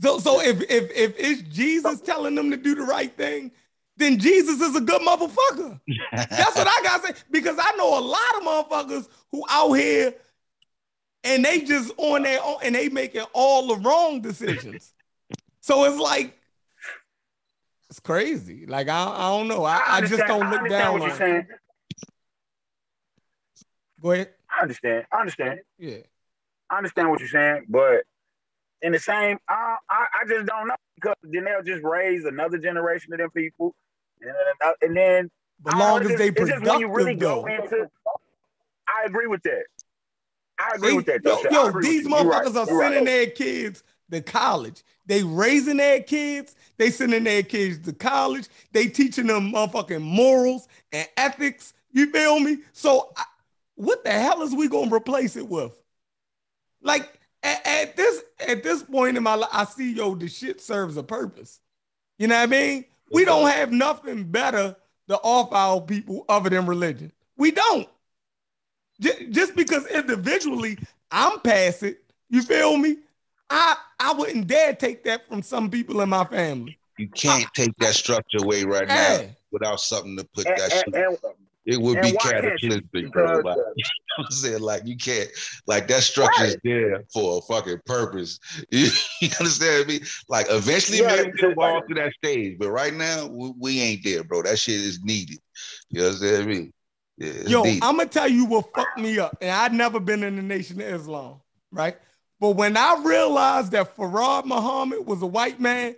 So 0.00 0.18
so 0.18 0.40
if 0.40 0.60
if 0.62 0.90
if 0.94 1.14
it's 1.18 1.42
Jesus 1.42 2.00
telling 2.00 2.34
them 2.34 2.50
to 2.50 2.56
do 2.56 2.74
the 2.74 2.82
right 2.82 3.14
thing, 3.16 3.50
then 3.96 4.18
Jesus 4.18 4.60
is 4.60 4.76
a 4.76 4.80
good 4.80 5.00
motherfucker. 5.00 5.80
That's 6.12 6.56
what 6.56 6.68
I 6.68 6.80
gotta 6.82 7.06
say. 7.06 7.22
Because 7.30 7.56
I 7.58 7.74
know 7.76 7.98
a 7.98 8.00
lot 8.00 8.36
of 8.36 8.42
motherfuckers 8.42 9.08
who 9.32 9.42
out 9.48 9.72
here 9.72 10.14
and 11.24 11.44
they 11.44 11.60
just 11.62 11.92
on 11.96 12.22
their 12.24 12.40
own 12.42 12.58
and 12.62 12.74
they 12.74 12.88
making 12.88 13.24
all 13.32 13.68
the 13.68 13.76
wrong 13.76 14.20
decisions. 14.20 14.92
So 15.60 15.84
it's 15.84 15.98
like 15.98 16.38
it's 17.88 18.00
crazy. 18.00 18.66
Like 18.66 18.88
I, 18.88 19.04
I 19.16 19.36
don't 19.36 19.48
know. 19.48 19.64
I, 19.64 19.82
I 19.86 20.00
just 20.02 20.26
don't 20.26 20.50
look 20.50 20.68
down 20.68 20.92
what 20.92 21.02
on. 21.02 21.08
you're 21.08 21.16
saying. 21.16 21.46
Go 24.02 24.10
ahead. 24.10 24.34
I 24.50 24.62
understand. 24.62 25.06
I 25.10 25.20
understand. 25.20 25.60
Yeah. 25.78 25.98
I 26.70 26.78
understand 26.78 27.10
what 27.10 27.20
you're 27.20 27.28
saying, 27.28 27.66
but 27.68 28.02
in 28.82 28.92
the 28.92 28.98
same, 28.98 29.38
I, 29.48 29.76
I, 29.90 30.06
I 30.22 30.28
just 30.28 30.46
don't 30.46 30.68
know 30.68 30.74
because 30.96 31.14
then 31.22 31.44
they'll 31.44 31.62
just 31.62 31.84
raise 31.84 32.24
another 32.24 32.58
generation 32.58 33.12
of 33.12 33.18
them 33.18 33.30
people, 33.30 33.74
and 34.20 34.30
then, 34.60 34.72
and 34.82 34.96
then 34.96 35.30
But 35.62 35.76
long 35.76 36.02
as 36.02 36.16
they 36.18 36.28
it's 36.28 36.38
just- 36.50 36.62
when 36.62 36.80
you 36.80 36.88
really 36.88 37.14
productive 37.16 37.20
go 37.20 37.46
into. 37.46 37.90
I 38.88 39.04
agree 39.06 39.26
with 39.26 39.42
that. 39.42 39.64
I 40.58 40.72
agree 40.74 40.90
They- 40.90 40.96
with 40.96 41.06
that. 41.06 41.24
yo, 41.24 41.42
Though, 41.42 41.50
yo, 41.50 41.72
with 41.72 41.84
these. 41.84 42.04
You're 42.06 42.24
right. 42.24 42.44
motherfuckers 42.46 42.56
are 42.56 42.66
You're 42.70 42.78
right. 42.80 42.84
sending 42.92 43.04
their 43.04 43.26
kids 43.30 43.82
to 44.10 44.20
college. 44.22 44.82
They 45.06 45.22
raising 45.22 45.76
their 45.76 46.02
kids. 46.02 46.54
They 46.78 46.90
sending 46.90 47.24
their 47.24 47.42
kids 47.42 47.78
to 47.86 47.92
college. 47.92 48.48
They 48.72 48.86
teaching 48.86 49.26
them 49.26 49.52
motherfucking 49.52 50.02
morals 50.02 50.66
and 50.92 51.06
ethics. 51.16 51.74
You 51.92 52.10
feel 52.10 52.40
me? 52.40 52.58
So, 52.72 53.12
I, 53.16 53.24
what 53.74 54.02
the 54.04 54.10
hell 54.12 54.42
is 54.42 54.54
we 54.54 54.68
gonna 54.68 54.94
replace 54.94 55.36
it 55.36 55.46
with? 55.48 55.76
Like 56.86 57.18
at, 57.42 57.66
at 57.66 57.96
this 57.96 58.22
at 58.48 58.62
this 58.62 58.82
point 58.82 59.16
in 59.16 59.22
my 59.24 59.34
life, 59.34 59.50
I 59.52 59.64
see 59.64 59.92
yo, 59.92 60.14
the 60.14 60.28
shit 60.28 60.60
serves 60.60 60.96
a 60.96 61.02
purpose. 61.02 61.60
You 62.18 62.28
know 62.28 62.36
what 62.36 62.42
I 62.44 62.46
mean? 62.46 62.84
We 63.12 63.24
don't 63.24 63.48
have 63.50 63.72
nothing 63.72 64.24
better 64.24 64.76
to 65.08 65.16
offer 65.18 65.54
our 65.54 65.80
people 65.80 66.24
other 66.28 66.48
than 66.48 66.66
religion. 66.66 67.12
We 67.36 67.50
don't. 67.50 67.88
Ju- 69.00 69.28
Just 69.30 69.54
because 69.54 69.86
individually 69.88 70.78
I'm 71.10 71.40
past 71.40 71.82
it, 71.82 72.02
you 72.30 72.42
feel 72.42 72.76
me? 72.78 72.96
I 73.50 73.76
I 74.00 74.12
wouldn't 74.14 74.46
dare 74.46 74.74
take 74.74 75.04
that 75.04 75.26
from 75.28 75.42
some 75.42 75.70
people 75.70 76.00
in 76.00 76.08
my 76.08 76.24
family. 76.24 76.78
You 76.98 77.08
can't 77.08 77.52
take 77.54 77.76
that 77.78 77.94
structure 77.94 78.38
away 78.42 78.64
right 78.64 78.88
now 78.88 78.94
Yeah. 79.20 79.26
without 79.50 79.80
something 79.80 80.16
to 80.16 80.24
put 80.34 80.46
And, 80.46 80.56
that 80.56 80.72
and, 80.72 80.94
shit. 80.94 80.94
and, 80.94 81.18
It 81.66 81.80
would 81.80 81.98
and 81.98 82.06
be 82.06 82.12
why 82.12 82.30
can't 82.32 82.62
you? 82.62 82.70
cataclysmic, 82.70 83.12
bro. 83.12 83.38
Like, 83.40 83.56
uh, 83.58 83.60
you 83.76 83.84
know 83.84 84.16
what 84.18 84.26
I'm 84.26 84.30
saying? 84.30 84.60
Like 84.60 84.86
you 84.86 84.96
can't, 84.96 85.28
like 85.66 85.88
that 85.88 86.02
structure 86.04 86.44
is 86.44 86.52
Right. 86.54 86.60
there 86.64 87.04
for 87.12 87.38
a 87.38 87.40
fucking 87.52 87.80
purpose. 87.86 88.38
You, 88.70 88.88
you 89.20 89.28
understand 89.40 89.88
me? 89.88 90.00
Like 90.28 90.46
eventually, 90.48 90.98
Yeah, 90.98 91.16
maybe 91.16 91.32
we'll 91.42 91.54
walk 91.56 91.74
like- 91.74 91.86
through 91.86 91.94
that 91.96 92.12
stage, 92.22 92.56
but 92.58 92.70
right 92.70 92.94
now 92.94 93.26
we, 93.26 93.52
we 93.58 93.80
ain't 93.80 94.04
there, 94.04 94.22
bro. 94.22 94.42
That 94.42 94.58
shit 94.58 94.76
is 94.76 95.02
needed. 95.02 95.38
You 95.90 96.04
understand 96.04 96.46
me? 96.46 96.72
Yeah, 97.18 97.32
Yo, 97.46 97.62
needed. 97.64 97.82
I'm 97.82 97.96
gonna 97.96 98.08
tell 98.08 98.28
you 98.28 98.44
what 98.44 98.72
fucked 98.74 98.98
me 98.98 99.18
up, 99.18 99.36
and 99.40 99.50
I'd 99.50 99.72
never 99.72 99.98
been 99.98 100.22
in 100.22 100.36
the 100.36 100.42
Nation 100.42 100.80
of 100.80 100.86
Islam, 100.86 101.40
right? 101.72 101.96
But 102.38 102.50
when 102.50 102.76
I 102.76 103.02
realized 103.04 103.72
that 103.72 103.96
Farad 103.96 104.44
Muhammad 104.44 105.06
was 105.06 105.22
a 105.22 105.26
white 105.26 105.58
man, 105.58 105.96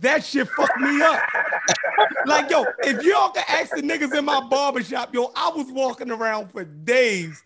that 0.00 0.24
shit 0.24 0.48
fucked 0.48 0.76
me 0.76 1.00
up. 1.02 1.22
like, 2.24 2.50
yo, 2.50 2.66
if 2.82 3.02
y'all 3.02 3.30
can 3.30 3.44
ask 3.48 3.72
the 3.74 3.82
niggas 3.82 4.16
in 4.16 4.24
my 4.24 4.40
barbershop, 4.40 5.14
yo, 5.14 5.32
I 5.34 5.50
was 5.50 5.66
walking 5.70 6.10
around 6.10 6.50
for 6.52 6.64
days, 6.64 7.42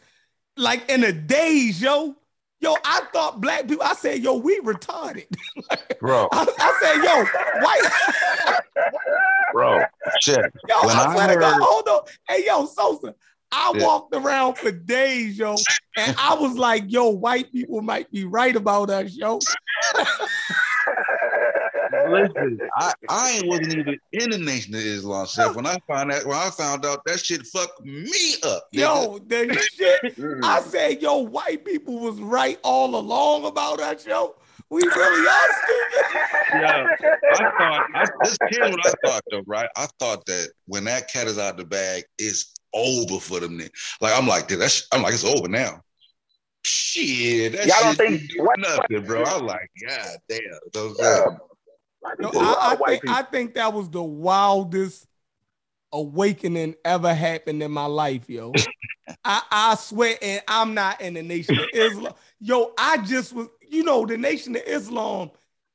like 0.57 0.89
in 0.91 1.05
a 1.05 1.13
daze, 1.13 1.81
yo. 1.81 2.17
Yo, 2.61 2.77
I 2.85 3.01
thought 3.13 3.41
black 3.41 3.67
people, 3.67 3.85
I 3.85 3.95
said, 3.95 4.21
yo, 4.23 4.37
we 4.37 4.61
retarded. 4.61 5.27
bro, 6.01 6.29
I, 6.31 6.47
I 6.61 6.79
said, 6.81 7.03
yo, 7.03 7.25
white. 7.61 8.57
bro, 9.53 9.83
shit. 10.21 10.39
Yo, 10.69 10.87
When 10.87 10.95
I 10.97 11.07
I 11.07 11.13
swear 11.13 11.27
to 11.27 11.35
God, 11.35 11.55
heard- 11.55 11.63
hold 11.63 11.89
on. 11.89 12.03
Hey, 12.29 12.45
yo, 12.47 12.67
Sosa, 12.67 13.15
I 13.51 13.73
Yeah. 13.75 13.83
walked 13.85 14.15
around 14.15 14.59
for 14.59 14.71
days, 14.71 15.37
yo, 15.37 15.57
and 15.97 16.15
I 16.17 16.35
was 16.35 16.57
like, 16.57 16.85
yo, 16.87 17.09
white 17.11 17.51
people 17.51 17.83
might 17.83 18.09
be 18.13 18.25
right 18.25 18.55
about 18.55 18.91
us, 18.91 19.13
yo. 19.13 19.41
Listen, 22.11 22.59
I, 22.79 22.93
I 23.09 23.31
ain't 23.33 23.47
wasn't 23.47 23.73
even 23.73 23.99
in 24.13 24.31
the 24.31 24.39
Nation 24.39 24.75
of 24.75 24.81
Islam, 24.81 25.27
Chef. 25.27 25.55
When 25.55 25.67
I 25.67 25.79
found 25.87 26.11
that, 26.11 26.25
when 26.27 26.37
I 26.37 26.51
found 26.51 26.85
out 26.87 27.01
that 27.07 27.21
shit 27.21 27.47
fucked 27.47 27.85
me 27.85 28.35
up. 28.45 28.65
Yo, 28.73 29.19
the 29.27 29.53
shit. 29.77 30.03
mm, 30.17 30.41
I 30.45 30.61
said, 30.61 31.03
yo, 31.03 31.19
white 31.19 31.65
people 31.65 31.99
was 31.99 32.21
right 32.21 32.59
all 32.63 32.95
along 32.97 33.45
about 33.45 33.81
us, 33.81 34.07
yo. 34.07 34.35
We 34.71 34.83
really 34.83 35.29
are 35.29 35.49
stupid. 35.65 36.21
Yeah, 36.55 36.87
I 37.35 37.37
thought 37.59 37.87
I, 37.95 38.05
this 38.23 38.39
here's 38.49 38.71
what 38.71 38.87
I 38.87 38.93
thought 39.07 39.23
though, 39.31 39.43
right? 39.47 39.69
I 39.77 39.87
thought 39.99 40.25
that 40.27 40.49
when 40.67 40.85
that 40.85 41.13
cat 41.13 41.27
is 41.27 41.39
out 41.39 41.51
of 41.53 41.57
the 41.59 41.65
bag, 41.67 42.05
it's 42.19 42.55
over 42.73 43.21
for 43.21 43.39
them. 43.39 43.59
Then. 43.59 43.69
Like 44.01 44.17
I'm 44.17 44.27
like, 44.27 44.49
dude, 44.49 44.61
that's 44.61 44.87
I'm 44.93 45.03
like, 45.03 45.13
it's 45.13 45.25
over 45.27 45.47
now. 45.47 45.83
Shit, 46.65 47.53
that 47.53 47.67
Y'all 47.67 47.83
don't 47.83 47.97
think- 47.97 48.31
do 48.31 48.45
what- 48.45 48.59
nothing, 48.61 49.05
bro. 49.05 49.25
I'm 49.25 49.45
like, 49.47 49.69
God 49.87 50.17
damn. 50.29 50.41
Those, 50.73 50.97
Yeah. 50.99 51.25
Yo, 52.21 52.31
A 52.31 52.33
lot 52.33 52.59
I, 52.59 52.73
I 52.73 52.75
white 52.77 53.01
think. 53.03 53.15
I 53.15 53.23
think 53.23 53.55
that 53.55 53.73
was 53.73 53.89
the 53.89 54.03
wildest 54.03 55.07
awakening 55.93 56.75
ever 56.85 57.15
happened 57.15 57.63
in 57.63 57.71
my 57.71 57.87
life, 57.87 58.29
yo. 58.29 58.53
I, 59.25 59.43
I 59.51 59.75
swear, 59.77 60.17
and 60.23 60.43
I'm 60.49 60.75
not 60.75 61.01
in 61.01 61.15
the 61.15 61.23
Nation 61.23 61.59
of 61.59 61.69
Islam. 61.73 62.15
Yo, 62.41 62.73
I 62.79 62.99
just 62.99 63.33
was, 63.33 63.49
you 63.69 63.85
know, 63.85 64.07
the 64.07 64.17
Nation 64.17 64.57
of 64.57 64.63
Islam 64.67 65.31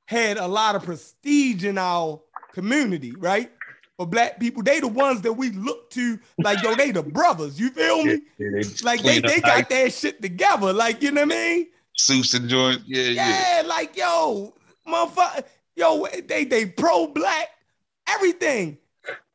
had 0.06 0.38
a 0.38 0.48
lot 0.48 0.76
of 0.76 0.84
prestige 0.84 1.66
in 1.66 1.78
our 1.78 2.22
community, 2.54 3.12
right? 3.18 3.52
For 3.98 4.06
black 4.06 4.40
people, 4.40 4.64
they 4.64 4.80
the 4.80 4.88
ones 4.88 5.22
that 5.22 5.34
we 5.34 5.50
look 5.52 5.90
to, 5.92 6.20
like, 6.38 6.64
yo, 6.64 6.76
they 6.76 6.92
the 6.92 7.04
brothers. 7.04 7.60
You 7.60 7.70
feel 7.72 8.04
me? 8.04 8.22
Yeah, 8.38 8.50
they 8.54 8.64
Like 8.84 9.02
they, 9.02 9.20
they 9.20 9.42
got 9.42 9.70
that 9.70 9.94
shit 9.94 10.22
together. 10.22 10.72
Like, 10.72 11.02
you 11.02 11.12
know 11.12 11.26
what 11.26 11.34
I 11.34 11.56
mean? 11.56 11.68
suits 11.98 12.34
and 12.34 12.48
joints. 12.48 12.84
Yeah, 12.86 13.04
yeah. 13.04 13.62
Yeah, 13.62 13.68
like 13.68 13.98
yo, 13.98 14.54
motherfucker, 14.88 15.44
yo, 15.78 16.06
they 16.26 16.44
they 16.44 16.66
pro 16.66 17.08
black, 17.08 17.48
everything. 18.10 18.78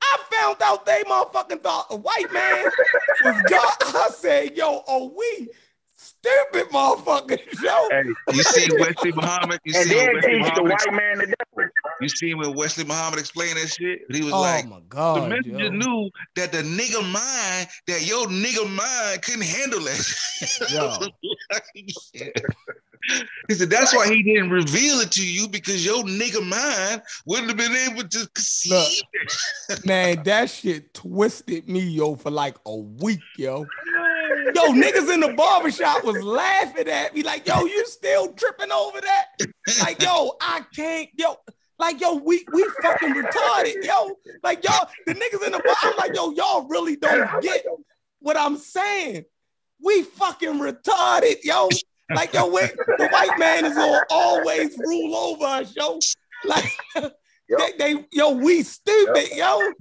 I 0.03 0.19
found 0.31 0.57
out 0.63 0.85
they 0.85 1.03
motherfucking 1.05 1.63
thought 1.63 1.87
a 1.91 1.97
white 1.97 2.31
man 2.33 2.67
was 3.25 3.43
God. 3.49 3.77
I 3.81 4.11
said, 4.13 4.57
yo, 4.57 4.83
are 4.87 5.05
we 5.05 5.49
stupid 5.95 6.69
motherfuckers, 6.71 7.63
yo? 7.63 7.89
Hey, 7.91 8.03
you 8.35 8.43
see 8.43 8.69
Wesley 8.79 9.13
Muhammad? 9.13 9.61
You 9.65 9.73
and 9.77 9.89
see 9.89 9.95
then 9.95 10.15
Wesley 10.15 10.33
teach 10.33 10.55
the 10.55 10.63
Muhammad? 10.63 10.73
white 10.73 10.93
man 10.93 11.19
the 11.19 11.27
difference. 11.27 11.73
You 12.01 12.09
see 12.09 12.35
when 12.35 12.55
Wesley 12.55 12.85
Muhammad 12.85 13.21
explained 13.21 13.57
that 13.59 13.69
shit? 13.69 14.01
He 14.11 14.23
was 14.23 14.33
like, 14.35 14.65
Oh 14.67 14.69
like, 14.69 14.69
my 14.69 14.81
God, 14.89 15.23
The 15.23 15.29
messenger 15.29 15.65
yo. 15.65 15.71
knew 15.71 16.11
that 16.35 16.51
the 16.51 16.59
nigga 16.63 17.01
mind, 17.13 17.69
that 17.87 18.05
your 18.05 18.27
nigga 18.27 18.69
mind 18.69 19.23
couldn't 19.23 19.45
handle 19.45 19.81
that. 19.81 20.15
Yo. 20.69 20.99
He 23.49 23.55
said 23.55 23.71
that's 23.71 23.95
why 23.95 24.09
he 24.09 24.23
didn't 24.23 24.51
reveal 24.51 25.01
it 25.01 25.11
to 25.13 25.27
you 25.27 25.49
because 25.49 25.85
your 25.85 26.03
nigga 26.05 26.47
mind 26.47 27.03
wouldn't 27.27 27.49
have 27.49 27.57
been 27.57 27.77
able 27.93 28.09
to 28.09 28.29
conceive 28.35 29.03
it. 29.13 29.87
man, 29.87 30.23
that 30.25 30.51
shit 30.51 30.95
twisted 30.95 31.69
me, 31.69 31.81
yo, 31.81 32.15
for 32.15 32.31
like 32.31 32.57
a 32.67 32.77
week, 32.77 33.21
yo. 33.37 33.67
Yo, 34.55 34.69
niggas 34.73 35.13
in 35.13 35.21
the 35.21 35.35
barbershop 35.37 36.05
was 36.05 36.23
laughing 36.23 36.89
at 36.89 37.15
me, 37.15 37.23
like, 37.23 37.47
yo, 37.47 37.65
you 37.65 37.85
still 37.87 38.33
tripping 38.33 38.71
over 38.71 39.01
that? 39.01 39.27
Like, 39.83 40.03
yo, 40.03 40.37
I 40.41 40.63
can't, 40.75 41.09
yo, 41.17 41.37
like, 41.79 42.01
yo, 42.01 42.15
we 42.15 42.45
we 42.53 42.69
fucking 42.81 43.15
retarded, 43.15 43.85
yo. 43.85 44.17
Like, 44.43 44.63
y'all, 44.63 44.89
the 45.07 45.15
niggas 45.15 45.45
in 45.45 45.53
the 45.53 45.63
bar, 45.65 45.75
I'm 45.83 45.97
like, 45.97 46.15
yo, 46.15 46.31
y'all 46.31 46.67
really 46.69 46.97
don't 46.97 47.43
get 47.43 47.65
what 48.21 48.37
I'm 48.37 48.57
saying. 48.57 49.25
We 49.83 50.03
fucking 50.03 50.61
retarded, 50.61 51.43
yo. 51.43 51.69
Like 52.15 52.33
yo, 52.35 52.49
wait, 52.49 52.73
the 52.99 53.09
white 53.09 53.39
man 53.39 53.65
is 53.65 53.75
gonna 53.75 54.03
always 54.11 54.77
rule 54.79 55.15
over 55.17 55.45
us, 55.45 55.75
yo. 55.77 55.99
Like 56.45 56.65
they, 56.97 57.73
they, 57.79 58.07
yo, 58.13 58.31
we 58.33 58.63
stupid, 58.63 59.29
yo. 59.37 59.73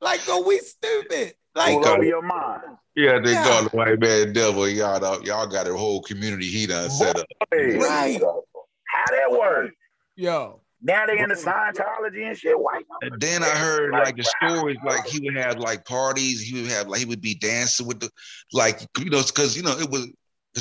Like 0.00 0.26
yo, 0.26 0.40
we 0.42 0.58
stupid. 0.58 1.34
Like 1.54 1.74
All 1.76 1.88
over 1.88 2.04
your 2.04 2.22
mind. 2.22 2.62
Yeah, 2.94 3.18
they 3.18 3.32
Yeah. 3.32 3.44
call 3.44 3.62
the 3.64 3.68
white 3.76 3.98
man 3.98 4.32
devil. 4.32 4.68
Y'all, 4.68 4.98
don't- 5.00 5.24
y'all 5.24 5.46
got 5.46 5.66
a 5.68 5.74
whole 5.76 6.02
community 6.02 6.46
he 6.46 6.66
done 6.66 6.90
set 6.90 7.16
up. 7.18 7.26
Right. 7.52 8.20
How 8.20 9.04
that 9.10 9.30
work? 9.30 9.70
yo, 10.16 10.60
Now 10.82 11.06
they 11.06 11.18
into 11.18 11.34
Scientology 11.34 12.26
and 12.26 12.36
shit. 12.36 12.58
White. 12.58 12.84
And 13.02 13.20
then 13.20 13.42
I 13.42 13.48
heard 13.50 13.92
like 13.92 14.16
the 14.16 14.24
stories, 14.24 14.78
like 14.84 15.06
he 15.06 15.20
would 15.24 15.36
have 15.36 15.58
like 15.58 15.84
parties. 15.84 16.40
He 16.42 16.60
would 16.62 16.70
have 16.70 16.88
like 16.88 17.00
he 17.00 17.06
would 17.06 17.20
be 17.22 17.34
dancing 17.34 17.86
with 17.86 18.00
the 18.00 18.10
like 18.52 18.80
you 18.98 19.10
know 19.10 19.22
because 19.22 19.56
you 19.56 19.62
know 19.62 19.78
it 19.78 19.88
was 19.90 20.02
because 20.02 20.12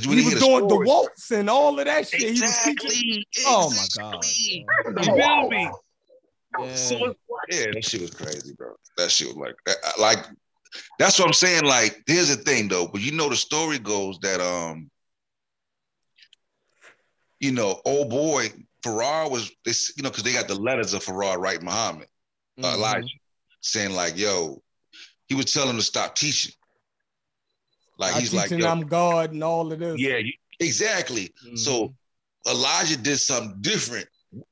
when 0.03 0.17
he 0.17 0.23
you 0.25 0.31
was 0.31 0.43
doing 0.43 0.67
the 0.67 0.77
waltz 0.77 1.31
and 1.31 1.49
all 1.49 1.79
of 1.79 1.85
that 1.85 2.07
shit. 2.07 2.33
He 2.33 2.41
was 2.41 2.57
teaching. 2.63 3.23
exactly. 3.35 3.45
Oh 3.47 3.69
my 3.69 3.87
god. 3.95 4.15
exactly. 4.23 5.05
You 5.05 5.13
feel 5.15 5.49
me? 5.49 5.69
Yeah. 6.59 6.75
So 6.75 7.15
yeah, 7.49 7.65
that 7.73 7.85
shit 7.85 8.01
was 8.01 8.11
crazy, 8.11 8.53
bro. 8.57 8.75
That 8.97 9.11
shit 9.11 9.27
was 9.27 9.37
like 9.37 9.55
like 9.99 10.25
that's 10.99 11.17
what 11.17 11.27
I'm 11.27 11.33
saying. 11.33 11.63
Like, 11.63 12.03
here's 12.07 12.29
the 12.35 12.41
thing 12.43 12.67
though, 12.67 12.87
but 12.87 13.01
you 13.01 13.11
know 13.13 13.29
the 13.29 13.35
story 13.35 13.79
goes 13.79 14.19
that 14.19 14.41
um, 14.41 14.89
you 17.39 17.51
know, 17.51 17.81
old 17.85 18.09
boy 18.09 18.49
Farad 18.83 19.31
was 19.31 19.51
this, 19.63 19.93
you 19.97 20.03
know, 20.03 20.09
because 20.09 20.23
they 20.23 20.33
got 20.33 20.47
the 20.47 20.55
letters 20.55 20.93
of 20.93 21.03
Farad 21.03 21.37
right 21.37 21.61
Muhammad, 21.61 22.07
uh, 22.61 22.67
Mhm. 22.67 22.73
Elijah, 22.75 23.07
saying 23.61 23.91
like, 23.93 24.17
yo, 24.17 24.61
he 25.27 25.35
was 25.35 25.51
telling 25.51 25.71
him 25.71 25.77
to 25.77 25.83
stop 25.83 26.15
teaching. 26.15 26.53
Like 27.97 28.15
I 28.15 28.19
he's 28.19 28.33
like, 28.33 28.45
teaching 28.49 28.59
yo, 28.59 28.65
them 28.65 28.87
God 28.87 29.31
and 29.31 29.43
all 29.43 29.71
of 29.71 29.79
this. 29.79 29.99
yeah, 29.99 30.17
you, 30.17 30.33
exactly. 30.59 31.31
Mhm. 31.45 31.57
So 31.57 31.95
Elijah 32.47 32.97
did 32.97 33.17
something 33.17 33.57
different. 33.61 34.07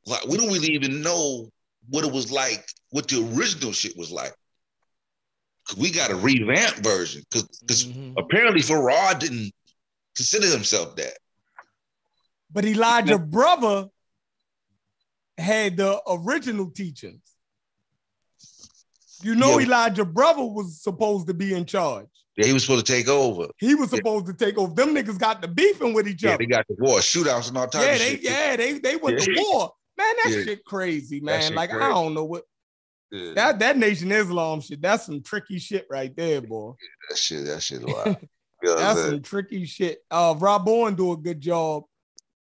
Like 0.05 0.25
we 0.25 0.37
don't 0.37 0.47
really 0.51 0.71
even 0.73 1.01
know 1.01 1.49
what 1.89 2.05
it 2.05 2.11
was 2.11 2.31
like, 2.31 2.65
what 2.91 3.07
the 3.07 3.19
original 3.35 3.73
shit 3.73 3.97
was 3.97 4.11
like. 4.11 4.33
'Cause 5.67 5.77
we 5.77 5.91
got 5.91 6.11
a 6.11 6.15
revamped 6.15 6.79
version. 6.79 7.23
Because 7.29 7.85
Mhm. 7.85 8.13
apparently 8.17 8.61
Farad 8.61 9.19
didn't 9.19 9.53
consider 10.15 10.47
himself 10.47 10.95
that. 10.97 11.17
But 12.51 12.65
Elijah 12.65 13.17
brother 13.17 13.89
had 15.37 15.77
the 15.77 16.01
original 16.07 16.69
teachings. 16.71 17.21
You 19.21 19.35
know, 19.35 19.57
Yeah. 19.57 19.65
Elijah 19.65 20.05
brother 20.05 20.43
was 20.43 20.81
supposed 20.81 21.27
to 21.27 21.33
be 21.33 21.53
in 21.53 21.65
charge. 21.65 22.07
Yeah, 22.37 22.45
he 22.47 22.53
was 22.53 22.63
supposed 22.63 22.85
to 22.85 22.91
take 22.91 23.07
over. 23.07 23.47
He 23.57 23.75
was 23.75 23.91
Yeah. 23.91 23.97
supposed 23.97 24.25
to 24.25 24.33
take 24.33 24.57
over. 24.57 24.73
Them 24.73 24.95
niggas 24.95 25.19
got 25.19 25.41
the 25.41 25.47
beefing 25.47 25.93
with 25.93 26.07
each 26.07 26.23
Yeah, 26.23 26.31
other. 26.31 26.39
they 26.39 26.45
got 26.47 26.65
the 26.67 26.75
war, 26.79 26.99
shootouts 26.99 27.49
and 27.49 27.57
all 27.57 27.67
types 27.67 27.85
yeah, 27.85 27.91
of 27.93 27.99
they 27.99 28.09
shit. 28.11 28.21
yeah, 28.23 28.55
they 28.55 28.79
they 28.79 28.95
went 28.95 29.19
Yeah. 29.19 29.25
to 29.25 29.41
war. 29.51 29.73
Man, 29.97 30.15
that 30.23 30.31
Yeah. 30.31 30.43
shit 30.43 30.65
crazy, 30.65 31.19
man. 31.19 31.41
shit 31.41 31.53
like 31.53 31.71
I 31.71 31.89
don't 31.89 32.13
know 32.15 32.23
what 32.25 32.45
Yeah, 33.11 33.33
that 33.35 33.59
that 33.59 33.77
Nation 33.77 34.11
Islam 34.11 34.61
shit. 34.61 34.81
That's 34.81 35.05
some 35.05 35.21
tricky 35.21 35.59
shit 35.59 35.85
right 35.89 36.15
there, 36.15 36.41
boy. 36.41 36.73
that 37.09 37.17
shit, 37.17 37.45
that 37.45 37.61
shit 37.61 37.81
wild. 37.87 38.17
You 38.63 38.69
know 38.69 38.75
what 38.75 38.83
I'm 38.83 38.95
That's 38.95 38.99
some 39.09 39.21
tricky 39.21 39.65
shit. 39.65 39.99
Uh, 40.09 40.33
Rob 40.39 40.65
Bowen 40.65 40.95
do 40.95 41.11
a 41.11 41.17
good 41.17 41.39
job 41.39 41.83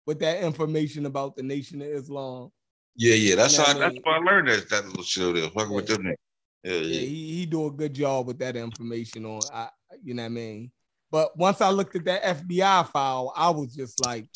with 0.05 0.19
that 0.19 0.43
information 0.43 1.07
about 1.07 1.35
the 1.35 1.41
Nation 1.43 1.81
of 1.81 1.87
Islam. 1.87 2.51
yeah, 2.95 3.15
yeah. 3.15 3.35
That's 3.35 3.53
You 3.53 3.59
know 3.59 3.63
how 3.65 3.71
I 3.71 3.79
that's 3.79 3.95
why 4.03 4.17
I 4.17 4.19
learned 4.19 4.47
that 4.49 4.69
that 4.69 4.85
little 4.87 5.03
shit 5.03 5.33
there. 5.33 5.49
Fucking 5.49 5.73
with 5.73 5.87
them 5.87 6.03
niggas. 6.03 6.15
Yeah, 6.63 6.79
he 6.79 7.37
he 7.37 7.45
do 7.45 7.67
a 7.67 7.71
good 7.71 7.93
job 7.93 8.27
with 8.27 8.39
that 8.39 8.55
information 8.55 9.25
on. 9.25 9.41
I, 9.51 9.69
you 10.03 10.13
know 10.13 10.23
what 10.23 10.27
I 10.27 10.29
mean. 10.29 10.71
But 11.11 11.37
once 11.37 11.59
I 11.59 11.69
looked 11.69 11.95
at 11.95 12.05
that 12.05 12.23
FBI 12.23 12.87
file, 12.89 13.33
I 13.35 13.49
was 13.49 13.75
just 13.75 14.03
like, 14.05 14.27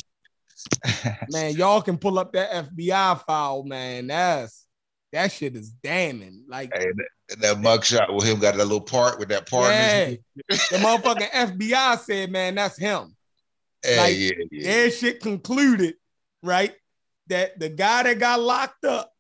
man, 1.30 1.56
y'all 1.56 1.82
can 1.82 1.98
pull 1.98 2.20
up 2.20 2.34
that 2.34 2.70
FBI 2.76 3.24
file, 3.26 3.64
man. 3.64 4.08
That's 4.08 4.66
that 5.12 5.32
shit 5.32 5.56
is 5.56 5.70
damning. 5.70 6.44
Like 6.48 6.72
Hey, 6.76 6.86
that, 7.30 7.40
that 7.40 7.58
mugshot 7.58 8.14
with 8.14 8.26
him 8.26 8.40
got 8.40 8.56
that 8.56 8.66
little 8.66 8.82
part 8.82 9.18
with 9.18 9.30
that 9.30 9.50
part. 9.50 9.72
yeah, 9.72 10.16
the 10.50 10.78
motherfucking 10.78 11.30
FBI 11.30 12.00
said, 12.00 12.32
man, 12.32 12.56
that's 12.56 12.78
him. 12.78 13.16
Hey, 13.82 13.98
like, 13.98 14.18
yeah, 14.18 14.46
yeah. 14.52 14.64
Their 14.64 14.92
shit 14.92 15.22
concluded, 15.22 15.96
right? 16.44 16.74
That 17.28 17.60
the 17.60 17.70
guy 17.70 18.04
that 18.04 18.20
got 18.20 18.42
locked 18.42 18.84
up, 18.84 19.12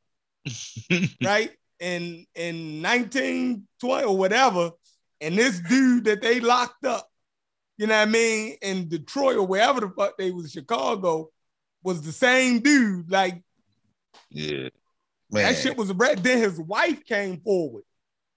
right, 1.23 1.51
in 1.79 2.25
in 2.35 2.81
1920 2.81 4.05
or 4.05 4.17
whatever, 4.17 4.71
and 5.21 5.37
this 5.37 5.59
dude 5.59 6.05
that 6.05 6.21
they 6.21 6.39
locked 6.39 6.85
up, 6.85 7.09
you 7.77 7.87
know 7.87 7.95
what 7.95 8.07
I 8.07 8.11
mean, 8.11 8.55
in 8.61 8.87
Detroit 8.87 9.37
or 9.37 9.45
wherever 9.47 9.81
the 9.81 9.89
fuck 9.89 10.17
they 10.17 10.31
was, 10.31 10.51
Chicago, 10.51 11.29
was 11.83 12.01
the 12.01 12.11
same 12.11 12.59
dude. 12.59 13.11
Like 13.11 13.41
Yeah. 14.29 14.69
Man. 15.31 15.43
that 15.43 15.57
shit 15.57 15.75
was 15.77 15.89
a 15.89 15.93
red. 15.93 16.19
Then 16.19 16.37
his 16.37 16.59
wife 16.59 17.03
came 17.05 17.41
forward. 17.41 17.83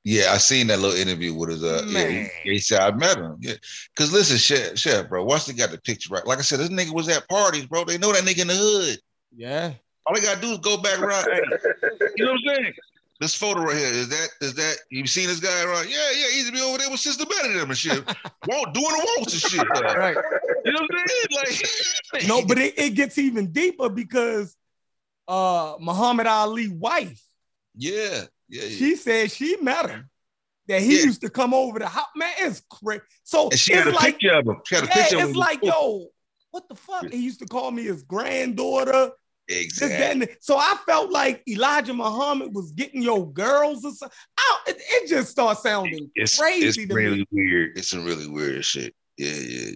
Yeah, 0.05 0.32
I 0.32 0.39
seen 0.39 0.69
that 0.69 0.78
little 0.78 0.97
interview 0.98 1.35
with 1.35 1.51
his 1.51 1.62
uh 1.62 1.85
yeah, 1.86 2.09
he, 2.44 2.51
he 2.52 2.59
said 2.59 2.81
I 2.81 2.90
met 2.93 3.19
him. 3.19 3.36
Yeah. 3.40 3.55
Cause 3.94 4.12
listen, 4.12 4.39
shit, 4.39 4.78
shit, 4.78 5.09
bro. 5.09 5.24
Once 5.24 5.44
they 5.47 5.52
got 5.52 5.70
the 5.70 5.78
picture 5.81 6.15
right, 6.15 6.27
like 6.27 6.39
I 6.39 6.43
said, 6.43 6.60
this 6.60 6.70
nigga 6.70 6.94
was 6.94 7.09
at 7.09 7.28
parties, 7.28 7.66
bro. 7.66 7.85
They 7.85 7.98
know 7.98 8.12
that 8.12 8.23
nigga 8.24 8.43
in 8.43 8.48
the 8.48 8.55
hood. 8.55 8.98
Yeah. 9.36 9.73
All 10.06 10.15
they 10.15 10.23
gotta 10.23 10.40
do 10.40 10.52
is 10.52 10.59
go 10.59 10.78
back 10.78 10.98
around. 11.01 11.27
You 12.16 12.24
know 12.24 12.32
what 12.32 12.40
I'm 12.52 12.56
saying? 12.56 12.73
This 13.20 13.34
photo 13.34 13.62
right 13.62 13.76
here, 13.76 13.92
is 13.92 14.08
that 14.10 14.28
is 14.40 14.54
that 14.54 14.76
you 14.90 15.04
seen 15.06 15.26
this 15.26 15.40
guy 15.40 15.64
right? 15.64 15.88
Yeah, 15.88 15.96
yeah, 16.16 16.28
he 16.30 16.36
used 16.38 16.46
to 16.48 16.52
be 16.52 16.60
over 16.60 16.78
there 16.78 16.88
with 16.88 17.00
Sister 17.00 17.26
Betty 17.26 17.48
and 17.48 17.60
them 17.60 17.70
and 17.70 17.76
shit. 17.78 18.04
Won't 18.46 18.72
doing 18.74 18.86
the 18.86 19.12
waltz 19.16 19.32
and 19.32 19.42
shit. 19.42 19.68
Right. 19.68 20.16
You 20.64 20.72
know 20.72 20.80
what 20.82 20.90
I'm 21.00 21.08
saying? 21.42 21.60
Like 22.12 22.28
No, 22.28 22.44
but 22.46 22.58
it, 22.58 22.78
it 22.78 22.90
gets 22.90 23.18
even 23.18 23.50
deeper 23.50 23.88
because 23.88 24.54
uh 25.26 25.74
Muhammad 25.80 26.28
Ali 26.28 26.68
wife, 26.68 27.20
yeah, 27.76 28.24
yeah, 28.48 28.62
yeah. 28.62 28.68
she 28.68 28.94
said 28.94 29.32
she 29.32 29.56
met 29.56 29.90
him. 29.90 30.08
That 30.68 30.82
he 30.82 30.98
Yeah. 30.98 31.04
used 31.06 31.22
to 31.22 31.30
come 31.30 31.54
over 31.54 31.78
the 31.80 31.88
house. 31.88 32.06
Man, 32.14 32.30
it's 32.38 32.62
crazy. 32.70 33.02
So 33.24 33.48
and 33.48 33.58
she 33.58 33.72
it's 33.72 33.84
had 33.84 33.92
a 33.92 33.96
like, 33.96 34.14
picture 34.14 34.34
of 34.34 34.46
him. 34.46 34.60
She 34.64 34.74
had 34.76 34.84
a 34.84 34.86
yeah, 34.86 34.94
picture 34.94 35.16
of 35.16 35.22
him. 35.22 35.28
it's 35.30 35.38
like, 35.38 35.64
yo, 35.64 36.06
what 36.50 36.68
the 36.68 36.74
fuck? 36.76 37.10
He 37.10 37.16
used 37.18 37.40
to 37.40 37.46
call 37.46 37.70
me 37.70 37.82
his 37.84 38.02
granddaughter. 38.04 39.10
This, 39.48 39.64
exactly. 39.64 40.26
that, 40.26 40.44
So 40.44 40.56
I 40.58 40.76
felt 40.86 41.10
like 41.10 41.42
Elijah 41.48 41.94
Muhammad 41.94 42.54
was 42.54 42.70
getting 42.72 43.02
your 43.02 43.30
girls 43.32 43.84
or 43.84 43.92
something. 43.92 44.16
I 44.38 44.58
It, 44.68 44.76
it 44.78 45.08
just 45.08 45.30
starts 45.30 45.62
sounding 45.62 46.10
It's, 46.14 46.38
crazy 46.38 46.66
it's 46.66 46.76
to 46.76 46.94
really 46.94 47.18
me. 47.18 47.26
weird. 47.32 47.78
It's 47.78 47.88
some 47.88 48.04
really 48.04 48.28
weird 48.28 48.64
shit. 48.64 48.94
Yeah, 49.16 49.32
yeah. 49.32 49.70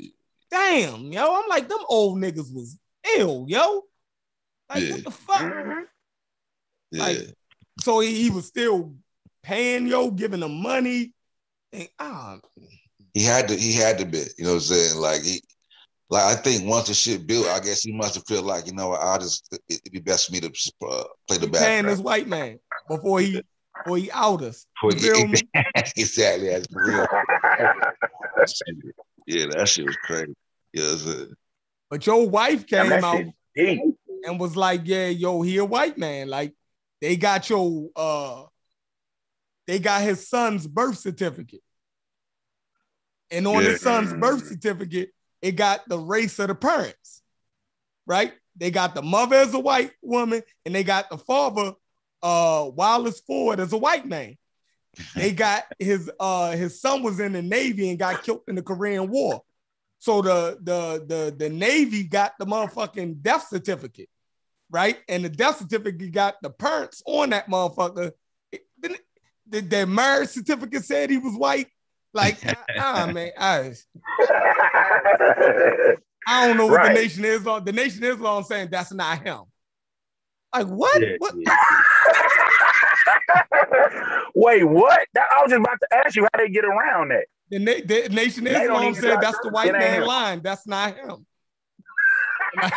Damn, 0.51 1.11
yo. 1.13 1.35
I'm 1.43 1.49
like, 1.49 1.69
them 1.69 1.79
old 1.89 2.19
niggas 2.19 2.53
was 2.55 2.79
ill, 3.17 3.47
yo. 3.49 3.83
Like, 4.69 4.83
Yeah. 4.85 4.91
what 4.93 5.05
the 5.05 5.11
fuck? 5.11 5.53
Yeah. 6.91 7.03
Like, 7.03 7.19
So 7.81 8.01
he, 8.01 8.23
he 8.25 8.31
was 8.31 8.47
still 8.47 8.95
paying 9.43 9.87
yo, 9.87 10.11
giving 10.11 10.41
them 10.41 10.61
money. 10.63 11.15
And, 11.73 11.89
ah, 11.99 12.39
he 13.15 13.23
had 13.25 13.49
to 13.49 13.57
he 13.57 13.73
had 13.73 13.99
to 13.99 14.05
be, 14.07 14.19
you 14.39 14.45
know 14.45 14.51
what 14.51 14.55
I'm 14.57 14.61
saying? 14.61 14.97
Like 14.99 15.23
he 15.23 15.43
like 16.13 16.25
I 16.25 16.35
think 16.35 16.69
once 16.69 16.89
the 16.89 16.95
shit 16.95 17.27
built, 17.27 17.47
I 17.47 17.59
guess 17.59 17.81
he 17.81 17.93
must 17.93 18.17
have 18.17 18.27
felt 18.27 18.45
like, 18.45 18.67
you 18.67 18.75
know, 18.75 18.91
what, 18.91 19.01
I'll 19.01 19.19
just 19.19 19.49
it, 19.71 19.81
would 19.83 19.93
be 19.93 19.99
best 20.01 20.27
for 20.27 20.33
me 20.35 20.41
to 20.41 20.49
uh, 20.87 21.05
play 21.27 21.39
the 21.39 21.47
he 21.47 21.53
paying 21.53 21.87
this 21.87 22.01
white 22.01 22.29
man 22.29 22.59
before 22.87 23.21
he 23.21 23.43
before 23.79 23.97
he 23.97 24.11
out 24.11 24.43
us. 24.43 24.67
For- 24.79 24.93
You 24.93 24.99
feel 24.99 25.27
me? 25.27 25.41
exactly. 25.97 26.51
That's 26.51 26.67
real. 26.71 27.07
yeah, 29.27 29.47
that 29.57 29.67
shit 29.67 29.87
was 29.87 29.97
crazy. 30.05 30.35
Yeah, 30.75 30.83
know 30.83 30.97
what 31.07 31.29
But 31.89 32.07
your 32.07 32.29
wife 32.29 32.67
came 32.67 32.91
that 32.91 33.03
out 33.03 33.25
and 33.57 34.39
was 34.39 34.55
like, 34.55 34.83
"Yeah, 34.85 35.09
yo, 35.09 35.41
he 35.41 35.57
a 35.57 35.65
white 35.65 35.97
man. 35.97 36.29
Like, 36.29 36.53
they 37.01 37.17
got 37.17 37.49
your 37.49 37.89
uh, 37.97 38.45
they 39.67 39.79
got 39.79 40.03
his 40.03 40.29
son's 40.29 40.67
birth 40.67 40.99
certificate, 40.99 41.63
and 43.31 43.47
on 43.47 43.63
Yeah. 43.63 43.71
his 43.71 43.81
son's 43.81 44.13
birth 44.13 44.47
certificate, 44.47 45.11
it 45.43 45.53
got 45.53 45.87
the 45.89 45.99
race 45.99 46.39
of 46.39 46.49
the 46.49 46.55
parents, 46.55 47.23
right? 48.07 48.33
They 48.57 48.71
got 48.71 48.95
the 48.95 49.03
mother 49.03 49.37
as 49.37 49.53
a 49.55 49.59
white 49.59 49.93
woman, 50.01 50.43
and 50.65 50.75
they 50.75 50.85
got 50.85 51.11
the 51.11 51.19
father, 51.19 51.73
uh, 52.23 52.71
Wallace 52.73 53.21
Ford 53.21 53.59
as 53.61 53.73
a 53.73 53.79
white 53.79 54.07
man. 54.07 54.37
They 55.15 55.33
got 55.33 55.65
his 55.79 56.11
uh 56.21 56.53
his 56.53 56.81
son 56.81 57.03
was 57.03 57.19
in 57.21 57.33
the 57.33 57.43
Navy 57.43 57.91
and 57.91 57.99
got 57.99 58.23
killed 58.23 58.43
in 58.49 58.55
the 58.55 58.63
Korean 58.63 59.11
War. 59.11 59.43
So 59.99 60.23
the 60.23 60.59
the 60.63 61.05
the 61.07 61.35
the 61.37 61.49
Navy 61.49 62.05
got 62.05 62.35
the 62.39 62.47
motherfucking 62.47 63.23
death 63.23 63.49
certificate, 63.49 64.09
right? 64.71 64.99
And 65.09 65.25
the 65.25 65.29
death 65.29 65.59
certificate 65.59 66.13
got 66.13 66.37
the 66.43 66.51
parents 66.51 67.03
on 67.07 67.31
that 67.31 67.49
motherfucker. 67.49 68.13
The, 68.81 68.99
the, 69.49 69.61
the 69.61 69.87
marriage 69.87 70.31
certificate 70.31 70.85
said 70.85 71.11
he 71.11 71.19
was 71.19 71.35
white. 71.35 71.69
Like, 72.15 72.39
ah 72.79 73.11
man, 73.13 73.31
I, 73.39 73.73
I 76.29 76.47
don't 76.47 76.57
know 76.57 76.67
what 76.67 76.77
Right. 76.79 76.95
the 76.95 77.01
Nation 77.03 77.25
Islam. 77.25 77.65
The 77.65 77.73
Nation 77.73 78.05
Islam 78.05 78.45
saying 78.45 78.69
that's 78.71 78.93
not 78.93 79.23
him. 79.23 79.41
Like 80.55 80.67
what? 80.67 81.01
Yeah, 81.01 81.15
what? 81.19 81.35
yeah. 81.37 81.57
Wait, 84.35 84.65
what? 84.65 85.07
That, 85.15 85.27
I 85.37 85.43
was 85.43 85.51
just 85.51 85.61
about 85.61 85.79
to 85.81 85.89
ask 86.05 86.15
you 86.17 86.23
how 86.25 86.39
they 86.39 86.49
get 86.51 86.65
around 86.65 87.09
that. 87.11 87.25
The, 87.51 87.59
na- 87.59 87.85
the 87.85 88.09
Nation 88.11 88.47
is 88.47 88.57
even 88.63 88.95
said 88.95 89.21
that's 89.21 89.39
the 89.43 89.49
white 89.51 89.73
man 89.73 90.03
him. 90.03 90.07
line. 90.09 90.41
That's 90.43 90.67
not 90.67 90.97
him. 90.97 91.27
and, 92.63 92.73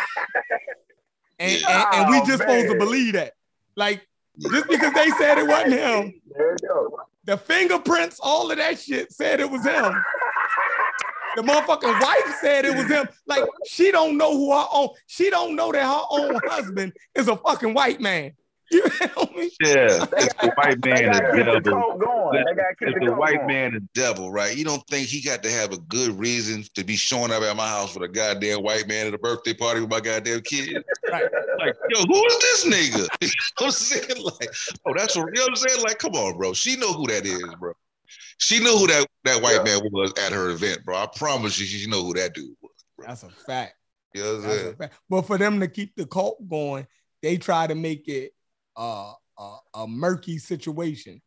and, 1.38 1.86
and 1.92 2.08
we 2.10 2.16
Oh, 2.20 2.24
just 2.26 2.38
supposed 2.40 2.68
to 2.68 2.74
believe 2.78 3.12
that. 3.14 3.34
Like 3.76 4.06
just 4.38 4.68
because 4.68 4.92
they 4.94 5.10
said 5.10 5.38
it 5.38 5.46
wasn't 5.46 5.72
him, 5.74 6.20
There 6.34 6.52
you 6.52 6.56
go. 6.68 6.98
The 7.26 7.36
fingerprints, 7.36 8.18
all 8.22 8.50
of 8.50 8.56
that 8.58 8.78
shit 8.78 9.12
said 9.12 9.40
it 9.40 9.50
was 9.50 9.64
him. 9.64 9.92
The 11.36 11.42
motherfucking 11.42 12.00
wife 12.00 12.36
said 12.40 12.64
it 12.64 12.74
was 12.74 12.88
him. 12.88 13.08
Like 13.26 13.44
she 13.66 13.92
don't 13.92 14.16
know 14.16 14.32
who 14.32 14.52
her 14.52 14.66
own. 14.72 14.88
She 15.06 15.28
don't 15.28 15.54
know 15.54 15.70
that 15.72 15.84
her 15.84 16.02
own 16.10 16.40
husband 16.46 16.94
is 17.14 17.28
a 17.28 17.36
fucking 17.36 17.74
white 17.74 18.00
man. 18.00 18.32
You 18.70 18.88
feel 18.88 19.28
me? 19.36 19.50
Yeah, 19.62 20.06
it's 20.16 20.34
the 20.34 20.52
white 20.56 20.84
man 20.84 21.12
gotta 21.12 21.36
the 21.36 21.60
devil. 21.60 21.80
coke 21.82 22.04
going. 22.04 22.44
They 22.44 22.54
gotta 22.54 22.74
keep 22.78 22.88
It's 22.88 22.98
the 22.98 23.06
the 23.06 23.14
white 23.14 23.34
going. 23.36 23.46
man 23.46 23.72
the 23.74 23.80
devil, 23.94 24.32
right? 24.32 24.56
You 24.56 24.64
don't 24.64 24.82
think 24.88 25.06
he 25.06 25.22
got 25.22 25.42
to 25.44 25.50
have 25.50 25.72
a 25.72 25.78
good 25.78 26.18
reason 26.18 26.64
to 26.74 26.82
be 26.84 26.96
showing 26.96 27.30
up 27.30 27.42
at 27.42 27.56
my 27.56 27.68
house 27.68 27.94
with 27.94 28.02
a 28.08 28.12
goddamn 28.12 28.62
white 28.62 28.88
man 28.88 29.06
at 29.06 29.14
a 29.14 29.18
birthday 29.18 29.54
party 29.54 29.80
with 29.80 29.90
my 29.90 30.00
goddamn 30.00 30.40
kid? 30.42 30.82
Right. 31.10 31.24
Like, 31.60 31.76
yo, 31.88 32.02
who 32.02 32.26
is 32.26 32.38
this 32.40 32.64
nigga? 32.66 33.06
You 33.22 33.28
know 33.28 33.32
what 33.58 33.66
I'm 33.66 33.70
saying? 33.70 34.22
Like, 34.24 34.50
oh, 34.86 34.92
that's 34.96 35.16
what, 35.16 35.26
you 35.26 35.34
know 35.34 35.42
what 35.42 35.50
I'm 35.50 35.56
saying? 35.56 35.82
Like, 35.84 35.98
come 35.98 36.12
on, 36.14 36.36
bro. 36.36 36.52
She 36.52 36.74
know 36.76 36.92
who 36.92 37.06
that 37.06 37.24
is, 37.24 37.42
bro. 37.60 37.72
She 38.38 38.58
knew 38.58 38.76
who 38.76 38.86
that, 38.88 39.06
that 39.24 39.40
white 39.40 39.64
man 39.64 39.80
was 39.92 40.12
at 40.18 40.32
her 40.32 40.50
event, 40.50 40.84
bro. 40.84 40.96
I 40.96 41.06
promise 41.14 41.58
you, 41.60 41.64
she 41.66 41.88
know 41.88 42.02
who 42.02 42.14
that 42.14 42.34
dude 42.34 42.54
was. 42.60 42.72
That's 43.06 43.22
a 43.22 43.30
fact. 43.30 43.74
You 44.14 44.22
know 44.22 44.34
what 44.38 44.44
I'm 44.44 44.50
saying? 44.78 44.90
But 45.08 45.22
for 45.22 45.38
them 45.38 45.60
to 45.60 45.68
keep 45.68 45.94
the 45.96 46.06
cult 46.06 46.46
going, 46.48 46.86
they 47.22 47.36
try 47.36 47.66
to 47.66 47.74
make 47.74 48.08
it 48.08 48.32
uh, 48.76 49.12
a, 49.38 49.56
a 49.74 49.86
murky 49.86 50.38
situation. 50.38 51.20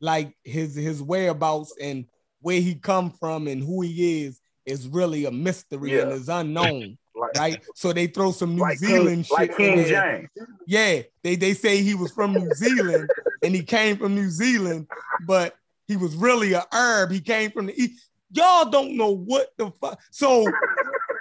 Like 0.00 0.36
his 0.44 0.74
his 0.74 1.02
whereabouts 1.02 1.74
and 1.80 2.04
where 2.40 2.60
he 2.60 2.74
come 2.74 3.10
from 3.10 3.48
and 3.48 3.62
who 3.62 3.80
he 3.80 4.24
is 4.24 4.40
is 4.66 4.88
really 4.88 5.24
a 5.24 5.30
mystery 5.30 5.98
and 5.98 6.12
is 6.12 6.28
unknown, 6.28 6.98
Like, 7.16 7.38
right? 7.38 7.64
So 7.74 7.94
they 7.94 8.08
throw 8.08 8.30
some 8.30 8.56
New 8.56 8.62
like 8.62 8.78
Zealand 8.78 9.24
King, 9.24 9.36
like 9.36 9.50
shit 9.50 9.56
King 9.56 9.78
in 9.78 9.84
there. 9.84 10.30
James. 10.36 10.48
Yeah, 10.66 11.02
they 11.22 11.36
they 11.36 11.54
say 11.54 11.82
he 11.82 11.94
was 11.94 12.12
from 12.12 12.34
New 12.34 12.50
Zealand 12.54 13.08
and 13.42 13.54
he 13.54 13.62
came 13.62 13.96
from 13.96 14.14
New 14.14 14.28
Zealand, 14.28 14.86
but 15.26 15.56
he 15.88 15.96
was 15.96 16.14
really 16.14 16.52
a 16.52 16.64
herb. 16.72 17.10
He 17.10 17.20
came 17.20 17.50
from 17.52 17.66
the 17.66 17.80
east. 17.80 18.10
Y'all 18.32 18.68
don't 18.68 18.96
know 18.96 19.14
what 19.14 19.48
the 19.56 19.72
fuck. 19.80 19.98
So, 20.10 20.46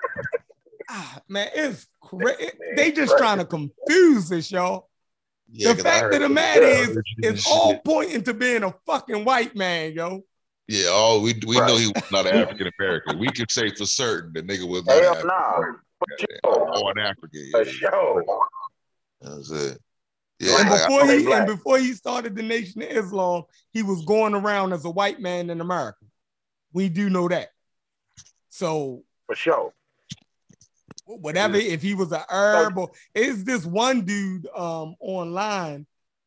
ah, 0.89 1.21
man, 1.29 1.49
it's 1.53 1.87
crazy. 2.01 2.51
They 2.75 2.91
just 2.91 3.17
trying 3.17 3.37
to 3.37 3.45
confuse 3.45 4.31
us, 4.33 4.51
y'all. 4.51 4.89
Yeah, 5.51 5.69
the 5.73 5.75
'cause 5.83 5.85
I 5.85 5.99
fact 5.99 6.13
of 6.15 6.21
the 6.21 6.29
matter 6.29 6.63
is, 6.63 6.97
it's 7.19 7.47
all 7.47 7.79
pointing 7.79 8.23
to 8.23 8.33
being 8.33 8.63
a 8.63 8.73
fucking 8.85 9.23
white 9.25 9.55
man, 9.55 9.93
yo. 9.93 10.25
Yeah, 10.67 10.87
oh, 10.89 11.21
we 11.21 11.39
we 11.45 11.59
Right. 11.59 11.67
know 11.67 11.77
he 11.77 11.87
was 11.87 12.11
not 12.11 12.25
an 12.25 12.35
African 12.35 12.71
American. 12.79 13.19
We 13.19 13.29
can 13.31 13.47
say 13.49 13.69
for 13.69 13.85
certain 13.85 14.33
the 14.33 14.41
nigga 14.41 14.67
was 14.67 14.83
not 14.85 14.95
Hell 14.95 15.11
African 15.11 15.27
nah. 15.27 15.55
American. 15.57 15.81
For 15.99 16.17
sure. 16.17 16.83
Or 16.83 16.99
African. 16.99 17.51
For 17.51 17.63
Yeah, 17.63 17.71
sure. 17.71 18.23
that's 19.21 19.51
it. 19.51 19.81
Yeah, 20.39 20.59
And 20.59 20.69
before 20.69 21.03
okay, 21.03 21.19
he 21.19 21.25
black. 21.25 21.37
and 21.37 21.47
before 21.47 21.77
he 21.77 21.93
started 21.93 22.35
the 22.35 22.41
Nation 22.43 22.81
of 22.81 22.89
Islam, 22.89 23.43
he 23.71 23.83
was 23.83 24.03
going 24.05 24.33
around 24.33 24.73
as 24.73 24.83
a 24.85 24.89
white 24.89 25.19
man 25.21 25.49
in 25.51 25.61
America. 25.61 26.03
We 26.73 26.89
do 26.89 27.09
know 27.11 27.27
that. 27.29 27.51
So 28.49 29.03
For 29.27 29.35
sure. 29.35 29.73
Whatever 31.05 31.55
if 31.55 31.81
he 31.81 31.93
was 31.93 32.11
a 32.11 32.25
herb 32.29 32.77
or 32.77 32.91
is 33.13 33.43
this 33.43 33.65
one 33.65 34.01
dude 34.01 34.47
um 34.55 34.95
online 34.99 35.85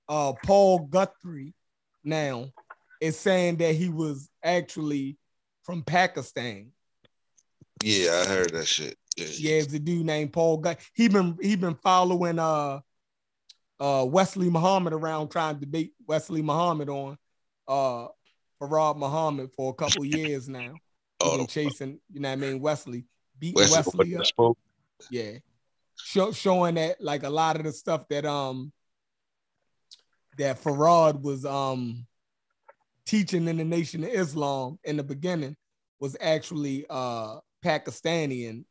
uh 0.09 0.33
paul 0.45 0.79
guthrie 0.81 1.53
now 2.05 2.47
is 3.01 3.19
saying 3.19 3.57
that 3.57 3.75
he 3.75 3.89
was 3.89 4.29
actually 4.43 5.17
from 5.63 5.83
pakistan 5.83 6.71
yeah, 7.81 8.25
I 8.25 8.29
heard 8.29 8.53
that 8.55 8.67
shit. 8.67 8.99
Yeah, 9.17 9.27
yeah 9.39 9.55
it's 9.57 9.73
a 9.73 9.79
dude 9.79 10.05
named 10.05 10.33
paul 10.33 10.59
Gut- 10.59 10.81
he 10.95 11.09
been 11.09 11.37
he 11.41 11.57
been 11.57 11.77
following 11.77 12.39
uh 12.39 12.81
uh 13.81 14.05
wesley 14.09 14.51
muhammad 14.51 14.93
around 14.93 15.29
trying 15.29 15.61
to 15.61 15.67
beat 15.67 15.93
wesley 16.07 16.43
muhammad 16.43 16.89
on 16.89 17.17
uh 17.69 18.09
Farad 18.61 18.97
Muhammad 18.97 19.53
for 19.53 19.71
a 19.71 19.75
couple 19.75 20.05
years 20.05 20.49
now. 20.49 20.73
He's 21.23 21.33
Oh, 21.33 21.37
been 21.39 21.47
chasing, 21.47 22.01
you 22.13 22.21
know 22.21 22.29
what 22.29 22.33
I 22.33 22.37
mean, 22.37 22.61
Wesley, 22.61 23.05
beating 23.39 23.55
Wesley, 23.55 24.15
Wesley 24.15 24.17
up. 24.17 24.57
Yeah. 25.11 25.39
Show, 25.97 26.33
showing 26.33 26.77
that 26.77 27.01
like 27.01 27.23
a 27.25 27.31
lot 27.31 27.57
of 27.57 27.65
the 27.65 27.73
stuff 27.73 28.09
that 28.09 28.25
um 28.25 28.73
that 30.39 30.63
Farad 30.63 31.21
was 31.21 31.45
um 31.45 32.07
teaching 33.05 33.49
in 33.49 33.57
the 33.57 33.65
Nation 33.65 34.05
of 34.05 34.11
Islam 34.11 34.79
in 34.85 34.97
the 34.97 35.03
beginning 35.03 35.57
was 36.01 36.17
actually 36.21 36.87
uh 36.89 37.39
Pakistani 37.65 38.49
and 38.49 38.65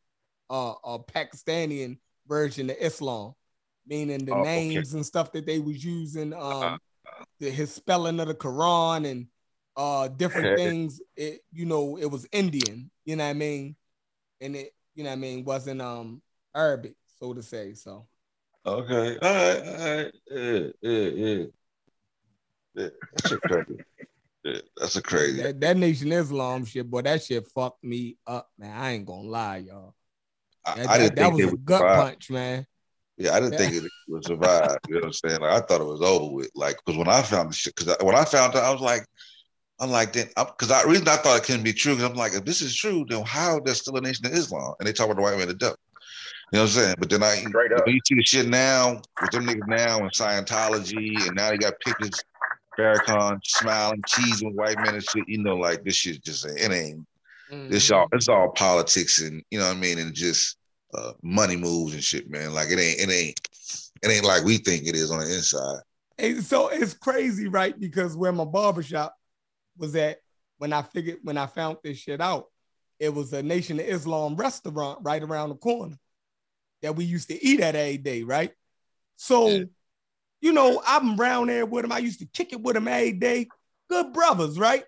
uh 0.50 0.74
a 0.84 1.00
Pakistani 1.00 1.98
version 2.28 2.70
of 2.70 2.78
Islam, 2.80 3.34
meaning 3.86 4.26
the 4.26 4.34
Oh, 4.34 4.40
okay. 4.40 4.44
names 4.44 4.94
and 4.94 5.06
stuff 5.06 5.32
that 5.34 5.46
they 5.46 5.60
was 5.60 5.84
using, 5.84 6.34
um 6.34 6.80
the, 7.40 7.50
his 7.50 7.74
spelling 7.74 8.20
of 8.20 8.28
the 8.28 8.36
Quran 8.36 9.10
and 9.10 9.28
uh 9.76 10.08
different 10.08 10.58
things. 10.58 11.02
It 11.16 11.42
you 11.52 11.66
know 11.66 11.98
it 11.98 12.06
was 12.06 12.26
Indian, 12.32 12.90
you 13.06 13.16
know 13.18 13.26
what 13.26 13.32
I 13.32 13.34
mean, 13.34 13.76
and 14.40 14.56
it 14.56 14.74
you 14.98 15.04
know 15.04 15.12
what 15.12 15.18
I 15.18 15.20
mean 15.20 15.46
wasn't 15.46 15.82
um 15.82 16.22
Arabic, 16.56 16.96
so 17.20 17.34
to 17.34 17.44
say. 17.44 17.74
So 17.76 18.08
Okay. 18.66 19.18
All 19.22 19.34
right. 19.34 19.62
All 19.66 19.96
right. 19.96 20.14
Yeah. 20.30 20.68
Yeah. 20.82 20.92
Yeah. 20.92 21.44
yeah. 22.76 22.90
That's 23.14 23.32
a 23.32 23.38
crazy. 23.38 23.78
Yeah, 24.44 24.60
that's 24.76 24.96
a 24.96 25.02
crazy. 25.02 25.42
that, 25.42 25.60
that 25.62 25.78
Nation 25.78 26.12
Islam 26.12 26.66
shit, 26.66 26.90
boy, 26.90 27.02
that 27.04 27.24
shit 27.24 27.48
fucked 27.54 27.84
me 27.84 28.18
up, 28.26 28.50
man. 28.58 28.78
I 28.78 28.92
ain't 28.92 29.06
gonna 29.06 29.28
lie, 29.28 29.58
y'all. 29.58 29.94
I, 30.66 30.76
That, 30.76 30.80
I 30.90 30.98
that, 30.98 30.98
didn't 30.98 31.16
that 31.16 31.22
think 31.22 31.34
was 31.34 31.44
it 31.44 31.54
a 31.54 31.58
gut 31.58 31.80
survive. 31.80 31.98
punch, 31.98 32.30
man. 32.30 32.66
Yeah, 33.18 33.34
I 33.34 33.40
didn't 33.40 33.58
think 33.58 33.74
it 33.74 33.92
would 34.08 34.26
survive. 34.26 34.78
You 34.88 34.96
know 34.96 35.00
what 35.00 35.06
I'm 35.08 35.14
saying? 35.14 35.42
Like 35.42 35.64
I 35.64 35.66
thought 35.66 35.82
it 35.82 35.88
was 35.88 36.02
over 36.02 36.34
with. 36.34 36.52
Like 36.56 36.78
because 36.78 36.98
when 36.98 37.08
I 37.08 37.22
found 37.22 37.50
the 37.50 37.56
shit, 37.56 37.76
because 37.76 37.96
when 38.02 38.16
I 38.16 38.26
found 38.26 38.56
out, 38.56 38.64
I 38.64 38.72
was 38.72 38.82
like, 38.82 39.06
I'm 39.80 39.92
like, 39.92 40.14
then 40.14 40.28
because 40.36 40.72
I 40.72 40.84
reason 40.84 41.08
I 41.08 41.18
thought 41.18 41.38
it 41.38 41.44
couldn't 41.44 41.64
be 41.64 41.74
true. 41.74 41.96
Because 41.96 42.10
I'm 42.10 42.16
like, 42.18 42.34
if 42.34 42.46
this 42.46 42.62
is 42.62 42.76
true, 42.76 43.06
then 43.08 43.24
how 43.24 43.60
there's 43.60 43.82
still 43.82 43.96
a 43.98 44.02
nation 44.02 44.26
of 44.26 44.34
Islam? 44.34 44.74
And 44.80 44.88
they 44.88 44.94
talk 44.94 45.06
about 45.06 45.18
the 45.18 45.22
white 45.22 45.38
man 45.38 45.48
the 45.48 45.54
devil. 45.54 45.78
You 46.52 46.58
know 46.58 46.64
what 46.64 46.70
I'm 46.70 46.74
saying? 46.82 46.96
But 47.00 47.10
then 47.10 47.24
I 47.24 47.36
Straight 47.36 47.74
up. 47.74 47.84
you 47.88 48.00
see 48.06 48.16
the 48.16 48.24
shit 48.24 48.48
now 48.48 49.02
with 49.20 49.32
them 49.32 49.46
niggas 49.46 49.68
now 49.68 50.00
in 50.00 50.10
Scientology, 50.10 51.28
and 51.28 51.36
now 51.36 51.50
they 51.50 51.58
got 51.58 51.80
pictures, 51.82 52.24
Farrakhan 52.80 53.40
smiling, 53.44 54.04
cheesing 54.04 54.54
white 54.54 54.80
men 54.80 54.96
and 54.96 55.04
shit. 55.04 55.28
You 55.28 55.44
know, 55.44 55.58
like 55.58 55.84
this 55.84 55.96
shit 55.96 56.24
just 56.24 56.46
it 56.46 56.72
ain't. 56.72 57.06
It's 57.70 57.90
Mhm. 57.90 57.96
all 57.96 58.08
it's 58.14 58.30
all 58.30 58.50
politics 58.52 59.22
and 59.22 59.44
you 59.52 59.60
know 59.60 59.68
what 59.68 59.76
I 59.78 59.80
mean, 59.80 60.00
and 60.00 60.14
just 60.14 60.58
uh, 60.94 61.12
money 61.22 61.58
moves 61.58 61.94
and 61.94 62.04
shit, 62.04 62.30
man. 62.30 62.54
Like 62.54 62.70
it 62.70 62.80
ain't 62.80 63.00
it 63.02 63.12
ain't 63.12 63.40
it 64.02 64.10
ain't 64.10 64.26
like 64.26 64.44
we 64.44 64.58
think 64.58 64.88
it 64.88 64.96
is 64.96 65.12
on 65.12 65.20
the 65.20 65.36
inside. 65.36 65.82
And 66.18 66.44
so 66.44 66.70
it's 66.70 66.94
crazy, 66.94 67.48
right? 67.48 67.78
Because 67.78 68.16
where 68.16 68.32
my 68.32 68.46
barbershop 68.46 69.17
was 69.78 69.94
that 69.94 70.18
when 70.58 70.74
I 70.74 70.82
figured 70.82 71.20
when 71.24 71.38
I 71.38 71.46
found 71.46 71.78
this 71.84 71.98
shit 71.98 72.22
out, 72.22 72.46
it 73.00 73.14
was 73.14 73.32
a 73.34 73.44
Nation 73.44 73.80
of 73.80 73.86
Islam 73.86 74.36
restaurant 74.36 75.00
right 75.04 75.22
around 75.22 75.50
the 75.50 75.56
corner 75.56 75.98
that 76.82 76.96
we 76.96 77.06
used 77.06 77.28
to 77.30 77.44
eat 77.46 77.60
at 77.60 77.76
every 77.76 77.98
day, 77.98 78.24
right? 78.24 78.52
So, 79.16 79.48
Yeah. 79.48 79.64
you 80.42 80.52
know, 80.54 80.82
I'm 80.86 81.20
around 81.20 81.48
there 81.48 81.66
with 81.66 81.84
them. 81.84 81.92
I 81.92 82.00
used 82.00 82.20
to 82.20 82.26
kick 82.26 82.54
it 82.54 82.62
with 82.62 82.76
them 82.76 82.88
every 82.88 83.14
day. 83.14 83.48
Good 83.90 84.14
brothers, 84.14 84.60
right? 84.60 84.84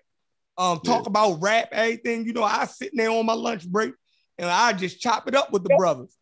Um, 0.58 0.80
talk 0.80 1.06
about 1.06 1.40
rap, 1.40 1.68
everything. 1.72 2.26
You 2.26 2.32
know, 2.32 2.42
I 2.42 2.66
sitting 2.66 2.98
there 2.98 3.10
on 3.10 3.24
my 3.26 3.32
lunch 3.32 3.66
break 3.66 3.94
and 4.38 4.48
I 4.48 4.72
just 4.72 5.00
chop 5.00 5.26
it 5.26 5.34
up 5.34 5.52
with 5.52 5.62
the 5.62 5.74
brothers, 5.76 6.14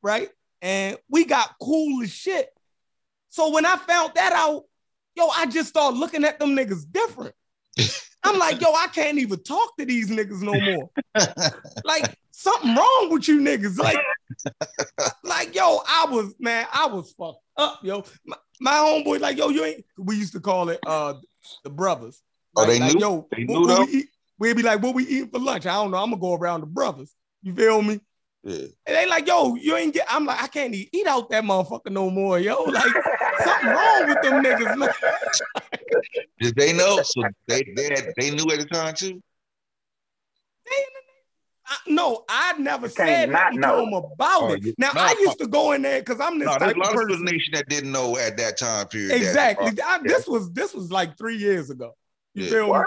right? 0.00 0.30
And 0.60 0.96
we 1.08 1.24
got 1.24 1.54
cool 1.60 2.02
as 2.02 2.10
shit. 2.10 2.48
So 3.28 3.50
when 3.50 3.66
I 3.66 3.76
found 3.76 4.12
that 4.14 4.32
out, 4.32 4.64
yo, 5.16 5.28
I 5.28 5.46
just 5.46 5.68
started 5.68 5.98
looking 5.98 6.24
at 6.24 6.38
them 6.38 6.56
niggas 6.56 6.84
different. 6.90 7.34
I'm 8.24 8.38
like, 8.38 8.60
yo, 8.60 8.72
I 8.72 8.86
can't 8.88 9.18
even 9.18 9.42
talk 9.42 9.76
to 9.78 9.84
these 9.84 10.10
niggas 10.10 10.42
no 10.42 10.60
more. 10.60 10.90
Like, 11.84 12.16
something 12.30 12.74
wrong 12.74 13.08
with 13.10 13.28
you 13.28 13.40
niggas. 13.40 13.78
Like, 13.78 13.98
like, 15.24 15.54
yo, 15.54 15.80
I 15.86 16.06
was, 16.08 16.34
man, 16.38 16.66
I 16.72 16.86
was 16.86 17.12
fucked 17.12 17.42
up, 17.56 17.80
yo. 17.82 18.04
My, 18.24 18.36
my 18.60 18.72
homeboy, 18.72 19.20
like, 19.20 19.36
yo, 19.36 19.48
you 19.48 19.64
ain't, 19.64 19.84
we 19.98 20.16
used 20.16 20.32
to 20.34 20.40
call 20.40 20.68
it 20.68 20.80
uh 20.86 21.14
the 21.64 21.70
brothers. 21.70 22.22
Oh, 22.56 22.66
they 22.66 22.78
like, 22.78 22.94
knew? 22.94 23.00
Yo, 23.00 23.28
They 23.32 23.44
knew 23.44 23.66
though? 23.66 23.84
we? 23.84 24.08
We'd 24.38 24.56
be 24.56 24.62
like, 24.62 24.82
what 24.82 24.94
we 24.94 25.04
eating 25.04 25.28
for 25.28 25.38
lunch? 25.38 25.66
I 25.66 25.74
don't 25.74 25.90
know. 25.90 25.98
I'm 25.98 26.10
gonna 26.10 26.20
go 26.20 26.34
around 26.34 26.60
the 26.62 26.66
brothers. 26.66 27.14
You 27.42 27.54
feel 27.54 27.82
me? 27.82 28.00
Yeah. 28.44 28.66
And 28.86 28.96
they 28.96 29.06
like, 29.06 29.26
yo, 29.28 29.54
you 29.54 29.76
ain't 29.76 29.94
get. 29.94 30.06
I'm 30.10 30.26
like, 30.26 30.42
I 30.42 30.48
can't 30.48 30.74
even 30.74 30.88
eat 30.92 31.06
out 31.06 31.30
that 31.30 31.44
motherfucker 31.44 31.90
no 31.92 32.10
more, 32.10 32.40
yo. 32.40 32.62
Like, 32.64 32.92
something 33.44 33.68
wrong 33.70 34.08
with 34.08 34.20
them 34.22 34.42
niggas, 34.42 34.76
man. 34.76 34.88
Did 36.40 36.56
they 36.56 36.72
know? 36.72 37.02
So 37.02 37.22
they 37.46 37.62
they 37.76 37.84
had, 37.84 38.12
they 38.18 38.30
knew 38.30 38.50
at 38.50 38.58
the 38.58 38.66
time 38.66 38.94
too. 38.94 39.22
I, 41.64 41.76
no, 41.86 42.24
I 42.28 42.54
never 42.58 42.86
You 42.86 42.92
said 42.92 43.30
not 43.30 43.54
nothing 43.54 43.60
know. 43.60 43.76
to 43.76 43.84
them 43.84 43.94
about 43.94 44.42
Oh, 44.42 44.52
it. 44.54 44.64
you- 44.64 44.74
Now 44.78 44.90
no, 44.94 45.00
I 45.00 45.14
used 45.20 45.38
to 45.38 45.46
go 45.46 45.72
in 45.72 45.82
there 45.82 46.00
because 46.00 46.20
I'm 46.20 46.38
this 46.38 46.46
No, 46.46 46.58
type 46.58 46.74
a 46.74 46.78
lot 46.78 46.94
of 46.94 47.00
of 47.00 47.06
person. 47.08 47.24
nation 47.24 47.54
that 47.54 47.68
didn't 47.68 47.92
know 47.92 48.16
at 48.18 48.36
that 48.38 48.58
time 48.58 48.88
period. 48.88 49.10
that- 49.12 49.16
Exactly. 49.16 49.68
uh, 49.80 49.86
I- 49.86 50.00
this 50.02 50.26
was 50.26 50.50
this 50.52 50.74
was 50.74 50.90
like 50.90 51.16
three 51.16 51.36
years 51.36 51.70
ago. 51.70 51.94
You 52.34 52.44
Yeah. 52.44 52.50
feel 52.50 52.74
me? 52.74 52.80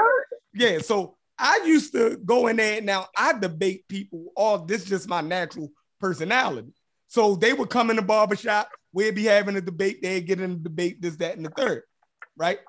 Yeah. 0.56 0.80
So 0.80 1.16
I 1.38 1.62
used 1.66 1.94
to 1.94 2.18
go 2.24 2.48
in 2.48 2.58
there. 2.58 2.82
Now 2.82 3.08
I 3.16 3.34
debate 3.34 3.88
people. 3.88 4.32
All 4.36 4.60
this 4.60 4.84
is 4.84 4.90
just 4.90 5.10
my 5.10 5.22
natural 5.22 5.70
personality. 6.00 6.74
So 7.08 7.36
they 7.36 7.54
would 7.54 7.70
come 7.70 7.90
in 7.90 7.96
the 7.96 8.02
barbershop, 8.02 8.70
we'd 8.92 9.16
be 9.16 9.26
having 9.26 9.56
a 9.56 9.62
debate, 9.62 10.02
they'd 10.02 10.26
get 10.26 10.42
in 10.42 10.52
a 10.52 10.56
debate, 10.56 11.02
this, 11.02 11.16
that, 11.18 11.38
and 11.38 11.46
the 11.46 11.50
third, 11.52 11.84
right? 12.36 12.60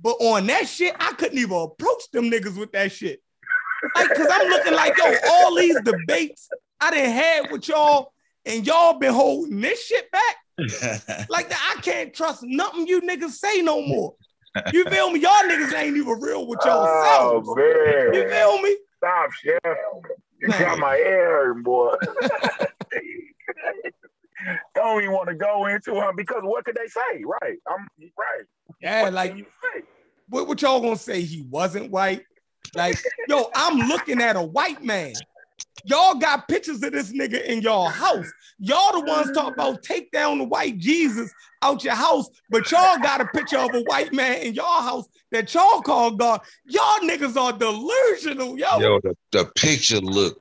But 0.00 0.16
on 0.20 0.46
that 0.46 0.66
shit, 0.66 0.96
I 0.98 1.12
couldn't 1.12 1.38
even 1.38 1.56
approach 1.56 2.10
them 2.12 2.30
niggas 2.30 2.58
with 2.58 2.72
that 2.72 2.90
shit. 2.90 3.20
Like, 3.94 4.14
cause 4.14 4.26
I'm 4.30 4.48
looking 4.48 4.74
like, 4.74 4.96
yo, 4.96 5.14
all 5.28 5.54
these 5.56 5.78
debates 5.82 6.48
I 6.80 6.90
didn't 6.90 7.12
have 7.12 7.52
with 7.52 7.68
y'all, 7.68 8.12
and 8.44 8.66
y'all 8.66 8.98
been 8.98 9.12
holding 9.12 9.60
this 9.60 9.84
shit 9.84 10.10
back. 10.10 10.36
Like 11.28 11.50
I 11.50 11.80
can't 11.80 12.14
trust 12.14 12.42
nothing 12.44 12.86
you 12.86 13.00
niggas 13.00 13.30
say 13.30 13.60
no 13.60 13.82
more. 13.82 14.14
You 14.72 14.84
feel 14.86 15.10
me? 15.10 15.20
Y'all 15.20 15.32
niggas 15.44 15.74
ain't 15.74 15.96
even 15.96 16.20
real 16.20 16.46
with 16.46 16.60
y'all 16.64 16.86
Oh 16.86 17.42
man. 17.56 18.14
You 18.14 18.28
feel 18.28 18.62
me? 18.62 18.76
Stop, 18.98 19.32
chef. 19.32 19.60
You 20.40 20.48
Man. 20.48 20.60
got 20.60 20.78
my 20.78 20.94
hair 20.94 21.28
hurting, 21.46 21.62
boy. 21.62 21.94
Don't 24.74 25.00
even 25.02 25.12
want 25.14 25.28
to 25.28 25.34
go 25.34 25.66
into 25.66 25.94
her 25.94 26.12
because 26.14 26.42
what 26.42 26.64
could 26.64 26.76
they 26.76 26.86
say? 26.86 27.24
Right. 27.24 27.58
I'm 27.68 27.86
right. 28.00 28.44
Yeah, 28.80 29.02
What 29.02 29.12
like 29.12 29.36
you 29.36 29.44
say? 29.44 29.82
what, 30.28 30.46
what 30.48 30.60
y'all 30.62 30.80
gonna 30.80 30.96
say? 30.96 31.22
He 31.22 31.42
wasn't 31.42 31.90
white. 31.90 32.24
Like, 32.74 32.98
yo, 33.28 33.50
I'm 33.54 33.88
looking 33.88 34.20
at 34.20 34.36
a 34.36 34.42
white 34.42 34.82
man. 34.82 35.14
Y'all 35.84 36.14
got 36.14 36.48
pictures 36.48 36.82
of 36.82 36.92
this 36.92 37.12
nigga 37.12 37.44
in 37.44 37.60
y'all 37.60 37.88
house. 37.88 38.30
Y'all 38.58 38.92
the 38.92 39.00
ones 39.00 39.32
talk 39.32 39.52
about 39.52 39.82
take 39.82 40.10
down 40.12 40.38
the 40.38 40.44
white 40.44 40.78
Jesus 40.78 41.32
out 41.62 41.82
your 41.82 41.94
house, 41.94 42.28
but 42.48 42.70
y'all 42.70 42.98
got 42.98 43.20
a 43.20 43.26
picture 43.26 43.58
of 43.58 43.74
a 43.74 43.82
white 43.82 44.12
man 44.12 44.36
in 44.42 44.54
y'all 44.54 44.82
house 44.82 45.06
that 45.32 45.52
y'all 45.52 45.82
call 45.82 46.12
God. 46.12 46.40
Y'all 46.64 47.00
niggas 47.00 47.36
are 47.36 47.52
delusional, 47.52 48.58
yo. 48.58 48.78
Yo, 48.78 49.00
the, 49.00 49.16
the 49.32 49.44
picture 49.56 50.00
look 50.00 50.40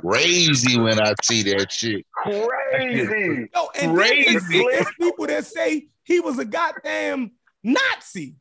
crazy 0.00 0.78
when 0.78 1.00
I 1.00 1.14
see 1.22 1.42
that 1.44 1.72
shit. 1.72 2.04
Crazy. 2.12 3.48
Yo, 3.54 3.68
and 3.80 3.98
then 3.98 4.06
it's, 4.12 4.46
Crazy. 4.46 4.58
it's 4.58 4.90
people 5.00 5.26
that 5.26 5.46
say 5.46 5.86
he 6.02 6.20
was 6.20 6.38
a 6.38 6.44
goddamn 6.44 7.32
Nazi. 7.62 8.36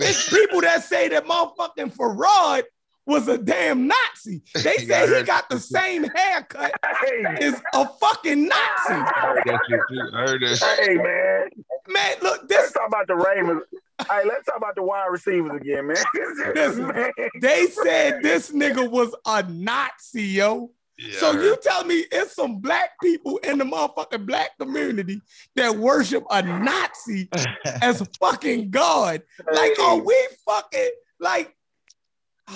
It's 0.00 0.28
people 0.28 0.60
that 0.60 0.84
say 0.84 1.08
that 1.08 1.26
motherfucking 1.26 1.94
Farad 1.94 2.64
was 3.08 3.26
a 3.26 3.38
damn 3.38 3.88
Nazi. 3.88 4.42
They 4.54 4.76
said 4.76 5.16
he 5.16 5.22
got 5.24 5.48
the 5.48 5.58
same 5.58 6.04
haircut 6.14 6.72
Hey, 6.84 7.24
as 7.46 7.60
a 7.74 7.88
fucking 8.00 8.46
Nazi. 8.46 8.54
I 8.92 9.12
heard 9.22 9.42
that 9.46 9.60
shit 9.68 9.80
too. 9.88 10.10
I 10.14 10.20
heard 10.20 10.42
that 10.42 10.78
hey, 10.80 10.94
man. 10.94 11.48
Man, 11.88 12.16
look, 12.22 12.42
Let's 12.42 12.48
this 12.48 12.72
talk 12.72 12.86
about 12.86 13.06
the 13.06 13.16
Ravens. 13.16 13.62
Hey, 14.10 14.20
let's 14.26 14.44
talk 14.44 14.58
about 14.58 14.74
the 14.74 14.82
wide 14.82 15.06
receivers 15.10 15.58
again, 15.60 15.86
man. 15.86 15.96
Listen. 16.54 16.88
Man. 16.88 17.10
they 17.40 17.66
said 17.66 18.22
this 18.22 18.50
nigga 18.50 18.88
was 18.88 19.14
a 19.26 19.42
Nazi, 19.42 20.22
yo. 20.22 20.70
Yeah, 20.98 21.18
So 21.18 21.30
you 21.32 21.56
tell 21.62 21.84
me 21.84 22.04
it's 22.10 22.34
some 22.34 22.58
black 22.60 22.90
people 23.00 23.38
in 23.38 23.58
the 23.58 23.64
motherfucking 23.64 24.26
black 24.26 24.58
community 24.58 25.22
that 25.54 25.74
worship 25.76 26.24
a 26.28 26.42
Nazi 26.42 27.28
as 27.82 28.02
fucking 28.20 28.70
God. 28.70 29.22
Like, 29.50 29.78
are 29.78 29.96
we 29.96 30.28
fucking 30.44 30.90
like? 31.20 31.54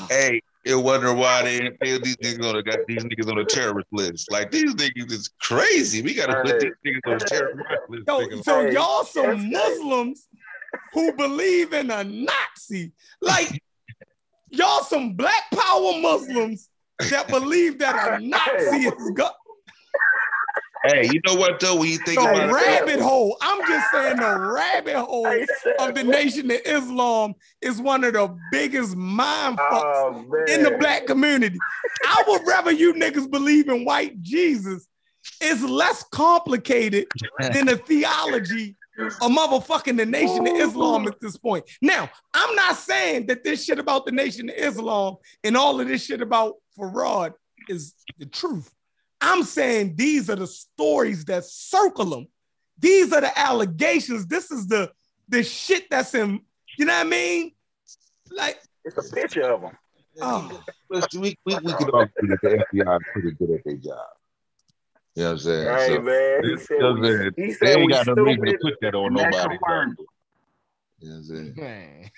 Hey, 0.08 0.42
it 0.64 0.76
wonder 0.76 1.12
why 1.12 1.42
they 1.42 1.58
didn't 1.58 1.78
feel 1.78 1.98
these 2.00 2.16
niggas 2.16 2.48
on 2.48 2.54
the 2.54 2.62
got 2.62 2.86
these 2.86 3.04
niggas 3.04 3.28
on 3.30 3.36
the 3.36 3.44
terrorist 3.44 3.88
list. 3.92 4.30
Like 4.30 4.50
these 4.50 4.74
niggas 4.74 5.10
is 5.10 5.30
crazy. 5.40 6.02
We 6.02 6.14
gotta 6.14 6.40
put 6.42 6.58
these 6.60 6.72
niggas 6.86 7.12
on 7.12 7.18
the 7.18 7.24
terrorist 7.24 7.56
list. 7.88 8.04
Yo, 8.06 8.42
so 8.42 8.60
Hey, 8.60 8.72
y'all 8.72 9.04
some 9.04 9.50
Muslims 9.50 10.28
who 10.92 11.12
believe 11.14 11.72
in 11.72 11.90
a 11.90 12.04
Nazi. 12.04 12.92
Like 13.20 13.60
y'all 14.50 14.82
some 14.84 15.14
black 15.14 15.50
power 15.52 15.98
Muslims 16.00 16.68
that 17.10 17.28
believe 17.28 17.78
that 17.78 17.96
a 17.96 18.20
Nazi 18.20 18.86
is 18.86 19.10
God. 19.14 19.32
Hey, 20.84 21.06
you 21.06 21.20
know 21.24 21.34
what 21.34 21.60
though? 21.60 21.76
When 21.76 21.88
you 21.88 21.98
think 21.98 22.20
The 22.20 22.28
about 22.28 22.48
it, 22.48 22.52
rabbit 22.52 23.00
hole. 23.00 23.36
I'm 23.40 23.64
just 23.66 23.90
saying 23.90 24.18
the 24.18 24.30
rabbit 24.30 24.96
hole 25.04 25.32
of 25.78 25.94
the 25.94 26.02
Nation 26.02 26.50
of 26.50 26.60
Islam 26.64 27.34
is 27.60 27.80
one 27.80 28.02
of 28.02 28.14
the 28.14 28.26
biggest 28.50 28.96
mind 28.96 29.58
fucks 29.58 29.82
Oh, 29.84 30.26
in 30.48 30.64
the 30.64 30.72
black 30.72 31.06
community. 31.06 31.60
I 32.04 32.24
would 32.26 32.42
rather 32.46 32.72
you 32.72 32.94
niggas 32.94 33.30
believe 33.30 33.68
in 33.68 33.84
white 33.84 34.20
Jesus. 34.22 34.88
It's 35.40 35.62
less 35.62 36.02
complicated 36.10 37.06
than 37.38 37.66
the 37.66 37.76
theology 37.76 38.76
of 38.98 39.30
motherfucking 39.30 39.96
the 39.96 40.06
Nation 40.06 40.46
of 40.46 40.54
Islam 40.56 41.06
at 41.06 41.20
this 41.20 41.36
point. 41.36 41.64
Now, 41.80 42.10
I'm 42.34 42.54
not 42.56 42.76
saying 42.76 43.26
that 43.26 43.44
this 43.44 43.64
shit 43.64 43.78
about 43.78 44.04
the 44.04 44.12
Nation 44.12 44.50
of 44.50 44.56
Islam 44.56 45.16
and 45.44 45.56
all 45.56 45.80
of 45.80 45.86
this 45.86 46.04
shit 46.04 46.20
about 46.20 46.56
Farad 46.76 47.34
is 47.68 47.94
the 48.18 48.26
truth. 48.26 48.72
I'm 49.22 49.44
saying 49.44 49.94
these 49.96 50.28
are 50.28 50.36
the 50.36 50.46
stories 50.48 51.24
that 51.26 51.44
circle 51.44 52.04
them. 52.06 52.26
These 52.78 53.12
are 53.12 53.20
the 53.20 53.38
allegations. 53.38 54.26
This 54.26 54.50
is 54.50 54.66
the 54.66 54.90
the 55.28 55.42
shit 55.44 55.88
that's 55.88 56.14
in. 56.14 56.40
You 56.78 56.84
know 56.86 56.94
what 56.94 57.06
I 57.06 57.08
mean? 57.08 57.52
Like, 58.30 58.60
It's 58.84 58.96
a 58.98 59.14
picture 59.14 59.42
of 59.42 59.60
them. 59.62 59.76
oh, 60.20 60.50
ah. 60.50 60.64
listen, 60.90 61.20
we, 61.20 61.36
we, 61.46 61.54
we 61.62 61.72
can 61.74 61.88
all 61.90 62.00
agree 62.02 62.28
that 62.30 62.38
the 62.42 62.64
FBI 62.80 62.96
is 62.96 63.02
pretty 63.12 63.30
good 63.32 63.50
at 63.52 63.64
their 63.64 63.76
job. 63.76 63.98
You 65.14 65.22
know 65.24 65.28
what 65.28 65.32
I'm 65.32 65.38
saying? 65.38 65.68
Hey, 65.76 65.94
so, 65.96 66.00
man. 66.02 66.42
He 66.42 66.48
you 66.50 66.58
said, 66.58 66.78
know 66.80 66.92
what 66.92 66.96
I'm 66.96 67.00
we, 67.02 67.08
saying? 67.08 67.32
he 67.36 67.46
they 67.46 67.52
said 67.52 67.76
ain't 67.76 67.86
we 67.86 67.92
got 67.92 68.06
no 68.06 68.14
reason 68.14 68.44
to 68.44 68.50
stupid. 68.50 68.60
put 68.62 68.74
that 68.80 68.94
on 68.94 69.06
and 69.08 69.16
that 69.18 69.30
nobody. 69.30 69.58
confirmed 69.58 69.96
it. 70.00 70.06
You 71.00 71.08
know 71.08 71.14
what 71.14 71.18
I'm 71.20 71.54
saying? 71.54 72.10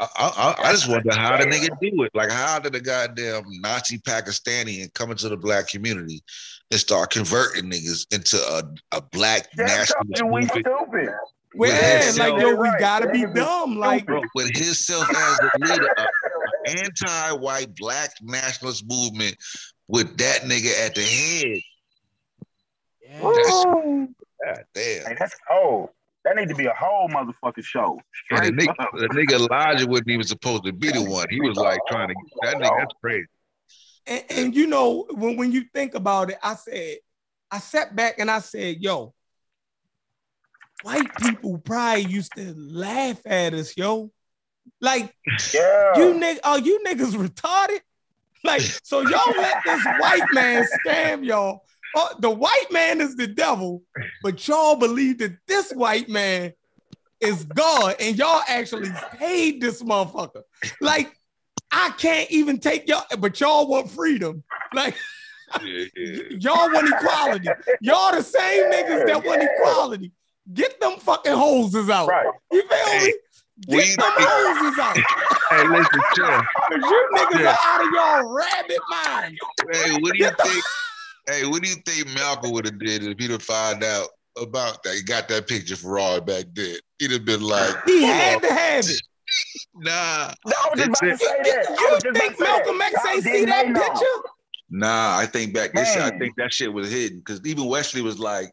Man. 0.00 0.08
I, 0.16 0.54
I, 0.60 0.68
I 0.68 0.72
just 0.72 0.88
wonder 0.88 1.14
how 1.14 1.36
the 1.36 1.44
nigga 1.44 1.68
do 1.80 2.02
it. 2.02 2.10
Like, 2.14 2.30
how 2.30 2.58
did 2.58 2.74
a 2.74 2.80
goddamn 2.80 3.44
Nazi 3.60 3.98
Pakistani 3.98 4.92
come 4.94 5.10
into 5.10 5.28
the 5.28 5.36
black 5.36 5.68
community 5.68 6.22
and 6.70 6.80
start 6.80 7.10
converting 7.10 7.70
niggas 7.70 8.12
into 8.12 8.36
a, 8.36 8.62
a 8.96 9.00
black 9.00 9.48
That's 9.56 9.70
nationalist 9.90 10.18
something 10.18 10.32
we 10.32 10.46
stupid. 10.46 11.08
Well, 11.56 11.70
With 11.70 11.70
yeah, 11.70 12.02
himself. 12.02 12.32
like 12.32 12.42
yo, 12.42 12.54
we 12.56 12.70
gotta 12.80 13.08
be 13.10 13.18
Niggas 13.20 13.28
is 13.28 13.34
dumb. 13.34 13.76
Like, 13.78 14.02
stupid. 14.02 14.28
with 14.34 14.56
himself 14.56 15.08
as 15.08 15.38
the 15.38 15.50
leader, 15.60 15.94
a, 15.96 16.02
a 16.02 16.80
anti-white 16.82 17.76
black 17.76 18.10
nationalist 18.22 18.84
movement 18.88 19.36
with 19.86 20.16
that 20.18 20.42
nigga 20.42 20.86
at 20.86 20.94
the 20.94 21.02
head. 21.02 21.60
That's, 23.22 23.64
God 23.64 24.64
damn. 24.74 25.06
Hey, 25.06 25.16
that's 25.18 25.36
cold. 25.48 25.90
That 26.24 26.36
need 26.36 26.48
to 26.48 26.54
be 26.54 26.66
a 26.66 26.72
whole 26.72 27.08
motherfucking 27.08 27.64
show. 27.64 28.00
And 28.30 28.46
the 28.46 28.52
nigga, 28.66 28.74
the 28.94 29.08
nigga 29.08 29.32
Elijah 29.32 29.86
wasn't 29.86 30.08
even 30.10 30.26
supposed 30.26 30.64
to 30.64 30.72
be 30.72 30.90
the 30.90 31.02
one. 31.02 31.26
He 31.28 31.40
was 31.40 31.56
like 31.58 31.78
trying 31.88 32.08
to 32.08 32.14
that 32.42 32.56
nigga. 32.56 32.78
That's 32.78 32.94
crazy. 33.00 33.26
and, 34.06 34.24
and 34.30 34.54
you 34.56 34.66
know, 34.66 35.06
when, 35.10 35.36
when 35.36 35.52
you 35.52 35.64
think 35.74 35.94
about 35.94 36.30
it, 36.30 36.38
I 36.42 36.54
said, 36.54 36.96
I 37.50 37.58
sat 37.58 37.94
back 37.94 38.18
and 38.18 38.30
I 38.30 38.38
said, 38.38 38.78
yo, 38.80 39.12
white 40.82 41.14
people 41.16 41.58
probably 41.58 42.04
used 42.04 42.34
to 42.36 42.54
laugh 42.56 43.20
at 43.26 43.54
us, 43.54 43.76
yo. 43.76 44.10
Like, 44.80 45.14
Yeah. 45.52 45.98
you 45.98 46.14
nigg- 46.14 46.40
are 46.42 46.58
you 46.58 46.80
niggas 46.86 47.12
retarded? 47.14 47.80
Like, 48.42 48.62
so 48.82 49.00
y'all 49.00 49.34
let 49.36 49.62
this 49.64 49.84
white 49.98 50.32
man 50.32 50.66
scam 50.86 51.24
y'all. 51.24 51.64
Oh, 51.96 52.14
the 52.18 52.30
white 52.30 52.66
man 52.70 53.00
is 53.00 53.16
the 53.16 53.26
devil, 53.26 53.82
but 54.22 54.46
y'all 54.48 54.76
believe 54.76 55.18
that 55.18 55.36
this 55.46 55.70
white 55.72 56.08
man 56.08 56.52
is 57.20 57.44
God, 57.44 57.96
and 58.00 58.16
y'all 58.18 58.42
actually 58.48 58.90
paid 59.16 59.60
this 59.60 59.82
motherfucker. 59.82 60.42
Like, 60.80 61.16
I 61.70 61.90
can't 61.98 62.30
even 62.30 62.58
take 62.58 62.88
y'all, 62.88 63.04
but 63.18 63.40
y'all 63.40 63.68
want 63.68 63.90
freedom. 63.90 64.42
Like, 64.72 64.96
Yeah, 65.62 65.84
yeah. 65.96 66.22
y'all 66.40 66.72
want 66.72 66.88
equality. 66.92 67.48
Y'all 67.80 68.12
the 68.14 68.22
same 68.22 68.64
niggas 68.72 69.06
that 69.06 69.24
want 69.24 69.42
equality. 69.42 70.12
Get 70.52 70.80
them 70.80 70.98
fucking 70.98 71.32
hoses 71.32 71.88
out. 71.88 72.08
Right. 72.08 72.26
You 72.52 72.62
feel 72.68 72.76
Hey, 72.86 73.06
me? 73.06 73.14
we- 73.68 73.76
Get 73.76 73.96
them 73.98 74.12
hoses 74.18 74.78
out. 74.78 74.96
Hey, 75.50 75.68
listen, 75.68 76.00
chill. 76.14 76.42
You 76.90 77.08
niggas 77.14 77.40
Yeah. 77.40 77.50
are 77.52 77.58
out 77.62 77.84
of 77.86 77.92
y'all 77.92 78.32
rabbit 78.34 78.78
mind. 78.90 79.38
Hey, 79.72 79.92
what 80.00 80.12
do 80.12 80.18
you 80.18 80.24
Get 80.24 80.36
the- 80.38 80.44
think? 80.44 80.64
Hey, 81.28 81.46
what 81.46 81.62
do 81.62 81.68
you 81.68 81.76
think 81.86 82.12
Malcolm 82.14 82.52
would 82.52 82.66
have 82.66 82.78
did 82.78 83.02
if 83.04 83.18
he'd 83.18 83.30
have 83.30 83.42
found 83.42 83.82
out 83.82 84.08
about 84.40 84.82
that? 84.82 84.94
He 84.94 85.02
got 85.02 85.28
that 85.28 85.46
picture 85.48 85.76
for 85.76 85.92
Raw 85.94 86.20
back 86.20 86.44
then. 86.54 86.76
He'd 86.98 87.12
have 87.12 87.24
been 87.24 87.40
like, 87.42 87.74
He 87.86 88.02
"Hold 88.04 88.14
had 88.14 88.42
to 88.42 88.52
have 88.52 88.84
it. 88.84 89.00
Nah, 89.74 89.90
I 89.92 90.34
was 90.46 90.76
just 90.76 90.88
about 90.88 91.00
to 91.00 91.16
say 91.16 91.26
that. 91.42 91.66
You 91.80 91.88
was 91.90 92.02
think 92.02 92.16
about 92.16 92.28
to 92.28 92.36
say 92.36 92.44
Malcolm. 92.44 92.80
X 92.82 92.94
How 93.02 93.12
ain't 93.14 93.24
did 93.24 93.32
see 93.34 93.44
that 93.46 93.68
know? 93.68 93.80
picture? 93.80 94.28
nah. 94.70 95.16
I 95.18 95.26
think 95.26 95.54
back 95.54 95.72
this. 95.72 95.96
I 95.96 96.16
think 96.18 96.36
that 96.36 96.52
shit 96.52 96.72
was 96.72 96.90
hidden 96.92 97.18
because 97.18 97.40
even 97.44 97.64
Wesley 97.64 98.00
was 98.02 98.18
like, 98.20 98.52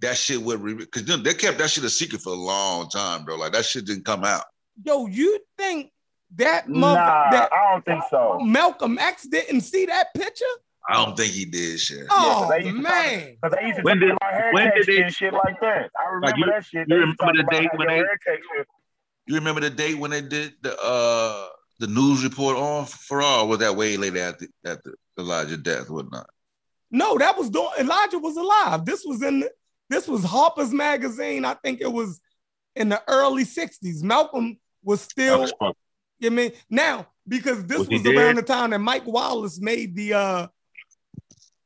that 0.00 0.16
shit 0.18 0.42
would 0.42 0.62
because 0.76 1.04
they 1.22 1.32
kept 1.32 1.56
that 1.58 1.70
shit 1.70 1.84
a 1.84 1.88
secret 1.90 2.20
for 2.20 2.30
a 2.34 2.36
long 2.36 2.90
time, 2.90 3.24
bro. 3.24 3.36
Like 3.36 3.52
that 3.52 3.64
shit 3.64 3.86
didn't 3.86 4.04
come 4.04 4.24
out. 4.24 4.44
Yo, 4.84 5.06
you 5.06 5.38
think 5.56 5.90
that 6.36 6.68
Nah, 6.68 6.78
mother 6.80 6.96
that 7.30 7.50
I 7.52 7.72
don't 7.72 7.84
think 7.86 8.02
so. 8.10 8.40
Malcolm 8.40 8.98
X 8.98 9.26
didn't 9.26 9.62
see 9.62 9.86
that 9.86 10.08
picture? 10.14 10.44
I 10.88 11.02
don't 11.04 11.16
think 11.16 11.32
he 11.32 11.44
did 11.46 11.80
shit. 11.80 12.06
Oh 12.10 12.46
they 12.50 12.64
used 12.64 12.76
to 12.76 12.82
man. 12.82 13.36
Because 13.40 13.56
they 13.58 13.66
used 13.68 13.78
to 13.78 13.82
When 13.84 13.96
talk 14.00 14.08
did- 14.08 14.16
about 14.16 14.32
hair 14.34 14.50
when 14.52 14.70
did 14.74 14.86
they- 14.86 15.02
and 15.02 15.14
shit 15.14 15.32
like 15.32 15.58
that. 15.60 15.90
I 15.98 16.08
remember 16.10 16.26
Like, 16.26 16.36
you- 16.36 16.46
that 16.46 16.64
shit. 16.64 16.88
you 16.88 16.94
They 16.96 17.04
used 17.06 17.18
to 17.20 17.26
remember 17.26 17.42
the 17.50 17.56
date 17.58 17.70
when 17.74 17.88
they- 17.88 18.04
You 19.26 19.34
remember 19.36 19.60
the 19.62 19.70
date 19.70 19.94
when 19.98 20.10
they 20.10 20.20
did 20.20 20.54
the 20.62 20.78
uh 20.82 21.48
the 21.80 21.86
news 21.86 22.22
report 22.22 22.56
on 22.56 22.84
for 22.86 23.22
all? 23.22 23.48
Was 23.48 23.58
that 23.60 23.74
way 23.76 23.96
later 23.96 24.18
after 24.20 24.46
after 24.66 24.94
Elijah 25.18 25.56
death, 25.56 25.88
whatnot? 25.90 26.28
No, 26.90 27.16
that 27.18 27.36
was 27.38 27.48
doing 27.50 27.68
Elijah 27.78 28.18
was 28.18 28.36
alive. 28.36 28.84
This 28.84 29.04
was 29.04 29.22
in 29.22 29.48
this 29.88 30.06
was 30.06 30.22
Harper's 30.24 30.72
magazine. 30.72 31.44
I 31.46 31.54
think 31.54 31.80
it 31.80 31.90
was 31.92 32.20
in 32.76 32.90
the 32.90 33.02
early 33.08 33.44
60s. 33.44 34.02
Malcolm 34.02 34.58
was 34.82 35.00
still 35.00 35.48
you 36.18 36.30
mean 36.30 36.52
now 36.68 37.06
because 37.26 37.64
this 37.64 37.78
Was 37.78 37.88
was 37.88 38.06
around 38.06 38.36
the 38.36 38.42
time 38.42 38.70
that 38.70 38.78
Mike 38.80 39.06
Wallace 39.06 39.58
made 39.60 39.96
the 39.96 40.12
uh 40.14 40.46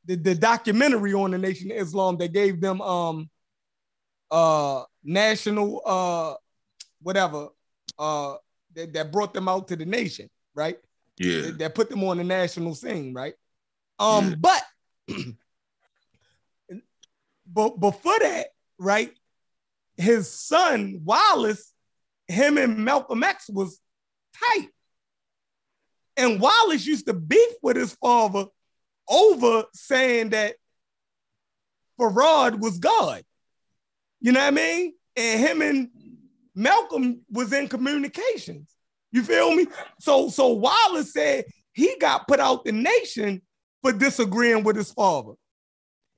the, 0.09 0.15
the 0.15 0.33
documentary 0.33 1.13
on 1.13 1.29
the 1.29 1.37
Nation 1.37 1.69
of 1.71 1.77
Islam 1.77 2.17
that 2.17 2.33
gave 2.33 2.59
them 2.59 2.81
um 2.81 3.29
uh 4.31 4.83
national 5.03 5.81
uh 5.85 6.33
whatever 7.01 7.49
uh 7.99 8.35
that, 8.73 8.91
that 8.93 9.11
brought 9.11 9.33
them 9.35 9.47
out 9.47 9.67
to 9.67 9.75
the 9.75 9.85
nation, 9.85 10.27
right? 10.55 10.79
Yeah. 11.19 11.41
that, 11.41 11.59
that 11.59 11.75
put 11.75 11.89
them 11.91 12.03
on 12.03 12.17
the 12.17 12.23
national 12.23 12.73
scene, 12.73 13.13
right? 13.13 13.35
Um, 13.99 14.29
Yeah. 14.29 14.35
but 14.39 14.63
but 17.53 17.79
before 17.79 18.19
that, 18.19 18.47
right? 18.79 19.11
His 19.95 20.31
son 20.31 21.01
Wallace, 21.03 21.71
him 22.27 22.57
and 22.57 22.77
Malcolm 22.79 23.23
X 23.23 23.47
was 23.47 23.79
tight, 24.33 24.69
and 26.17 26.39
Wallace 26.39 26.85
used 26.85 27.05
to 27.05 27.13
beef 27.13 27.53
with 27.61 27.77
his 27.77 27.93
father 27.93 28.45
over 29.09 29.63
saying 29.73 30.29
that 30.29 30.55
Farad 31.99 32.59
was 32.59 32.79
God. 32.79 33.23
You 34.21 34.31
know 34.31 34.39
what 34.39 34.47
I 34.47 34.51
mean? 34.51 34.93
And 35.15 35.39
him 35.39 35.61
and 35.61 35.89
Malcolm 36.55 37.21
was 37.31 37.51
in 37.53 37.67
communications. 37.67 38.69
You 39.11 39.23
feel 39.23 39.55
me? 39.55 39.67
So 39.99 40.29
so 40.29 40.49
Wallace 40.49 41.13
said 41.13 41.45
he 41.73 41.95
got 41.99 42.27
put 42.27 42.39
out 42.39 42.65
the 42.65 42.71
nation 42.71 43.41
for 43.81 43.91
disagreeing 43.91 44.63
with 44.63 44.75
his 44.75 44.91
father. 44.91 45.33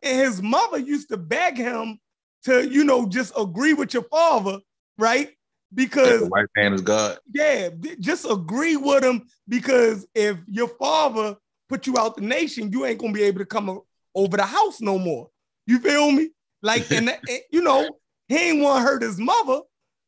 And 0.02 0.20
his 0.20 0.42
mother 0.42 0.80
used 0.80 1.10
to 1.10 1.18
beg 1.18 1.58
him 1.58 2.00
to, 2.46 2.68
you 2.68 2.84
know, 2.84 3.08
just 3.08 3.34
agree 3.38 3.74
with 3.74 3.94
your 3.94 4.04
father, 4.04 4.60
right? 4.98 5.30
Because 5.74 6.22
the 6.22 6.28
white 6.28 6.48
man 6.56 6.74
is 6.74 6.82
God. 6.82 7.20
yeah, 7.34 7.70
just 8.00 8.30
agree 8.30 8.76
with 8.76 9.04
him 9.04 9.28
because 9.48 10.06
if 10.14 10.38
your 10.48 10.68
father 10.68 11.38
put 11.72 11.88
you 11.88 11.98
out 11.98 12.16
the 12.18 12.22
nation, 12.22 12.72
you 12.72 12.86
ain't 12.86 13.00
gonna 13.00 13.14
be 13.14 13.24
able 13.24 13.40
to 13.40 13.46
come 13.46 13.80
over 14.14 14.38
the 14.38 14.44
house 14.44 14.82
no 14.82 15.00
more. 15.00 15.30
You 15.66 15.80
feel 15.80 16.12
me? 16.12 16.32
Like, 16.62 16.92
and, 16.92 17.10
and, 17.10 17.40
you 17.50 17.62
know, 17.62 17.88
he 18.28 18.36
ain't 18.38 18.62
want 18.62 18.84
to 18.84 18.92
hurt 18.92 19.02
his 19.02 19.18
mother 19.18 19.62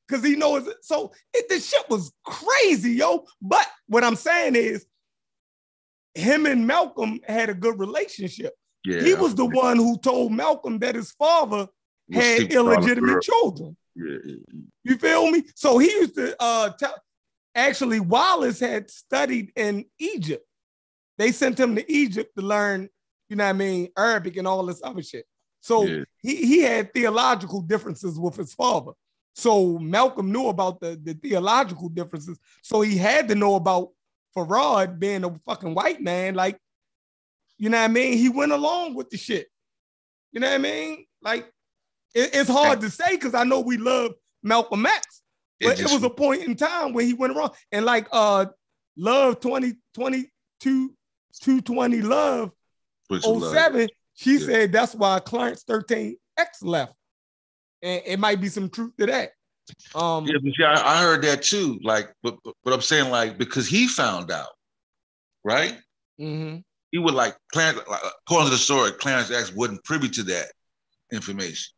because 0.07 0.23
he 0.23 0.35
knows 0.35 0.67
it. 0.67 0.77
So 0.81 1.13
it, 1.33 1.47
this 1.47 1.69
shit 1.69 1.89
was 1.89 2.11
crazy, 2.25 2.91
yo. 2.91 3.23
But 3.41 3.65
what 3.87 4.03
I'm 4.03 4.17
saying 4.17 4.55
is, 4.55 4.85
him 6.15 6.45
and 6.45 6.67
Malcolm 6.67 7.21
had 7.25 7.49
a 7.49 7.53
good 7.53 7.79
relationship. 7.79 8.53
Yeah. 8.85 9.01
he 9.01 9.13
was 9.13 9.33
the 9.33 9.45
one 9.45 9.77
who 9.77 9.97
told 9.97 10.33
Malcolm 10.33 10.79
that 10.79 10.95
his 10.95 11.11
father 11.11 11.69
Was 12.09 12.23
had 12.23 12.37
sleeping 12.37 12.57
on 12.57 12.65
a 12.65 12.67
girl. 12.67 12.77
illegitimate 12.77 13.21
children. 13.21 13.77
Yeah, 13.95 14.17
yeah, 14.25 14.35
You 14.83 14.97
feel 14.97 15.31
me? 15.31 15.43
So 15.55 15.77
he 15.77 15.89
used 15.89 16.15
to 16.15 16.35
uh 16.41 16.71
tell 16.77 16.95
actually 17.55 18.01
Wallace 18.01 18.59
had 18.59 18.89
studied 18.89 19.53
in 19.55 19.85
Egypt. 19.99 20.45
They 21.17 21.31
sent 21.31 21.59
him 21.59 21.75
to 21.75 21.91
Egypt 21.91 22.31
to 22.37 22.43
learn, 22.43 22.89
you 23.29 23.35
know 23.35 23.43
what 23.43 23.49
I 23.49 23.53
mean, 23.53 23.89
Arabic 23.97 24.37
and 24.37 24.47
all 24.47 24.65
this 24.65 24.81
other 24.83 25.03
shit. 25.03 25.25
So 25.61 25.83
Yeah. 25.85 26.03
he, 26.21 26.35
he 26.37 26.61
had 26.61 26.93
theological 26.93 27.61
differences 27.61 28.19
with 28.19 28.35
his 28.35 28.53
father. 28.53 28.91
So 29.35 29.79
Malcolm 29.79 30.31
knew 30.31 30.47
about 30.47 30.79
the, 30.81 30.99
the 31.01 31.13
theological 31.13 31.89
differences. 31.89 32.37
So 32.61 32.81
he 32.81 32.97
had 32.97 33.27
to 33.29 33.35
know 33.35 33.55
about 33.55 33.89
Farad 34.35 34.99
being 34.99 35.23
a 35.23 35.39
fucking 35.45 35.73
white 35.73 36.01
man. 36.01 36.35
Like, 36.35 36.57
you 37.57 37.69
know 37.69 37.77
what 37.77 37.85
I 37.85 37.87
mean? 37.93 38.17
He 38.17 38.29
went 38.29 38.51
along 38.51 38.95
with 38.95 39.09
the 39.09 39.17
shit. 39.17 39.47
You 40.31 40.39
know 40.39 40.47
what 40.47 40.55
I 40.55 40.57
mean? 40.59 41.05
Like, 41.21 41.45
it- 42.13 42.31
it's 42.33 42.49
hard 42.49 42.81
to 42.81 42.89
say 42.89 43.11
because 43.11 43.33
I 43.33 43.43
know 43.43 43.59
we 43.61 43.77
love 43.77 44.11
Malcolm 44.43 44.85
X, 44.85 45.21
but 45.61 45.73
it, 45.73 45.77
just- 45.77 45.93
was 45.93 46.03
a 46.03 46.09
point 46.09 46.43
in 46.43 46.55
time 46.55 46.93
when 46.93 47.05
he 47.05 47.13
went 47.13 47.35
wrong. 47.35 47.51
And 47.71 47.85
like 47.85 48.07
uh 48.11 48.47
Love 48.95 49.39
20, 49.39 49.73
22, 49.95 50.93
220 51.39 52.01
Love 52.01 52.51
Which 53.07 53.21
is 53.21 53.27
like- 53.27 53.53
07, 53.73 53.87
she 54.15 54.37
Yeah. 54.37 54.45
said 54.45 54.71
that's 54.71 54.95
why 54.95 55.19
Clarence 55.19 55.63
13X 55.63 56.17
left. 56.61 56.93
And 57.81 58.01
it 58.05 58.19
might 58.19 58.39
be 58.39 58.49
some 58.49 58.69
truth 58.69 58.93
to 58.97 59.05
that. 59.07 59.31
Um 59.95 60.25
Yeah, 60.25 60.37
but 60.43 60.53
see, 60.55 60.63
I, 60.63 60.97
I 60.97 61.01
heard 61.01 61.21
that 61.23 61.41
too. 61.43 61.79
Like, 61.83 62.13
but, 62.21 62.37
but 62.43 62.53
but 62.63 62.73
I'm 62.73 62.81
saying 62.81 63.09
like 63.11 63.37
because 63.37 63.67
he 63.67 63.87
found 63.87 64.31
out, 64.31 64.49
right? 65.43 65.77
mhm. 66.19 66.63
He 66.91 66.99
would 66.99 67.15
like 67.15 67.35
Clarence, 67.51 67.79
like, 67.89 68.01
according 68.27 68.47
to 68.47 68.51
the 68.51 68.57
story, 68.57 68.91
Clarence 68.91 69.31
X 69.31 69.51
wasn't 69.51 69.83
privy 69.83 70.09
to 70.09 70.23
that 70.23 70.45
information. 71.11 71.73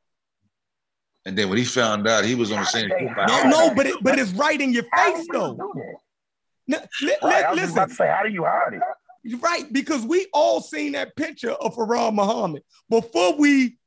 And 1.25 1.37
then 1.37 1.47
when 1.47 1.57
he 1.57 1.63
found 1.63 2.05
out, 2.07 2.25
he 2.25 2.35
was 2.35 2.51
on 2.51 2.59
the 2.59 2.65
same. 2.65 2.89
No, 2.89 3.43
no, 3.43 3.73
but 3.73 3.85
it 3.87 3.95
but 4.01 4.19
it's 4.19 4.31
right 4.33 4.59
in 4.59 4.73
your 4.73 4.83
face 4.95 5.25
though. 5.31 5.53
do 5.55 5.71
that? 6.67 6.81
N- 6.81 6.89
li- 7.01 7.07
li- 7.07 7.17
Right, 7.23 7.45
I 7.45 7.51
was 7.53 7.59
about 7.71 7.75
listen, 7.75 7.89
to 7.89 7.95
say, 7.95 8.07
how 8.07 8.23
do 8.23 8.29
you 8.29 8.43
hide 8.43 8.73
it? 8.73 8.81
Right, 9.39 9.71
because 9.71 10.05
we 10.05 10.27
all 10.33 10.61
seen 10.61 10.91
that 10.91 11.15
picture 11.15 11.51
of 11.51 11.75
Farad 11.75 12.13
Muhammad 12.13 12.61
before 12.89 13.35
we 13.35 13.77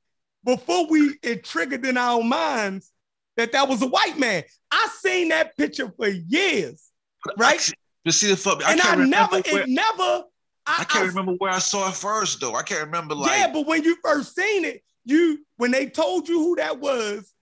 before 0.45 0.89
we 0.89 1.17
it 1.23 1.45
triggered 1.45 1.87
in 1.87 1.97
our 1.97 2.23
minds 2.23 2.91
that 3.37 3.53
that 3.53 3.69
was 3.69 3.81
a 3.83 3.87
white 3.87 4.19
man. 4.19 4.43
I 4.71 4.89
seen 5.01 5.29
that 5.29 5.57
picture 5.57 5.93
for 5.97 6.09
years, 6.09 6.91
right? 7.37 7.73
But 8.05 8.15
see 8.15 8.29
the 8.29 8.37
fuck, 8.37 8.65
I 8.65 8.73
and 8.73 8.81
I 8.81 8.95
never, 8.97 9.41
where, 9.41 9.63
it 9.63 9.69
never. 9.69 10.25
I, 10.67 10.79
I 10.81 10.85
can't 10.85 11.05
I- 11.05 11.09
remember 11.09 11.33
where 11.35 11.53
I 11.53 11.59
saw 11.61 11.89
it 11.89 11.95
first 11.95 12.41
though. 12.41 12.55
I 12.55 12.63
can't 12.63 12.85
remember 12.85 13.15
like. 13.15 13.31
yeah, 13.31 13.53
but 13.53 13.67
when 13.67 13.85
you 13.85 13.97
first 14.03 14.35
seen 14.35 14.65
it, 14.65 14.83
you 15.05 15.45
when 15.57 15.71
they 15.71 15.87
told 15.87 16.29
you 16.29 16.41
who 16.41 16.57
that 16.57 16.81
was, 16.81 17.33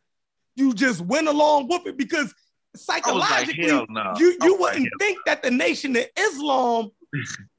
you 0.54 0.74
just 0.74 1.00
went 1.00 1.28
along 1.28 1.68
with 1.68 1.86
it 1.86 1.96
because 1.96 2.34
was 2.72 2.88
like, 2.88 3.04
psychologically, 3.04 3.86
no. 3.88 4.12
you 4.18 4.36
you 4.42 4.56
wouldn't 4.58 4.88
think 4.98 5.18
that 5.24 5.42
the 5.42 5.50
nation 5.50 5.96
of 5.96 6.04
Islam 6.18 6.90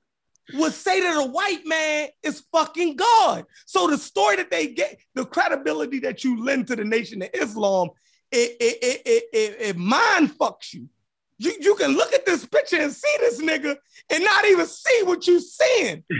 would 0.53 0.74
say 0.74 1.01
that 1.01 1.17
a 1.17 1.30
white 1.30 1.66
man 1.66 2.09
is 2.24 2.43
fucking 2.51 2.95
God. 2.95 3.45
So 3.66 3.88
the 3.88 3.98
story 3.98 4.38
that 4.38 4.51
they 4.51 4.67
get, 4.67 4.98
the 5.14 5.26
credibility 5.26 6.00
that 6.00 6.24
you 6.24 6.43
lend 6.43 6.67
to 6.67 6.76
the 6.76 6.85
nation 6.85 7.22
of 7.22 7.30
Islam, 7.34 7.90
it 8.32 8.58
it 8.59 8.77
it 8.82 9.01
it, 9.06 9.24
it, 9.34 9.58
it 9.61 9.77
mind 9.77 10.38
fucks 10.38 10.74
you. 10.74 10.90
You 11.38 11.53
you 11.59 11.76
can 11.76 11.92
look 11.92 12.14
at 12.14 12.26
this 12.26 12.45
picture 12.45 12.82
and 12.82 12.92
see 12.92 13.16
this 13.19 13.42
nigga 13.42 13.76
and 14.09 14.24
not 14.24 14.45
even 14.45 14.66
see 14.66 15.03
what 15.03 15.27
you 15.27 15.40
seeing. 15.40 16.03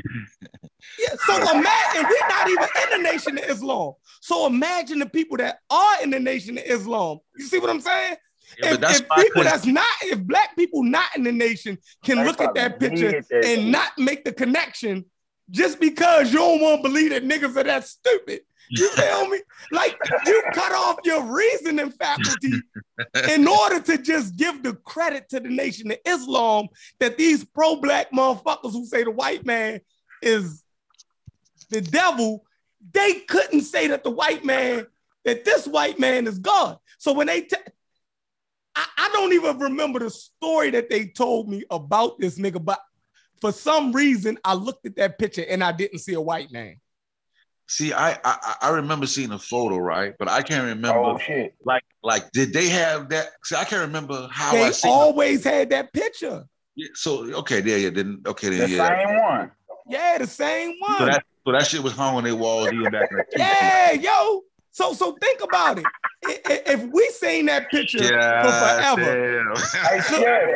Yeah, 1.00 1.16
so 1.26 1.36
imagine 1.36 2.04
we're 2.04 2.28
not 2.28 2.50
even 2.50 2.68
in 2.84 3.04
the 3.04 3.10
nation 3.12 3.38
of 3.38 3.44
Islam. 3.46 3.94
So 4.22 4.48
imagine 4.48 5.00
the 5.00 5.06
people 5.06 5.38
that 5.38 5.60
are 5.70 6.02
in 6.02 6.10
the 6.10 6.20
nation 6.20 6.58
of 6.58 6.64
Islam. 6.66 7.20
You 7.38 7.46
see 7.46 7.60
what 7.60 7.70
I'm 7.70 7.82
saying? 7.82 8.16
Yeah, 8.58 8.66
if, 8.66 8.72
but 8.72 8.82
that's 8.82 9.00
if 9.00 9.10
people 9.10 9.24
couldn't- 9.34 9.44
that's 9.52 9.66
not, 9.66 9.86
if 10.04 10.20
black 10.24 10.56
people 10.56 10.84
not 10.84 11.16
in 11.16 11.24
the 11.24 11.32
nation 11.32 11.78
can 12.04 12.18
They 12.20 12.26
look 12.26 12.42
at 12.42 12.54
that 12.56 12.80
picture 12.80 13.12
did 13.12 13.26
that 13.30 13.46
and 13.46 13.72
not 13.72 13.92
make 13.98 14.24
the 14.26 14.32
connection 14.34 15.06
just 15.50 15.80
because 15.80 16.32
you 16.32 16.40
don't 16.40 16.62
want 16.62 16.84
to 16.84 16.90
believe 16.90 17.12
that 17.12 17.24
niggas 17.24 17.56
are 17.56 17.64
that 17.64 17.88
stupid. 17.88 18.42
You 18.70 18.90
feel 18.96 19.28
me? 19.30 19.42
Like 19.72 19.98
you 20.26 20.44
cut 20.54 20.72
off 20.74 20.98
your 21.06 21.24
reasoning 21.24 21.92
faculty 21.92 22.64
in 23.30 23.48
order 23.48 23.80
to 23.80 23.98
just 23.98 24.36
give 24.36 24.64
the 24.64 24.74
credit 24.74 25.30
to 25.30 25.40
the 25.40 25.50
nation 25.50 25.92
of 25.92 25.98
Islam 26.06 26.68
that 27.00 27.18
these 27.18 27.44
pro-black 27.46 28.12
motherfuckers 28.12 28.72
who 28.74 28.86
say 28.86 29.04
the 29.04 29.12
white 29.12 29.46
man 29.46 29.80
is 30.22 30.64
the 31.70 31.82
devil, 31.82 32.44
they 32.92 33.14
couldn't 33.22 33.62
say 33.62 33.88
that 33.88 34.04
the 34.04 34.10
white 34.10 34.44
man, 34.44 34.88
that 35.26 35.46
this 35.46 35.68
white 35.68 36.00
man 36.00 36.28
is 36.28 36.40
God. 36.40 36.78
So 36.98 37.14
when 37.14 37.28
they, 37.28 37.42
ta- 37.42 37.58
I, 38.78 38.86
I 38.98 39.10
don't 39.12 39.34
even 39.34 39.58
remember 39.58 40.00
the 40.00 40.10
story 40.12 40.70
that 40.72 40.90
they 40.90 41.08
told 41.08 41.50
me 41.50 41.64
about 41.72 42.20
this 42.20 42.38
nigga, 42.38 42.64
but 42.64 42.80
for 43.42 43.52
some 43.52 43.92
reason 43.92 44.38
I 44.46 44.54
looked 44.54 44.86
at 44.86 44.96
that 44.98 45.18
picture 45.18 45.44
and 45.50 45.64
I 45.64 45.72
didn't 45.72 46.00
see 46.00 46.14
a 46.14 46.22
white 46.22 46.52
man. 46.52 46.80
See, 47.68 47.92
I, 47.92 48.18
I 48.24 48.56
I 48.62 48.70
remember 48.70 49.08
seeing 49.08 49.32
a 49.32 49.40
photo, 49.40 49.78
right? 49.78 50.14
But 50.20 50.30
I 50.30 50.42
can't 50.42 50.66
remember. 50.68 51.00
Oh 51.00 51.18
shit! 51.18 51.54
Like, 51.66 51.84
like, 52.02 52.32
did 52.32 52.54
they 52.54 52.70
have 52.70 53.10
that? 53.10 53.28
See, 53.44 53.56
I 53.58 53.66
can't 53.66 53.82
remember 53.82 54.30
how 54.32 54.56
I 54.56 54.68
They 54.68 54.72
seen. 54.72 54.92
always 54.92 55.44
had 55.44 55.72
that 55.72 55.92
picture. 55.92 56.46
it. 56.78 56.92
So 56.96 57.26
okay, 57.40 57.60
there, 57.62 57.78
yeah, 57.80 57.90
then 57.90 58.22
okay, 58.26 58.50
The 58.50 58.58
then 58.58 58.70
yeah. 58.70 58.88
same 59.06 59.20
one. 59.20 59.52
Yeah, 59.90 60.18
the 60.20 60.28
same 60.28 60.76
So 60.88 60.94
one. 61.00 61.12
that 61.12 61.24
so 61.46 61.52
that 61.52 61.68
shit 61.68 61.84
was 61.84 61.94
hung 61.94 62.16
on 62.16 62.24
their 62.24 62.36
walls 62.36 62.72
even 62.72 62.90
back 62.92 63.10
in 63.12 63.18
the 63.18 63.26
Yeah, 63.38 63.92
yo. 63.94 64.44
So 64.78 64.94
so 64.94 65.18
think 65.20 65.42
about 65.42 65.80
it. 65.80 65.86
I- 66.24 66.40
I- 66.46 66.62
If 66.74 66.84
we 66.92 67.10
seen 67.10 67.48
that 67.48 67.72
picture 67.72 67.98
Yeah, 68.04 68.44
for 68.44 68.96
forever, 69.02 69.56
Hey 69.90 70.02
chef, 70.08 70.50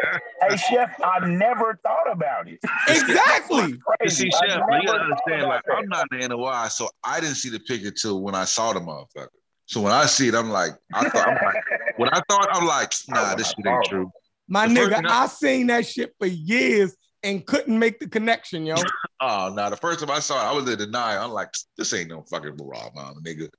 hey 0.48 0.58
chef, 0.58 0.96
I 1.04 1.28
never 1.28 1.80
thought 1.82 2.12
about 2.12 2.48
it. 2.48 2.60
exactly. 2.88 3.82
You 4.04 4.10
see, 4.12 4.30
chef, 4.30 4.62
you 4.70 4.88
gotta 4.88 5.02
understand. 5.02 5.48
Like, 5.48 5.64
I'm 5.76 5.88
not 5.88 6.08
in 6.12 6.20
the 6.20 6.28
NOI, 6.30 6.68
so 6.68 6.88
I 7.04 7.20
didn't 7.20 7.36
see 7.36 7.50
the 7.50 7.60
picture 7.62 7.90
till 7.90 8.22
when 8.22 8.36
I 8.36 8.46
saw 8.46 8.74
the 8.74 8.80
motherfucker. 8.80 9.28
So 9.66 9.82
when 9.82 9.92
I 9.92 10.06
see 10.06 10.28
it, 10.28 10.36
I'm 10.36 10.52
like, 10.52 10.72
I 10.94 11.10
thought, 11.10 11.28
I'm 11.28 11.34
like, 11.44 11.64
when 11.98 12.10
I 12.10 12.22
thought, 12.30 12.48
I'm 12.52 12.68
like, 12.68 12.94
nah, 13.08 13.34
this 13.34 13.48
shit 13.48 13.66
ain't 13.66 13.84
oh. 13.86 13.90
true. 13.90 14.12
My 14.48 14.68
The 14.68 14.74
nigga, 14.76 15.04
I- 15.08 15.24
I 15.24 15.28
seen 15.28 15.68
that 15.68 15.88
shit 15.88 16.14
for 16.20 16.28
years 16.28 16.96
and 17.24 17.46
couldn't 17.46 17.78
make 17.78 18.00
the 18.00 18.08
connection, 18.08 18.66
yo. 18.66 18.76
Oh 19.24 19.54
no, 19.56 19.70
the 19.70 19.78
first 19.78 20.00
time 20.00 20.10
I 20.10 20.20
saw 20.20 20.42
it, 20.42 20.52
I 20.52 20.52
was 20.52 20.68
in 20.68 20.80
denial. 20.80 21.24
I'm 21.24 21.32
like, 21.32 21.50
this 21.78 21.94
ain't 21.94 22.10
no 22.10 22.24
fucking 22.24 22.58
Barack 22.58 22.96
Obama, 22.96 23.18
nigga. 23.22 23.38
You 23.38 23.44
know 23.44 23.50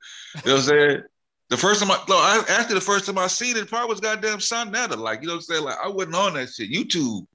what 0.43 0.53
I'm 0.55 0.61
saying? 0.63 1.03
The 1.51 1.57
first 1.57 1.81
time 1.81 1.93
I, 1.93 2.03
no, 2.09 2.17
I 2.17 2.43
after 2.49 2.75
the 2.75 2.81
first 2.81 3.07
time 3.07 3.17
I 3.17 3.29
seen 3.29 3.57
it, 3.57 3.69
probably 3.69 3.91
was 3.91 4.01
goddamn 4.01 4.39
Sonetta. 4.39 4.97
Like, 4.97 5.21
you 5.21 5.29
know 5.29 5.35
what 5.35 5.37
I'm 5.37 5.43
saying? 5.43 5.63
Like, 5.63 5.77
I 5.81 5.89
wasn't 5.89 6.17
on 6.17 6.35
that 6.35 6.49
shit. 6.49 6.69
YouTube, 6.73 7.27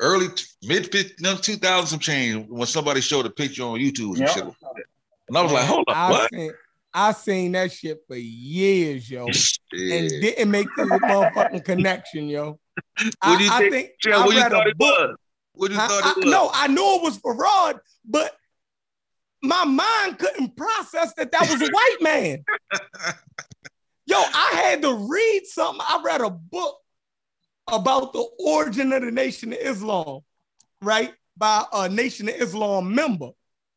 early 0.00 0.28
mid 0.62 0.90
2000 0.90 1.86
some 1.86 1.98
change 1.98 2.46
when 2.48 2.66
somebody 2.66 3.02
showed 3.02 3.26
a 3.26 3.30
picture 3.30 3.64
on 3.64 3.78
YouTube 3.78 4.16
and 4.16 4.20
Yeah. 4.20 4.32
shit. 4.32 4.44
And 5.28 5.36
I 5.36 5.42
was 5.42 5.52
like, 5.52 5.66
hold 5.66 5.84
up, 5.88 5.94
I 5.94 6.10
what? 6.10 6.30
seen, 6.32 6.52
I 6.94 7.12
seen 7.12 7.52
that 7.52 7.70
shit 7.70 7.98
for 8.08 8.16
years, 8.16 9.10
yo, 9.10 9.26
and 9.26 10.08
didn't 10.08 10.50
make 10.50 10.74
the 10.74 10.84
motherfucking 10.84 11.66
connection, 11.66 12.28
yo. 12.28 12.58
I, 13.20 13.36
do 13.36 13.44
you 13.44 13.50
I 13.50 13.58
think? 13.58 13.72
think 13.72 13.90
Yeah, 14.06 14.22
I 14.22 14.24
what 14.26 14.34
you 14.34 14.40
read 14.40 14.52
thought 14.52 14.66
a 14.66 14.70
it 14.70 14.78
book. 14.78 14.98
was? 14.98 15.16
What 15.54 15.70
you 15.70 15.78
I- 15.78 15.86
thought 15.88 16.16
I- 16.18 16.20
no, 16.28 16.50
I 16.52 16.66
knew 16.68 16.96
it 16.96 17.02
was 17.02 17.18
Farad, 17.18 17.78
but 18.04 18.36
my 19.42 19.64
mind 19.64 20.18
couldn't 20.18 20.56
process 20.56 21.12
that 21.14 21.30
that 21.32 21.42
was 21.50 21.60
a 21.62 21.70
white 21.70 21.96
man. 22.00 22.44
Yo, 24.06 24.16
I 24.18 24.50
had 24.54 24.82
to 24.82 24.94
read 24.94 25.42
something. 25.46 25.80
I 25.86 26.00
read 26.04 26.20
a 26.20 26.30
book 26.30 26.78
about 27.70 28.12
the 28.12 28.26
origin 28.38 28.92
of 28.92 29.02
the 29.02 29.10
Nation 29.10 29.52
of 29.52 29.58
Islam, 29.60 30.20
right? 30.82 31.14
By 31.36 31.64
a 31.72 31.88
Nation 31.88 32.28
of 32.28 32.34
Islam 32.34 32.94
member. 32.94 33.30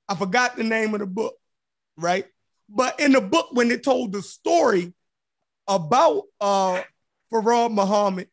I 0.10 0.16
forgot 0.16 0.58
the 0.58 0.64
name 0.64 0.94
of 0.94 1.00
the 1.00 1.06
book, 1.06 1.36
right? 1.98 2.26
But 2.70 3.00
in 3.00 3.14
the 3.14 3.22
book, 3.22 3.48
when 3.52 3.72
it 3.72 3.84
told 3.84 4.12
the 4.12 4.22
story 4.22 4.94
about 5.68 6.24
uh 6.42 6.82
Farad 7.32 7.72
Muhammad, 7.74 8.28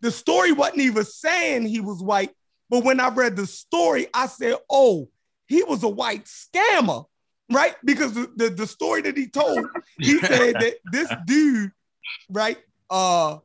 the 0.00 0.10
story 0.10 0.50
wasn't 0.52 0.80
even 0.80 1.04
saying 1.04 1.66
he 1.66 1.80
was 1.80 2.02
white. 2.02 2.30
But 2.72 2.84
when 2.84 3.00
I 3.00 3.10
read 3.10 3.36
the 3.36 3.46
story, 3.46 4.06
I 4.14 4.26
said, 4.26 4.56
oh, 4.70 5.10
he 5.46 5.62
was 5.62 5.82
a 5.82 5.88
white 5.88 6.24
scammer, 6.24 7.04
right? 7.52 7.74
Because 7.84 8.14
the, 8.14 8.32
the, 8.34 8.48
the 8.48 8.66
story 8.66 9.02
that 9.02 9.14
he 9.14 9.26
told, 9.28 9.66
he 9.98 10.18
said 10.26 10.54
that 10.54 10.76
this 10.90 11.12
dude, 11.26 11.70
right, 12.30 12.56
uh, 12.88 13.36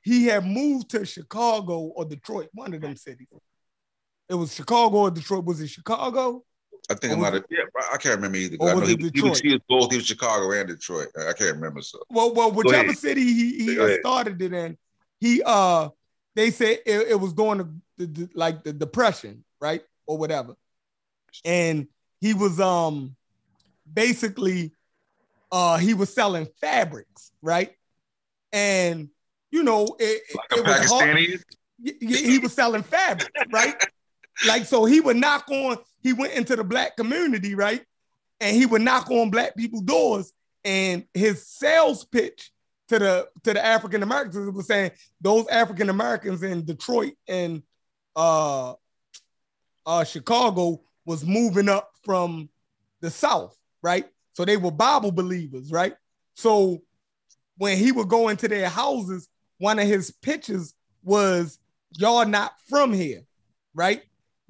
he 0.00 0.24
had 0.24 0.46
moved 0.46 0.88
to 0.92 1.04
Chicago 1.04 1.80
or 1.80 2.06
Detroit, 2.06 2.48
one 2.54 2.72
of 2.72 2.80
them 2.80 2.96
cities. 2.96 3.26
It 4.30 4.36
was 4.36 4.54
Chicago 4.54 4.96
or 4.96 5.10
Detroit. 5.10 5.44
Was 5.44 5.60
it 5.60 5.68
Chicago? 5.68 6.42
I 6.90 6.94
think 6.94 7.12
Or 7.12 7.16
I 7.16 7.18
was 7.18 7.22
might 7.24 7.34
have. 7.34 7.44
Yeah, 7.50 7.58
I 7.92 7.98
can't 7.98 8.14
remember 8.16 8.38
either. 8.38 8.56
or 8.58 8.70
I 8.70 8.72
know 8.72 8.80
was 8.80 8.88
he, 8.88 8.94
it 8.94 9.14
he 9.14 9.20
was, 9.20 9.40
he 9.40 9.52
was 9.52 9.60
both. 9.68 9.90
He 9.90 9.98
was 9.98 10.06
Chicago 10.06 10.50
and 10.50 10.66
Detroit. 10.66 11.08
I 11.18 11.28
I 11.28 11.32
can't 11.34 11.56
remember. 11.56 11.82
So 11.82 11.98
Well, 12.08 12.32
well, 12.32 12.50
whichever 12.50 12.84
ahead. 12.84 12.96
city 12.96 13.22
he, 13.22 13.64
he 13.66 13.74
Go 13.74 13.82
uh, 13.82 13.86
ahead. 13.88 14.00
started 14.00 14.40
it 14.40 14.54
in, 14.54 14.78
he 15.20 15.42
uh 15.44 15.90
they 16.34 16.50
said 16.50 16.78
it, 16.86 17.08
it 17.10 17.20
was 17.20 17.32
during 17.32 17.58
the, 17.58 17.70
the, 17.98 18.06
the- 18.06 18.30
like 18.34 18.62
the 18.64 18.72
depression, 18.72 19.44
right? 19.60 19.82
Or 20.06 20.18
whatever. 20.18 20.54
And 21.44 21.88
he 22.20 22.34
was 22.34 22.60
um 22.60 23.16
basically 23.90 24.72
uh 25.50 25.76
he 25.78 25.94
was 25.94 26.12
selling 26.12 26.46
fabrics, 26.60 27.32
right? 27.42 27.72
And 28.52 29.08
you 29.50 29.62
know, 29.62 29.86
it, 29.98 30.22
like 30.34 30.58
it 30.58 30.64
was 30.66 30.90
hard- 30.90 31.16
Pakistani. 31.16 31.42
y- 31.84 31.92
y- 32.00 32.16
he 32.16 32.38
was 32.38 32.52
selling 32.54 32.82
fabric, 32.82 33.30
right? 33.52 33.74
like 34.46 34.64
so 34.64 34.84
he 34.84 35.00
would 35.00 35.16
knock 35.16 35.44
on, 35.50 35.76
he 36.02 36.12
went 36.12 36.32
into 36.34 36.56
the 36.56 36.64
black 36.64 36.96
community, 36.96 37.54
right? 37.54 37.82
And 38.40 38.56
he 38.56 38.66
would 38.66 38.82
knock 38.82 39.10
on 39.10 39.30
black 39.30 39.54
people's 39.56 39.82
doors, 39.82 40.32
and 40.64 41.04
his 41.14 41.46
sales 41.46 42.04
pitch 42.04 42.50
to 42.92 42.98
the 42.98 43.28
to 43.42 43.54
the 43.54 43.64
African 43.64 44.02
Americans 44.02 44.54
was 44.54 44.66
saying 44.66 44.90
those 45.20 45.46
African 45.48 45.88
Americans 45.88 46.42
in 46.42 46.64
Detroit 46.64 47.14
and 47.26 47.62
uh 48.14 48.74
uh 49.86 50.04
Chicago 50.04 50.82
was 51.06 51.24
moving 51.24 51.68
up 51.68 51.90
from 52.04 52.48
the 53.00 53.10
South, 53.10 53.56
right? 53.82 54.06
So 54.34 54.44
they 54.44 54.56
were 54.56 54.70
Bible 54.70 55.10
believers, 55.10 55.72
right? 55.72 55.94
So 56.34 56.82
when 57.56 57.78
he 57.78 57.92
would 57.92 58.08
go 58.08 58.28
into 58.28 58.46
their 58.46 58.68
houses, 58.68 59.28
one 59.58 59.78
of 59.78 59.86
his 59.86 60.10
pitches 60.10 60.74
was 61.02 61.58
y'all 61.92 62.26
not 62.26 62.52
from 62.68 62.92
here, 62.92 63.22
right? 63.74 64.02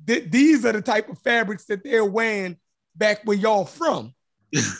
Th- 0.06 0.28
these 0.30 0.64
are 0.64 0.72
the 0.72 0.82
type 0.82 1.08
of 1.08 1.18
fabrics 1.20 1.64
that 1.66 1.84
they're 1.84 2.04
wearing 2.04 2.56
back 2.96 3.20
where 3.24 3.36
y'all 3.36 3.64
from. 3.64 4.14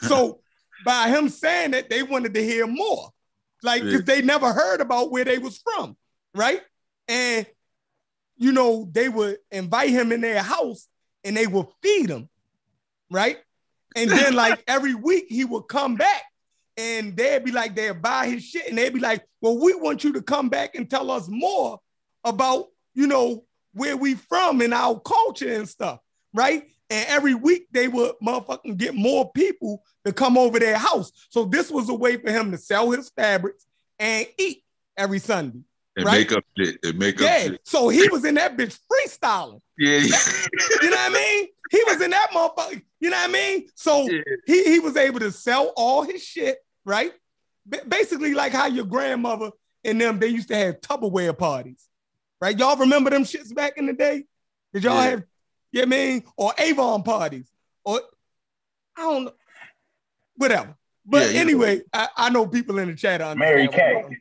So 0.02 0.40
by 0.84 1.08
him 1.08 1.28
saying 1.28 1.70
that, 1.70 1.88
they 1.88 2.02
wanted 2.02 2.34
to 2.34 2.42
hear 2.44 2.66
more, 2.66 3.10
like 3.62 3.82
because 3.82 4.04
they 4.04 4.22
never 4.22 4.52
heard 4.52 4.80
about 4.80 5.10
where 5.10 5.24
they 5.24 5.38
was 5.38 5.58
from, 5.58 5.96
right? 6.34 6.60
And 7.08 7.46
you 8.36 8.52
know 8.52 8.88
they 8.90 9.08
would 9.08 9.38
invite 9.50 9.90
him 9.90 10.12
in 10.12 10.20
their 10.20 10.42
house 10.42 10.88
and 11.24 11.36
they 11.36 11.46
would 11.46 11.66
feed 11.82 12.10
him, 12.10 12.28
right? 13.10 13.38
And 13.94 14.10
then 14.10 14.34
like 14.34 14.62
every 14.66 14.94
week 14.94 15.26
he 15.28 15.44
would 15.44 15.68
come 15.68 15.96
back 15.96 16.22
and 16.76 17.16
they'd 17.16 17.44
be 17.44 17.52
like 17.52 17.74
they'd 17.74 18.00
buy 18.02 18.26
his 18.26 18.44
shit 18.44 18.68
and 18.68 18.78
they'd 18.78 18.94
be 18.94 19.00
like, 19.00 19.24
well, 19.40 19.58
we 19.58 19.74
want 19.74 20.04
you 20.04 20.12
to 20.14 20.22
come 20.22 20.48
back 20.48 20.74
and 20.74 20.88
tell 20.88 21.10
us 21.10 21.28
more 21.28 21.78
about 22.24 22.66
you 22.94 23.06
know 23.06 23.44
where 23.74 23.96
we 23.96 24.14
from 24.14 24.60
and 24.60 24.74
our 24.74 24.98
culture 25.00 25.52
and 25.52 25.68
stuff, 25.68 26.00
right? 26.34 26.64
And 26.92 27.08
every 27.08 27.34
week 27.34 27.68
they 27.72 27.88
would 27.88 28.12
motherfucking 28.22 28.76
get 28.76 28.94
more 28.94 29.32
people 29.32 29.82
to 30.04 30.12
come 30.12 30.36
over 30.36 30.58
their 30.58 30.76
house. 30.76 31.10
So 31.30 31.44
this 31.46 31.70
was 31.70 31.88
a 31.88 31.94
way 31.94 32.16
for 32.18 32.30
him 32.30 32.50
to 32.52 32.58
sell 32.58 32.90
his 32.90 33.08
fabrics 33.10 33.64
and 33.98 34.26
eat 34.38 34.62
every 34.96 35.18
Sunday. 35.18 35.60
and 35.96 36.06
right? 36.06 36.18
make 36.18 36.32
up 36.32 36.44
shit. 36.58 36.76
And 36.84 36.98
make 36.98 37.16
up 37.16 37.22
Yeah. 37.22 37.42
shit. 37.44 37.60
So 37.64 37.88
he 37.88 38.08
was 38.08 38.24
in 38.24 38.34
that 38.34 38.56
bitch 38.56 38.78
freestyling. 38.90 39.60
Yeah. 39.78 39.98
You 40.00 40.90
know 40.90 40.96
what 40.96 41.10
I 41.10 41.14
mean? 41.14 41.48
He 41.70 41.82
was 41.86 42.00
in 42.02 42.10
that 42.10 42.28
motherfucker. 42.32 42.82
You 43.00 43.10
know 43.10 43.16
what 43.16 43.30
I 43.30 43.32
mean? 43.32 43.68
So 43.74 44.08
yeah. 44.10 44.20
he, 44.46 44.64
he 44.64 44.78
was 44.80 44.96
able 44.96 45.20
to 45.20 45.32
sell 45.32 45.72
all 45.76 46.02
his 46.02 46.22
shit, 46.22 46.58
right? 46.84 47.12
Ba- 47.66 47.82
basically, 47.88 48.34
like 48.34 48.52
how 48.52 48.66
your 48.66 48.84
grandmother 48.84 49.50
and 49.84 50.00
them, 50.00 50.18
they 50.18 50.28
used 50.28 50.48
to 50.48 50.56
have 50.56 50.80
Tupperware 50.80 51.36
parties, 51.36 51.88
right? 52.40 52.58
Y'all 52.58 52.76
remember 52.76 53.08
them 53.10 53.24
shits 53.24 53.54
back 53.54 53.76
in 53.78 53.86
the 53.86 53.92
day? 53.94 54.24
Did 54.74 54.84
y'all 54.84 54.94
Yeah. 55.02 55.10
have, 55.10 55.22
you 55.72 55.80
know 55.80 55.86
what 55.86 55.94
I 55.94 55.98
mean? 55.98 56.24
Or 56.36 56.52
Avon 56.58 57.02
parties, 57.02 57.50
or 57.84 58.00
I 58.96 59.02
don't 59.02 59.24
know, 59.24 59.32
whatever. 60.36 60.76
But 61.04 61.26
Yeah, 61.26 61.32
know. 61.32 61.40
anyway, 61.40 61.82
I, 61.92 62.08
I 62.16 62.30
know 62.30 62.46
people 62.46 62.78
in 62.78 62.88
the 62.88 62.94
chat 62.94 63.20
understand. 63.20 63.38
Mary 63.38 63.68
Kay. 63.68 64.18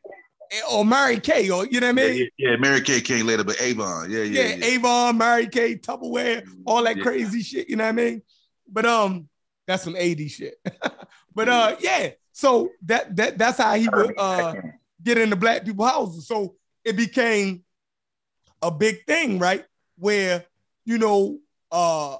Or 0.70 0.84
Mary 0.84 1.20
Kay, 1.20 1.50
or 1.50 1.66
you 1.66 1.80
know 1.80 1.88
what 1.88 2.02
I 2.02 2.08
mean? 2.08 2.30
yeah, 2.38 2.50
yeah, 2.50 2.56
Mary 2.58 2.82
Kay 2.82 3.02
came 3.02 3.26
later, 3.26 3.44
but 3.44 3.62
Avon. 3.62 4.10
Yeah, 4.10 4.24
yeah, 4.24 4.48
yeah, 4.48 4.56
yeah. 4.56 4.66
Avon, 4.66 5.18
Mary 5.18 5.48
Kay, 5.48 5.76
Tupperware, 5.76 6.46
all 6.66 6.84
that 6.84 7.00
crazy 7.02 7.42
shit. 7.42 7.70
You 7.70 7.76
know 7.78 7.84
what 7.84 7.90
I 7.90 7.94
mean? 7.94 8.22
But 8.68 8.86
um, 8.86 9.30
that's 9.68 9.84
some 9.84 9.96
80 9.96 10.28
shit. 10.28 10.56
but 11.36 11.48
uh, 11.48 11.76
yeah. 11.80 12.10
So 12.34 12.72
that 12.86 13.16
that 13.16 13.38
that's 13.38 13.58
how 13.60 13.76
he 13.76 13.88
would 13.88 14.18
uh 14.18 14.56
get 15.04 15.18
into 15.18 15.36
black 15.36 15.64
people 15.66 15.86
houses. 15.86 16.28
So 16.28 16.56
it 16.84 16.96
became 16.96 17.64
a 18.62 18.72
big 18.72 19.06
thing, 19.06 19.40
right? 19.40 19.66
Where 19.98 20.46
you 20.86 20.98
know 20.98 21.40
uh 21.72 22.18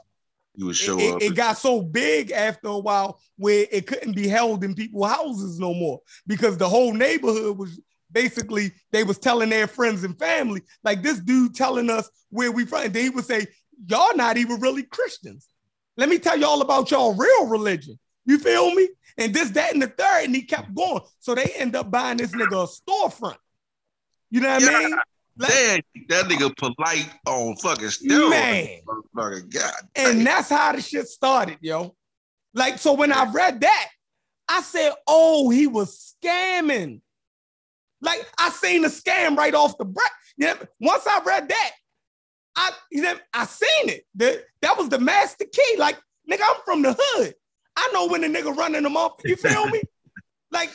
You 0.56 0.66
would 0.68 0.76
it, 0.76 0.78
show 0.78 1.00
it- 1.00 1.16
up. 1.16 1.22
it 1.22 1.36
got 1.36 1.58
so 1.58 1.82
big 1.82 2.32
after 2.32 2.68
a 2.68 2.78
while 2.80 3.20
where 3.38 3.66
it 3.72 3.88
couldn't 3.88 4.14
be 4.16 4.28
held 4.28 4.64
in 4.64 4.74
people's 4.76 5.10
houses 5.12 5.60
no 5.60 5.74
more 5.74 6.00
because 6.28 6.58
the 6.58 6.70
whole 6.70 6.94
neighborhood 6.94 7.58
was 7.58 7.80
basically 8.12 8.72
they 8.92 9.04
was 9.04 9.18
telling 9.18 9.50
their 9.50 9.68
friends 9.68 10.04
and 10.04 10.18
family. 10.20 10.62
Like 10.84 11.02
this 11.02 11.20
dude 11.20 11.56
telling 11.56 11.90
us 11.90 12.10
where 12.30 12.52
we 12.52 12.66
from 12.66 12.84
and 12.84 12.94
they 12.94 13.10
would 13.10 13.26
say 13.26 13.48
y'all 13.88 14.16
not 14.16 14.38
even 14.38 14.60
really 14.60 14.84
christians. 14.84 15.48
Let 15.98 16.10
me 16.10 16.20
tell 16.20 16.38
y'all 16.40 16.62
about 16.62 16.92
y'all 16.92 17.14
real 17.16 17.48
religion. 17.48 17.98
You 18.26 18.38
feel 18.38 18.74
me? 18.76 18.90
And 19.18 19.34
this 19.34 19.50
that 19.52 19.74
and 19.74 19.82
the 19.82 19.88
third 19.88 20.26
and 20.26 20.36
he 20.36 20.44
kept 20.44 20.74
going. 20.74 21.02
So 21.20 21.36
they 21.36 21.52
end 21.56 21.76
up 21.76 21.90
buying 21.90 22.18
this 22.18 22.32
nigga 22.32 22.64
a 22.64 22.92
storefront. 22.92 23.38
You 24.30 24.42
know 24.42 24.50
what 24.50 24.64
i 24.64 24.66
mean 24.80 24.96
Like- 25.38 25.86
that 26.10 26.26
nigga 26.26 26.56
polite 26.58 27.10
on 27.26 27.56
fucking 27.58 27.86
steroids. 27.86 28.30
Man. 28.30 28.68
Motherfucker, 28.88 29.54
God. 29.54 29.74
And 29.96 30.26
that's 30.26 30.50
how 30.50 30.74
the 30.74 30.82
shit 30.82 31.08
started, 31.08 31.58
yo. 31.62 31.96
Like, 32.54 32.78
so 32.80 32.94
when 32.94 33.12
I 33.12 33.32
read 33.32 33.62
that, 33.62 33.90
I 34.50 34.62
said, 34.62 34.94
oh, 35.08 35.50
he 35.50 35.68
was 35.68 36.16
scamming. 36.24 37.02
Like, 38.02 38.26
I 38.38 38.50
seen 38.50 38.82
the 38.82 38.90
scam 38.90 39.38
right 39.38 39.54
off 39.54 39.78
the 39.78 39.86
breath. 39.86 40.12
You 40.38 40.48
know, 40.48 40.56
once 40.80 41.06
I 41.08 41.22
read 41.24 41.48
that, 41.48 41.72
I 42.56 42.72
you 42.92 43.02
know, 43.02 43.16
I 43.34 43.46
seen 43.46 43.90
it. 43.90 44.06
That 44.16 44.44
that 44.62 44.78
was 44.78 44.90
the 44.90 45.00
master 45.00 45.46
key. 45.46 45.76
Like, 45.78 45.98
nigga, 46.30 46.42
I'm 46.44 46.62
from 46.66 46.82
the 46.82 46.96
hood. 47.00 47.34
I 47.78 47.90
know 47.94 48.08
when 48.08 48.22
the 48.22 48.28
nigga 48.28 48.56
running 48.56 48.84
them 48.84 48.98
off. 48.98 49.14
You 49.24 49.36
feel 49.36 49.68
me? 49.68 49.82
Like, 50.54 50.70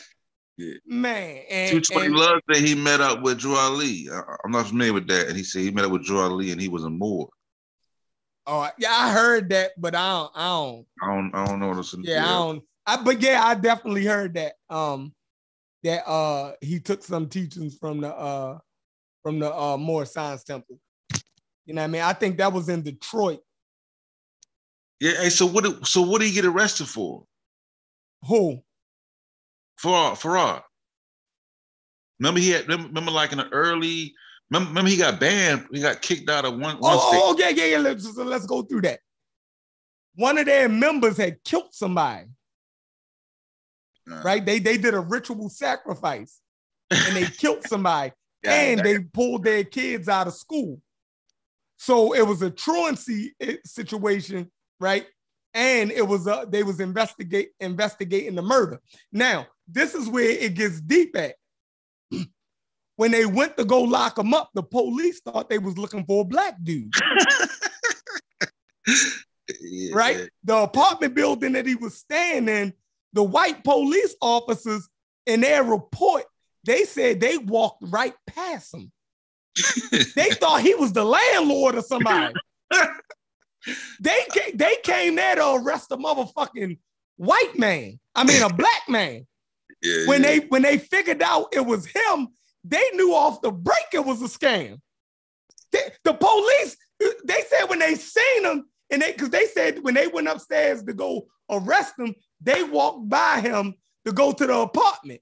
Yeah. 0.56 0.74
man. 0.86 1.42
And, 1.50 1.84
220 1.84 2.06
and- 2.06 2.16
Love 2.16 2.40
said 2.50 2.62
he 2.64 2.74
met 2.74 3.00
up 3.00 3.22
with 3.22 3.38
Drew 3.38 3.56
Ali. 3.56 4.08
I, 4.10 4.22
I'm 4.44 4.50
not 4.52 4.68
familiar 4.68 4.92
with 4.94 5.06
that. 5.08 5.28
And 5.28 5.36
he 5.36 5.42
said 5.44 5.62
he 5.62 5.70
met 5.70 5.84
up 5.84 5.90
with 5.90 6.04
Drew 6.04 6.20
Ali 6.20 6.50
and 6.52 6.60
he 6.60 6.68
was 6.68 6.84
a 6.84 6.90
Moor. 6.90 7.28
oh, 8.46 8.68
yeah, 8.78 8.90
I 8.92 9.12
heard 9.12 9.50
that, 9.50 9.72
but 9.76 9.94
I 9.94 10.08
don't, 10.08 10.32
I 10.34 10.46
don't. 10.48 10.86
I 11.02 11.06
don't 11.14 11.34
I 11.34 11.46
don't 11.46 11.60
know 11.60 11.74
this. 11.74 11.94
Yeah, 12.00 12.24
I 12.24 12.28
don't. 12.38 12.62
I, 12.86 13.02
but 13.02 13.20
yeah, 13.20 13.42
I 13.44 13.54
definitely 13.54 14.04
heard 14.04 14.34
that. 14.34 14.54
Um, 14.70 15.12
that 15.82 16.08
uh 16.08 16.52
he 16.60 16.80
took 16.80 17.02
some 17.04 17.28
teachings 17.28 17.76
from 17.78 18.00
the 18.00 18.08
uh 18.14 18.58
from 19.22 19.38
the 19.38 19.54
uh 19.54 19.76
Moore 19.76 20.04
Science 20.06 20.42
Temple. 20.42 20.80
You 21.64 21.74
know 21.74 21.82
what 21.82 21.84
I 21.84 21.88
mean? 21.88 22.02
I 22.02 22.12
think 22.12 22.38
that 22.38 22.52
was 22.52 22.68
in 22.68 22.82
Detroit. 22.82 23.40
Yeah. 25.00 25.12
Hey, 25.22 25.30
so 25.30 25.46
what? 25.46 25.86
So 25.86 26.02
what 26.02 26.20
did 26.20 26.28
he 26.28 26.34
get 26.34 26.44
arrested 26.44 26.88
for? 26.88 27.24
Who? 28.26 28.60
For 29.76 29.92
Farad. 30.12 30.62
Remember 32.18 32.40
he 32.40 32.50
had. 32.50 32.68
Remember, 32.68 33.10
like 33.10 33.32
in 33.32 33.38
the 33.38 33.48
early. 33.50 34.14
Remember, 34.50 34.68
remember 34.70 34.90
he 34.90 34.96
got 34.96 35.20
banned. 35.20 35.66
He 35.72 35.80
got 35.80 36.00
kicked 36.02 36.30
out 36.30 36.44
of 36.44 36.52
one. 36.52 36.76
one 36.78 36.96
Oh, 36.96 37.08
state. 37.10 37.20
oh, 37.22 37.36
yeah, 37.38 37.48
yeah, 37.50 37.64
yeah. 37.72 37.78
Let's, 37.78 38.16
let's 38.16 38.46
go 38.46 38.62
through 38.62 38.82
that. 38.82 39.00
One 40.14 40.38
of 40.38 40.46
their 40.46 40.68
members 40.68 41.16
had 41.18 41.42
killed 41.44 41.72
somebody, 41.74 42.26
Uh, 44.10 44.22
right? 44.24 44.44
They 44.44 44.58
they 44.60 44.78
did 44.78 44.94
a 44.94 45.00
ritual 45.00 45.50
sacrifice 45.50 46.40
and 46.90 47.16
they 47.16 47.24
killed 47.38 47.64
somebody 47.66 48.12
Yeah, 48.42 48.52
and 48.52 48.80
they 48.80 49.00
pulled 49.00 49.44
their 49.44 49.64
kids 49.64 50.08
out 50.08 50.26
of 50.26 50.34
school. 50.34 50.80
So 51.76 52.14
it 52.14 52.26
was 52.26 52.40
a 52.40 52.50
truancy 52.50 53.34
eh, 53.40 53.56
situation, 53.66 54.50
right? 54.80 55.06
And 55.52 55.90
it 55.90 56.06
was 56.06 56.26
a, 56.26 56.46
they 56.48 56.62
was 56.62 56.80
investigate 56.80 57.50
investigating 57.60 58.36
the 58.36 58.42
murder. 58.42 58.80
Now, 59.12 59.46
this 59.68 59.94
is 59.94 60.08
where 60.08 60.28
it 60.28 60.54
gets 60.54 60.80
deep 60.80 61.16
at. 61.16 61.34
when 62.96 63.10
they 63.10 63.26
went 63.26 63.56
to 63.56 63.64
go 63.64 63.82
lock 63.82 64.18
him 64.18 64.34
up, 64.34 64.50
the 64.54 64.62
police 64.62 65.20
thought 65.20 65.48
they 65.48 65.58
was 65.58 65.76
looking 65.78 66.04
for 66.04 66.22
a 66.22 66.24
black 66.24 66.56
dude, 66.62 66.92
Yeah, 69.60 69.94
right? 69.94 70.28
The 70.44 70.56
apartment 70.56 71.14
building 71.14 71.52
that 71.52 71.66
he 71.66 71.74
was 71.74 71.96
staying 71.96 72.48
in, 72.48 72.72
the 73.12 73.22
white 73.22 73.62
police 73.62 74.14
officers 74.20 74.88
in 75.24 75.40
their 75.40 75.62
report, 75.62 76.24
they 76.64 76.84
said 76.84 77.20
they 77.20 77.38
walked 77.38 77.82
right 77.82 78.14
past 78.26 78.74
him. 78.74 78.92
They 80.14 80.30
thought 80.30 80.62
he 80.62 80.74
was 80.74 80.92
the 80.92 81.04
landlord 81.04 81.76
or 81.76 81.82
somebody. 81.82 82.34
they 84.00 84.20
came, 84.32 84.56
they 84.56 84.76
came 84.82 85.14
there 85.14 85.36
to 85.36 85.54
arrest 85.54 85.92
a 85.92 85.96
motherfucking 85.96 86.78
white 87.16 87.58
man. 87.58 87.98
I 88.14 88.24
mean 88.24 88.42
a 88.42 88.52
black 88.52 88.88
man. 88.88 89.26
Yeah, 89.82 90.06
When 90.06 90.22
yeah. 90.22 90.28
they 90.28 90.38
when 90.46 90.62
they 90.62 90.78
figured 90.78 91.22
out 91.22 91.48
it 91.52 91.64
was 91.64 91.86
him, 91.86 92.28
they 92.64 92.82
knew 92.94 93.14
off 93.14 93.40
the 93.42 93.50
break 93.52 93.86
it 93.92 94.04
was 94.04 94.22
a 94.22 94.26
scam. 94.26 94.80
They- 95.72 95.92
the 96.04 96.14
police, 96.14 96.76
they 97.24 97.42
said 97.48 97.66
when 97.66 97.78
they 97.80 97.94
seen 97.94 98.44
him, 98.44 98.64
and 98.90 99.02
they 99.02 99.12
because 99.12 99.30
they 99.30 99.46
said 99.46 99.82
when 99.82 99.94
they 99.94 100.06
went 100.06 100.28
upstairs 100.28 100.82
to 100.84 100.92
go 100.92 101.26
arrest 101.50 101.94
him, 101.98 102.14
they 102.40 102.62
walked 102.62 103.08
by 103.08 103.40
him 103.40 103.74
to 104.04 104.12
go 104.12 104.32
to 104.32 104.46
the 104.46 104.56
apartment. 104.58 105.20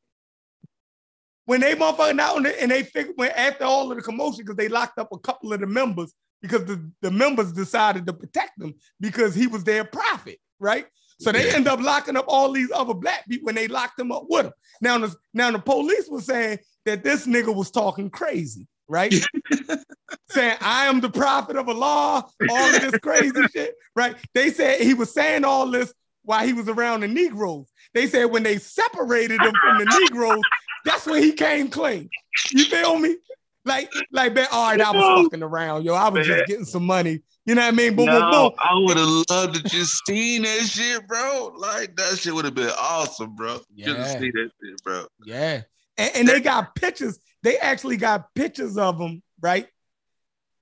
When 1.47 1.61
they 1.61 1.75
motherfucking 1.75 2.21
out 2.21 2.37
and 2.39 2.47
they, 2.47 2.59
and 2.59 2.71
they 2.71 2.83
figured 2.85 3.17
when 3.17 3.31
after 3.33 3.65
all 3.65 3.91
of 3.91 3.97
the 3.97 4.03
commotion, 4.03 4.45
because 4.45 4.57
they 4.57 4.69
locked 4.69 4.99
up 4.99 5.09
a 5.13 5.19
couple 5.19 5.53
of 5.53 5.61
the 5.61 5.67
members 5.67 6.13
because 6.41 6.65
the, 6.65 6.91
the 7.03 7.11
members 7.11 7.53
decided 7.53 8.07
to 8.07 8.13
protect 8.13 8.59
them 8.59 8.75
because 9.01 9.35
he 9.35 9.47
was 9.47 9.65
their 9.65 9.85
prophet, 9.85 10.39
right? 10.59 10.87
So 11.21 11.33
they 11.33 11.51
end 11.51 11.69
up 11.69 11.81
locking 11.81 12.17
up 12.17 12.25
all 12.29 12.53
these 12.53 12.71
other 12.73 12.95
black 12.95 13.27
people 13.29 13.47
when 13.47 13.55
they 13.55 13.69
locked 13.69 13.97
them 13.97 14.13
up 14.13 14.25
with 14.29 14.47
him. 14.47 14.53
Now, 14.81 14.99
the, 14.99 15.15
now 15.33 15.51
the 15.51 15.59
police 15.59 16.09
was 16.09 16.27
saying 16.27 16.59
that 16.85 17.05
this 17.05 17.27
nigga 17.27 17.55
was 17.55 17.71
talking 17.71 18.11
crazy, 18.11 18.67
right? 18.89 19.15
saying 20.31 20.57
I 20.61 20.87
am 20.87 21.01
the 21.01 21.11
prophet 21.11 21.57
of 21.57 21.69
Allah, 21.69 22.27
all 22.51 22.75
of 22.75 22.81
this 22.81 22.99
crazy 22.99 23.43
shit, 23.55 23.75
right? 23.95 24.17
They 24.35 24.51
said 24.51 24.81
he 24.81 24.95
was 24.95 25.13
saying 25.13 25.45
all 25.45 25.71
this 25.71 25.93
while 26.25 26.47
he 26.47 26.53
was 26.53 26.69
around 26.69 27.01
the 27.01 27.09
Negroes. 27.09 27.71
They 27.93 28.07
said 28.07 28.25
when 28.25 28.43
they 28.43 28.59
separated 28.59 29.41
him 29.41 29.53
from 29.63 29.79
the 29.79 30.01
Negroes, 30.01 30.43
that's 30.85 31.07
when 31.07 31.23
he 31.23 31.33
came 31.33 31.69
clean. 31.69 32.09
You 32.51 32.65
feel 32.65 32.99
me? 32.99 33.17
Like, 33.65 33.91
like, 34.13 34.35
man, 34.35 34.47
all 34.53 34.71
right, 34.71 34.81
I 34.81 34.91
was 34.91 35.25
fucking 35.25 35.43
around, 35.43 35.85
yo. 35.85 35.95
I 35.95 36.09
was 36.11 36.27
just 36.27 36.47
getting 36.47 36.67
some 36.67 36.85
money. 36.85 37.21
You 37.47 37.55
know 37.55 37.61
what 37.63 37.69
I 37.75 37.77
mean? 37.77 37.95
Boom, 37.95 38.07
boom, 38.07 38.15
No, 38.21 38.31
boom. 38.51 38.59
I 38.59 38.75
would 38.75 38.97
have 38.97 39.25
loved 39.31 39.55
to 39.57 39.63
just 39.65 40.01
seen 40.07 40.43
that 40.43 40.61
shit, 40.61 41.07
bro. 41.07 41.53
Like 41.59 41.95
that 41.97 42.19
shit 42.19 42.35
would 42.35 42.47
have 42.47 42.55
been 42.55 42.71
awesome, 42.79 43.35
bro. 43.35 43.59
Just 43.59 43.69
to 43.77 43.93
Yeah. 43.93 44.19
see 44.19 44.31
that 44.31 44.51
shit, 44.63 44.83
bro. 44.83 45.07
Yeah. 45.27 45.63
And, 45.99 46.11
and 46.17 46.29
they 46.29 46.41
got 46.41 46.75
pictures. 46.75 47.19
They 47.43 47.59
actually 47.59 47.99
got 47.99 48.35
pictures 48.35 48.79
of 48.79 48.99
him, 48.99 49.23
right? 49.43 49.69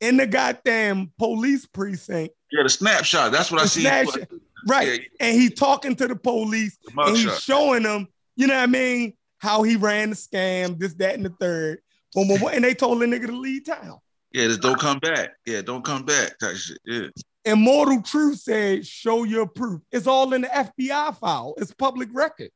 In 0.01 0.17
the 0.17 0.27
goddamn 0.27 1.13
police 1.19 1.65
precinct. 1.67 2.35
Yeah, 2.51 2.65
the 2.65 2.69
snapshot. 2.69 3.31
That's 3.31 3.53
what 3.53 3.63
I 3.63 3.67
see. 3.67 3.83
snapshot. 3.83 4.29
Right. 4.67 5.01
Yeah, 5.01 5.07
And 5.21 5.41
he 5.41 5.49
talking 5.51 5.95
to 5.97 6.09
the 6.09 6.17
police 6.17 6.77
the 6.85 7.01
and 7.01 7.17
he's 7.17 7.27
mugshot. 7.27 7.41
showing 7.45 7.83
them, 7.85 8.09
you 8.35 8.49
know 8.49 8.55
what 8.57 8.63
I 8.65 8.67
mean, 8.67 9.15
how 9.39 9.63
he 9.63 9.77
ran 9.77 10.11
the 10.11 10.17
scam, 10.17 10.79
this, 10.79 10.95
that, 10.95 11.15
and 11.15 11.25
the 11.25 11.31
third. 11.41 11.79
Boom, 12.15 12.27
boom, 12.29 12.41
boom. 12.41 12.51
And 12.53 12.65
they 12.65 12.75
told 12.75 13.01
the 13.01 13.07
nigga 13.07 13.27
to 13.27 13.37
leave 13.37 13.65
town. 13.65 13.99
Yeah, 14.33 14.47
just 14.47 14.61
don't 14.63 14.79
come 14.79 14.99
back. 14.99 15.31
Yeah, 15.47 15.63
don't 15.63 15.85
come 15.85 16.05
back. 16.05 16.39
Type 16.39 16.57
shit. 16.57 16.79
Yeah. 16.85 17.09
Immortal 17.45 18.03
Truth 18.03 18.39
said, 18.41 18.87
show 18.87 19.25
your 19.25 19.47
proof. 19.47 19.83
It's 19.91 20.07
all 20.07 20.33
in 20.33 20.43
the 20.43 20.49
FBI 20.49 21.17
file. 21.19 21.55
It's 21.59 21.73
public 21.73 22.09
record. 22.13 22.51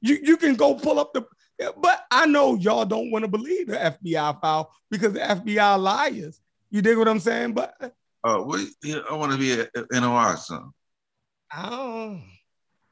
You, 0.00 0.18
you 0.22 0.36
can 0.36 0.54
go 0.54 0.74
pull 0.74 0.98
up 0.98 1.12
the, 1.12 1.26
but 1.76 2.04
I 2.10 2.26
know 2.26 2.54
y'all 2.54 2.86
don't 2.86 3.10
want 3.10 3.24
to 3.24 3.28
believe 3.28 3.66
the 3.66 3.76
FBI 3.76 4.40
file 4.40 4.72
because 4.90 5.12
the 5.12 5.20
FBI 5.20 5.78
liars. 5.82 6.40
You 6.70 6.80
dig 6.80 6.96
what 6.96 7.08
I'm 7.08 7.20
saying? 7.20 7.52
But 7.52 7.74
Oh, 8.22 8.42
what? 8.42 8.60
Yeah, 8.82 8.98
I 9.10 9.14
want 9.14 9.32
to 9.32 9.38
be 9.38 9.52
an 9.52 9.68
NOI 9.92 10.34
son. 10.34 10.72
Don't, 11.54 12.22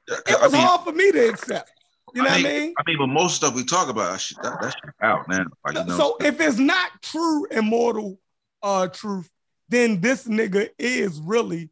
it 0.08 0.40
was 0.40 0.54
I 0.54 0.56
mean, 0.56 0.66
hard 0.66 0.84
for 0.84 0.92
me 0.92 1.12
to 1.12 1.28
accept. 1.28 1.70
You 2.14 2.22
know 2.22 2.28
I 2.28 2.32
what 2.32 2.40
I 2.40 2.42
mean, 2.42 2.60
mean? 2.60 2.74
I 2.78 2.82
mean, 2.86 2.98
but 2.98 3.06
most 3.08 3.36
stuff 3.36 3.54
we 3.54 3.64
talk 3.64 3.88
about, 3.88 4.12
that 4.12 4.20
shit, 4.20 4.38
that, 4.42 4.60
that 4.60 4.70
shit 4.72 4.94
out 5.02 5.28
now. 5.28 5.44
Like, 5.64 5.74
you 5.76 5.84
know, 5.84 5.96
so 5.96 6.16
if 6.20 6.40
it's 6.40 6.58
not 6.58 6.90
true 7.02 7.46
immortal 7.46 8.20
uh 8.62 8.88
truth, 8.88 9.28
then 9.68 10.00
this 10.00 10.26
nigga 10.26 10.70
is 10.78 11.20
really 11.20 11.70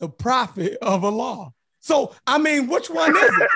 the 0.00 0.08
prophet 0.08 0.78
of 0.82 1.04
Allah. 1.04 1.52
So 1.80 2.14
I 2.26 2.38
mean, 2.38 2.68
which 2.68 2.88
one 2.88 3.14
is 3.16 3.22
it? 3.22 3.50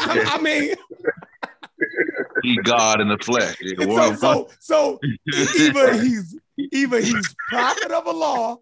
I, 0.00 0.36
I 0.38 0.40
mean, 0.40 0.74
he 2.42 2.56
God 2.58 3.00
in 3.00 3.08
the 3.08 3.18
flesh. 3.18 3.56
So 3.80 4.14
so 4.14 4.48
so 4.60 5.00
either 5.58 5.94
he's 5.94 6.38
either 6.56 7.00
he's 7.00 7.34
prophet 7.48 7.90
of 7.90 8.06
Allah, 8.06 8.58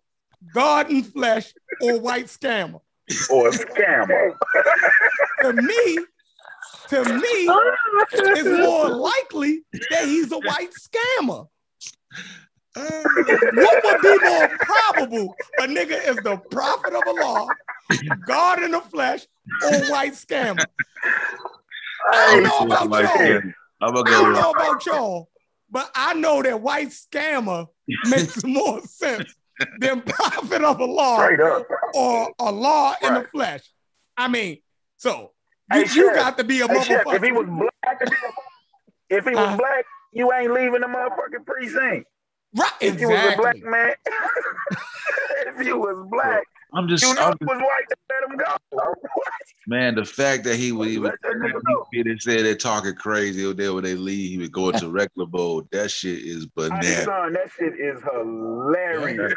God 0.54 0.90
in 0.90 1.02
flesh, 1.02 1.52
or 1.82 2.00
white 2.00 2.26
scammer. 2.26 2.80
or 3.30 3.48
a 3.48 3.50
scammer. 3.50 4.34
To 5.42 5.52
me, 5.52 5.98
to 6.90 7.04
me, 7.04 7.48
it's 8.12 8.66
more 8.66 8.88
likely 8.88 9.62
that 9.90 10.04
he's 10.04 10.32
a 10.32 10.38
white 10.38 10.70
scammer. 10.72 11.48
Uh, 12.76 13.02
what 13.54 13.84
would 13.84 14.00
be 14.02 14.24
more 14.28 14.48
probable? 14.58 15.34
A 15.58 15.62
nigga 15.62 16.08
is 16.08 16.16
the 16.16 16.36
prophet 16.50 16.94
of 16.94 17.02
Allah, 17.06 17.48
God 18.26 18.62
in 18.62 18.72
the 18.72 18.80
flesh, 18.80 19.26
or 19.64 19.90
white 19.90 20.12
scammer. 20.12 20.64
I 22.12 22.40
don't 22.42 22.68
know 22.68 22.76
about 22.76 23.02
y'all. 23.02 23.40
I'm 23.80 23.94
gonna 23.94 24.10
I 24.10 24.22
don't 24.22 24.32
know 24.34 24.50
about 24.50 24.86
y'all, 24.86 25.28
but 25.70 25.90
I 25.94 26.14
know 26.14 26.42
that 26.42 26.60
white 26.60 26.88
scammer 26.90 27.66
makes 28.08 28.44
more 28.44 28.80
sense 28.82 29.34
than 29.78 30.02
prophet 30.02 30.62
of 30.62 30.80
Allah 30.80 31.24
Straight 31.24 31.40
up. 31.40 31.66
or 31.94 32.32
Allah 32.38 32.96
in 33.02 33.14
the 33.14 33.24
flesh. 33.32 33.62
I 34.16 34.28
mean, 34.28 34.58
so 34.96 35.32
Hey, 35.72 35.86
you, 35.86 36.04
you 36.04 36.14
got 36.14 36.36
to 36.38 36.44
be 36.44 36.60
a 36.60 36.68
Hey, 36.68 36.82
Chef, 36.82 37.04
motherfucker. 37.04 37.16
if 37.16 37.22
he 37.22 37.32
was 37.32 37.46
black, 37.46 38.00
if 39.08 39.24
he 39.24 39.34
was 39.34 39.48
Uh. 39.48 39.56
black, 39.56 39.84
you 40.12 40.32
ain't 40.32 40.52
leaving 40.52 40.80
the 40.80 40.86
motherfucking 40.86 41.46
precinct. 41.46 42.06
right, 42.56 42.72
If 42.80 43.00
you 43.00 43.08
was 43.08 43.18
a 43.34 43.36
black 43.36 43.54
exactly. 43.56 43.70
man, 43.70 43.94
if 45.60 45.66
you 45.66 45.78
was 45.78 46.06
black, 46.10 46.44
I'm 46.72 46.88
just, 46.88 47.04
you 47.04 47.14
know 47.14 47.22
I'm 47.22 47.36
was 47.40 47.58
white. 47.58 47.88
To 47.88 47.96
let 48.10 48.30
him 48.30 48.36
go. 48.36 48.54
man. 49.66 49.94
The 49.96 50.04
fact 50.04 50.44
that 50.44 50.56
he 50.56 50.72
would 50.72 50.88
even 50.88 51.04
Let 51.04 51.20
that 51.22 51.76
he 51.92 52.02
did 52.02 52.22
say 52.22 52.42
they're 52.42 52.54
talking 52.54 52.94
crazy 52.94 53.44
or 53.44 53.52
there 53.52 53.72
when 53.74 53.84
they 53.84 53.94
leave, 53.94 54.30
he 54.30 54.38
would 54.38 54.52
go 54.52 54.70
into 54.70 54.88
regular 54.90 55.26
mode. 55.30 55.68
That 55.72 55.90
shit 55.90 56.18
is 56.18 56.44
Hey, 56.46 56.50
bananas. 56.70 57.04
son, 57.04 57.32
that 57.34 57.50
shit 57.56 57.74
is 57.78 58.00
hilarious. 58.02 59.32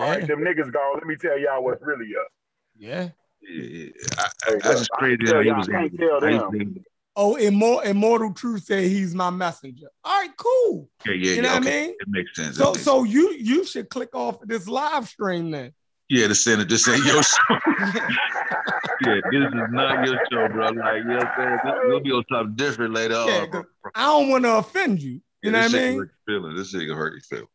All 0.00 0.08
right, 0.10 0.26
them 0.26 0.40
niggas 0.40 0.72
gone. 0.72 0.94
Let 0.94 1.06
me 1.06 1.16
tell 1.16 1.38
y'all 1.38 1.62
what's 1.62 1.82
really 1.82 2.10
up. 2.20 2.28
yeah. 2.76 3.08
Yeah, 3.48 3.88
I, 4.18 4.28
Hey, 4.46 4.58
that's 4.62 4.78
just 4.80 4.90
I 4.94 4.98
crazy 4.98 5.16
can't 5.18 5.28
tell 5.30 5.42
he 5.42 5.52
was. 5.52 5.68
I 5.68 5.72
can't 5.72 5.98
tell 5.98 6.20
them. 6.50 6.84
Oh, 7.14 7.34
immortal, 7.36 7.80
immortal 7.90 8.32
truth 8.32 8.64
said 8.64 8.84
he's 8.84 9.14
my 9.14 9.28
messenger. 9.28 9.86
All 10.02 10.20
right, 10.20 10.30
cool. 10.36 10.88
Yeah, 11.06 11.12
yeah, 11.12 11.32
You 11.34 11.42
know 11.42 11.48
yeah. 11.48 11.54
what 11.58 11.62
I 11.68 11.70
mean? 11.70 11.90
It 11.90 12.08
makes 12.08 12.34
sense. 12.36 12.56
So, 12.56 12.70
makes- 12.72 12.82
so 12.84 13.04
you 13.04 13.32
you 13.38 13.64
should 13.66 13.90
click 13.90 14.14
off 14.14 14.38
this 14.46 14.66
live 14.66 15.06
stream 15.08 15.50
then. 15.50 15.72
yeah, 16.08 16.26
the 16.28 16.34
center 16.34 16.64
just 16.64 16.86
saying 16.86 17.02
your 17.04 17.22
show. 17.22 17.38
yeah, 17.48 19.20
this 19.30 19.44
is 19.44 19.70
not 19.70 20.06
your 20.06 20.18
show, 20.32 20.48
bro. 20.48 20.68
Like, 20.70 20.98
you 21.02 21.04
know 21.04 21.16
what 21.18 21.26
I'm 21.38 21.60
saying? 21.64 21.74
We'll 21.84 22.00
be 22.00 22.12
on 22.12 22.24
something 22.32 22.54
different 22.56 22.94
later 22.94 23.14
Yeah, 23.26 23.42
on. 23.42 23.50
bro. 23.50 23.62
I 23.94 24.04
don't 24.06 24.28
want 24.30 24.44
to 24.44 24.54
offend 24.56 25.02
you. 25.02 25.12
You 25.12 25.20
Yeah, 25.42 25.50
know 25.50 25.58
what 25.58 25.64
I 25.64 25.68
shit 25.68 25.90
mean? 25.90 25.98
hurt 25.98 26.10
your. 26.28 26.54
This 26.54 26.70
shit 26.70 26.88
gonna 26.88 26.94
hurt 26.98 27.12
your 27.12 27.46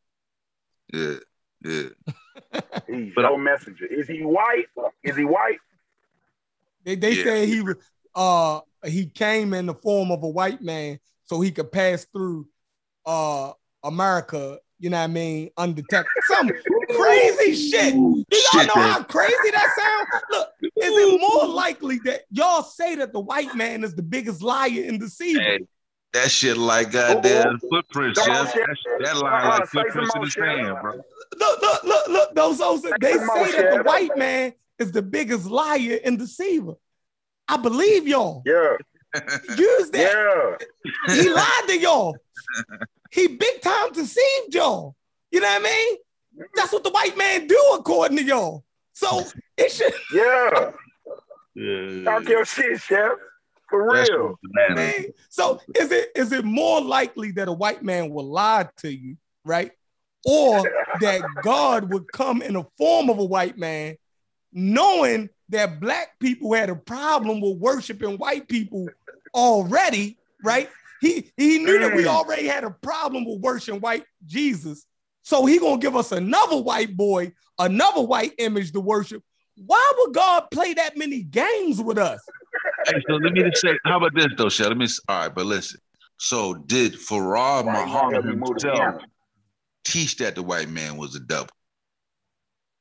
feelings. 0.94 1.24
Yeah, 1.64 1.72
yeah. 1.72 2.62
He's 2.88 3.12
But 3.16 3.22
your 3.24 3.38
messenger. 3.40 3.86
Is 3.88 4.08
he 4.08 4.20
white? 4.24 4.68
Is 5.04 5.16
he 5.18 5.26
white? 5.26 5.58
They 6.88 6.96
they 6.96 7.14
Yeah. 7.16 7.24
said 7.26 7.48
he 7.50 7.62
was 7.62 7.76
uh 8.16 8.62
he 8.86 9.08
came 9.08 9.54
in 9.54 9.66
the 9.66 9.74
form 9.76 10.10
of 10.10 10.24
a 10.24 10.30
white 10.30 10.62
man 10.62 11.00
so 11.26 11.42
he 11.42 11.52
could 11.52 11.70
pass 11.70 12.08
through 12.14 12.48
uh 13.06 13.52
America, 13.84 14.60
you 14.80 14.90
know 14.90 14.98
what 14.98 15.04
I 15.04 15.08
mean, 15.08 15.50
undetected. 15.58 16.08
Some 16.24 16.50
crazy 16.96 17.56
shit. 17.70 17.94
Do 17.94 18.00
y'all 18.00 18.62
Shit, 18.62 18.68
know 18.68 18.76
man. 18.76 18.92
how 18.92 19.04
crazy 19.04 19.52
that 19.52 19.74
sounds? 19.78 20.24
Look, 20.32 20.50
is 20.62 20.72
it 20.94 21.22
more 21.22 21.46
likely 21.48 22.00
that 22.06 22.22
y'all 22.32 22.64
say 22.64 22.96
that 22.96 23.12
the 23.12 23.20
white 23.20 23.54
man 23.54 23.84
is 23.84 23.94
the 23.94 24.02
biggest 24.02 24.42
liar 24.42 24.84
and 24.88 24.98
deceiver? 25.00 25.42
Hey, 25.42 25.60
that 26.14 26.32
shit 26.32 26.56
like 26.58 26.92
goddamn 26.92 27.60
footprints, 27.70 28.18
Come 28.24 28.34
on, 28.34 28.46
Chef. 28.46 28.54
Chef. 28.54 28.66
That, 29.00 29.06
that 29.06 29.18
line 29.18 29.46
like 29.60 29.68
footprints 29.68 30.16
in 30.16 30.22
the 30.22 30.32
sand, 30.32 30.78
bro. 30.82 30.94
Look, 31.38 31.62
look, 31.62 31.84
look, 31.84 32.08
look, 32.08 32.36
those 32.36 32.58
those 32.60 32.82
they 32.82 33.18
say 33.18 33.52
that 33.52 33.72
the 33.72 33.84
white 33.84 34.16
man 34.18 34.54
is 34.80 34.92
the 34.92 35.02
biggest 35.02 35.46
liar 35.46 36.00
and 36.04 36.18
deceiver. 36.20 36.74
I 37.48 37.58
believe 37.58 38.08
y'all. 38.08 38.44
Yeah, 38.46 38.76
Use 39.58 39.90
that. 39.92 40.58
yeah. 41.08 41.14
He 41.16 41.30
lied 41.30 41.64
to 41.68 41.78
y'all. 41.80 42.18
He 43.12 43.28
big 43.28 43.62
time 43.62 43.92
deceived 43.94 44.54
y'all. 44.54 44.96
You 45.32 45.40
know 45.40 45.48
what 45.48 45.62
I 45.62 45.64
mean? 45.64 45.98
That's 46.56 46.72
what 46.74 46.84
the 46.84 46.90
white 46.92 47.18
man 47.18 47.48
do 47.48 47.62
according 47.74 48.18
to 48.18 48.24
y'all. 48.24 48.64
So 48.94 49.24
it 49.58 49.72
should 49.72 49.94
Yeah. 50.14 50.72
Yeah. 51.56 52.04
Talk 52.04 52.28
your 52.30 52.46
shit, 52.46 52.80
Chef. 52.82 53.12
For 53.70 53.92
That's 53.94 54.10
real. 54.10 54.40
bananas. 54.44 54.76
man. 54.76 55.06
So 55.30 55.60
is 55.76 55.92
it 55.92 56.12
is 56.16 56.32
it 56.32 56.46
more 56.46 56.80
likely 56.82 57.32
that 57.32 57.48
a 57.48 57.54
white 57.54 57.84
man 57.84 58.10
will 58.10 58.30
lie 58.30 58.68
to 58.78 58.94
you, 58.94 59.18
right? 59.44 59.72
Or 60.26 60.64
that 61.02 61.22
God 61.44 61.92
would 61.92 62.12
come 62.12 62.42
in 62.42 62.54
the 62.54 62.64
form 62.78 63.10
of 63.10 63.18
a 63.20 63.26
white 63.26 63.58
man, 63.58 63.98
knowing 64.58 65.30
that 65.50 65.80
black 65.80 66.20
people 66.20 66.52
had 66.54 66.70
a 66.70 66.76
problem 66.76 67.40
with 67.40 67.58
worshiping 67.60 68.18
white 68.18 68.48
people 68.48 68.88
already, 69.34 70.18
right? 70.44 70.70
He 71.00 71.32
he 71.38 71.60
knew 71.60 71.80
that 71.80 71.94
we 71.94 72.04
Mm. 72.06 72.08
already 72.08 72.48
had 72.48 72.64
a 72.64 72.72
problem 72.72 73.24
with 73.24 73.40
worshiping 73.40 73.80
white 73.80 74.06
Jesus. 74.26 74.86
So 75.22 75.46
he 75.46 75.60
gonna 75.60 75.78
give 75.78 75.96
us 75.96 76.12
another 76.12 76.58
white 76.58 76.98
boy, 76.98 77.34
another 77.60 78.02
white 78.02 78.34
image 78.40 78.72
to 78.72 78.80
worship. 78.82 79.24
Why 79.56 79.92
would 80.00 80.16
God 80.16 80.50
play 80.52 80.74
that 80.74 80.98
many 80.98 81.22
games 81.22 81.80
with 81.80 82.00
us? 82.00 82.20
Hey, 82.88 83.04
so 83.08 83.16
let 83.16 83.34
me 83.34 83.44
just 83.44 83.62
say, 83.62 83.78
how 83.86 83.98
about 83.98 84.16
this 84.16 84.28
though, 84.38 84.50
Shell? 84.50 84.70
Let 84.70 84.78
me. 84.78 84.88
All 85.08 85.20
right, 85.20 85.36
but 85.36 85.46
listen. 85.46 85.80
So 86.18 86.56
did 86.56 86.94
Farad 86.94 87.66
Why 87.66 87.86
Muhammad 87.86 88.14
help 88.14 88.26
me 88.26 88.36
move 88.36 88.58
the 88.58 88.70
himself 88.70 89.04
teach 89.84 90.18
that 90.18 90.34
the 90.34 90.42
white 90.42 90.70
man 90.70 90.98
was 90.98 91.16
a 91.16 91.20
devil? 91.20 91.50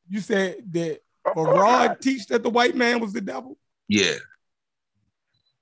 You 0.08 0.20
said 0.20 0.72
that 0.72 1.00
Farad 1.34 2.00
teach 2.00 2.26
that 2.26 2.42
the 2.42 2.50
white 2.50 2.76
man 2.76 3.00
was 3.00 3.12
the 3.12 3.20
devil? 3.20 3.56
Yeah. 3.88 4.14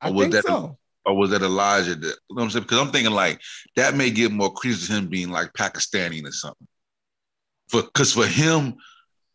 I 0.00 0.08
Or 0.08 0.12
was 0.14 0.22
think 0.24 0.32
that- 0.34 0.44
so. 0.44 0.78
Or 1.06 1.14
was 1.18 1.30
that 1.30 1.42
Elijah? 1.42 1.94
That, 1.96 2.06
you 2.06 2.10
know 2.10 2.16
what 2.28 2.42
I'm 2.44 2.50
saying? 2.50 2.62
Because 2.62 2.78
I'm 2.78 2.90
thinking 2.90 3.12
like 3.12 3.38
that 3.76 3.94
may 3.94 4.08
give 4.10 4.32
more 4.32 4.50
credence 4.50 4.86
to 4.86 4.94
him 4.94 5.08
being 5.08 5.28
like 5.30 5.52
Pakistani 5.52 6.26
or 6.26 6.32
something. 6.32 6.66
For 7.68 7.82
because 7.82 8.14
for 8.14 8.26
him 8.26 8.76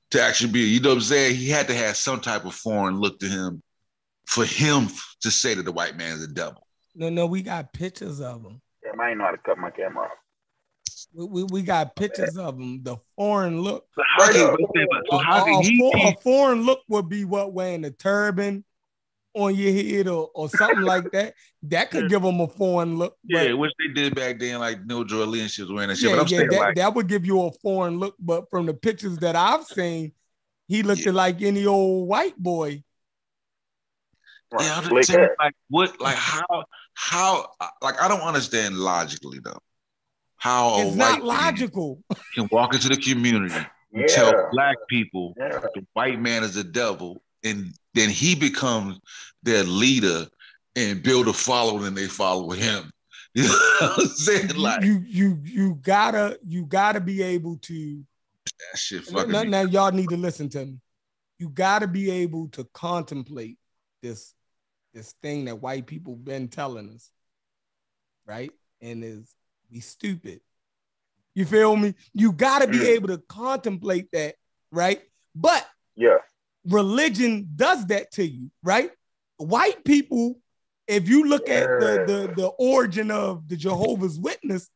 to 0.09 0.19
actually 0.22 0.51
be, 0.51 0.61
you 0.61 0.80
know 0.80 0.90
what 0.90 0.95
I'm 0.95 1.01
saying, 1.01 1.35
he 1.35 1.48
had 1.48 1.67
to 1.67 1.75
have 1.75 1.95
some 1.95 2.19
type 2.22 2.45
of 2.45 2.56
foreign 2.56 2.99
look 2.99 3.19
to 3.19 3.27
him 3.27 3.61
for 4.25 4.45
him 4.45 4.88
to 5.22 5.30
say 5.30 5.53
that 5.53 5.61
the 5.64 5.72
white 5.72 5.95
man 5.95 6.14
is 6.17 6.24
a 6.24 6.27
devil. 6.27 6.66
No, 6.95 7.09
no, 7.09 7.27
we 7.27 7.43
got 7.43 7.72
pictures 7.72 8.19
of 8.19 8.43
him. 8.43 8.59
Damn, 8.83 8.99
I 8.99 9.09
ain't 9.09 9.19
know 9.19 9.25
how 9.25 9.32
to 9.32 9.38
cut 9.38 9.59
my 9.59 9.69
camera 9.69 10.06
off. 10.06 10.11
We, 11.14 11.26
we, 11.26 11.44
we 11.44 11.62
got 11.62 11.96
pictures 11.96 12.38
of 12.38 12.60
him. 12.60 12.84
The 12.84 12.98
foreign 13.16 13.62
look. 13.62 13.86
So 13.96 14.02
how 14.16 14.26
Right 14.26 14.34
can, 14.34 14.58
so 15.10 15.18
how 15.18 15.42
a, 15.42 15.44
can 15.46 15.82
a 15.82 16.10
a 16.10 16.16
foreign 16.22 16.64
look 16.64 16.82
would 16.88 17.10
be 17.10 17.26
what 17.26 17.54
wearing 17.54 17.86
a 17.86 17.92
turban 17.92 18.64
on 19.34 19.56
your 19.56 19.72
head 19.72 20.08
or, 20.08 20.30
or 20.34 20.50
something 20.50 20.82
like 20.82 21.12
that. 21.12 21.34
That 21.64 21.92
could 21.92 22.10
give 22.10 22.24
him 22.24 22.40
a 22.40 22.48
foreign 22.48 22.98
look. 22.98 23.18
But 23.24 23.48
Yeah, 23.48 23.54
which 23.54 23.72
they 23.80 23.94
did 23.94 24.16
back 24.16 24.40
then, 24.40 24.60
like 24.60 24.86
Noble 24.86 25.04
Drew 25.04 25.24
and 25.24 25.50
shit 25.50 25.66
was 25.66 25.74
wearing 25.74 25.90
that 25.90 25.98
shit. 25.98 26.10
yeah, 26.10 26.16
but 26.16 26.22
I'm 26.22 26.28
yeah, 26.28 26.38
saying 26.40 26.50
that, 26.50 26.60
like, 26.60 26.76
that 26.76 26.96
would 26.96 27.08
give 27.08 27.26
you 27.26 27.42
a 27.42 27.52
foreign 27.52 28.00
look. 28.00 28.16
But 28.20 28.50
from 28.50 28.66
the 28.66 28.74
pictures 28.74 29.18
that 29.20 29.36
I've 29.36 29.66
seen, 29.66 30.14
he 30.68 30.84
looked 30.84 31.06
Yeah. 31.06 31.12
like 31.12 31.42
any 31.42 31.66
old 31.66 32.08
white 32.08 32.38
boy. 32.38 32.84
Right. 34.52 34.66
yeah, 34.66 34.78
I'm 34.78 34.84
Slick 34.84 34.98
just 35.04 35.12
saying, 35.12 35.30
like, 35.40 35.54
what, 35.70 36.02
like, 36.02 36.16
how, 36.16 36.66
how, 36.96 37.52
like, 37.84 38.02
I 38.02 38.08
don't 38.08 38.22
understand 38.22 38.78
logically 38.78 39.40
though, 39.44 39.60
how 40.40 40.69
a 40.69 40.88
It's 40.88 40.98
white 40.98 41.19
not 41.19 41.19
man 41.19 41.27
logical. 41.27 42.01
can 42.35 42.48
walk 42.51 42.74
into 42.74 42.90
the 42.90 42.98
community 42.98 43.56
and 43.93 44.08
tell 44.08 44.50
black 44.51 44.77
people 44.90 45.34
Yeah. 45.38 45.59
the 45.76 45.85
white 45.93 46.19
man 46.19 46.43
is 46.43 46.56
a 46.56 46.64
devil, 46.64 47.22
and 47.43 47.74
then 47.93 48.09
he 48.09 48.35
becomes 48.35 49.00
their 49.43 49.64
leader 49.64 50.26
and 50.76 51.03
build 51.03 51.27
a 51.27 51.34
following, 51.34 51.85
and 51.88 51.98
they 51.98 52.08
follow 52.08 52.50
him. 52.51 52.90
You 53.35 53.43
know 53.43 53.50
what 53.80 54.00
I'm 54.00 54.08
saying? 54.08 54.50
You, 54.50 54.56
Like 54.56 54.84
you 54.84 55.03
you 55.06 55.40
you 55.43 55.76
gotta 55.84 56.40
you 56.43 56.66
gotta 56.66 57.00
be 57.00 57.22
able 57.22 57.58
to 57.58 58.03
that 58.74 58.80
shit 58.80 59.03
fucking. 59.03 59.32
now, 59.32 59.43
now 59.43 59.61
y'all 59.61 59.92
need 59.92 60.09
to 60.09 60.18
listen 60.18 60.50
to 60.50 60.66
me. 60.66 60.80
You 61.38 61.50
gotta 61.50 61.88
be 61.88 62.09
able 62.09 62.48
to 62.50 62.64
contemplate 62.74 63.58
this 64.01 64.34
this 64.95 65.14
thing 65.22 65.45
that 65.45 65.61
white 65.61 65.85
people 65.85 66.16
been 66.16 66.48
telling 66.48 66.90
us, 66.90 67.11
right? 68.26 68.51
And 68.82 69.03
is 69.03 69.32
be 69.69 69.80
stupid. 69.80 70.41
You 71.35 71.45
feel 71.45 71.75
me? 71.75 71.93
You 72.14 72.31
gotta 72.31 72.67
be 72.67 72.80
Mm. 72.80 72.85
able 72.89 73.07
to 73.09 73.17
contemplate 73.19 74.11
that, 74.11 74.35
right? 74.72 75.01
But 75.35 75.67
Yeah. 75.95 76.17
religion 76.65 77.49
does 77.56 77.85
that 77.88 78.11
to 78.14 78.25
you, 78.25 78.51
right? 78.64 78.91
White 79.38 79.83
people, 79.85 80.41
if 80.88 81.07
you 81.07 81.25
look 81.25 81.49
at 81.49 81.69
the, 81.80 82.03
the, 82.06 82.33
the 82.35 82.48
origin 82.57 83.11
of 83.11 83.48
the 83.48 83.56
Jehovah's 83.56 84.19
Witness, 84.19 84.69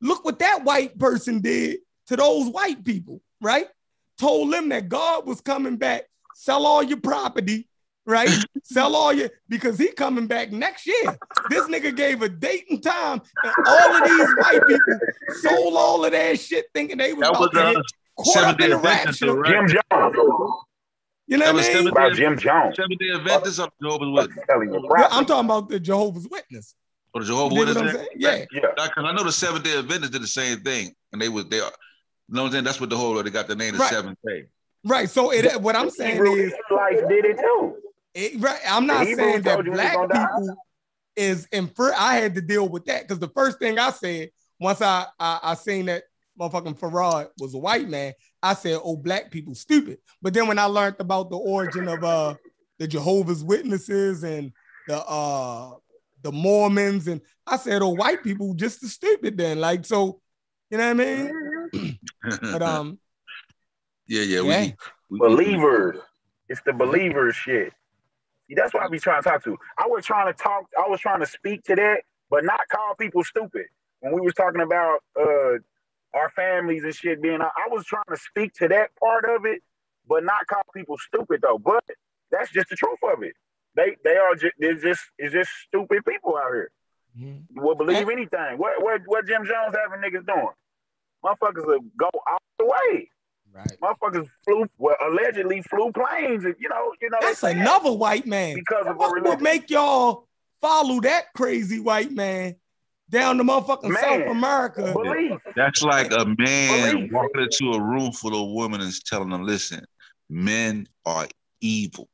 look 0.00 0.24
what 0.24 0.38
that 0.40 0.64
white 0.64 0.98
person 0.98 1.40
did 1.40 1.80
to 2.06 2.16
those 2.16 2.48
white 2.50 2.84
people, 2.84 3.22
right? 3.40 3.68
Told 4.18 4.52
them 4.52 4.68
that 4.68 4.88
God 4.88 5.26
was 5.26 5.40
coming 5.40 5.76
back, 5.76 6.04
sell 6.34 6.66
all 6.66 6.82
your 6.82 7.00
property, 7.00 7.68
right? 8.06 8.30
sell 8.62 8.96
all 8.96 9.12
your 9.12 9.30
because 9.48 9.78
he 9.78 9.88
coming 9.92 10.26
back 10.26 10.52
next 10.52 10.86
year. 10.86 11.18
This 11.48 11.68
nigga 11.68 11.94
gave 11.94 12.22
a 12.22 12.28
date 12.28 12.64
and 12.70 12.82
time, 12.82 13.20
and 13.42 13.54
all 13.64 13.96
of 13.96 14.02
these 14.04 14.32
white 14.32 14.66
people 14.66 15.00
sold 15.28 15.74
all 15.76 16.04
of 16.04 16.10
their 16.12 16.36
shit 16.36 16.66
thinking 16.74 16.98
they 16.98 17.12
was 17.12 17.22
That 17.28 17.38
was 17.38 17.50
about 17.52 17.52
to 17.52 17.60
uh, 17.60 17.72
get 17.74 17.82
caught 18.16 18.26
Seven 18.26 18.48
up 18.50 18.60
in 18.60 18.70
Day 18.70 18.70
the 18.70 18.76
Adventist, 18.88 19.22
rapture. 19.22 19.34
right? 19.40 19.52
Jim 19.52 19.68
Jones. 19.68 20.16
You 21.28 21.38
know 21.38 21.46
That 21.46 21.54
what 21.54 21.64
I 21.64 21.66
mean? 21.68 21.76
seven- 21.76 21.88
About 21.88 22.12
Jim 22.14 22.38
Jones. 22.38 22.76
Seven 22.76 22.96
Day 22.98 23.10
Adventist 23.14 23.60
or 23.60 23.68
Jehovah's 23.80 24.06
I'm 24.08 24.12
Witness? 24.12 24.44
Yeah, 24.98 25.08
I'm 25.10 25.26
talking 25.26 25.44
about 25.44 25.68
the 25.68 25.78
Jehovah's 25.80 26.28
Witness. 26.28 26.74
Or 27.14 27.20
the 27.20 27.26
Jehovah's 27.26 27.76
I'm 27.76 27.84
Witness? 27.84 28.06
Yeah, 28.16 28.44
Yeah. 28.52 28.60
Because 28.76 29.04
I 29.04 29.12
know 29.12 29.24
the 29.24 29.32
Seventh 29.32 29.64
Day 29.64 29.78
Adventists 29.78 30.10
did 30.10 30.22
the 30.22 30.26
same 30.28 30.60
thing, 30.60 30.92
and 31.12 31.20
they 31.22 31.28
was 31.28 31.46
they 31.46 31.60
are. 31.60 31.70
You 32.28 32.34
know 32.34 32.42
what 32.42 32.46
I'm 32.48 32.52
saying? 32.52 32.64
That's 32.64 32.80
what 32.80 32.90
the 32.90 32.96
whole 32.96 33.22
they 33.22 33.30
got 33.30 33.46
the 33.48 33.54
name 33.56 33.74
the 33.74 33.78
Right. 33.80 33.90
Seventh 33.92 34.18
Day. 34.26 34.44
right. 34.84 35.08
So 35.08 35.32
it, 35.32 35.60
what 35.60 35.76
I'm 35.76 35.90
saying 35.90 36.14
Hebrew 36.14 36.34
is, 36.34 36.52
Israelites 36.52 37.02
did 37.08 37.24
it 37.24 37.38
too. 37.38 37.76
It, 38.16 38.40
right, 38.40 38.60
I'm 38.66 38.86
not 38.86 39.04
The 39.06 39.14
saying 39.14 39.42
that 39.42 39.54
told 39.54 39.66
you 39.66 39.72
we 39.72 39.76
black 39.76 39.94
gonna 39.94 40.08
die. 40.08 40.26
people 40.26 40.56
is 41.16 41.46
infer. 41.52 41.92
I 41.96 42.16
had 42.16 42.34
to 42.34 42.40
deal 42.40 42.68
with 42.68 42.86
that 42.86 43.02
because 43.02 43.18
the 43.18 43.28
first 43.28 43.58
thing 43.58 43.78
I 43.78 43.90
said 43.90 44.30
once 44.58 44.80
I, 44.80 45.06
I 45.20 45.38
I 45.42 45.54
seen 45.54 45.86
that 45.86 46.04
motherfucking 46.40 46.78
Farad 46.78 47.28
was 47.38 47.54
a 47.54 47.58
white 47.58 47.88
man, 47.88 48.14
I 48.42 48.54
said, 48.54 48.78
"Oh, 48.82 48.96
black 48.96 49.30
people 49.30 49.54
stupid." 49.54 49.98
But 50.22 50.34
then 50.34 50.46
when 50.48 50.58
I 50.58 50.64
learned 50.64 50.96
about 50.98 51.30
the 51.30 51.36
origin 51.36 51.88
of 51.88 52.02
uh 52.04 52.34
the 52.78 52.88
Jehovah's 52.88 53.44
Witnesses 53.44 54.24
and 54.24 54.52
the 54.88 54.98
uh 54.98 55.72
the 56.22 56.32
Mormons, 56.32 57.08
and 57.08 57.20
I 57.46 57.56
said, 57.58 57.82
"Oh, 57.82 57.90
white 57.90 58.22
people 58.22 58.54
just 58.54 58.82
as 58.82 58.92
stupid." 58.92 59.36
Then, 59.36 59.60
like, 59.60 59.84
so 59.84 60.20
you 60.70 60.78
know 60.78 60.94
what 60.94 61.00
I 61.00 61.04
mean? 61.04 61.98
But 62.40 62.62
um, 62.62 62.98
yeah, 64.06 64.22
yeah, 64.22 64.40
yeah. 64.40 64.60
we, 64.62 64.74
we 65.10 65.18
Believers. 65.18 65.98
It's 66.48 66.60
the 66.64 66.72
believers 66.72 67.34
shit. 67.34 67.72
That's 68.54 68.72
what 68.72 68.82
I 68.82 68.88
be 68.88 68.98
trying 68.98 69.22
to 69.22 69.28
talk 69.28 69.42
to. 69.44 69.56
I 69.78 69.86
was 69.86 70.04
trying 70.04 70.32
to 70.32 70.32
talk, 70.32 70.64
I 70.78 70.88
was 70.88 71.00
trying 71.00 71.20
to 71.20 71.26
speak 71.26 71.64
to 71.64 71.74
that, 71.76 72.02
but 72.30 72.44
not 72.44 72.60
call 72.70 72.94
people 72.94 73.24
stupid. 73.24 73.66
When 74.00 74.12
we 74.14 74.20
was 74.20 74.34
talking 74.34 74.60
about 74.60 75.00
uh 75.18 75.58
our 76.14 76.30
families 76.34 76.84
and 76.84 76.94
shit 76.94 77.20
being 77.20 77.40
I 77.40 77.46
I 77.46 77.68
was 77.70 77.84
trying 77.84 78.04
to 78.10 78.16
speak 78.16 78.52
to 78.54 78.68
that 78.68 78.90
part 79.00 79.24
of 79.24 79.44
it, 79.46 79.62
but 80.08 80.22
not 80.24 80.46
call 80.46 80.62
people 80.74 80.96
stupid 80.98 81.40
though. 81.42 81.58
But 81.58 81.84
that's 82.30 82.50
just 82.52 82.68
the 82.68 82.76
truth 82.76 82.98
of 83.02 83.22
it. 83.22 83.34
They 83.74 83.96
they 84.04 84.16
are 84.16 84.34
just 84.34 84.54
they're 84.58 84.74
just 84.74 85.02
it's 85.18 85.32
just 85.32 85.50
stupid 85.66 86.04
people 86.06 86.36
out 86.36 86.52
here. 86.52 86.70
Mhm. 87.18 87.44
Will 87.56 87.74
believe 87.74 88.08
anything. 88.08 88.58
What 88.58 88.82
what 88.82 89.02
what 89.06 89.26
Jim 89.26 89.44
Jones 89.44 89.74
having 89.74 90.00
niggas 90.00 90.26
doing? 90.26 90.54
Motherfuckers 91.24 91.66
will 91.66 91.80
go 91.98 92.10
out 92.30 92.42
the 92.58 92.66
way. 92.66 93.10
Right. 93.56 93.76
Motherfuckers 93.82 94.28
flew 94.44 94.66
well 94.78 94.96
allegedly 95.06 95.62
flew 95.62 95.90
planes 95.92 96.44
and 96.44 96.54
you 96.58 96.68
know, 96.68 96.92
you 97.00 97.10
know 97.10 97.18
That's 97.20 97.40
they 97.40 97.48
said 97.52 97.56
another 97.58 97.92
white 97.92 98.26
man. 98.26 98.54
because 98.54 98.86
of 98.86 98.94
a 98.96 98.98
What 98.98 99.22
would 99.24 99.40
make 99.40 99.70
y'all 99.70 100.26
follow 100.60 101.00
that 101.00 101.32
crazy 101.34 101.80
white 101.80 102.10
man 102.12 102.56
down 103.08 103.38
to 103.38 103.44
motherfucking 103.44 103.90
Man. 103.90 104.02
South 104.02 104.30
America? 104.30 104.92
Belief. 104.92 105.40
That's 105.54 105.82
like 105.82 106.10
a 106.12 106.24
man 106.38 106.92
Belief. 106.94 107.12
walking 107.12 107.42
into 107.42 107.72
a 107.76 107.80
room 107.80 108.12
full 108.12 108.34
of 108.42 108.54
women 108.54 108.80
and 108.80 108.92
telling 109.06 109.30
them, 109.30 109.44
listen, 109.44 109.84
men 110.28 110.86
are 111.04 111.26
evil. 111.60 112.08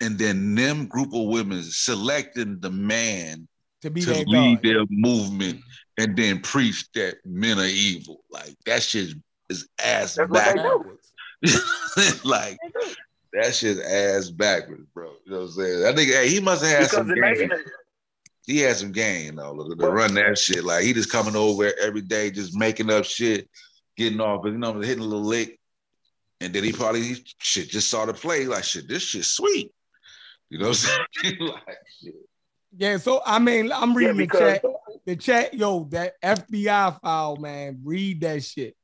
And 0.00 0.18
then 0.18 0.54
them 0.56 0.86
group 0.86 1.14
of 1.14 1.28
women 1.28 1.62
selecting 1.62 2.58
the 2.58 2.70
man 2.70 3.46
To 3.82 3.90
be 3.90 4.02
to 4.02 4.12
lead 4.26 4.62
God. 4.62 4.64
their 4.64 4.84
movement 4.90 5.60
and 5.98 6.16
then 6.16 6.40
preach 6.40 6.90
that 6.94 7.16
men 7.24 7.58
are 7.58 7.64
evil. 7.66 8.24
Like 8.30 8.56
that's 8.66 8.86
shit 8.86 9.14
is 9.52 9.68
ass 9.84 10.16
That's 10.16 10.30
backwards. 10.30 11.12
like 12.24 12.58
that 13.32 13.54
shit 13.54 13.78
ass 13.78 14.30
backwards, 14.30 14.86
bro. 14.94 15.12
You 15.24 15.32
know 15.32 15.38
what 15.38 15.44
I'm 15.44 15.50
saying? 15.52 15.84
I 15.86 15.92
think 15.94 16.10
hey, 16.10 16.28
he 16.28 16.40
must 16.40 16.64
have 16.64 16.72
had 16.72 16.90
Because 16.90 17.06
some 17.06 17.14
game. 17.14 17.50
He 18.44 18.58
had 18.58 18.76
some 18.76 18.92
game 18.92 19.36
though 19.36 19.68
to, 19.68 19.76
to 19.76 19.90
run 19.90 20.14
that 20.14 20.36
shit. 20.36 20.64
Like 20.64 20.84
he 20.84 20.92
just 20.92 21.12
coming 21.12 21.36
over 21.36 21.72
every 21.80 22.00
day, 22.00 22.30
just 22.30 22.56
making 22.56 22.90
up 22.90 23.04
shit, 23.04 23.48
getting 23.96 24.20
off, 24.20 24.44
you 24.44 24.58
know, 24.58 24.80
hitting 24.80 25.04
a 25.04 25.06
little 25.06 25.24
lick. 25.24 25.58
And 26.40 26.52
then 26.52 26.64
he 26.64 26.72
probably 26.72 27.24
shit 27.38 27.68
just 27.68 27.88
saw 27.88 28.04
the 28.04 28.14
play, 28.14 28.46
like 28.46 28.64
shit, 28.64 28.88
this 28.88 29.02
shit 29.02 29.24
sweet. 29.24 29.72
You 30.50 30.58
know 30.58 30.68
what 30.68 30.88
I'm 30.88 31.06
saying? 31.22 31.38
like 31.40 31.78
shit. 32.02 32.14
Yeah, 32.76 32.96
so 32.96 33.22
I 33.24 33.38
mean, 33.38 33.70
I'm 33.70 33.90
yeah, 33.92 33.96
reading 33.96 34.16
the 34.16 34.26
chat. 34.26 34.64
The 35.04 35.16
chat, 35.16 35.54
yo, 35.54 35.84
that 35.90 36.20
FBI 36.22 37.00
file, 37.00 37.36
man, 37.36 37.80
read 37.84 38.20
that 38.22 38.42
shit. 38.42 38.76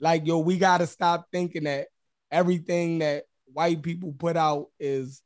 Like, 0.00 0.26
yo, 0.26 0.38
we 0.38 0.58
gotta 0.58 0.86
stop 0.86 1.28
thinking 1.30 1.64
that 1.64 1.88
everything 2.30 3.00
that 3.00 3.24
white 3.52 3.82
people 3.82 4.12
put 4.18 4.36
out 4.36 4.68
is 4.78 5.22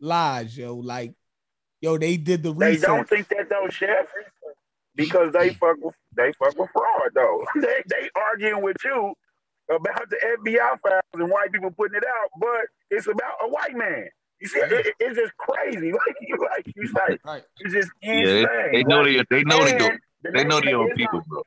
lies, 0.00 0.56
yo. 0.56 0.76
Like, 0.76 1.14
yo, 1.80 1.98
they 1.98 2.16
did 2.16 2.42
the 2.42 2.54
research. 2.54 2.80
they 2.80 2.86
don't 2.86 3.08
think 3.08 3.28
that 3.28 3.48
though, 3.50 3.68
chef, 3.68 4.06
because 4.94 5.32
they 5.32 5.50
fuck 5.50 5.76
with 5.80 5.94
they 6.16 6.32
fuck 6.32 6.58
with 6.58 6.70
fraud 6.72 7.10
though. 7.14 7.44
they 7.60 7.82
they 7.88 8.08
arguing 8.16 8.62
with 8.62 8.76
you 8.84 9.12
about 9.70 10.08
the 10.08 10.16
FBI 10.38 10.80
files 10.80 11.02
and 11.14 11.30
white 11.30 11.52
people 11.52 11.70
putting 11.70 11.96
it 11.96 12.04
out, 12.04 12.30
but 12.40 12.66
it's 12.90 13.06
about 13.06 13.34
a 13.42 13.48
white 13.48 13.76
man. 13.76 14.08
You 14.40 14.48
see, 14.48 14.58
it, 14.60 14.72
it- 14.86 14.94
it's 15.00 15.16
just 15.18 15.36
crazy. 15.36 15.92
Like 16.06 16.16
you 16.20 16.36
like 16.54 16.72
you 16.74 16.86
say, 16.88 17.18
Right. 17.24 17.42
it's 17.60 17.74
just 17.74 17.90
Yeah, 18.02 18.24
they, 18.24 18.68
they 18.72 18.82
know 18.84 19.02
Like, 19.02 19.28
they 19.28 19.36
they 19.38 19.42
know 19.44 19.64
they 19.64 19.76
do 19.76 19.86
and 19.88 20.00
the 20.22 20.30
they 20.32 20.44
know 20.44 20.60
they 20.60 20.66
nation 20.66 20.74
own 20.80 20.94
people, 20.96 21.22
bro. 21.28 21.42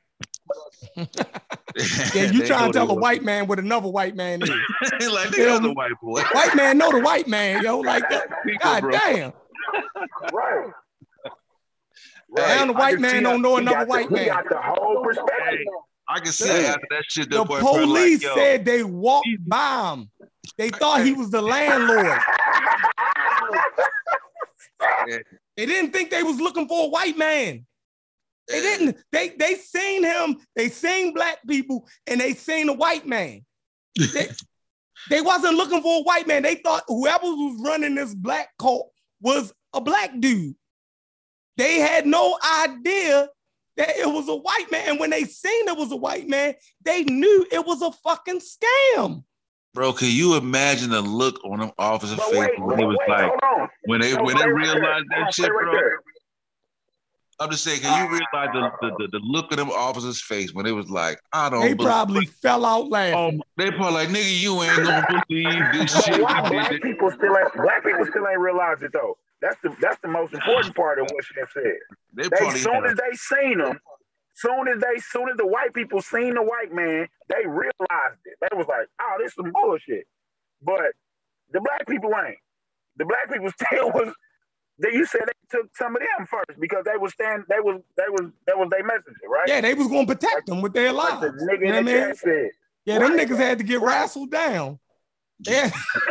Yeah, 2.14 2.30
you 2.30 2.40
They 2.40 2.46
trying 2.46 2.70
to 2.70 2.78
tell 2.78 2.90
a 2.90 2.94
white 2.94 3.22
man 3.22 3.46
what 3.46 3.58
another 3.58 3.88
white 3.88 4.14
man 4.14 4.42
is. 4.42 4.50
like 5.10 5.30
Yeah. 5.30 5.30
they 5.30 5.48
other 5.48 5.72
white 5.72 5.92
boy. 6.02 6.20
white 6.32 6.54
man 6.54 6.76
know 6.78 6.90
the 6.92 7.00
white 7.00 7.26
man, 7.26 7.62
yo. 7.64 7.78
Like, 7.78 8.04
People, 8.08 8.58
god 8.62 8.80
bro. 8.82 8.90
damn. 8.90 9.32
Right. 10.32 10.70
Now 12.34 12.66
the 12.66 12.72
white 12.74 13.00
man 13.00 13.22
don't 13.22 13.40
know 13.42 13.56
another 13.56 13.86
white 13.86 14.08
the, 14.08 14.14
man. 14.16 14.28
Got 14.28 14.48
the 14.50 14.58
whole 14.60 15.02
perspective. 15.02 15.66
I 16.08 16.18
can 16.20 16.32
see 16.32 16.46
Yeah. 16.48 16.68
after 16.68 16.86
that 16.90 17.04
shit. 17.08 17.30
The 17.30 17.44
boy 17.44 17.60
police 17.60 18.22
like, 18.24 18.34
said 18.34 18.64
they 18.66 18.82
walked 18.82 19.28
by 19.46 19.92
him. 19.94 20.10
They 20.58 20.68
thought 20.68 21.04
he 21.04 21.12
was 21.12 21.30
the 21.30 21.40
landlord. 21.40 22.18
They 25.56 25.66
didn't 25.66 25.92
think 25.92 26.10
they 26.10 26.22
was 26.22 26.40
looking 26.40 26.66
for 26.68 26.84
a 26.86 26.88
white 26.88 27.16
man. 27.16 27.66
They 28.52 28.60
didn't. 28.60 28.96
They 29.12 29.28
they 29.30 29.54
seen 29.54 30.04
him. 30.04 30.36
They 30.56 30.68
seen 30.68 31.14
black 31.14 31.38
people, 31.46 31.88
and 32.06 32.20
they 32.20 32.34
seen 32.34 32.68
a 32.68 32.72
white 32.74 33.06
man. 33.06 33.44
They, 33.98 34.28
they 35.10 35.20
wasn't 35.20 35.56
looking 35.56 35.82
for 35.82 36.00
a 36.00 36.02
white 36.02 36.26
man. 36.26 36.42
They 36.42 36.56
thought 36.56 36.84
whoever 36.86 37.24
was 37.26 37.60
running 37.64 37.94
this 37.94 38.14
black 38.14 38.50
cult 38.58 38.90
was 39.20 39.52
a 39.74 39.80
black 39.80 40.12
dude. 40.20 40.54
They 41.56 41.80
had 41.80 42.06
no 42.06 42.38
idea 42.64 43.28
that 43.76 43.90
it 43.96 44.06
was 44.08 44.28
a 44.28 44.36
white 44.36 44.70
man. 44.70 44.90
And 44.90 45.00
when 45.00 45.10
they 45.10 45.24
seen 45.24 45.68
it 45.68 45.76
was 45.76 45.92
a 45.92 45.96
white 45.96 46.28
man, 46.28 46.54
they 46.84 47.04
knew 47.04 47.46
it 47.50 47.66
was 47.66 47.82
a 47.82 47.90
fucking 47.92 48.40
scam. 48.40 49.24
Bro, 49.74 49.94
can 49.94 50.08
you 50.10 50.36
imagine 50.36 50.90
the 50.90 51.00
look 51.00 51.42
on 51.44 51.60
them 51.60 51.70
officer 51.78 52.16
But 52.16 52.30
face 52.30 52.50
when 52.58 52.78
it 52.80 52.84
was 52.84 52.96
wait, 53.00 53.08
like 53.08 53.32
hold 53.42 53.68
when 53.86 54.00
they 54.02 54.12
No, 54.14 54.22
when 54.24 54.36
they 54.36 54.42
stay 54.42 54.50
right 54.50 54.66
there. 54.66 54.74
realized 54.74 55.06
that 55.10 55.32
stay 55.32 55.42
shit, 55.44 55.52
right 55.52 55.64
bro? 55.64 55.72
there. 55.72 56.02
I'm 57.42 57.50
just 57.50 57.64
saying, 57.64 57.80
can 57.80 57.98
you 57.98 58.04
realize 58.04 58.50
the, 58.54 58.70
the, 58.80 58.96
the, 58.98 59.18
the 59.18 59.20
look 59.24 59.50
of 59.50 59.58
them 59.58 59.70
officers' 59.70 60.22
face 60.22 60.54
when 60.54 60.64
it 60.64 60.70
was 60.70 60.88
like, 60.88 61.20
I 61.32 61.50
don't 61.50 61.60
They 61.60 61.74
believe 61.74 61.90
probably 61.90 62.26
fell 62.26 62.64
out 62.64 62.84
Oh, 62.84 62.88
laughing. 62.88 63.40
Um, 63.40 63.42
they 63.56 63.70
probably 63.70 63.92
like, 63.94 64.08
nigga, 64.10 64.40
you 64.40 64.62
ain't 64.62 64.82
gonna 64.84 65.06
believe 65.28 65.72
this 65.72 65.92
But 65.92 66.04
shit. 66.04 66.22
why 66.22 66.48
black 66.48 66.70
people 66.82 67.10
still 67.10 67.36
ain't 67.36 67.54
black 67.56 67.84
people 67.84 68.06
still 68.06 68.28
ain't 68.28 68.38
realize 68.38 68.82
it 68.82 68.92
though. 68.92 69.16
That's 69.40 69.56
the 69.64 69.74
that's 69.80 70.00
the 70.02 70.08
most 70.08 70.32
important 70.32 70.76
part 70.76 71.00
of 71.00 71.10
what 71.10 71.24
Chef 71.24 71.50
said. 71.52 71.64
They 72.14 72.28
They 72.28 72.60
soon 72.60 72.86
as 72.86 72.94
they 72.94 73.16
seen 73.16 73.58
him, 73.58 73.80
soon 74.34 74.68
as 74.68 74.80
they 74.80 75.00
soon 75.00 75.28
as 75.28 75.36
the 75.36 75.46
white 75.46 75.74
people 75.74 76.00
seen 76.00 76.34
the 76.34 76.42
white 76.42 76.72
man, 76.72 77.08
they 77.28 77.44
realized 77.44 78.20
it. 78.24 78.36
They 78.40 78.56
was 78.56 78.66
like, 78.68 78.86
oh, 79.00 79.16
this 79.20 79.34
some 79.34 79.50
bullshit. 79.50 80.06
But 80.62 80.92
the 81.52 81.60
black 81.60 81.88
people 81.88 82.10
ain't. 82.24 82.38
The 82.96 83.04
black 83.04 83.32
people 83.32 83.50
still 83.66 83.90
was. 83.90 84.14
They, 84.82 84.92
you 84.92 85.06
said 85.06 85.22
they 85.26 85.32
took 85.58 85.74
some 85.76 85.94
of 85.94 86.02
them 86.02 86.26
first 86.26 86.58
because 86.60 86.84
they 86.84 86.96
was 86.98 87.12
stand. 87.12 87.44
They 87.48 87.60
was 87.60 87.80
they 87.96 88.04
was 88.08 88.30
that 88.46 88.58
was 88.58 88.68
their 88.70 88.84
messenger, 88.84 89.28
right? 89.28 89.48
Yeah, 89.48 89.60
they 89.60 89.74
was 89.74 89.86
gonna 89.86 90.06
protect 90.06 90.46
them 90.46 90.60
with 90.60 90.72
their 90.72 90.92
Like 90.92 91.20
lives. 91.20 91.36
the 91.38 91.52
nigga 91.52 91.60
You 91.60 91.72
know 91.72 91.82
what 91.82 91.88
I 91.88 92.06
mean? 92.06 92.14
said. 92.16 92.50
Yeah, 92.84 92.98
them 92.98 93.16
niggas 93.16 93.36
had 93.36 93.58
to 93.58 93.64
get 93.64 93.80
wrestled 93.80 94.32
down. 94.32 94.80
Yeah, 95.38 95.70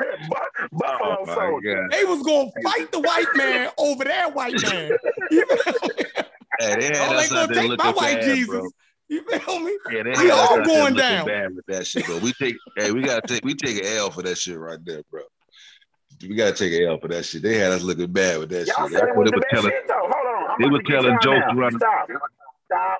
oh 0.00 0.58
Buffalo 0.72 1.16
Oh 1.20 1.34
soldier. 1.34 1.88
They 1.90 2.04
was 2.04 2.22
gonna 2.22 2.50
fight 2.62 2.92
the 2.92 3.00
white 3.00 3.34
man 3.34 3.70
over 3.78 4.04
their 4.04 4.28
white 4.30 4.60
man. 4.62 4.92
You 5.30 5.44
feel 5.44 5.74
me? 5.96 6.04
Hey, 6.58 6.74
they 6.76 6.84
had 6.98 7.10
Oh, 7.10 7.16
they 7.16 7.28
gonna 7.28 7.54
take 7.54 7.78
my 7.78 7.90
white 7.92 8.14
bad, 8.14 8.24
Jesus. 8.24 8.46
bro. 8.48 8.70
You 9.08 9.22
feel 9.24 9.60
me? 9.60 9.78
Yeah, 9.90 10.02
they 10.04 10.10
We 10.22 10.30
all 10.30 10.62
going 10.64 10.94
down. 10.94 11.26
bad 11.26 11.54
with 11.54 11.66
that 11.66 11.86
shit, 11.86 12.06
bro. 12.06 12.18
We 12.18 12.32
take, 12.32 12.56
hey, 12.76 12.92
we 12.92 13.02
gotta 13.02 13.26
take, 13.26 13.44
we 13.44 13.54
take 13.54 13.78
an 13.78 13.84
L 13.98 14.10
for 14.10 14.22
that 14.22 14.38
shit 14.38 14.58
right 14.58 14.78
there, 14.84 15.02
bro. 15.10 15.22
We 16.22 16.34
gotta 16.34 16.52
take 16.52 16.72
an 16.72 16.88
L 16.88 16.98
for 16.98 17.08
that 17.08 17.24
shit. 17.24 17.42
They 17.42 17.56
had 17.58 17.72
us 17.72 17.82
looking 17.82 18.10
bad 18.12 18.38
with 18.40 18.48
that 18.50 18.66
Y'all 18.66 18.88
shit. 18.88 18.98
said 18.98 19.08
it 19.08 19.16
was 19.16 19.30
the 19.30 19.42
telling. 19.50 19.70
shit 19.70 19.86
though. 19.88 19.94
Hold 20.00 20.12
on. 20.12 20.50
I'm 20.50 20.56
They 20.62 20.68
were 20.68 20.82
telling 20.82 21.18
jokes 21.22 21.46
now. 21.48 21.54
running- 21.54 21.78
Stop. 21.78 22.08
Stop. 22.66 22.98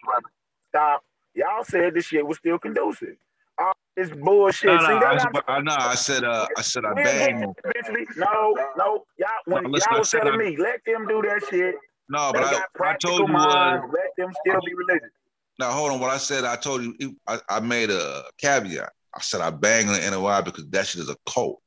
Stop. 0.68 1.04
Y'all 1.34 1.64
said 1.64 1.94
this 1.94 2.04
shit 2.06 2.26
was 2.26 2.38
still 2.38 2.58
conducive. 2.58 3.16
All 3.58 3.72
this 3.96 4.10
bullshit. 4.10 4.70
No, 4.70 4.78
See, 4.78 4.92
I, 4.92 5.14
was, 5.14 5.42
I 5.48 5.60
know. 5.60 5.76
I 5.78 5.94
said, 5.94 6.22
uh, 6.24 6.46
I 6.56 6.62
said, 6.62 6.84
I 6.84 6.94
banged 6.94 7.54
eventually. 7.64 8.06
No, 8.16 8.54
no. 8.76 9.04
Y'all, 9.18 9.28
when 9.46 9.64
No, 9.64 9.70
listen, 9.70 9.88
y'all 9.90 9.98
was 10.00 10.10
said 10.10 10.18
telling 10.22 10.34
I- 10.40 10.44
me, 10.50 10.56
let 10.56 10.80
them 10.86 11.06
do 11.08 11.22
that 11.22 11.42
shit. 11.50 11.74
No, 12.08 12.32
They 12.32 12.38
but 12.40 12.54
I, 12.80 12.90
I 12.90 12.96
told 12.96 13.20
you 13.20 13.26
minds. 13.28 13.84
Let 13.92 14.10
them 14.16 14.32
still 14.46 14.60
be 14.64 14.74
religious. 14.74 15.10
now. 15.58 15.72
Hold 15.72 15.90
on. 15.92 16.00
What 16.00 16.10
I 16.10 16.16
said, 16.18 16.44
I 16.44 16.56
told 16.56 16.82
you, 16.82 17.16
I, 17.26 17.38
I 17.50 17.60
made 17.60 17.90
a 17.90 18.22
caveat. 18.38 18.90
I 19.14 19.20
said 19.20 19.40
I 19.40 19.50
banged 19.50 19.88
on 19.90 20.00
the 20.00 20.10
NOI 20.10 20.42
because 20.42 20.66
that 20.68 20.86
shit 20.86 21.02
is 21.02 21.10
a 21.10 21.16
cult. 21.28 21.60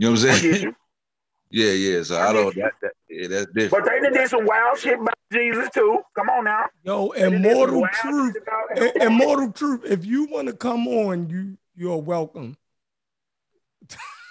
You 0.00 0.06
know 0.06 0.12
what 0.12 0.30
I'm 0.30 0.40
saying? 0.40 0.74
yeah, 1.50 1.72
yeah. 1.72 2.02
So 2.02 2.16
I 2.16 2.28
I 2.28 2.32
get 2.32 2.40
don't. 2.40 2.54
That, 2.56 2.72
that, 2.80 2.92
yeah, 3.10 3.28
that's 3.28 3.46
different. 3.52 3.84
But 3.84 3.92
they 4.02 4.18
did 4.18 4.30
some 4.30 4.46
wild 4.46 4.78
shit 4.78 4.98
about 4.98 5.12
Jesus 5.30 5.68
too. 5.74 6.00
Come 6.16 6.30
on 6.30 6.44
now. 6.44 6.64
Yo, 6.84 7.12
They 7.12 7.20
done 7.20 7.34
immortal 7.34 7.86
truth. 8.00 8.32
shit 8.32 8.42
about 8.42 8.78
I- 8.78 9.04
him. 9.04 9.12
Immortal 9.12 9.52
truth. 9.52 9.82
If 9.84 10.06
you 10.06 10.24
want 10.24 10.48
to 10.48 10.54
come 10.54 10.88
on, 10.88 11.28
you 11.28 11.58
you're 11.76 11.98
welcome. 11.98 12.56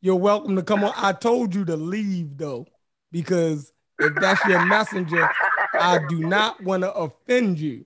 you're 0.00 0.16
welcome 0.16 0.56
to 0.56 0.64
come 0.64 0.82
on. 0.82 0.92
I 0.96 1.12
told 1.12 1.54
you 1.54 1.64
to 1.66 1.76
leave 1.76 2.36
though, 2.36 2.66
because 3.12 3.72
if 4.00 4.16
that's 4.16 4.44
your 4.46 4.66
messenger, 4.66 5.30
I 5.74 6.00
do 6.08 6.18
not 6.18 6.60
want 6.64 6.82
to 6.82 6.92
offend 6.92 7.60
you. 7.60 7.84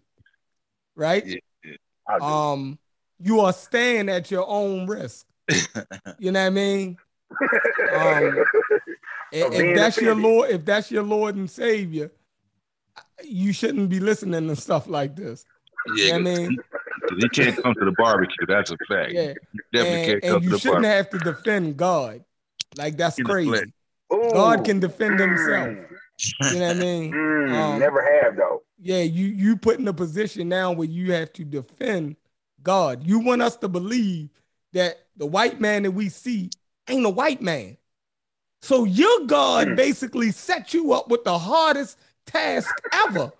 Right? 0.96 1.26
Yeah. 1.26 1.72
I 2.08 2.18
do. 2.18 2.24
Um, 2.24 2.78
you 3.20 3.40
are 3.40 3.52
staying 3.52 4.08
at 4.08 4.30
your 4.30 4.48
own 4.48 4.86
risk. 4.86 5.26
You 6.18 6.30
know 6.32 6.40
what 6.40 6.46
I 6.46 6.50
mean? 6.50 6.96
Um, 7.94 8.44
if, 9.32 9.52
if 9.54 9.76
that's 9.76 10.00
your. 10.00 10.14
Lord, 10.14 10.50
if 10.50 10.64
that's 10.64 10.90
your 10.90 11.02
Lord 11.02 11.34
and 11.36 11.50
Savior, 11.50 12.10
you 13.24 13.52
shouldn't 13.52 13.88
be 13.88 14.00
listening 14.00 14.48
to 14.48 14.56
stuff 14.56 14.86
like 14.88 15.16
this. 15.16 15.44
You 15.96 16.08
know 16.08 16.12
what 16.12 16.20
I 16.20 16.36
mean? 16.38 16.56
because 17.08 17.22
he 17.22 17.28
can't 17.28 17.62
come 17.62 17.74
to 17.74 17.84
the 17.84 17.94
barbecue. 17.98 18.46
That's 18.46 18.70
a 18.70 18.76
fact. 18.88 19.12
Yeah. 19.12 19.34
He 19.52 19.58
definitely 19.72 20.12
and, 20.12 20.22
can't 20.22 20.34
and 20.34 20.44
you 20.44 20.50
to 20.50 20.54
the 20.54 20.60
shouldn't 20.60 20.82
barbecue. 20.82 20.96
have 20.96 21.10
to 21.10 21.18
defend 21.18 21.76
God. 21.76 22.24
Like 22.76 22.96
that's 22.96 23.18
In 23.18 23.24
crazy. 23.24 23.72
God 24.10 24.64
can 24.64 24.78
defend 24.80 25.18
himself. 25.18 25.68
Mm, 25.68 26.52
You 26.52 26.58
know 26.60 26.66
what 26.68 26.76
I 26.76 26.80
mean? 26.80 27.12
mm, 27.12 27.54
Um, 27.54 27.78
never 27.80 28.02
have 28.22 28.36
though. 28.36 28.62
Yeah, 28.80 29.00
you 29.02 29.26
you 29.26 29.56
put 29.56 29.78
in 29.78 29.88
a 29.88 29.92
position 29.92 30.48
now 30.48 30.72
where 30.72 30.88
you 30.88 31.12
have 31.12 31.32
to 31.34 31.44
defend 31.44 32.16
God. 32.62 33.04
You 33.06 33.18
want 33.18 33.42
us 33.42 33.56
to 33.56 33.68
believe 33.68 34.28
that 34.72 35.06
the 35.16 35.26
white 35.26 35.60
man 35.60 35.82
that 35.82 35.90
we 35.90 36.08
see 36.08 36.50
ain't 36.88 37.06
a 37.06 37.10
white 37.10 37.42
man. 37.42 37.76
So 38.62 38.84
your 38.84 39.26
God 39.26 39.68
Mm. 39.68 39.76
basically 39.76 40.30
set 40.32 40.72
you 40.72 40.92
up 40.92 41.08
with 41.08 41.24
the 41.24 41.38
hardest 41.38 41.98
task 42.26 42.80
ever. 42.92 43.32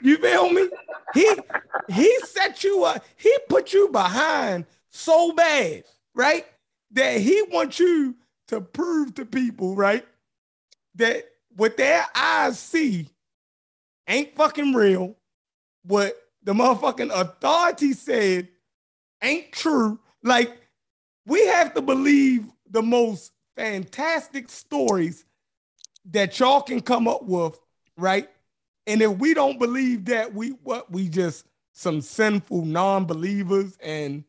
You 0.00 0.18
feel 0.18 0.50
me? 0.50 0.70
He 1.12 1.40
he 1.88 2.20
set 2.20 2.62
you 2.64 2.84
up, 2.84 3.04
he 3.16 3.34
put 3.48 3.72
you 3.72 3.88
behind 3.88 4.66
so 4.90 5.32
bad, 5.32 5.84
right? 6.14 6.46
That 6.92 7.20
he 7.20 7.42
wants 7.50 7.78
you 7.78 8.16
to 8.48 8.60
prove 8.60 9.14
to 9.14 9.24
people, 9.26 9.74
right? 9.74 10.06
That 10.94 11.24
what 11.56 11.76
their 11.76 12.06
eyes 12.14 12.58
see 12.58 13.08
ain't 14.06 14.36
fucking 14.36 14.74
real. 14.74 15.16
What 15.84 16.16
the 16.42 16.52
motherfucking 16.52 17.10
authority 17.12 17.92
said 17.94 18.48
ain't 19.22 19.52
true. 19.52 19.98
Like, 20.22 20.56
we 21.28 21.46
have 21.46 21.74
to 21.74 21.82
believe 21.82 22.46
the 22.70 22.82
most 22.82 23.32
fantastic 23.54 24.48
stories 24.48 25.24
that 26.06 26.38
y'all 26.40 26.62
can 26.62 26.80
come 26.80 27.06
up 27.06 27.22
with, 27.24 27.58
right? 27.96 28.28
And 28.86 29.02
if 29.02 29.18
we 29.18 29.34
don't 29.34 29.58
believe 29.58 30.06
that, 30.06 30.34
we 30.34 30.50
what 30.62 30.90
we 30.90 31.08
just 31.08 31.46
some 31.72 32.00
sinful 32.00 32.64
non-believers 32.64 33.76
and 33.80 34.24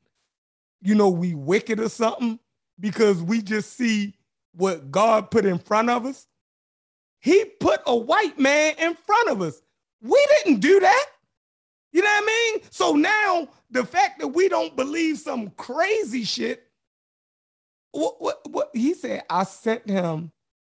you 0.81 0.93
know 0.93 1.09
we 1.09 1.33
wicked 1.33 1.79
or 1.79 1.89
something 1.89 2.37
because 2.79 3.23
we 3.23 3.41
just 3.41 3.75
see 3.75 4.13
what 4.53 4.91
God 4.91 5.31
put 5.31 5.45
in 5.45 5.57
front 5.57 5.89
of 5.89 6.05
us. 6.05 6.27
He 7.21 7.45
put 7.45 7.81
a 7.87 7.95
white 7.95 8.37
man 8.37 8.75
in 8.77 8.93
front 8.95 9.29
of 9.29 9.41
us. 9.41 9.61
We 10.01 10.27
didn't 10.43 10.59
do 10.59 10.79
that. 10.81 11.05
You 11.91 12.01
know 12.01 12.07
what 12.07 12.23
I 12.23 12.25
mean? 12.25 12.61
So 12.71 12.93
now 12.93 13.47
the 13.71 13.85
fact 13.85 14.19
that 14.19 14.27
we 14.27 14.49
don't 14.49 14.75
believe 14.75 15.17
some 15.17 15.49
crazy 15.51 16.23
shit, 16.23 16.68
what 17.91 18.21
what, 18.21 18.39
what 18.49 18.69
he 18.73 18.93
said, 18.93 19.23
I 19.29 19.43
sent 19.43 19.89
him 19.89 20.31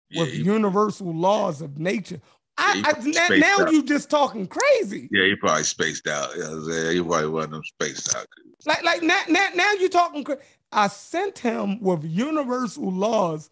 Yeah, 0.10 0.24
with 0.24 0.34
he- 0.34 0.44
universal 0.44 1.14
laws 1.14 1.62
of 1.62 1.78
nature. 1.78 2.22
I, 2.58 2.84
I, 2.86 3.38
now, 3.38 3.64
out. 3.64 3.72
you 3.72 3.82
just 3.82 4.10
talking 4.10 4.46
crazy. 4.46 5.10
Yeah, 5.12 5.26
he 5.26 5.36
probably 5.36 5.64
spaced 5.64 6.08
out. 6.08 6.36
You 6.36 6.44
know 6.44 6.50
what 6.50 6.58
I'm 6.58 6.72
saying? 6.72 6.96
He 6.98 7.02
probably 7.04 7.28
wasn't 7.30 7.54
them 7.54 7.64
spaced 7.64 8.16
out. 8.16 8.28
Like 8.66 8.84
like 8.84 9.02
now 9.02 9.22
now, 9.28 9.48
now 9.56 9.72
you 9.74 9.90
talking 9.90 10.24
crazy. 10.24 10.42
I 10.72 10.88
sent 10.88 11.40
him 11.40 11.82
with 11.82 12.04
universal 12.04 12.92
laws 12.92 13.50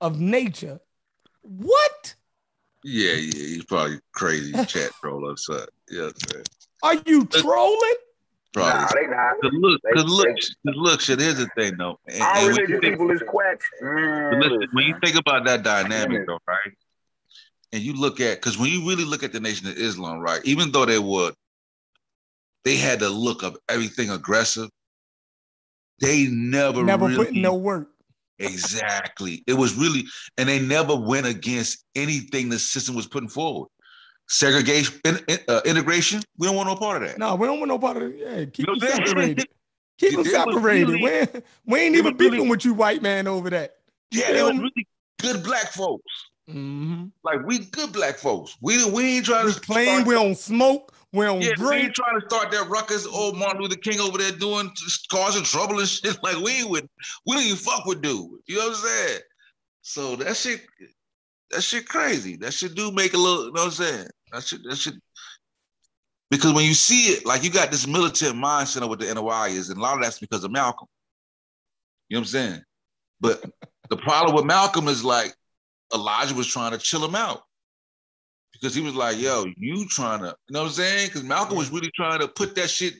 of 0.00 0.20
nature. 0.20 0.80
What? 1.42 2.14
Yeah, 2.82 3.12
yeah, 3.12 3.32
he's 3.32 3.64
probably 3.64 4.00
crazy 4.12 4.52
chat 4.64 4.90
troll 5.00 5.28
or 5.28 5.36
something. 5.36 5.66
You 5.90 6.12
know? 6.32 6.42
Are 6.82 6.96
you 7.04 7.26
trolling? 7.26 7.94
Probably. 8.56 8.80
Nah, 8.80 8.88
they 8.94 9.06
not. 9.06 9.40
Cause 9.42 9.52
look, 9.52 9.80
They- 9.82 9.90
cause 9.92 10.04
look, 10.06 10.26
they- 10.26 10.32
'cause 10.32 10.76
look, 10.76 11.00
shit. 11.02 11.20
Here's 11.20 11.36
the 11.36 11.46
thing, 11.56 11.76
though. 11.76 11.98
And, 12.08 12.22
All 12.22 12.36
and 12.36 12.48
religious 12.48 12.68
you 12.70 12.80
think, 12.80 12.92
people 12.94 13.10
is 13.10 13.22
quacks. 13.28 13.66
Mm, 13.82 14.42
listen, 14.42 14.68
when 14.72 14.86
you 14.86 14.94
think 15.02 15.16
about 15.16 15.44
that 15.44 15.62
dynamic, 15.62 16.26
though, 16.26 16.38
right? 16.48 16.72
And 17.72 17.82
you 17.82 17.92
look 17.92 18.18
at, 18.20 18.38
because 18.38 18.56
when 18.56 18.70
you 18.70 18.88
really 18.88 19.04
look 19.04 19.22
at 19.22 19.32
the 19.32 19.40
Nation 19.40 19.66
of 19.68 19.76
Islam, 19.76 20.20
right? 20.20 20.40
Even 20.44 20.72
though 20.72 20.86
they 20.86 20.98
were, 20.98 21.32
they 22.64 22.76
had 22.76 23.00
the 23.00 23.10
look 23.10 23.42
of 23.42 23.56
everything 23.68 24.08
aggressive. 24.10 24.70
They 26.00 26.26
never, 26.28 26.82
Never 26.82 27.06
really, 27.06 27.16
put 27.16 27.28
in 27.34 27.42
no 27.42 27.54
work. 27.54 27.88
Exactly. 28.38 29.42
It 29.46 29.54
was 29.54 29.74
really, 29.74 30.04
and 30.38 30.48
they 30.48 30.60
never 30.60 30.94
went 30.96 31.26
against 31.26 31.84
anything 31.94 32.48
the 32.48 32.58
system 32.58 32.94
was 32.94 33.06
putting 33.06 33.28
forward. 33.28 33.68
Segregation, 34.28 35.00
in, 35.04 35.18
in- 35.28 35.38
uh, 35.48 35.60
integration. 35.64 36.20
We 36.38 36.46
don't 36.46 36.56
want 36.56 36.68
no 36.68 36.76
part 36.76 37.02
of 37.02 37.08
that. 37.08 37.18
No, 37.18 37.34
we 37.36 37.46
don't 37.46 37.58
want 37.60 37.68
no 37.68 37.78
part 37.78 37.96
of 37.98 38.02
it. 38.04 38.16
Yeah, 38.18 38.44
keep 38.46 38.66
them 38.66 38.74
what 38.76 38.82
I'm 38.82 38.88
saying? 38.90 39.06
separated. 39.06 39.48
Keep 39.98 40.12
them 40.16 40.24
separated. 40.26 40.88
really- 40.88 41.02
we, 41.02 41.10
ain't, 41.10 41.44
we 41.64 41.78
ain't 41.80 41.96
even 41.96 42.12
was 42.16 42.20
really- 42.20 42.48
with 42.50 42.64
you, 42.66 42.74
white 42.74 43.00
man, 43.00 43.26
over 43.26 43.48
that. 43.50 43.76
Yeah, 44.10 44.32
they 44.32 44.42
were 44.42 44.52
really 44.52 44.86
good 45.22 45.42
black 45.42 45.72
folks. 45.72 46.04
Mm-hmm. 46.50 47.06
Like 47.24 47.46
we 47.46 47.60
good 47.60 47.92
black 47.92 48.16
folks. 48.16 48.56
We 48.60 48.84
we 48.90 49.16
ain't 49.16 49.24
trying 49.26 49.46
We 49.46 49.52
to 49.52 49.60
clean. 49.60 49.86
start- 49.86 50.06
We 50.06 50.14
don't 50.14 50.36
smoke. 50.36 50.92
We 51.12 51.24
don't 51.24 51.40
yeah, 51.40 51.52
we 51.58 51.74
ain't 51.76 51.94
trying 51.94 52.20
to 52.20 52.26
start 52.26 52.50
that 52.50 52.68
ruckus. 52.68 53.06
Old 53.06 53.38
Martin 53.38 53.62
Luther 53.62 53.76
King 53.76 54.00
over 54.00 54.18
there 54.18 54.32
doing 54.32 54.70
just 54.76 55.08
causing 55.08 55.44
trouble 55.44 55.78
and 55.78 55.88
shit. 55.88 56.18
Like 56.22 56.36
we 56.36 56.52
ain't 56.52 56.68
with 56.70 56.84
we 57.26 57.34
don't 57.36 57.44
even 57.44 57.56
fuck 57.56 57.86
with 57.86 58.02
dude. 58.02 58.28
You 58.46 58.58
know 58.58 58.68
what 58.68 58.76
I'm 58.76 58.84
saying? 58.84 59.20
So 59.80 60.16
that 60.16 60.36
shit, 60.36 60.60
that 61.52 61.62
shit 61.62 61.88
crazy. 61.88 62.36
That 62.36 62.52
shit 62.52 62.74
do 62.74 62.92
make 62.92 63.14
a 63.14 63.16
little. 63.18 63.46
You 63.46 63.52
know 63.52 63.62
what 63.62 63.66
I'm 63.66 63.70
saying? 63.70 64.08
That 64.32 64.44
should 64.44 64.64
That 64.64 64.76
shit. 64.76 64.94
Because 66.30 66.52
when 66.52 66.64
you 66.64 66.74
see 66.74 67.12
it, 67.12 67.24
like 67.24 67.44
you 67.44 67.50
got 67.50 67.70
this 67.70 67.86
militant 67.86 68.34
mindset 68.34 68.82
of 68.82 68.88
what 68.88 68.98
the 68.98 69.14
NOI 69.14 69.50
is, 69.50 69.70
and 69.70 69.78
a 69.78 69.80
lot 69.80 69.96
of 69.96 70.02
that's 70.02 70.18
because 70.18 70.42
of 70.42 70.50
Malcolm. 70.50 70.88
You 72.08 72.16
know 72.16 72.20
what 72.20 72.22
I'm 72.22 72.26
saying? 72.26 72.62
But 73.20 73.44
the 73.90 73.96
problem 73.96 74.34
with 74.34 74.44
Malcolm 74.44 74.88
is 74.88 75.04
like 75.04 75.34
Elijah 75.94 76.34
was 76.34 76.48
trying 76.48 76.72
to 76.72 76.78
chill 76.78 77.04
him 77.04 77.14
out 77.14 77.42
because 78.52 78.74
he 78.74 78.80
was 78.80 78.94
like, 78.94 79.18
"Yo, 79.18 79.44
you 79.56 79.86
trying 79.86 80.20
to," 80.20 80.34
you 80.48 80.52
know 80.52 80.62
what 80.62 80.66
I'm 80.66 80.72
saying? 80.72 81.06
Because 81.08 81.22
Malcolm 81.22 81.56
was 81.56 81.70
really 81.70 81.92
trying 81.94 82.18
to 82.20 82.28
put 82.28 82.56
that 82.56 82.70
shit 82.70 82.94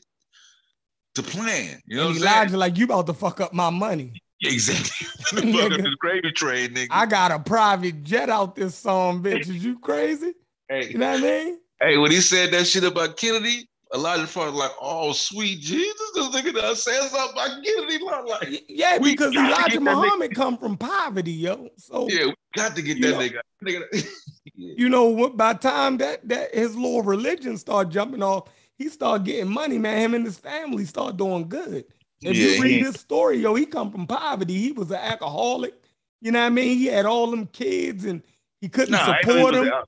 to 1.15 1.23
plan. 1.23 1.81
You 1.85 1.97
know 1.97 2.07
and 2.07 2.09
what 2.09 2.15
I'm 2.15 2.21
saying? 2.21 2.33
Elijah, 2.33 2.57
like, 2.57 2.77
you 2.77 2.85
about 2.85 3.07
to 3.07 3.13
fuck 3.13 3.41
up 3.41 3.53
my 3.53 3.69
money. 3.69 4.21
Exactly. 4.41 5.07
Fuck 5.51 5.71
up 5.71 5.77
this 5.79 5.95
gravy 5.95 6.31
train, 6.31 6.69
nigga. 6.69 6.87
I 6.91 7.07
got 7.07 7.31
a 7.31 7.39
private 7.39 8.03
jet 8.03 8.29
out 8.29 8.55
this 8.55 8.75
song, 8.75 9.23
bitch. 9.23 9.41
Is 9.41 9.65
you 9.65 9.79
crazy? 9.79 10.33
Hey, 10.69 10.89
You 10.91 10.97
know 10.97 11.11
what 11.11 11.19
I 11.19 11.21
mean? 11.21 11.59
hey, 11.81 11.97
when 11.97 12.11
he 12.11 12.21
said 12.21 12.51
that 12.51 12.65
shit 12.67 12.83
about 12.83 13.17
Kennedy, 13.17 13.67
Elijah 13.93 14.27
probably 14.27 14.59
like, 14.59 14.71
"Oh, 14.81 15.13
sweet 15.13 15.61
Jesus, 15.61 16.11
this 16.13 16.27
nigga 16.29 16.53
done 16.53 16.75
said 16.75 17.01
something 17.09 17.31
about 17.33 17.63
Kennedy." 17.63 18.03
Like, 18.03 18.63
Yeah, 18.67 18.97
because 18.97 19.35
Elijah 19.35 19.79
Muhammad 19.79 20.35
come 20.35 20.57
from 20.57 20.77
poverty, 20.77 21.31
yo. 21.31 21.69
So 21.77 22.09
yeah, 22.09 22.25
we 22.25 22.33
got 22.55 22.75
to 22.75 22.81
get 22.81 23.01
that 23.01 23.11
know- 23.11 23.39
nigga. 23.63 24.07
you 24.55 24.89
know? 24.89 25.29
By 25.29 25.53
the 25.53 25.59
time 25.59 25.97
that 25.97 26.27
that 26.27 26.53
his 26.53 26.75
little 26.75 27.01
religion 27.03 27.57
start 27.57 27.89
jumping 27.89 28.21
off, 28.23 28.49
he 28.77 28.89
start 28.89 29.23
getting 29.23 29.49
money, 29.51 29.77
man. 29.77 29.99
Him 30.01 30.13
and 30.15 30.25
his 30.25 30.37
family 30.37 30.85
start 30.85 31.15
doing 31.17 31.47
good. 31.47 31.85
If 32.21 32.35
Yeah, 32.35 32.55
you 32.55 32.61
read 32.61 32.85
this 32.85 32.99
story, 32.99 33.37
yo, 33.37 33.55
he 33.55 33.65
come 33.65 33.91
from 33.91 34.05
poverty. 34.05 34.55
He 34.57 34.71
was 34.73 34.91
an 34.91 34.97
alcoholic. 34.97 35.75
You 36.19 36.31
know 36.31 36.39
what 36.39 36.47
I 36.47 36.49
mean? 36.49 36.77
He 36.77 36.87
had 36.87 37.05
all 37.05 37.29
them 37.31 37.45
kids 37.47 38.03
and 38.05 38.21
he 38.59 38.69
couldn't 38.69 38.91
Nah, 38.91 38.97
I 38.97 39.17
ain't 39.19 39.27
know 39.27 39.33
he 39.33 39.39
support 39.43 39.53
them. 39.53 39.83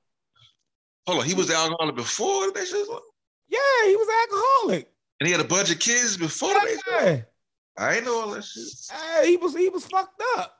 Hold 1.10 1.22
on, 1.22 1.26
he 1.28 1.34
was 1.34 1.50
alcoholic 1.50 1.96
before 1.96 2.52
that 2.52 2.66
shit, 2.68 2.86
Yeah, 3.48 3.58
he 3.88 3.96
was 3.96 4.08
alcoholic. 4.22 4.88
and 5.18 5.26
he 5.26 5.32
had 5.32 5.40
a 5.40 5.48
bunch 5.48 5.72
of 5.72 5.80
kids 5.80 6.16
before 6.16 6.50
that. 6.54 6.68
shit? 6.68 6.80
Yeah. 6.88 7.22
I 7.76 7.96
ain't 7.96 8.04
know 8.04 8.20
all 8.20 8.30
that 8.30 8.44
shit. 8.44 8.62
Uh, 8.94 9.22
he 9.24 9.36
was 9.36 9.56
he 9.56 9.68
was 9.70 9.84
fucked 9.86 10.22
up. 10.36 10.54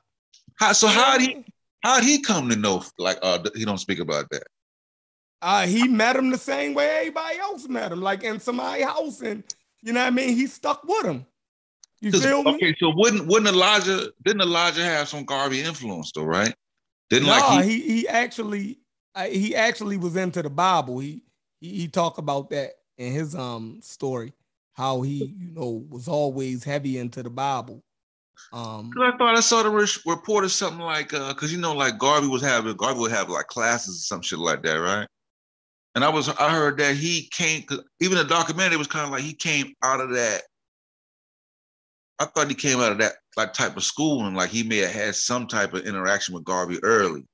How, 0.59 0.73
so 0.73 0.87
how 0.87 1.13
would 1.13 1.21
he 1.21 1.45
how'd 1.83 2.03
he 2.03 2.21
come 2.21 2.49
to 2.49 2.57
know 2.57 2.83
like 2.97 3.17
uh 3.21 3.39
he 3.55 3.63
don't 3.63 3.77
speak 3.77 3.99
about 3.99 4.29
that? 4.31 4.43
Uh, 5.41 5.65
he 5.65 5.87
met 5.87 6.17
him 6.17 6.31
the 6.31 6.37
same 6.37 6.73
way 6.73 6.89
everybody 6.97 7.39
else 7.39 7.69
met 7.69 7.93
him, 7.93 8.01
like 8.01 8.23
in 8.23 8.41
somebody's 8.41 8.85
house, 8.85 9.21
and 9.21 9.45
you 9.81 9.93
know 9.93 10.01
what 10.01 10.07
I 10.07 10.11
mean. 10.11 10.35
He 10.35 10.47
stuck 10.47 10.83
with 10.83 11.05
him. 11.05 11.25
You 12.01 12.11
feel 12.11 12.43
me? 12.43 12.55
Okay, 12.55 12.75
so 12.77 12.91
wouldn't 12.93 13.25
wouldn't 13.25 13.47
Elijah 13.47 14.11
didn't 14.25 14.41
Elijah 14.41 14.83
have 14.83 15.07
some 15.07 15.23
Garvey 15.23 15.61
influence 15.61 16.11
though, 16.13 16.23
right? 16.25 16.53
Didn't 17.09 17.27
No, 17.27 17.37
like 17.37 17.63
he, 17.63 17.79
he 17.79 17.93
he 18.01 18.07
actually 18.09 18.80
uh, 19.15 19.25
he 19.25 19.55
actually 19.55 19.97
was 19.97 20.15
into 20.15 20.41
the 20.41 20.49
Bible. 20.49 20.99
He 20.99 21.21
he, 21.59 21.69
he 21.69 21.87
talked 21.87 22.17
about 22.17 22.49
that 22.51 22.71
in 22.97 23.11
his 23.13 23.35
um 23.35 23.79
story, 23.81 24.33
how 24.73 25.01
he 25.01 25.35
you 25.37 25.51
know 25.51 25.85
was 25.89 26.07
always 26.07 26.63
heavy 26.63 26.97
into 26.97 27.23
the 27.23 27.29
Bible. 27.29 27.83
Um, 28.53 28.91
Cause 28.91 29.13
I 29.13 29.17
thought 29.17 29.37
I 29.37 29.39
saw 29.39 29.63
the 29.63 29.69
re- 29.69 29.87
report 30.05 30.43
or 30.43 30.49
something 30.49 30.81
like 30.81 31.13
uh 31.13 31.33
because 31.33 31.51
you 31.51 31.59
know 31.59 31.73
like 31.73 31.97
Garvey 31.97 32.27
was 32.27 32.41
having 32.41 32.75
Garvey 32.75 32.99
would 32.99 33.11
have 33.11 33.29
like 33.29 33.47
classes 33.47 33.97
or 33.97 34.03
some 34.05 34.21
shit 34.21 34.39
like 34.39 34.63
that, 34.63 34.75
right? 34.75 35.07
And 35.95 36.03
I 36.03 36.09
was 36.09 36.29
I 36.29 36.51
heard 36.51 36.77
that 36.77 36.95
he 36.95 37.29
came 37.31 37.63
cause 37.63 37.83
even 37.99 38.17
the 38.17 38.23
documentary 38.23 38.77
was 38.77 38.87
kind 38.87 39.05
of 39.05 39.11
like 39.11 39.23
he 39.23 39.33
came 39.33 39.73
out 39.83 39.99
of 39.99 40.11
that. 40.11 40.43
I 42.19 42.25
thought 42.25 42.49
he 42.49 42.55
came 42.55 42.79
out 42.79 42.91
of 42.91 42.97
that 42.99 43.13
like 43.35 43.53
type 43.53 43.77
of 43.77 43.83
school 43.83 44.25
and 44.25 44.35
like 44.35 44.49
he 44.49 44.63
may 44.63 44.77
have 44.77 44.91
had 44.91 45.15
some 45.15 45.47
type 45.47 45.73
of 45.73 45.85
interaction 45.85 46.33
with 46.33 46.43
Garvey 46.43 46.79
early. 46.83 47.25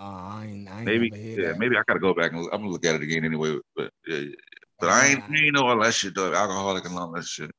Uh, 0.00 0.02
I 0.02 0.46
ain't, 0.48 0.68
I 0.68 0.76
ain't 0.78 0.86
Maybe 0.86 1.10
yeah, 1.14 1.48
that. 1.48 1.58
maybe 1.58 1.76
I 1.76 1.82
gotta 1.86 2.00
go 2.00 2.14
back 2.14 2.32
and 2.32 2.42
look- 2.42 2.52
I'm 2.52 2.60
gonna 2.60 2.72
look 2.72 2.86
at 2.86 2.94
it 2.94 3.02
again 3.02 3.24
anyway. 3.24 3.58
But 3.76 3.90
yeah, 4.06 4.24
but 4.78 4.88
I 4.88 5.08
ain't, 5.08 5.22
I 5.22 5.36
ain't 5.36 5.54
know 5.54 5.66
all 5.66 5.78
that 5.80 5.92
shit 5.94 6.14
though, 6.14 6.32
alcoholic 6.32 6.86
and 6.86 6.96
all 6.98 7.12
that 7.12 7.24
shit. 7.24 7.50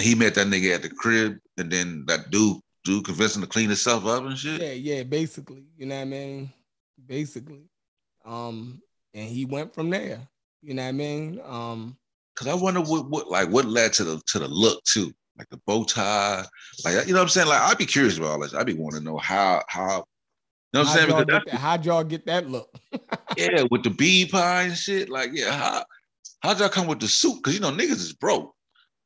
He 0.00 0.14
met 0.14 0.34
that 0.36 0.46
nigga 0.46 0.74
at 0.74 0.82
the 0.82 0.88
crib, 0.88 1.38
and 1.58 1.70
then 1.70 2.04
that 2.06 2.30
dude 2.30 2.58
dude 2.84 3.04
convinced 3.04 3.36
him 3.36 3.42
to 3.42 3.48
clean 3.48 3.68
himself 3.68 4.06
up 4.06 4.24
and 4.24 4.38
shit. 4.38 4.60
Yeah, 4.60 4.72
yeah, 4.72 5.02
basically. 5.02 5.64
You 5.76 5.86
know 5.86 5.96
what 5.96 6.02
I 6.02 6.06
mean? 6.06 6.52
Basically. 7.04 7.64
Um, 8.24 8.80
and 9.14 9.28
he 9.28 9.44
went 9.44 9.74
from 9.74 9.90
there. 9.90 10.26
You 10.62 10.74
know 10.74 10.82
what 10.82 10.88
I 10.88 10.92
mean? 10.92 11.40
Um, 11.44 11.96
Cause 12.34 12.48
I 12.48 12.54
wonder 12.54 12.80
what, 12.80 13.10
what 13.10 13.28
like 13.28 13.48
what 13.48 13.64
led 13.64 13.92
to 13.94 14.04
the 14.04 14.22
to 14.28 14.38
the 14.38 14.46
look 14.48 14.82
too, 14.84 15.12
like 15.36 15.48
the 15.50 15.60
bow 15.66 15.82
tie, 15.84 16.44
like 16.84 17.06
you 17.06 17.12
know 17.12 17.18
what 17.18 17.24
I'm 17.24 17.28
saying. 17.28 17.48
Like 17.48 17.60
I'd 17.60 17.78
be 17.78 17.84
curious 17.86 18.16
about 18.16 18.30
all 18.30 18.40
this. 18.40 18.54
I'd 18.54 18.64
be 18.64 18.74
wanting 18.74 19.00
to 19.00 19.04
know 19.04 19.18
how 19.18 19.62
how 19.68 20.04
you 20.72 20.80
know 20.80 20.84
what 20.84 20.86
I'm 20.86 20.86
how'd, 20.86 20.96
saying 20.96 21.08
y'all 21.10 21.24
get 21.24 21.46
that, 21.46 21.54
how'd 21.58 21.84
y'all 21.86 22.04
get 22.04 22.26
that 22.26 22.48
look? 22.50 22.74
yeah 23.36 23.64
with 23.70 23.82
the 23.82 23.90
bean 23.90 24.28
pie 24.28 24.62
and 24.62 24.76
shit. 24.76 25.08
Like 25.08 25.30
yeah, 25.32 25.52
how 25.52 25.84
how'd 26.40 26.58
y'all 26.60 26.68
come 26.68 26.86
with 26.86 27.00
the 27.00 27.08
suit? 27.08 27.42
Cause 27.42 27.54
you 27.54 27.60
know 27.60 27.70
niggas 27.72 27.92
is 27.92 28.12
broke. 28.12 28.54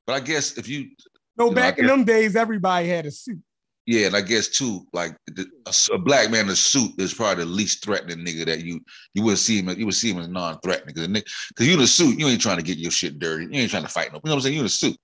But 0.07 0.15
I 0.15 0.21
guess 0.21 0.59
if 0.59 0.69
you 0.69 0.91
No, 1.37 1.47
You 1.47 1.51
know, 1.51 1.55
back 1.55 1.75
I 1.75 1.77
in 1.79 1.83
guess- 1.87 1.91
them 1.91 2.05
days, 2.05 2.37
everybody 2.37 2.89
had 2.89 3.07
a 3.07 3.11
suit. 3.13 3.39
yeah, 3.87 4.07
and 4.07 4.17
I 4.17 4.21
guess 4.21 4.49
too 4.49 4.85
like 4.93 5.17
the, 5.29 5.47
a, 5.67 5.95
a 5.95 5.99
black 5.99 6.31
man 6.31 6.47
in 6.47 6.51
a 6.51 6.57
suit 6.57 6.93
is 6.99 7.15
probably 7.15 7.45
the 7.45 7.51
least 7.51 7.85
threatening 7.85 8.25
nigga 8.27 8.45
that 8.47 8.65
you 8.65 8.81
you 9.15 9.23
would 9.25 9.39
see 9.39 9.59
him 9.61 9.69
as- 9.69 9.77
you 9.79 9.87
would 9.87 9.95
see 9.95 10.11
him 10.11 10.19
as 10.19 10.29
non-threatening 10.29 10.95
because 10.95 11.07
because 11.49 11.67
you 11.69 11.75
in 11.75 11.81
a 11.81 11.87
suit 11.87 12.19
you 12.19 12.27
ain't 12.27 12.41
trying 12.41 12.59
to 12.59 12.63
get 12.65 12.79
your 12.79 12.91
shit 12.91 13.19
dirty 13.21 13.45
you 13.47 13.61
ain't 13.61 13.71
trying 13.71 13.83
to 13.85 13.89
fight 13.89 14.13
no 14.13 14.17
you 14.25 14.29
know 14.29 14.33
what 14.33 14.37
I'm 14.39 14.41
saying 14.43 14.55
you 14.55 14.61
in 14.61 14.67
a 14.67 14.69
suit 14.69 14.97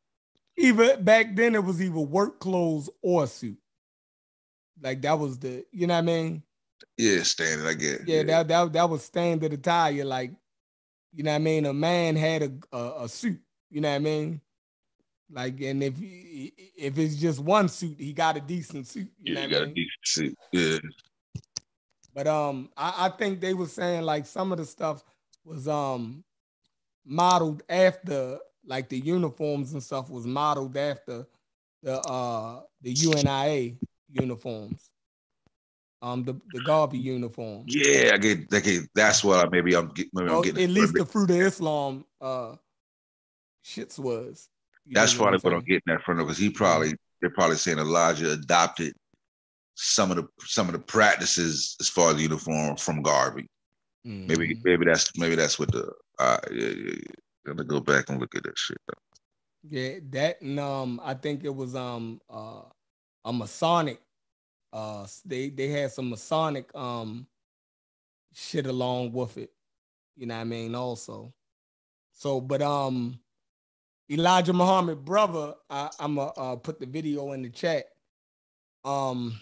Even 0.56 1.04
back 1.04 1.36
then, 1.36 1.54
it 1.54 1.62
was 1.62 1.80
either 1.80 1.94
work 2.00 2.40
clothes 2.40 2.90
or 3.02 3.22
a 3.24 3.26
suit. 3.28 3.56
Like 4.82 5.02
that 5.02 5.18
was 5.18 5.38
the, 5.38 5.64
you 5.72 5.86
know 5.86 5.94
what 5.94 5.98
I 6.00 6.02
mean? 6.02 6.42
Yeah 6.98 7.22
standard 7.22 7.68
I 7.68 7.74
guess 7.74 8.00
Yeah, 8.06 8.22
that 8.24 8.48
that 8.48 8.72
that 8.72 8.90
was 8.90 9.04
standard 9.04 9.52
attire. 9.52 10.04
Like, 10.04 10.32
you 11.12 11.22
know 11.24 11.30
what 11.30 11.36
I 11.36 11.38
mean? 11.38 11.66
A 11.66 11.72
man 11.72 12.16
had 12.16 12.42
a 12.42 12.76
a, 12.76 13.04
a 13.04 13.08
suit. 13.08 13.40
You 13.70 13.80
know 13.80 13.90
what 13.90 13.96
I 13.96 13.98
mean? 14.00 14.40
Like, 15.30 15.60
and 15.60 15.82
if 15.82 15.94
if 16.00 16.98
it's 16.98 17.16
just 17.16 17.40
one 17.40 17.68
suit, 17.68 17.96
he 18.00 18.12
got 18.12 18.36
a 18.36 18.40
decent 18.40 18.86
suit. 18.86 19.10
You 19.22 19.34
yeah 19.34 19.46
know 19.46 19.50
got 19.50 19.60
I 19.60 19.64
a 19.64 19.66
mean? 19.66 19.74
decent 19.74 20.04
suit 20.06 20.38
yeah 20.52 20.78
But 22.14 22.26
um, 22.26 22.70
I, 22.76 23.06
I 23.06 23.08
think 23.10 23.40
they 23.40 23.54
were 23.54 23.66
saying 23.66 24.02
like 24.02 24.26
some 24.26 24.52
of 24.52 24.58
the 24.58 24.64
stuff 24.66 25.04
was 25.44 25.68
um 25.68 26.24
modeled 27.04 27.62
after 27.68 28.38
like 28.66 28.88
the 28.88 28.98
uniforms 28.98 29.72
and 29.72 29.82
stuff 29.82 30.10
was 30.10 30.26
modeled 30.26 30.76
after 30.76 31.26
the 31.82 32.00
uh 32.00 32.62
the 32.82 32.92
UNIA 32.92 33.76
uniforms. 34.10 34.90
Um 36.00 36.22
the, 36.24 36.34
the 36.52 36.60
Garvey 36.60 36.98
uniform. 36.98 37.64
Yeah, 37.66 38.12
I 38.14 38.18
get, 38.18 38.52
I 38.52 38.60
get 38.60 38.82
that's 38.94 39.24
what 39.24 39.44
I 39.44 39.48
maybe 39.50 39.74
I'm 39.74 39.88
maybe 39.96 40.10
Well, 40.12 40.36
I'm 40.38 40.42
getting. 40.42 40.62
at 40.62 40.70
least 40.70 40.94
the 40.94 41.04
Fruit 41.04 41.30
of 41.30 41.36
Islam 41.36 42.04
uh 42.20 42.56
shits 43.64 43.98
was. 43.98 44.48
That's 44.90 45.14
probably 45.14 45.38
what 45.40 45.52
I'm 45.52 45.60
saying? 45.60 45.80
getting 45.86 45.94
at 45.94 46.02
from 46.02 46.18
because 46.18 46.38
he 46.38 46.50
probably 46.50 46.94
they're 47.20 47.30
probably 47.30 47.56
saying 47.56 47.78
Elijah 47.78 48.30
adopted 48.32 48.94
some 49.74 50.10
of 50.10 50.16
the 50.16 50.26
some 50.40 50.66
of 50.66 50.72
the 50.72 50.78
practices 50.78 51.76
as 51.80 51.88
far 51.88 52.10
as 52.10 52.16
the 52.16 52.22
uniform 52.22 52.76
from 52.76 53.02
Garvey. 53.02 53.46
Maybe 54.04 54.54
Mhm. 54.54 54.60
maybe 54.64 54.84
that's 54.86 55.10
maybe 55.18 55.34
that's 55.34 55.58
what 55.58 55.70
the 55.72 55.92
uh 56.18 56.38
yeah 56.50 56.68
yeah 56.68 56.92
yeah. 56.94 57.12
Gonna 57.46 57.64
go 57.64 57.80
back 57.80 58.08
and 58.08 58.20
look 58.20 58.34
at 58.34 58.44
that 58.44 58.56
shit 58.58 58.78
though. 58.86 59.02
Yeah, 59.68 59.98
that 60.10 60.40
and 60.42 60.58
um, 60.60 61.00
I 61.02 61.14
think 61.14 61.44
it 61.44 61.54
was 61.54 61.74
um 61.74 62.20
uh 62.30 62.62
a 63.24 63.32
Masonic. 63.32 64.00
Uh, 64.72 65.06
they 65.24 65.48
they 65.50 65.68
had 65.68 65.90
some 65.92 66.10
Masonic 66.10 66.74
um 66.74 67.26
shit 68.34 68.66
along 68.66 69.12
with 69.12 69.36
it. 69.38 69.50
You 70.16 70.26
know 70.26 70.34
what 70.34 70.40
I 70.40 70.44
mean? 70.44 70.74
Also, 70.74 71.32
so 72.12 72.40
but 72.40 72.62
um, 72.62 73.18
Elijah 74.10 74.52
Muhammad 74.52 75.04
brother, 75.04 75.54
I, 75.70 75.90
I'm 76.00 76.16
gonna 76.16 76.32
uh, 76.36 76.56
put 76.56 76.80
the 76.80 76.86
video 76.86 77.32
in 77.32 77.42
the 77.42 77.50
chat. 77.50 77.84
Um, 78.84 79.38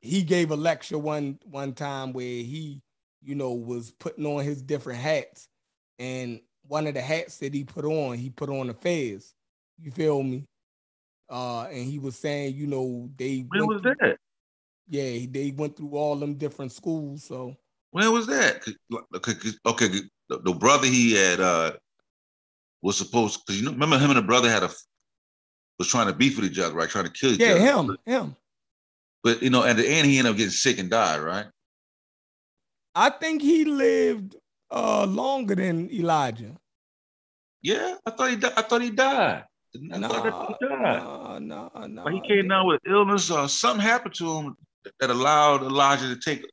he 0.00 0.22
gave 0.22 0.50
a 0.50 0.56
lecture 0.56 0.98
one 0.98 1.38
one 1.44 1.72
time 1.72 2.12
where 2.12 2.24
he, 2.24 2.82
you 3.22 3.34
know, 3.34 3.52
was 3.52 3.92
putting 3.92 4.26
on 4.26 4.44
his 4.44 4.62
different 4.62 5.00
hats, 5.00 5.48
and 5.98 6.40
one 6.66 6.86
of 6.86 6.94
the 6.94 7.00
hats 7.00 7.38
that 7.38 7.54
he 7.54 7.64
put 7.64 7.84
on, 7.84 8.18
he 8.18 8.30
put 8.30 8.50
on 8.50 8.68
a 8.68 8.74
fez. 8.74 9.34
You 9.78 9.90
feel 9.90 10.22
me? 10.22 10.44
Uh, 11.30 11.62
and 11.64 11.86
he 11.86 11.98
was 11.98 12.16
saying, 12.16 12.54
you 12.54 12.66
know, 12.66 13.08
they 13.16 13.44
When 13.48 13.60
went 13.60 13.68
was 13.72 13.82
through- 13.82 13.94
that? 14.00 14.18
Yeah, 14.88 15.26
they 15.30 15.52
went 15.56 15.76
through 15.76 15.92
all 15.96 16.16
them 16.16 16.34
different 16.34 16.70
schools. 16.72 17.24
So 17.24 17.56
When 17.90 18.10
was 18.12 18.26
that? 18.26 18.62
Okay, 19.16 19.88
the, 20.28 20.38
the 20.40 20.52
brother 20.52 20.86
he 20.86 21.12
had 21.14 21.40
uh 21.40 21.72
was 22.82 22.98
supposed 22.98 23.40
because 23.46 23.58
you 23.58 23.64
know 23.66 23.72
remember 23.72 23.98
him 23.98 24.10
and 24.10 24.18
the 24.18 24.22
brother 24.22 24.50
had 24.50 24.62
a 24.62 24.70
was 25.78 25.88
trying 25.88 26.06
to 26.08 26.12
beef 26.12 26.36
with 26.36 26.50
each 26.50 26.58
other, 26.58 26.74
right? 26.74 26.88
Trying 26.88 27.06
to 27.06 27.10
kill 27.10 27.32
each 27.32 27.40
yeah, 27.40 27.52
other. 27.54 27.60
him, 27.60 27.96
him. 28.04 28.36
But 29.22 29.42
you 29.42 29.48
know, 29.50 29.64
at 29.64 29.76
the 29.76 29.88
end 29.88 30.06
he 30.06 30.18
ended 30.18 30.32
up 30.32 30.36
getting 30.36 30.50
sick 30.50 30.78
and 30.78 30.90
died, 30.90 31.20
right? 31.20 31.46
I 32.94 33.08
think 33.10 33.40
he 33.40 33.64
lived 33.64 34.36
uh 34.70 35.06
longer 35.06 35.54
than 35.54 35.90
Elijah. 35.90 36.54
Yeah, 37.62 37.94
I 38.04 38.10
thought 38.10 38.30
he 38.30 38.36
di- 38.36 38.52
I 38.54 38.62
thought 38.62 38.82
he 38.82 38.90
died. 38.90 39.44
I 39.92 39.98
Nah, 39.98 40.08
thought 40.08 40.22
that 40.24 40.58
he 40.60 40.66
died. 40.68 41.02
nah, 41.02 41.38
nah, 41.38 41.86
nah. 41.86 42.04
But 42.04 42.12
he 42.14 42.20
came 42.20 42.48
down 42.48 42.66
with 42.66 42.80
illness 42.86 43.30
or 43.30 43.48
something 43.48 43.84
happened 43.84 44.14
to 44.14 44.30
him 44.38 44.56
that 45.00 45.10
allowed 45.10 45.62
Elijah 45.62 46.14
to 46.14 46.20
take 46.20 46.44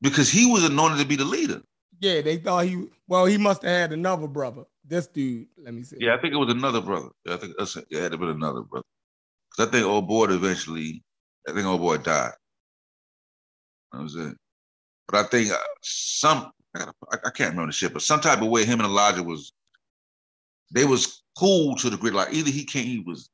because 0.00 0.30
he 0.30 0.50
was 0.50 0.64
anointed 0.64 0.98
to 0.98 1.06
be 1.06 1.16
the 1.16 1.24
leader. 1.24 1.62
Yeah, 2.00 2.20
they 2.22 2.36
thought 2.38 2.66
he. 2.66 2.88
Well, 3.06 3.26
he 3.26 3.38
must 3.38 3.62
have 3.62 3.70
had 3.70 3.92
another 3.92 4.26
brother. 4.26 4.64
This 4.84 5.06
dude, 5.06 5.46
let 5.62 5.72
me 5.74 5.82
see. 5.84 5.96
Yeah, 6.00 6.14
I 6.14 6.20
think 6.20 6.34
it 6.34 6.38
was 6.38 6.52
another 6.52 6.80
brother. 6.80 7.08
I 7.28 7.36
think 7.36 7.54
that's 7.56 7.76
it 7.76 7.86
had 7.92 8.12
to 8.12 8.18
be 8.18 8.26
another 8.26 8.62
brother. 8.62 8.84
Because 9.50 9.68
I 9.68 9.70
think 9.70 9.86
old 9.86 10.08
boy 10.08 10.24
eventually, 10.26 11.02
I 11.48 11.52
think 11.52 11.66
old 11.66 11.80
boy 11.80 11.98
died. 11.98 12.32
That 13.92 14.02
was 14.02 14.16
it. 14.16 14.36
But 15.06 15.24
I 15.26 15.28
think 15.28 15.52
uh, 15.52 15.56
some, 15.82 16.50
I, 16.74 16.78
gotta- 16.80 16.92
I- 17.12 17.18
I 17.26 17.30
can't 17.30 17.50
remember 17.50 17.66
the 17.68 17.72
shit, 17.72 17.92
but 17.92 18.02
some 18.02 18.20
type 18.20 18.42
of 18.42 18.48
way 18.48 18.64
him 18.64 18.80
and 18.80 18.88
Elijah 18.88 19.22
was, 19.22 19.52
they 20.74 20.84
was 20.84 21.22
cool 21.38 21.74
to 21.76 21.88
the 21.88 21.96
grid. 21.96 22.14
Like 22.14 22.32
either 22.32 22.50
he 22.50 22.64
came, 22.64 22.84
he 22.84 22.98
was, 23.06 23.30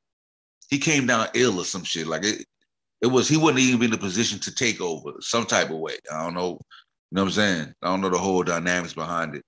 he 0.69 0.77
came 0.77 1.05
down 1.07 1.27
ill 1.33 1.59
or 1.59 1.65
some 1.65 1.83
shit. 1.83 2.07
Like 2.07 2.23
it, 2.23 2.45
it 3.01 3.07
was, 3.07 3.27
he 3.27 3.35
wasn't 3.35 3.59
even 3.59 3.79
be 3.79 3.85
in 3.87 3.93
a 3.93 3.97
position 3.97 4.39
to 4.39 4.53
take 4.55 4.79
over 4.79 5.11
some 5.19 5.45
type 5.45 5.69
of 5.71 5.77
way. 5.77 5.95
I 6.13 6.23
don't 6.23 6.35
know. 6.35 6.59
You 7.11 7.15
know 7.15 7.23
what 7.23 7.27
I'm 7.29 7.31
saying? 7.31 7.73
I 7.81 7.87
don't 7.87 7.99
know 8.01 8.09
the 8.09 8.17
whole 8.17 8.43
dynamics 8.43 8.93
behind 8.93 9.35
it. 9.35 9.43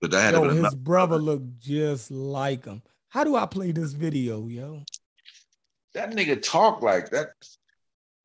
But 0.00 0.12
that 0.12 0.20
had 0.22 0.34
Yo, 0.34 0.44
his 0.44 0.58
another- 0.58 0.76
brother 0.76 1.16
looked 1.18 1.58
just 1.58 2.10
like 2.10 2.64
him. 2.64 2.80
How 3.08 3.24
do 3.24 3.36
I 3.36 3.44
play 3.46 3.72
this 3.72 3.92
video, 3.92 4.46
yo? 4.48 4.82
that 5.94 6.10
nigga 6.12 6.40
talk 6.42 6.82
like 6.82 7.08
that. 7.10 7.30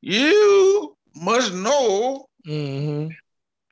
You 0.01 0.95
must 1.15 1.53
know. 1.53 2.25
hmm 2.45 3.07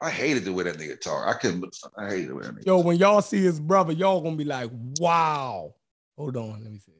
I 0.01 0.09
hated 0.09 0.45
the 0.45 0.53
way 0.53 0.63
that 0.63 0.77
nigga 0.77 0.99
talk. 0.99 1.27
I 1.27 1.37
couldn't. 1.37 1.65
I 1.97 2.09
hated 2.09 2.29
the 2.29 2.35
way 2.35 2.43
that 2.43 2.55
nigga. 2.55 2.65
Yo, 2.65 2.79
when 2.79 2.97
y'all 2.97 3.21
see 3.21 3.41
his 3.41 3.59
brother, 3.59 3.91
y'all 3.91 4.21
gonna 4.21 4.37
be 4.37 4.45
like, 4.45 4.69
wow. 4.99 5.73
Hold 6.17 6.37
on, 6.37 6.63
let 6.63 6.71
me 6.71 6.79
see. 6.79 6.93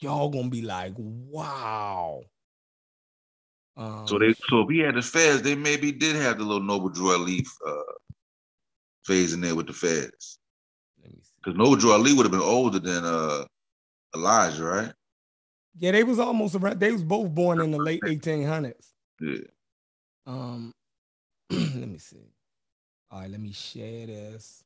Y'all 0.00 0.30
gonna 0.30 0.48
be 0.48 0.62
like, 0.62 0.94
wow. 0.96 2.22
Um, 3.76 4.06
So 4.06 4.18
they. 4.18 4.32
So 4.48 4.60
if 4.60 4.70
he 4.70 4.78
had 4.78 4.94
the 4.94 5.02
fez, 5.02 5.42
they 5.42 5.54
maybe 5.54 5.92
did 5.92 6.16
have 6.16 6.38
the 6.38 6.44
little 6.44 6.62
Noble 6.62 6.88
Drew 6.88 7.12
Ali 7.12 7.44
uh, 7.66 7.92
phase 9.04 9.34
in 9.34 9.42
there 9.42 9.54
with 9.54 9.66
the 9.66 9.74
fez. 9.74 10.38
let 11.02 11.12
me 11.12 11.18
see. 11.22 11.32
Because 11.44 11.58
Noble 11.58 11.76
Drew 11.76 11.92
Ali 11.92 12.14
would 12.14 12.24
have 12.24 12.32
been 12.32 12.40
older 12.40 12.78
than 12.78 13.04
uh, 13.04 13.44
Elijah, 14.14 14.64
right? 14.64 14.92
Yeah, 15.78 15.92
they 15.92 16.04
was 16.04 16.18
almost 16.18 16.54
around. 16.54 16.80
They 16.80 16.92
was 16.92 17.02
both 17.02 17.30
born 17.30 17.60
in 17.60 17.70
the 17.70 17.78
late 17.78 18.02
1800s. 18.04 18.72
Yeah. 19.20 19.38
Um, 20.26 20.72
let 21.50 21.88
me 21.88 21.98
see. 21.98 22.32
All 23.10 23.20
right, 23.20 23.30
let 23.30 23.40
me 23.40 23.52
share 23.52 24.06
this. 24.06 24.62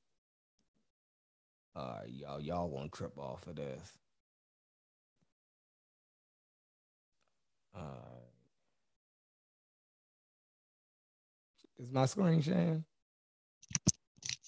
All 1.74 1.96
right, 2.00 2.10
y'all, 2.10 2.40
y'all 2.40 2.68
won't 2.68 2.92
trip 2.92 3.16
off 3.16 3.46
of 3.46 3.56
this. 3.56 3.92
All 7.74 7.82
right. 7.82 8.24
Is 11.78 11.90
my 11.90 12.04
screen 12.04 12.42
sharing? 12.42 12.84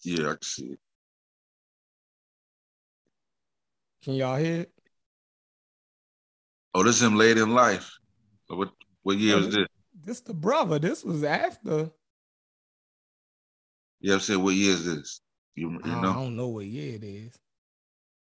Yeah, 0.05 0.27
I 0.27 0.33
can 0.33 0.43
see 0.43 0.67
it. 0.67 0.79
Can 4.05 4.15
y'all 4.15 4.37
hear 4.37 4.61
it? 4.61 4.73
Oh, 6.75 6.83
this 6.83 6.97
is 6.97 7.03
him 7.03 7.17
late 7.17 7.39
in 7.39 7.55
life. 7.55 7.91
What? 8.49 8.71
What 9.03 9.17
year 9.17 9.37
was 9.37 9.55
this? 9.55 9.67
This 10.05 10.21
the 10.21 10.35
brother. 10.35 10.79
This 10.79 11.03
was 11.03 11.25
after. 11.25 11.91
Yeah, 14.01 14.15
I'm 14.15 14.21
saying 14.21 14.43
what 14.43 14.55
year 14.55 14.73
is 14.73 14.85
this? 14.85 15.21
You, 15.55 15.71
you 15.71 15.81
I, 15.85 15.99
I 15.99 16.03
know? 16.03 16.13
don't 16.15 16.37
know 16.37 16.49
what 16.49 16.67
year 16.67 16.95
it 16.97 17.05
is, 17.05 17.33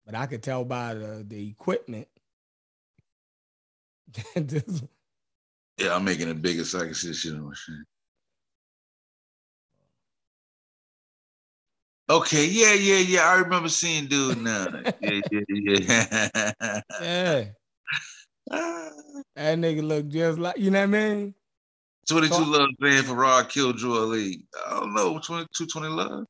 but 0.06 0.16
I 0.16 0.25
could 0.25 0.43
tell 0.43 0.66
by 0.66 0.93
the, 0.93 1.25
the 1.27 1.50
equipment. 1.50 2.08
Yeah, 5.80 5.95
I'm 5.95 6.06
making 6.06 6.30
it 6.30 6.42
bigger 6.42 6.64
so 6.64 6.80
I 6.80 6.83
can 6.83 6.93
see 6.93 7.08
the 7.08 7.14
shit 7.16 7.33
on 7.33 7.48
my 7.48 7.53
shit. 7.53 7.75
Okay, 12.09 12.45
yeah, 12.45 12.74
yeah, 12.74 13.00
yeah. 13.00 13.22
I 13.22 13.40
remember 13.40 13.69
seeing 13.69 14.08
dude 14.08 14.42
now. 14.42 14.67
yeah, 15.01 15.22
yeah, 15.32 15.42
yeah. 15.50 16.82
yeah, 17.01 17.43
ah. 18.51 18.90
that 19.35 19.58
nigga 19.58 19.82
look 19.82 20.08
just 20.09 20.38
like 20.38 20.58
you 20.58 20.69
know 20.69 20.80
what 20.80 20.83
I 20.83 21.14
mean. 21.14 21.33
22 22.07 22.33
So- 22.33 22.43
Love 22.43 22.69
saying 22.82 23.03
Farad 23.03 23.49
killed 23.49 23.77
Drew 23.77 23.98
Ali. 23.98 24.45
I 24.67 24.80
don't 24.80 24.93
know. 24.93 25.19
22, 25.19 25.67
20 25.67 25.88
Love. 25.88 26.25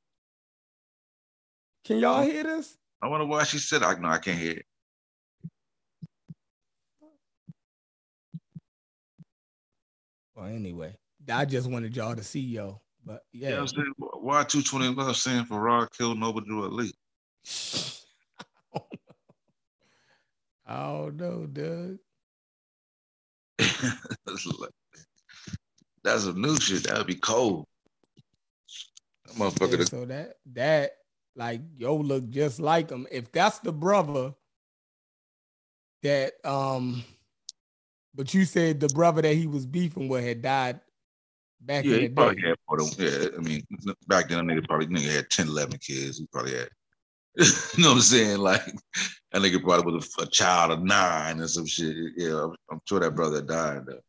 Can 1.83 1.99
y'all 1.99 2.21
hear 2.23 2.43
this? 2.43 2.77
I 3.01 3.07
wonder 3.07 3.25
why 3.25 3.43
she 3.43 3.57
said 3.57 3.83
I 3.83 3.93
no, 3.95 4.07
I 4.07 4.19
can't 4.19 4.39
hear 4.39 4.53
it. 4.53 4.65
Well, 10.35 10.45
anyway, 10.47 10.95
I 11.31 11.45
just 11.45 11.69
wanted 11.69 11.95
y'all 11.95 12.15
to 12.15 12.23
see 12.23 12.39
yo. 12.39 12.81
But 13.05 13.23
You 13.33 13.41
know 13.41 13.49
yeah, 13.49 13.59
I'm 13.59 13.67
saying? 13.67 13.93
Why 13.97 14.43
220 14.43 14.95
Love 14.95 15.17
saying 15.17 15.45
Farad 15.45 15.91
killed 15.97 16.17
Noble 16.19 16.41
Drew 16.41 16.63
Ali? 16.63 16.91
I 20.65 20.81
don't 20.81 21.17
know, 21.17 21.45
dude. 21.45 21.99
That's 26.03 26.25
a 26.25 26.33
new 26.33 26.57
shit. 26.57 26.83
That'd 26.83 27.07
be 27.07 27.15
cold. 27.15 27.65
That 29.25 29.35
motherfucker. 29.35 29.79
Yeah, 29.79 29.85
so 29.85 30.05
that 30.05 30.33
that 30.53 30.91
like 31.35 31.61
yo 31.77 31.95
look 31.95 32.29
just 32.29 32.59
like 32.59 32.89
him. 32.89 33.07
If 33.11 33.31
that's 33.31 33.59
the 33.59 33.73
brother 33.73 34.33
that 36.03 36.33
um, 36.43 37.03
but 38.13 38.33
you 38.33 38.45
said 38.45 38.79
the 38.79 38.89
brother 38.89 39.21
that 39.21 39.33
he 39.33 39.47
was 39.47 39.65
beefing 39.65 40.07
with 40.07 40.23
had 40.23 40.41
died 40.41 40.79
back 41.61 41.85
yeah, 41.85 41.95
in 41.95 42.01
he 42.01 42.07
the 42.07 42.13
probably 42.13 42.41
day. 42.41 42.49
had 42.49 42.57
more 42.69 42.77
than, 42.77 42.89
yeah, 42.97 43.27
I 43.37 43.41
mean, 43.41 43.63
back 44.07 44.29
then, 44.29 44.39
a 44.39 44.43
nigga 44.43 44.67
probably 44.67 44.87
nigga 44.87 45.15
had 45.15 45.29
10, 45.29 45.47
11 45.47 45.79
kids. 45.79 46.19
He 46.19 46.27
probably 46.31 46.53
had, 46.55 46.69
you 47.37 47.83
know 47.83 47.89
what 47.89 47.95
I'm 47.95 48.01
saying? 48.01 48.37
Like, 48.37 48.65
that 49.31 49.41
nigga 49.41 49.63
probably 49.63 49.93
was 49.93 50.13
a, 50.19 50.23
a 50.23 50.27
child 50.27 50.71
of 50.71 50.83
nine 50.83 51.39
or 51.39 51.47
some 51.47 51.65
shit. 51.65 51.95
Yeah, 52.17 52.43
I'm, 52.43 52.55
I'm 52.71 52.81
sure 52.85 52.99
that 52.99 53.15
brother 53.15 53.41
died. 53.41 53.85
Though. 53.87 53.99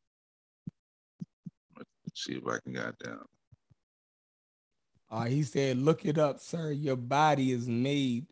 See 2.15 2.34
if 2.34 2.47
I 2.47 2.59
can 2.62 2.73
goddamn. 2.73 3.25
Uh, 5.10 5.25
he 5.25 5.43
said, 5.43 5.78
"Look 5.78 6.05
it 6.05 6.18
up, 6.18 6.41
sir. 6.41 6.73
Your 6.73 6.97
body 6.97 7.52
is 7.52 7.68
made 7.68 8.26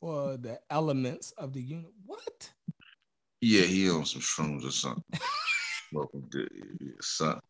for 0.00 0.36
the 0.36 0.60
elements 0.70 1.32
of 1.32 1.52
the 1.52 1.60
unit." 1.60 1.92
What? 2.06 2.50
Yeah, 3.40 3.62
he 3.62 3.90
on 3.90 4.04
some 4.04 4.22
shrooms 4.22 4.66
or 4.66 4.70
something. 4.70 5.04
Welcome 5.92 6.28
to 6.32 6.48
son. 7.00 7.40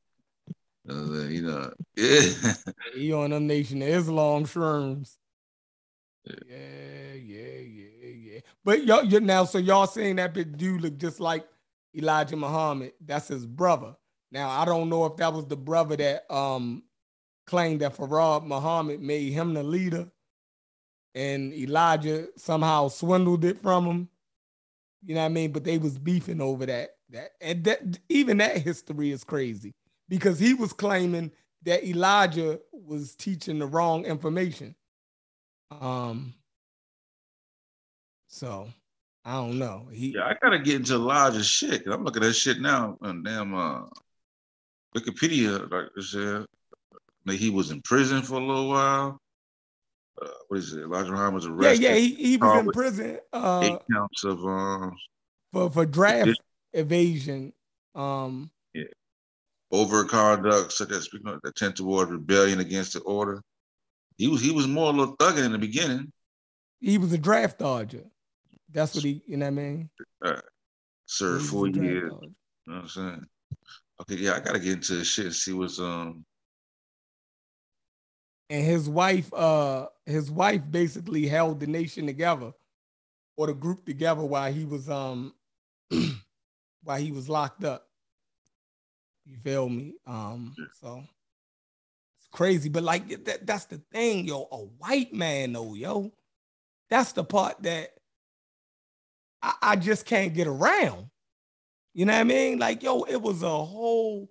Uh, 0.89 1.27
you 1.29 1.43
know, 1.43 1.73
yeah. 1.97 2.55
He 2.95 3.13
on 3.13 3.31
them 3.31 3.47
Nation 3.47 3.83
of 3.83 3.89
Islam 3.89 4.45
shrooms. 4.45 5.17
Yeah, 6.25 7.15
yeah, 7.15 7.59
yeah, 7.61 8.09
yeah. 8.09 8.41
But 8.65 8.85
y'all, 8.85 9.05
you 9.05 9.21
now, 9.21 9.45
so 9.45 9.59
y'all 9.59 9.87
saying 9.87 10.17
that 10.17 10.35
big 10.35 10.57
dude 10.57 10.81
look 10.81 10.99
just 10.99 11.21
like 11.21 11.47
Elijah 11.95 12.37
Muhammad? 12.37 12.93
That's 13.05 13.29
his 13.29 13.47
brother. 13.47 13.95
Now 14.31 14.51
I 14.51 14.65
don't 14.65 14.89
know 14.89 15.07
if 15.07 15.17
that 15.17 15.33
was 15.33 15.47
the 15.47 15.57
brother 15.57 15.97
that 15.97 16.31
um 16.33 16.83
claimed 17.47 17.81
that 17.81 17.97
Farad 17.97 18.45
Muhammad 18.45 19.01
made 19.01 19.33
him 19.33 19.55
the 19.55 19.63
leader, 19.63 20.09
and 21.15 21.53
Elijah 21.55 22.29
somehow 22.37 22.89
swindled 22.89 23.45
it 23.45 23.61
from 23.61 23.87
him. 23.87 24.09
You 25.03 25.15
know 25.15 25.23
what 25.23 25.27
I 25.27 25.31
mean? 25.31 25.53
But 25.53 25.65
they 25.65 25.79
was 25.79 25.99
beefing 25.99 26.41
over 26.41 26.67
that. 26.67 26.91
That 27.11 27.31
and 27.41 27.65
that 27.65 27.99
even 28.09 28.37
that 28.39 28.59
history 28.59 29.11
is 29.11 29.25
crazy 29.25 29.75
because 30.09 30.39
he 30.39 30.55
was 30.55 30.73
claiming 30.73 31.33
that 31.63 31.85
Elijah 31.85 32.61
was 32.73 33.15
teaching 33.15 33.59
the 33.59 33.67
wrong 33.67 34.05
information. 34.05 34.75
Um. 35.71 36.35
So 38.29 38.69
I 39.25 39.33
don't 39.33 39.59
know. 39.59 39.89
He 39.91 40.15
Yeah, 40.15 40.27
I 40.27 40.35
gotta 40.41 40.59
get 40.59 40.77
into 40.77 40.95
Elijah's 40.95 41.47
shit. 41.47 41.87
I'm 41.87 42.05
looking 42.05 42.25
at 42.25 42.35
shit 42.35 42.61
now 42.61 42.99
on 43.01 43.23
damn 43.23 43.55
uh, 43.55 43.85
Wikipedia. 44.97 45.71
Like 45.71 45.87
I 45.97 46.01
said, 46.01 46.47
he 47.37 47.51
was 47.51 47.71
in 47.71 47.83
prison 47.83 48.23
for 48.23 48.35
a 48.35 48.45
little 48.45 48.69
while. 48.69 49.21
Uh, 50.21 50.29
what 50.49 50.59
is 50.59 50.73
it? 50.73 50.83
Elijah 50.83 51.13
Muhammad 51.13 51.35
was 51.35 51.47
arrested. 51.47 51.83
yeah 51.83 51.91
yeah, 51.91 51.97
he, 51.97 52.15
he 52.15 52.37
was 52.37 52.59
in 52.59 52.73
prison 52.73 53.19
uh 53.33 53.61
Eight 53.63 53.79
counts 53.93 54.25
of 54.25 54.45
um, 54.45 54.97
for 55.53 55.71
for 55.71 55.87
draft 55.87 56.31
evasion. 56.73 57.53
Um. 57.95 58.51
overconduct, 59.73 60.73
such 60.73 60.91
as 60.93 61.09
you 61.13 61.21
know, 61.23 61.39
attempt 61.45 61.79
toward 61.79 62.11
rebellion 62.11 62.61
against 62.61 62.95
the 62.95 63.01
order. 63.01 63.43
He 64.17 64.27
was 64.29 64.41
he 64.41 64.51
was 64.51 64.67
more 64.67 64.93
a 64.93 64.97
little 64.97 65.17
thugging 65.17 65.45
in 65.45 65.53
the 65.53 65.59
beginning. 65.59 66.13
he 66.81 66.99
was 66.99 67.13
a 67.13 67.19
draft 67.19 67.59
dodger. 67.59 68.05
That's 68.71 68.95
what 68.95 69.05
he, 69.05 69.23
you 69.27 69.37
know 69.37 69.47
what 69.47 69.53
I 69.53 69.63
mean? 69.63 69.91
Served 71.07 71.43
He 71.43 71.49
four 71.49 71.69
years. 71.69 72.13
You 72.13 72.33
know 72.67 72.75
what 72.75 72.83
I'm 72.83 72.89
saying? 72.89 73.27
Okay, 74.01 74.17
yeah, 74.17 74.35
I 74.35 74.41
gotta 74.41 74.59
get 74.61 74.75
into 74.75 74.97
this 74.97 75.09
shit 75.09 75.27
and 75.27 75.35
see 75.35 75.53
what's 75.53 75.79
um 75.79 76.25
And 78.51 78.65
his 78.65 78.89
wife, 78.89 79.33
uh, 79.35 79.89
his 80.07 80.31
wife 80.31 80.63
basically 80.71 81.27
held 81.27 81.61
the 81.61 81.67
nation 81.67 82.07
together 82.07 82.53
or 83.37 83.47
the 83.47 83.55
group 83.55 83.85
together 83.85 84.23
while 84.23 84.53
he 84.53 84.65
was 84.65 84.89
um 84.89 85.35
while 86.83 86.99
he 86.99 87.13
was 87.13 87.29
locked 87.29 87.65
up. 87.65 87.87
You 89.27 89.37
feel 89.37 89.69
me? 89.69 89.95
Um, 90.07 90.55
so 90.81 91.03
it's 92.19 92.29
crazy, 92.33 92.71
but 92.71 92.83
like 92.83 93.25
that, 93.25 93.47
that's 93.47 93.67
the 93.67 93.83
thing, 93.93 94.27
yo. 94.27 94.49
A 94.51 94.57
white 94.57 95.13
man, 95.13 95.53
though, 95.53 95.75
yo. 95.75 96.13
That's 96.89 97.13
the 97.13 97.25
part 97.25 97.63
that 97.65 97.91
I, 99.43 99.55
I 99.61 99.77
just 99.77 100.07
can't 100.07 100.33
get 100.33 100.47
around. 100.47 101.11
You 101.99 102.05
know 102.05 102.13
what 102.13 102.21
I 102.21 102.25
mean? 102.25 102.61
Like, 102.61 102.85
yo, 102.85 103.03
it 103.03 103.21
was 103.21 103.43
a 103.43 103.49
whole 103.49 104.31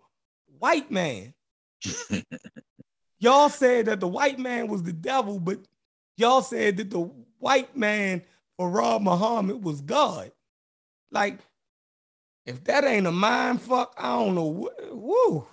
white 0.58 0.90
man. 0.90 1.34
y'all 3.20 3.50
said 3.50 3.88
that 3.88 4.00
the 4.00 4.08
white 4.08 4.40
man 4.40 4.70
was 4.70 4.84
the 4.84 4.94
devil, 4.94 5.38
but 5.38 5.60
y'all 6.16 6.42
said 6.42 6.78
that 6.78 6.90
the 6.92 7.02
white 7.40 7.76
man 7.76 8.22
Farad 8.58 9.02
Muhammad 9.02 9.62
was 9.66 9.82
God. 9.82 10.32
Like, 11.12 11.40
if 12.46 12.64
that 12.64 12.86
ain't 12.86 13.06
a 13.06 13.12
mind 13.12 13.62
fuck, 13.62 13.94
I 13.98 14.16
don't 14.16 14.36
know. 14.36 14.70
Woo. 14.94 15.46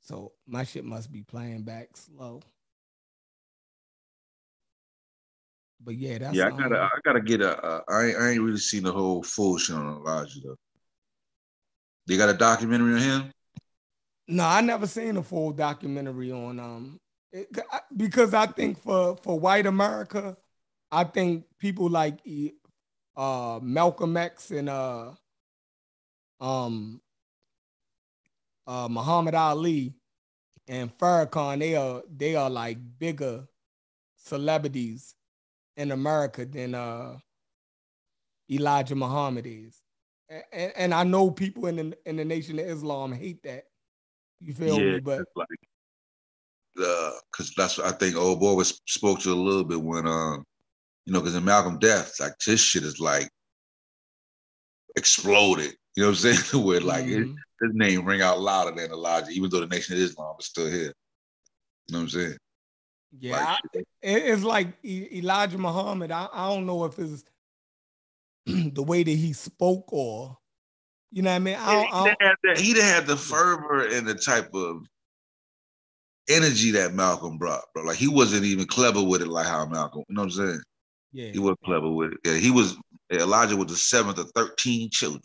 So 0.00 0.32
my 0.48 0.64
shit 0.64 0.84
must 0.84 1.12
be 1.12 1.22
playing 1.22 1.62
back 1.62 1.96
slow. 1.96 2.42
But 5.80 5.96
yeah, 5.96 6.18
that's 6.18 6.36
yeah, 6.36 6.46
I 6.46 6.50
um, 6.50 6.56
gotta 6.56 6.80
I 6.80 6.98
gotta 7.04 7.20
get 7.20 7.40
a 7.40 7.62
uh, 7.62 8.00
ain't, 8.00 8.40
really 8.40 8.58
seen 8.58 8.82
the 8.82 8.92
whole 8.92 9.22
full 9.22 9.58
shit 9.58 9.76
on 9.76 9.96
Elijah 9.96 10.40
though. 10.42 10.56
They 12.06 12.16
got 12.16 12.28
a 12.28 12.34
documentary 12.34 12.94
on 12.94 13.00
him. 13.00 13.32
No, 14.28 14.44
I 14.44 14.60
never 14.60 14.86
seen 14.86 15.16
a 15.16 15.22
full 15.22 15.52
documentary 15.52 16.32
on 16.32 16.58
um 16.58 17.00
it- 17.32 17.48
because 17.96 18.34
I 18.34 18.46
think 18.46 18.82
for 18.82 19.16
for 19.16 19.38
white 19.38 19.66
America, 19.66 20.36
I 20.90 21.04
think 21.04 21.44
people 21.58 21.88
like 21.88 22.20
uh 23.16 23.60
Malcolm 23.62 24.16
X 24.16 24.50
and 24.50 24.68
uh 24.68 25.12
um 26.40 27.00
uh 28.66 28.88
Muhammad 28.88 29.34
Ali 29.34 29.94
and 30.68 30.96
Farrakhan, 30.98 31.60
they 31.60 31.76
are 31.76 32.02
they 32.14 32.34
are 32.34 32.50
like 32.50 32.78
bigger 32.98 33.46
celebrities 34.16 35.14
in 35.76 35.92
America 35.92 36.44
than 36.44 36.74
uh 36.74 37.16
Elijah 38.50 38.94
Muhammad 38.94 39.46
is. 39.46 39.80
And, 40.52 40.72
and 40.76 40.94
I 40.94 41.04
know 41.04 41.30
people 41.30 41.66
in 41.66 41.76
the 41.76 41.98
in 42.06 42.16
the 42.16 42.24
Nation 42.24 42.58
of 42.58 42.66
Islam 42.66 43.12
hate 43.12 43.42
that. 43.44 43.64
You 44.40 44.54
feel 44.54 44.78
me? 44.78 45.00
But 45.00 45.24
like 45.34 45.48
uh, 46.78 47.12
cause 47.32 47.52
that's 47.56 47.78
what 47.78 47.86
I 47.86 47.92
think 47.92 48.16
old 48.16 48.40
boy 48.40 48.54
was 48.54 48.80
spoke 48.86 49.20
to 49.20 49.32
a 49.32 49.34
little 49.34 49.64
bit 49.64 49.80
when 49.80 50.06
um, 50.06 50.44
you 51.06 51.12
know, 51.12 51.20
because 51.20 51.36
in 51.36 51.44
Malcolm 51.44 51.78
Death, 51.78 52.18
like 52.20 52.32
this 52.44 52.60
shit 52.60 52.82
is 52.82 53.00
like 53.00 53.30
exploded. 54.96 55.74
You 55.94 56.02
know 56.02 56.10
what 56.10 56.24
I'm 56.24 56.34
saying? 56.34 56.64
Where 56.66 56.80
like 56.80 57.06
it, 57.06 57.26
mhm. 57.26 57.36
his 57.60 57.70
name 57.72 58.04
ring 58.04 58.22
out 58.22 58.40
louder 58.40 58.72
than 58.72 58.90
Elijah, 58.90 59.30
even 59.30 59.48
though 59.48 59.60
the 59.60 59.66
Nation 59.66 59.94
of 59.96 60.02
Islam 60.02 60.36
is 60.38 60.46
still 60.46 60.66
here. 60.66 60.92
You 61.86 61.92
know 61.92 61.98
what 61.98 62.02
I'm 62.02 62.08
saying? 62.08 62.36
Yeah, 63.20 63.56
Like, 63.74 63.84
I- 63.84 63.86
it's 64.02 64.42
like 64.42 64.68
E- 64.84 65.18
Elijah 65.18 65.58
Muhammad. 65.58 66.10
I, 66.10 66.28
I 66.32 66.48
don't 66.48 66.66
know 66.66 66.84
if 66.84 66.98
it's 66.98 67.24
the 68.46 68.82
way 68.82 69.02
that 69.02 69.10
he 69.10 69.32
spoke 69.32 69.92
or 69.92 70.38
you 71.10 71.22
know 71.22 71.30
what 71.30 71.36
I 71.36 71.38
mean. 71.40 71.54
I 71.56 71.66
don't, 71.66 71.94
I 71.94 71.98
he, 71.98 72.04
don't, 72.04 72.04
didn't 72.04 72.22
have 72.22 72.36
that, 72.44 72.58
he 72.58 72.72
didn't 72.74 72.88
have 72.88 73.06
the 73.06 73.16
fervor 73.16 73.86
and 73.86 74.06
the 74.06 74.14
type 74.14 74.54
of 74.54 74.82
energy 76.28 76.70
that 76.72 76.92
Malcolm 76.94 77.38
brought, 77.38 77.62
bro. 77.74 77.84
Like 77.84 77.96
he 77.96 78.08
wasn't 78.08 78.44
even 78.44 78.66
clever 78.66 79.02
with 79.02 79.22
it 79.22 79.28
like 79.28 79.46
how 79.46 79.66
Malcolm, 79.66 80.02
you 80.08 80.14
know 80.14 80.22
what 80.22 80.26
I'm 80.26 80.30
saying? 80.32 80.60
yeah, 81.12 81.32
He 81.32 81.38
wasn't 81.38 81.62
clever 81.64 81.90
with 81.90 82.12
it. 82.12 82.18
Yeah, 82.24 82.34
he 82.34 82.50
was 82.50 82.76
Elijah 83.12 83.56
was 83.56 83.68
the 83.68 83.76
seventh 83.76 84.18
of 84.18 84.30
13 84.34 84.90
children. 84.90 85.22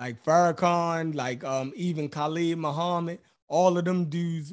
like 0.00 0.22
Farrakhan, 0.24 1.14
like 1.14 1.42
um 1.44 1.72
even 1.74 2.08
Khalid 2.08 2.58
Muhammad, 2.58 3.18
all 3.48 3.76
of 3.78 3.84
them 3.84 4.06
dudes, 4.06 4.52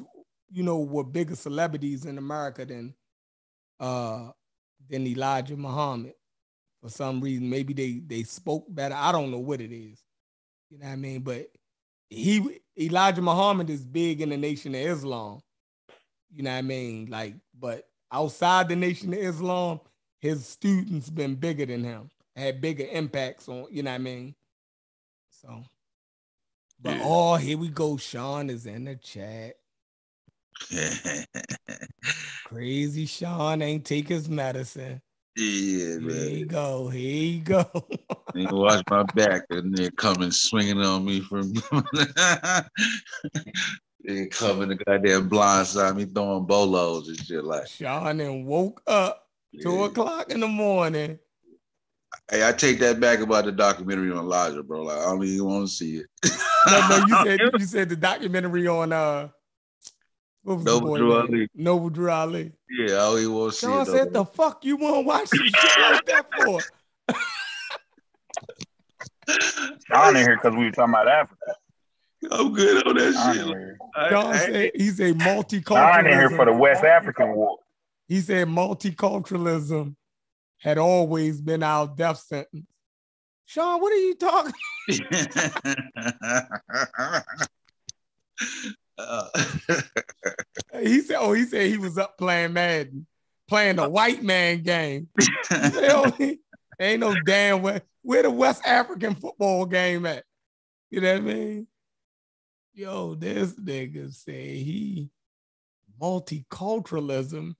you 0.52 0.62
know, 0.62 0.80
were 0.80 1.04
bigger 1.04 1.36
celebrities 1.36 2.04
in 2.04 2.18
America 2.18 2.64
than 2.66 2.94
uh 3.80 4.30
than 4.90 5.06
Elijah 5.06 5.56
Muhammad. 5.56 6.14
For 6.82 6.90
some 6.90 7.20
reason, 7.20 7.50
maybe 7.50 7.74
they 7.74 8.02
they 8.06 8.24
spoke 8.24 8.66
better. 8.68 8.94
I 8.96 9.12
don't 9.12 9.30
know 9.30 9.38
what 9.38 9.60
it 9.60 9.72
is. 9.72 10.02
You 10.70 10.78
know 10.78 10.86
what 10.86 10.92
I 10.92 10.96
mean? 10.96 11.20
But 11.22 11.48
he 12.10 12.60
Elijah 12.78 13.22
Muhammad 13.22 13.70
is 13.70 13.84
big 13.84 14.20
in 14.20 14.30
the 14.30 14.36
Nation 14.36 14.74
of 14.74 14.80
Islam. 14.80 15.40
You 16.30 16.42
know 16.42 16.50
what 16.50 16.58
I 16.58 16.62
mean? 16.62 17.08
Like, 17.10 17.36
but 17.58 17.88
outside 18.12 18.68
the 18.68 18.76
Nation 18.76 19.12
of 19.12 19.20
Islam, 19.20 19.80
his 20.20 20.46
students 20.46 21.10
been 21.10 21.34
bigger 21.34 21.66
than 21.66 21.84
him, 21.84 22.10
had 22.36 22.60
bigger 22.60 22.86
impacts 22.90 23.48
on, 23.48 23.66
you 23.70 23.82
know 23.82 23.90
what 23.90 23.96
I 23.96 23.98
mean? 23.98 24.34
So, 25.30 25.64
but 26.80 26.96
Yeah. 26.96 27.02
oh, 27.04 27.36
here 27.36 27.58
we 27.58 27.68
go. 27.68 27.96
Sean 27.96 28.50
is 28.50 28.66
in 28.66 28.84
the 28.84 28.96
chat. 28.96 29.56
Crazy 32.46 33.06
Sean 33.06 33.62
ain't 33.62 33.84
take 33.84 34.08
his 34.08 34.28
medicine. 34.28 35.00
yeah, 35.36 35.98
Here 35.98 36.28
you 36.28 36.46
go. 36.46 36.88
Here 36.88 37.24
you 37.24 37.40
go. 37.40 37.64
You 38.34 38.48
watch 38.52 38.82
my 38.90 39.04
back 39.14 39.42
and 39.50 39.76
then 39.76 39.90
coming 39.92 40.30
swinging 40.30 40.80
on 40.80 41.04
me 41.04 41.20
from 41.20 41.52
They're 44.04 44.26
coming 44.28 44.68
the 44.68 44.74
goddamn 44.84 45.28
blind 45.28 45.68
side 45.68 45.96
me 45.96 46.06
throwing 46.06 46.44
bolos 46.46 47.08
and 47.08 47.18
shit 47.18 47.44
like 47.44 47.68
Sean 47.68 48.20
and 48.20 48.46
woke 48.46 48.82
up 48.86 49.26
two 49.60 49.84
o'clock 49.84 50.30
in 50.30 50.40
the 50.40 50.48
morning. 50.48 51.18
Hey, 52.30 52.46
I 52.46 52.52
take 52.52 52.78
that 52.80 53.00
back 53.00 53.20
about 53.20 53.44
the 53.44 53.52
documentary 53.52 54.10
on 54.10 54.18
Elijah, 54.18 54.62
bro. 54.62 54.82
Like 54.82 54.98
I 54.98 55.04
don't 55.04 55.24
even 55.24 55.46
want 55.46 55.68
to 55.68 55.72
see 55.72 55.98
it. 55.98 56.06
No, 56.70 56.88
no, 56.88 57.06
you 57.06 57.24
said 57.24 57.40
you 57.58 57.66
said 57.66 57.88
the 57.88 57.96
documentary 57.96 58.66
on 58.66 58.92
uh 58.92 59.28
what 60.42 60.56
was 60.56 60.64
the 60.64 60.70
Noble 60.72 60.88
boy 60.88 60.98
Drew 60.98 61.08
name? 61.08 61.18
Ali. 61.20 61.48
Noble 61.54 61.90
Drew 61.90 62.10
Ali. 62.10 62.52
yeah, 62.70 62.86
I 62.86 62.88
don't 62.98 63.18
even 63.20 63.32
want 63.34 63.52
to 63.52 63.58
see 63.58 63.66
Sean 63.66 63.86
said, 63.86 64.12
though. 64.12 64.24
"The 64.24 64.26
fuck 64.26 64.64
you 64.64 64.76
want 64.76 64.94
to 64.96 65.00
watch 65.00 65.28
some 65.28 65.46
shit 65.46 65.78
like 65.80 66.04
that 66.06 66.26
for?" 66.36 66.60
Sean 69.88 70.16
in 70.16 70.22
here 70.22 70.36
because 70.36 70.54
we 70.56 70.64
were 70.64 70.70
talking 70.72 70.94
about 70.94 71.08
Africa. 71.08 71.54
I'm 72.30 72.52
good 72.52 72.86
on 72.86 72.94
that 72.96 73.16
I 73.16 73.32
shit. 73.34 73.46
ain't 73.46 73.56
here. 73.56 73.78
I- 73.96 74.08
Sean 74.10 74.26
I- 74.32 74.36
said 74.38 74.70
he's 74.74 75.00
a 75.00 75.10
a 75.10 75.10
I 75.10 75.12
ain't 75.98 76.06
in 76.06 76.12
here 76.18 76.30
for 76.30 76.44
the 76.44 76.52
West 76.52 76.84
African 76.84 77.34
war. 77.34 77.58
He 78.08 78.20
said 78.20 78.48
multiculturalism 78.48 79.94
had 80.58 80.78
always 80.78 81.40
been 81.40 81.62
our 81.62 81.86
death 81.86 82.18
sentence. 82.18 82.66
Sean, 83.46 83.80
what 83.80 83.92
are 83.92 83.96
you 83.96 84.14
talking? 84.14 84.52
Uh, 89.08 89.28
He 90.80 91.00
said, 91.00 91.16
"Oh, 91.20 91.32
he 91.32 91.44
said 91.44 91.66
he 91.66 91.76
was 91.76 91.98
up 91.98 92.18
playing 92.18 92.54
Madden, 92.54 93.06
playing 93.48 93.76
the 93.76 93.88
white 93.88 94.22
man 94.22 94.62
game." 94.62 95.08
He 95.18 95.26
said, 95.46 95.90
"Oh, 95.90 96.12
ain't 96.80 97.00
no 97.00 97.14
damn 97.24 97.62
way. 97.62 97.80
Where 98.02 98.22
the 98.22 98.30
West 98.30 98.62
African 98.66 99.14
football 99.14 99.66
game 99.66 100.06
at? 100.06 100.24
You 100.90 101.00
know 101.00 101.12
what 101.12 101.22
I 101.22 101.24
mean? 101.24 101.66
Yo, 102.74 103.14
this 103.14 103.52
nigga 103.54 104.12
say 104.12 104.56
he 104.56 105.10
multiculturalism 106.00 107.54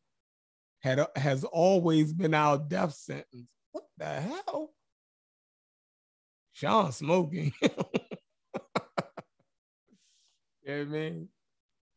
had 0.80 1.06
has 1.14 1.44
always 1.44 2.12
been 2.12 2.34
our 2.34 2.58
death 2.58 2.94
sentence. 2.94 3.46
What 3.70 3.84
the 3.98 4.06
hell? 4.06 4.72
Sean 6.52 6.92
smoking. 6.92 7.52
you 10.64 10.72
know 10.72 10.78
what 10.78 10.86
I 10.86 10.90
mean? 10.90 11.28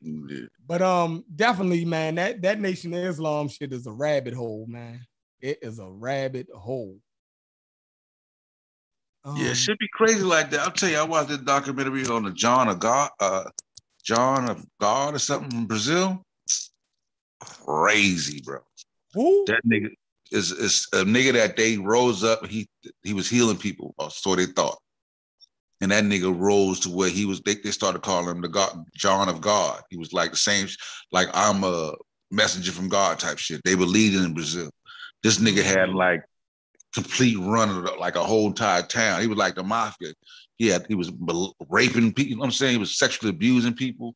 yeah. 0.01 0.47
But 0.65 0.81
um, 0.81 1.23
definitely, 1.35 1.85
man, 1.85 2.15
that 2.15 2.41
that 2.41 2.59
Nation 2.59 2.93
of 2.93 3.03
Islam 3.03 3.47
shit 3.47 3.73
is 3.73 3.87
a 3.87 3.91
rabbit 3.91 4.33
hole, 4.33 4.65
man. 4.67 5.05
It 5.41 5.59
is 5.61 5.79
a 5.79 5.87
rabbit 5.87 6.47
hole. 6.53 6.97
Yeah, 9.25 9.31
Um, 9.31 9.41
it 9.41 9.55
should 9.55 9.77
be 9.79 9.87
crazy 9.93 10.21
like 10.23 10.51
that. 10.51 10.61
I'll 10.61 10.71
tell 10.71 10.89
you, 10.89 10.97
I 10.97 11.03
watched 11.03 11.29
this 11.29 11.39
documentary 11.39 12.05
on 12.05 12.23
the 12.23 12.31
John 12.31 12.67
of 12.67 12.79
God, 12.79 13.09
uh, 13.19 13.49
John 14.03 14.49
of 14.49 14.65
God 14.79 15.15
or 15.15 15.19
something 15.19 15.49
from 15.49 15.65
Brazil. 15.65 16.21
Crazy, 17.39 18.41
bro. 18.41 18.59
who? 19.13 19.45
That 19.47 19.61
nigga 19.65 19.89
is 20.31 20.51
is 20.51 20.87
a 20.93 20.97
nigga 20.97 21.33
that 21.33 21.57
they 21.57 21.77
rose 21.77 22.23
up. 22.23 22.45
He 22.45 22.67
he 23.03 23.13
was 23.13 23.29
healing 23.29 23.57
people, 23.57 23.93
or 23.97 24.09
so 24.11 24.35
they 24.35 24.45
thought. 24.45 24.77
And 25.81 25.91
that 25.91 26.03
nigga 26.05 26.33
rose 26.37 26.79
to 26.81 26.89
where 26.89 27.09
he 27.09 27.25
was. 27.25 27.41
They, 27.41 27.55
they 27.55 27.71
started 27.71 28.01
calling 28.01 28.29
him 28.29 28.41
the 28.41 28.47
God, 28.47 28.85
John 28.95 29.27
of 29.27 29.41
God. 29.41 29.81
He 29.89 29.97
was 29.97 30.13
like 30.13 30.31
the 30.31 30.37
same, 30.37 30.67
like 31.11 31.27
I'm 31.33 31.63
a 31.63 31.93
messenger 32.31 32.71
from 32.71 32.89
God 32.89 33.19
type 33.19 33.37
shit. 33.37 33.61
They 33.63 33.75
were 33.75 33.85
leading 33.85 34.23
in 34.23 34.33
Brazil. 34.33 34.69
This 35.23 35.39
nigga 35.39 35.63
had 35.63 35.89
mm-hmm. 35.89 35.97
like 35.97 36.23
complete 36.93 37.37
run 37.39 37.69
of 37.69 37.83
the- 37.83 37.91
like 37.99 38.15
a 38.15 38.23
whole 38.23 38.47
entire 38.47 38.83
town. 38.83 39.21
He 39.21 39.27
was 39.27 39.37
like 39.37 39.55
the 39.55 39.63
mafia. 39.63 40.13
He 40.57 40.67
had 40.67 40.85
he 40.87 40.95
was 40.95 41.11
raping 41.69 42.13
people. 42.13 42.29
You 42.29 42.35
know 42.35 42.39
what 42.39 42.45
I'm 42.45 42.51
saying? 42.51 42.73
He 42.73 42.77
was 42.77 42.97
sexually 42.97 43.31
abusing 43.31 43.73
people. 43.73 44.15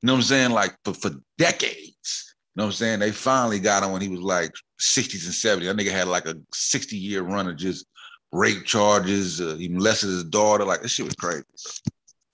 You 0.00 0.06
know 0.06 0.12
what 0.14 0.18
I'm 0.18 0.22
saying? 0.22 0.50
Like 0.52 0.76
for, 0.84 0.94
for 0.94 1.10
decades. 1.38 2.34
You 2.54 2.60
know 2.60 2.64
what 2.64 2.68
I'm 2.68 2.72
saying? 2.72 2.98
They 3.00 3.10
finally 3.10 3.58
got 3.58 3.82
him 3.82 3.92
when 3.92 4.02
he 4.02 4.08
was 4.08 4.20
like 4.20 4.52
60s 4.80 5.24
and 5.24 5.62
70s. 5.62 5.64
That 5.64 5.76
nigga 5.76 5.90
had 5.90 6.06
like 6.06 6.26
a 6.26 6.36
60 6.52 6.96
year 6.96 7.22
run 7.22 7.48
of 7.48 7.56
just 7.56 7.86
rape 8.32 8.64
charges. 8.64 9.40
Uh, 9.40 9.56
he 9.58 9.68
molested 9.68 10.08
his 10.08 10.24
daughter. 10.24 10.64
Like 10.64 10.82
this 10.82 10.92
shit 10.92 11.06
was 11.06 11.14
crazy. 11.14 11.44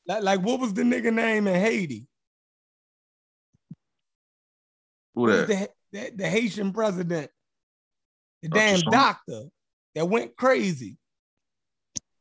Like, 0.07 0.23
like, 0.23 0.41
what 0.41 0.60
was 0.60 0.73
the 0.73 0.83
nigga 0.83 1.12
name 1.12 1.47
in 1.47 1.60
Haiti? 1.60 2.07
Who 5.15 5.31
that? 5.31 5.49
the, 5.49 5.68
the, 5.93 6.12
the 6.17 6.28
Haitian 6.28 6.73
president, 6.73 7.31
the 8.43 8.49
Dr. 8.49 8.60
damn 8.60 8.81
doctor 8.91 9.43
that 9.94 10.07
went 10.07 10.36
crazy, 10.36 10.97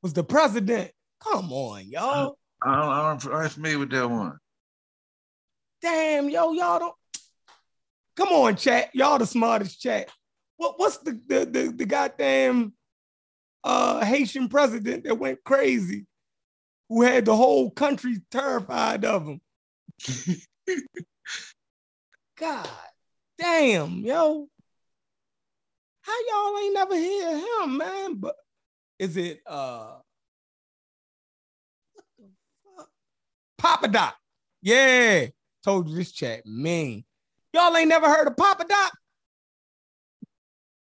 was 0.01 0.13
the 0.13 0.23
president. 0.23 0.91
Come 1.21 1.53
on, 1.53 1.87
y'all. 1.87 2.37
I 2.61 2.75
don't, 2.75 2.89
I 2.89 3.17
don't, 3.19 3.33
I 3.33 3.43
ain't 3.43 3.51
familiar 3.51 3.79
with 3.79 3.91
that 3.91 4.09
one. 4.09 4.37
Damn, 5.81 6.29
yo, 6.29 6.51
y'all 6.53 6.79
don't. 6.79 6.95
Come 8.15 8.29
on, 8.29 8.55
chat. 8.55 8.89
Y'all 8.93 9.19
the 9.19 9.27
smartest 9.27 9.79
chat. 9.79 10.09
What, 10.57 10.79
what's 10.79 10.97
the, 10.97 11.19
the 11.27 11.45
the 11.45 11.73
the 11.75 11.85
goddamn 11.85 12.73
uh 13.67 14.05
Haitian 14.05 14.47
president 14.47 15.03
that 15.03 15.19
went 15.19 15.43
crazy, 15.43 16.05
who 16.87 17.01
had 17.01 17.25
the 17.25 17.35
whole 17.35 17.69
country 17.69 18.21
terrified 18.31 19.03
of 19.03 19.27
him? 19.27 19.41
God 22.39 22.69
damn, 23.37 23.99
yo. 23.99 24.47
How 26.01 26.13
y'all 26.29 26.59
ain't 26.59 26.73
never 26.73 26.95
hear 26.95 27.37
him, 27.37 27.77
man? 27.77 28.15
But 28.15 28.35
is 28.99 29.17
it 29.17 29.41
uh 29.45 29.97
what 31.93 32.05
the 32.17 32.23
fuck? 32.77 32.89
Papa 33.57 33.89
Doc? 33.89 34.15
Yeah. 34.61 35.25
Told 35.65 35.89
you 35.89 35.95
this 35.97 36.13
chat 36.13 36.45
mean. 36.45 37.03
Y'all 37.53 37.75
ain't 37.75 37.89
never 37.89 38.07
heard 38.07 38.27
of 38.27 38.37
Papa 38.37 38.65
Doc? 38.69 38.91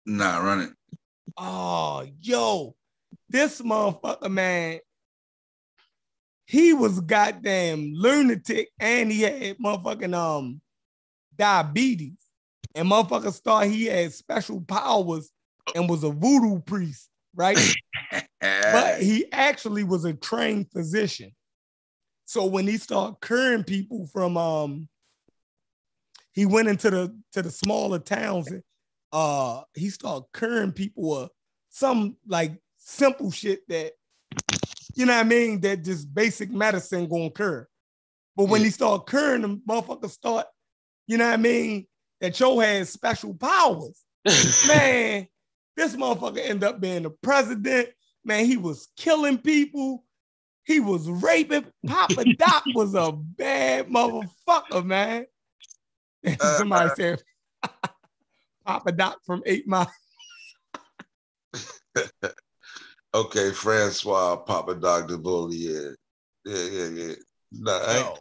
Nah, 0.04 0.38
run 0.40 0.60
it. 0.60 0.70
Oh, 1.36 2.06
yo, 2.20 2.74
this 3.28 3.60
motherfucker, 3.60 4.30
man. 4.30 4.80
He 6.46 6.74
was 6.74 7.00
goddamn 7.00 7.92
lunatic 7.94 8.68
and 8.78 9.10
he 9.10 9.22
had 9.22 9.58
motherfucking 9.58 10.14
um 10.14 10.60
diabetes. 11.36 12.18
And 12.74 12.90
motherfuckers 12.90 13.40
thought 13.40 13.66
he 13.66 13.86
had 13.86 14.12
special 14.12 14.60
powers 14.60 15.30
and 15.74 15.88
was 15.88 16.04
a 16.04 16.10
voodoo 16.10 16.60
priest, 16.60 17.08
right? 17.34 17.58
but 18.40 19.00
he 19.00 19.30
actually 19.32 19.84
was 19.84 20.04
a 20.04 20.12
trained 20.12 20.70
physician. 20.70 21.32
So 22.26 22.46
when 22.46 22.66
he 22.66 22.78
started 22.78 23.16
curing 23.20 23.64
people 23.64 24.06
from 24.12 24.36
um 24.36 24.88
he 26.32 26.46
went 26.46 26.68
into 26.68 26.90
the 26.90 27.16
to 27.32 27.42
the 27.42 27.50
smaller 27.50 27.98
towns 27.98 28.50
and 28.50 28.62
uh 29.14 29.62
he 29.74 29.88
started 29.90 30.26
curing 30.36 30.72
people 30.72 31.16
of 31.16 31.30
some 31.70 32.16
like 32.26 32.52
simple 32.76 33.30
shit 33.30 33.66
that 33.68 33.92
you 34.96 35.06
know 35.06 35.14
what 35.14 35.20
I 35.24 35.28
mean 35.28 35.60
that 35.60 35.82
just 35.84 36.12
basic 36.12 36.50
medicine 36.50 37.08
gonna 37.08 37.30
cure. 37.30 37.68
But 38.36 38.46
when 38.46 38.60
Yeah. 38.60 38.64
he 38.66 38.70
started 38.72 39.08
curing 39.08 39.42
them, 39.42 39.62
motherfuckers 39.66 40.10
start, 40.10 40.46
you 41.06 41.16
know 41.16 41.26
what 41.26 41.34
I 41.34 41.36
mean, 41.36 41.86
that 42.20 42.34
Joe 42.34 42.58
had 42.58 42.86
special 42.88 43.34
powers 43.34 44.02
man, 44.66 45.28
this 45.76 45.94
motherfucker 45.96 46.38
ended 46.38 46.64
up 46.64 46.80
being 46.80 47.04
the 47.04 47.10
president. 47.10 47.90
Man, 48.24 48.46
he 48.46 48.56
was 48.56 48.88
killing 48.96 49.38
people. 49.38 50.04
He 50.64 50.80
was 50.80 51.08
raping. 51.08 51.66
Papa 51.86 52.24
Doc 52.38 52.64
was 52.74 52.94
a 52.94 53.12
bad 53.12 53.88
motherfucker, 53.88 54.84
man. 54.84 55.26
Somebody 56.40 56.90
said 56.96 57.22
Papa 58.64 58.92
Doc 58.92 59.18
from 59.24 59.42
Eight 59.46 59.66
Mile. 59.66 59.90
okay, 63.14 63.52
Francois 63.52 64.36
Papa 64.36 64.74
Doc 64.74 65.08
Duvalier. 65.08 65.94
Yeah, 66.44 66.64
yeah, 66.64 66.88
yeah. 66.88 67.14
Nah, 67.52 67.78
I 67.78 67.96
ain't, 67.98 68.18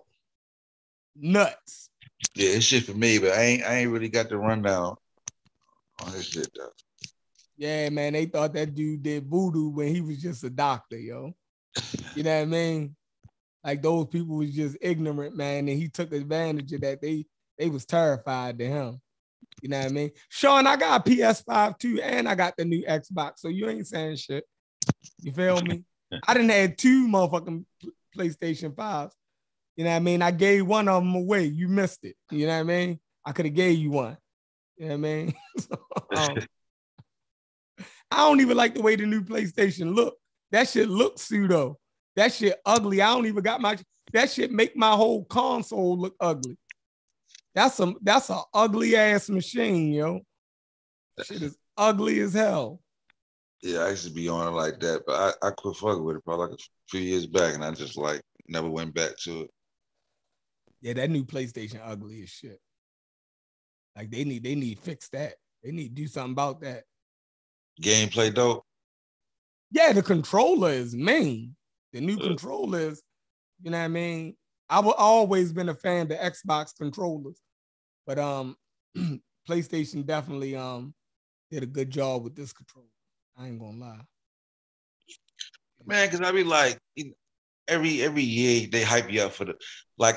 nuts. 1.16 1.90
yeah, 2.36 2.50
it's 2.52 2.66
shit 2.66 2.84
for 2.84 2.94
me, 2.94 3.18
but 3.18 3.32
I 3.32 3.42
ain't 3.42 3.64
I 3.64 3.76
ain't 3.80 3.92
really 3.92 4.10
got 4.10 4.30
the 4.30 4.38
rundown 4.38 4.96
on 6.04 6.12
this 6.12 6.28
shit 6.28 6.50
though. 6.56 6.70
Yeah, 7.58 7.90
man, 7.90 8.14
they 8.14 8.26
thought 8.26 8.54
that 8.54 8.76
dude 8.76 9.04
did 9.04 9.30
voodoo 9.30 9.70
when 9.70 9.88
he 9.88 10.02
was 10.02 10.22
just 10.22 10.44
a 10.44 10.50
doctor, 10.50 10.98
yo. 10.98 11.34
You 12.16 12.24
know 12.24 12.36
what 12.36 12.42
I 12.42 12.46
mean? 12.46 12.96
Like 13.64 13.82
those 13.82 14.08
people 14.08 14.38
was 14.38 14.54
just 14.54 14.78
ignorant, 14.82 15.36
man, 15.36 15.68
and 15.68 15.78
he 15.78 15.90
took 15.90 16.12
advantage 16.12 16.74
of 16.74 16.82
that. 16.82 17.02
They 17.02 17.26
they 17.58 17.70
was 17.70 17.86
terrified 17.86 18.60
to 18.60 18.66
him. 18.66 19.02
You 19.62 19.70
know 19.70 19.80
what 19.80 19.88
I 19.88 19.90
mean? 19.90 20.12
Sean, 20.30 20.68
I 20.68 20.76
got 20.76 21.08
a 21.08 21.10
PS5 21.10 21.78
too, 21.78 22.02
and 22.02 22.28
I 22.28 22.36
got 22.36 22.56
the 22.58 22.66
new 22.66 22.84
Xbox, 22.86 23.34
so 23.38 23.48
you 23.48 23.70
ain't 23.70 23.88
saying 23.88 24.18
shit. 24.18 24.46
You 25.22 25.32
feel 25.32 25.62
me? 25.62 25.84
I 26.28 26.34
didn't 26.34 26.50
have 26.52 26.76
two 26.78 27.08
motherfucking 27.08 27.66
PlayStation 28.18 28.74
5s. 28.76 29.12
You 29.76 29.86
know 29.86 29.90
what 29.90 29.96
I 29.96 30.00
mean? 30.00 30.22
I 30.22 30.32
gave 30.32 30.68
one 30.68 30.88
of 30.88 31.04
them 31.04 31.16
away. 31.16 31.46
You 31.46 31.68
missed 31.68 32.04
it. 32.04 32.16
You 32.30 32.46
know 32.46 32.54
what 32.54 32.60
I 32.60 32.64
mean? 32.64 33.00
I 33.26 33.32
could 33.32 33.46
have 33.46 33.56
gave 33.56 33.78
you 33.78 33.92
one. 33.92 34.18
You 34.78 34.86
know 34.86 34.92
what 34.92 34.94
I 34.94 34.98
mean? 34.98 35.34
So, 35.60 35.76
um, 36.18 36.38
I 38.12 38.18
don't 38.18 38.42
even 38.42 38.58
like 38.58 38.76
the 38.76 38.82
way 38.82 38.96
the 38.96 39.06
new 39.06 39.22
PlayStation 39.22 39.96
look. 39.96 40.18
That 40.52 40.68
shit 40.68 40.90
looks 40.90 41.24
pseudo. 41.24 41.80
That 42.16 42.32
shit 42.32 42.60
ugly. 42.66 43.02
I 43.02 43.08
don't 43.14 43.26
even 43.26 43.44
got 43.44 43.62
my 43.62 43.78
that 44.14 44.30
shit 44.30 44.52
make 44.52 44.76
my 44.76 44.92
whole 44.92 45.26
console 45.26 45.98
look 45.98 46.16
ugly. 46.20 46.58
That's 47.56 47.76
some 47.76 47.98
that's 48.02 48.30
a 48.30 48.42
ugly 48.54 48.96
ass 48.96 49.30
machine, 49.30 49.94
yo. 49.94 50.22
Shit 51.24 51.42
is 51.42 51.58
ugly 51.78 52.20
as 52.22 52.34
hell. 52.34 52.80
Yeah, 53.62 53.80
I 53.80 53.90
used 53.92 54.08
to 54.08 54.12
be 54.12 54.28
on 54.28 54.48
it 54.48 54.52
like 54.52 54.80
that, 54.82 55.04
but 55.06 55.38
I, 55.44 55.48
I 55.48 55.52
quit 55.52 55.78
fucking 55.78 56.04
with 56.04 56.18
it 56.18 56.26
probably 56.26 56.48
like 56.48 56.60
a 56.60 56.64
few 56.90 57.00
years 57.00 57.28
back, 57.28 57.54
and 57.54 57.64
I 57.64 57.72
just 57.72 57.98
like 57.98 58.22
never 58.48 58.70
went 58.70 58.94
back 58.94 59.18
to 59.24 59.42
it. 59.42 59.50
Yeah, 60.82 60.94
that 60.94 61.10
new 61.10 61.24
PlayStation 61.24 61.80
ugly 61.84 62.24
as 62.24 62.30
shit. 62.30 62.60
Like 63.96 64.10
they 64.12 64.24
need 64.24 64.44
they 64.44 64.56
need 64.56 64.80
fix 64.80 65.10
that. 65.10 65.36
They 65.64 65.72
need 65.72 65.96
to 65.96 66.02
do 66.02 66.08
something 66.08 66.34
about 66.34 66.62
that. 66.62 66.84
Gameplay 67.82 68.34
dope. 68.34 68.66
Yeah, 69.72 69.94
the 69.94 70.04
controller 70.04 70.72
is 70.72 70.96
mean. 70.96 71.56
The 71.94 72.02
new 72.02 72.18
controller 72.18 72.80
is 72.80 73.02
You 73.62 73.72
know 73.72 73.78
what 73.78 73.86
I 73.86 73.88
mean? 73.88 74.36
I've 74.74 74.88
always 74.88 75.54
been 75.54 75.70
a 75.70 75.76
fan 75.76 76.04
of 76.04 76.10
the 76.10 76.16
Xbox 76.16 76.76
controllers, 76.76 77.40
but 78.08 78.18
um, 78.18 78.56
PlayStation 79.48 80.04
definitely 80.04 80.56
um 80.56 80.96
did 81.52 81.62
a 81.62 81.68
good 81.68 81.92
job 81.92 82.24
with 82.24 82.36
this 82.36 82.54
controller. 82.54 82.88
I 83.38 83.48
ain't 83.48 83.60
gonna 83.60 83.78
lie. 83.78 84.00
man. 85.86 86.10
Because 86.10 86.22
I 86.22 86.32
be 86.32 86.44
like, 86.44 86.80
every 87.68 88.02
every 88.02 88.24
year 88.24 88.68
they 88.72 88.82
hype 88.82 89.12
you 89.12 89.22
up 89.22 89.34
for 89.34 89.46
the 89.46 89.56
like. 89.98 90.16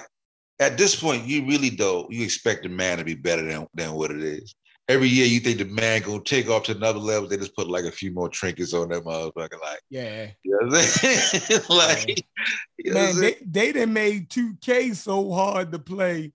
At 0.59 0.79
this 0.79 0.99
point, 0.99 1.27
you 1.27 1.45
really 1.47 1.69
though 1.69 2.07
you 2.09 2.25
expect 2.25 2.63
the 2.63 2.71
man 2.71 2.97
to 2.97 3.05
be 3.05 3.15
better 3.15 3.43
than 3.43 3.67
than 3.75 3.93
what 3.93 4.11
it 4.11 4.23
is. 4.23 4.55
Every 4.89 5.09
year 5.09 5.27
you 5.27 5.41
think 5.41 5.59
the 5.59 5.65
man 5.65 6.03
gonna 6.03 6.23
take 6.23 6.49
off 6.49 6.63
to 6.65 6.77
another 6.77 7.01
level. 7.01 7.29
They 7.29 7.37
just 7.37 7.57
put 7.57 7.69
like 7.69 7.85
a 7.85 7.91
few 7.91 8.13
more 8.13 8.29
trinkets 8.29 8.73
on 8.73 8.89
that 8.91 9.03
motherfucker. 9.05 9.61
Like, 9.61 9.81
Yeah. 9.91 10.29
you 10.45 10.53
know 10.53 10.67
what 10.69 10.77
I'm 10.79 10.83
saying? 10.83 11.61
like, 11.69 12.25
you 12.79 12.93
know 12.93 13.03
Man, 13.03 13.21
they, 13.21 13.37
they 13.45 13.73
done 13.73 13.93
made 13.93 14.31
2K 14.31 14.95
so 14.95 15.33
hard 15.33 15.73
to 15.73 15.81
play. 15.81 16.33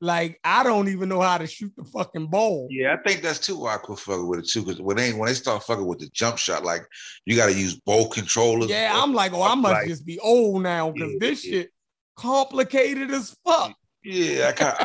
Like, 0.00 0.38
I 0.44 0.62
don't 0.62 0.88
even 0.88 1.08
know 1.08 1.20
how 1.20 1.38
to 1.38 1.46
shoot 1.46 1.72
the 1.76 1.84
fucking 1.84 2.26
ball. 2.26 2.68
Yeah, 2.70 2.94
I 2.94 3.08
think 3.08 3.22
that's 3.22 3.38
too 3.40 3.58
why 3.58 3.74
I 3.74 3.78
quit 3.78 3.98
fucking 3.98 4.28
with 4.28 4.40
it 4.40 4.48
too. 4.48 4.62
Because 4.62 4.80
when 4.80 4.96
they 4.96 5.12
when 5.12 5.26
they 5.28 5.34
start 5.34 5.62
fucking 5.64 5.86
with 5.86 5.98
the 5.98 6.08
jump 6.12 6.38
shot, 6.38 6.62
like 6.64 6.82
you 7.24 7.34
got 7.36 7.46
to 7.46 7.54
use 7.58 7.80
both 7.80 8.10
controllers. 8.10 8.68
Yeah, 8.70 8.92
I'm 8.94 9.14
like, 9.14 9.32
oh, 9.32 9.42
I 9.42 9.54
must 9.56 9.72
Like- 9.72 9.88
just 9.88 10.04
be 10.06 10.18
old 10.20 10.62
now 10.62 10.90
because 10.92 11.12
Yeah, 11.12 11.18
this 11.20 11.44
yeah. 11.44 11.50
shit 11.52 11.70
complicated 12.16 13.10
as 13.10 13.34
fuck. 13.44 13.74
Yeah, 14.04 14.48
I 14.48 14.52
kind 14.52 14.76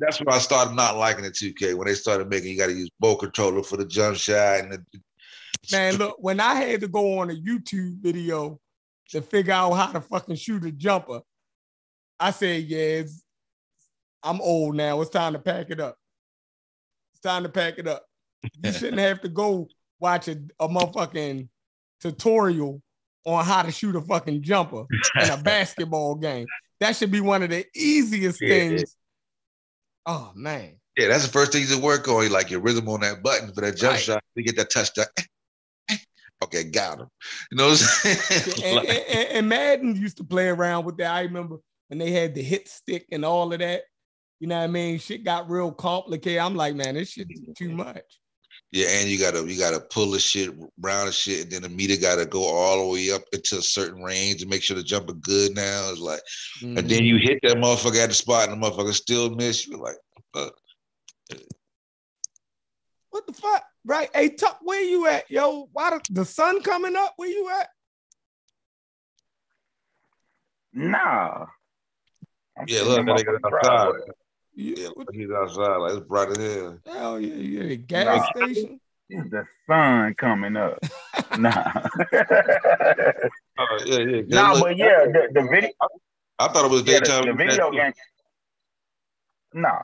that's 0.00 0.18
when 0.20 0.34
I 0.34 0.38
started 0.38 0.74
not 0.74 0.96
liking 0.96 1.24
the 1.24 1.30
2K 1.30 1.74
when 1.74 1.86
they 1.86 1.94
started 1.94 2.28
making 2.28 2.52
you 2.52 2.58
got 2.58 2.68
to 2.68 2.72
use 2.72 2.90
both 2.98 3.18
controller 3.18 3.62
for 3.62 3.76
the 3.76 3.84
jump 3.84 4.16
shot 4.16 4.60
and 4.60 4.72
the, 4.72 5.00
Man, 5.70 5.96
look, 5.96 6.16
when 6.18 6.40
I 6.40 6.54
had 6.54 6.80
to 6.80 6.88
go 6.88 7.18
on 7.18 7.30
a 7.30 7.34
YouTube 7.34 8.00
video 8.00 8.58
to 9.10 9.22
figure 9.22 9.52
out 9.52 9.72
how 9.72 9.92
to 9.92 10.00
fucking 10.00 10.34
shoot 10.36 10.64
a 10.64 10.72
jumper, 10.72 11.20
I 12.18 12.30
said, 12.32 12.64
yeah, 12.64 12.78
it's, 12.78 13.22
I'm 14.22 14.40
old 14.40 14.74
now. 14.74 15.00
It's 15.00 15.10
time 15.10 15.34
to 15.34 15.38
pack 15.38 15.70
it 15.70 15.80
up. 15.80 15.96
It's 17.12 17.20
time 17.20 17.44
to 17.44 17.48
pack 17.48 17.78
it 17.78 17.86
up. 17.86 18.04
You 18.62 18.72
shouldn't 18.72 18.98
have 18.98 19.20
to 19.20 19.28
go 19.28 19.68
watch 20.00 20.28
a, 20.28 20.38
a 20.58 20.68
motherfucking 20.68 21.48
tutorial 22.00 22.82
on 23.24 23.44
how 23.44 23.62
to 23.62 23.70
shoot 23.70 23.94
a 23.94 24.00
fucking 24.00 24.42
jumper 24.42 24.84
in 25.20 25.30
a 25.30 25.36
basketball 25.44 26.16
game. 26.16 26.46
That 26.82 26.96
should 26.96 27.10
be 27.12 27.20
one 27.20 27.42
of 27.42 27.50
the 27.50 27.64
easiest 27.76 28.40
Yeah. 28.40 28.48
things. 28.48 28.96
Oh 30.04 30.32
man. 30.34 30.80
yeah, 30.96 31.06
that's 31.08 31.24
the 31.24 31.32
first 31.32 31.52
thing 31.52 31.64
you 31.66 31.78
work 31.80 32.08
on. 32.08 32.24
You 32.24 32.28
like 32.28 32.50
your 32.50 32.60
rhythm 32.60 32.88
on 32.88 33.00
that 33.00 33.22
button 33.22 33.52
for 33.54 33.60
that 33.62 33.76
jump 33.76 33.92
Right. 33.94 34.02
shot 34.02 34.24
to 34.36 34.42
get 34.42 34.56
that 34.56 34.68
touchdown. 34.70 35.06
okay, 36.44 36.64
got 36.64 36.98
him. 37.00 37.06
You 37.50 37.56
know 37.58 37.68
what 37.68 37.70
I'm 37.72 37.76
saying? 37.76 38.78
and, 38.78 38.78
and- 38.88 38.98
and- 39.06 39.28
and 39.30 39.48
Madden 39.48 39.96
used 39.96 40.16
to 40.18 40.24
play 40.24 40.48
around 40.48 40.84
with 40.84 40.96
that. 40.98 41.12
I 41.12 41.22
remember 41.22 41.58
when 41.88 41.98
they 41.98 42.10
had 42.10 42.34
the 42.34 42.42
hit 42.42 42.68
stick 42.68 43.06
and 43.12 43.24
all 43.24 43.52
of 43.52 43.58
that. 43.60 43.82
You 44.40 44.48
know 44.48 44.58
what 44.58 44.64
I 44.64 44.66
mean? 44.66 44.98
Shit 44.98 45.22
got 45.24 45.48
real 45.48 45.70
complicated. 45.70 46.40
I'm 46.40 46.56
like, 46.56 46.74
man, 46.74 46.94
this 46.94 47.10
shit 47.10 47.28
is 47.30 47.42
too 47.56 47.68
much. 47.70 48.18
Yeah, 48.72 48.86
and 48.88 49.08
you 49.08 49.18
gotta 49.18 49.46
you 49.46 49.58
gotta 49.58 49.80
pull 49.80 50.10
the 50.10 50.18
shit 50.18 50.50
round 50.80 51.08
the 51.08 51.12
shit, 51.12 51.42
and 51.42 51.52
then 51.52 51.62
the 51.62 51.68
meter 51.68 52.00
gotta 52.00 52.24
go 52.24 52.42
all 52.42 52.82
the 52.82 52.92
way 52.94 53.10
up 53.12 53.20
into 53.34 53.58
a 53.58 53.62
certain 53.62 54.02
range 54.02 54.40
and 54.40 54.50
make 54.50 54.62
sure 54.62 54.74
the 54.74 54.82
jumper 54.82 55.12
good. 55.12 55.54
Now 55.54 55.90
it's 55.90 56.00
like, 56.00 56.22
and 56.62 56.76
then 56.78 56.86
mm-hmm. 56.86 57.04
you 57.04 57.18
hit 57.18 57.38
that 57.42 57.58
motherfucker 57.58 58.02
at 58.02 58.08
the 58.08 58.14
spot, 58.14 58.48
and 58.48 58.60
the 58.60 58.66
motherfucker 58.66 58.94
still 58.94 59.28
miss. 59.34 59.68
You're 59.68 59.78
like, 59.78 59.96
fuck. 60.32 60.54
what 63.10 63.26
the 63.26 63.34
fuck? 63.34 63.62
Right? 63.84 64.08
Hey, 64.14 64.30
Tuck, 64.30 64.58
where 64.62 64.82
you 64.82 65.06
at, 65.06 65.30
yo? 65.30 65.68
Why 65.72 65.90
the, 65.90 66.00
the 66.10 66.24
sun 66.24 66.62
coming 66.62 66.96
up? 66.96 67.12
Where 67.16 67.28
you 67.28 67.50
at? 67.50 67.68
Nah. 70.72 71.44
I'm 72.58 72.64
Yeah, 72.68 72.82
look, 72.82 73.00
in 73.00 73.06
that 73.06 73.12
my 73.12 73.18
nigga 73.18 73.38
fucking 73.42 73.70
outside. 73.70 74.12
Driveway. 74.56 74.74
Yeah, 74.82 74.88
look, 74.96 75.08
he's 75.14 75.30
outside. 75.30 75.76
Like 75.76 75.92
it's 75.96 76.06
bright 76.06 76.28
as 76.30 76.36
hell. 76.38 76.78
the 76.84 76.92
hell? 76.92 77.20
Yeah, 77.20 77.34
you 77.34 77.60
at 77.60 77.70
a 77.70 77.76
gas 77.76 78.06
Nah. 78.06 78.44
station? 78.44 78.80
It's 79.08 79.30
the 79.30 79.44
sun 79.66 80.14
coming 80.14 80.56
up. 80.56 80.78
nah. 81.38 81.62
Oh 83.58 83.78
yeah, 83.84 83.98
yeah. 83.98 84.22
nah, 84.28 84.52
Look, 84.52 84.62
but 84.62 84.76
yeah, 84.76 85.04
the, 85.06 85.28
the 85.32 85.42
video 85.50 85.70
I 86.38 86.48
thought 86.48 86.64
it 86.64 86.70
was 86.70 86.82
yeah, 86.84 87.00
the, 87.00 87.04
daytime. 87.04 87.26
the 87.26 87.34
video 87.34 87.70
game. 87.70 87.92
Nah. 89.54 89.80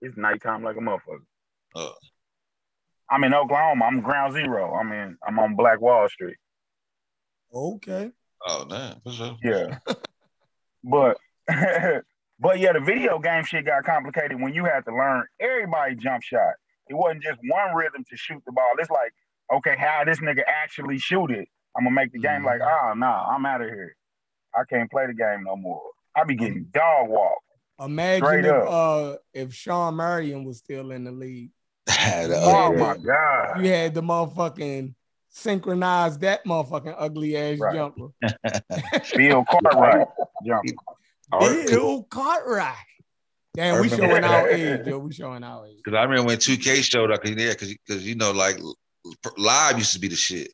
It's 0.00 0.16
nighttime 0.16 0.62
like 0.62 0.76
a 0.76 0.80
motherfucker. 0.80 1.24
Oh. 1.74 1.92
I'm 3.10 3.24
in 3.24 3.34
Oklahoma. 3.34 3.84
I'm 3.84 4.00
ground 4.00 4.32
zero. 4.34 4.74
I'm 4.74 4.92
in 4.92 5.16
I'm 5.26 5.38
on 5.38 5.56
Black 5.56 5.80
Wall 5.80 6.08
Street. 6.08 6.36
Okay. 7.52 8.10
Oh 8.46 8.64
man, 8.66 9.00
for 9.02 9.12
sure. 9.12 9.36
Yeah. 9.42 9.78
but 10.84 11.18
but 12.40 12.58
yeah, 12.58 12.72
the 12.72 12.80
video 12.80 13.18
game 13.18 13.44
shit 13.44 13.64
got 13.66 13.84
complicated 13.84 14.40
when 14.40 14.54
you 14.54 14.64
had 14.64 14.84
to 14.84 14.94
learn 14.94 15.24
everybody 15.40 15.94
jump 15.96 16.22
shot. 16.22 16.54
It 16.88 16.94
wasn't 16.94 17.22
just 17.22 17.38
one 17.48 17.74
rhythm 17.74 18.04
to 18.08 18.16
shoot 18.16 18.42
the 18.46 18.52
ball. 18.52 18.70
It's 18.78 18.90
like, 18.90 19.12
okay, 19.52 19.76
how 19.78 20.04
this 20.04 20.20
nigga 20.20 20.42
actually 20.46 20.98
shoot 20.98 21.30
it. 21.30 21.48
I'm 21.76 21.84
gonna 21.84 21.94
make 21.94 22.12
the 22.12 22.18
game 22.18 22.44
like, 22.44 22.60
mm-hmm. 22.60 22.86
ah, 22.86 22.90
oh 22.92 22.94
no, 22.94 23.06
I'm 23.06 23.44
out 23.44 23.60
of 23.60 23.68
here. 23.68 23.94
I 24.54 24.62
can't 24.68 24.90
play 24.90 25.06
the 25.06 25.14
game 25.14 25.44
no 25.44 25.56
more. 25.56 25.82
I 26.16 26.24
be 26.24 26.34
getting 26.34 26.66
dog 26.72 27.08
walk. 27.08 27.38
Imagine 27.80 28.44
if 28.44 28.68
uh 28.68 29.16
if 29.32 29.54
Shawn 29.54 29.96
Marion 29.96 30.44
was 30.44 30.58
still 30.58 30.90
in 30.90 31.04
the 31.04 31.12
league. 31.12 31.50
The 31.86 32.36
uh, 32.36 32.40
Oh 32.42 32.66
other 32.66 32.78
my 32.78 32.96
god. 32.96 33.62
You 33.62 33.70
had 33.70 33.94
the 33.94 34.02
motherfucking 34.02 34.94
synchronize 35.28 36.18
that 36.18 36.44
motherfucking 36.44 36.94
ugly 36.98 37.36
ass 37.36 37.58
Right. 37.58 37.74
jumper. 37.74 38.08
Bill 39.16 39.44
Cartwright 39.44 40.08
jump. 40.46 40.64
Bill 41.30 42.02
Cartwright. 42.04 42.74
Damn, 43.54 43.80
we 43.80 43.88
showing 43.88 44.24
our 44.24 44.48
age, 44.48 44.86
yo. 44.86 44.98
We 44.98 45.12
showing 45.12 45.42
our 45.42 45.66
age. 45.66 45.78
Because 45.82 45.96
I 45.96 46.02
remember 46.04 46.28
when 46.28 46.38
2K 46.38 46.82
showed 46.82 47.10
up, 47.10 47.22
cause, 47.22 47.32
yeah, 47.32 47.50
because 47.50 47.74
because 47.86 48.06
you 48.06 48.14
know, 48.14 48.30
like 48.30 48.58
live 49.36 49.78
used 49.78 49.92
to 49.94 49.98
be 49.98 50.08
the 50.08 50.16
shit. 50.16 50.52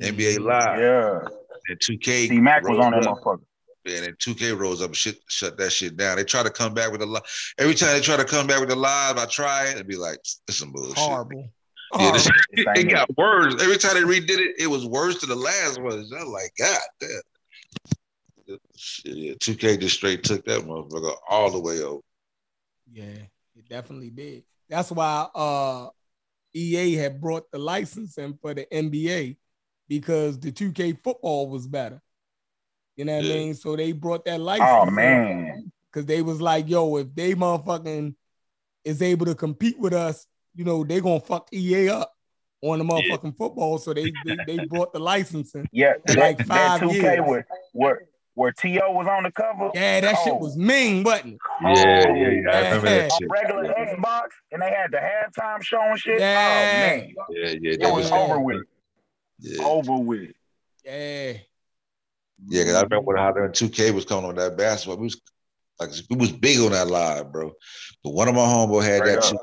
NBA 0.00 0.36
mm-hmm. 0.36 0.44
Live 0.44 0.80
Yeah. 0.80 1.28
and 1.68 1.78
2K. 1.78 2.28
C 2.28 2.40
Mac 2.40 2.68
was 2.68 2.78
on 2.78 2.92
that 2.92 3.06
up, 3.06 3.18
motherfucker. 3.22 3.42
And 3.86 4.04
then 4.04 4.16
2K 4.18 4.58
rose 4.58 4.80
up 4.80 4.88
and 4.88 4.96
shit, 4.96 5.18
shut 5.28 5.56
that 5.58 5.70
shit 5.70 5.96
down. 5.96 6.16
They 6.16 6.24
try 6.24 6.42
to 6.42 6.50
come 6.50 6.74
back 6.74 6.90
with 6.90 7.02
a 7.02 7.06
live. 7.06 7.22
Every 7.58 7.74
time 7.74 7.94
they 7.94 8.00
try 8.00 8.16
to 8.16 8.24
come 8.24 8.46
back 8.46 8.60
with 8.60 8.70
a 8.70 8.76
live, 8.76 9.18
I 9.18 9.26
try 9.26 9.68
it. 9.68 9.74
It'd 9.74 9.86
be 9.86 9.96
like, 9.96 10.16
it's 10.16 10.40
some 10.56 10.72
bullshit. 10.72 10.98
Horrible. 10.98 11.50
Yeah, 11.98 12.12
this, 12.12 12.26
Horrible. 12.26 12.74
Same 12.76 12.88
it 12.88 12.90
got 12.90 13.16
worse. 13.16 13.62
Every 13.62 13.76
time 13.76 13.94
they 13.94 14.00
redid 14.02 14.38
it, 14.38 14.56
it 14.58 14.66
was 14.66 14.86
worse 14.86 15.20
than 15.20 15.28
the 15.30 15.36
last 15.36 15.80
one. 15.80 15.92
I 15.92 15.96
was 15.96 16.10
like, 16.10 16.52
God 16.58 16.80
damn. 16.98 17.10
Shit, 18.76 19.16
yeah, 19.16 19.32
2K 19.34 19.80
just 19.80 19.96
straight 19.96 20.24
took 20.24 20.44
that 20.46 20.62
motherfucker 20.62 21.14
all 21.28 21.50
the 21.50 21.60
way 21.60 21.80
over. 21.82 22.00
Yeah, 22.92 23.04
it 23.56 23.68
definitely 23.68 24.10
did. 24.10 24.44
That's 24.68 24.90
why 24.90 25.26
uh 25.34 25.88
EA 26.54 26.94
had 26.94 27.20
brought 27.20 27.50
the 27.50 27.58
licensing 27.58 28.38
for 28.40 28.54
the 28.54 28.66
NBA 28.72 29.36
because 29.88 30.38
the 30.38 30.52
2K 30.52 31.02
football 31.02 31.48
was 31.48 31.66
better. 31.66 32.00
You 32.96 33.04
know 33.04 33.16
what 33.16 33.24
Yeah. 33.24 33.34
I 33.34 33.36
mean? 33.38 33.54
So 33.54 33.76
they 33.76 33.92
brought 33.92 34.24
that 34.24 34.40
license. 34.40 34.68
Oh 34.70 34.90
man. 34.90 35.70
Because 35.92 36.06
they 36.06 36.22
was 36.22 36.40
like, 36.40 36.68
yo, 36.68 36.96
if 36.96 37.14
they 37.14 37.34
motherfucking 37.34 38.14
is 38.84 39.00
able 39.02 39.26
to 39.26 39.34
compete 39.34 39.78
with 39.78 39.92
us, 39.92 40.26
you 40.54 40.64
know, 40.64 40.84
they 40.84 41.00
gonna 41.00 41.20
fuck 41.20 41.48
EA 41.52 41.88
up 41.90 42.12
on 42.60 42.78
the 42.78 42.84
motherfucking 42.84 43.36
football. 43.36 43.78
So 43.78 43.92
they, 43.94 44.12
they 44.24 44.36
they 44.46 44.64
brought 44.66 44.92
the 44.92 44.98
licensing. 45.00 45.68
Yeah, 45.72 45.94
Like 46.16 46.38
that 46.38 46.46
five 46.46 46.80
2K 46.80 46.92
years. 46.94 47.20
where, 47.26 47.46
where 47.72 48.02
where 48.34 48.52
T.O. 48.52 48.92
was 48.92 49.06
on 49.06 49.22
the 49.22 49.32
cover. 49.32 49.70
Yeah, 49.74 50.00
that 50.00 50.16
shit 50.24 50.32
Oh. 50.32 50.38
was 50.38 50.56
mean, 50.56 51.02
wasn't 51.04 51.34
it? 51.34 51.38
Yeah, 51.62 51.72
yeah, 51.74 52.12
yeah. 52.14 52.50
I 52.52 52.60
remember 52.66 52.86
that 52.88 53.12
shit. 53.12 53.28
regular 53.30 53.64
Xbox, 53.72 54.26
and 54.52 54.60
they 54.62 54.70
had 54.70 54.90
the 54.90 54.98
halftime 54.98 55.62
show 55.62 55.80
and 55.80 55.98
shit. 55.98 56.18
Yeah. 56.20 56.36
Oh 56.36 56.78
man, 56.80 57.14
Yeah, 57.30 57.54
yeah, 57.60 57.72
it 57.72 57.80
was 57.94 58.10
was 58.10 58.12
over 58.12 58.40
with. 58.40 58.62
yeah. 59.38 59.64
Over 59.64 59.96
with. 59.98 60.30
Yeah. 60.84 61.32
Yeah, 62.46 62.62
because 62.62 62.74
I 62.74 62.82
remember 62.82 63.16
how 63.16 63.32
when 63.32 63.50
2K 63.52 63.94
was 63.94 64.04
coming 64.04 64.24
on 64.28 64.34
that 64.36 64.56
basketball. 64.56 64.96
We 64.98 65.04
was 65.04 65.20
like 65.80 65.90
we 66.10 66.16
was 66.16 66.32
big 66.32 66.60
on 66.60 66.72
that 66.72 66.88
live, 66.88 67.32
bro. 67.32 67.52
But 68.02 68.10
one 68.10 68.28
of 68.28 68.34
my 68.34 68.40
homeboy 68.42 68.82
had 68.84 68.98
Straight 68.98 69.10
that 69.14 69.18
up. 69.18 69.24
shit. 69.24 69.38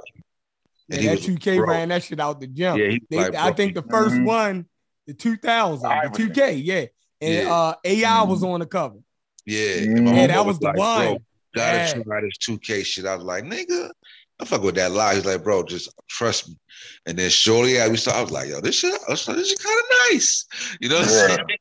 Yeah, 0.90 0.96
And 0.98 1.02
he 1.02 1.08
that 1.08 1.20
2K 1.40 1.58
bro. 1.58 1.68
ran 1.68 1.90
that 1.90 2.04
shit 2.04 2.20
out 2.20 2.40
the 2.42 2.48
gym. 2.48 2.78
Yeah, 2.78 2.98
They, 3.10 3.18
like, 3.18 3.36
I 3.36 3.52
think 3.54 3.76
the 3.76 3.82
1st 3.84 4.16
Mhm. 4.16 4.26
one, 4.26 4.66
the 5.08 5.14
2000, 5.14 5.90
the 5.90 6.10
2K, 6.10 6.52
yeah. 6.64 6.86
And 7.22 7.34
Yeah. 7.34 7.52
uh 7.54 7.76
AI 7.84 8.24
was 8.24 8.44
on 8.44 8.60
the 8.60 8.66
cover. 8.66 8.98
yeah. 9.46 9.76
And 9.84 10.06
my 10.06 10.12
Yeah, 10.14 10.22
Yeah, 10.22 10.28
that 10.28 10.46
was 10.46 10.60
the 10.60 10.68
like, 10.68 10.78
one. 10.78 11.06
Bro, 11.06 11.18
gotta 11.56 11.78
Yeah. 11.78 12.04
try 12.04 12.22
this 12.22 12.38
2K 12.40 12.84
shit. 12.84 13.06
I 13.06 13.16
was 13.16 13.24
like, 13.24 13.44
nigga, 13.44 13.92
I 14.40 14.46
fuck 14.46 14.64
with 14.64 14.76
that 14.76 14.92
lie. 14.92 15.16
He's 15.16 15.26
like, 15.26 15.44
bro, 15.44 15.64
just 15.64 15.94
trust 16.10 16.50
me. 16.50 16.58
And 17.06 17.18
then 17.18 17.30
shortly 17.30 17.78
after 17.78 17.92
we 17.92 17.98
started, 17.98 18.20
I 18.20 18.24
was 18.24 18.32
like, 18.32 18.50
yo, 18.50 18.60
this 18.62 18.76
shit, 18.76 18.94
I 19.08 19.12
this 19.12 19.26
shit 19.26 19.60
kind 19.64 19.80
of 19.80 19.86
nice. 20.12 20.46
You 20.82 20.90
know 20.90 20.96
what 20.96 21.06
I'm 21.06 21.12
Yeah. 21.12 21.28
saying? 21.38 21.40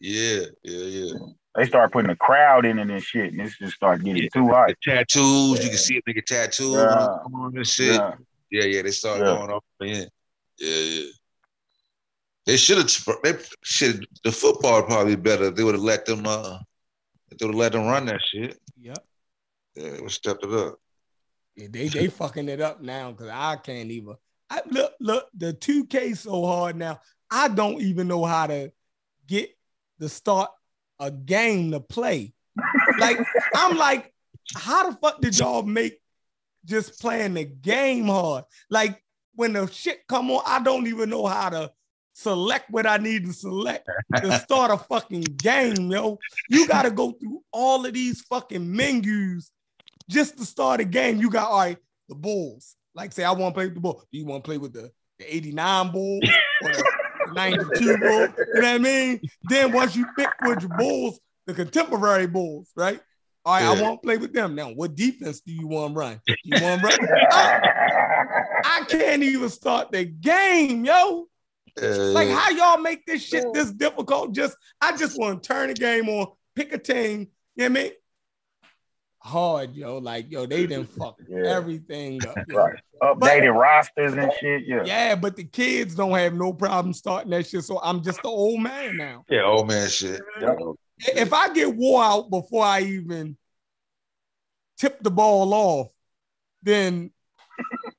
Yeah, 0.00 0.42
yeah, 0.62 0.84
yeah. 0.84 1.12
They 1.56 1.64
start 1.64 1.90
putting 1.90 2.10
a 2.10 2.16
crowd 2.16 2.64
in 2.64 2.78
it 2.78 2.88
and 2.88 3.02
shit, 3.02 3.32
and 3.32 3.40
this 3.40 3.58
just 3.58 3.74
started 3.74 4.04
getting 4.04 4.22
Yeah. 4.22 4.28
too 4.32 4.46
The 4.46 4.52
hot. 4.52 4.70
tattoos, 4.84 5.64
you 5.64 5.68
can 5.70 5.78
see 5.78 5.96
a 5.96 6.02
nigga 6.08 6.24
tattoo 6.24 6.70
Yeah. 6.70 6.78
on 6.78 6.98
his 6.98 7.08
arm 7.34 7.56
and 7.56 7.66
shit. 7.66 7.94
Yeah. 7.94 8.14
Yeah, 8.50 8.64
yeah, 8.64 8.82
they 8.82 8.92
start 8.92 9.18
Yeah. 9.18 9.24
going 9.24 9.50
off 9.50 9.64
in. 9.80 10.08
Yeah, 10.58 10.68
yeah. 10.68 11.10
They 12.48 12.56
should 12.56 12.78
have. 12.78 13.20
They 13.22 13.34
should. 13.62 14.06
The 14.24 14.32
football 14.32 14.82
probably 14.82 15.16
better. 15.16 15.50
They 15.50 15.62
would 15.62 15.74
have 15.74 15.84
let 15.84 16.06
them. 16.06 16.26
Uh, 16.26 16.60
they 17.28 17.44
would 17.44 17.52
have 17.52 17.60
let 17.60 17.72
them 17.72 17.84
run 17.84 18.06
that 18.06 18.22
shit. 18.32 18.58
Yep. 18.80 19.04
Yeah, 19.74 19.90
they 19.90 20.00
would 20.00 20.10
step 20.10 20.38
it 20.42 20.50
up. 20.50 20.76
Yeah, 21.56 21.66
they 21.70 21.88
they 21.88 22.06
fucking 22.22 22.48
it 22.48 22.62
up 22.62 22.80
now 22.80 23.12
because 23.12 23.28
I 23.28 23.56
can't 23.56 23.90
even. 23.90 24.16
I 24.48 24.62
look 24.64 24.94
look 24.98 25.28
the 25.34 25.52
2K 25.52 26.16
so 26.16 26.46
hard 26.46 26.76
now. 26.76 27.00
I 27.30 27.48
don't 27.48 27.82
even 27.82 28.08
know 28.08 28.24
how 28.24 28.46
to 28.46 28.72
get 29.26 29.50
to 30.00 30.08
start 30.08 30.50
a 30.98 31.10
game 31.10 31.72
to 31.72 31.80
play. 31.80 32.32
Like 32.98 33.18
I'm 33.54 33.76
like, 33.76 34.14
how 34.56 34.88
the 34.88 34.96
fuck 34.96 35.20
did 35.20 35.38
y'all 35.38 35.64
make 35.64 36.00
just 36.64 36.98
playing 36.98 37.34
the 37.34 37.44
game 37.44 38.06
hard? 38.06 38.44
Like 38.70 39.04
when 39.34 39.52
the 39.52 39.66
shit 39.66 40.06
come 40.08 40.30
on, 40.30 40.42
I 40.46 40.62
don't 40.62 40.86
even 40.86 41.10
know 41.10 41.26
how 41.26 41.50
to 41.50 41.72
select 42.18 42.68
what 42.70 42.84
I 42.86 42.96
need 42.96 43.24
to 43.26 43.32
select 43.32 43.86
to 44.22 44.32
start 44.32 44.70
a 44.72 44.76
fucking 44.76 45.38
game, 45.40 45.90
yo. 45.90 46.20
You 46.48 46.66
gotta 46.66 46.90
go 46.90 47.12
through 47.12 47.42
all 47.52 47.86
of 47.86 47.94
these 47.94 48.22
fucking 48.22 48.74
menus 48.74 49.52
just 50.10 50.36
to 50.38 50.44
start 50.44 50.80
a 50.80 50.84
game. 50.84 51.20
You 51.20 51.30
got 51.30 51.50
all 51.50 51.58
right, 51.60 51.78
the 52.08 52.14
Bulls. 52.16 52.74
Like 52.94 53.12
say 53.12 53.22
I 53.22 53.30
want 53.30 53.54
to 53.54 53.58
play 53.58 53.66
with 53.66 53.74
the 53.74 53.80
Bulls. 53.80 54.04
Do 54.10 54.18
you 54.18 54.24
want 54.24 54.42
to 54.42 54.48
play 54.48 54.58
with 54.58 54.72
the, 54.72 54.90
the 55.20 55.36
89 55.36 55.92
Bulls 55.92 56.24
or 56.60 56.72
the 56.72 56.84
92 57.32 57.98
Bulls? 57.98 58.30
You 58.52 58.60
know 58.60 58.66
what 58.72 58.74
I 58.74 58.78
mean? 58.78 59.20
Then 59.44 59.72
once 59.72 59.94
you 59.94 60.06
pick 60.16 60.30
which 60.40 60.66
Bulls, 60.68 61.20
the 61.46 61.54
contemporary 61.54 62.26
Bulls, 62.26 62.70
right? 62.74 63.00
All 63.44 63.54
right, 63.54 63.64
I 63.64 63.74
Yeah. 63.74 63.80
want 63.82 64.02
to 64.02 64.06
play 64.06 64.16
with 64.16 64.32
them. 64.32 64.56
Now, 64.56 64.70
what 64.70 64.96
defense 64.96 65.40
do 65.40 65.52
you 65.52 65.68
want 65.68 65.94
to 65.94 65.98
run? 65.98 66.20
Do 66.26 66.34
you 66.42 66.58
want 66.58 66.82
to 66.82 66.88
run? 66.88 67.08
I, 67.30 67.60
I 68.64 68.84
can't 68.88 69.22
even 69.22 69.48
start 69.50 69.92
the 69.92 70.04
game, 70.04 70.84
yo. 70.84 71.26
Uh, 71.82 72.12
Like 72.12 72.28
how 72.28 72.50
y'all 72.50 72.78
make 72.82 73.06
this 73.06 73.22
shit 73.22 73.44
this 73.52 73.70
difficult? 73.72 74.32
Just 74.34 74.56
I 74.80 74.96
just 74.96 75.18
want 75.18 75.42
to 75.42 75.46
turn 75.48 75.68
the 75.68 75.74
game 75.74 76.08
on, 76.08 76.28
pick 76.54 76.72
a 76.72 76.78
team. 76.78 77.28
You 77.56 77.68
know 77.68 77.70
what 77.74 77.80
I 77.80 77.82
mean? 77.84 77.92
Hard, 79.20 79.74
yo. 79.74 79.98
Like, 79.98 80.30
yo, 80.30 80.46
they 80.46 80.66
didn't 80.66 80.86
fuck 80.98 81.16
Yeah. 81.28 81.48
everything 81.48 82.24
up. 82.24 82.36
Right. 82.48 82.76
Updated 83.02 83.54
rosters 83.58 84.14
and 84.14 84.32
shit. 84.40 84.62
Yeah. 84.66 84.82
Yeah, 84.84 85.14
but 85.16 85.36
the 85.36 85.44
kids 85.44 85.94
don't 85.94 86.12
have 86.16 86.34
no 86.34 86.52
problem 86.52 86.92
starting 86.92 87.30
that 87.30 87.46
shit. 87.46 87.64
So 87.64 87.80
I'm 87.82 88.02
just 88.02 88.22
the 88.22 88.28
old 88.28 88.60
man 88.60 88.96
now. 88.96 89.24
yeah, 89.28 89.42
old 89.42 89.68
man 89.68 89.88
shit. 89.88 90.20
If 91.00 91.32
I 91.32 91.52
get 91.52 91.74
wore 91.74 92.02
out 92.02 92.30
before 92.30 92.64
I 92.64 92.80
even 92.82 93.36
tip 94.78 95.00
the 95.02 95.10
ball 95.10 95.52
off, 95.54 95.88
then 96.62 97.10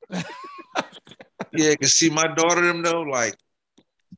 Yeah, 1.51 1.75
cause 1.75 1.93
see, 1.93 2.09
my 2.09 2.27
daughter 2.27 2.61
them 2.61 2.81
though, 2.83 3.01
like 3.01 3.35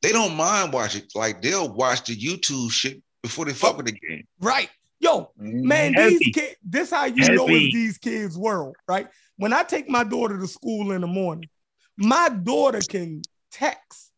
they 0.02 0.12
don't 0.12 0.34
mind 0.36 0.72
watching. 0.72 1.02
Like 1.14 1.40
they'll 1.42 1.72
watch 1.72 2.04
the 2.04 2.16
YouTube 2.16 2.70
shit 2.72 3.02
before 3.22 3.44
they 3.44 3.52
fuck 3.52 3.76
with 3.76 3.86
the 3.86 3.92
game. 3.92 4.24
right. 4.40 4.68
Yo, 5.00 5.32
Man, 5.36 5.94
Heavy. 5.94 6.18
these 6.18 6.28
kids, 6.34 6.56
this 6.62 6.90
how 6.92 7.06
you 7.06 7.28
know 7.34 7.46
Heavy. 7.48 7.64
it's 7.66 7.72
these 7.74 7.98
kids' 7.98 8.38
world, 8.38 8.76
right? 8.86 9.08
When 9.36 9.52
I 9.52 9.64
take 9.64 9.88
my 9.88 10.04
daughter 10.04 10.38
to 10.38 10.46
school 10.46 10.92
in 10.92 11.00
the 11.00 11.08
morning, 11.08 11.48
my 11.96 12.28
daughter 12.28 12.82
can 12.82 13.22
text 13.50 14.12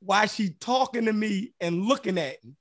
while 0.00 0.26
she 0.26 0.50
talking 0.60 1.06
to 1.06 1.12
me 1.14 1.54
and 1.60 1.84
looking 1.86 2.18
at 2.18 2.36
me. 2.44 2.52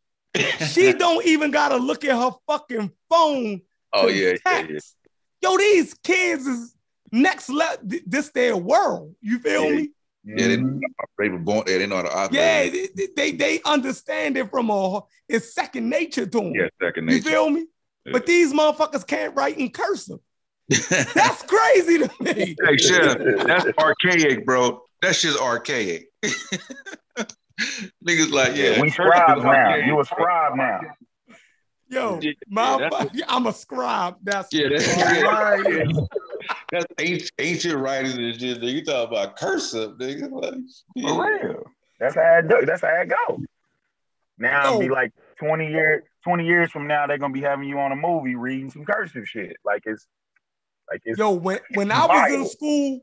She 0.69 0.93
don't 0.97 1.25
even 1.25 1.51
gotta 1.51 1.75
look 1.75 2.05
at 2.05 2.17
her 2.17 2.31
fucking 2.47 2.89
phone. 3.09 3.61
oh 3.91 4.07
to 4.07 4.13
yeah, 4.13 4.29
yeah, 4.29 4.37
text. 4.67 4.95
yeah. 5.41 5.49
Yo, 5.49 5.57
these 5.57 5.93
kids 5.95 6.45
is 6.47 6.73
next 7.11 7.49
level. 7.49 7.79
This 8.05 8.29
their 8.29 8.55
world. 8.55 9.13
You 9.21 9.39
feel 9.39 9.65
Yeah. 9.65 9.75
me? 9.75 9.89
Yeah, 10.23 10.47
they, 10.47 10.57
mm-hmm. 10.57 10.79
they 11.17 11.29
were 11.29 11.39
born 11.39 11.63
there. 11.65 11.79
They 11.79 11.87
know 11.87 11.95
how 11.95 12.01
to 12.03 12.15
operate. 12.15 12.33
Yeah, 12.33 12.87
they, 12.95 13.07
they 13.15 13.31
they 13.31 13.61
understand 13.65 14.37
it 14.37 14.51
from 14.51 14.69
a 14.69 15.01
it's 15.27 15.53
second 15.53 15.89
nature 15.89 16.25
to 16.25 16.39
them. 16.39 16.53
yeah, 16.53 16.67
second 16.81 17.07
nature. 17.07 17.15
You 17.17 17.23
nature. 17.23 17.29
feel 17.29 17.49
me? 17.49 17.65
Yeah. 18.05 18.11
But 18.13 18.25
these 18.27 18.53
motherfuckers 18.53 19.05
can't 19.05 19.35
write 19.35 19.57
in 19.57 19.71
cursive. 19.71 20.19
That's 20.69 21.43
crazy 21.43 21.99
to 21.99 22.09
me. 22.21 22.55
hey, 22.63 22.77
Chef, 22.77 23.17
that's 23.45 23.65
archaic, 23.77 24.45
bro. 24.45 24.81
That 25.01 25.15
shit's 25.15 25.37
archaic. 25.37 26.07
Niggas 28.07 28.31
like, 28.31 28.55
yeah, 28.55 28.79
we 28.79 28.89
cursive 28.89 28.89
is 28.89 28.93
scribes 28.93 29.43
now. 29.43 29.75
You 29.75 29.99
a 29.99 30.05
scribe 30.05 30.55
now. 30.55 30.79
Yo, 31.91 32.19
Yeah, 32.21 32.31
my 32.47 32.77
that's 32.77 33.11
fu- 33.11 33.21
I'm 33.27 33.47
a 33.47 33.53
scribe. 33.53 34.15
That's 34.23 34.47
Yeah, 34.53 34.69
that's, 34.69 34.85
hilarious. 34.85 35.97
that's 36.71 36.85
ancient, 36.99 37.31
ancient 37.37 37.75
writing 37.75 38.17
and 38.23 38.39
shit. 38.39 38.61
Nigga. 38.61 38.71
You 38.73 38.85
talk 38.85 39.09
about 39.09 39.35
cursive, 39.35 39.97
nigga. 39.97 40.31
Like, 40.31 40.53
For 41.01 41.27
real. 41.29 41.63
That's 41.99 42.15
how 42.15 42.21
I 42.21 42.41
do. 42.41 42.65
That's 42.65 42.81
how 42.81 42.87
it 43.01 43.09
go. 43.09 43.41
Now 44.37 44.69
it'll 44.69 44.79
be 44.79 44.89
like 44.89 45.11
20 45.39 45.67
years, 45.69 46.03
20 46.23 46.45
years 46.47 46.71
from 46.71 46.87
now, 46.87 47.05
they're 47.07 47.17
gonna 47.17 47.33
be 47.33 47.41
having 47.41 47.67
you 47.67 47.77
on 47.77 47.91
a 47.91 47.95
movie 47.95 48.35
reading 48.35 48.71
some 48.71 48.85
cursive 48.85 49.27
shit. 49.27 49.57
Like 49.65 49.83
it's 49.85 50.07
like 50.89 51.01
it's 51.05 51.19
Yo, 51.19 51.31
when 51.31 51.59
when 51.73 51.91
I 51.91 52.05
was 52.05 52.31
in 52.31 52.47
school, 52.47 53.01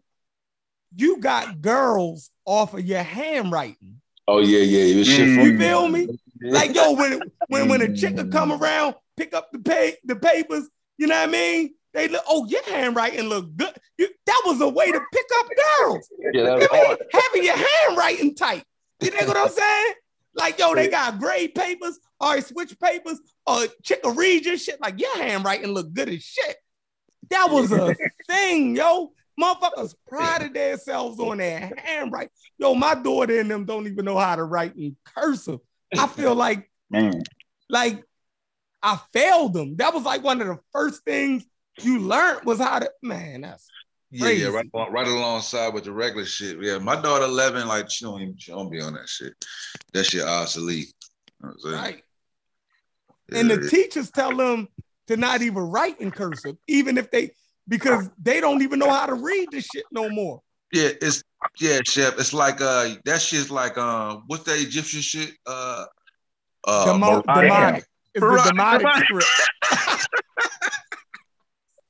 you 0.97 1.18
got 1.20 1.60
girls 1.60 2.31
off 2.47 2.73
of 2.75 2.81
your 2.81 3.02
handwriting. 3.02 4.00
Oh 4.26 4.41
yeah, 4.41 4.60
yeah. 4.60 4.94
It 4.94 4.97
was 4.99 5.07
shit 5.07 5.28
Mm. 5.28 5.34
from 5.36 5.44
You 5.44 5.58
feel 5.58 5.89
me? 5.89 6.08
Like 6.42 6.75
yo, 6.75 6.92
when 6.92 7.20
when 7.49 7.68
when 7.68 7.83
a 7.83 7.94
chick 7.94 8.17
would 8.17 8.31
come 8.31 8.50
mm. 8.50 8.60
around, 8.60 8.94
pick 9.17 9.34
up 9.34 9.50
the 9.52 9.58
pay 9.58 9.97
the 10.05 10.17
papers, 10.17 10.68
you 10.97 11.07
know 11.07 11.17
what 11.17 11.28
I 11.28 11.33
mean? 11.33 11.75
They 11.94 12.08
look, 12.08 12.23
oh, 12.28 12.47
your 12.47 12.62
handwriting 12.65 13.28
look 13.28 13.57
good. 13.57 13.75
You, 13.97 14.08
that 14.26 14.42
was 14.44 14.60
a 14.60 14.68
way 14.68 14.92
to 14.92 15.00
pick 15.12 15.26
up 15.39 15.47
girls. 15.81 16.08
yeah, 16.33 16.42
that 16.44 16.70
was 16.70 16.99
mean, 16.99 17.08
having 17.12 17.44
your 17.44 17.57
handwriting 17.57 18.34
tight. 18.34 18.65
You 19.00 19.10
know 19.10 19.26
what 19.26 19.36
I'm 19.36 19.49
saying? 19.49 19.94
Like, 20.34 20.58
yo, 20.58 20.75
they 20.75 20.89
got 20.89 21.18
grade 21.18 21.55
papers, 21.55 21.99
right, 22.23 22.44
switch 22.44 22.78
papers, 22.78 23.20
or 23.47 23.67
chick 23.83 24.00
will 24.05 24.15
read 24.15 24.44
your 24.44 24.57
shit. 24.57 24.81
Like, 24.81 25.00
your 25.00 25.17
handwriting 25.17 25.73
look 25.73 25.92
good 25.92 26.08
as 26.08 26.23
shit. 26.23 26.57
That 27.31 27.49
was 27.50 27.73
a 27.73 27.94
thing, 28.28 28.76
yo. 28.76 29.12
Motherfuckers 29.41 29.94
prided 30.08 30.55
themselves 30.55 31.20
on 31.20 31.39
their 31.39 31.73
handwriting. 31.76 32.31
Yo, 32.58 32.75
my 32.75 32.94
daughter 32.94 33.39
and 33.39 33.50
them 33.50 33.65
don't 33.65 33.86
even 33.86 34.05
know 34.05 34.18
how 34.18 34.34
to 34.36 34.44
write 34.44 34.76
in 34.76 34.97
cursive. 35.05 35.60
I 35.97 36.07
feel 36.07 36.34
like, 36.34 36.70
man. 36.91 37.23
like, 37.68 38.05
I 38.83 39.00
failed 39.12 39.55
them. 39.55 39.76
That 39.76 39.94
was 39.94 40.05
like 40.05 40.23
one 40.23 40.41
of 40.41 40.47
the 40.47 40.58
first 40.73 41.05
things 41.05 41.44
you 41.83 42.00
learned 42.00 42.44
was 42.44 42.58
how 42.58 42.78
to, 42.81 42.91
man, 43.02 43.42
that's 43.42 43.70
Yeah, 44.10 44.23
Crazy. 44.26 44.42
yeah, 44.44 44.49
right, 44.49 44.91
right 44.91 45.07
alongside 45.07 45.75
with 45.75 45.84
the 45.84 45.92
regular 45.92 46.26
shit. 46.26 46.58
Yeah, 46.60 46.78
my 46.78 47.00
daughter 47.00 47.25
eleven, 47.25 47.67
like 47.68 47.91
she 47.91 48.05
don't 48.05 48.20
even 48.20 48.36
she 48.39 48.52
don't 48.52 48.70
be 48.70 48.81
on 48.81 48.94
that 48.94 49.08
shit. 49.08 49.33
That 49.92 50.05
shit 50.05 50.23
obsolete. 50.23 50.92
You 51.42 51.49
know 51.49 51.49
what 51.49 51.52
I'm 51.52 51.60
saying? 51.60 51.75
right. 51.75 52.05
And 53.33 53.49
Yeah, 53.50 53.57
the 53.57 53.68
teachers 53.68 54.10
tell 54.10 54.36
them 54.36 54.68
to 55.08 55.17
not 55.17 55.42
even 55.42 55.62
write 55.62 56.00
in 56.00 56.10
cursive, 56.10 56.57
even 56.67 56.99
if 56.99 57.10
they 57.10 57.33
because 57.67 58.08
they 58.23 58.41
don't 58.41 58.62
even 58.62 58.78
know 58.78 58.91
how 58.91 59.07
to 59.07 59.15
read 59.15 59.50
this 59.50 59.67
shit 59.67 59.84
no 59.91 60.08
more. 60.08 60.41
yeah, 60.73 60.91
it's 61.02 61.23
yeah, 61.60 61.81
chef. 61.84 62.18
It's 62.18 62.33
like 62.33 62.60
uh, 62.60 62.94
that 63.05 63.20
shit's 63.20 63.50
like 63.50 63.76
uh, 63.78 64.18
what's 64.26 64.44
that 64.44 64.60
Egyptian 64.60 65.00
shit? 65.00 65.33
Uh, 65.47 65.84
uh, 66.67 66.84
Demo- 66.84 67.23
demotic. 67.23 67.84
It's 68.15 68.25
the 68.25 68.52
demotic 68.52 68.83
demotic. 68.83 69.05
script. 69.05 70.08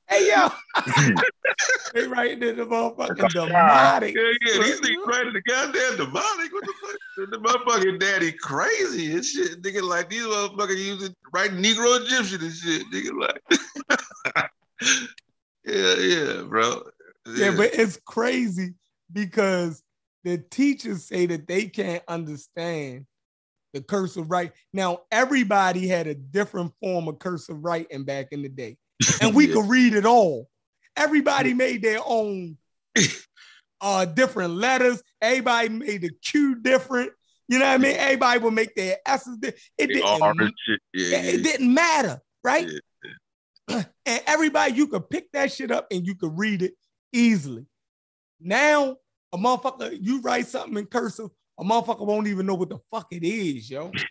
hey 0.09 0.29
yo, 0.29 0.49
they 1.93 2.07
writing 2.07 2.43
in 2.43 2.57
the 2.57 2.65
motherfucking 2.65 3.29
demotic. 3.31 4.13
Yeah, 4.13 4.31
yeah, 4.41 4.63
these 4.63 4.81
niggas 4.81 5.05
writing 5.05 5.33
the 5.33 5.41
goddamn 5.47 5.93
demotic. 5.93 6.51
What 6.51 6.63
the 6.65 6.73
fuck? 6.81 7.29
The 7.31 7.37
motherfucking 7.37 7.99
daddy 7.99 8.31
crazy 8.31 9.13
and 9.13 9.25
shit. 9.25 9.61
Nigga, 9.61 9.81
like 9.81 10.09
these 10.09 10.23
motherfuckers 10.23 10.77
using 10.77 11.15
writing 11.33 11.61
Negro 11.61 11.99
Egyptian 12.01 12.41
and 12.41 12.53
shit. 12.53 12.83
Nigga, 12.91 13.19
like, 13.19 14.49
yeah, 15.65 15.95
yeah, 15.95 16.43
bro. 16.43 16.83
Yeah, 17.35 17.51
but 17.55 17.73
it's 17.73 17.99
crazy 18.05 18.73
because 19.11 19.83
the 20.23 20.37
teachers 20.37 21.05
say 21.07 21.25
that 21.27 21.47
they 21.47 21.65
can't 21.67 22.03
understand 22.07 23.05
the 23.73 23.81
cursive 23.81 24.29
writing. 24.29 24.53
Now, 24.73 25.01
everybody 25.11 25.87
had 25.87 26.07
a 26.07 26.15
different 26.15 26.73
form 26.81 27.07
of 27.07 27.19
cursive 27.19 27.63
writing 27.63 28.03
back 28.03 28.27
in 28.31 28.41
the 28.41 28.49
day, 28.49 28.77
and 29.21 29.35
we 29.35 29.47
Yeah. 29.47 29.53
could 29.55 29.69
read 29.69 29.93
it 29.93 30.05
all. 30.05 30.49
Everybody 30.95 31.53
made 31.53 31.81
their 31.81 31.99
own 32.05 32.57
uh 33.81 34.05
different 34.05 34.55
letters. 34.55 35.01
Everybody 35.21 35.69
made 35.69 36.01
the 36.01 36.11
Q 36.23 36.55
different. 36.55 37.11
You 37.47 37.59
know 37.59 37.65
what 37.65 37.75
I 37.75 37.77
mean? 37.77 37.95
Everybody 37.95 38.39
would 38.41 38.53
make 38.53 38.75
their 38.75 38.97
S's. 39.05 39.37
It 39.41 39.55
They 39.77 39.87
didn't. 39.87 40.03
Yeah, 40.93 41.07
it, 41.07 41.11
yeah. 41.11 41.31
it 41.31 41.43
didn't 41.43 41.73
matter, 41.73 42.21
right? 42.43 42.69
and 43.69 43.85
everybody, 44.05 44.73
you 44.73 44.87
could 44.87 45.09
pick 45.09 45.31
that 45.31 45.51
shit 45.51 45.71
up 45.71 45.87
and 45.91 46.05
you 46.05 46.15
could 46.15 46.37
read 46.37 46.61
it 46.61 46.73
easily. 47.13 47.65
Now, 48.39 48.97
a 49.33 49.37
motherfucker, 49.37 49.97
you 50.01 50.21
write 50.21 50.47
something 50.47 50.77
in 50.77 50.85
cursive, 50.85 51.29
a 51.59 51.63
motherfucker 51.63 52.05
won't 52.05 52.27
even 52.27 52.45
know 52.45 52.55
what 52.55 52.69
the 52.69 52.79
fuck 52.91 53.07
it 53.11 53.23
is, 53.23 53.69
yo. 53.69 53.91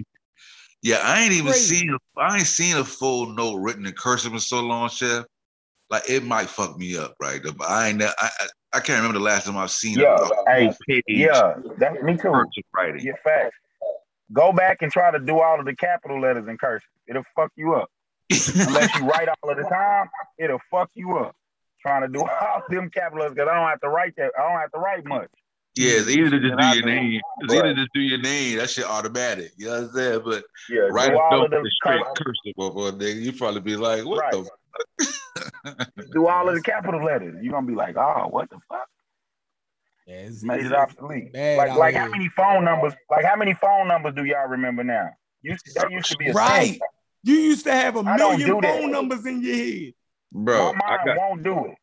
Yeah, 0.81 1.01
I 1.03 1.23
ain't 1.23 1.33
even 1.33 1.51
Crazy. 1.51 1.75
seen 1.75 1.91
a, 1.91 2.21
I 2.21 2.37
ain't 2.37 2.47
seen 2.47 2.77
a 2.77 2.85
full 2.85 3.35
note 3.35 3.57
written 3.57 3.85
in 3.85 3.93
cursive 3.95 4.33
in 4.33 4.39
so 4.39 4.61
long, 4.61 4.89
chef. 4.89 5.25
Like 5.91 6.09
it 6.09 6.23
might 6.23 6.49
fuck 6.49 6.79
me 6.79 6.97
up, 6.97 7.17
right? 7.21 7.41
But 7.43 7.69
I 7.69 7.89
ain't. 7.89 8.01
I, 8.01 8.13
I, 8.17 8.29
I 8.75 8.79
can't 8.81 8.99
remember 8.99 9.19
the 9.19 9.25
last 9.25 9.47
time 9.47 9.57
I've 9.57 9.73
seen 9.73 9.99
Yeah, 9.99 10.15
a, 10.17 10.23
a 10.23 10.45
hey, 10.47 10.73
page 10.87 11.03
Yeah, 11.09 11.55
that 11.79 12.01
me 12.05 12.17
too. 12.17 12.31
cursive 12.31 12.65
writing. 12.73 13.01
Yeah, 13.05 13.15
facts. 13.25 13.57
Go 14.33 14.53
back 14.53 14.83
and 14.83 14.93
try 14.93 15.11
to 15.11 15.19
do 15.19 15.41
all 15.41 15.59
of 15.59 15.67
the 15.67 15.75
capital 15.75 16.21
letters 16.21 16.47
in 16.47 16.57
cursive. 16.59 16.89
It'll 17.09 17.25
fuck 17.35 17.51
you 17.57 17.75
up. 17.75 17.91
Unless 18.55 18.95
you 18.95 19.05
write 19.05 19.29
all 19.29 19.51
of 19.51 19.57
the 19.57 19.65
time, 19.65 20.09
it'll 20.39 20.61
fuck 20.71 20.91
you 20.95 21.17
up. 21.17 21.35
Trying 21.81 22.03
to 22.03 22.09
do 22.09 22.21
all 22.43 22.63
them 22.69 22.91
capitals 22.91 23.31
because 23.35 23.49
I 23.51 23.55
don't 23.55 23.69
have 23.69 23.81
to 23.81 23.89
write 23.89 24.15
that. 24.17 24.33
I 24.39 24.43
don't 24.51 24.61
have 24.61 24.73
to 24.73 24.79
write 24.79 25.05
much. 25.05 25.29
Yeah, 25.77 26.01
it's 26.01 26.09
easy 26.09 26.29
to 26.31 26.41
just 26.41 26.53
And 26.53 26.61
I 26.61 26.73
do 26.73 26.79
your 26.81 26.87
do. 26.89 26.95
name. 26.95 27.21
It's 27.41 27.55
Right. 27.55 27.65
easy 27.67 27.75
to 27.75 27.81
just 27.83 27.93
do 27.95 28.01
your 28.01 28.19
name. 28.19 28.59
That 28.59 28.71
shit 28.71 28.85
automatic. 28.85 29.53
You 29.57 29.67
know 29.67 29.73
what 29.83 29.91
I'm 29.91 29.95
saying? 29.95 30.21
But 30.25 30.45
Yeah, 30.69 30.81
right 30.91 31.11
do 31.13 31.19
all 31.19 31.39
up 31.41 31.45
of 31.45 31.51
them 31.53 31.63
the 31.63 31.71
straight 31.71 32.03
colors, 32.03 32.17
cursive 32.17 32.57
motherfucker, 32.59 33.01
nigga, 33.01 33.23
you 33.23 33.33
probably 33.33 33.61
be 33.61 33.77
like, 33.77 34.05
what 34.05 34.19
Right. 34.19 34.33
the 34.33 34.45
fuck? 34.45 35.93
do 36.13 36.27
all 36.27 36.49
of 36.49 36.55
the 36.55 36.63
capital 36.63 37.05
letters. 37.05 37.37
You're 37.41 37.53
gonna 37.53 37.67
be 37.67 37.75
like, 37.75 37.97
oh, 37.97 38.27
what 38.29 38.51
the 38.51 38.59
fuck? 38.69 38.89
Yeah, 40.07 40.15
it's, 40.17 40.43
Made 40.43 40.65
it 40.67 40.73
obsolete. 40.73 41.33
bad 41.33 41.59
Like, 41.59 41.77
like 41.77 41.95
how 41.95 42.09
many 42.09 42.29
phone 42.31 42.65
numbers? 42.65 42.95
Like 43.11 43.25
how 43.25 43.37
many 43.37 43.55
phone 43.55 43.87
numbers 43.89 44.15
do 44.15 44.25
y'all 44.25 44.49
remember 44.49 44.83
now? 44.83 45.11
Used 45.43 45.65
to, 45.67 45.73
that 45.75 45.91
used 45.93 46.09
to 46.11 46.17
be 46.17 46.29
a 46.29 46.33
Right. 46.33 46.73
thing. 46.73 46.81
You 47.23 47.35
used 47.35 47.65
to 47.67 47.73
have 47.73 47.97
a 47.97 48.03
I 48.03 48.17
million 48.17 48.49
do 48.49 48.61
that. 48.63 48.81
phone 48.81 48.91
numbers 48.91 49.27
in 49.27 49.43
your 49.43 49.55
head. 49.55 49.93
Bro? 50.33 50.73
My 50.75 50.81
I 50.87 50.91
mind 50.97 51.07
got 51.07 51.17
won't 51.17 51.43
do 51.43 51.65
it. 51.67 51.75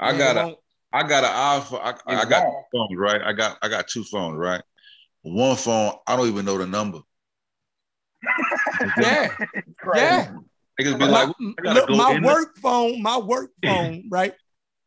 I 0.00 0.16
got 0.18 0.36
it 0.36 0.58
I 0.92 1.02
got 1.02 1.24
an 1.24 1.60
iPhone. 1.60 1.80
I, 1.82 2.22
I 2.22 2.24
got 2.24 2.44
won't. 2.44 2.66
phones, 2.72 2.98
right? 2.98 3.20
I 3.22 3.32
got 3.32 3.58
I 3.62 3.68
got 3.68 3.88
two 3.88 4.04
phones, 4.04 4.36
right? 4.38 4.62
One 5.22 5.56
phone, 5.56 5.92
I 6.06 6.16
don't 6.16 6.28
even 6.28 6.44
know 6.44 6.56
the 6.56 6.66
number. 6.66 7.00
Yeah, 8.96 9.28
Crazy. 9.78 10.04
yeah. 10.04 10.26
Niggas 10.80 10.98
be 10.98 11.06
my, 11.06 11.24
like, 11.24 11.28
I 11.58 11.62
gotta 11.62 11.80
look, 11.80 11.88
go 11.88 11.96
my 11.96 12.12
in 12.12 12.22
the- 12.22 12.28
work 12.28 12.56
phone, 12.58 13.02
my 13.02 13.18
work 13.18 13.50
phone, 13.64 14.04
right? 14.10 14.34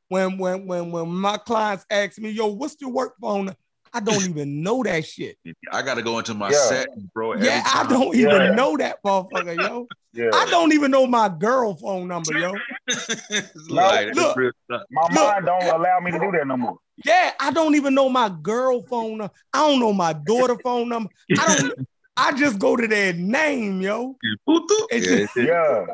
When 0.08 0.38
when 0.38 0.66
when 0.66 0.92
when 0.92 1.10
my 1.10 1.38
clients 1.38 1.86
ask 1.92 2.18
me, 2.18 2.30
"Yo, 2.32 2.48
what's 2.48 2.78
your 2.80 2.92
work 2.92 3.16
phone?" 3.22 3.56
I 3.94 4.00
don't 4.00 4.24
even 4.30 4.62
know 4.62 4.84
that 4.84 5.06
shit. 5.06 5.38
I 5.72 5.82
gotta 5.82 6.02
go 6.02 6.18
into 6.20 6.34
my 6.34 6.50
Yeah. 6.52 6.58
settings, 6.68 7.04
bro. 7.14 7.32
every 7.34 7.46
Yeah, 7.46 7.64
I 7.66 7.86
don't 7.90 8.16
even 8.16 8.42
Yeah. 8.42 8.52
know 8.56 8.78
that 8.78 9.02
motherfucker, 9.04 9.58
yo. 9.62 9.88
Yeah. 10.12 10.32
I 10.34 10.46
don't 10.50 10.74
even 10.74 10.90
know 10.90 11.06
my 11.06 11.30
girl 11.30 11.76
phone 11.76 12.08
number, 12.08 12.34
yo. 12.38 12.52
Like, 13.70 14.16
look. 14.16 14.36
real 14.36 14.52
stuff. 14.66 14.82
My 14.90 15.04
Look. 15.04 15.12
mind 15.14 15.46
don't 15.46 15.64
allow 15.64 16.00
me 16.00 16.10
to 16.12 16.18
do 16.20 16.32
that 16.32 16.48
no 16.48 16.58
more. 16.58 16.78
Yeah, 17.06 17.32
I 17.40 17.52
don't 17.52 17.76
even 17.76 17.94
know 17.94 18.10
my 18.10 18.30
girl 18.42 18.82
phone 18.90 19.20
number. 19.20 19.34
I 19.54 19.68
don't 19.68 19.80
know 19.80 19.94
my 19.94 20.14
daughter 20.14 20.58
phone 20.64 20.90
number. 20.90 21.10
I 21.38 21.56
don't. 21.58 21.88
I 22.18 22.32
just 22.34 22.58
go 22.60 22.76
to 22.76 22.88
their 22.88 23.14
name, 23.14 23.82
yo. 23.82 24.18
Yeah, 24.24 25.00
just- 25.00 25.36
Yeah. 25.38 25.86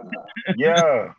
Yeah. 0.56 1.14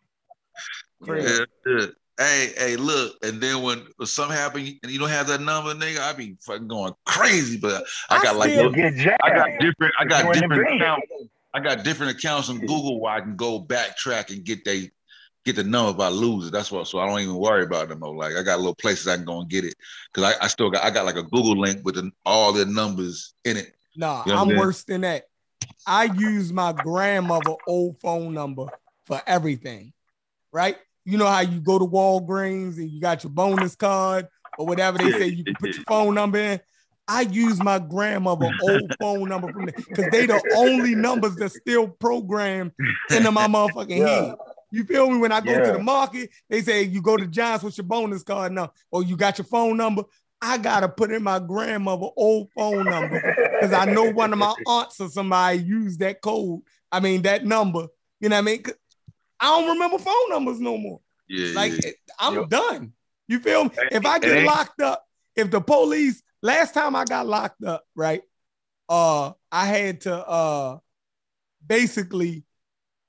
Yeah, 1.06 1.44
yeah. 1.66 1.86
Hey, 2.18 2.52
hey, 2.56 2.76
look, 2.76 3.16
and 3.22 3.40
then 3.42 3.62
when 3.62 3.86
something 4.04 4.36
happen 4.36 4.60
and 4.82 4.90
you 4.90 4.98
don't 4.98 5.10
have 5.10 5.26
that 5.26 5.42
number, 5.42 5.74
nigga, 5.74 5.98
I 6.00 6.14
be 6.14 6.36
fucking 6.40 6.66
going 6.66 6.94
crazy. 7.04 7.58
But 7.58 7.84
I 8.08 8.16
I 8.16 8.22
got 8.22 8.36
like, 8.36 8.50
still- 8.50 8.64
You'll 8.64 8.72
get 8.72 8.94
jacked. 8.94 9.22
I 9.22 9.30
got 9.34 9.50
different, 9.60 9.94
I 9.98 10.04
got 10.06 10.24
You 10.24 10.30
in 10.30 10.34
the 10.34 10.40
different 10.40 10.80
accounts. 10.80 11.06
I 11.52 11.60
got 11.60 11.84
different 11.84 12.18
accounts 12.18 12.48
on 12.50 12.58
Google 12.60 13.00
where 13.00 13.12
I 13.12 13.20
can 13.20 13.36
go 13.36 13.60
backtrack 13.60 14.30
and 14.30 14.44
get 14.44 14.64
they 14.64 14.90
get 15.44 15.56
the 15.56 15.64
number 15.64 15.92
if 15.92 16.00
I 16.00 16.08
lose 16.08 16.48
it. 16.48 16.52
That's 16.52 16.70
what. 16.72 16.86
So 16.86 16.98
I 16.98 17.06
don't 17.06 17.20
even 17.20 17.36
worry 17.36 17.64
about 17.64 17.88
them. 17.88 18.00
Like 18.00 18.34
I 18.36 18.42
got 18.42 18.58
little 18.58 18.74
places 18.74 19.08
I 19.08 19.16
can 19.16 19.24
go 19.24 19.40
and 19.40 19.48
get 19.48 19.64
it 19.64 19.74
because 20.12 20.34
I, 20.34 20.44
I 20.44 20.48
still 20.48 20.70
got 20.70 20.84
I 20.84 20.90
got 20.90 21.06
like 21.06 21.16
a 21.16 21.22
Google 21.22 21.58
link 21.58 21.82
with 21.84 21.94
the, 21.94 22.10
all 22.26 22.52
the 22.52 22.66
numbers 22.66 23.32
in 23.44 23.56
it. 23.56 23.74
Nah, 23.94 24.22
You 24.26 24.32
know 24.32 24.38
I'm 24.38 24.50
I'm 24.50 24.56
worse 24.56 24.84
than 24.84 25.02
that. 25.02 25.24
I 25.86 26.04
use 26.04 26.52
my 26.52 26.72
grandmother 26.72 27.54
old 27.66 27.98
phone 28.00 28.34
number 28.34 28.66
for 29.06 29.22
everything, 29.26 29.92
right? 30.52 30.76
You 31.06 31.18
know 31.18 31.26
how 31.26 31.40
you 31.40 31.60
go 31.60 31.78
to 31.78 31.86
Walgreens 31.86 32.78
and 32.78 32.90
you 32.90 33.00
got 33.00 33.22
your 33.22 33.30
bonus 33.30 33.76
card 33.76 34.26
or 34.58 34.66
whatever 34.66 34.98
they 34.98 35.12
say 35.12 35.28
you 35.28 35.44
can 35.44 35.54
put 35.54 35.76
your 35.76 35.84
phone 35.84 36.14
number 36.14 36.38
in. 36.38 36.60
I 37.06 37.20
use 37.20 37.60
my 37.60 37.78
grandmother 37.78 38.48
old 38.60 38.92
phone 39.00 39.28
number 39.28 39.48
from 39.48 39.66
because 39.66 40.08
they 40.08 40.26
the 40.26 40.42
only 40.52 40.96
numbers 40.96 41.36
that's 41.36 41.54
still 41.54 41.86
programmed 41.86 42.72
into 43.08 43.30
my 43.30 43.46
motherfucking 43.46 43.96
Yeah. 43.96 44.06
head. 44.06 44.34
You 44.72 44.84
feel 44.84 45.08
me? 45.08 45.18
When 45.18 45.30
I 45.30 45.40
go 45.40 45.60
to 45.60 45.72
the 45.72 45.78
market, 45.78 46.30
they 46.50 46.60
say 46.60 46.82
you 46.82 47.00
go 47.00 47.16
to 47.16 47.28
John's 47.28 47.62
with 47.62 47.78
your 47.78 47.86
bonus 47.86 48.24
card 48.24 48.50
now, 48.50 48.72
or 48.90 49.04
you 49.04 49.16
got 49.16 49.38
your 49.38 49.44
phone 49.44 49.76
number. 49.76 50.02
I 50.42 50.58
gotta 50.58 50.88
put 50.88 51.12
in 51.12 51.22
my 51.22 51.38
grandmother 51.38 52.08
old 52.16 52.50
phone 52.52 52.88
number 52.88 53.20
because 53.60 53.72
I 53.72 53.84
know 53.84 54.10
one 54.10 54.32
of 54.32 54.40
my 54.40 54.54
aunts 54.66 55.00
or 55.00 55.08
somebody 55.08 55.58
used 55.58 56.00
that 56.00 56.20
code. 56.20 56.62
I 56.90 56.98
mean 56.98 57.22
that 57.22 57.44
number. 57.44 57.86
You 58.18 58.28
know 58.28 58.36
what 58.36 58.40
I 58.40 58.42
mean? 58.42 58.64
'Cause 59.38 59.48
I 59.50 59.60
don't 59.60 59.70
remember 59.70 59.98
phone 59.98 60.28
numbers 60.30 60.60
no 60.60 60.76
more. 60.78 61.00
Yeah, 61.28 61.52
Like 61.54 61.72
yeah. 61.84 61.90
I'm 62.18 62.34
Yep. 62.34 62.48
done. 62.48 62.92
You 63.28 63.40
feel 63.40 63.64
me? 63.64 63.70
If 63.90 64.06
I 64.06 64.18
get 64.18 64.44
locked 64.44 64.80
up, 64.80 65.04
if 65.34 65.50
the 65.50 65.60
police 65.60 66.22
last 66.42 66.74
time 66.74 66.94
I 66.96 67.04
got 67.04 67.26
locked 67.26 67.64
up, 67.64 67.84
right? 67.94 68.22
Uh, 68.88 69.32
I 69.50 69.66
had 69.66 70.02
to 70.02 70.14
uh 70.26 70.78
basically 71.66 72.44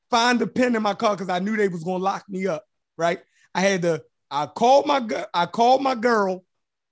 find 0.09 0.41
a 0.41 0.47
pen 0.47 0.75
in 0.75 0.81
my 0.81 0.93
car 0.93 1.15
because 1.15 1.29
I 1.29 1.39
knew 1.39 1.55
they 1.55 1.67
was 1.67 1.83
gonna 1.83 2.03
lock 2.03 2.27
me 2.29 2.47
up, 2.47 2.65
right? 2.97 3.19
I 3.53 3.61
had 3.61 3.81
to. 3.83 4.03
I 4.29 4.45
called 4.47 4.85
my 4.87 5.25
I 5.33 5.45
called 5.45 5.81
my 5.81 5.95
girl 5.95 6.43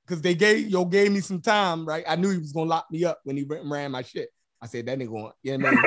because 0.05 0.21
they 0.21 0.35
gave 0.35 0.69
yo 0.69 0.85
gave 0.85 1.11
me 1.11 1.19
some 1.19 1.41
time, 1.41 1.85
right? 1.85 2.05
I 2.07 2.15
knew 2.15 2.29
he 2.29 2.37
was 2.37 2.53
gonna 2.53 2.69
lock 2.69 2.85
me 2.91 3.03
up 3.03 3.19
when 3.23 3.35
he 3.37 3.43
ran, 3.43 3.69
ran 3.69 3.91
my 3.91 4.03
shit. 4.03 4.29
I 4.61 4.67
said 4.67 4.85
that 4.85 4.97
nigga 4.99 5.09
going, 5.09 5.31
yeah, 5.43 5.57
man. 5.57 5.83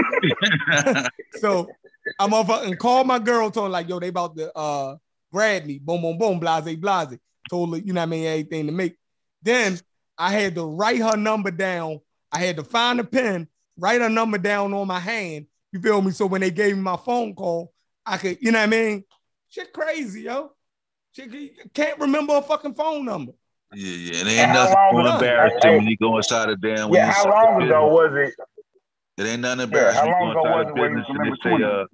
so 1.32 1.74
I 2.18 2.28
motherfucking 2.28 2.78
called 2.78 3.06
my 3.06 3.18
girl, 3.18 3.50
told 3.50 3.66
her 3.66 3.70
like, 3.70 3.88
yo, 3.88 3.98
they 4.00 4.08
about 4.08 4.36
to 4.36 4.56
uh 4.56 4.96
grab 5.32 5.64
me, 5.64 5.78
boom, 5.78 6.02
boom, 6.02 6.18
boom, 6.18 6.38
blase, 6.40 6.76
blase. 6.76 7.18
Told 7.50 7.74
her, 7.74 7.78
you 7.78 7.92
know 7.92 8.00
what 8.00 8.06
I 8.06 8.06
mean, 8.06 8.24
anything 8.26 8.66
to 8.66 8.72
make. 8.72 8.96
Then 9.42 9.78
I 10.16 10.32
had 10.32 10.54
to 10.56 10.64
write 10.64 11.00
her 11.00 11.16
number 11.16 11.50
down. 11.50 12.00
I 12.32 12.38
had 12.40 12.56
to 12.56 12.64
find 12.64 13.00
a 13.00 13.04
pen, 13.04 13.48
write 13.78 14.00
her 14.00 14.08
number 14.08 14.38
down 14.38 14.74
on 14.74 14.86
my 14.86 15.00
hand. 15.00 15.46
You 15.72 15.80
feel 15.80 16.02
me? 16.02 16.10
So 16.10 16.26
when 16.26 16.40
they 16.40 16.50
gave 16.50 16.76
me 16.76 16.82
my 16.82 16.96
phone 16.96 17.34
call, 17.34 17.72
I 18.04 18.16
could, 18.16 18.38
you 18.40 18.52
know 18.52 18.58
what 18.58 18.64
I 18.64 18.70
mean? 18.70 19.04
Shit 19.48 19.72
crazy, 19.72 20.22
yo. 20.22 20.52
Shit, 21.12 21.30
can't 21.74 21.98
remember 21.98 22.36
a 22.36 22.42
fucking 22.42 22.74
phone 22.74 23.04
number. 23.04 23.32
yeah, 23.74 23.96
yeah. 23.96 24.20
And 24.20 24.28
it 24.28 24.32
ain't 24.32 24.40
And 24.40 24.52
nothing 24.52 24.76
more 24.92 25.08
embarrassing 25.08 25.58
Hey. 25.62 25.76
when 25.76 25.86
you 25.86 25.96
go 25.96 26.16
inside 26.16 26.48
a 26.50 26.56
damn. 26.56 26.90
when 26.90 27.00
Yeah, 27.00 27.10
how 27.10 27.24
long 27.30 27.58
the 27.58 27.66
ago 27.66 27.86
was 27.88 28.12
it? 28.14 28.34
It 29.22 29.26
ain't 29.26 29.40
nothing 29.42 29.60
Yeah, 29.60 29.64
embarrassing. 29.64 30.00
how 30.00 30.10
long 30.10 30.30
ago 30.30 30.42
was 30.44 30.66
it 30.68 30.74
where 30.74 30.90
you 30.90 30.96
business 30.96 31.16
and 31.18 31.32
they 31.32 31.36
say, 31.42 31.64
uh, 31.64 31.84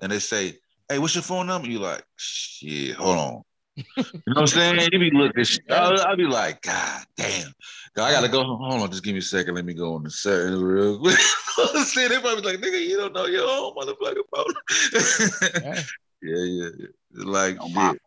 and 0.00 0.12
they 0.12 0.18
say, 0.18 0.54
"Hey, 0.88 0.98
what's 0.98 1.14
your 1.14 1.22
phone 1.22 1.46
number?" 1.46 1.68
You 1.68 1.78
like, 1.78 2.02
shit, 2.16 2.96
hold 2.96 3.18
on. 3.18 3.42
you 3.76 3.84
know 3.96 4.04
what 4.26 4.38
I'm 4.38 4.46
saying? 4.46 4.88
You 4.92 4.98
be 4.98 5.10
looking, 5.10 5.44
I'll, 5.70 6.00
I'll 6.02 6.16
be 6.16 6.24
like, 6.24 6.62
God 6.62 7.04
damn. 7.16 7.52
I 7.96 8.12
gotta 8.12 8.28
go. 8.28 8.44
Hold 8.44 8.82
on, 8.82 8.90
just 8.90 9.04
give 9.04 9.12
me 9.12 9.18
a 9.18 9.22
second. 9.22 9.54
Let 9.54 9.64
me 9.64 9.74
go 9.74 9.94
on 9.94 10.02
the 10.02 10.10
settings 10.10 10.60
real 10.62 10.98
quick. 10.98 11.18
See, 11.84 12.06
they 12.08 12.18
probably 12.18 12.42
like, 12.42 12.60
nigga, 12.60 12.84
you 12.84 12.96
don't 12.96 13.12
know 13.12 13.26
your 13.26 13.48
own 13.48 13.74
motherfucking 13.74 14.22
phone. 14.34 15.82
Yeah. 16.22 16.36
yeah, 16.36 16.44
yeah, 16.44 16.68
yeah. 16.78 16.86
It's 17.14 17.24
like 17.24 17.60
On 17.60 17.72
my 17.72 17.90
shit. 17.92 18.02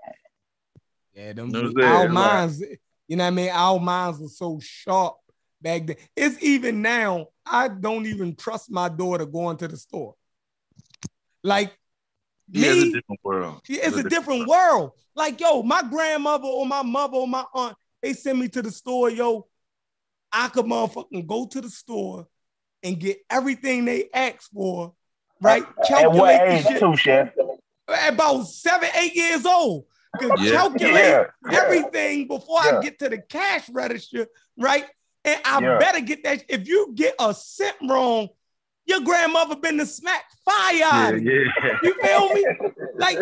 Yeah, 1.16 1.34
them 1.34 1.52
Know 1.52 1.64
what 1.64 1.84
I'm 1.84 2.18
our 2.18 2.48
saying? 2.48 2.60
Like- 2.60 2.80
you 3.08 3.18
know 3.18 3.24
what 3.26 3.28
I 3.28 3.32
mean? 3.32 3.50
Our 3.52 3.80
minds 3.80 4.20
were 4.20 4.28
so 4.30 4.60
sharp 4.62 5.18
back 5.62 5.86
then. 5.86 5.98
It's 6.16 6.42
even 6.42 6.82
now, 6.82 7.28
I 7.46 7.68
don't 7.68 8.06
even 8.06 8.36
trust 8.36 8.72
my 8.72 8.90
daughter 8.90 9.26
going 9.26 9.58
to 9.58 9.68
the 9.68 9.78
store. 9.78 10.16
Like 11.44 11.74
Yeah, 12.50 12.72
it's 12.74 12.84
a 12.84 12.92
different 12.92 13.20
world. 13.24 13.62
it's 13.68 13.98
a 13.98 14.04
different 14.04 14.48
world. 14.48 14.92
Like, 15.16 15.40
yo, 15.40 15.64
my 15.64 15.82
grandmother 15.84 16.46
or 16.48 16.66
my 16.66 16.82
mother 16.82 17.18
or 17.18 17.28
my 17.28 17.46
aunt, 17.54 17.76
they 18.02 18.14
send 18.14 18.40
me 18.40 18.48
to 18.50 18.62
the 18.62 18.72
store, 18.72 19.10
yo. 19.10 19.48
I 20.32 20.48
could 20.50 20.66
motherfucking 20.66 21.28
go 21.28 21.46
to 21.46 21.62
the 21.62 21.70
store 21.70 22.28
and 22.82 23.00
get 23.00 23.20
everything 23.30 23.86
they 23.86 24.10
ask 24.14 24.50
for, 24.52 24.94
right? 25.40 25.62
At 25.64 25.68
what 25.78 25.88
Calculate 25.88 26.42
age 26.42 26.66
shit 26.66 26.80
too, 26.80 26.96
Chef? 26.98 27.30
at 27.88 28.14
about 28.14 28.44
seven, 28.48 28.90
eight 28.96 29.16
years 29.16 29.46
old. 29.46 29.86
Could 30.20 30.38
Yeah. 30.40 30.52
calculate 30.52 30.96
Yeah, 30.96 31.24
yeah. 31.50 31.60
everything 31.64 32.28
before 32.28 32.60
I 32.60 32.80
get 32.82 33.00
to 33.00 33.10
the 33.10 33.20
cash 33.20 33.70
register, 33.70 34.28
right? 34.58 34.86
And 35.24 35.40
I 35.46 35.62
Yeah. 35.62 35.78
better 35.78 36.02
get 36.02 36.24
that. 36.24 36.44
If 36.50 36.68
you 36.68 36.92
get 36.96 37.16
a 37.20 37.34
cent 37.34 37.78
wrong, 37.88 38.30
your 38.86 39.02
grandmother 39.02 39.56
been 39.56 39.78
to 39.78 39.86
smack 39.86 40.24
fire 40.44 40.84
out 40.86 41.14
of 41.16 41.24
you. 41.24 41.45
yeah. 41.64 41.78
You 41.84 41.94
feel 42.02 42.34
me? 42.34 42.45
Like 42.95 43.18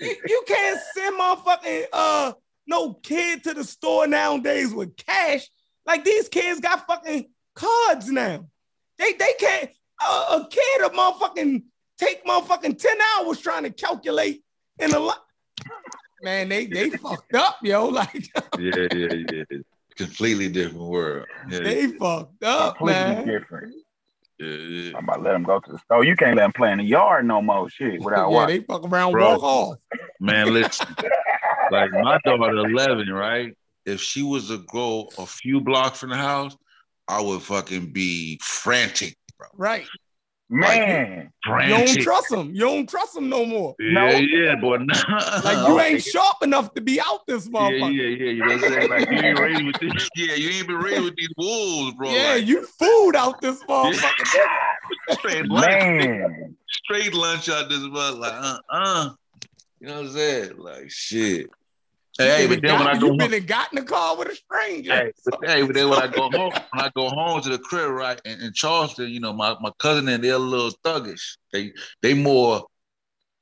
you, 0.00 0.16
you 0.26 0.42
can't 0.46 0.80
send 0.92 1.18
motherfucking 1.18 1.84
uh 1.92 2.32
no 2.66 2.94
kid 2.94 3.44
to 3.44 3.54
the 3.54 3.62
store 3.64 4.06
nowadays 4.08 4.74
with 4.74 4.96
cash. 4.96 5.46
Like 5.86 6.04
these 6.04 6.28
kids 6.28 6.58
got 6.60 6.86
fucking 6.86 7.26
cards 7.54 8.10
now. 8.10 8.46
They 8.98 9.12
they 9.12 9.32
can't 9.38 9.70
uh, 10.04 10.40
a 10.42 10.48
kid 10.48 10.82
a 10.82 10.88
motherfucking 10.90 11.62
take 11.96 12.24
motherfucking 12.24 12.76
10 12.78 12.96
hours 13.16 13.40
trying 13.40 13.62
to 13.62 13.70
calculate 13.70 14.42
in 14.80 14.92
a 14.92 14.98
lot. 14.98 15.22
Man, 16.22 16.48
they 16.48 16.66
they 16.66 16.90
fucked 16.90 17.34
up, 17.34 17.58
yo. 17.62 17.88
Like 17.90 18.28
yeah, 18.58 18.86
yeah, 18.92 19.14
yeah. 19.32 19.58
Completely 19.96 20.48
different 20.48 20.86
world. 20.86 21.26
Yeah, 21.48 21.60
they 21.60 21.86
fucked 21.86 22.42
up, 22.42 22.78
Completely 22.78 23.02
man. 23.02 23.26
different. 23.28 23.74
Yeah, 24.38 24.46
yeah. 24.46 24.96
I'm 24.96 25.04
about 25.04 25.16
to 25.16 25.22
let 25.22 25.32
them 25.32 25.42
go 25.44 25.60
to 25.60 25.72
the 25.72 25.78
store. 25.78 26.04
You 26.04 26.16
can't 26.16 26.36
let 26.36 26.42
them 26.44 26.52
play 26.52 26.72
in 26.72 26.78
the 26.78 26.84
yard 26.84 27.26
no 27.26 27.40
more. 27.42 27.68
Shit, 27.70 28.00
without 28.04 28.30
Yeah, 28.30 28.34
what? 28.36 28.46
they 28.46 28.60
fuck 28.60 28.84
around, 28.84 29.12
Bro. 29.12 29.30
walk 29.30 29.42
off. 29.42 29.78
Man, 30.20 30.52
listen. 30.52 30.86
like 31.70 31.90
my 31.92 32.18
daughter, 32.24 32.56
eleven, 32.56 33.08
right? 33.10 33.52
If 33.86 34.00
she 34.00 34.22
was 34.22 34.48
to 34.48 34.64
go 34.70 35.10
a 35.18 35.26
few 35.26 35.60
blocks 35.60 35.98
from 36.00 36.10
the 36.10 36.16
house, 36.16 36.56
I 37.06 37.20
would 37.20 37.42
fucking 37.42 37.92
be 37.92 38.38
frantic, 38.42 39.16
bro. 39.38 39.48
Right. 39.54 39.86
Man, 40.56 41.30
You 41.62 41.68
don't 41.68 42.00
trust 42.00 42.30
him. 42.32 42.54
You 42.54 42.60
don't 42.60 42.88
trust 42.88 43.16
him 43.16 43.28
no 43.28 43.44
more. 43.44 43.74
Yeah, 43.80 44.16
yeah, 44.18 44.54
boy. 44.54 44.78
Like 45.44 45.66
you 45.68 45.80
ain't 45.80 46.02
sharp 46.02 46.36
enough 46.42 46.72
to 46.74 46.80
be 46.80 47.00
out 47.00 47.26
this 47.26 47.48
Yeah, 47.52 47.68
yeah, 47.68 47.80
motherfucker. 47.80 47.96
yeah. 47.96 48.26
You 48.26 48.38
know 48.38 48.46
what 48.54 48.64
I'm 48.64 48.70
saying? 48.72 48.90
Like 48.90 49.10
you 49.10 49.16
ain't 49.18 49.38
raised 49.40 49.64
with 49.64 49.78
these. 49.80 50.08
Yeah, 50.16 50.34
you 50.36 50.48
ain't 50.50 50.66
been 50.68 50.76
raised 50.76 51.02
with 51.02 51.16
these 51.16 51.28
wolves, 51.36 51.94
bro. 51.96 52.10
Yeah, 52.10 52.34
Like, 52.34 52.46
you 52.46 52.64
fooled 52.78 53.16
out 53.16 53.40
this 53.40 53.62
motherfucker. 53.68 54.40
straight 55.10 55.46
lunch, 55.48 55.66
man. 55.66 56.56
straight 56.68 57.14
lunch 57.14 57.48
out 57.48 57.68
this 57.68 57.80
mother. 57.80 58.16
Like, 58.18 58.32
uh, 58.32 58.58
uh. 58.70 59.10
You 59.80 59.88
know 59.88 59.94
what 59.96 60.04
I'm 60.06 60.12
saying? 60.12 60.52
Like, 60.58 60.90
shit. 60.90 61.50
Hey, 62.18 62.46
but 62.46 62.62
then 62.62 62.78
when 62.78 62.86
I 62.86 62.94
go 62.94 63.06
you 63.06 63.08
home, 63.08 63.18
been 63.18 63.34
and 63.34 63.46
got 63.46 63.72
in 63.72 63.80
the 63.80 63.84
car 63.84 64.16
with 64.16 64.28
a 64.28 64.34
stranger. 64.36 64.92
Hey, 64.92 65.12
but, 65.24 65.40
hey, 65.44 65.62
but 65.66 65.74
then 65.74 65.88
when 65.88 65.98
I 65.98 66.06
go 66.06 66.22
home, 66.30 66.52
when 66.70 66.84
I 66.84 66.90
go 66.94 67.08
home 67.08 67.40
to 67.42 67.48
the 67.48 67.58
crib, 67.58 67.90
right, 67.90 68.20
in, 68.24 68.40
in 68.40 68.52
Charleston, 68.52 69.10
you 69.10 69.18
know, 69.18 69.32
my, 69.32 69.56
my 69.60 69.72
cousin 69.78 70.08
and 70.08 70.22
they're 70.22 70.34
a 70.34 70.38
little 70.38 70.70
thuggish. 70.84 71.36
They 71.52 71.72
they 72.02 72.14
more 72.14 72.64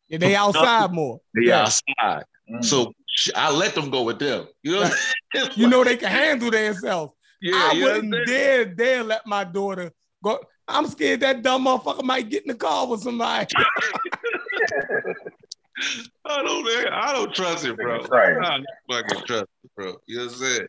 Yeah, 0.09 0.19
they 0.19 0.35
outside 0.35 0.93
more. 0.93 1.21
they 1.35 1.49
Yeah. 1.49 1.65
outside. 1.65 2.25
Mm. 2.51 2.65
So 2.65 2.93
I 3.37 3.53
let 3.53 3.75
them 3.75 3.91
go 3.91 4.05
with 4.05 4.19
them. 4.19 4.47
You 4.63 4.73
know, 4.81 4.91
You 5.55 5.69
know 5.69 5.85
they 5.85 5.97
can 5.97 6.11
handle 6.11 6.51
themselves. 6.51 7.13
yeah, 7.43 7.55
I 7.55 7.73
you 7.73 7.81
know 7.81 7.87
what 7.87 7.97
I'm 7.97 8.11
wouldn't 8.11 8.27
dare 8.27 8.65
dare 8.65 9.03
let 9.03 9.27
my 9.27 9.45
daughter 9.45 9.93
go. 10.23 10.41
I'm 10.67 10.87
scared 10.87 11.21
that 11.21 11.43
dumb 11.43 11.67
motherfucker 11.67 12.05
might 12.05 12.31
get 12.31 12.43
in 12.43 12.49
the 12.49 12.55
car 12.55 12.87
with 12.87 13.03
somebody. 13.03 13.55
I 16.25 16.43
don't, 16.43 16.65
man, 16.65 16.93
I 16.93 17.13
don't 17.13 17.35
trust 17.35 17.65
it, 17.65 17.77
bro. 17.77 17.99
Right. 18.05 18.37
I 18.37 18.51
don't 18.59 18.67
fucking 18.91 19.27
trust 19.27 19.47
it, 19.65 19.71
bro. 19.77 19.97
You 20.07 20.19
know 20.19 20.25
what 20.27 20.33
I'm 20.33 20.39
saying? 20.39 20.67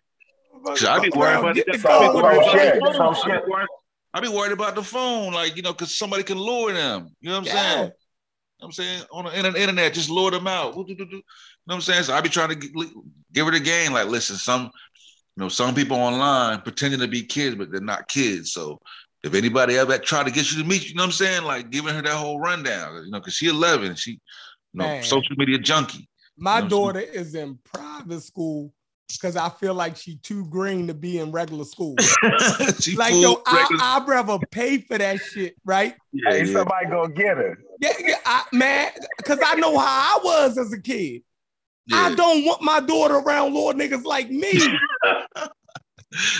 Fuck 0.65 0.83
I 0.83 0.99
be 0.99 1.09
worried 1.15 1.39
about 1.39 1.55
the 1.55 1.65
the 1.71 1.77
So, 1.79 1.87
car 1.89 2.13
with 2.13 2.23
so 2.23 2.39
a 2.39 2.43
shit, 2.51 2.75
stranger. 2.75 2.93
so 2.93 3.03
I 3.03 3.39
be 3.41 3.51
worried- 3.51 3.67
I 4.15 4.19
be 4.19 4.27
worried 4.27 4.51
about 4.51 4.75
the 4.75 4.83
phone, 4.83 5.33
like 5.33 5.55
you 5.55 5.63
know, 5.63 5.73
because 5.73 5.97
somebody 5.97 6.21
can 6.23 6.37
lure 6.37 6.71
them. 6.71 7.09
You 7.21 7.29
know 7.29 7.39
what 7.39 7.47
I'm 7.49 7.53
saying? 7.57 7.57
Yeah. 7.57 7.83
You 7.83 7.87
know 7.87 7.91
what 8.59 8.65
I'm 8.67 8.71
saying 8.71 9.03
on 9.11 9.25
the 9.25 9.35
internet, 9.37 9.61
internet, 9.61 9.93
just 9.93 10.09
lure 10.09 10.31
them 10.31 10.47
out. 10.47 10.75
You 10.75 10.95
know 10.95 11.21
what 11.65 11.75
I'm 11.75 11.81
saying? 11.81 12.03
So 12.03 12.13
I 12.13 12.21
be 12.21 12.29
trying 12.29 12.49
to 12.49 12.55
give 13.33 13.47
it 13.47 13.55
a 13.55 13.59
game. 13.59 13.91
Like, 13.91 14.07
listen, 14.07 14.35
some, 14.37 14.63
you 14.63 14.69
know, 15.43 15.49
some 15.49 15.73
people 15.75 15.97
online 15.97 16.61
pretending 16.61 16.99
to 16.99 17.07
be 17.07 17.23
kids, 17.23 17.55
but 17.55 17.71
they're 17.71 17.81
not 17.81 18.07
kids. 18.07 18.53
So 18.53 18.79
if 19.23 19.33
anybody 19.33 19.77
ever 19.77 19.97
try 19.97 20.23
to 20.23 20.31
get 20.31 20.51
you 20.51 20.61
to 20.61 20.67
meet, 20.67 20.87
you 20.87 20.95
know 20.95 21.01
what 21.01 21.07
I'm 21.07 21.11
saying? 21.13 21.43
Like 21.43 21.71
giving 21.71 21.93
her 21.95 22.01
that 22.03 22.13
whole 22.15 22.39
rundown, 22.39 23.03
you 23.05 23.11
know, 23.11 23.19
because 23.19 23.33
she 23.33 23.47
11, 23.47 23.95
she, 23.95 24.19
you 24.73 24.79
know, 24.79 24.85
Man. 24.85 25.03
social 25.03 25.35
media 25.37 25.57
junkie. 25.57 26.09
My 26.37 26.57
You 26.57 26.63
know 26.63 26.69
daughter 26.69 26.99
is 26.99 27.35
in 27.35 27.59
private 27.63 28.21
school 28.21 28.73
because 29.11 29.35
I 29.35 29.49
feel 29.49 29.73
like 29.73 29.95
she 29.95 30.17
too 30.17 30.45
green 30.47 30.87
to 30.87 30.93
be 30.93 31.19
in 31.19 31.31
regular 31.31 31.65
school. 31.65 31.95
like, 32.95 33.13
yo, 33.13 33.41
I, 33.45 33.67
I'd 33.79 34.05
rather 34.07 34.39
pay 34.51 34.79
for 34.79 34.97
that 34.97 35.21
shit, 35.21 35.55
right? 35.63 35.95
yeah, 36.11 36.31
Hey, 36.31 36.45
yeah. 36.45 36.53
somebody 36.53 36.87
go 36.87 37.07
get 37.07 37.37
her. 37.37 37.57
Yeah, 37.79 37.93
yeah, 37.99 38.15
I, 38.25 38.43
man, 38.51 38.91
because 39.17 39.39
I 39.45 39.55
know 39.55 39.77
how 39.77 40.19
I 40.19 40.19
was 40.23 40.57
as 40.57 40.73
a 40.73 40.81
kid. 40.81 41.21
I 41.91 42.15
don't 42.15 42.45
want 42.45 42.61
my 42.61 42.79
daughter 42.79 43.15
around 43.15 43.53
little 43.53 43.73
niggas 43.73 44.05
like 44.05 44.29
me. 44.29 44.59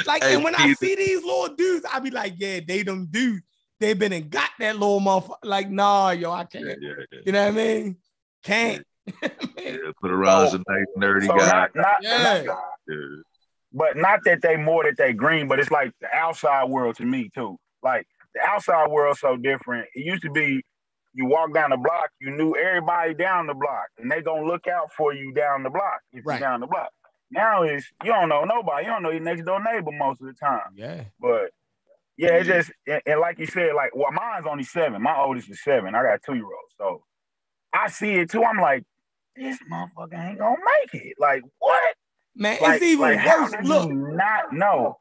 Like, 0.05 0.23
Hey, 0.23 0.35
and 0.35 0.43
when 0.43 0.53
I 0.55 0.73
see 0.73 0.95
these 0.95 1.23
little 1.23 1.55
dudes, 1.55 1.85
I 1.91 1.99
be 1.99 2.11
like, 2.11 2.35
yeah, 2.37 2.59
they 2.65 2.83
them 2.83 3.07
dudes. 3.09 3.41
They 3.79 3.93
been 3.93 4.13
and 4.13 4.29
got 4.29 4.51
that 4.59 4.77
little 4.77 5.01
motherfucker. 5.01 5.43
Like, 5.43 5.69
nah, 5.69 6.11
yo, 6.11 6.31
I 6.31 6.45
can't. 6.45 6.65
yeah, 6.65 6.75
yeah, 6.79 6.93
yeah. 7.11 7.19
You 7.25 7.31
know 7.31 7.43
what 7.43 7.53
I 7.53 7.55
mean? 7.55 7.97
Can't. 8.43 8.85
Yeah, 9.21 9.29
put 10.01 10.11
around 10.11 10.41
oh, 10.43 10.45
as 10.45 10.53
a 10.53 10.57
nice 10.57 10.85
nerdy 10.97 11.27
So 11.27 11.37
guy. 11.37 11.47
not, 11.51 11.75
not, 11.75 11.95
Yeah. 12.01 12.43
not- 12.45 12.63
Yeah. 12.87 12.95
but 13.73 13.97
not 13.97 14.19
that 14.25 14.41
they 14.41 14.55
more 14.57 14.83
that 14.83 14.97
they 14.97 15.13
green, 15.13 15.47
but 15.47 15.59
it's 15.59 15.71
like 15.71 15.91
the 16.01 16.07
outside 16.13 16.65
world 16.65 16.95
to 16.97 17.05
me 17.05 17.29
too. 17.33 17.57
Like 17.81 18.05
the 18.35 18.41
outside 18.41 18.89
world 18.89 19.17
so 19.17 19.35
different. 19.37 19.87
It 19.95 20.05
used 20.05 20.23
to 20.23 20.31
be 20.31 20.63
you 21.15 21.25
walk 21.25 21.53
down 21.53 21.69
the 21.69 21.77
block, 21.77 22.09
you 22.19 22.31
knew 22.31 22.55
everybody 22.55 23.13
down 23.13 23.45
the 23.47 23.53
block, 23.53 23.85
and 23.99 24.09
they 24.09 24.21
gonna 24.21 24.45
look 24.47 24.67
out 24.67 24.91
for 24.93 25.13
you 25.13 25.31
down 25.33 25.63
the 25.63 25.69
block 25.69 25.99
if 26.11 26.25
Right. 26.25 26.39
you're 26.39 26.49
down 26.49 26.59
the 26.61 26.67
block. 26.67 26.89
Now 27.29 27.63
is 27.63 27.85
you 28.03 28.11
don't 28.11 28.29
know 28.29 28.43
nobody, 28.45 28.85
you 28.85 28.91
don't 28.91 29.03
know 29.03 29.11
your 29.11 29.19
next 29.21 29.43
door 29.43 29.61
neighbor 29.63 29.91
most 29.91 30.21
of 30.21 30.27
the 30.27 30.33
time. 30.33 30.71
Yeah. 30.75 31.03
But 31.19 31.51
yeah, 32.17 32.35
it's 32.35 32.47
just 32.47 32.71
and, 32.87 33.01
and 33.05 33.19
like 33.19 33.37
you 33.39 33.47
said, 33.47 33.73
like 33.75 33.95
well, 33.95 34.11
mine's 34.11 34.45
only 34.47 34.63
seven. 34.63 35.01
My 35.01 35.17
oldest 35.17 35.49
is 35.49 35.61
seven. 35.63 35.93
I 35.95 36.03
got 36.03 36.21
two 36.23 36.35
year 36.35 36.45
olds, 36.45 36.73
so 36.77 37.03
I 37.73 37.89
see 37.89 38.13
it 38.13 38.29
too. 38.29 38.43
I'm 38.43 38.59
like, 38.59 38.83
this 39.35 39.57
motherfucker 39.71 40.29
ain't 40.29 40.39
gonna 40.39 40.57
make 40.57 41.01
it. 41.03 41.15
Like 41.19 41.43
what? 41.59 41.95
Man, 42.35 42.57
Like, 42.61 42.81
it's 42.81 42.83
even 42.83 43.01
like, 43.01 43.25
worse. 43.25 43.53
Look, 43.63 43.89
you 43.89 43.95
not 43.95 44.53
know. 44.53 44.99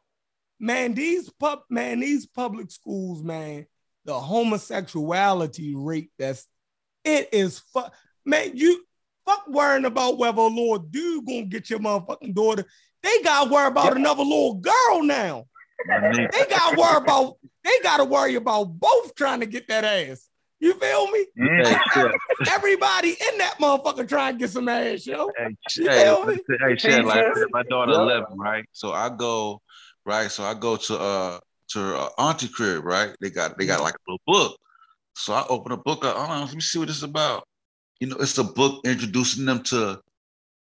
man, 0.58 0.94
these 0.94 1.30
pub 1.30 1.60
man, 1.70 2.00
these 2.00 2.26
public 2.26 2.70
schools, 2.70 3.22
man, 3.22 3.66
the 4.04 4.18
homosexuality 4.18 5.74
rate 5.76 6.10
that's 6.18 6.46
it 7.04 7.28
is 7.32 7.58
fuck 7.58 7.92
man, 8.24 8.56
you 8.56 8.84
fuck 9.26 9.46
worrying 9.48 9.84
about 9.84 10.18
whether 10.18 10.40
a 10.40 10.46
little 10.46 10.78
dude 10.78 11.26
gonna 11.26 11.42
get 11.42 11.70
your 11.70 11.78
motherfucking 11.78 12.34
daughter. 12.34 12.64
They 13.02 13.22
gotta 13.22 13.50
worry 13.50 13.68
about 13.68 13.96
another 13.96 14.22
little 14.22 14.54
girl 14.54 15.02
now. 15.02 15.46
They 15.88 16.46
gotta 16.48 16.76
worry 16.78 16.96
about 16.96 17.38
they 17.64 17.78
gotta 17.82 18.04
worry 18.04 18.36
about 18.36 18.64
both 18.64 19.14
trying 19.14 19.40
to 19.40 19.46
get 19.46 19.68
that 19.68 19.84
ass. 19.84 20.28
You 20.62 20.74
feel 20.74 21.10
me? 21.10 21.26
Hey. 21.36 21.76
Everybody 22.48 23.08
in 23.08 23.38
that 23.38 23.54
motherfucker 23.60 24.08
trying 24.08 24.34
to 24.34 24.38
get 24.38 24.50
some 24.50 24.68
ass, 24.68 25.04
yo. 25.04 25.28
Hey, 25.36 25.56
You 25.76 25.90
hey, 25.90 26.04
feel 26.04 26.24
me? 26.24 26.38
hey, 26.64 26.76
shit, 26.76 27.04
like 27.04 27.26
my 27.50 27.64
daughter 27.64 27.90
Yeah. 27.92 27.98
eleven, 28.02 28.38
right? 28.38 28.64
So 28.70 28.92
I 28.92 29.08
go, 29.08 29.60
right? 30.06 30.30
So 30.30 30.44
I 30.44 30.54
go 30.54 30.76
to 30.76 30.96
uh 30.96 31.40
to 31.70 31.96
uh, 31.96 32.08
auntie 32.16 32.46
crib, 32.46 32.84
right? 32.84 33.10
They 33.20 33.30
got 33.30 33.58
they 33.58 33.66
got 33.66 33.82
like 33.82 33.94
a 33.94 33.98
little 34.06 34.20
book. 34.24 34.56
So 35.16 35.32
I 35.32 35.44
open 35.48 35.72
a 35.72 35.76
book 35.76 36.04
up. 36.04 36.14
Oh, 36.16 36.44
let 36.46 36.54
me 36.54 36.60
see 36.60 36.78
what 36.78 36.86
this 36.86 36.98
is 36.98 37.02
about. 37.02 37.42
You 37.98 38.06
know, 38.06 38.16
it's 38.20 38.38
a 38.38 38.44
book 38.44 38.82
introducing 38.86 39.44
them 39.44 39.64
to 39.64 40.00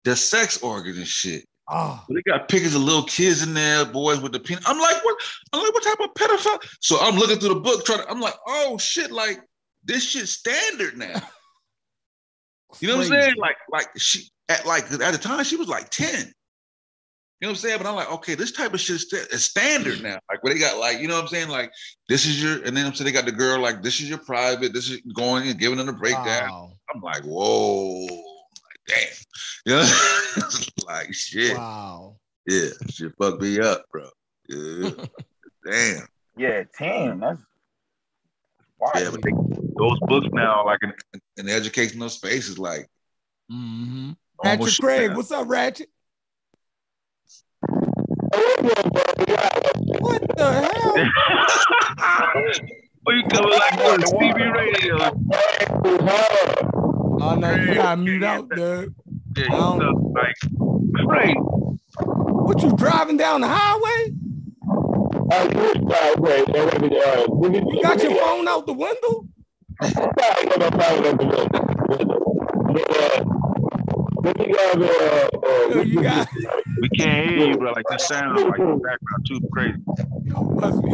their 0.03 0.17
sex 0.17 0.61
organs 0.61 0.97
and 0.97 1.07
shit. 1.07 1.45
Oh, 1.69 2.03
They 2.09 2.21
got 2.29 2.49
pictures 2.49 2.75
of 2.75 2.81
little 2.81 3.03
kids 3.03 3.43
in 3.43 3.53
there, 3.53 3.85
boys 3.85 4.19
with 4.19 4.33
the 4.33 4.39
penis. 4.41 4.65
I'm 4.67 4.77
like, 4.77 5.03
what? 5.05 5.15
I'm 5.53 5.63
like, 5.63 5.73
what 5.73 5.83
type 5.83 5.99
of 6.01 6.13
pedophile? 6.15 6.59
So 6.81 6.97
I'm 6.99 7.15
looking 7.15 7.39
through 7.39 7.53
the 7.55 7.61
book, 7.61 7.85
trying 7.85 7.99
to. 7.99 8.09
I'm 8.11 8.19
like, 8.19 8.35
oh 8.45 8.77
shit, 8.77 9.09
like 9.11 9.39
this 9.85 10.03
shit 10.03 10.27
standard 10.27 10.97
now. 10.97 11.21
You 12.81 12.89
know 12.89 12.97
what 12.97 13.05
I'm 13.05 13.11
saying? 13.11 13.35
Like, 13.37 13.55
like 13.71 13.87
she 13.95 14.27
at 14.49 14.65
like 14.65 14.91
at 14.91 15.13
the 15.13 15.17
time 15.17 15.43
she 15.45 15.55
was 15.55 15.69
like 15.69 15.89
10. 15.91 16.07
You 16.09 17.47
know 17.47 17.49
what 17.49 17.49
I'm 17.51 17.55
saying? 17.55 17.77
But 17.77 17.87
I'm 17.87 17.95
like, 17.95 18.11
okay, 18.11 18.35
this 18.35 18.51
type 18.51 18.73
of 18.73 18.81
shit 18.81 18.97
is, 18.97 19.01
sta- 19.03 19.37
standard 19.37 20.01
now. 20.01 20.19
Like 20.29 20.43
where 20.43 20.53
they 20.53 20.59
got 20.59 20.77
like, 20.77 20.99
you 20.99 21.07
know 21.07 21.15
what 21.15 21.23
I'm 21.23 21.27
saying? 21.27 21.47
Like, 21.47 21.71
this 22.09 22.25
is 22.25 22.41
your, 22.41 22.63
and 22.65 22.75
then 22.75 22.85
I'm 22.85 22.93
saying 22.93 23.05
they 23.05 23.11
got 23.13 23.25
the 23.25 23.31
girl, 23.31 23.59
like, 23.59 23.81
this 23.81 24.01
is 24.01 24.09
your 24.09 24.17
private, 24.19 24.73
this 24.73 24.89
is 24.89 24.99
going 25.15 25.47
and 25.47 25.59
giving 25.59 25.77
them 25.77 25.87
a 25.89 25.93
breakdown. 25.93 26.49
Wow. 26.49 26.71
I'm 26.93 27.01
like, 27.01 27.23
whoa, 27.23 28.05
like, 28.05 28.79
damn. 28.87 29.07
You 29.65 29.73
know, 29.75 30.47
like 30.85 31.13
shit. 31.13 31.57
Wow. 31.57 32.17
Yeah, 32.47 32.69
shit 32.89 33.13
fucked 33.17 33.41
me 33.41 33.59
up, 33.59 33.85
bro. 33.91 34.09
Yeah. 34.49 34.91
damn. 35.65 36.07
Yeah, 36.37 36.63
ten. 36.77 37.19
That's 37.19 37.39
wild. 38.79 38.93
Yeah, 38.97 39.09
but 39.11 39.21
they, 39.21 39.31
those 39.77 39.99
books 40.01 40.27
now, 40.33 40.65
like 40.65 40.79
in, 40.83 40.93
in 41.37 41.49
educational 41.49 42.09
space, 42.09 42.47
is 42.49 42.57
like 42.59 42.87
Mm-hmm. 43.51 44.11
almost 44.39 44.79
Ratchet 44.79 44.79
Craig, 44.83 45.07
down. 45.09 45.17
what's 45.17 45.31
up, 45.31 45.47
Ratchet? 45.47 45.89
What 49.99 50.21
the 50.37 50.69
hell? 50.73 50.95
Well, 53.05 53.15
you 53.17 53.23
coming 53.29 53.51
like 53.51 53.73
on 53.85 54.01
TV 54.01 54.51
radio. 54.51 54.97
Oh 57.21 57.35
no, 57.37 57.53
you 57.55 57.75
gotta 57.75 57.97
mute 58.01 58.23
out, 58.23 58.49
dude. 58.49 58.95
Yeah, 59.37 59.45
you 59.45 59.53
Um, 59.53 59.77
know, 59.77 59.91
like 60.15 60.33
crazy. 61.07 61.33
What 62.03 62.63
you 62.63 62.75
driving 62.75 63.17
down 63.17 63.41
the 63.41 63.47
highway? 63.47 64.15
You 65.27 65.81
got 67.81 68.01
your 68.03 68.15
phone 68.15 68.47
out 68.47 68.67
the 68.67 68.73
window? 68.73 69.25
Yo, 75.69 75.81
you 75.81 76.01
got 76.03 76.27
We 76.79 76.89
can't 76.89 77.29
hear 77.29 77.47
you, 77.47 77.57
bro. 77.57 77.71
Like 77.71 77.85
the 77.89 77.97
sound, 77.97 78.39
like 78.39 78.57
the 78.57 78.81
background 78.83 79.25
too 79.27 79.39
crazy. 79.51 79.81
must 80.53 80.83
be, 80.83 80.91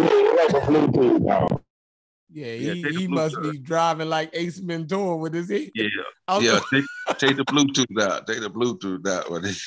yeah, 2.30 2.56
Yeah, 2.56 2.74
he, 2.74 2.84
take 2.84 2.94
the 2.94 3.00
he 3.00 3.08
must 3.08 3.42
be 3.42 3.58
driving 3.58 4.08
like 4.08 4.30
Ace 4.34 4.60
Ventura 4.60 5.18
with 5.18 5.34
his 5.34 5.50
head. 5.50 5.72
Yeah, 5.76 5.88
out 6.30 6.42
yeah. 6.42 6.60
the- 6.72 6.86
Take, 7.10 7.18
take 7.18 7.38
the 7.38 7.44
Bluetooth 7.46 8.02
out. 8.02 8.28
Take 8.28 8.40
the 8.40 8.50
Bluetooth 8.50 9.06
out. 9.08 9.30
What 9.30 9.44
is 9.44 9.62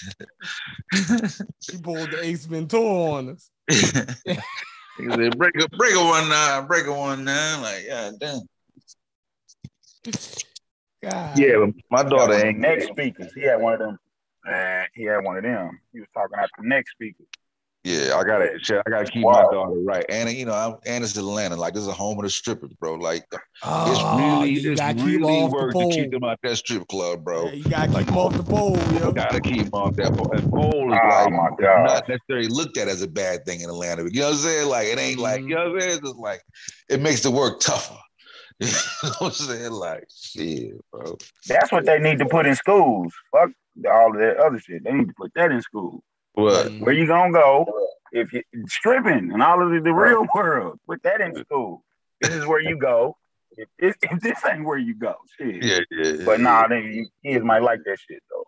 He 1.70 1.76
pulled 1.78 2.10
the 2.10 2.24
Ace 2.24 2.46
Ventura 2.46 3.12
on 3.12 3.28
us. 3.30 3.50
He 4.96 5.10
said, 5.10 5.36
break 5.38 5.60
a 5.60 5.68
break 5.70 5.94
a 5.94 6.04
one 6.04 6.28
nine, 6.28 6.66
break 6.66 6.86
a 6.86 6.92
one 6.92 7.24
nine. 7.24 7.62
Like, 7.62 7.84
yeah, 7.86 8.12
damn. 8.18 8.40
God. 11.02 11.38
Yeah, 11.38 11.66
my 11.90 12.02
daughter 12.04 12.46
ain't. 12.46 12.58
neck 12.58 12.82
speakers. 12.82 13.32
He 13.34 13.42
had 13.42 13.60
one 13.60 13.74
of 13.74 13.80
them. 13.80 13.98
Uh, 14.46 14.82
he 14.94 15.04
had 15.04 15.24
one 15.24 15.36
of 15.36 15.42
them. 15.42 15.80
He 15.92 16.00
was 16.00 16.08
talking 16.14 16.38
out 16.38 16.48
the 16.58 16.66
next 16.66 16.92
speakers. 16.92 17.26
Yeah, 17.84 18.16
I 18.16 18.24
gotta, 18.24 18.58
shit, 18.62 18.80
I 18.86 18.90
gotta 18.90 19.04
keep 19.04 19.22
Wow. 19.24 19.32
my 19.32 19.42
daughter 19.42 19.78
right. 19.80 20.06
And 20.08 20.30
you 20.32 20.46
know, 20.46 20.54
I'm, 20.54 20.76
and 20.86 21.04
it's 21.04 21.14
Atlanta. 21.18 21.54
Like 21.54 21.74
this 21.74 21.82
is 21.82 21.88
a 21.88 21.92
home 21.92 22.18
of 22.18 22.24
the 22.24 22.30
strippers, 22.30 22.72
bro. 22.80 22.94
Like 22.94 23.26
it's 23.30 23.40
Oh, 23.62 24.38
really, 24.38 24.50
you 24.58 24.72
it's 24.72 24.80
gotta 24.80 24.94
keep 24.94 25.02
'em 25.02 25.08
really 25.10 25.34
off 25.42 25.50
the 25.50 25.56
work 25.56 25.72
to 25.74 25.88
keep 25.90 26.10
them 26.10 26.24
out 26.24 26.38
that 26.42 26.56
strip 26.56 26.88
club, 26.88 27.22
bro. 27.24 27.44
Yeah, 27.44 27.52
you 27.52 27.64
gotta 27.64 27.92
keep 27.92 28.06
them 28.06 28.16
off 28.16 28.34
the 28.34 28.42
pole, 28.42 28.78
yo. 28.94 29.12
Gotta 29.12 29.38
keep 29.38 29.64
them 29.64 29.74
off 29.74 29.96
that 29.96 30.14
pole. 30.16 30.32
And 30.32 30.50
pole 30.50 30.92
is 30.94 30.98
Oh 31.02 31.08
like 31.08 31.30
my 31.32 31.48
God. 31.60 31.84
not 31.84 32.08
necessarily 32.08 32.48
looked 32.48 32.78
at 32.78 32.88
as 32.88 33.02
a 33.02 33.08
bad 33.08 33.44
thing 33.44 33.60
in 33.60 33.68
Atlanta. 33.68 34.04
You 34.10 34.20
know 34.20 34.26
what 34.28 34.32
I'm 34.32 34.38
saying? 34.38 34.68
Like 34.68 34.88
it 34.88 34.98
ain't 34.98 35.18
like, 35.18 35.40
you 35.42 35.48
mm-hmm. 35.48 35.54
know 35.54 35.64
what 35.72 35.74
I'm 35.74 35.80
saying? 35.80 35.92
It's 35.98 36.08
just 36.08 36.16
like 36.18 36.42
it 36.88 37.00
makes 37.02 37.20
the 37.20 37.30
work 37.30 37.60
tougher. 37.60 37.98
You 38.60 38.68
know 38.68 39.10
what 39.18 39.22
I'm 39.22 39.30
saying? 39.32 39.72
Like 39.72 40.04
shit, 40.10 40.72
bro. 40.90 41.18
That's 41.48 41.70
what 41.70 41.84
they 41.84 41.98
need 41.98 42.18
to 42.20 42.24
put 42.26 42.46
in 42.46 42.54
schools. 42.54 43.12
Fuck 43.30 43.50
all 43.92 44.12
of 44.14 44.18
that 44.20 44.38
other 44.38 44.58
shit. 44.58 44.84
They 44.84 44.92
need 44.92 45.08
to 45.08 45.14
put 45.18 45.32
that 45.34 45.50
in 45.50 45.60
school. 45.60 46.02
What? 46.34 46.66
Mm. 46.66 46.80
Where 46.80 46.92
you 46.94 47.06
gonna 47.06 47.32
go 47.32 47.66
if 48.12 48.32
you 48.32 48.42
stripping 48.66 49.32
and 49.32 49.42
all 49.42 49.62
of 49.64 49.70
the, 49.72 49.80
the 49.80 49.92
real 49.92 50.26
world? 50.34 50.78
Put 50.86 51.02
that 51.04 51.20
in 51.20 51.34
school. 51.36 51.84
This 52.20 52.32
is 52.32 52.46
where 52.46 52.60
you 52.60 52.76
go. 52.76 53.16
If 53.56 53.68
this, 53.78 53.94
if 54.02 54.20
this 54.20 54.38
ain't 54.50 54.64
where 54.64 54.78
you 54.78 54.94
go, 54.94 55.14
shit. 55.38 55.62
Yeah, 55.62 55.78
yeah. 55.90 56.12
yeah, 56.18 56.24
But 56.24 56.38
yeah. 56.40 56.44
nah, 56.44 56.68
they, 56.68 56.80
you 56.80 57.08
kids 57.24 57.44
might 57.44 57.62
like 57.62 57.80
that 57.86 57.98
shit 58.00 58.22
though. 58.30 58.44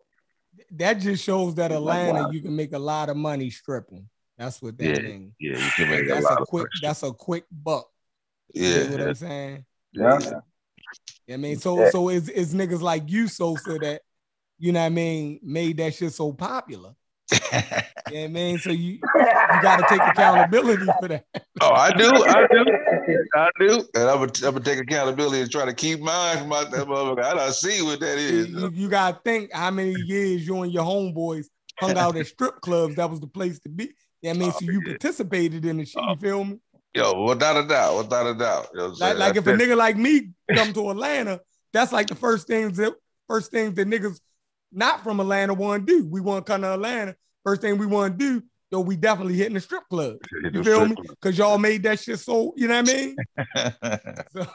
That 0.73 0.95
just 0.95 1.23
shows 1.23 1.55
that 1.57 1.71
Like, 1.71 1.79
Atlanta, 1.79 2.23
wow. 2.25 2.31
you 2.31 2.41
can 2.43 2.57
make 2.57 2.73
a 2.73 2.79
lot 2.79 3.09
of 3.09 3.17
money 3.17 3.51
stripping. 3.51 4.09
That's 4.37 4.61
what 4.61 4.77
that 4.79 4.85
Yeah, 4.85 4.99
means. 5.01 5.33
Yeah, 5.39 5.57
you 5.59 5.71
can 5.77 5.91
make 5.91 6.05
a 6.07 6.09
That's 6.09 6.25
lot 6.25 6.39
a 6.39 6.43
of 6.43 6.49
quick. 6.49 6.63
money. 6.63 6.81
That's 6.83 7.03
a 7.05 7.13
quick 7.13 7.45
buck. 7.51 7.89
Yeah, 8.53 8.69
You 8.69 8.85
know 8.85 8.91
what 8.93 9.01
I'm 9.09 9.15
saying? 9.15 9.65
Yeah. 9.93 10.41
I 11.33 11.37
mean, 11.37 11.59
so 11.59 11.81
Yeah. 11.85 11.91
so 11.91 12.09
it's, 12.09 12.29
it's 12.29 12.53
niggas 12.53 12.81
like 12.81 13.05
you, 13.11 13.29
Sosa, 13.29 13.79
that 13.79 14.03
you 14.59 14.73
know 14.73 14.81
what 14.81 14.87
I 14.87 14.91
mean, 14.91 15.41
made 15.43 15.77
that 15.79 15.95
shit 15.95 16.13
so 16.13 16.33
popular. 16.33 16.95
You 17.33 18.19
know 18.19 18.25
I 18.25 18.27
mean? 18.29 18.59
So 18.61 18.71
you 18.71 19.01
you 19.51 19.59
gotta 19.61 19.83
take 19.85 20.07
accountability 20.07 20.87
for 21.01 21.09
that. 21.09 21.25
oh, 21.61 21.73
I 21.73 21.91
do, 21.93 22.25
I 22.25 22.47
do, 22.53 22.65
I 23.35 23.51
do, 23.59 23.89
and 23.95 24.05
I'm 24.05 24.19
gonna, 24.19 24.33
I'm 24.45 24.53
gonna 24.55 24.61
take 24.61 24.79
accountability 24.79 25.41
and 25.43 25.51
try 25.51 25.65
to 25.65 25.75
keep 25.75 26.01
mine 26.01 26.39
from 26.39 26.53
out 26.53 26.71
that 26.71 26.87
motherfucker. 26.87 27.25
I 27.25 27.35
don't 27.35 27.53
see 27.55 27.83
what 27.83 28.01
that 28.01 28.19
is. 28.19 28.49
You, 28.49 28.61
you- 28.61 28.71
you 28.75 28.89
gotta 28.89 29.19
think 29.25 29.53
how 29.53 29.71
many 29.71 29.95
years 29.95 30.47
you 30.47 30.61
and 30.63 30.73
your 30.73 30.85
homeboys 30.85 31.47
hung 31.79 31.97
out 31.97 32.17
at 32.17 32.27
strip 32.27 32.61
clubs. 32.61 32.95
That 32.97 33.11
was 33.11 33.21
the 33.21 33.27
place 33.27 33.59
to 33.61 33.69
be. 33.69 33.85
You 34.23 34.31
know 34.31 34.31
I 34.31 34.33
mean, 34.35 34.53
so 34.53 34.65
you 34.65 34.83
participated 34.83 35.65
in 35.65 35.79
the 35.79 35.85
shit. 35.85 36.03
You 36.03 36.17
feel 36.17 36.45
me? 36.45 36.59
Yo, 36.95 37.25
without 37.25 37.57
a 37.63 37.67
doubt, 37.67 37.99
without 37.99 38.27
a 38.27 38.35
doubt. 38.35 38.69
You 38.73 38.79
know 38.81 38.87
Like, 38.99 39.19
like 39.19 39.37
if 39.37 39.47
a 39.47 39.53
nigga 39.53 39.77
like 39.77 39.97
me 39.97 40.31
come 40.55 40.73
to 40.73 40.91
Atlanta, 40.91 41.41
that's 41.73 41.93
like 41.93 42.07
the 42.07 42.15
first 42.15 42.47
things 42.47 42.77
that 42.79 42.95
first 43.29 43.51
things 43.51 43.75
that 43.75 43.89
niggas 43.89 44.19
not 44.73 45.03
from 45.03 45.21
Atlanta 45.21 45.55
want 45.55 45.87
to 45.87 46.01
do. 46.01 46.07
We 46.09 46.21
want 46.21 46.45
to 46.45 46.53
come 46.53 46.63
to 46.63 46.75
Atlanta. 46.75 47.17
First 47.45 47.61
thing 47.61 47.79
we 47.79 47.87
want 47.87 48.19
to 48.19 48.19
do, 48.19 48.43
though, 48.71 48.81
we 48.81 48.97
definitely 48.97 49.35
hitting 49.35 49.55
the 49.55 49.61
strip 49.61 49.85
club. 49.89 50.17
You 50.53 50.65
feel 50.65 50.87
me? 50.87 50.97
Because 51.09 51.39
y'all 51.39 51.59
made 51.59 51.83
that 51.85 52.01
shit 52.01 52.19
so, 52.19 52.53
you 52.57 52.69
know 52.69 52.81
what 52.81 52.91
I 52.91 52.95
mean? 52.95 53.17
So 54.33 54.47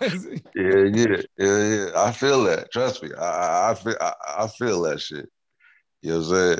yeah, 0.56 0.85
yeah, 0.93 1.17
yeah, 1.38 1.67
yeah. 1.67 1.88
I 1.95 2.11
feel 2.11 2.43
that. 2.43 2.72
Trust 2.72 3.01
me. 3.01 3.09
I, 3.17 3.23
I, 3.23 3.72
I 3.72 3.75
feel, 3.75 3.95
I, 3.99 4.14
I 4.40 4.48
feel 4.48 4.81
that 4.83 5.01
shit. 5.01 5.27
You 6.01 6.11
know 6.11 6.17
what 6.17 6.25
I'm 6.25 6.31
saying? 6.31 6.59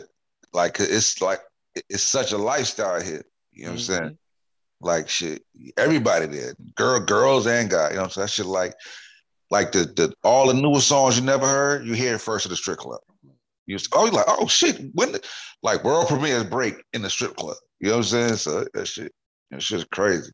Like 0.54 0.80
it's 0.80 1.22
like 1.22 1.40
it's 1.90 2.04
such 2.04 2.32
a 2.32 2.38
lifestyle 2.38 3.02
here. 3.02 3.24
You 3.52 3.66
know 3.66 3.72
what 3.72 3.74
I'm 3.74 3.78
mm-hmm. 3.78 3.94
saying? 3.94 4.18
Like 4.82 5.10
shit, 5.10 5.44
everybody 5.78 6.26
there, 6.26 6.56
girl, 6.76 7.00
girls 7.00 7.48
and 7.48 7.70
guys. 7.70 7.92
You 7.92 7.98
know 7.98 8.04
what 8.04 8.06
I'm 8.06 8.12
saying? 8.12 8.26
That 8.26 8.32
shit 8.32 8.46
like, 8.46 8.74
like 9.50 9.72
the 9.72 9.80
the 9.86 10.14
all 10.24 10.48
the 10.48 10.60
newest 10.60 10.88
songs 10.88 11.20
you 11.20 11.24
never 11.24 11.48
heard, 11.48 11.86
you 11.86 11.94
hear 11.94 12.16
it 12.16 12.22
first 12.22 12.46
at 12.46 12.50
the 12.50 12.56
strip 12.56 12.78
club. 12.78 13.02
You 13.72 13.78
just, 13.78 13.90
oh, 13.96 14.04
you're 14.04 14.14
like, 14.14 14.26
oh 14.28 14.48
shit, 14.48 14.82
when 14.94 15.14
the, 15.14 15.22
like 15.64 15.86
world 15.86 16.10
premieres 16.10 16.44
break 16.44 16.76
in 16.92 17.02
the 17.02 17.10
strip 17.10 17.38
club. 17.38 17.56
You 17.80 17.88
know 17.88 17.94
what 17.94 17.98
I'm 18.00 18.04
saying? 18.04 18.36
So 18.36 18.66
that 18.74 18.86
shit, 18.86 19.14
that 19.50 19.62
shit's 19.62 19.86
crazy. 19.86 20.30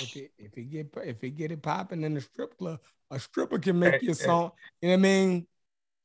if 0.00 0.16
it 0.16 0.32
if 0.36 0.58
it 0.58 0.64
get 0.64 0.94
if 1.04 1.22
it 1.22 1.30
get 1.30 1.52
it 1.52 1.62
popping 1.62 2.02
in 2.02 2.14
the 2.14 2.20
strip 2.20 2.58
club, 2.58 2.80
a 3.12 3.20
stripper 3.20 3.60
can 3.60 3.78
make 3.78 4.02
your 4.02 4.14
song. 4.16 4.50
You 4.80 4.88
know 4.88 4.94
what 4.94 4.98
I 4.98 5.02
mean? 5.02 5.46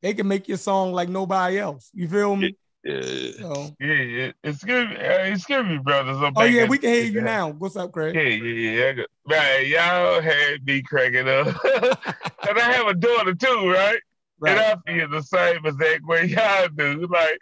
They 0.04 0.14
can 0.14 0.28
make 0.28 0.48
your 0.48 0.60
song 0.60 0.94
like 0.94 1.10
nobody 1.10 1.58
else. 1.58 1.90
You 1.96 2.08
feel 2.08 2.36
me? 2.36 2.56
Yeah. 2.84 3.32
So, 3.40 3.76
Yeah, 3.80 3.94
yeah. 3.94 4.32
Excuse 4.44 4.90
me, 4.90 4.96
uh, 4.98 5.24
excuse 5.24 5.66
me, 5.66 5.78
brothers. 5.80 6.18
I'm 6.18 6.34
oh 6.36 6.44
yeah, 6.44 6.66
we 6.66 6.78
can 6.78 6.90
hear 6.90 7.06
you 7.06 7.22
now. 7.22 7.50
What's 7.50 7.76
up, 7.76 7.92
Craig? 7.92 8.14
Yeah, 8.14 8.22
yeah, 8.22 8.70
yeah. 8.84 8.90
I 8.90 8.94
got- 8.94 9.08
Man, 9.28 9.66
y'all 9.66 10.22
had 10.22 10.64
me 10.64 10.84
cracking 10.84 11.28
up. 11.28 11.48
and 12.48 12.60
I 12.60 12.72
have 12.72 12.88
a 12.88 12.94
daughter 12.94 13.34
too, 13.34 13.72
right? 13.72 14.00
And 14.45 14.57
Right. 14.57 14.77
I 14.85 14.91
feel 14.91 15.09
the 15.09 15.22
same 15.24 15.66
exact 15.66 16.06
way 16.06 16.25
y'all 16.25 16.67
do. 16.67 17.07
Like, 17.07 17.40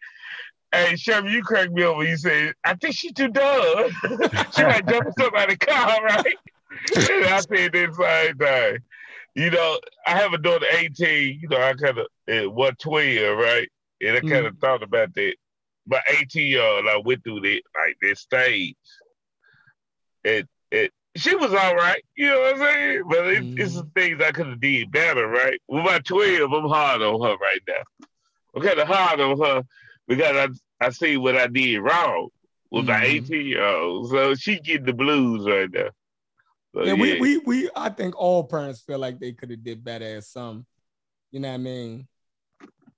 hey, 0.72 0.96
Sherman, 0.96 1.32
you 1.32 1.44
cracked 1.44 1.72
me 1.72 1.84
over. 1.84 2.04
You 2.04 2.18
say, 2.18 2.54
I 2.64 2.76
think 2.76 2.96
she 2.96 3.12
too 3.12 3.28
dumb. 3.30 3.90
she 4.52 4.64
might 4.64 4.88
jump 4.88 5.08
somebody 5.18 5.58
car, 5.58 6.02
right? 6.04 6.38
and 6.96 7.26
I 7.26 7.40
said 7.42 7.74
this 7.74 7.96
same 7.98 8.38
thing. 8.38 8.78
You 9.36 9.52
know, 9.52 9.80
I 10.08 10.12
have 10.12 10.32
a 10.34 10.38
daughter 10.38 10.66
18, 10.72 11.40
you 11.42 11.50
know, 11.50 11.62
I 11.62 11.74
kind 11.74 11.98
of, 11.98 12.08
uh, 12.32 12.50
what 12.50 12.80
12, 12.80 13.38
right? 13.38 13.68
And 14.02 14.16
I 14.16 14.22
kind 14.22 14.46
of 14.46 14.58
thought 14.60 14.82
about 14.82 15.14
that. 15.16 15.36
But 15.86 16.02
18 16.10 16.48
year 16.48 16.64
old, 16.64 16.88
I 16.88 16.98
went 17.04 17.24
through 17.24 17.42
that, 17.42 17.62
like, 17.76 17.98
that 18.02 18.18
stage. 18.18 18.76
And, 20.24 20.48
and 20.72 20.90
she 21.16 21.36
was 21.36 21.54
all 21.54 21.76
right, 21.76 22.04
you 22.16 22.28
know 22.28 22.40
what 22.42 22.54
I'm 22.56 22.60
saying? 22.60 23.04
But 23.10 23.28
it, 23.28 23.44
it's 23.58 23.74
some 23.74 23.90
things 23.92 24.22
I 24.22 24.32
could 24.32 24.48
have 24.48 24.60
did 24.60 24.92
better, 24.92 25.28
right? 25.28 25.60
With 25.68 25.84
my 25.86 26.00
12, 26.00 26.52
I'm 26.52 26.70
hard 26.70 27.02
on 27.02 27.22
her 27.22 27.38
right 27.38 27.62
now. 27.68 28.08
I'm 28.56 28.62
kind 28.62 28.80
of 28.80 28.88
hard 28.88 29.20
on 29.20 29.40
her 29.40 29.64
because 30.08 30.36
I, 30.82 30.86
I 30.86 30.90
see 30.90 31.18
what 31.18 31.38
I 31.38 31.48
did 31.48 31.80
wrong 31.80 32.30
with 32.72 32.86
my 32.86 33.00
Mhm. 33.00 33.04
18 33.30 33.46
year 33.48 33.64
old. 33.64 34.10
So 34.10 34.36
she 34.36 34.60
getting 34.60 34.86
the 34.86 34.94
blues 34.94 35.46
right 35.48 35.70
now. 35.72 35.90
So, 36.74 36.84
yeah, 36.84 36.94
we, 36.94 37.18
we 37.20 37.38
we 37.38 37.70
I 37.76 37.90
think 37.90 38.18
all 38.18 38.44
parents 38.44 38.82
feel 38.82 39.00
like 39.00 39.20
they 39.20 39.32
could 39.32 39.50
have 39.50 39.64
did 39.64 39.84
better 39.84 40.18
at 40.18 40.26
some. 40.26 40.66
You 41.32 41.40
know 41.40 41.48
what 41.50 41.54
I 41.56 41.58
mean? 41.58 42.08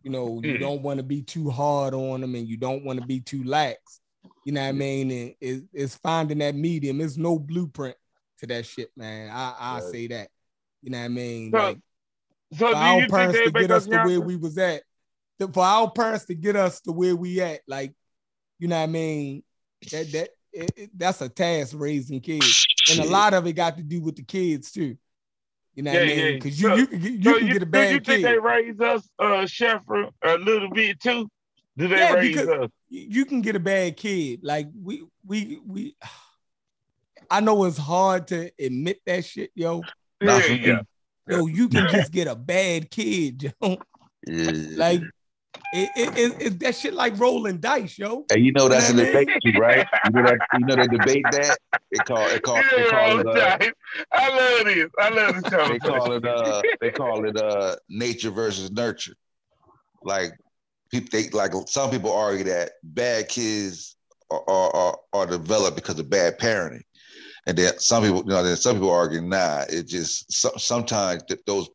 You 0.01 0.11
know, 0.11 0.39
you 0.43 0.53
Yeah. 0.53 0.57
don't 0.59 0.81
want 0.81 0.97
to 0.97 1.03
be 1.03 1.21
too 1.21 1.49
hard 1.51 1.93
on 1.93 2.21
them 2.21 2.33
and 2.33 2.47
you 2.47 2.57
don't 2.57 2.83
want 2.83 2.99
to 2.99 3.05
be 3.05 3.19
too 3.19 3.43
lax. 3.43 4.01
You 4.45 4.53
know 4.53 4.61
what 4.61 4.69
I 4.69 4.71
mean? 4.71 5.11
And 5.11 5.35
it, 5.39 5.63
it's 5.73 5.95
finding 5.95 6.39
that 6.39 6.55
medium. 6.55 7.01
It's 7.01 7.17
no 7.17 7.37
blueprint 7.37 7.97
to 8.39 8.47
that 8.47 8.65
shit, 8.65 8.91
man. 8.95 9.29
I 9.29 9.55
I 9.59 9.73
Right. 9.75 9.83
say 9.91 10.07
that. 10.07 10.29
You 10.81 10.91
know 10.91 10.99
what 10.99 11.05
I 11.05 11.07
mean? 11.09 11.51
So, 11.51 11.57
like 11.57 11.77
so 12.53 12.57
for 12.67 12.71
do 12.71 12.75
our 12.75 12.95
you 12.95 13.01
think 13.01 13.11
parents 13.11 13.37
they 13.39 13.45
to 13.45 13.51
get 13.51 13.71
us 13.71 13.83
us 13.83 13.87
to 13.89 13.97
where 14.03 14.21
we 14.21 14.35
was 14.35 14.57
at, 14.57 14.83
to- 15.39 15.47
for 15.51 15.63
our 15.63 15.91
parents 15.91 16.25
to 16.25 16.35
get 16.35 16.55
us 16.55 16.79
to 16.81 16.91
where 16.91 17.15
we 17.15 17.41
at, 17.41 17.61
like, 17.67 17.93
you 18.59 18.67
know 18.67 18.77
what 18.77 18.83
I 18.83 18.87
mean? 18.87 19.43
That 19.91 20.11
that 20.11 20.29
it, 20.53 20.71
it- 20.77 20.89
that's 20.97 21.21
a 21.21 21.29
task 21.29 21.73
raising 21.77 22.21
kids, 22.21 22.65
and 22.89 22.99
a 22.99 23.05
lot 23.05 23.33
of 23.33 23.45
it 23.47 23.53
got 23.53 23.77
to 23.77 23.83
do 23.83 24.01
with 24.01 24.15
the 24.15 24.23
kids 24.23 24.71
too. 24.71 24.97
You 25.75 25.83
know 25.83 25.91
what 25.93 26.01
I 26.01 26.05
Yeah, 26.05 26.15
mean? 26.15 26.25
yeah. 26.25 26.31
Because 26.33 26.61
you 26.61 26.69
So- 26.69 26.75
you 26.75 26.87
can 26.87 26.99
get, 26.99 27.11
you 27.13 27.23
So 27.23 27.37
can 27.39 27.47
get 27.47 27.61
a 27.61 27.65
do 27.65 27.71
bad 27.71 27.91
you 27.91 27.99
think 27.99 28.05
they 28.23 28.33
kid. 28.33 28.43
raise 28.43 28.79
us, 28.79 29.09
uh, 29.19 29.45
Sheffer, 29.45 30.09
a 30.23 30.37
little 30.37 30.71
bit 30.71 30.99
too? 30.99 31.29
Do 31.75 31.87
they 31.87 31.97
Yeah, 31.97 32.13
raise 32.13 32.37
us? 32.37 32.71
You 32.89 33.07
you 33.09 33.25
can 33.25 33.41
get 33.41 33.55
a 33.55 33.59
bad 33.59 33.97
kid. 33.97 34.39
Like 34.43 34.67
we 34.81 35.03
we 35.25 35.59
we. 35.65 35.95
I 37.29 37.41
know 37.41 37.65
it's 37.65 37.77
hard 37.77 38.27
to 38.27 38.51
admit 38.59 38.99
that 39.05 39.25
shit, 39.25 39.51
yo. 39.55 39.85
Yeah, 40.21 40.45
yeah. 40.47 40.81
Yo, 41.27 41.47
you 41.47 41.67
can 41.69 41.87
just 41.87 42.11
get 42.11 42.27
a 42.27 42.35
bad 42.35 42.89
kid, 42.89 43.53
yo. 43.61 43.77
Yeah. 44.29 44.51
Like 44.75 45.01
it, 45.73 45.89
it, 45.95 46.17
it, 46.17 46.41
it 46.41 46.59
that 46.59 46.75
shit 46.75 46.93
like 46.93 47.17
rolling 47.17 47.59
dice, 47.59 47.97
yo. 47.97 48.25
And 48.29 48.43
you 48.45 48.51
know 48.51 48.67
that's 48.67 48.89
a 48.89 48.93
You 48.93 48.97
know 48.97 49.03
what 49.03 49.15
I 49.15 49.19
debate 49.23 49.41
too, 49.45 49.59
right? 49.59 49.87
You 50.05 50.11
know 50.11 50.23
that 50.23 50.47
you 50.59 50.65
know 50.65 50.75
they 50.75 50.87
debate 50.87 51.25
that. 51.31 51.57
They 51.91 51.99
call 51.99 52.27
it 52.29 52.43
call 52.43 52.61
they 52.75 52.81
Yeah, 52.83 52.89
call 52.89 53.19
it 53.19 53.27
uh. 53.27 53.57
I 54.11 54.29
love 54.29 54.65
this. 54.65 54.89
I 54.99 55.09
love 55.09 55.35
this 55.35 55.43
they 55.43 55.57
conversation. 55.57 55.79
call 55.79 56.11
it 56.13 56.25
uh 56.25 56.61
they 56.81 56.91
call 56.91 57.25
it 57.25 57.37
uh 57.37 57.75
nature 57.89 58.31
versus 58.31 58.71
nurture. 58.71 59.15
Like 60.03 60.31
people 60.91 61.09
they 61.11 61.29
like 61.29 61.53
some 61.67 61.89
people 61.89 62.11
argue 62.13 62.45
that 62.45 62.71
bad 62.83 63.29
kids 63.29 63.95
are 64.29 64.43
are, 64.47 64.75
are, 64.75 64.97
are 65.13 65.25
developed 65.27 65.75
because 65.75 65.99
of 65.99 66.09
bad 66.09 66.37
parenting. 66.39 66.81
And 67.47 67.57
then 67.57 67.79
some 67.79 68.03
people, 68.03 68.19
you 68.19 68.29
know, 68.29 68.43
then 68.43 68.57
some 68.57 68.75
people 68.75 68.91
argue, 68.91 69.21
nah, 69.21 69.63
it 69.69 69.87
just 69.87 70.31
so, 70.31 70.51
sometimes 70.57 71.23
th- 71.23 71.39
those 71.47 71.69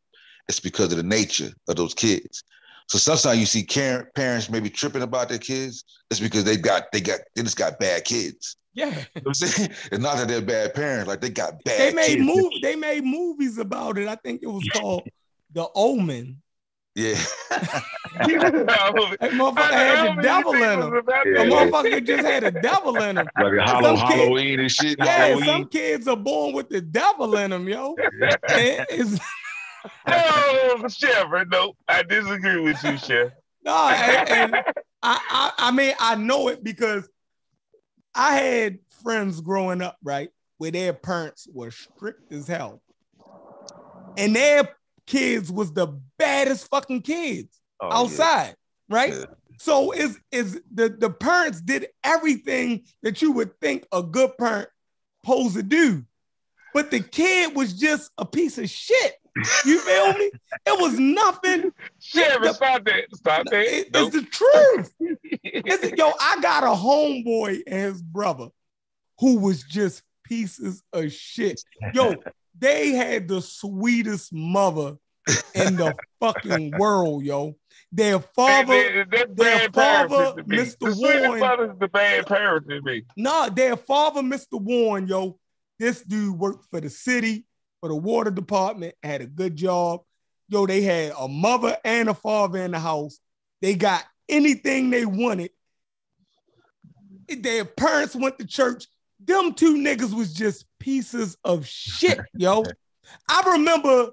it's 0.49 0.60
because 0.60 0.92
of 0.92 0.99
the 0.99 1.02
nature 1.02 1.51
of 1.68 1.76
those 1.76 1.94
kids. 1.94 2.44
So 2.89 2.99
sometimes 2.99 3.41
you 3.41 3.47
see 3.47 3.65
parents 4.15 4.51
maybe 4.51 4.68
tripping 4.68 5.02
about 5.02 5.31
their 5.31 5.39
kids. 5.39 5.84
It's 6.10 6.20
because 6.20 6.44
they 6.44 6.59
got 6.59 6.92
they 6.92 7.01
got 7.01 7.20
they 7.34 7.42
just 7.42 7.57
got 7.57 7.78
bad 7.78 8.05
kids. 8.05 8.57
Yeah. 8.75 8.91
You 9.15 9.23
know 9.23 9.28
I'm 9.28 9.34
saying? 9.34 9.70
It's 9.91 9.99
not 10.02 10.18
that 10.18 10.28
they're 10.28 10.42
bad 10.42 10.75
parents, 10.75 11.09
like 11.09 11.20
they 11.23 11.31
got 11.31 11.62
bad. 11.65 11.81
They 11.81 11.94
made 11.94 12.17
kids. 12.17 12.23
move 12.26 12.52
they 12.62 12.76
made 12.76 13.05
movies 13.05 13.57
about 13.57 13.97
it. 13.97 14.09
I 14.09 14.17
think 14.17 14.42
it 14.42 14.49
was 14.49 14.68
called 14.73 15.09
The 15.52 15.68
Omen. 15.75 16.42
Yeah. 16.95 17.19
That 18.15 19.31
motherfucker 19.33 19.73
had 19.73 20.19
the 20.19 20.23
devil 20.23 20.53
in 20.53 20.61
him. 20.62 20.95
Yeah. 20.95 21.45
The 21.45 21.51
motherfucker 21.51 22.05
just 22.07 22.25
had 22.27 22.45
a 22.45 22.51
devil 22.51 22.97
in 22.97 23.17
him. 23.17 23.29
like 23.41 23.55
a 23.55 23.62
Hallow, 23.62 23.97
Some 23.97 24.09
kid- 24.09 24.17
Halloween 24.19 24.61
and 24.61 24.71
shit. 24.71 24.99
Yeah, 24.99 25.05
Halloween. 25.07 25.45
some 25.47 25.69
kids 25.69 26.07
are 26.09 26.17
born 26.17 26.53
with 26.55 26.69
the 26.69 26.83
devil 26.83 27.35
in 27.37 27.51
them, 27.51 27.67
yo. 27.69 27.95
And 28.51 28.87
it's 28.91 29.19
oh, 30.07 30.77
No, 30.79 30.85
Sheffer, 30.85 31.51
no, 31.51 31.75
I 31.89 32.03
disagree 32.03 32.61
with 32.61 32.83
you, 32.85 32.99
Chef. 32.99 33.33
no, 33.65 33.89
and, 33.89 34.29
and 34.29 34.55
I, 35.03 35.19
I 35.31 35.53
I 35.59 35.71
mean 35.71 35.95
I 35.99 36.15
know 36.17 36.49
it 36.49 36.62
because 36.62 37.09
I 38.15 38.35
had 38.35 38.79
friends 39.03 39.41
growing 39.41 39.81
up, 39.81 39.97
right, 40.05 40.29
where 40.59 40.71
their 40.71 40.93
parents 40.93 41.49
were 41.53 41.71
strict 41.71 42.31
as 42.33 42.47
hell. 42.47 42.83
And 44.19 44.37
their 44.37 44.69
kids 45.13 45.51
was 45.53 45.73
the 45.73 45.87
baddest 46.19 46.69
fucking 46.71 47.03
kids 47.03 47.61
Oh, 47.81 47.89
yeah. 47.89 47.99
outside, 47.99 48.55
right? 48.89 49.13
Yeah. 49.15 49.25
So 49.59 49.93
is 49.93 50.19
is 50.31 50.61
the 50.73 50.89
the 50.89 51.11
parents 51.11 51.61
did 51.61 51.87
everything 52.03 52.85
that 53.03 53.23
you 53.23 53.33
would 53.33 53.59
think 53.61 53.87
a 53.93 54.03
good 54.03 54.37
parent 54.39 54.69
supposed 55.25 55.55
to 55.57 55.63
do, 55.63 56.05
but 56.75 56.91
the 56.91 57.01
kid 57.01 57.55
was 57.55 57.73
just 57.75 58.11
a 58.19 58.25
piece 58.25 58.59
of 58.59 58.69
shit. 58.69 59.13
You 59.65 59.79
feel 59.81 60.13
me? 60.15 60.31
It 60.67 60.81
was 60.81 60.99
nothing. 60.99 61.73
Sheriff, 62.01 62.43
the- 62.43 62.53
stop 62.55 62.85
that. 62.85 63.05
Stop 63.15 63.47
that. 63.47 63.65
It- 63.67 63.93
Nope. 63.95 64.13
It's 64.15 64.17
the 64.17 64.31
truth. 64.31 64.95
It's- 65.45 65.93
yo, 65.97 66.13
I 66.21 66.41
got 66.41 66.65
a 66.65 66.75
homeboy 66.77 67.63
and 67.67 67.83
his 67.93 68.03
brother 68.03 68.49
who 69.21 69.39
was 69.39 69.63
just 69.63 70.03
pieces 70.25 70.83
of 70.93 71.13
shit. 71.13 71.61
Yo, 71.95 72.15
they 72.59 72.91
had 72.93 73.29
the 73.29 73.41
sweetest 73.41 74.33
mother 74.33 74.97
in 75.55 75.76
the 75.76 75.94
fucking 76.20 76.73
world, 76.78 77.25
yo. 77.25 77.57
Their 77.92 78.20
father, 78.34 78.67
Man, 78.75 79.07
their 79.10 79.26
bad 79.26 79.73
parents 79.73 80.15
father. 80.15 80.42
Mr. 80.42 80.78
The 80.81 80.94
sweetest 80.94 80.99
Warren- 81.26 81.41
mother's 81.41 81.78
the 81.78 81.89
bad 81.89 82.26
parents 82.26 82.68
to 82.68 82.81
me. 82.83 83.05
no, 83.17 83.49
their 83.51 83.76
father, 83.76 84.23
Mr. 84.23 84.60
Warren, 84.60 85.07
yo. 85.07 85.39
This 85.78 86.02
dude 86.02 86.39
worked 86.39 86.67
for 86.70 86.81
the 86.81 86.91
city, 86.91 87.44
for 87.81 87.89
the 87.89 87.97
water 87.97 88.31
department, 88.31 88.94
had 89.02 89.20
a 89.20 89.26
good 89.26 89.57
job. 89.57 90.02
Yo, 90.49 90.67
they 90.67 90.83
had 90.83 91.12
a 91.18 91.26
mother 91.26 91.76
and 91.84 92.09
a 92.09 92.15
father 92.15 92.59
in 92.59 92.70
the 92.70 92.78
house. 92.78 93.18
They 93.62 93.75
got 93.75 94.05
anything 94.28 94.91
they 94.91 95.05
wanted. 95.07 95.51
Their 97.28 97.65
parents 97.65 98.15
went 98.15 98.39
to 98.39 98.47
church. 98.47 98.86
Them 99.25 99.55
two 99.55 99.76
niggas 99.76 100.12
was 100.15 100.33
just 100.34 100.67
pieces 100.78 101.36
of 101.44 101.67
shit, 101.67 102.20
yo. 102.34 102.65
I 103.28 103.52
remember 103.52 104.10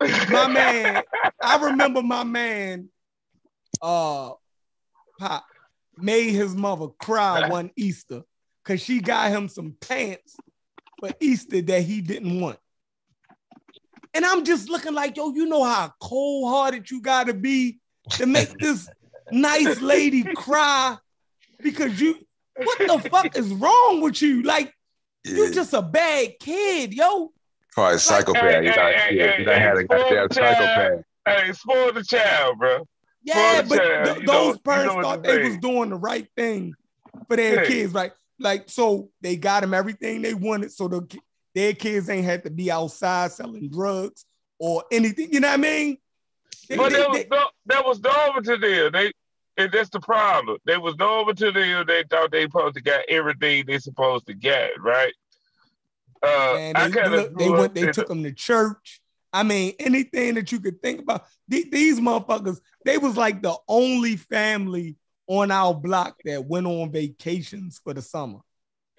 my 0.00 0.46
man, 0.48 1.02
I 1.42 1.56
remember 1.64 2.02
my 2.02 2.24
man, 2.24 2.88
uh, 3.82 4.32
Pop 5.18 5.44
made 5.96 6.30
his 6.32 6.54
mother 6.54 6.88
cry 7.00 7.48
one 7.48 7.70
Easter 7.76 8.22
because 8.62 8.80
she 8.80 9.00
got 9.00 9.30
him 9.30 9.48
some 9.48 9.74
pants 9.80 10.38
for 11.00 11.10
Easter 11.20 11.60
that 11.62 11.82
he 11.82 12.00
didn't 12.00 12.40
want. 12.40 12.58
And 14.14 14.24
I'm 14.24 14.44
just 14.44 14.68
looking 14.68 14.94
like, 14.94 15.16
yo, 15.16 15.32
you 15.32 15.46
know 15.46 15.64
how 15.64 15.92
cold 16.00 16.50
hearted 16.52 16.90
you 16.90 17.00
gotta 17.00 17.34
be 17.34 17.78
to 18.12 18.26
make 18.26 18.58
this 18.58 18.88
nice 19.30 19.80
lady 19.80 20.24
cry 20.34 20.96
because 21.60 22.00
you, 22.00 22.16
what 22.56 22.78
the 22.86 22.98
fuck 23.10 23.36
is 23.36 23.52
wrong 23.52 24.00
with 24.00 24.22
you? 24.22 24.42
Like, 24.42 24.72
you 25.24 25.46
Yeah. 25.46 25.52
just 25.52 25.74
a 25.74 25.82
bad 25.82 26.38
kid, 26.40 26.94
yo. 26.94 27.32
Probably 27.78 27.98
psychopath. 27.98 28.42
Hey, 28.42 28.64
You 28.66 28.74
got, 28.74 28.92
hey, 28.94 29.16
yeah, 29.16 29.32
hey, 29.36 29.42
you 29.42 29.48
had 29.48 29.76
a 29.76 29.84
goddamn 29.84 30.30
psychopath. 30.32 31.04
Hey, 31.26 31.52
spoil 31.52 31.92
the 31.92 32.02
child, 32.02 32.58
bro. 32.58 32.86
Yeah, 33.22 33.62
the 33.62 33.68
but 33.68 33.78
child, 33.78 34.04
th- 34.06 34.16
you 34.18 34.22
know- 34.24 34.32
those 34.32 34.54
you 34.54 34.60
parents 34.62 34.94
know 34.96 35.02
thought 35.02 35.22
they 35.22 35.44
was 35.44 35.56
doing 35.58 35.90
the 35.90 35.96
right 35.96 36.26
thing 36.36 36.74
for 37.28 37.36
their 37.36 37.64
kids. 37.66 37.94
Like, 37.94 38.14
like 38.40 38.68
so 38.68 39.10
they 39.20 39.36
got 39.36 39.60
them 39.60 39.74
everything 39.74 40.22
they 40.22 40.34
wanted, 40.34 40.72
so 40.72 40.88
the, 40.88 41.18
their 41.54 41.72
kids 41.74 42.08
ain't 42.08 42.24
had 42.24 42.42
to 42.44 42.50
be 42.50 42.70
outside 42.70 43.30
selling 43.32 43.68
drugs 43.68 44.24
or 44.58 44.82
anything. 44.90 45.32
You 45.32 45.40
know 45.40 45.48
what 45.48 45.54
I 45.54 45.58
mean? 45.58 45.98
They- 46.68 46.76
But 46.76 46.90
they- 46.92 46.98
that 46.98 47.08
was 47.10 47.18
they- 47.18 47.28
no, 47.30 47.48
that 47.66 47.84
was 47.84 48.00
normal 48.00 48.42
to 48.42 48.56
them. 48.56 48.92
They 48.92 49.12
and 49.56 49.72
that's 49.72 49.90
the 49.90 50.00
problem. 50.00 50.58
They 50.66 50.78
was 50.78 50.96
normal 50.96 51.34
to 51.34 51.50
them. 51.52 51.84
They 51.86 52.04
thought 52.10 52.30
they 52.32 52.42
supposed 52.42 52.76
to 52.76 52.80
get 52.80 53.04
everything 53.08 53.66
they 53.66 53.78
supposed 53.78 54.26
to 54.26 54.34
get, 54.34 54.70
right? 54.80 55.12
Uh, 56.22 56.52
man, 56.54 56.74
they, 56.92 57.08
look, 57.08 57.38
they 57.38 57.50
went, 57.50 57.74
they 57.74 57.90
took 57.92 58.08
them 58.08 58.22
to 58.22 58.32
church. 58.32 59.00
I 59.32 59.42
mean, 59.42 59.74
anything 59.78 60.34
that 60.34 60.50
you 60.52 60.60
could 60.60 60.80
think 60.82 61.00
about. 61.02 61.24
The- 61.48 61.68
these 61.70 62.00
motherfuckers, 62.00 62.60
they 62.84 62.98
was 62.98 63.16
like 63.16 63.42
the 63.42 63.56
only 63.68 64.16
family 64.16 64.96
on 65.26 65.50
our 65.50 65.74
block 65.74 66.16
that 66.24 66.44
went 66.46 66.66
on 66.66 66.90
vacations 66.90 67.80
for 67.84 67.92
the 67.94 68.02
summer. 68.02 68.38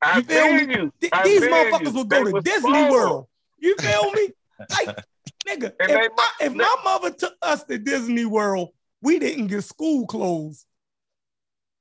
I 0.00 0.18
You 0.18 0.22
feel 0.22 0.52
me? 0.54 0.60
you. 0.60 0.92
Th- 1.00 1.12
I 1.12 1.22
these 1.24 1.42
motherfuckers 1.42 1.94
you. 1.94 2.04
They 2.04 2.22
go 2.22 2.32
to 2.32 2.40
Disney. 2.42 2.90
World. 2.90 3.26
You 3.58 3.74
feel 3.80 4.12
me? 4.12 4.28
Like, 4.70 4.96
nigga, 5.46 5.72
if, 5.80 5.88
they- 5.88 6.08
my, 6.16 6.30
if 6.42 6.54
my 6.54 6.76
mother 6.84 7.10
took 7.10 7.34
us 7.42 7.64
to 7.64 7.78
Disney 7.78 8.24
World, 8.24 8.68
we 9.02 9.18
didn't 9.18 9.46
get 9.48 9.64
school 9.64 10.06
clothes 10.06 10.66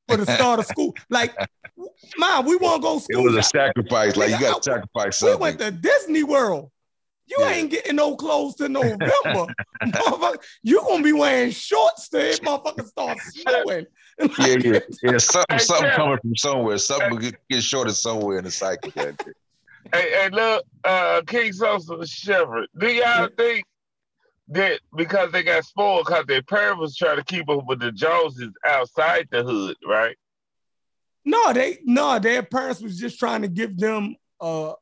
for 0.07 0.17
the 0.17 0.25
start 0.25 0.59
of 0.59 0.65
school. 0.65 0.93
Like, 1.09 1.35
mom, 2.17 2.45
we 2.45 2.55
want 2.55 2.81
to 2.81 2.81
go 2.81 2.99
school. 2.99 3.19
It 3.19 3.23
was 3.23 3.35
a 3.35 3.43
sacrifice. 3.43 4.15
Like 4.15 4.29
you 4.31 4.39
got 4.39 4.63
to 4.63 4.71
sacrifice 4.71 5.17
sacrifice 5.17 5.21
we 5.23 5.35
went 5.35 5.59
to 5.59 5.71
Disney 5.71 6.23
World. 6.23 6.71
You 7.29 7.37
Yeah. 7.41 7.51
ain't 7.55 7.71
getting 7.71 7.97
no 7.97 8.15
clothes 8.15 8.55
to 8.55 8.69
November. 8.69 9.03
Motherfucker, 9.85 10.37
you 10.63 10.81
gonna 10.81 11.03
be 11.03 11.13
wearing 11.13 11.51
shorts 11.51 12.09
till 12.09 12.21
it 12.21 12.41
motherfucker 12.41 12.87
start 12.87 13.19
snowing. 13.19 13.85
yeah, 14.39 14.55
yeah, 14.63 14.79
yeah. 15.03 15.17
Something, 15.17 15.59
something 15.59 15.85
Jeff. 15.87 15.95
coming 15.95 16.17
from 16.19 16.35
somewhere. 16.35 16.77
Something 16.77 17.09
will 17.11 17.17
get, 17.17 17.35
get 17.49 17.61
shorted 17.63 17.95
somewhere 17.95 18.37
in 18.39 18.45
the 18.45 18.51
cycle. 18.51 18.91
Hey, 19.93 20.11
hey, 20.11 20.29
look, 20.31 20.65
uh, 20.83 21.21
King 21.27 21.53
Sosa 21.53 22.05
Shepherd. 22.05 22.67
Do 22.77 22.87
y'all 22.87 23.29
think 23.37 23.63
that 24.49 24.79
because 24.95 25.31
they 25.31 25.43
got 25.43 25.65
spoiled 25.65 26.05
because 26.05 26.25
their 26.25 26.41
parents 26.41 26.79
was 26.79 26.95
trying 26.95 27.17
to 27.17 27.23
keep 27.23 27.49
up 27.49 27.65
with 27.65 27.79
the 27.79 27.91
Joneses 27.91 28.51
outside 28.65 29.27
the 29.31 29.43
hood, 29.43 29.75
right? 29.85 30.15
No, 31.25 31.51
they 31.51 31.79
no, 31.83 32.19
their 32.19 32.43
parents 32.43 32.81
was 32.81 32.97
just 32.97 33.19
trying 33.19 33.41
to 33.41 33.49
give 33.49 33.77
them 33.77 34.15
a 34.39 34.73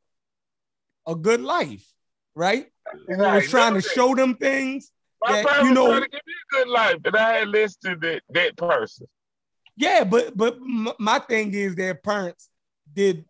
a 1.08 1.16
good 1.16 1.42
life, 1.42 1.85
right? 2.35 2.68
Right, 3.08 3.35
was 3.35 3.50
trying 3.50 3.74
to 3.74 3.82
show 3.82 4.14
them 4.14 4.35
things. 4.35 4.92
My 5.22 5.42
that, 5.42 5.64
you 5.64 5.74
know- 5.74 5.88
trying 5.88 6.03
to 6.03 6.10
give 6.10 6.22
me 6.26 6.34
a 6.34 6.56
good 6.56 6.68
life, 6.68 6.98
and 7.06 7.16
I 7.16 7.34
had 7.34 7.48
listed 7.48 8.02
that, 8.02 8.22
that 8.30 8.56
person. 8.56 9.08
Yeah, 9.76 10.03
but 10.03 10.38
but 10.38 10.60
my 11.00 11.19
thing 11.19 11.53
is 11.53 11.76
their 11.76 11.95
parents 11.95 12.50
did 12.94 13.26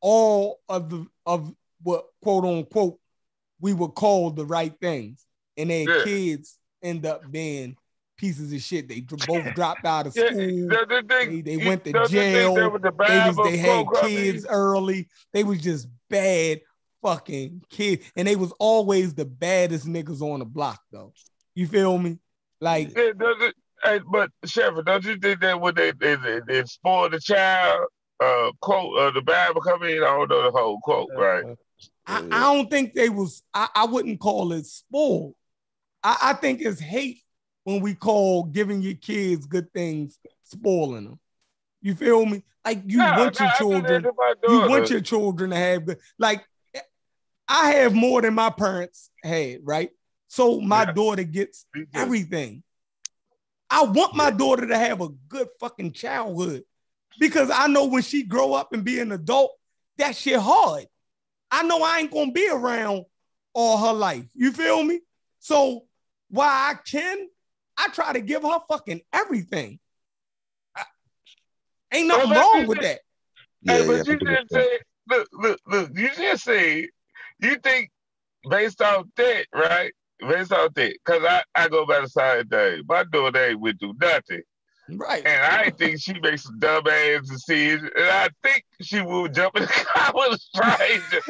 all 0.00 0.60
of 0.68 0.88
the 0.88 1.06
of 1.26 1.52
what 1.82 2.06
quote 2.22 2.44
unquote 2.44 2.98
we 3.60 3.72
would 3.72 3.94
call 3.94 4.30
the 4.30 4.46
right 4.46 4.74
things, 4.80 5.25
and 5.56 5.70
their 5.70 5.88
Yeah. 5.88 6.04
kids 6.04 6.58
end 6.82 7.06
up 7.06 7.30
being 7.30 7.76
pieces 8.16 8.52
of 8.52 8.60
shit. 8.60 8.88
They 8.88 9.00
both 9.00 9.52
dropped 9.54 9.84
out 9.84 10.06
of 10.06 10.16
Yeah, 10.16 10.28
school. 10.28 10.68
the- 10.68 10.86
the 10.88 11.04
They, 11.06 11.26
thing- 11.26 11.42
they 11.44 11.56
you- 11.56 11.66
went 11.66 11.84
to 11.84 11.92
don't 11.92 12.10
you 12.12 12.20
think 12.20 12.32
jail. 12.32 12.54
the 12.54 12.92
They 13.06 13.18
was 13.28 13.36
they 13.36 13.56
had 13.56 13.86
kids 14.00 14.46
early. 14.48 15.08
They 15.32 15.44
was 15.44 15.60
just 15.60 15.88
bad 16.08 16.60
fucking 17.02 17.62
kids, 17.70 18.10
and 18.16 18.26
they 18.26 18.36
was 18.36 18.52
always 18.58 19.14
the 19.14 19.24
baddest 19.24 19.86
niggas 19.86 20.22
on 20.22 20.40
the 20.40 20.44
block 20.46 20.80
though. 20.90 21.12
You 21.54 21.66
feel 21.66 21.96
me? 21.98 22.18
Like 22.60 22.96
Yeah, 22.96 23.12
does 23.16 23.36
it, 23.40 23.54
hey, 23.84 24.00
but 24.10 24.30
Sheriff, 24.44 24.84
don't 24.84 25.04
you 25.04 25.16
think 25.16 25.40
that 25.40 25.60
when 25.60 25.74
they 25.74 25.92
they, 25.92 26.16
they, 26.16 26.40
they 26.46 26.64
spoil 26.64 27.10
the 27.10 27.20
child, 27.20 27.86
uh, 28.18 28.50
quote, 28.60 28.98
uh, 28.98 29.10
the 29.10 29.20
Bible 29.22 29.60
come 29.60 29.82
in, 29.82 29.98
I 30.02 30.06
don't 30.06 30.30
know 30.30 30.42
the 30.44 30.50
whole 30.58 30.78
quote, 30.82 31.10
right? 31.14 31.44
I, 32.06 32.18
I 32.32 32.40
don't 32.54 32.70
think 32.70 32.94
they 32.94 33.10
was. 33.10 33.42
I, 33.52 33.68
I 33.74 33.84
wouldn't 33.84 34.20
call 34.20 34.52
it 34.52 34.64
spoiled. 34.64 35.34
I, 36.06 36.16
I 36.22 36.32
think 36.34 36.62
it's 36.62 36.80
hate 36.80 37.22
when 37.64 37.80
we 37.80 37.94
call 37.94 38.44
giving 38.44 38.80
your 38.80 38.94
kids 38.94 39.44
good 39.44 39.72
things 39.72 40.20
spoiling 40.44 41.04
them. 41.04 41.20
You 41.82 41.96
feel 41.96 42.24
me? 42.24 42.44
Like 42.64 42.82
you 42.86 43.02
Nah, 43.02 43.16
want 43.16 43.40
your 43.40 43.48
nah, 43.48 43.52
that 43.52 43.58
children. 43.58 44.06
You 44.48 44.60
want 44.68 44.90
your 44.90 45.00
children 45.00 45.50
to 45.50 45.56
have 45.56 45.84
good. 45.84 45.98
Like 46.16 46.46
I 47.48 47.72
have 47.72 47.92
more 47.92 48.22
than 48.22 48.34
my 48.34 48.50
parents 48.50 49.10
had, 49.24 49.60
right? 49.64 49.90
So 50.28 50.60
my 50.60 50.84
Yeah. 50.84 50.92
daughter 50.92 51.24
gets 51.24 51.66
everything. 51.92 52.62
I 53.68 53.82
want 53.82 54.14
my 54.14 54.30
daughter 54.30 54.68
to 54.68 54.78
have 54.78 55.00
a 55.00 55.08
good 55.08 55.48
fucking 55.58 55.92
childhood 55.92 56.62
because 57.18 57.50
I 57.50 57.66
know 57.66 57.86
when 57.86 58.02
she 58.02 58.22
grow 58.22 58.54
up 58.54 58.72
and 58.72 58.84
be 58.84 59.00
an 59.00 59.10
adult, 59.10 59.50
that 59.98 60.14
shit 60.14 60.38
hard. 60.38 60.86
I 61.50 61.64
know 61.64 61.82
I 61.82 61.98
ain't 61.98 62.12
gonna 62.12 62.30
be 62.30 62.48
around 62.48 63.06
all 63.54 63.78
her 63.78 63.92
life. 63.92 64.24
You 64.34 64.52
feel 64.52 64.84
me? 64.84 65.00
So 65.40 65.85
while 66.30 66.48
I 66.48 66.74
can, 66.88 67.28
I 67.76 67.88
try 67.88 68.12
to 68.12 68.20
give 68.20 68.42
her 68.42 68.58
fucking 68.68 69.02
everything. 69.12 69.78
I- 70.74 70.84
ain't 71.92 72.08
nothing 72.08 72.30
Well, 72.30 72.52
wrong 72.54 72.66
with 72.66 72.78
it. 72.78 72.82
that. 72.82 73.00
Yeah, 73.62 73.72
hey, 73.72 73.80
yeah. 73.80 73.86
but 73.86 74.06
you 74.06 74.18
just 74.18 74.50
said, 74.50 74.78
look, 75.08 75.28
look, 75.32 75.60
look, 75.66 75.90
you 75.94 76.10
just 76.16 76.44
said, 76.44 76.86
you 77.40 77.56
think 77.56 77.90
based 78.48 78.80
off 78.80 79.06
that, 79.16 79.46
right? 79.54 79.92
Based 80.20 80.52
off 80.52 80.72
that, 80.74 80.96
because 81.04 81.22
I, 81.24 81.42
I 81.54 81.68
go 81.68 81.84
by 81.84 82.00
the 82.00 82.08
side 82.08 82.48
day. 82.48 82.80
My 82.88 83.04
daughter 83.04 83.50
ain't 83.50 83.60
went 83.60 83.78
do 83.78 83.92
nothing. 84.00 84.42
Right. 84.88 85.26
And 85.26 85.42
I 85.42 85.70
think 85.70 86.00
she 86.00 86.18
makes 86.20 86.44
some 86.44 86.58
dumb 86.58 86.86
ass 86.86 87.28
decisions. 87.28 87.90
And 87.96 88.06
I 88.08 88.28
think 88.42 88.64
she 88.80 89.02
will 89.02 89.28
jump 89.28 89.56
in 89.56 89.62
the 89.64 89.68
car 89.94 90.12
with 90.14 90.34
a 90.34 90.38
stranger. 90.38 91.22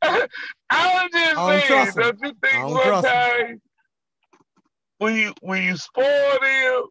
I 0.02 0.26
was 0.70 1.10
just 1.12 1.38
I 1.38 1.66
don't 1.66 1.68
saying, 1.68 1.92
don't 1.94 2.18
you 2.22 2.32
think 2.42 2.54
don't 2.54 2.82
trust 2.82 3.06
her. 3.08 3.38
sometimes 3.38 3.60
when 4.98 5.14
you 5.16 5.32
when 5.40 5.62
you 5.62 5.76
spoil 5.76 6.38
them 6.40 6.82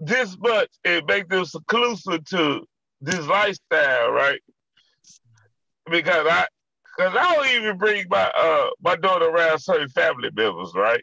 this 0.00 0.36
much, 0.38 0.68
it 0.84 1.04
make 1.06 1.28
them 1.28 1.44
seclusive 1.44 2.24
to 2.26 2.64
this 3.00 3.26
lifestyle, 3.26 4.10
right? 4.10 4.40
Because 5.90 6.26
I, 6.28 6.46
because 6.96 7.16
I 7.18 7.34
don't 7.34 7.48
even 7.50 7.78
bring 7.78 8.04
my 8.08 8.30
uh 8.36 8.68
my 8.82 8.96
daughter 8.96 9.26
around 9.26 9.58
certain 9.60 9.88
family 9.88 10.30
members, 10.34 10.72
right? 10.74 11.02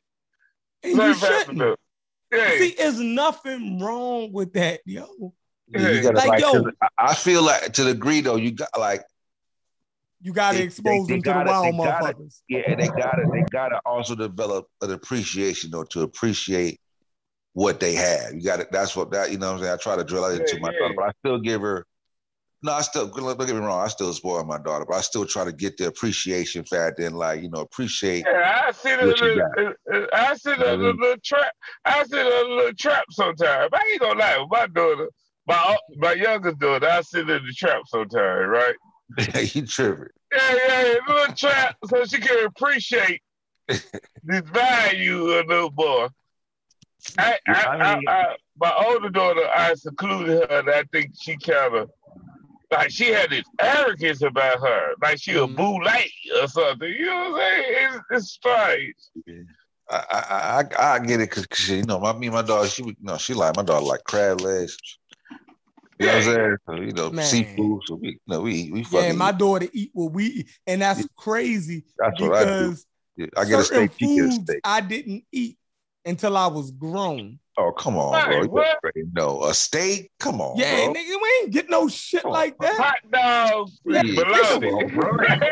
And 0.84 0.96
Certain 0.96 1.08
you 1.08 1.14
shouldn't. 1.16 1.58
members. 1.58 1.78
Yeah. 2.32 2.58
See, 2.58 2.76
there's 2.78 3.00
nothing 3.00 3.80
wrong 3.80 4.32
with 4.34 4.54
that, 4.54 4.82
yo. 4.86 5.34
Yeah, 5.68 5.90
you 5.92 6.12
Like, 6.12 6.28
like, 6.28 6.40
yo. 6.42 6.52
to 6.64 6.72
I- 6.82 6.88
I 7.00 7.14
feel 7.16 7.44
like 7.44 7.74
to 7.74 7.84
the 7.84 7.94
degree 7.94 8.22
though, 8.22 8.36
you 8.36 8.52
got 8.52 8.70
like 8.78 9.04
You 10.24 10.32
gotta 10.32 10.58
They- 10.58 10.64
expose 10.64 11.06
they- 11.08 11.16
them 11.16 11.22
they 11.22 11.22
to 11.22 11.22
the 11.22 11.34
gotta- 11.34 11.52
wild 11.52 11.66
they 11.66 11.78
gotta- 11.78 12.14
motherfuckers. 12.16 12.42
yeah, 12.48 12.60
and 12.68 12.80
they 12.82 12.88
gotta 12.88 13.24
they 13.32 13.44
gotta 13.52 13.82
also 13.86 14.16
develop 14.16 14.68
an 14.82 14.92
appreciation 14.92 15.76
or 15.76 15.86
to 15.88 16.02
appreciate 16.04 16.80
what 17.52 17.80
they 17.82 17.94
have. 17.94 18.34
You 18.34 18.42
got 18.42 18.62
to 18.62 18.68
That's 18.72 18.96
what 18.96 19.12
that 19.12 19.32
you 19.32 19.38
know. 19.38 19.48
what 19.52 19.58
I'm 19.58 19.64
saying 19.64 19.74
I 19.74 19.78
try 19.78 19.96
to 19.98 20.04
drill 20.04 20.24
that 20.28 20.40
into 20.40 20.56
Yeah, 20.56 20.62
my 20.62 20.72
yeah. 20.72 20.80
daughter, 20.80 20.94
but 20.96 21.06
I 21.06 21.12
still 21.20 21.40
give 21.40 21.62
her. 21.62 21.86
No, 22.66 22.72
I 22.72 22.80
still 22.82 23.08
don't 23.08 23.38
get 23.38 23.50
me 23.54 23.62
wrong. 23.62 23.82
I 23.84 23.90
still 23.90 24.14
spoil 24.14 24.46
my 24.46 24.58
daughter, 24.58 24.86
but 24.88 24.96
I 24.96 25.02
still 25.02 25.26
try 25.26 25.44
to 25.44 25.52
get 25.52 25.76
the 25.76 25.88
appreciation 25.88 26.64
factor 26.64 27.06
and 27.06 27.18
like 27.18 27.42
you 27.44 27.50
know 27.50 27.60
appreciate. 27.60 28.24
Yeah, 28.26 28.62
I 28.68 28.72
sit 28.72 29.02
in 29.02 29.08
What 29.08 29.20
you 29.20 29.36
the, 29.36 29.76
uh, 29.94 30.08
I 30.14 30.34
sit 30.36 30.54
in 30.54 30.80
the 30.82 30.94
little 30.94 31.18
trap. 31.22 31.52
I 31.84 32.04
sit 32.06 32.26
in 32.26 32.26
a 32.26 32.50
little 32.56 32.74
trap 32.74 33.04
sometimes. 33.12 33.70
I 33.74 33.90
ain't 33.92 34.00
gonna 34.00 34.18
lie, 34.20 34.46
my 34.50 34.68
daughter, 34.68 35.10
my 35.46 35.78
my 35.98 36.14
youngest 36.14 36.58
daughter, 36.60 36.88
I 36.88 37.02
sit 37.02 37.30
in 37.30 37.46
the 37.46 37.54
trap 37.54 37.82
sometimes, 37.88 38.48
right? 38.48 38.76
You 39.54 39.66
tripping? 39.66 40.08
Yeah, 40.32 40.56
yeah, 40.68 40.96
a 41.08 41.12
little 41.12 41.36
trap 41.36 41.78
so 41.88 42.06
she 42.06 42.20
can 42.20 42.46
appreciate 42.46 43.22
this 43.68 44.42
value 44.52 45.30
of 45.30 45.48
little 45.48 45.70
boy. 45.70 46.08
I, 47.18 47.38
I, 47.48 47.54
I 47.54 47.78
I, 47.78 48.02
I, 48.08 48.36
my 48.60 48.74
older 48.88 49.10
daughter, 49.10 49.48
I 49.56 49.74
secluded 49.76 50.50
her, 50.50 50.60
and 50.60 50.70
I 50.70 50.84
think 50.92 51.12
she 51.22 51.38
kind 51.38 51.76
of 51.76 51.90
like 52.72 52.90
she 52.92 53.10
had 53.12 53.30
this 53.30 53.46
arrogance 53.60 54.22
about 54.22 54.60
her, 54.60 54.94
like 55.02 55.20
she 55.20 55.32
a 55.32 55.36
mm-hmm. 55.36 55.56
boule 55.56 55.88
or 56.42 56.48
something. 56.48 56.90
You 56.90 57.06
know 57.06 57.30
what 57.32 57.42
I'm 57.44 57.64
saying? 57.64 57.66
It's, 57.76 58.04
it's 58.12 58.32
strange. 58.32 58.96
I 59.90 60.04
I 60.10 60.64
I, 60.80 60.94
I 60.96 61.00
get 61.00 61.22
it 61.22 61.30
because 61.30 61.70
you 61.70 61.84
know 61.84 62.00
my 62.00 62.14
me 62.14 62.28
and 62.28 62.36
my 62.36 62.42
daughter 62.42 62.68
she 62.68 62.82
would- 62.82 62.98
you 63.00 63.06
know 63.06 63.18
she 63.18 63.34
like 63.34 63.56
my 63.56 63.64
daughter 63.64 63.86
like 63.86 64.04
crab 64.06 64.42
legs. 64.42 64.78
You 66.00 66.08
know 66.08 66.14
what 66.14 66.18
I'm 66.18 66.24
saying? 66.24 66.58
So, 66.68 66.76
you 66.76 66.92
know 66.92 67.12
Man. 67.12 67.26
seafood. 67.26 67.82
So 67.86 67.96
we 67.96 68.08
you 68.10 68.20
know 68.28 68.42
we 68.42 68.72
we 68.72 68.80
Yeah, 68.80 68.86
fucking. 68.86 69.18
my 69.18 69.32
daughter 69.32 69.68
eat 69.72 69.92
what 69.94 70.12
we 70.12 70.26
eat, 70.26 70.50
and 70.68 70.82
that's 70.82 71.08
crazy 71.16 71.84
that's 71.98 72.20
what 72.20 72.34
I 72.34 72.46
do. 72.46 72.76
Yeah, 73.16 73.28
I 73.38 73.46
get 73.46 73.60
a 73.60 73.64
certain 73.64 73.90
steak. 73.92 74.02
You 74.02 74.08
get 74.08 74.26
a 74.26 74.32
foods 74.32 74.44
steak. 74.50 74.60
I 74.64 74.82
didn't 74.82 75.24
eat 75.32 75.58
until 76.06 76.36
I 76.38 76.48
was 76.48 76.72
grown. 76.72 77.40
Oh 77.58 77.72
come 77.72 77.98
on, 77.98 78.20
Hey, 78.20 78.30
bro. 78.30 78.42
You 78.44 78.50
what? 78.50 79.50
a 79.50 79.54
steak. 79.54 80.12
Come 80.20 80.42
on, 80.42 80.58
yeah, 80.58 80.72
bro. 80.86 80.94
nigga, 80.94 81.22
we 81.22 81.40
ain't 81.44 81.52
get 81.52 81.70
no 81.70 81.88
shit 81.88 82.24
Come 82.24 82.32
on, 82.32 82.38
like 82.38 82.58
that. 82.60 82.74
Hot 82.76 83.12
dog, 83.12 83.70
Yeah, 83.86 84.02
bologna. 84.02 84.70
come 84.72 84.90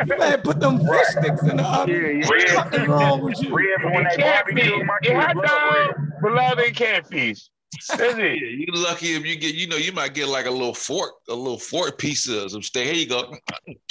You 0.08 0.18
better 0.18 0.38
put 0.44 0.60
them 0.60 0.80
fish 0.80 1.08
sticks 1.08 1.44
in 1.44 1.58
the 1.58 1.64
oven. 1.64 1.94
Yeah, 1.94 2.28
What 2.28 2.40
the 2.40 2.46
yeah. 2.48 2.54
fuck 2.56 2.74
is 2.74 2.88
wrong 2.88 3.22
with 3.22 3.40
you? 3.42 3.56
Ribs 3.56 3.84
when 3.84 4.04
they 4.04 4.16
Catfish, 4.18 4.56
barbecue, 4.56 4.84
my 4.86 4.98
yeah, 5.04 5.14
kids 5.14 5.26
hot 5.28 5.36
love 5.36 5.46
dog, 5.46 5.98
ribs. 6.00 6.12
bologna, 6.22 6.68
and 6.68 6.76
catfish. 6.76 7.50
That's 7.90 8.18
Yeah, 8.18 8.24
it. 8.26 8.60
you 8.60 8.66
lucky 8.74 9.14
if 9.14 9.26
you 9.26 9.36
get, 9.38 9.56
you 9.56 9.68
know, 9.68 9.78
you 9.78 9.92
might 9.94 10.14
get 10.14 10.28
like 10.28 10.46
a 10.46 10.52
little 10.52 10.74
fork, 10.74 11.14
a 11.30 11.34
little 11.34 11.58
fork 11.60 11.98
piece 11.98 12.28
of 12.28 12.52
some 12.52 12.62
steak. 12.62 12.88
Here 12.88 12.96
you 12.96 13.08
go. 13.08 13.34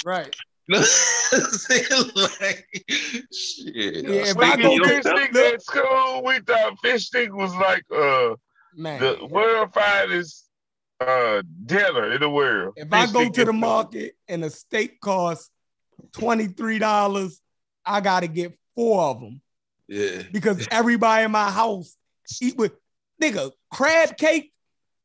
Right. 0.05 0.33
like, 0.71 2.67
shit. 3.33 4.05
Yeah, 4.05 4.23
if 4.29 4.35
We 4.37 4.45
I 4.45 4.55
go 4.57 4.77
fish 4.77 5.03
get 5.03 5.05
sticks 5.05 5.33
look, 5.33 5.53
at 5.55 5.61
school. 5.61 6.23
We 6.25 6.39
thought 6.39 6.79
fish 6.81 7.05
stick 7.07 7.33
was 7.33 7.53
like 7.55 7.83
uh 7.93 8.35
man. 8.75 8.99
the 8.99 9.25
world 9.29 9.73
finest 9.73 10.47
uh 10.99 11.41
dinner 11.65 12.11
in 12.13 12.21
the 12.21 12.29
world. 12.29 12.73
If 12.77 12.91
I 12.93 13.07
go 13.11 13.29
to 13.29 13.43
the 13.45 13.49
and- 13.51 13.59
market 13.59 14.15
and 14.27 14.43
a 14.45 14.49
steak 14.49 14.99
costs 15.01 15.49
twenty 16.13 16.47
three 16.47 16.79
dollars, 16.79 17.41
I 17.85 17.99
gotta 18.01 18.27
get 18.27 18.57
four 18.75 19.01
of 19.01 19.19
them 19.19 19.41
Yeah. 19.87 20.21
because 20.31 20.67
everybody 20.71 21.25
in 21.25 21.31
my 21.31 21.49
house 21.51 21.95
eat 22.41 22.55
with 22.57 22.73
nigga 23.21 23.51
crab 23.71 24.17
cake. 24.17 24.51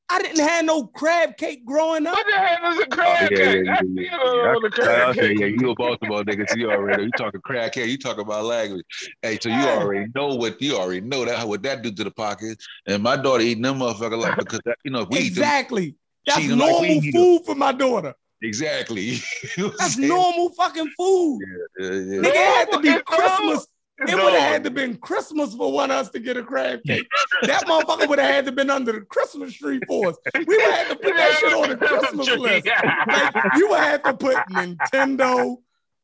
I 0.08 0.22
didn't 0.22 0.38
have 0.46 0.64
no 0.64 0.84
crab 0.86 1.36
cake 1.36 1.66
growing 1.66 2.06
up. 2.06 2.14
What 2.14 2.26
the 2.26 2.38
hell 2.38 2.72
is 2.72 2.78
a 2.78 2.86
crab 2.86 3.28
yeah, 3.32 3.36
cake? 3.38 3.64
yeah, 3.64 3.72
I 3.72 3.80
yeah, 3.82 4.08
still 4.08 4.18
don't 4.24 4.52
know 4.52 4.60
the 4.60 4.66
I 4.66 4.70
crab 4.70 5.14
say, 5.16 5.20
cake. 5.28 5.38
yeah, 5.40 5.46
you 5.46 5.70
a 5.70 5.74
Baltimore 5.74 6.22
nigga, 6.22 6.48
so 6.48 6.56
you 6.56 6.70
already 6.70 7.02
you 7.04 7.10
talking 7.18 7.40
crab 7.40 7.72
cake, 7.72 7.88
you 7.90 7.98
talking 7.98 8.20
about 8.22 8.44
language. 8.44 8.84
Hey, 9.22 9.36
so 9.42 9.48
you 9.48 9.64
already 9.66 10.06
know 10.14 10.28
what 10.36 10.62
you 10.62 10.76
already 10.76 11.00
know 11.00 11.24
that 11.24 11.46
what 11.48 11.62
that 11.64 11.82
do 11.82 11.90
to 11.92 12.04
the 12.04 12.10
pocket. 12.12 12.56
And 12.86 13.02
my 13.02 13.16
daughter 13.16 13.42
eating 13.42 13.62
them 13.64 13.80
motherfucker 13.80 14.16
like 14.16 14.36
because 14.36 14.60
that 14.64 14.76
you 14.84 14.92
know 14.92 15.06
we 15.10 15.18
eat 15.18 15.34
them 15.34 15.42
Exactly. 15.42 15.96
That's 16.24 16.38
Cheating 16.40 16.58
like 16.58 16.70
normal 16.70 17.00
food 17.12 17.42
for 17.44 17.54
my 17.56 17.72
daughter. 17.72 18.14
exactly. 18.42 19.18
You 19.56 19.64
know 19.64 19.72
That's 19.78 19.96
normal 19.98 20.50
fucking 20.50 20.90
food. 20.96 21.40
Yeah, 21.80 21.86
yeah. 21.88 22.20
Nigga, 22.20 22.26
it 22.26 22.36
had 22.36 22.70
to 22.72 22.78
be 22.80 22.96
Christmas. 23.04 23.66
It 23.98 24.14
would 24.14 24.34
have 24.34 24.42
had 24.52 24.64
to 24.64 24.70
been 24.70 24.96
Christmas 24.98 25.54
for 25.54 25.72
one 25.72 25.90
of 25.90 25.96
us 25.96 26.10
to 26.10 26.18
get 26.18 26.36
a 26.36 26.42
crab 26.42 26.82
cake. 26.86 27.06
That 27.42 27.64
motherfucker 27.64 28.08
would 28.08 28.18
have 28.18 28.30
had 28.30 28.44
to 28.46 28.52
been 28.52 28.68
under 28.68 28.92
the 28.92 29.00
Christmas 29.00 29.54
tree 29.54 29.80
for 29.86 30.08
us. 30.08 30.16
We 30.34 30.44
would 30.44 30.60
have 30.60 30.74
had 30.74 30.88
to 30.88 30.96
put 30.96 31.16
that 31.16 31.36
shit 31.40 31.52
on 31.54 31.68
the 31.70 31.76
Christmas 31.86 32.28
list. 32.28 32.66
Like, 32.66 33.34
you 33.56 33.68
would 33.70 33.80
have 33.80 34.02
to 34.02 34.14
put 34.14 34.36
Nintendo, 34.50 35.56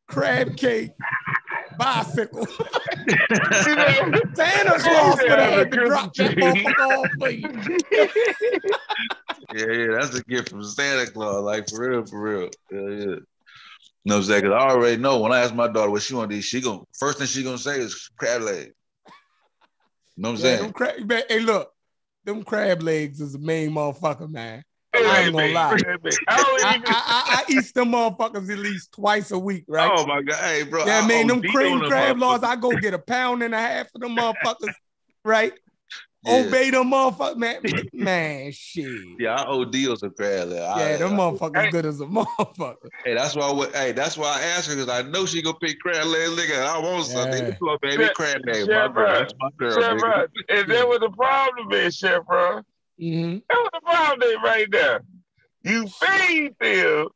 crab 0.07 0.57
cake, 0.57 0.91
bicycle. 1.77 2.47
Santa 4.33 4.79
Claus 4.79 5.19
would 5.21 5.29
have 5.29 5.53
had 5.53 5.71
to 5.71 5.85
drop 5.85 6.13
that 6.15 6.35
motherfucker 6.35 6.97
off 6.97 7.09
for 7.19 7.29
you. 7.29 8.59
Yeah, 9.53 9.71
yeah, 9.71 9.87
that's 9.99 10.15
a 10.15 10.23
gift 10.23 10.49
from 10.49 10.63
Santa 10.63 11.11
Claus, 11.11 11.43
like 11.43 11.69
for 11.69 11.87
real, 11.87 12.05
for 12.05 12.19
real. 12.21 12.49
Yeah, 12.71 13.05
yeah. 13.05 13.15
You 14.05 14.09
know 14.09 14.15
what 14.15 14.23
I'm 14.23 14.27
saying? 14.27 14.41
Because 14.41 14.61
I 14.61 14.69
already 14.69 15.01
know 15.01 15.19
when 15.19 15.31
I 15.31 15.39
ask 15.39 15.53
my 15.55 15.67
daughter 15.69 15.89
what 15.89 16.01
she 16.01 16.13
want 16.13 16.29
to 16.31 16.37
eat, 16.37 16.41
she 16.41 16.59
gonna 16.59 16.81
first 16.99 17.19
thing 17.19 17.27
she 17.27 17.43
gonna 17.43 17.57
say 17.57 17.79
is 17.79 18.09
crab 18.17 18.41
leg. 18.41 18.73
You 20.15 20.23
know 20.23 20.31
what 20.31 20.39
I'm 20.39 20.45
Yeah, 20.45 20.51
saying? 20.51 20.63
them 20.63 20.73
crab, 20.73 21.07
man, 21.07 21.23
hey, 21.29 21.39
look, 21.39 21.71
them 22.25 22.43
crab 22.43 22.81
legs 22.81 23.21
is 23.21 23.33
the 23.33 23.39
main 23.39 23.71
motherfucker, 23.71 24.29
man. 24.29 24.63
Hey, 24.93 25.05
I 25.05 25.21
ain't 25.21 25.33
gonna 25.33 25.45
man, 25.45 25.53
lie. 25.53 25.77
hey, 25.77 25.95
man. 26.03 26.17
I 26.27 26.41
I, 26.63 26.75
even. 26.75 26.85
I, 26.85 27.03
I, 27.07 27.23
I 27.39 27.43
eat 27.49 27.73
them 27.73 27.91
motherfuckers 27.91 28.51
at 28.51 28.59
least 28.59 28.91
twice 28.91 29.31
a 29.31 29.39
week, 29.39 29.63
right? 29.69 29.89
Oh 29.91 30.05
my 30.05 30.21
god, 30.21 30.35
hey 30.35 30.63
bro. 30.63 30.85
yeah, 30.85 30.99
I 30.99 31.07
mean, 31.07 31.27
them 31.27 31.39
OD 31.39 31.47
cream 31.47 31.79
crab 31.79 32.17
motherfuckers. 32.17 32.19
laws, 32.19 32.43
I 32.43 32.55
go 32.57 32.75
get 32.75 32.93
a 32.93 32.99
pound 32.99 33.41
and 33.41 33.55
a 33.55 33.57
half 33.57 33.87
of 33.95 34.01
them 34.01 34.17
motherfuckers, 34.17 34.73
right? 35.23 35.53
Yeah. 36.25 36.45
Obey 36.47 36.69
them 36.69 36.89
motherfuckers, 36.91 37.35
man. 37.35 37.61
Man, 37.93 38.51
shit. 38.53 38.85
Yeah, 39.19 39.35
I 39.41 39.45
owe 39.47 39.65
deals 39.65 39.99
some 39.99 40.11
crab 40.11 40.47
leg. 40.47 40.59
I- 40.61 40.91
Yeah, 40.91 40.97
them 40.97 41.13
I- 41.13 41.17
motherfuckers 41.17 41.63
Hey. 41.65 41.69
good 41.71 41.85
as 41.85 41.99
a 41.99 42.05
motherfucker. 42.05 42.89
Hey, 43.03 43.13
that's 43.13 43.35
why. 43.35 43.49
I, 43.49 43.51
would- 43.51 43.75
hey, 43.75 43.91
that's 43.91 44.17
why 44.17 44.39
I 44.39 44.41
asked 44.41 44.69
her 44.69 44.75
because 44.75 44.87
I 44.89 45.01
know 45.01 45.25
she 45.25 45.41
gonna 45.41 45.57
pick 45.59 45.79
crab 45.79 46.05
leg. 46.05 46.29
Nigga, 46.29 46.65
I 46.65 46.79
want 46.79 47.05
something. 47.05 47.47
Yeah. 47.47 47.55
Look, 47.59 47.81
baby, 47.81 48.05
Chef- 48.05 48.13
crab 48.13 48.41
leg. 48.45 48.55
Chef 48.55 48.67
My 48.69 48.87
girl, 48.87 49.03
Rod, 49.03 49.13
that's 49.21 49.33
my 49.39 49.49
girl. 49.57 49.81
Chef 49.81 49.91
nigga. 49.97 50.01
Rod, 50.01 50.29
and 50.49 50.71
that 50.71 50.87
what 50.87 51.01
the 51.01 51.09
problem 51.09 51.71
is, 51.73 51.95
Chef 51.97 52.21
Rod. 52.29 52.63
hmm 52.97 53.37
That 53.49 53.57
what 53.57 53.71
the 53.73 53.81
problem 53.83 54.29
is 54.29 54.37
right 54.43 54.67
there. 54.71 55.01
You 55.63 55.87
feed 55.87 56.53
them 56.61 57.07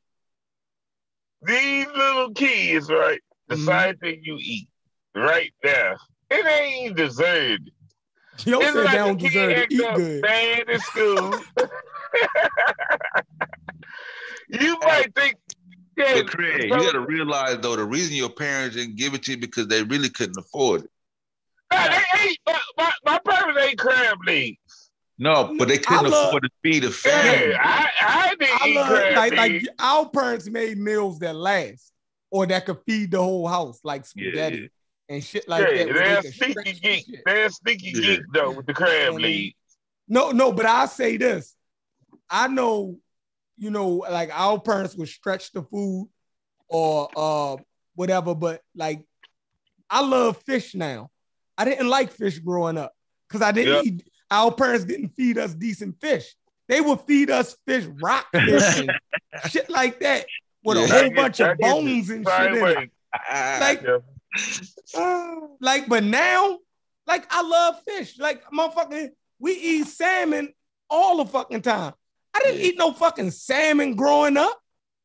these 1.44 1.88
little 1.88 2.32
kids, 2.34 2.90
right? 2.90 3.22
The 3.48 3.56
Mhm. 3.56 3.66
same 3.66 3.98
thing 3.98 4.20
you 4.24 4.38
eat 4.42 4.68
right 5.16 5.54
there. 5.64 5.96
It 6.30 6.46
ain't 6.46 6.98
deserved. 6.98 7.72
Yo 8.46 8.60
It's 8.60 8.74
said 8.74 8.84
like 8.86 8.92
they 8.92 8.98
don't 8.98 9.20
deserve 9.20 9.50
to 9.50 9.58
act 9.64 9.72
eat 9.74 9.84
up 9.84 9.96
good. 9.96 10.22
Bad 10.22 10.70
in 10.70 10.80
school. 10.80 11.34
you 14.50 14.78
might 14.82 15.14
think, 15.16 15.36
yeah, 15.98 16.14
But 16.22 16.28
Craig, 16.28 16.64
you 16.64 16.70
gotta 16.70 17.00
realize 17.00 17.58
though, 17.60 17.76
the 17.76 17.84
reason 17.86 18.16
your 18.16 18.30
parents 18.30 18.76
didn't 18.76 18.96
give 18.96 19.14
it 19.14 19.24
to 19.24 19.32
you 19.32 19.38
because 19.38 19.68
they 19.68 19.84
really 19.84 20.10
couldn't 20.10 20.38
afford 20.38 20.84
it. 20.84 20.90
Nah, 21.72 21.88
they 21.90 22.04
ate, 22.30 22.40
my, 22.46 22.60
my, 22.78 22.92
my 23.06 23.20
parents 23.26 23.60
ate 23.62 23.78
crab 23.78 24.18
legs. 24.26 24.58
No, 25.20 25.56
but 25.58 25.68
they 25.68 25.80
couldn't 25.80 26.12
love- 26.12 26.28
afford 26.28 26.44
to 26.44 26.50
feed 26.64 26.84
a 26.84 26.92
family. 26.92 27.50
Yeah, 27.52 27.58
I, 27.62 27.90
I 28.02 28.36
didn't 28.36 28.62
I 28.62 28.68
eat 28.68 28.76
love 28.76 28.88
crab 28.88 29.16
like 29.16 29.32
legs. 29.34 29.66
like 29.66 29.76
our 29.80 30.10
parents 30.10 30.48
made 30.50 30.78
meals 30.78 31.18
that 31.20 31.36
last 31.36 31.92
or 32.30 32.46
that 32.46 32.66
could 32.68 32.78
feed 32.86 33.12
the 33.12 33.22
whole 33.22 33.48
house, 33.48 33.80
like 33.84 34.06
spaghetti 34.06 34.70
and 35.10 35.24
shit 35.24 35.48
like 35.48 35.66
yeah, 35.72 35.86
that. 35.86 35.94
they're 35.94 36.22
they 36.22 36.22
could 36.22 36.34
sneaky 36.34 36.80
geek. 36.80 37.06
shit. 37.06 37.22
They're 37.26 37.50
sneaky 37.50 37.92
Yeah. 37.96 38.02
geek 38.02 38.22
though 38.34 38.52
with 38.52 38.66
the 38.66 38.74
crab 38.74 39.14
legs. 39.20 39.54
No, 40.08 40.32
no, 40.32 40.52
but 40.52 40.66
I 40.66 40.86
say 40.86 41.18
this. 41.18 41.56
I 42.30 42.48
know, 42.48 42.98
you 43.58 43.70
know, 43.72 43.88
like 44.10 44.30
our 44.34 44.60
parents 44.60 44.96
would 44.96 45.08
stretch 45.10 45.52
the 45.52 45.64
food 45.64 46.10
or 46.68 47.10
uh 47.16 47.58
whatever, 47.96 48.36
but 48.36 48.62
like 48.76 49.02
I 49.90 50.02
love 50.02 50.38
fish 50.44 50.76
now. 50.76 51.10
I 51.58 51.66
didn't 51.66 51.88
like 51.88 52.12
fish 52.12 52.40
growing 52.40 52.78
up 52.78 52.94
because 53.28 53.42
I 53.42 53.52
didn't 53.52 53.74
Yeah. 53.74 53.82
eat 53.94 54.04
our 54.30 54.52
parents 54.52 54.84
didn't 54.86 55.10
feed 55.10 55.38
us 55.38 55.54
decent 55.54 56.00
fish. 56.02 56.36
They 56.68 56.82
would 56.82 57.00
feed 57.02 57.32
us 57.32 57.56
fish, 57.66 57.86
rock 58.02 58.26
fish 58.34 58.80
and 58.80 58.92
shit 59.50 59.70
like 59.70 60.02
that 60.02 60.26
with 60.66 60.78
a 60.78 60.82
whole 60.82 61.08
get- 61.10 61.16
bunch 61.16 61.40
of 61.40 61.58
bones 61.58 62.10
and 62.10 62.28
same 62.28 62.54
shit 62.54 62.62
in 62.62 62.68
it. 62.84 62.92
Like, 63.32 63.82
Yeah. 63.84 63.98
Like, 65.60 65.88
but 65.88 66.04
now, 66.04 66.58
like, 67.06 67.26
I 67.30 67.42
love 67.42 67.82
fish. 67.88 68.18
Like, 68.20 68.44
motherfucking, 68.52 69.10
we 69.40 69.54
eat 69.54 69.88
salmon 69.88 70.54
all 70.90 71.18
the 71.18 71.26
fucking 71.26 71.62
time. 71.62 71.94
I 72.34 72.40
didn't 72.40 72.60
Yeah. 72.62 72.66
eat 72.68 72.78
no 72.78 72.92
fucking 72.94 73.32
salmon 73.32 73.96
growing 73.96 74.38
up. 74.38 74.60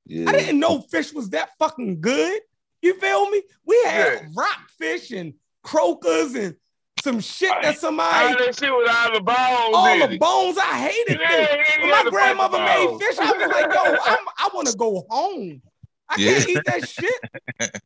Yeah. 0.07 0.28
I 0.28 0.33
didn't 0.33 0.59
know 0.60 0.81
fish 0.81 1.12
was 1.12 1.31
that 1.31 1.51
fucking 1.59 2.01
good. 2.01 2.41
You 2.83 2.99
feel 2.99 3.31
me? 3.31 3.42
We 3.65 3.81
had 3.84 4.12
Yeah. 4.23 4.28
rockfish 4.36 5.12
and 5.12 5.34
croakers 5.62 6.34
and 6.34 6.57
some 7.02 7.20
shit 7.20 7.52
that 7.62 7.78
somebody. 7.78 8.26
All 8.33 8.39
that 8.39 8.57
shit 8.59 8.70
with 8.76 8.89
all 8.89 9.12
the 9.12 9.20
bones 9.20 9.75
all 9.75 9.99
the 9.99 10.15
it. 10.15 10.20
bones. 10.20 10.59
I 10.59 10.89
hated 10.89 11.18
fish. 11.20 11.78
When 11.81 11.91
my 11.91 12.05
grandmother 12.10 12.59
made 12.59 12.99
fish, 13.01 13.18
I 13.18 13.33
was 13.33 13.51
like, 13.51 13.73
yo, 13.73 13.97
I'm, 14.05 14.18
I 14.39 14.51
want 14.52 14.68
to 14.68 14.76
go 14.76 15.07
home. 15.09 15.62
I 16.09 16.17
can't 16.18 16.49
eat 16.49 16.65
that 16.67 16.89
shit. 16.89 17.20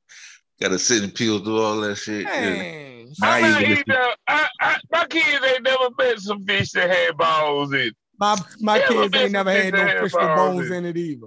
Gotta 0.60 0.78
sit 0.78 1.02
and 1.02 1.14
peel 1.14 1.38
through 1.38 1.60
all 1.60 1.80
that 1.82 1.96
shit. 1.96 2.26
Yeah. 2.26 3.04
Now 3.20 3.28
I 3.34 3.38
you 3.60 3.68
might 3.68 3.86
can 3.86 4.12
I, 4.26 4.48
I, 4.60 4.76
my 4.90 5.06
kids 5.06 5.44
ain't 5.46 5.62
never 5.62 5.88
met 5.98 6.18
some 6.18 6.44
fish 6.44 6.72
that 6.72 6.90
had 6.90 7.16
bones 7.16 7.72
in. 7.72 7.80
it. 7.80 7.96
My 8.18 8.36
my 8.60 8.78
Yeah, 8.78 8.88
kids 8.88 9.16
ain't 9.16 9.32
never 9.32 9.50
had 9.50 9.74
no 9.74 9.86
fish 9.86 10.00
fish 10.00 10.12
have 10.12 10.28
with 10.30 10.36
bones 10.36 10.56
bones 10.58 10.70
in 10.70 10.84
in 10.84 10.84
it 10.86 10.96
either. 10.96 11.26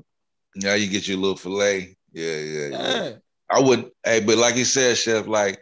Now 0.56 0.74
you 0.74 0.88
get 0.90 1.08
your 1.08 1.17
little 1.17 1.38
fillet. 1.38 1.95
Yeah, 2.11 2.35
yeah, 2.35 2.67
yeah. 2.67 2.95
Yeah. 2.95 3.11
I 3.51 3.61
wouldn't. 3.61 3.93
Hey, 4.03 4.19
but 4.19 4.38
like 4.38 4.56
you 4.56 4.66
said, 4.66 4.98
Chef, 4.98 5.27
like 5.27 5.59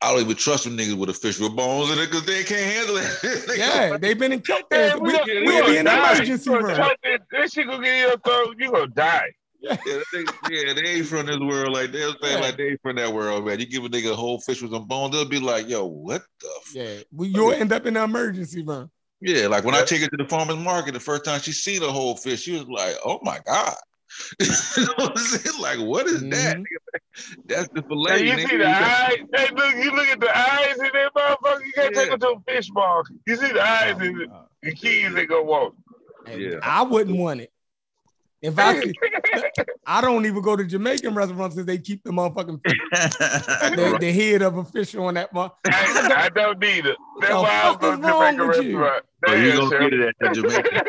I 0.00 0.12
don't 0.12 0.20
even 0.20 0.36
trust 0.36 0.64
them 0.64 0.76
niggas 0.76 0.96
with 0.96 1.08
a 1.08 1.14
fish 1.14 1.40
with 1.40 1.56
bones 1.56 1.90
in 1.90 1.98
it 1.98 2.06
because 2.06 2.24
they 2.26 2.44
can't 2.44 2.60
handle 2.60 2.96
it. 2.98 3.44
They 3.48 3.58
Yeah, 3.58 3.88
go- 3.90 3.98
they've 3.98 4.18
been 4.18 4.32
in 4.32 4.40
killed 4.40 4.62
Man, 4.70 4.90
there. 4.90 4.98
We, 4.98 5.12
we, 5.12 5.40
we, 5.46 5.62
we 5.62 5.66
be 5.72 5.76
in 5.78 5.86
die. 5.86 6.12
emergency 6.16 6.50
room. 6.50 6.62
This, 7.02 7.18
this 7.30 7.52
shit 7.52 7.66
gonna 7.66 7.82
get 7.82 7.94
in 7.94 8.08
your 8.08 8.18
throat. 8.18 8.54
You 8.58 8.70
gonna 8.70 8.86
die. 8.88 9.32
Yeah, 9.60 9.76
they, 10.12 10.24
yeah, 10.48 10.72
they 10.72 10.82
ain't 10.82 11.06
from 11.06 11.26
this 11.26 11.38
world. 11.38 11.72
Like 11.72 11.92
they'll 11.92 12.14
say, 12.22 12.34
Yeah. 12.34 12.40
like 12.40 12.56
they 12.56 12.68
ain't 12.70 12.82
from 12.82 12.96
that 12.96 13.12
world, 13.12 13.46
man. 13.46 13.60
You 13.60 13.66
give 13.66 13.84
a 13.84 13.88
nigga 13.88 14.12
a 14.12 14.16
whole 14.16 14.40
fish 14.40 14.62
with 14.62 14.72
some 14.72 14.86
bones, 14.86 15.12
they'll 15.14 15.24
be 15.28 15.40
like, 15.40 15.68
"Yo, 15.68 15.84
what 15.86 16.22
the?" 16.40 16.48
F-? 16.62 16.74
Yeah, 16.74 16.96
we, 17.12 17.28
you'll 17.28 17.52
end 17.52 17.72
up 17.72 17.86
in 17.86 17.94
the 17.94 18.02
emergency 18.02 18.62
room. 18.62 18.90
Yeah, 19.20 19.48
like 19.48 19.64
when 19.64 19.74
I 19.74 19.82
take 19.84 20.02
her 20.02 20.08
to 20.08 20.16
the 20.16 20.28
farmer's 20.28 20.56
market, 20.56 20.94
the 20.94 21.00
first 21.00 21.24
time 21.24 21.40
she 21.40 21.52
seen 21.52 21.82
a 21.82 21.90
whole 21.90 22.16
fish, 22.16 22.42
she 22.42 22.52
was 22.52 22.66
like, 22.68 22.96
"Oh 23.04 23.18
my 23.22 23.40
god." 23.46 23.74
you 24.40 24.46
know 24.84 24.92
what 24.96 25.10
I'm 25.12 25.16
saying? 25.18 25.60
Like, 25.60 25.78
what 25.80 26.06
is 26.06 26.22
that? 26.30 26.56
Mhm. 26.56 26.64
That's 27.46 27.68
the 27.74 27.82
Hey, 27.82 27.88
fillet. 27.88 28.26
you 28.26 28.32
nigga. 28.32 28.48
see 28.48 28.56
the 28.56 28.66
eyes? 28.66 29.16
Hey, 29.34 29.48
look, 29.54 29.74
you 29.74 29.90
look 29.90 30.06
at 30.08 30.20
the 30.20 30.38
eyes 30.38 30.76
in 30.78 30.90
that 30.94 31.10
motherfucker. 31.16 31.66
You 31.66 31.72
can't 31.72 31.94
take 31.94 32.04
Yeah. 32.06 32.16
them 32.16 32.20
to 32.20 32.28
a 32.28 32.52
fish 32.54 32.68
market. 32.72 33.16
You 33.26 33.36
see 33.36 33.52
the 33.52 33.62
eyes 33.62 34.00
in 34.00 34.20
it. 34.22 34.30
The 34.62 34.74
kids 34.74 35.14
ain't 35.16 35.28
gonna 35.28 35.42
want. 35.42 35.74
And 36.26 36.40
Yeah. 36.40 36.58
I 36.62 36.82
wouldn't 36.82 37.18
want 37.18 37.40
it. 37.42 37.52
If 38.40 38.58
I 38.58 38.80
see, 38.80 38.92
I 39.86 40.00
don't 40.00 40.24
even 40.26 40.42
go 40.42 40.54
to 40.54 40.64
Jamaican 40.64 41.14
restaurants 41.14 41.54
because 41.56 41.66
they 41.66 41.78
keep 41.78 42.04
the 42.04 42.10
motherfucking 42.10 42.60
the, 43.76 43.96
the 43.98 44.12
head 44.12 44.42
of 44.42 44.58
a 44.58 44.64
fish 44.64 44.94
on 44.94 45.14
that 45.14 45.32
one. 45.32 45.50
I, 45.64 46.12
I 46.16 46.28
don't 46.28 46.58
need 46.60 46.86
it. 46.86 46.96
That's 47.20 47.32
The 47.34 47.42
why 47.42 47.62
I'm 47.64 47.72
fuck 47.72 47.80
going 47.80 47.94
is 47.94 48.00
to 48.00 48.06
wrong 48.12 48.36
Jamaican 48.36 48.48
with 48.48 48.64
you? 48.66 48.78
restaurant. 48.78 49.04
Oh, 49.26 49.32
you 49.34 49.48
Damn, 49.48 49.56
gonna 49.70 49.90
get 49.90 49.92
it 50.00 50.08
at 50.08 50.14
the 50.20 50.28
Jamaican. 50.34 50.80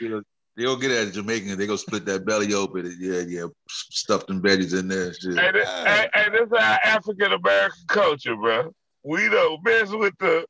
you 0.00 0.08
know, 0.08 0.22
they'll 0.56 0.76
get 0.76 0.90
it 0.90 1.08
at 1.08 1.14
Jamaican. 1.14 1.56
They 1.56 1.66
gonna 1.66 1.78
split 1.78 2.04
that 2.06 2.24
belly 2.26 2.52
open. 2.52 2.86
And 2.86 3.00
yeah, 3.00 3.20
yeah, 3.20 3.46
stuff 3.68 4.26
them 4.26 4.42
veggies 4.42 4.76
in 4.78 4.88
there. 4.88 5.06
and 5.06 5.14
Shit. 5.14 5.38
Hey, 5.38 5.52
this, 5.52 5.68
hey, 5.68 6.08
hey, 6.14 6.30
this 6.30 6.46
is 6.46 6.52
our 6.52 6.78
African 6.82 7.32
American 7.32 7.78
culture, 7.86 8.34
bro. 8.34 8.72
We 9.04 9.28
don't 9.28 9.62
mess 9.64 9.90
with 9.90 10.14
the 10.18 10.44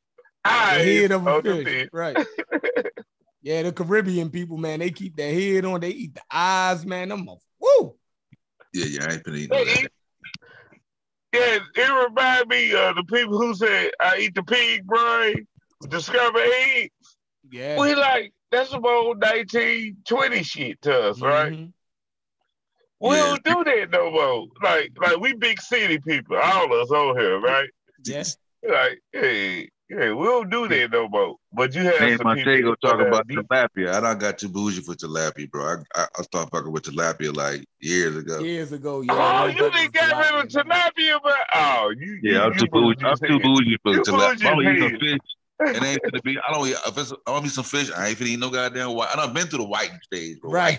The 0.44 0.50
head 0.50 1.12
of 1.12 1.26
a 1.26 1.30
of 1.30 1.44
the 1.44 1.56
fish. 1.56 1.64
fish. 1.66 1.88
Right. 1.92 2.16
Yeah, 3.46 3.62
the 3.62 3.70
Caribbean 3.70 4.28
people, 4.28 4.56
man, 4.56 4.80
they 4.80 4.90
keep 4.90 5.14
their 5.14 5.32
head 5.32 5.64
on, 5.64 5.78
they 5.78 5.90
eat 5.90 6.14
the 6.16 6.22
eyes, 6.32 6.84
man. 6.84 7.10
Them 7.10 7.26
motherf- 7.28 7.38
woo. 7.60 7.94
Yeah, 8.74 8.86
yeah, 8.86 9.06
I 9.08 9.12
ain't 9.12 9.22
been 9.24 9.36
eating 9.36 9.52
all 9.56 9.64
that. 9.64 9.82
eat- 9.84 9.90
Yeah, 11.32 11.58
it 11.76 12.08
reminds 12.08 12.48
me 12.48 12.74
of 12.74 12.96
the 12.96 13.04
people 13.04 13.38
who 13.38 13.54
say 13.54 13.92
I 14.00 14.18
eat 14.18 14.34
the 14.34 14.42
pig 14.42 14.84
brain, 14.84 15.46
discover 15.88 16.40
egg. 16.40 16.90
Yeah. 17.48 17.78
We 17.78 17.94
like 17.94 18.32
that's 18.50 18.70
some 18.70 18.84
old 18.84 19.20
1920 19.22 20.42
shit 20.42 20.82
to 20.82 21.10
us, 21.10 21.20
right? 21.20 21.52
Mhm. 21.52 21.72
We 22.98 23.14
Yeah. 23.14 23.36
don't 23.44 23.44
do 23.44 23.70
that 23.70 23.90
no 23.90 24.10
more. 24.10 24.48
Like, 24.60 24.90
like 25.00 25.18
we 25.20 25.34
big 25.34 25.60
city 25.60 26.00
people, 26.00 26.36
all 26.36 26.64
of 26.64 26.72
us 26.72 26.90
on 26.90 27.16
here, 27.16 27.38
right? 27.38 27.70
Yeah. 28.02 28.24
Like, 28.68 29.00
hey, 29.12 29.70
hey, 29.88 30.10
we 30.12 30.24
don't 30.24 30.50
do 30.50 30.68
that 30.68 30.90
no 30.90 31.08
more. 31.08 31.36
But 31.52 31.74
you 31.74 31.82
have 31.82 31.94
Hey, 31.96 32.16
some 32.16 32.34
people 32.34 32.34
Montego 32.34 32.70
that 32.70 32.80
talk 32.80 33.00
about 33.00 33.26
deep- 33.28 33.38
tilapia. 33.38 33.92
I 33.94 34.00
done 34.00 34.18
got 34.18 34.38
too 34.38 34.48
bougie 34.48 34.80
for 34.82 34.94
tilapia, 34.94 35.50
bro. 35.50 35.64
I, 35.64 36.00
I, 36.00 36.06
I 36.18 36.22
started 36.22 36.50
fucking 36.50 36.72
with 36.72 36.82
tilapia 36.84 37.34
like 37.34 37.64
years 37.80 38.16
ago. 38.16 38.40
Years 38.40 38.72
ago, 38.72 39.00
yeah. 39.02 39.12
Oh, 39.12 39.46
you 39.46 39.52
fucking 39.58 39.72
didn't 39.72 39.92
get 39.94 40.16
rid 40.16 40.44
of 40.44 40.48
tilapia. 40.48 40.92
tilapia, 40.96 41.18
but 41.22 41.34
oh, 41.54 41.92
you, 41.98 42.18
you, 42.22 42.32
Yeah, 42.34 42.44
I'm 42.44 42.52
you 42.52 42.58
too 42.60 42.66
bougie. 42.68 43.04
I'm 43.04 43.12
as 43.12 43.20
too 43.20 43.38
bougie 43.40 43.78
for 43.82 43.92
You 43.92 44.02
tilapia. 44.02 44.28
bougie 44.38 44.46
I'm 44.48 44.56
gonna 44.56 44.70
eat 44.70 44.82
as 44.82 44.90
some 44.90 45.00
fish. 45.00 45.18
It 45.58 45.82
ain't 45.82 46.02
gonna 46.02 46.22
be. 46.22 46.36
I 46.38 46.52
don't. 46.52 46.68
If 46.68 46.98
it's, 46.98 47.12
I 47.26 47.30
want 47.30 47.44
me 47.44 47.48
some 47.48 47.64
fish. 47.64 47.90
I 47.90 48.08
ain't 48.08 48.18
finna 48.18 48.26
eat 48.26 48.38
no 48.38 48.50
goddamn 48.50 48.94
white. 48.94 49.08
I 49.12 49.16
done 49.16 49.32
been 49.32 49.46
through 49.46 49.60
the 49.60 49.66
whiting 49.66 49.98
stage, 50.04 50.38
bro. 50.40 50.50
Right. 50.50 50.78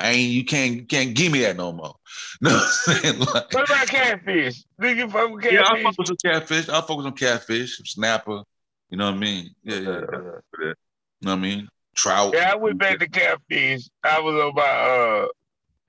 I 0.00 0.10
ain't. 0.10 0.32
You 0.32 0.44
can't. 0.44 0.74
You 0.74 0.84
can't 0.84 1.14
give 1.14 1.30
me 1.30 1.42
that 1.42 1.56
no 1.56 1.72
more. 1.72 1.94
No, 2.40 2.50
like. 2.96 3.54
What 3.54 3.70
about 3.70 3.86
catfish? 3.86 4.64
Do 4.80 4.88
you 4.88 5.08
fuck 5.08 5.30
with 5.30 5.44
Yeah, 5.44 5.60
I 5.60 5.64
catfish? 5.64 5.82
fuck 5.84 5.98
with 5.98 6.06
some 6.08 6.16
catfish. 6.24 6.68
I 6.68 6.78
with 6.78 7.04
some 7.04 7.12
catfish, 7.12 7.76
some 7.76 7.86
snapper. 7.86 8.42
You 8.90 8.96
know 8.96 9.06
what 9.06 9.14
I 9.14 9.18
mean? 9.18 9.50
Yeah, 9.62 9.76
yeah. 9.76 9.90
Uh, 9.90 10.00
yeah. 10.12 10.38
You 10.60 10.66
know 10.66 10.74
what 11.20 11.32
I 11.32 11.36
mean? 11.36 11.68
Trout. 11.94 12.34
Yeah, 12.34 12.52
I 12.52 12.56
went 12.56 12.78
back 12.78 12.98
to 12.98 13.08
catfish. 13.08 13.88
I 14.02 14.20
was 14.20 14.34
on 14.34 14.54
my 14.54 14.62
uh 14.62 15.26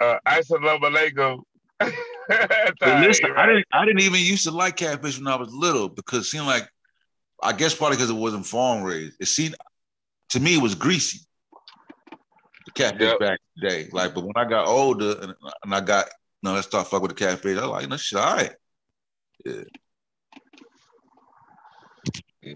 uh 0.04 0.20
isolamalego. 0.28 1.42
Listen, 2.82 3.32
I 3.36 3.46
didn't. 3.48 3.66
I 3.74 3.86
didn't 3.86 4.02
even 4.02 4.20
used 4.20 4.44
to 4.44 4.52
like 4.52 4.76
catfish 4.78 5.18
when 5.18 5.28
I 5.28 5.36
was 5.36 5.54
little 5.54 5.90
because 5.90 6.20
it 6.20 6.30
seemed 6.30 6.46
like, 6.46 6.68
I 7.42 7.54
guess 7.54 7.74
probably 7.74 7.98
because 7.98 8.10
it 8.10 8.14
wasn't 8.14 8.46
farm 8.46 8.84
raised. 8.84 9.16
It 9.20 9.28
seemed 9.28 9.56
to 10.30 10.40
me 10.40 10.56
it 10.56 10.62
was 10.62 10.76
greasy. 10.76 11.20
The 12.66 12.72
catfish 12.72 13.02
Yep. 13.02 13.20
back 13.20 13.40
in 13.40 13.62
the 13.62 13.70
day, 13.70 13.90
like, 13.92 14.14
but 14.14 14.24
when 14.24 14.34
I 14.36 14.46
got 14.46 14.68
older 14.68 15.16
and, 15.22 15.34
and 15.64 15.74
I 15.74 15.82
got, 15.82 16.06
you 16.06 16.50
know, 16.50 16.54
let's 16.54 16.68
start 16.68 16.88
fucking 16.88 17.02
with 17.02 17.18
the 17.18 17.26
catfish. 17.26 17.58
I 17.58 17.62
was 17.62 17.70
like, 17.70 17.90
no 17.90 17.98
shit, 17.98 18.20
all 18.20 18.36
right. 18.36 18.52
Yeah. 19.46 19.64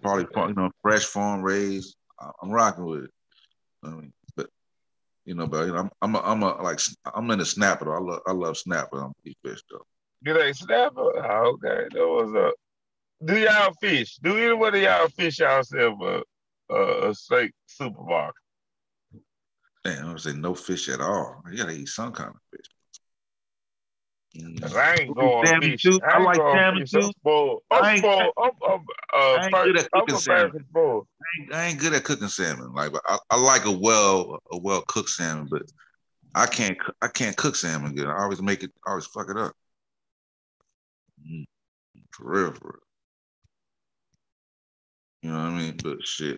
Probably, 0.01 0.25
you 0.49 0.53
know, 0.53 0.71
fresh 0.81 1.05
farm 1.05 1.41
raised. 1.41 1.95
I'm 2.41 2.51
rocking 2.51 2.85
with 2.85 3.03
it. 3.05 3.11
I 3.83 3.89
mean, 3.89 4.13
but 4.35 4.49
you 5.25 5.35
know, 5.35 5.47
but 5.47 5.65
you 5.65 5.73
know, 5.73 5.79
I'm 5.79 5.91
I'm 6.01 6.15
a, 6.15 6.19
I'm 6.19 6.43
a 6.43 6.61
like 6.61 6.79
I'm 7.13 7.29
in 7.31 7.39
the 7.39 7.45
snapper. 7.45 7.85
Though. 7.85 7.95
I 7.95 7.99
love 7.99 8.21
I 8.27 8.31
love 8.31 8.57
snapper. 8.57 9.03
I'm 9.03 9.13
eat 9.25 9.37
fish 9.43 9.61
though. 9.69 9.85
Do 10.23 10.33
they 10.33 10.53
snapper? 10.53 11.01
Oh, 11.01 11.57
okay, 11.63 11.87
that 11.91 11.99
was 11.99 12.33
up. 12.35 12.53
Do 13.23 13.37
y'all 13.37 13.73
fish? 13.79 14.17
Do 14.17 14.37
anyone 14.37 14.75
of 14.75 14.81
y'all 14.81 15.07
fish 15.09 15.39
yourself 15.39 15.99
a, 16.01 16.23
a, 16.73 17.09
a 17.09 17.15
steak 17.15 17.51
supermarket? 17.67 18.35
Damn, 19.83 20.07
I 20.07 20.11
would 20.11 20.21
say 20.21 20.33
no 20.33 20.55
fish 20.55 20.89
at 20.89 21.01
all. 21.01 21.41
You 21.51 21.57
gotta 21.57 21.71
eat 21.73 21.87
some 21.89 22.11
kind 22.11 22.29
of 22.29 22.35
fish. 22.51 22.65
Mm. 24.43 24.61
'Cause 24.61 24.75
I 24.75 24.95
ain't 24.95 25.15
going 25.15 25.45
Salmon 25.45 25.71
fish. 25.71 25.83
too. 25.83 25.99
I 26.03 26.15
ain't 26.15 26.25
like 26.25 26.37
going 26.37 26.57
salmon 26.57 26.81
fish. 26.81 26.93
I'm 26.95 27.01
too. 27.01 27.11
spoiled. 27.19 27.63
I 27.69 27.77
I'm 27.79 27.85
ain't- 27.85 27.99
spoiled. 27.99 28.33
I'm, 28.37 28.51
I'm, 28.67 28.79
uh, 29.13 29.17
I 29.17 29.45
ain't 29.45 29.53
good 29.53 29.77
at 29.77 29.91
cooking 29.91 30.15
salmon. 30.17 30.65
I 30.75 30.79
ain't, 31.41 31.53
I 31.53 31.63
ain't 31.65 31.79
good 31.79 31.93
at 31.93 32.03
cooking 32.03 32.27
salmon. 32.29 32.73
Like, 32.73 32.91
but 32.93 33.01
I, 33.05 33.17
I 33.29 33.35
like 33.39 33.65
a 33.65 33.71
well 33.71 34.39
a 34.51 34.57
well 34.57 34.81
cooked 34.87 35.09
salmon, 35.09 35.47
but 35.51 35.61
I 36.35 36.45
can't 36.47 36.77
I 37.01 37.07
can't 37.09 37.37
cook 37.37 37.55
salmon 37.55 37.93
good. 37.95 38.07
I 38.07 38.23
always 38.23 38.41
make 38.41 38.63
it. 38.63 38.71
I 38.87 38.91
always 38.91 39.05
fuck 39.05 39.29
it 39.29 39.37
up. 39.37 39.53
Mm. 41.25 41.45
For 42.11 42.29
real, 42.29 42.51
for 42.53 42.65
real. 42.67 42.79
You 45.23 45.31
know 45.31 45.37
what 45.37 45.45
I 45.45 45.57
mean? 45.57 45.79
But 45.81 46.05
shit. 46.05 46.37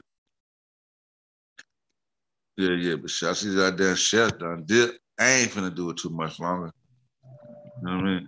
Yeah, 2.55 2.75
yeah, 2.75 2.95
but 2.95 3.09
shit, 3.09 3.29
I 3.29 3.33
see 3.33 3.49
that 3.55 3.75
damn 3.77 3.95
chef 3.95 4.37
done 4.37 4.63
did. 4.65 4.91
I 5.19 5.31
ain't 5.31 5.51
finna 5.51 5.75
do 5.75 5.89
it 5.89 5.97
too 5.97 6.11
much 6.11 6.39
longer. 6.39 6.71
You 7.81 7.87
know 7.87 7.95
what 7.95 8.05
I 8.05 8.07
mean? 8.07 8.27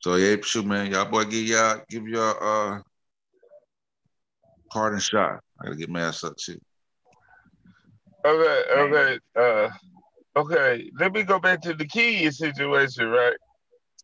So 0.00 0.16
yeah, 0.16 0.36
shoot, 0.42 0.66
man, 0.66 0.92
y'all 0.92 1.10
boy 1.10 1.24
give 1.24 1.46
y'all 1.46 1.80
give 1.88 2.06
y'all 2.06 2.36
uh 2.40 2.80
parting 4.70 5.00
shot. 5.00 5.40
I 5.58 5.64
gotta 5.64 5.76
get 5.76 5.88
my 5.88 6.02
ass 6.02 6.22
up 6.22 6.36
too. 6.36 6.60
Okay, 8.24 8.62
okay, 8.76 9.18
uh, 9.34 9.70
okay. 10.36 10.90
Let 11.00 11.12
me 11.12 11.22
go 11.22 11.38
back 11.38 11.62
to 11.62 11.72
the 11.72 11.86
keys 11.86 12.38
situation, 12.38 13.08
right? 13.08 13.36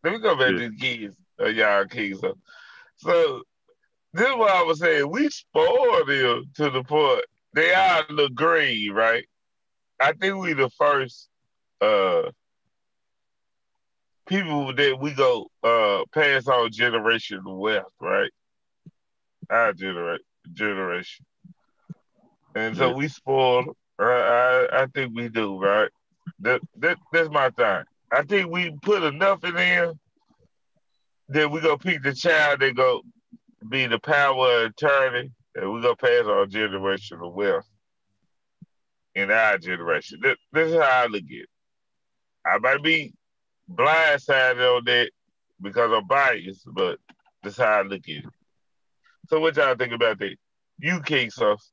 Let 0.03 0.13
me 0.13 0.19
go 0.19 0.35
back 0.35 0.53
Yeah. 0.53 0.57
to 0.57 0.69
the 0.69 0.77
kids, 0.77 1.15
uh, 1.39 1.45
y'all 1.45 1.85
kids. 1.85 2.19
So, 2.19 2.33
so 2.97 3.43
this 4.13 4.27
is 4.27 4.35
what 4.35 4.51
I 4.51 4.63
was 4.63 4.79
saying. 4.79 5.09
We 5.09 5.29
spoiled 5.29 6.07
them 6.07 6.45
to 6.55 6.69
the 6.69 6.83
point 6.83 7.23
they 7.53 7.73
all 7.73 8.03
the 8.09 8.29
green, 8.33 8.91
right? 8.93 9.25
I 9.99 10.13
think 10.13 10.37
we 10.37 10.53
the 10.53 10.69
first 10.71 11.29
uh 11.81 12.23
people 14.27 14.73
that 14.73 14.99
we 14.99 15.11
go 15.11 15.47
uh 15.63 16.03
pass 16.13 16.47
on 16.47 16.71
generation 16.71 17.41
wealth, 17.45 17.93
right? 17.99 18.31
Our 19.49 19.73
genera- 19.73 20.19
generation. 20.53 21.25
And 22.55 22.77
so 22.77 22.91
we 22.91 23.07
spoiled 23.07 23.75
right? 23.97 24.67
I, 24.71 24.83
I 24.83 24.87
think 24.87 25.15
we 25.15 25.29
do, 25.29 25.59
right? 25.59 25.89
That, 26.39 26.61
that 26.77 26.97
that's 27.11 27.29
my 27.29 27.49
thing. 27.51 27.83
I 28.11 28.23
think 28.23 28.51
we 28.51 28.71
put 28.81 29.03
enough 29.03 29.43
in 29.43 29.55
there 29.55 29.93
that 31.29 31.49
we 31.49 31.61
gonna 31.61 31.77
pick 31.77 32.03
the 32.03 32.13
child 32.13 32.59
that 32.59 32.75
go 32.75 33.01
be 33.69 33.87
the 33.87 33.99
power 33.99 34.63
of 34.65 34.71
attorney 34.71 35.31
and 35.55 35.71
we're 35.71 35.81
gonna 35.81 35.95
pass 35.95 36.25
our 36.25 36.45
generational 36.45 37.33
wealth. 37.33 37.67
in 39.15 39.29
our 39.31 39.57
generation. 39.59 40.19
This, 40.23 40.35
this 40.51 40.71
is 40.71 40.75
how 40.81 41.03
I 41.03 41.05
look 41.05 41.23
at 41.23 41.31
it. 41.31 41.49
I 42.45 42.57
might 42.59 42.81
be 42.83 43.13
blindsided 43.71 44.77
on 44.77 44.83
that 44.85 45.11
because 45.61 45.91
I'm 45.91 46.07
biased, 46.07 46.65
but 46.73 46.97
this 47.43 47.53
is 47.53 47.59
how 47.59 47.79
I 47.79 47.81
look 47.83 48.01
at 48.09 48.23
it. 48.23 48.25
So 49.27 49.39
what 49.39 49.55
y'all 49.55 49.75
think 49.75 49.93
about 49.93 50.19
that? 50.19 50.35
You 50.79 50.99
King 51.01 51.29
Sauce. 51.29 51.71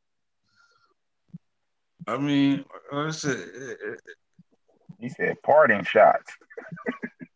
I 2.06 2.16
mean, 2.18 2.64
like 2.92 3.06
I 3.08 3.10
said, 3.10 3.36
eh, 3.38 3.94
He 4.98 5.08
said 5.08 5.36
parting 5.42 5.84
shots. 5.84 6.32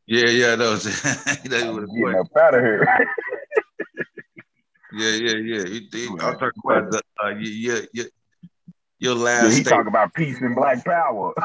yeah, 0.07 0.29
yeah, 0.29 0.57
that 0.57 0.69
was 0.71 0.85
that 0.85 1.73
was 1.73 1.91
Getting 1.91 2.19
up 2.21 2.27
out 2.39 2.55
of 2.55 2.61
here. 2.61 2.87
Yeah, 4.97 5.11
yeah, 5.11 5.37
yeah. 5.37 5.65
He, 5.65 5.89
he, 5.93 6.07
I'm 6.09 6.39
talking 6.39 6.51
about 6.65 6.91
the 6.91 7.03
uh, 7.23 7.29
your 7.39 7.83
your 7.93 8.07
your 8.99 9.15
Yeah, 9.17 9.23
last 9.23 9.53
he 9.53 9.61
state. 9.61 9.71
talk 9.71 9.87
about 9.87 10.15
peace 10.15 10.41
and 10.41 10.55
black 10.55 10.85
power. 10.85 11.33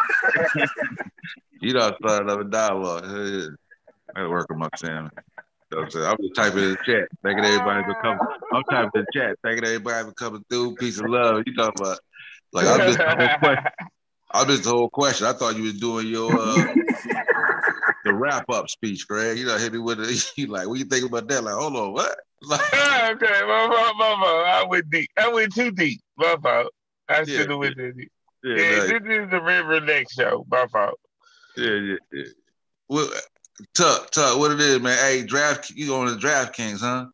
You 1.62 1.74
know, 1.74 1.94
started 2.00 2.30
up 2.32 2.40
a 2.40 2.44
dialogue. 2.46 3.04
Yeah. 3.04 3.48
I 4.16 4.20
gotta 4.20 4.30
work 4.30 4.48
on 4.50 4.60
my. 4.60 4.70
You 4.82 4.90
know 4.90 5.10
I'm 5.82 5.90
saying? 5.92 6.06
I'm 6.06 6.18
just 6.22 6.36
typing 6.36 6.64
in 6.64 6.70
the 6.72 6.78
chat, 6.86 7.10
thanking 7.22 7.44
everybody 7.44 7.84
for 7.84 7.96
coming. 7.96 8.20
I'm 8.54 8.64
typing 8.64 8.92
in 8.96 9.06
the 9.06 9.20
chat, 9.20 9.36
thanking 9.44 9.66
everybody 9.66 10.08
for 10.08 10.14
coming 10.14 10.44
through. 10.50 10.76
Peace 10.76 11.00
and 11.00 11.10
love. 11.10 11.44
You 11.46 11.54
talking 11.54 11.82
about 11.82 12.00
like 12.54 12.68
I 12.68 12.78
missed 12.86 12.98
the 12.98 13.16
whole 13.16 13.40
question. 13.40 13.66
I 14.32 14.46
missed 14.46 14.64
the 14.64 14.70
whole 14.70 14.90
question. 14.90 15.28
I 15.28 15.34
thought 15.34 15.58
you 15.58 15.64
was 15.64 15.80
doing 15.80 16.08
your 16.08 16.40
uh, 16.40 16.76
the 18.06 18.14
wrap 18.14 18.50
up 18.50 18.70
speech, 18.70 19.08
Greg. 19.08 19.38
You 19.38 19.46
know, 19.46 19.58
hit 19.58 19.74
me 19.74 19.80
with 19.80 20.00
it. 20.00 20.32
You 20.38 20.48
like, 20.48 20.68
what 20.68 20.80
you 20.80 20.86
think 20.86 21.06
about 21.06 21.28
that? 21.28 21.44
Like, 21.44 21.56
hold 21.56 21.76
on, 21.76 21.94
what? 21.94 22.16
Like, 22.42 22.62
okay, 22.74 23.42
my 23.46 23.68
fault, 23.74 23.96
my 23.98 24.16
fault. 24.22 24.46
I 24.48 24.66
went 24.68 24.90
deep. 24.90 25.10
I 25.18 25.28
went 25.32 25.54
too 25.54 25.72
deep. 25.72 26.02
My 26.18 26.36
fault. 26.42 26.68
I 27.10 27.20
Yeah, 27.20 27.24
should 27.26 27.50
have 27.50 27.60
went 27.60 27.76
too 27.78 27.92
deep. 27.94 28.12
yeah, 28.44 28.56
Yeah, 28.56 28.78
like- 28.80 29.04
this 29.04 29.24
is 29.26 29.30
the 29.32 29.42
River 29.42 29.82
Next 29.82 30.14
show. 30.16 30.46
My 30.50 30.66
fault. 30.68 31.00
Yeah, 31.58 31.72
yeah, 31.74 31.96
yeah. 32.14 32.24
Well, 32.88 33.10
Tuck, 33.76 34.10
Tuck, 34.12 34.38
what 34.40 34.52
it 34.52 34.62
is, 34.62 34.80
man? 34.80 34.98
Hey, 34.98 35.24
draft, 35.24 35.70
you 35.72 35.88
going 35.88 36.08
to 36.08 36.16
DraftKings, 36.26 36.80
huh? 36.80 37.08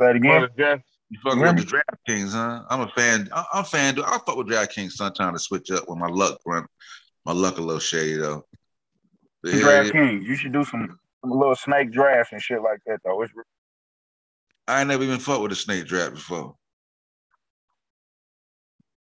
Say 0.00 0.10
it 0.10 0.16
again. 0.16 0.48
Well, 0.56 0.78
You 1.10 1.18
fucking 1.24 1.40
with 1.40 1.56
the 1.68 1.82
DraftKings, 2.08 2.32
huh? 2.32 2.62
I'm 2.70 2.80
a 2.82 2.88
fan. 2.88 3.28
I- 3.34 3.44
I'm 3.52 3.62
a 3.62 3.66
fan. 3.66 3.94
dude. 3.94 4.04
I 4.04 4.12
fuck 4.18 4.36
with 4.36 4.46
DraftKings 4.48 4.92
sometimes 4.92 5.40
to 5.42 5.44
switch 5.44 5.70
up 5.70 5.88
when 5.88 5.98
my 5.98 6.08
luck 6.08 6.38
run, 6.46 6.66
my 7.24 7.32
luck 7.32 7.58
a 7.58 7.60
little 7.60 7.80
shady 7.80 8.16
though. 8.16 8.44
But 9.42 9.54
yeah, 9.54 9.60
Draft 9.60 9.86
yeah. 9.86 9.92
Kings. 9.92 10.26
You 10.26 10.36
should 10.36 10.52
do 10.52 10.64
some, 10.64 10.86
some 10.88 10.98
little 11.34 11.54
snake 11.54 11.92
drafts 11.92 12.32
and 12.32 12.42
shit 12.42 12.62
like 12.62 12.80
that 12.86 13.00
though. 13.04 13.22
It's 13.22 13.32
I 14.66 14.80
ain't 14.80 14.88
never 14.88 15.02
even 15.02 15.18
fucked 15.18 15.42
with 15.42 15.52
a 15.52 15.56
snake 15.56 15.86
draft 15.86 16.14
before. 16.14 16.54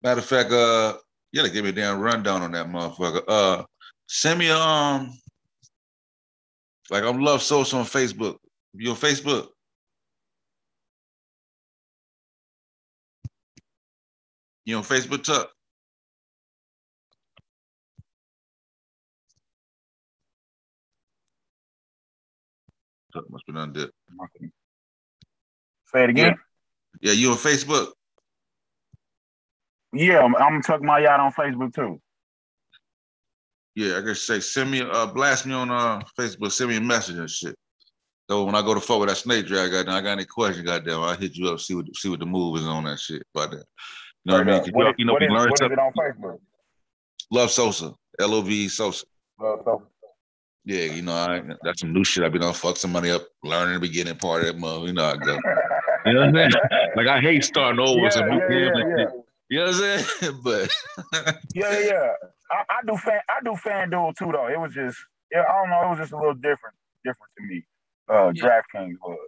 Matter 0.02 0.20
of 0.20 0.26
fact, 0.26 0.52
uh, 0.52 0.96
you 1.32 1.40
gotta 1.40 1.52
give 1.52 1.64
me 1.64 1.70
a 1.70 1.72
damn 1.72 2.00
rundown 2.00 2.42
on 2.42 2.52
that 2.52 2.68
motherfucker. 2.68 3.22
Uh, 3.26 3.64
send 4.06 4.38
me 4.38 4.48
a, 4.48 4.56
um, 4.56 5.12
like 6.90 7.02
I'm 7.02 7.20
Love 7.20 7.42
Sosa 7.42 7.76
on 7.76 7.84
Facebook. 7.84 8.36
You 8.74 8.90
on 8.90 8.96
Facebook? 8.96 9.48
You 14.64 14.76
on 14.76 14.82
Facebook, 14.82 15.24
Tuck? 15.24 15.50
Tuck 23.16 23.30
must 23.30 23.46
be 23.46 23.52
done 23.54 23.72
dip. 23.72 23.90
say 25.86 26.04
it 26.04 26.10
again. 26.10 26.34
Yeah, 27.00 27.12
you 27.12 27.30
on 27.30 27.36
Facebook? 27.38 27.88
Yeah, 29.94 30.18
I'm, 30.20 30.34
I'm 30.36 30.50
gonna 30.52 30.62
tuck 30.62 30.82
my 30.82 30.98
yacht 30.98 31.18
on 31.20 31.32
Facebook 31.32 31.74
too. 31.74 31.98
Yeah, 33.74 33.96
I 33.96 34.00
guess 34.02 34.20
say 34.20 34.40
send 34.40 34.70
me 34.70 34.82
uh 34.82 35.06
blast 35.06 35.46
me 35.46 35.54
on 35.54 35.70
uh 35.70 36.00
Facebook, 36.18 36.52
send 36.52 36.70
me 36.70 36.76
a 36.76 36.80
message 36.80 37.16
and 37.16 37.30
shit. 37.30 37.54
So 38.28 38.44
when 38.44 38.54
I 38.54 38.60
go 38.60 38.74
to 38.74 38.80
fuck 38.80 38.98
with 39.00 39.08
that 39.08 39.16
snake 39.16 39.46
draft, 39.46 39.72
goddamn, 39.72 39.94
I 39.94 40.00
got 40.02 40.12
any 40.12 40.24
questions, 40.26 40.66
goddamn, 40.66 41.00
I'll 41.00 41.16
hit 41.16 41.36
you 41.36 41.48
up, 41.48 41.60
see 41.60 41.74
what 41.74 41.86
see 41.96 42.10
what 42.10 42.20
the 42.20 42.26
move 42.26 42.58
is 42.58 42.66
on 42.66 42.84
that 42.84 42.98
shit. 42.98 43.22
About 43.34 43.52
that. 43.52 43.64
You 44.24 44.32
know 44.32 44.38
what 44.38 44.48
I 44.48 44.60
mean? 44.60 44.72
What 44.74 44.84
you, 44.84 44.88
is- 44.90 44.94
you 44.98 45.04
know, 45.06 45.12
what 45.14 45.22
we 45.22 45.26
is- 45.28 45.32
learn 45.32 45.50
what 45.50 45.62
is 45.62 45.70
it 45.72 45.78
on 45.78 45.92
Facebook? 45.92 46.38
Love 47.30 47.50
Sosa, 47.50 47.92
L 48.20 48.34
O 48.34 48.42
V 48.42 48.64
E 48.64 48.68
Sosa. 48.68 49.06
Uh, 49.42 49.56
so, 49.64 49.82
Yeah, 50.66 50.92
you 50.92 51.02
know, 51.02 51.12
I 51.12 51.42
that's 51.62 51.80
some 51.80 51.92
new 51.92 52.02
shit. 52.02 52.24
I've 52.24 52.32
been 52.32 52.42
on 52.42 52.52
fuck 52.52 52.76
somebody 52.76 53.08
up, 53.12 53.22
learning 53.44 53.74
the 53.74 53.80
beginning 53.80 54.16
part 54.16 54.40
of 54.40 54.46
that 54.48 54.58
mother. 54.58 54.84
You 54.86 54.94
know 54.94 55.04
I 55.04 55.16
go. 55.16 55.38
You 56.04 56.12
know 56.12 56.26
what 56.26 56.28
I'm 56.28 56.34
saying? 56.34 56.50
Like 56.96 57.06
I 57.06 57.20
hate 57.20 57.44
starting 57.44 57.78
over 57.78 58.00
yeah, 58.00 58.20
new 58.26 58.38
yeah, 58.48 58.70
yeah, 58.74 58.96
yeah. 58.98 59.06
You 59.48 59.58
know 59.58 59.64
what 59.66 59.74
I'm 59.74 59.80
saying? 59.80 60.38
But 60.42 60.70
Yeah, 61.54 61.78
yeah, 61.78 61.86
yeah. 61.86 62.12
I, 62.50 62.62
I 62.68 62.80
do 62.84 62.96
fan 62.96 63.20
I 63.28 63.44
do 63.44 63.54
fan 63.54 63.90
FanDuel 63.92 64.16
too 64.16 64.32
though. 64.32 64.48
It 64.48 64.58
was 64.58 64.74
just 64.74 64.98
yeah, 65.30 65.44
I 65.48 65.52
don't 65.60 65.70
know, 65.70 65.82
it 65.86 65.90
was 65.90 65.98
just 65.98 66.12
a 66.12 66.16
little 66.16 66.34
different 66.34 66.74
different 67.04 67.30
to 67.38 67.44
me. 67.46 67.64
Uh 68.10 68.32
Yeah. 68.34 68.42
DraftKings 68.42 68.94
was. 69.04 69.18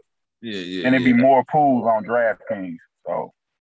yeah, 0.43 0.61
yeah. 0.61 0.87
And 0.87 0.95
it'd 0.97 1.07
yeah. 1.07 1.13
be 1.15 1.23
more 1.23 1.45
pools 1.45 1.87
on 1.87 2.05
DraftKings. 2.05 2.79
So 3.07 3.33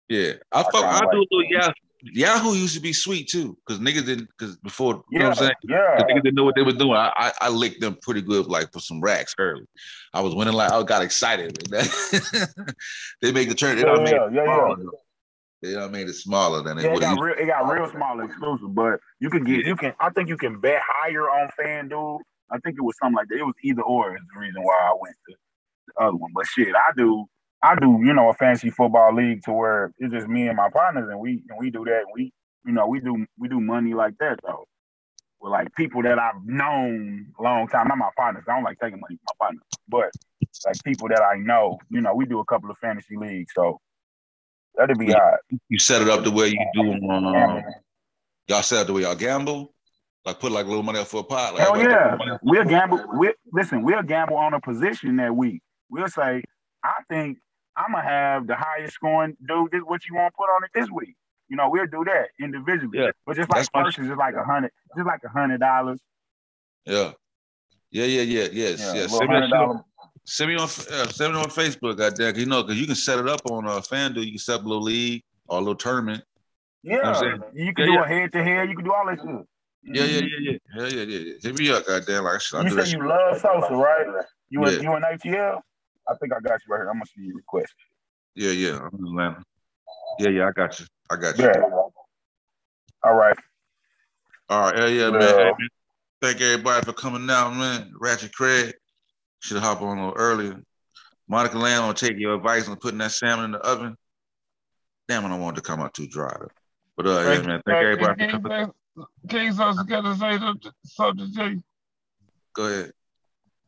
Yeah, 0.09 0.33
I 0.51 0.61
I 0.61 0.63
fuck. 0.65 0.73
kinda 0.73 0.89
I 0.89 1.01
do 1.01 1.07
a 1.07 1.27
little 1.31 1.45
Yahoo. 1.49 1.73
Yahoo 2.03 2.55
used 2.55 2.75
to 2.75 2.81
be 2.81 2.93
sweet 2.93 3.29
too, 3.29 3.57
because 3.67 3.81
niggas 3.81 4.07
didn't. 4.07 4.29
Because 4.37 4.57
before, 4.59 5.05
you 5.11 5.21
know 5.21 5.29
what 5.29 5.39
I'm 5.39 5.45
saying? 5.45 5.55
yeah. 5.65 6.03
Niggas 6.03 6.23
didn't 6.25 6.35
know 6.35 6.45
what 6.45 6.57
they 6.57 6.63
were 6.63 6.73
doing. 6.73 6.97
I, 6.97 7.13
I 7.17 7.33
I 7.43 7.49
licked 7.49 7.81
them 7.81 7.97
pretty 8.03 8.23
good, 8.23 8.47
like 8.47 8.73
for 8.73 8.81
some 8.81 9.01
racks 9.01 9.35
early. 9.39 9.67
I 10.13 10.21
was 10.21 10.35
winning 10.35 10.55
like 10.55 10.73
I 10.73 10.83
got 10.83 11.03
excited. 11.03 11.57
they 11.71 13.33
make 13.33 13.49
the 13.49 13.55
turn. 13.55 13.77
They 13.77 13.83
Yeah, 13.83 13.87
don't 13.87 14.03
make 14.03 14.15
yeah, 14.15 14.27
it 14.27 14.35
yeah, 14.35 14.45
yeah. 14.45 14.75
though. 14.77 14.91
They 15.63 15.73
don't 15.75 15.93
made 15.93 16.09
it 16.09 16.15
smaller 16.15 16.61
than 16.63 16.79
it 16.79 16.85
Yeah, 16.85 16.95
it 16.95 17.01
got 17.01 17.21
real 17.21 17.37
it 17.39 17.47
got 17.47 17.73
real 17.73 17.89
small 17.91 18.21
exclusive, 18.21 18.75
but 18.75 18.99
you 19.21 19.31
can 19.31 19.45
get 19.45 19.65
you 19.65 19.77
can 19.77 19.95
I 20.01 20.11
think 20.11 20.29
you 20.29 20.37
can 20.37 20.59
bet 20.61 20.83
higher 20.85 21.31
on 21.31 21.49
FanDuel. 21.59 22.19
I 22.51 22.59
think 22.59 22.77
it 22.79 22.83
was 22.83 22.97
something 23.01 23.17
like 23.17 23.29
that. 23.29 23.39
It 23.39 23.45
was 23.45 23.55
either 23.63 23.83
or 23.83 24.17
is 24.17 24.23
the 24.35 24.41
reason 24.41 24.63
why 24.63 24.75
I 24.75 24.93
went 25.01 25.15
to 25.29 25.35
the 25.87 26.03
other 26.05 26.17
one. 26.17 26.33
But 26.35 26.47
shit, 26.47 26.75
I 26.75 26.91
do 26.97 27.27
I 27.63 27.77
do, 27.77 28.01
you 28.03 28.13
know, 28.13 28.29
a 28.29 28.35
fantasy 28.35 28.71
football 28.71 29.15
league 29.15 29.43
to 29.45 29.53
where 29.53 29.93
it's 29.99 30.13
just 30.13 30.27
me 30.27 30.49
and 30.49 30.57
my 30.57 30.69
partners 30.71 31.09
and 31.09 31.21
we 31.21 31.43
and 31.49 31.59
we 31.59 31.71
do 31.71 31.85
that. 31.85 32.05
We 32.13 32.33
you 32.65 32.73
know, 32.73 32.87
we 32.87 33.01
do 33.01 33.25
we 33.39 33.49
do 33.49 33.61
money 33.61 33.95
like 33.95 34.15
that 34.19 34.41
though. 34.45 34.65
With 35.41 35.53
like 35.53 35.75
people 35.75 36.03
that 36.03 36.19
I've 36.19 36.45
known 36.45 37.27
a 37.39 37.43
long 37.43 37.69
time. 37.69 37.89
Not 37.89 37.99
my 37.99 38.11
partners. 38.17 38.45
I 38.49 38.55
don't 38.55 38.65
like 38.65 38.79
taking 38.81 39.01
money 39.01 39.17
from 39.17 39.25
my 39.27 39.45
partners, 39.47 39.63
but 39.89 40.11
like 40.65 40.77
people 40.85 41.09
that 41.09 41.23
I 41.23 41.37
know, 41.39 41.79
you 41.91 42.01
know, 42.01 42.15
we 42.15 42.27
do 42.27 42.39
a 42.39 42.45
couple 42.45 42.71
of 42.71 42.79
fantasy 42.79 43.17
leagues. 43.17 43.53
So 43.55 43.81
that'd 44.77 44.99
be 44.99 45.13
hot. 45.13 45.41
You 45.69 45.79
set 45.79 46.03
it 46.03 46.09
up 46.09 46.25
the 46.25 46.31
way 46.31 46.49
you 46.49 46.67
do 46.75 46.93
on. 47.09 47.37
Um, 47.37 47.63
y'all 48.49 48.63
set 48.63 48.77
it 48.77 48.81
up 48.83 48.87
the 48.89 48.93
way 48.93 49.03
y'all 49.03 49.15
gamble. 49.15 49.75
Like 50.25 50.39
put 50.39 50.53
like 50.53 50.67
a 50.67 50.69
little 50.69 50.85
money 50.85 51.01
up 51.01 51.09
for 51.09 51.21
a 51.21 51.25
pot. 51.25 51.55
Like 51.55 51.63
Hell 51.65 51.77
yeah. 51.77 52.11
put 52.11 52.19
money 52.19 52.31
up. 52.33 52.41
We'll 52.45 52.65
gamble. 52.65 53.05
We 53.17 53.35
listen, 53.53 53.83
we'll 53.83 54.03
gamble 54.03 54.37
on 54.37 54.55
a 54.55 54.61
position 54.61 55.17
that 55.17 55.35
week. 55.35 55.61
We'll 55.91 56.09
say, 56.09 56.43
I 56.85 56.95
think 57.09 57.39
I'm 57.77 57.93
gonna 57.93 58.05
have 58.05 58.47
the 58.47 58.55
highest 58.55 58.95
scoring 58.95 59.37
dude. 59.47 59.71
This 59.73 59.81
what 59.85 60.05
you 60.07 60.15
want 60.15 60.33
to 60.33 60.37
put 60.37 60.45
on 60.51 60.65
it 60.65 60.71
this 60.75 60.91
week. 60.91 61.17
You 61.49 61.57
know, 61.57 61.69
we'll 61.69 61.87
do 61.87 62.05
that 62.05 62.29
individually. 62.41 62.99
Yeah, 62.99 63.11
But 63.27 63.37
just 63.37 63.51
like 63.51 63.59
that's 63.61 63.71
my- 63.75 63.83
purses 63.83 64.09
is 64.09 64.17
like 64.17 64.35
a 64.35 64.45
hundred, 64.45 64.71
just 64.97 65.07
like 65.07 65.21
a 65.25 65.29
hundred 65.29 65.61
dollars. 65.61 66.01
Yeah. 66.87 67.13
Yeah, 67.91 68.05
yeah, 68.07 68.23
yeah, 68.23 68.49
yes, 68.53 68.81
Yeah, 68.81 68.95
yes. 68.95 69.11
Send 69.17 69.29
me, 69.29 69.35
hundred 69.37 69.81
send 70.25 70.51
me 70.51 70.57
on 70.57 70.63
uh, 70.63 70.67
send 71.09 71.35
me 71.35 71.39
on 71.41 71.47
Facebook, 71.47 71.99
goddamn. 71.99 72.37
You 72.37 72.47
know, 72.47 72.63
because 72.63 72.81
you 72.81 72.87
can 72.87 72.95
set 72.95 73.19
it 73.19 73.29
up 73.29 73.41
on 73.51 73.67
uh, 73.67 73.81
FanDuel. 73.81 74.25
You 74.25 74.33
can 74.33 74.39
set 74.39 74.57
up 74.61 74.65
a 74.65 74.69
little 74.69 74.83
league 74.83 75.23
or 75.47 75.59
a 75.59 75.61
little 75.61 75.75
tournament. 75.75 76.23
Yeah, 76.83 77.01
I'm 77.05 77.15
saying? 77.15 77.43
you 77.55 77.75
can 77.75 77.85
Yeah, 77.85 77.87
do 77.87 77.93
yeah. 77.93 78.05
a 78.05 78.09
head 78.09 78.33
to 78.33 78.43
head. 78.45 78.69
You 78.71 78.75
can 78.77 78.85
do 78.85 78.93
all 78.95 79.07
that 79.07 79.19
shit. 79.21 79.47
Yeah, 79.85 80.05
yeah, 80.05 80.21
Mhm. 80.21 80.29
yeah, 80.31 80.39
yeah, 80.41 80.59
yeah, 80.77 80.87
yeah, 80.89 81.03
yeah. 81.03 81.19
yeah. 81.19 81.33
Hit 81.43 81.59
me 81.59 81.71
up, 81.71 81.87
goddamn. 81.87 82.25
Like 82.25 82.41
I 82.55 82.63
You 82.63 82.69
do 82.71 82.85
say 82.85 82.97
you 82.97 83.07
love 83.07 83.39
Sosa, 83.41 83.75
right? 83.75 84.07
You 84.49 84.65
Yeah. 84.65 84.81
you 84.81 84.97
in 84.97 85.03
ATL? 85.05 85.61
I 86.09 86.15
think 86.17 86.33
I 86.33 86.41
got 86.41 86.61
you 86.67 86.73
right 86.73 86.79
here. 86.79 86.89
I'm 86.89 86.97
gonna 86.97 87.07
see 87.07 87.23
your 87.23 87.37
request. 87.37 87.75
Yeah, 88.35 88.51
yeah. 88.51 88.79
I'm 88.79 88.99
in 88.99 89.07
Atlanta. 89.07 89.43
Yeah, 90.19 90.29
yeah. 90.31 90.49
I 90.49 90.53
got 90.53 90.79
you. 90.81 90.87
I 91.11 91.17
got 91.17 91.39
you. 91.39 91.45
Yeah. 91.45 91.61
All 93.05 93.15
right. 93.15 93.37
All 94.49 94.71
right, 94.71 94.79
yeah, 94.79 94.87
yeah, 94.87 95.11
man. 95.11 95.23
Hey, 95.23 95.45
man. 95.45 95.69
Thank 96.21 96.41
everybody 96.41 96.85
for 96.85 96.93
coming 96.93 97.29
out, 97.31 97.55
man. 97.55 97.93
Ratchet 97.99 98.33
Craig 98.33 98.75
should 99.41 99.59
hop 99.59 99.83
on 99.83 99.99
a 99.99 100.07
little 100.07 100.17
earlier. 100.17 100.63
Monica 101.29 101.59
Lamb 101.59 101.87
will 101.87 101.95
take 101.95 102.19
your 102.19 102.35
advice 102.35 102.69
on 102.69 102.77
putting 102.77 102.99
that 102.99 103.13
salmon 103.13 103.47
in 103.47 103.51
the 103.53 103.59
oven. 103.59 103.97
Damn, 105.09 105.25
I 105.25 105.29
don't 105.31 105.41
want 105.41 105.57
it 105.57 105.63
to 105.63 105.67
come 105.67 105.81
out 105.81 105.95
too 105.95 106.07
dry. 106.07 106.33
Though. 106.39 106.49
But 106.97 107.07
uh, 107.07 107.21
yeah, 107.21 107.43
man. 107.43 107.63
Thank 107.67 107.83
everybody 107.83 108.31
for 108.31 108.41
coming. 108.41 108.73
King 109.29 109.53
Sauce 109.53 109.83
got 109.85 110.03
to 110.03 110.15
say 110.17 110.39
something, 110.39 110.73
something 110.85 111.35
to 111.35 111.51
you. 111.51 111.65
Go 112.55 112.67
ahead. 112.67 112.93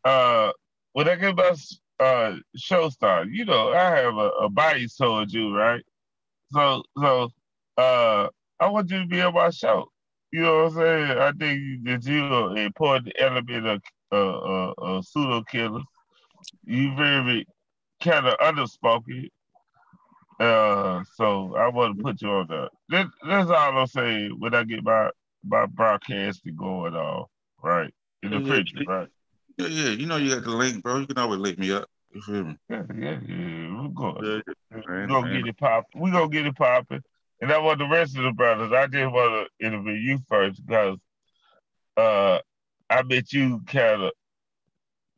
Uh, 0.04 0.52
when 0.92 1.08
I 1.08 1.14
get 1.14 1.30
about 1.30 1.58
uh 2.00 2.36
show 2.56 2.88
start, 2.88 3.28
you 3.30 3.44
know, 3.44 3.72
I 3.72 3.90
have 3.96 4.16
a, 4.16 4.28
a 4.42 4.48
bias 4.48 4.96
towards 4.96 5.32
you, 5.32 5.54
right? 5.56 5.82
So, 6.52 6.82
so 7.00 7.30
uh, 7.76 8.28
I 8.60 8.68
want 8.68 8.90
you 8.90 9.00
to 9.00 9.06
be 9.06 9.20
on 9.20 9.34
my 9.34 9.50
show. 9.50 9.88
You 10.32 10.42
know 10.42 10.64
what 10.64 10.72
I'm 10.72 10.78
saying? 10.78 11.18
I 11.18 11.32
think 11.32 11.84
that 11.84 12.04
you're 12.04 12.50
an 12.50 12.58
important 12.58 13.12
element 13.18 13.66
of 13.66 13.82
uh, 14.12 14.38
uh, 14.38 14.72
uh, 14.78 15.02
pseudo 15.02 15.42
killer. 15.42 15.82
You 16.64 16.94
very 16.96 17.46
kind 18.00 18.26
of 18.26 18.38
underspoken. 18.38 19.28
Uh, 20.40 21.04
so 21.14 21.54
I 21.56 21.68
want 21.68 21.96
to 21.96 22.02
put 22.02 22.20
you 22.22 22.28
on 22.30 22.46
that. 22.48 22.70
This, 22.88 23.06
that's 23.28 23.50
all 23.50 23.78
I'm 23.78 23.86
saying 23.86 24.36
when 24.38 24.54
I 24.54 24.64
get 24.64 24.82
my 24.82 25.10
my 25.46 25.66
broadcasting 25.66 26.56
going 26.56 26.94
on, 26.94 27.26
right? 27.62 27.92
In 28.22 28.30
the 28.30 28.40
future, 28.40 28.82
right? 28.86 29.08
Yeah, 29.56 29.66
yeah. 29.68 29.90
You 29.90 30.06
know 30.06 30.16
you 30.16 30.34
got 30.34 30.44
the 30.44 30.50
link, 30.50 30.82
bro. 30.82 30.98
You 30.98 31.06
can 31.06 31.18
always 31.18 31.40
link 31.40 31.58
me 31.58 31.72
up. 31.72 31.88
You 32.12 32.22
feel 32.22 32.44
me? 32.44 32.56
Yeah, 32.68 32.82
yeah, 32.96 33.18
yeah. 33.26 33.82
We're 33.82 33.88
going. 33.88 34.24
Yeah, 34.24 34.54
We're 34.70 35.06
man, 35.06 35.08
gonna 35.08 35.32
get 35.32 35.48
it 35.48 35.58
pop. 35.58 35.84
We're 35.94 36.12
gonna 36.12 36.28
get 36.28 36.46
it 36.46 36.56
popping. 36.56 37.02
And 37.40 37.52
I 37.52 37.58
want 37.58 37.78
the 37.78 37.88
rest 37.88 38.16
of 38.16 38.24
the 38.24 38.32
brothers. 38.32 38.72
I 38.72 38.86
just 38.86 39.12
want 39.12 39.48
to 39.60 39.66
interview 39.66 39.92
you 39.92 40.18
first 40.28 40.64
because 40.64 40.98
uh 41.96 42.38
I 42.90 43.02
bet 43.02 43.32
you 43.32 43.60
kind 43.66 44.02
of 44.02 44.12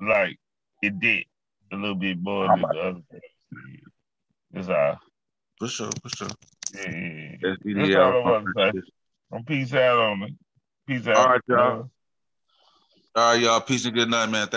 like 0.01 0.39
it 0.83 0.99
did 0.99 1.25
a 1.73 1.77
little 1.77 1.95
bit 1.95 2.19
more 2.21 2.49
than 2.49 2.61
the 2.61 2.69
other. 2.69 3.01
That's 4.53 4.69
all. 4.69 4.99
For 5.59 5.69
sure, 5.69 5.91
for 6.03 6.09
sure. 6.11 6.29
Yeah, 6.75 6.91
yeah, 6.91 7.37
yeah. 7.41 7.55
That's 7.75 7.89
That's 7.89 7.97
all 7.97 8.13
I 8.13 8.31
want 8.31 8.47
to 8.47 8.73
say. 8.73 8.81
I'm 9.33 9.45
peace 9.45 9.75
out 9.75 9.99
on 9.99 10.23
it. 10.23 10.35
Peace 10.87 11.07
out. 11.07 11.17
All 11.17 11.29
right, 11.29 11.41
y'all. 11.49 11.91
All 13.17 13.33
right, 13.33 13.41
y'all. 13.41 13.63
Peace 13.63 13.87
and 13.87 13.95
good 13.95 14.11
night, 14.11 14.31
man. 14.31 14.49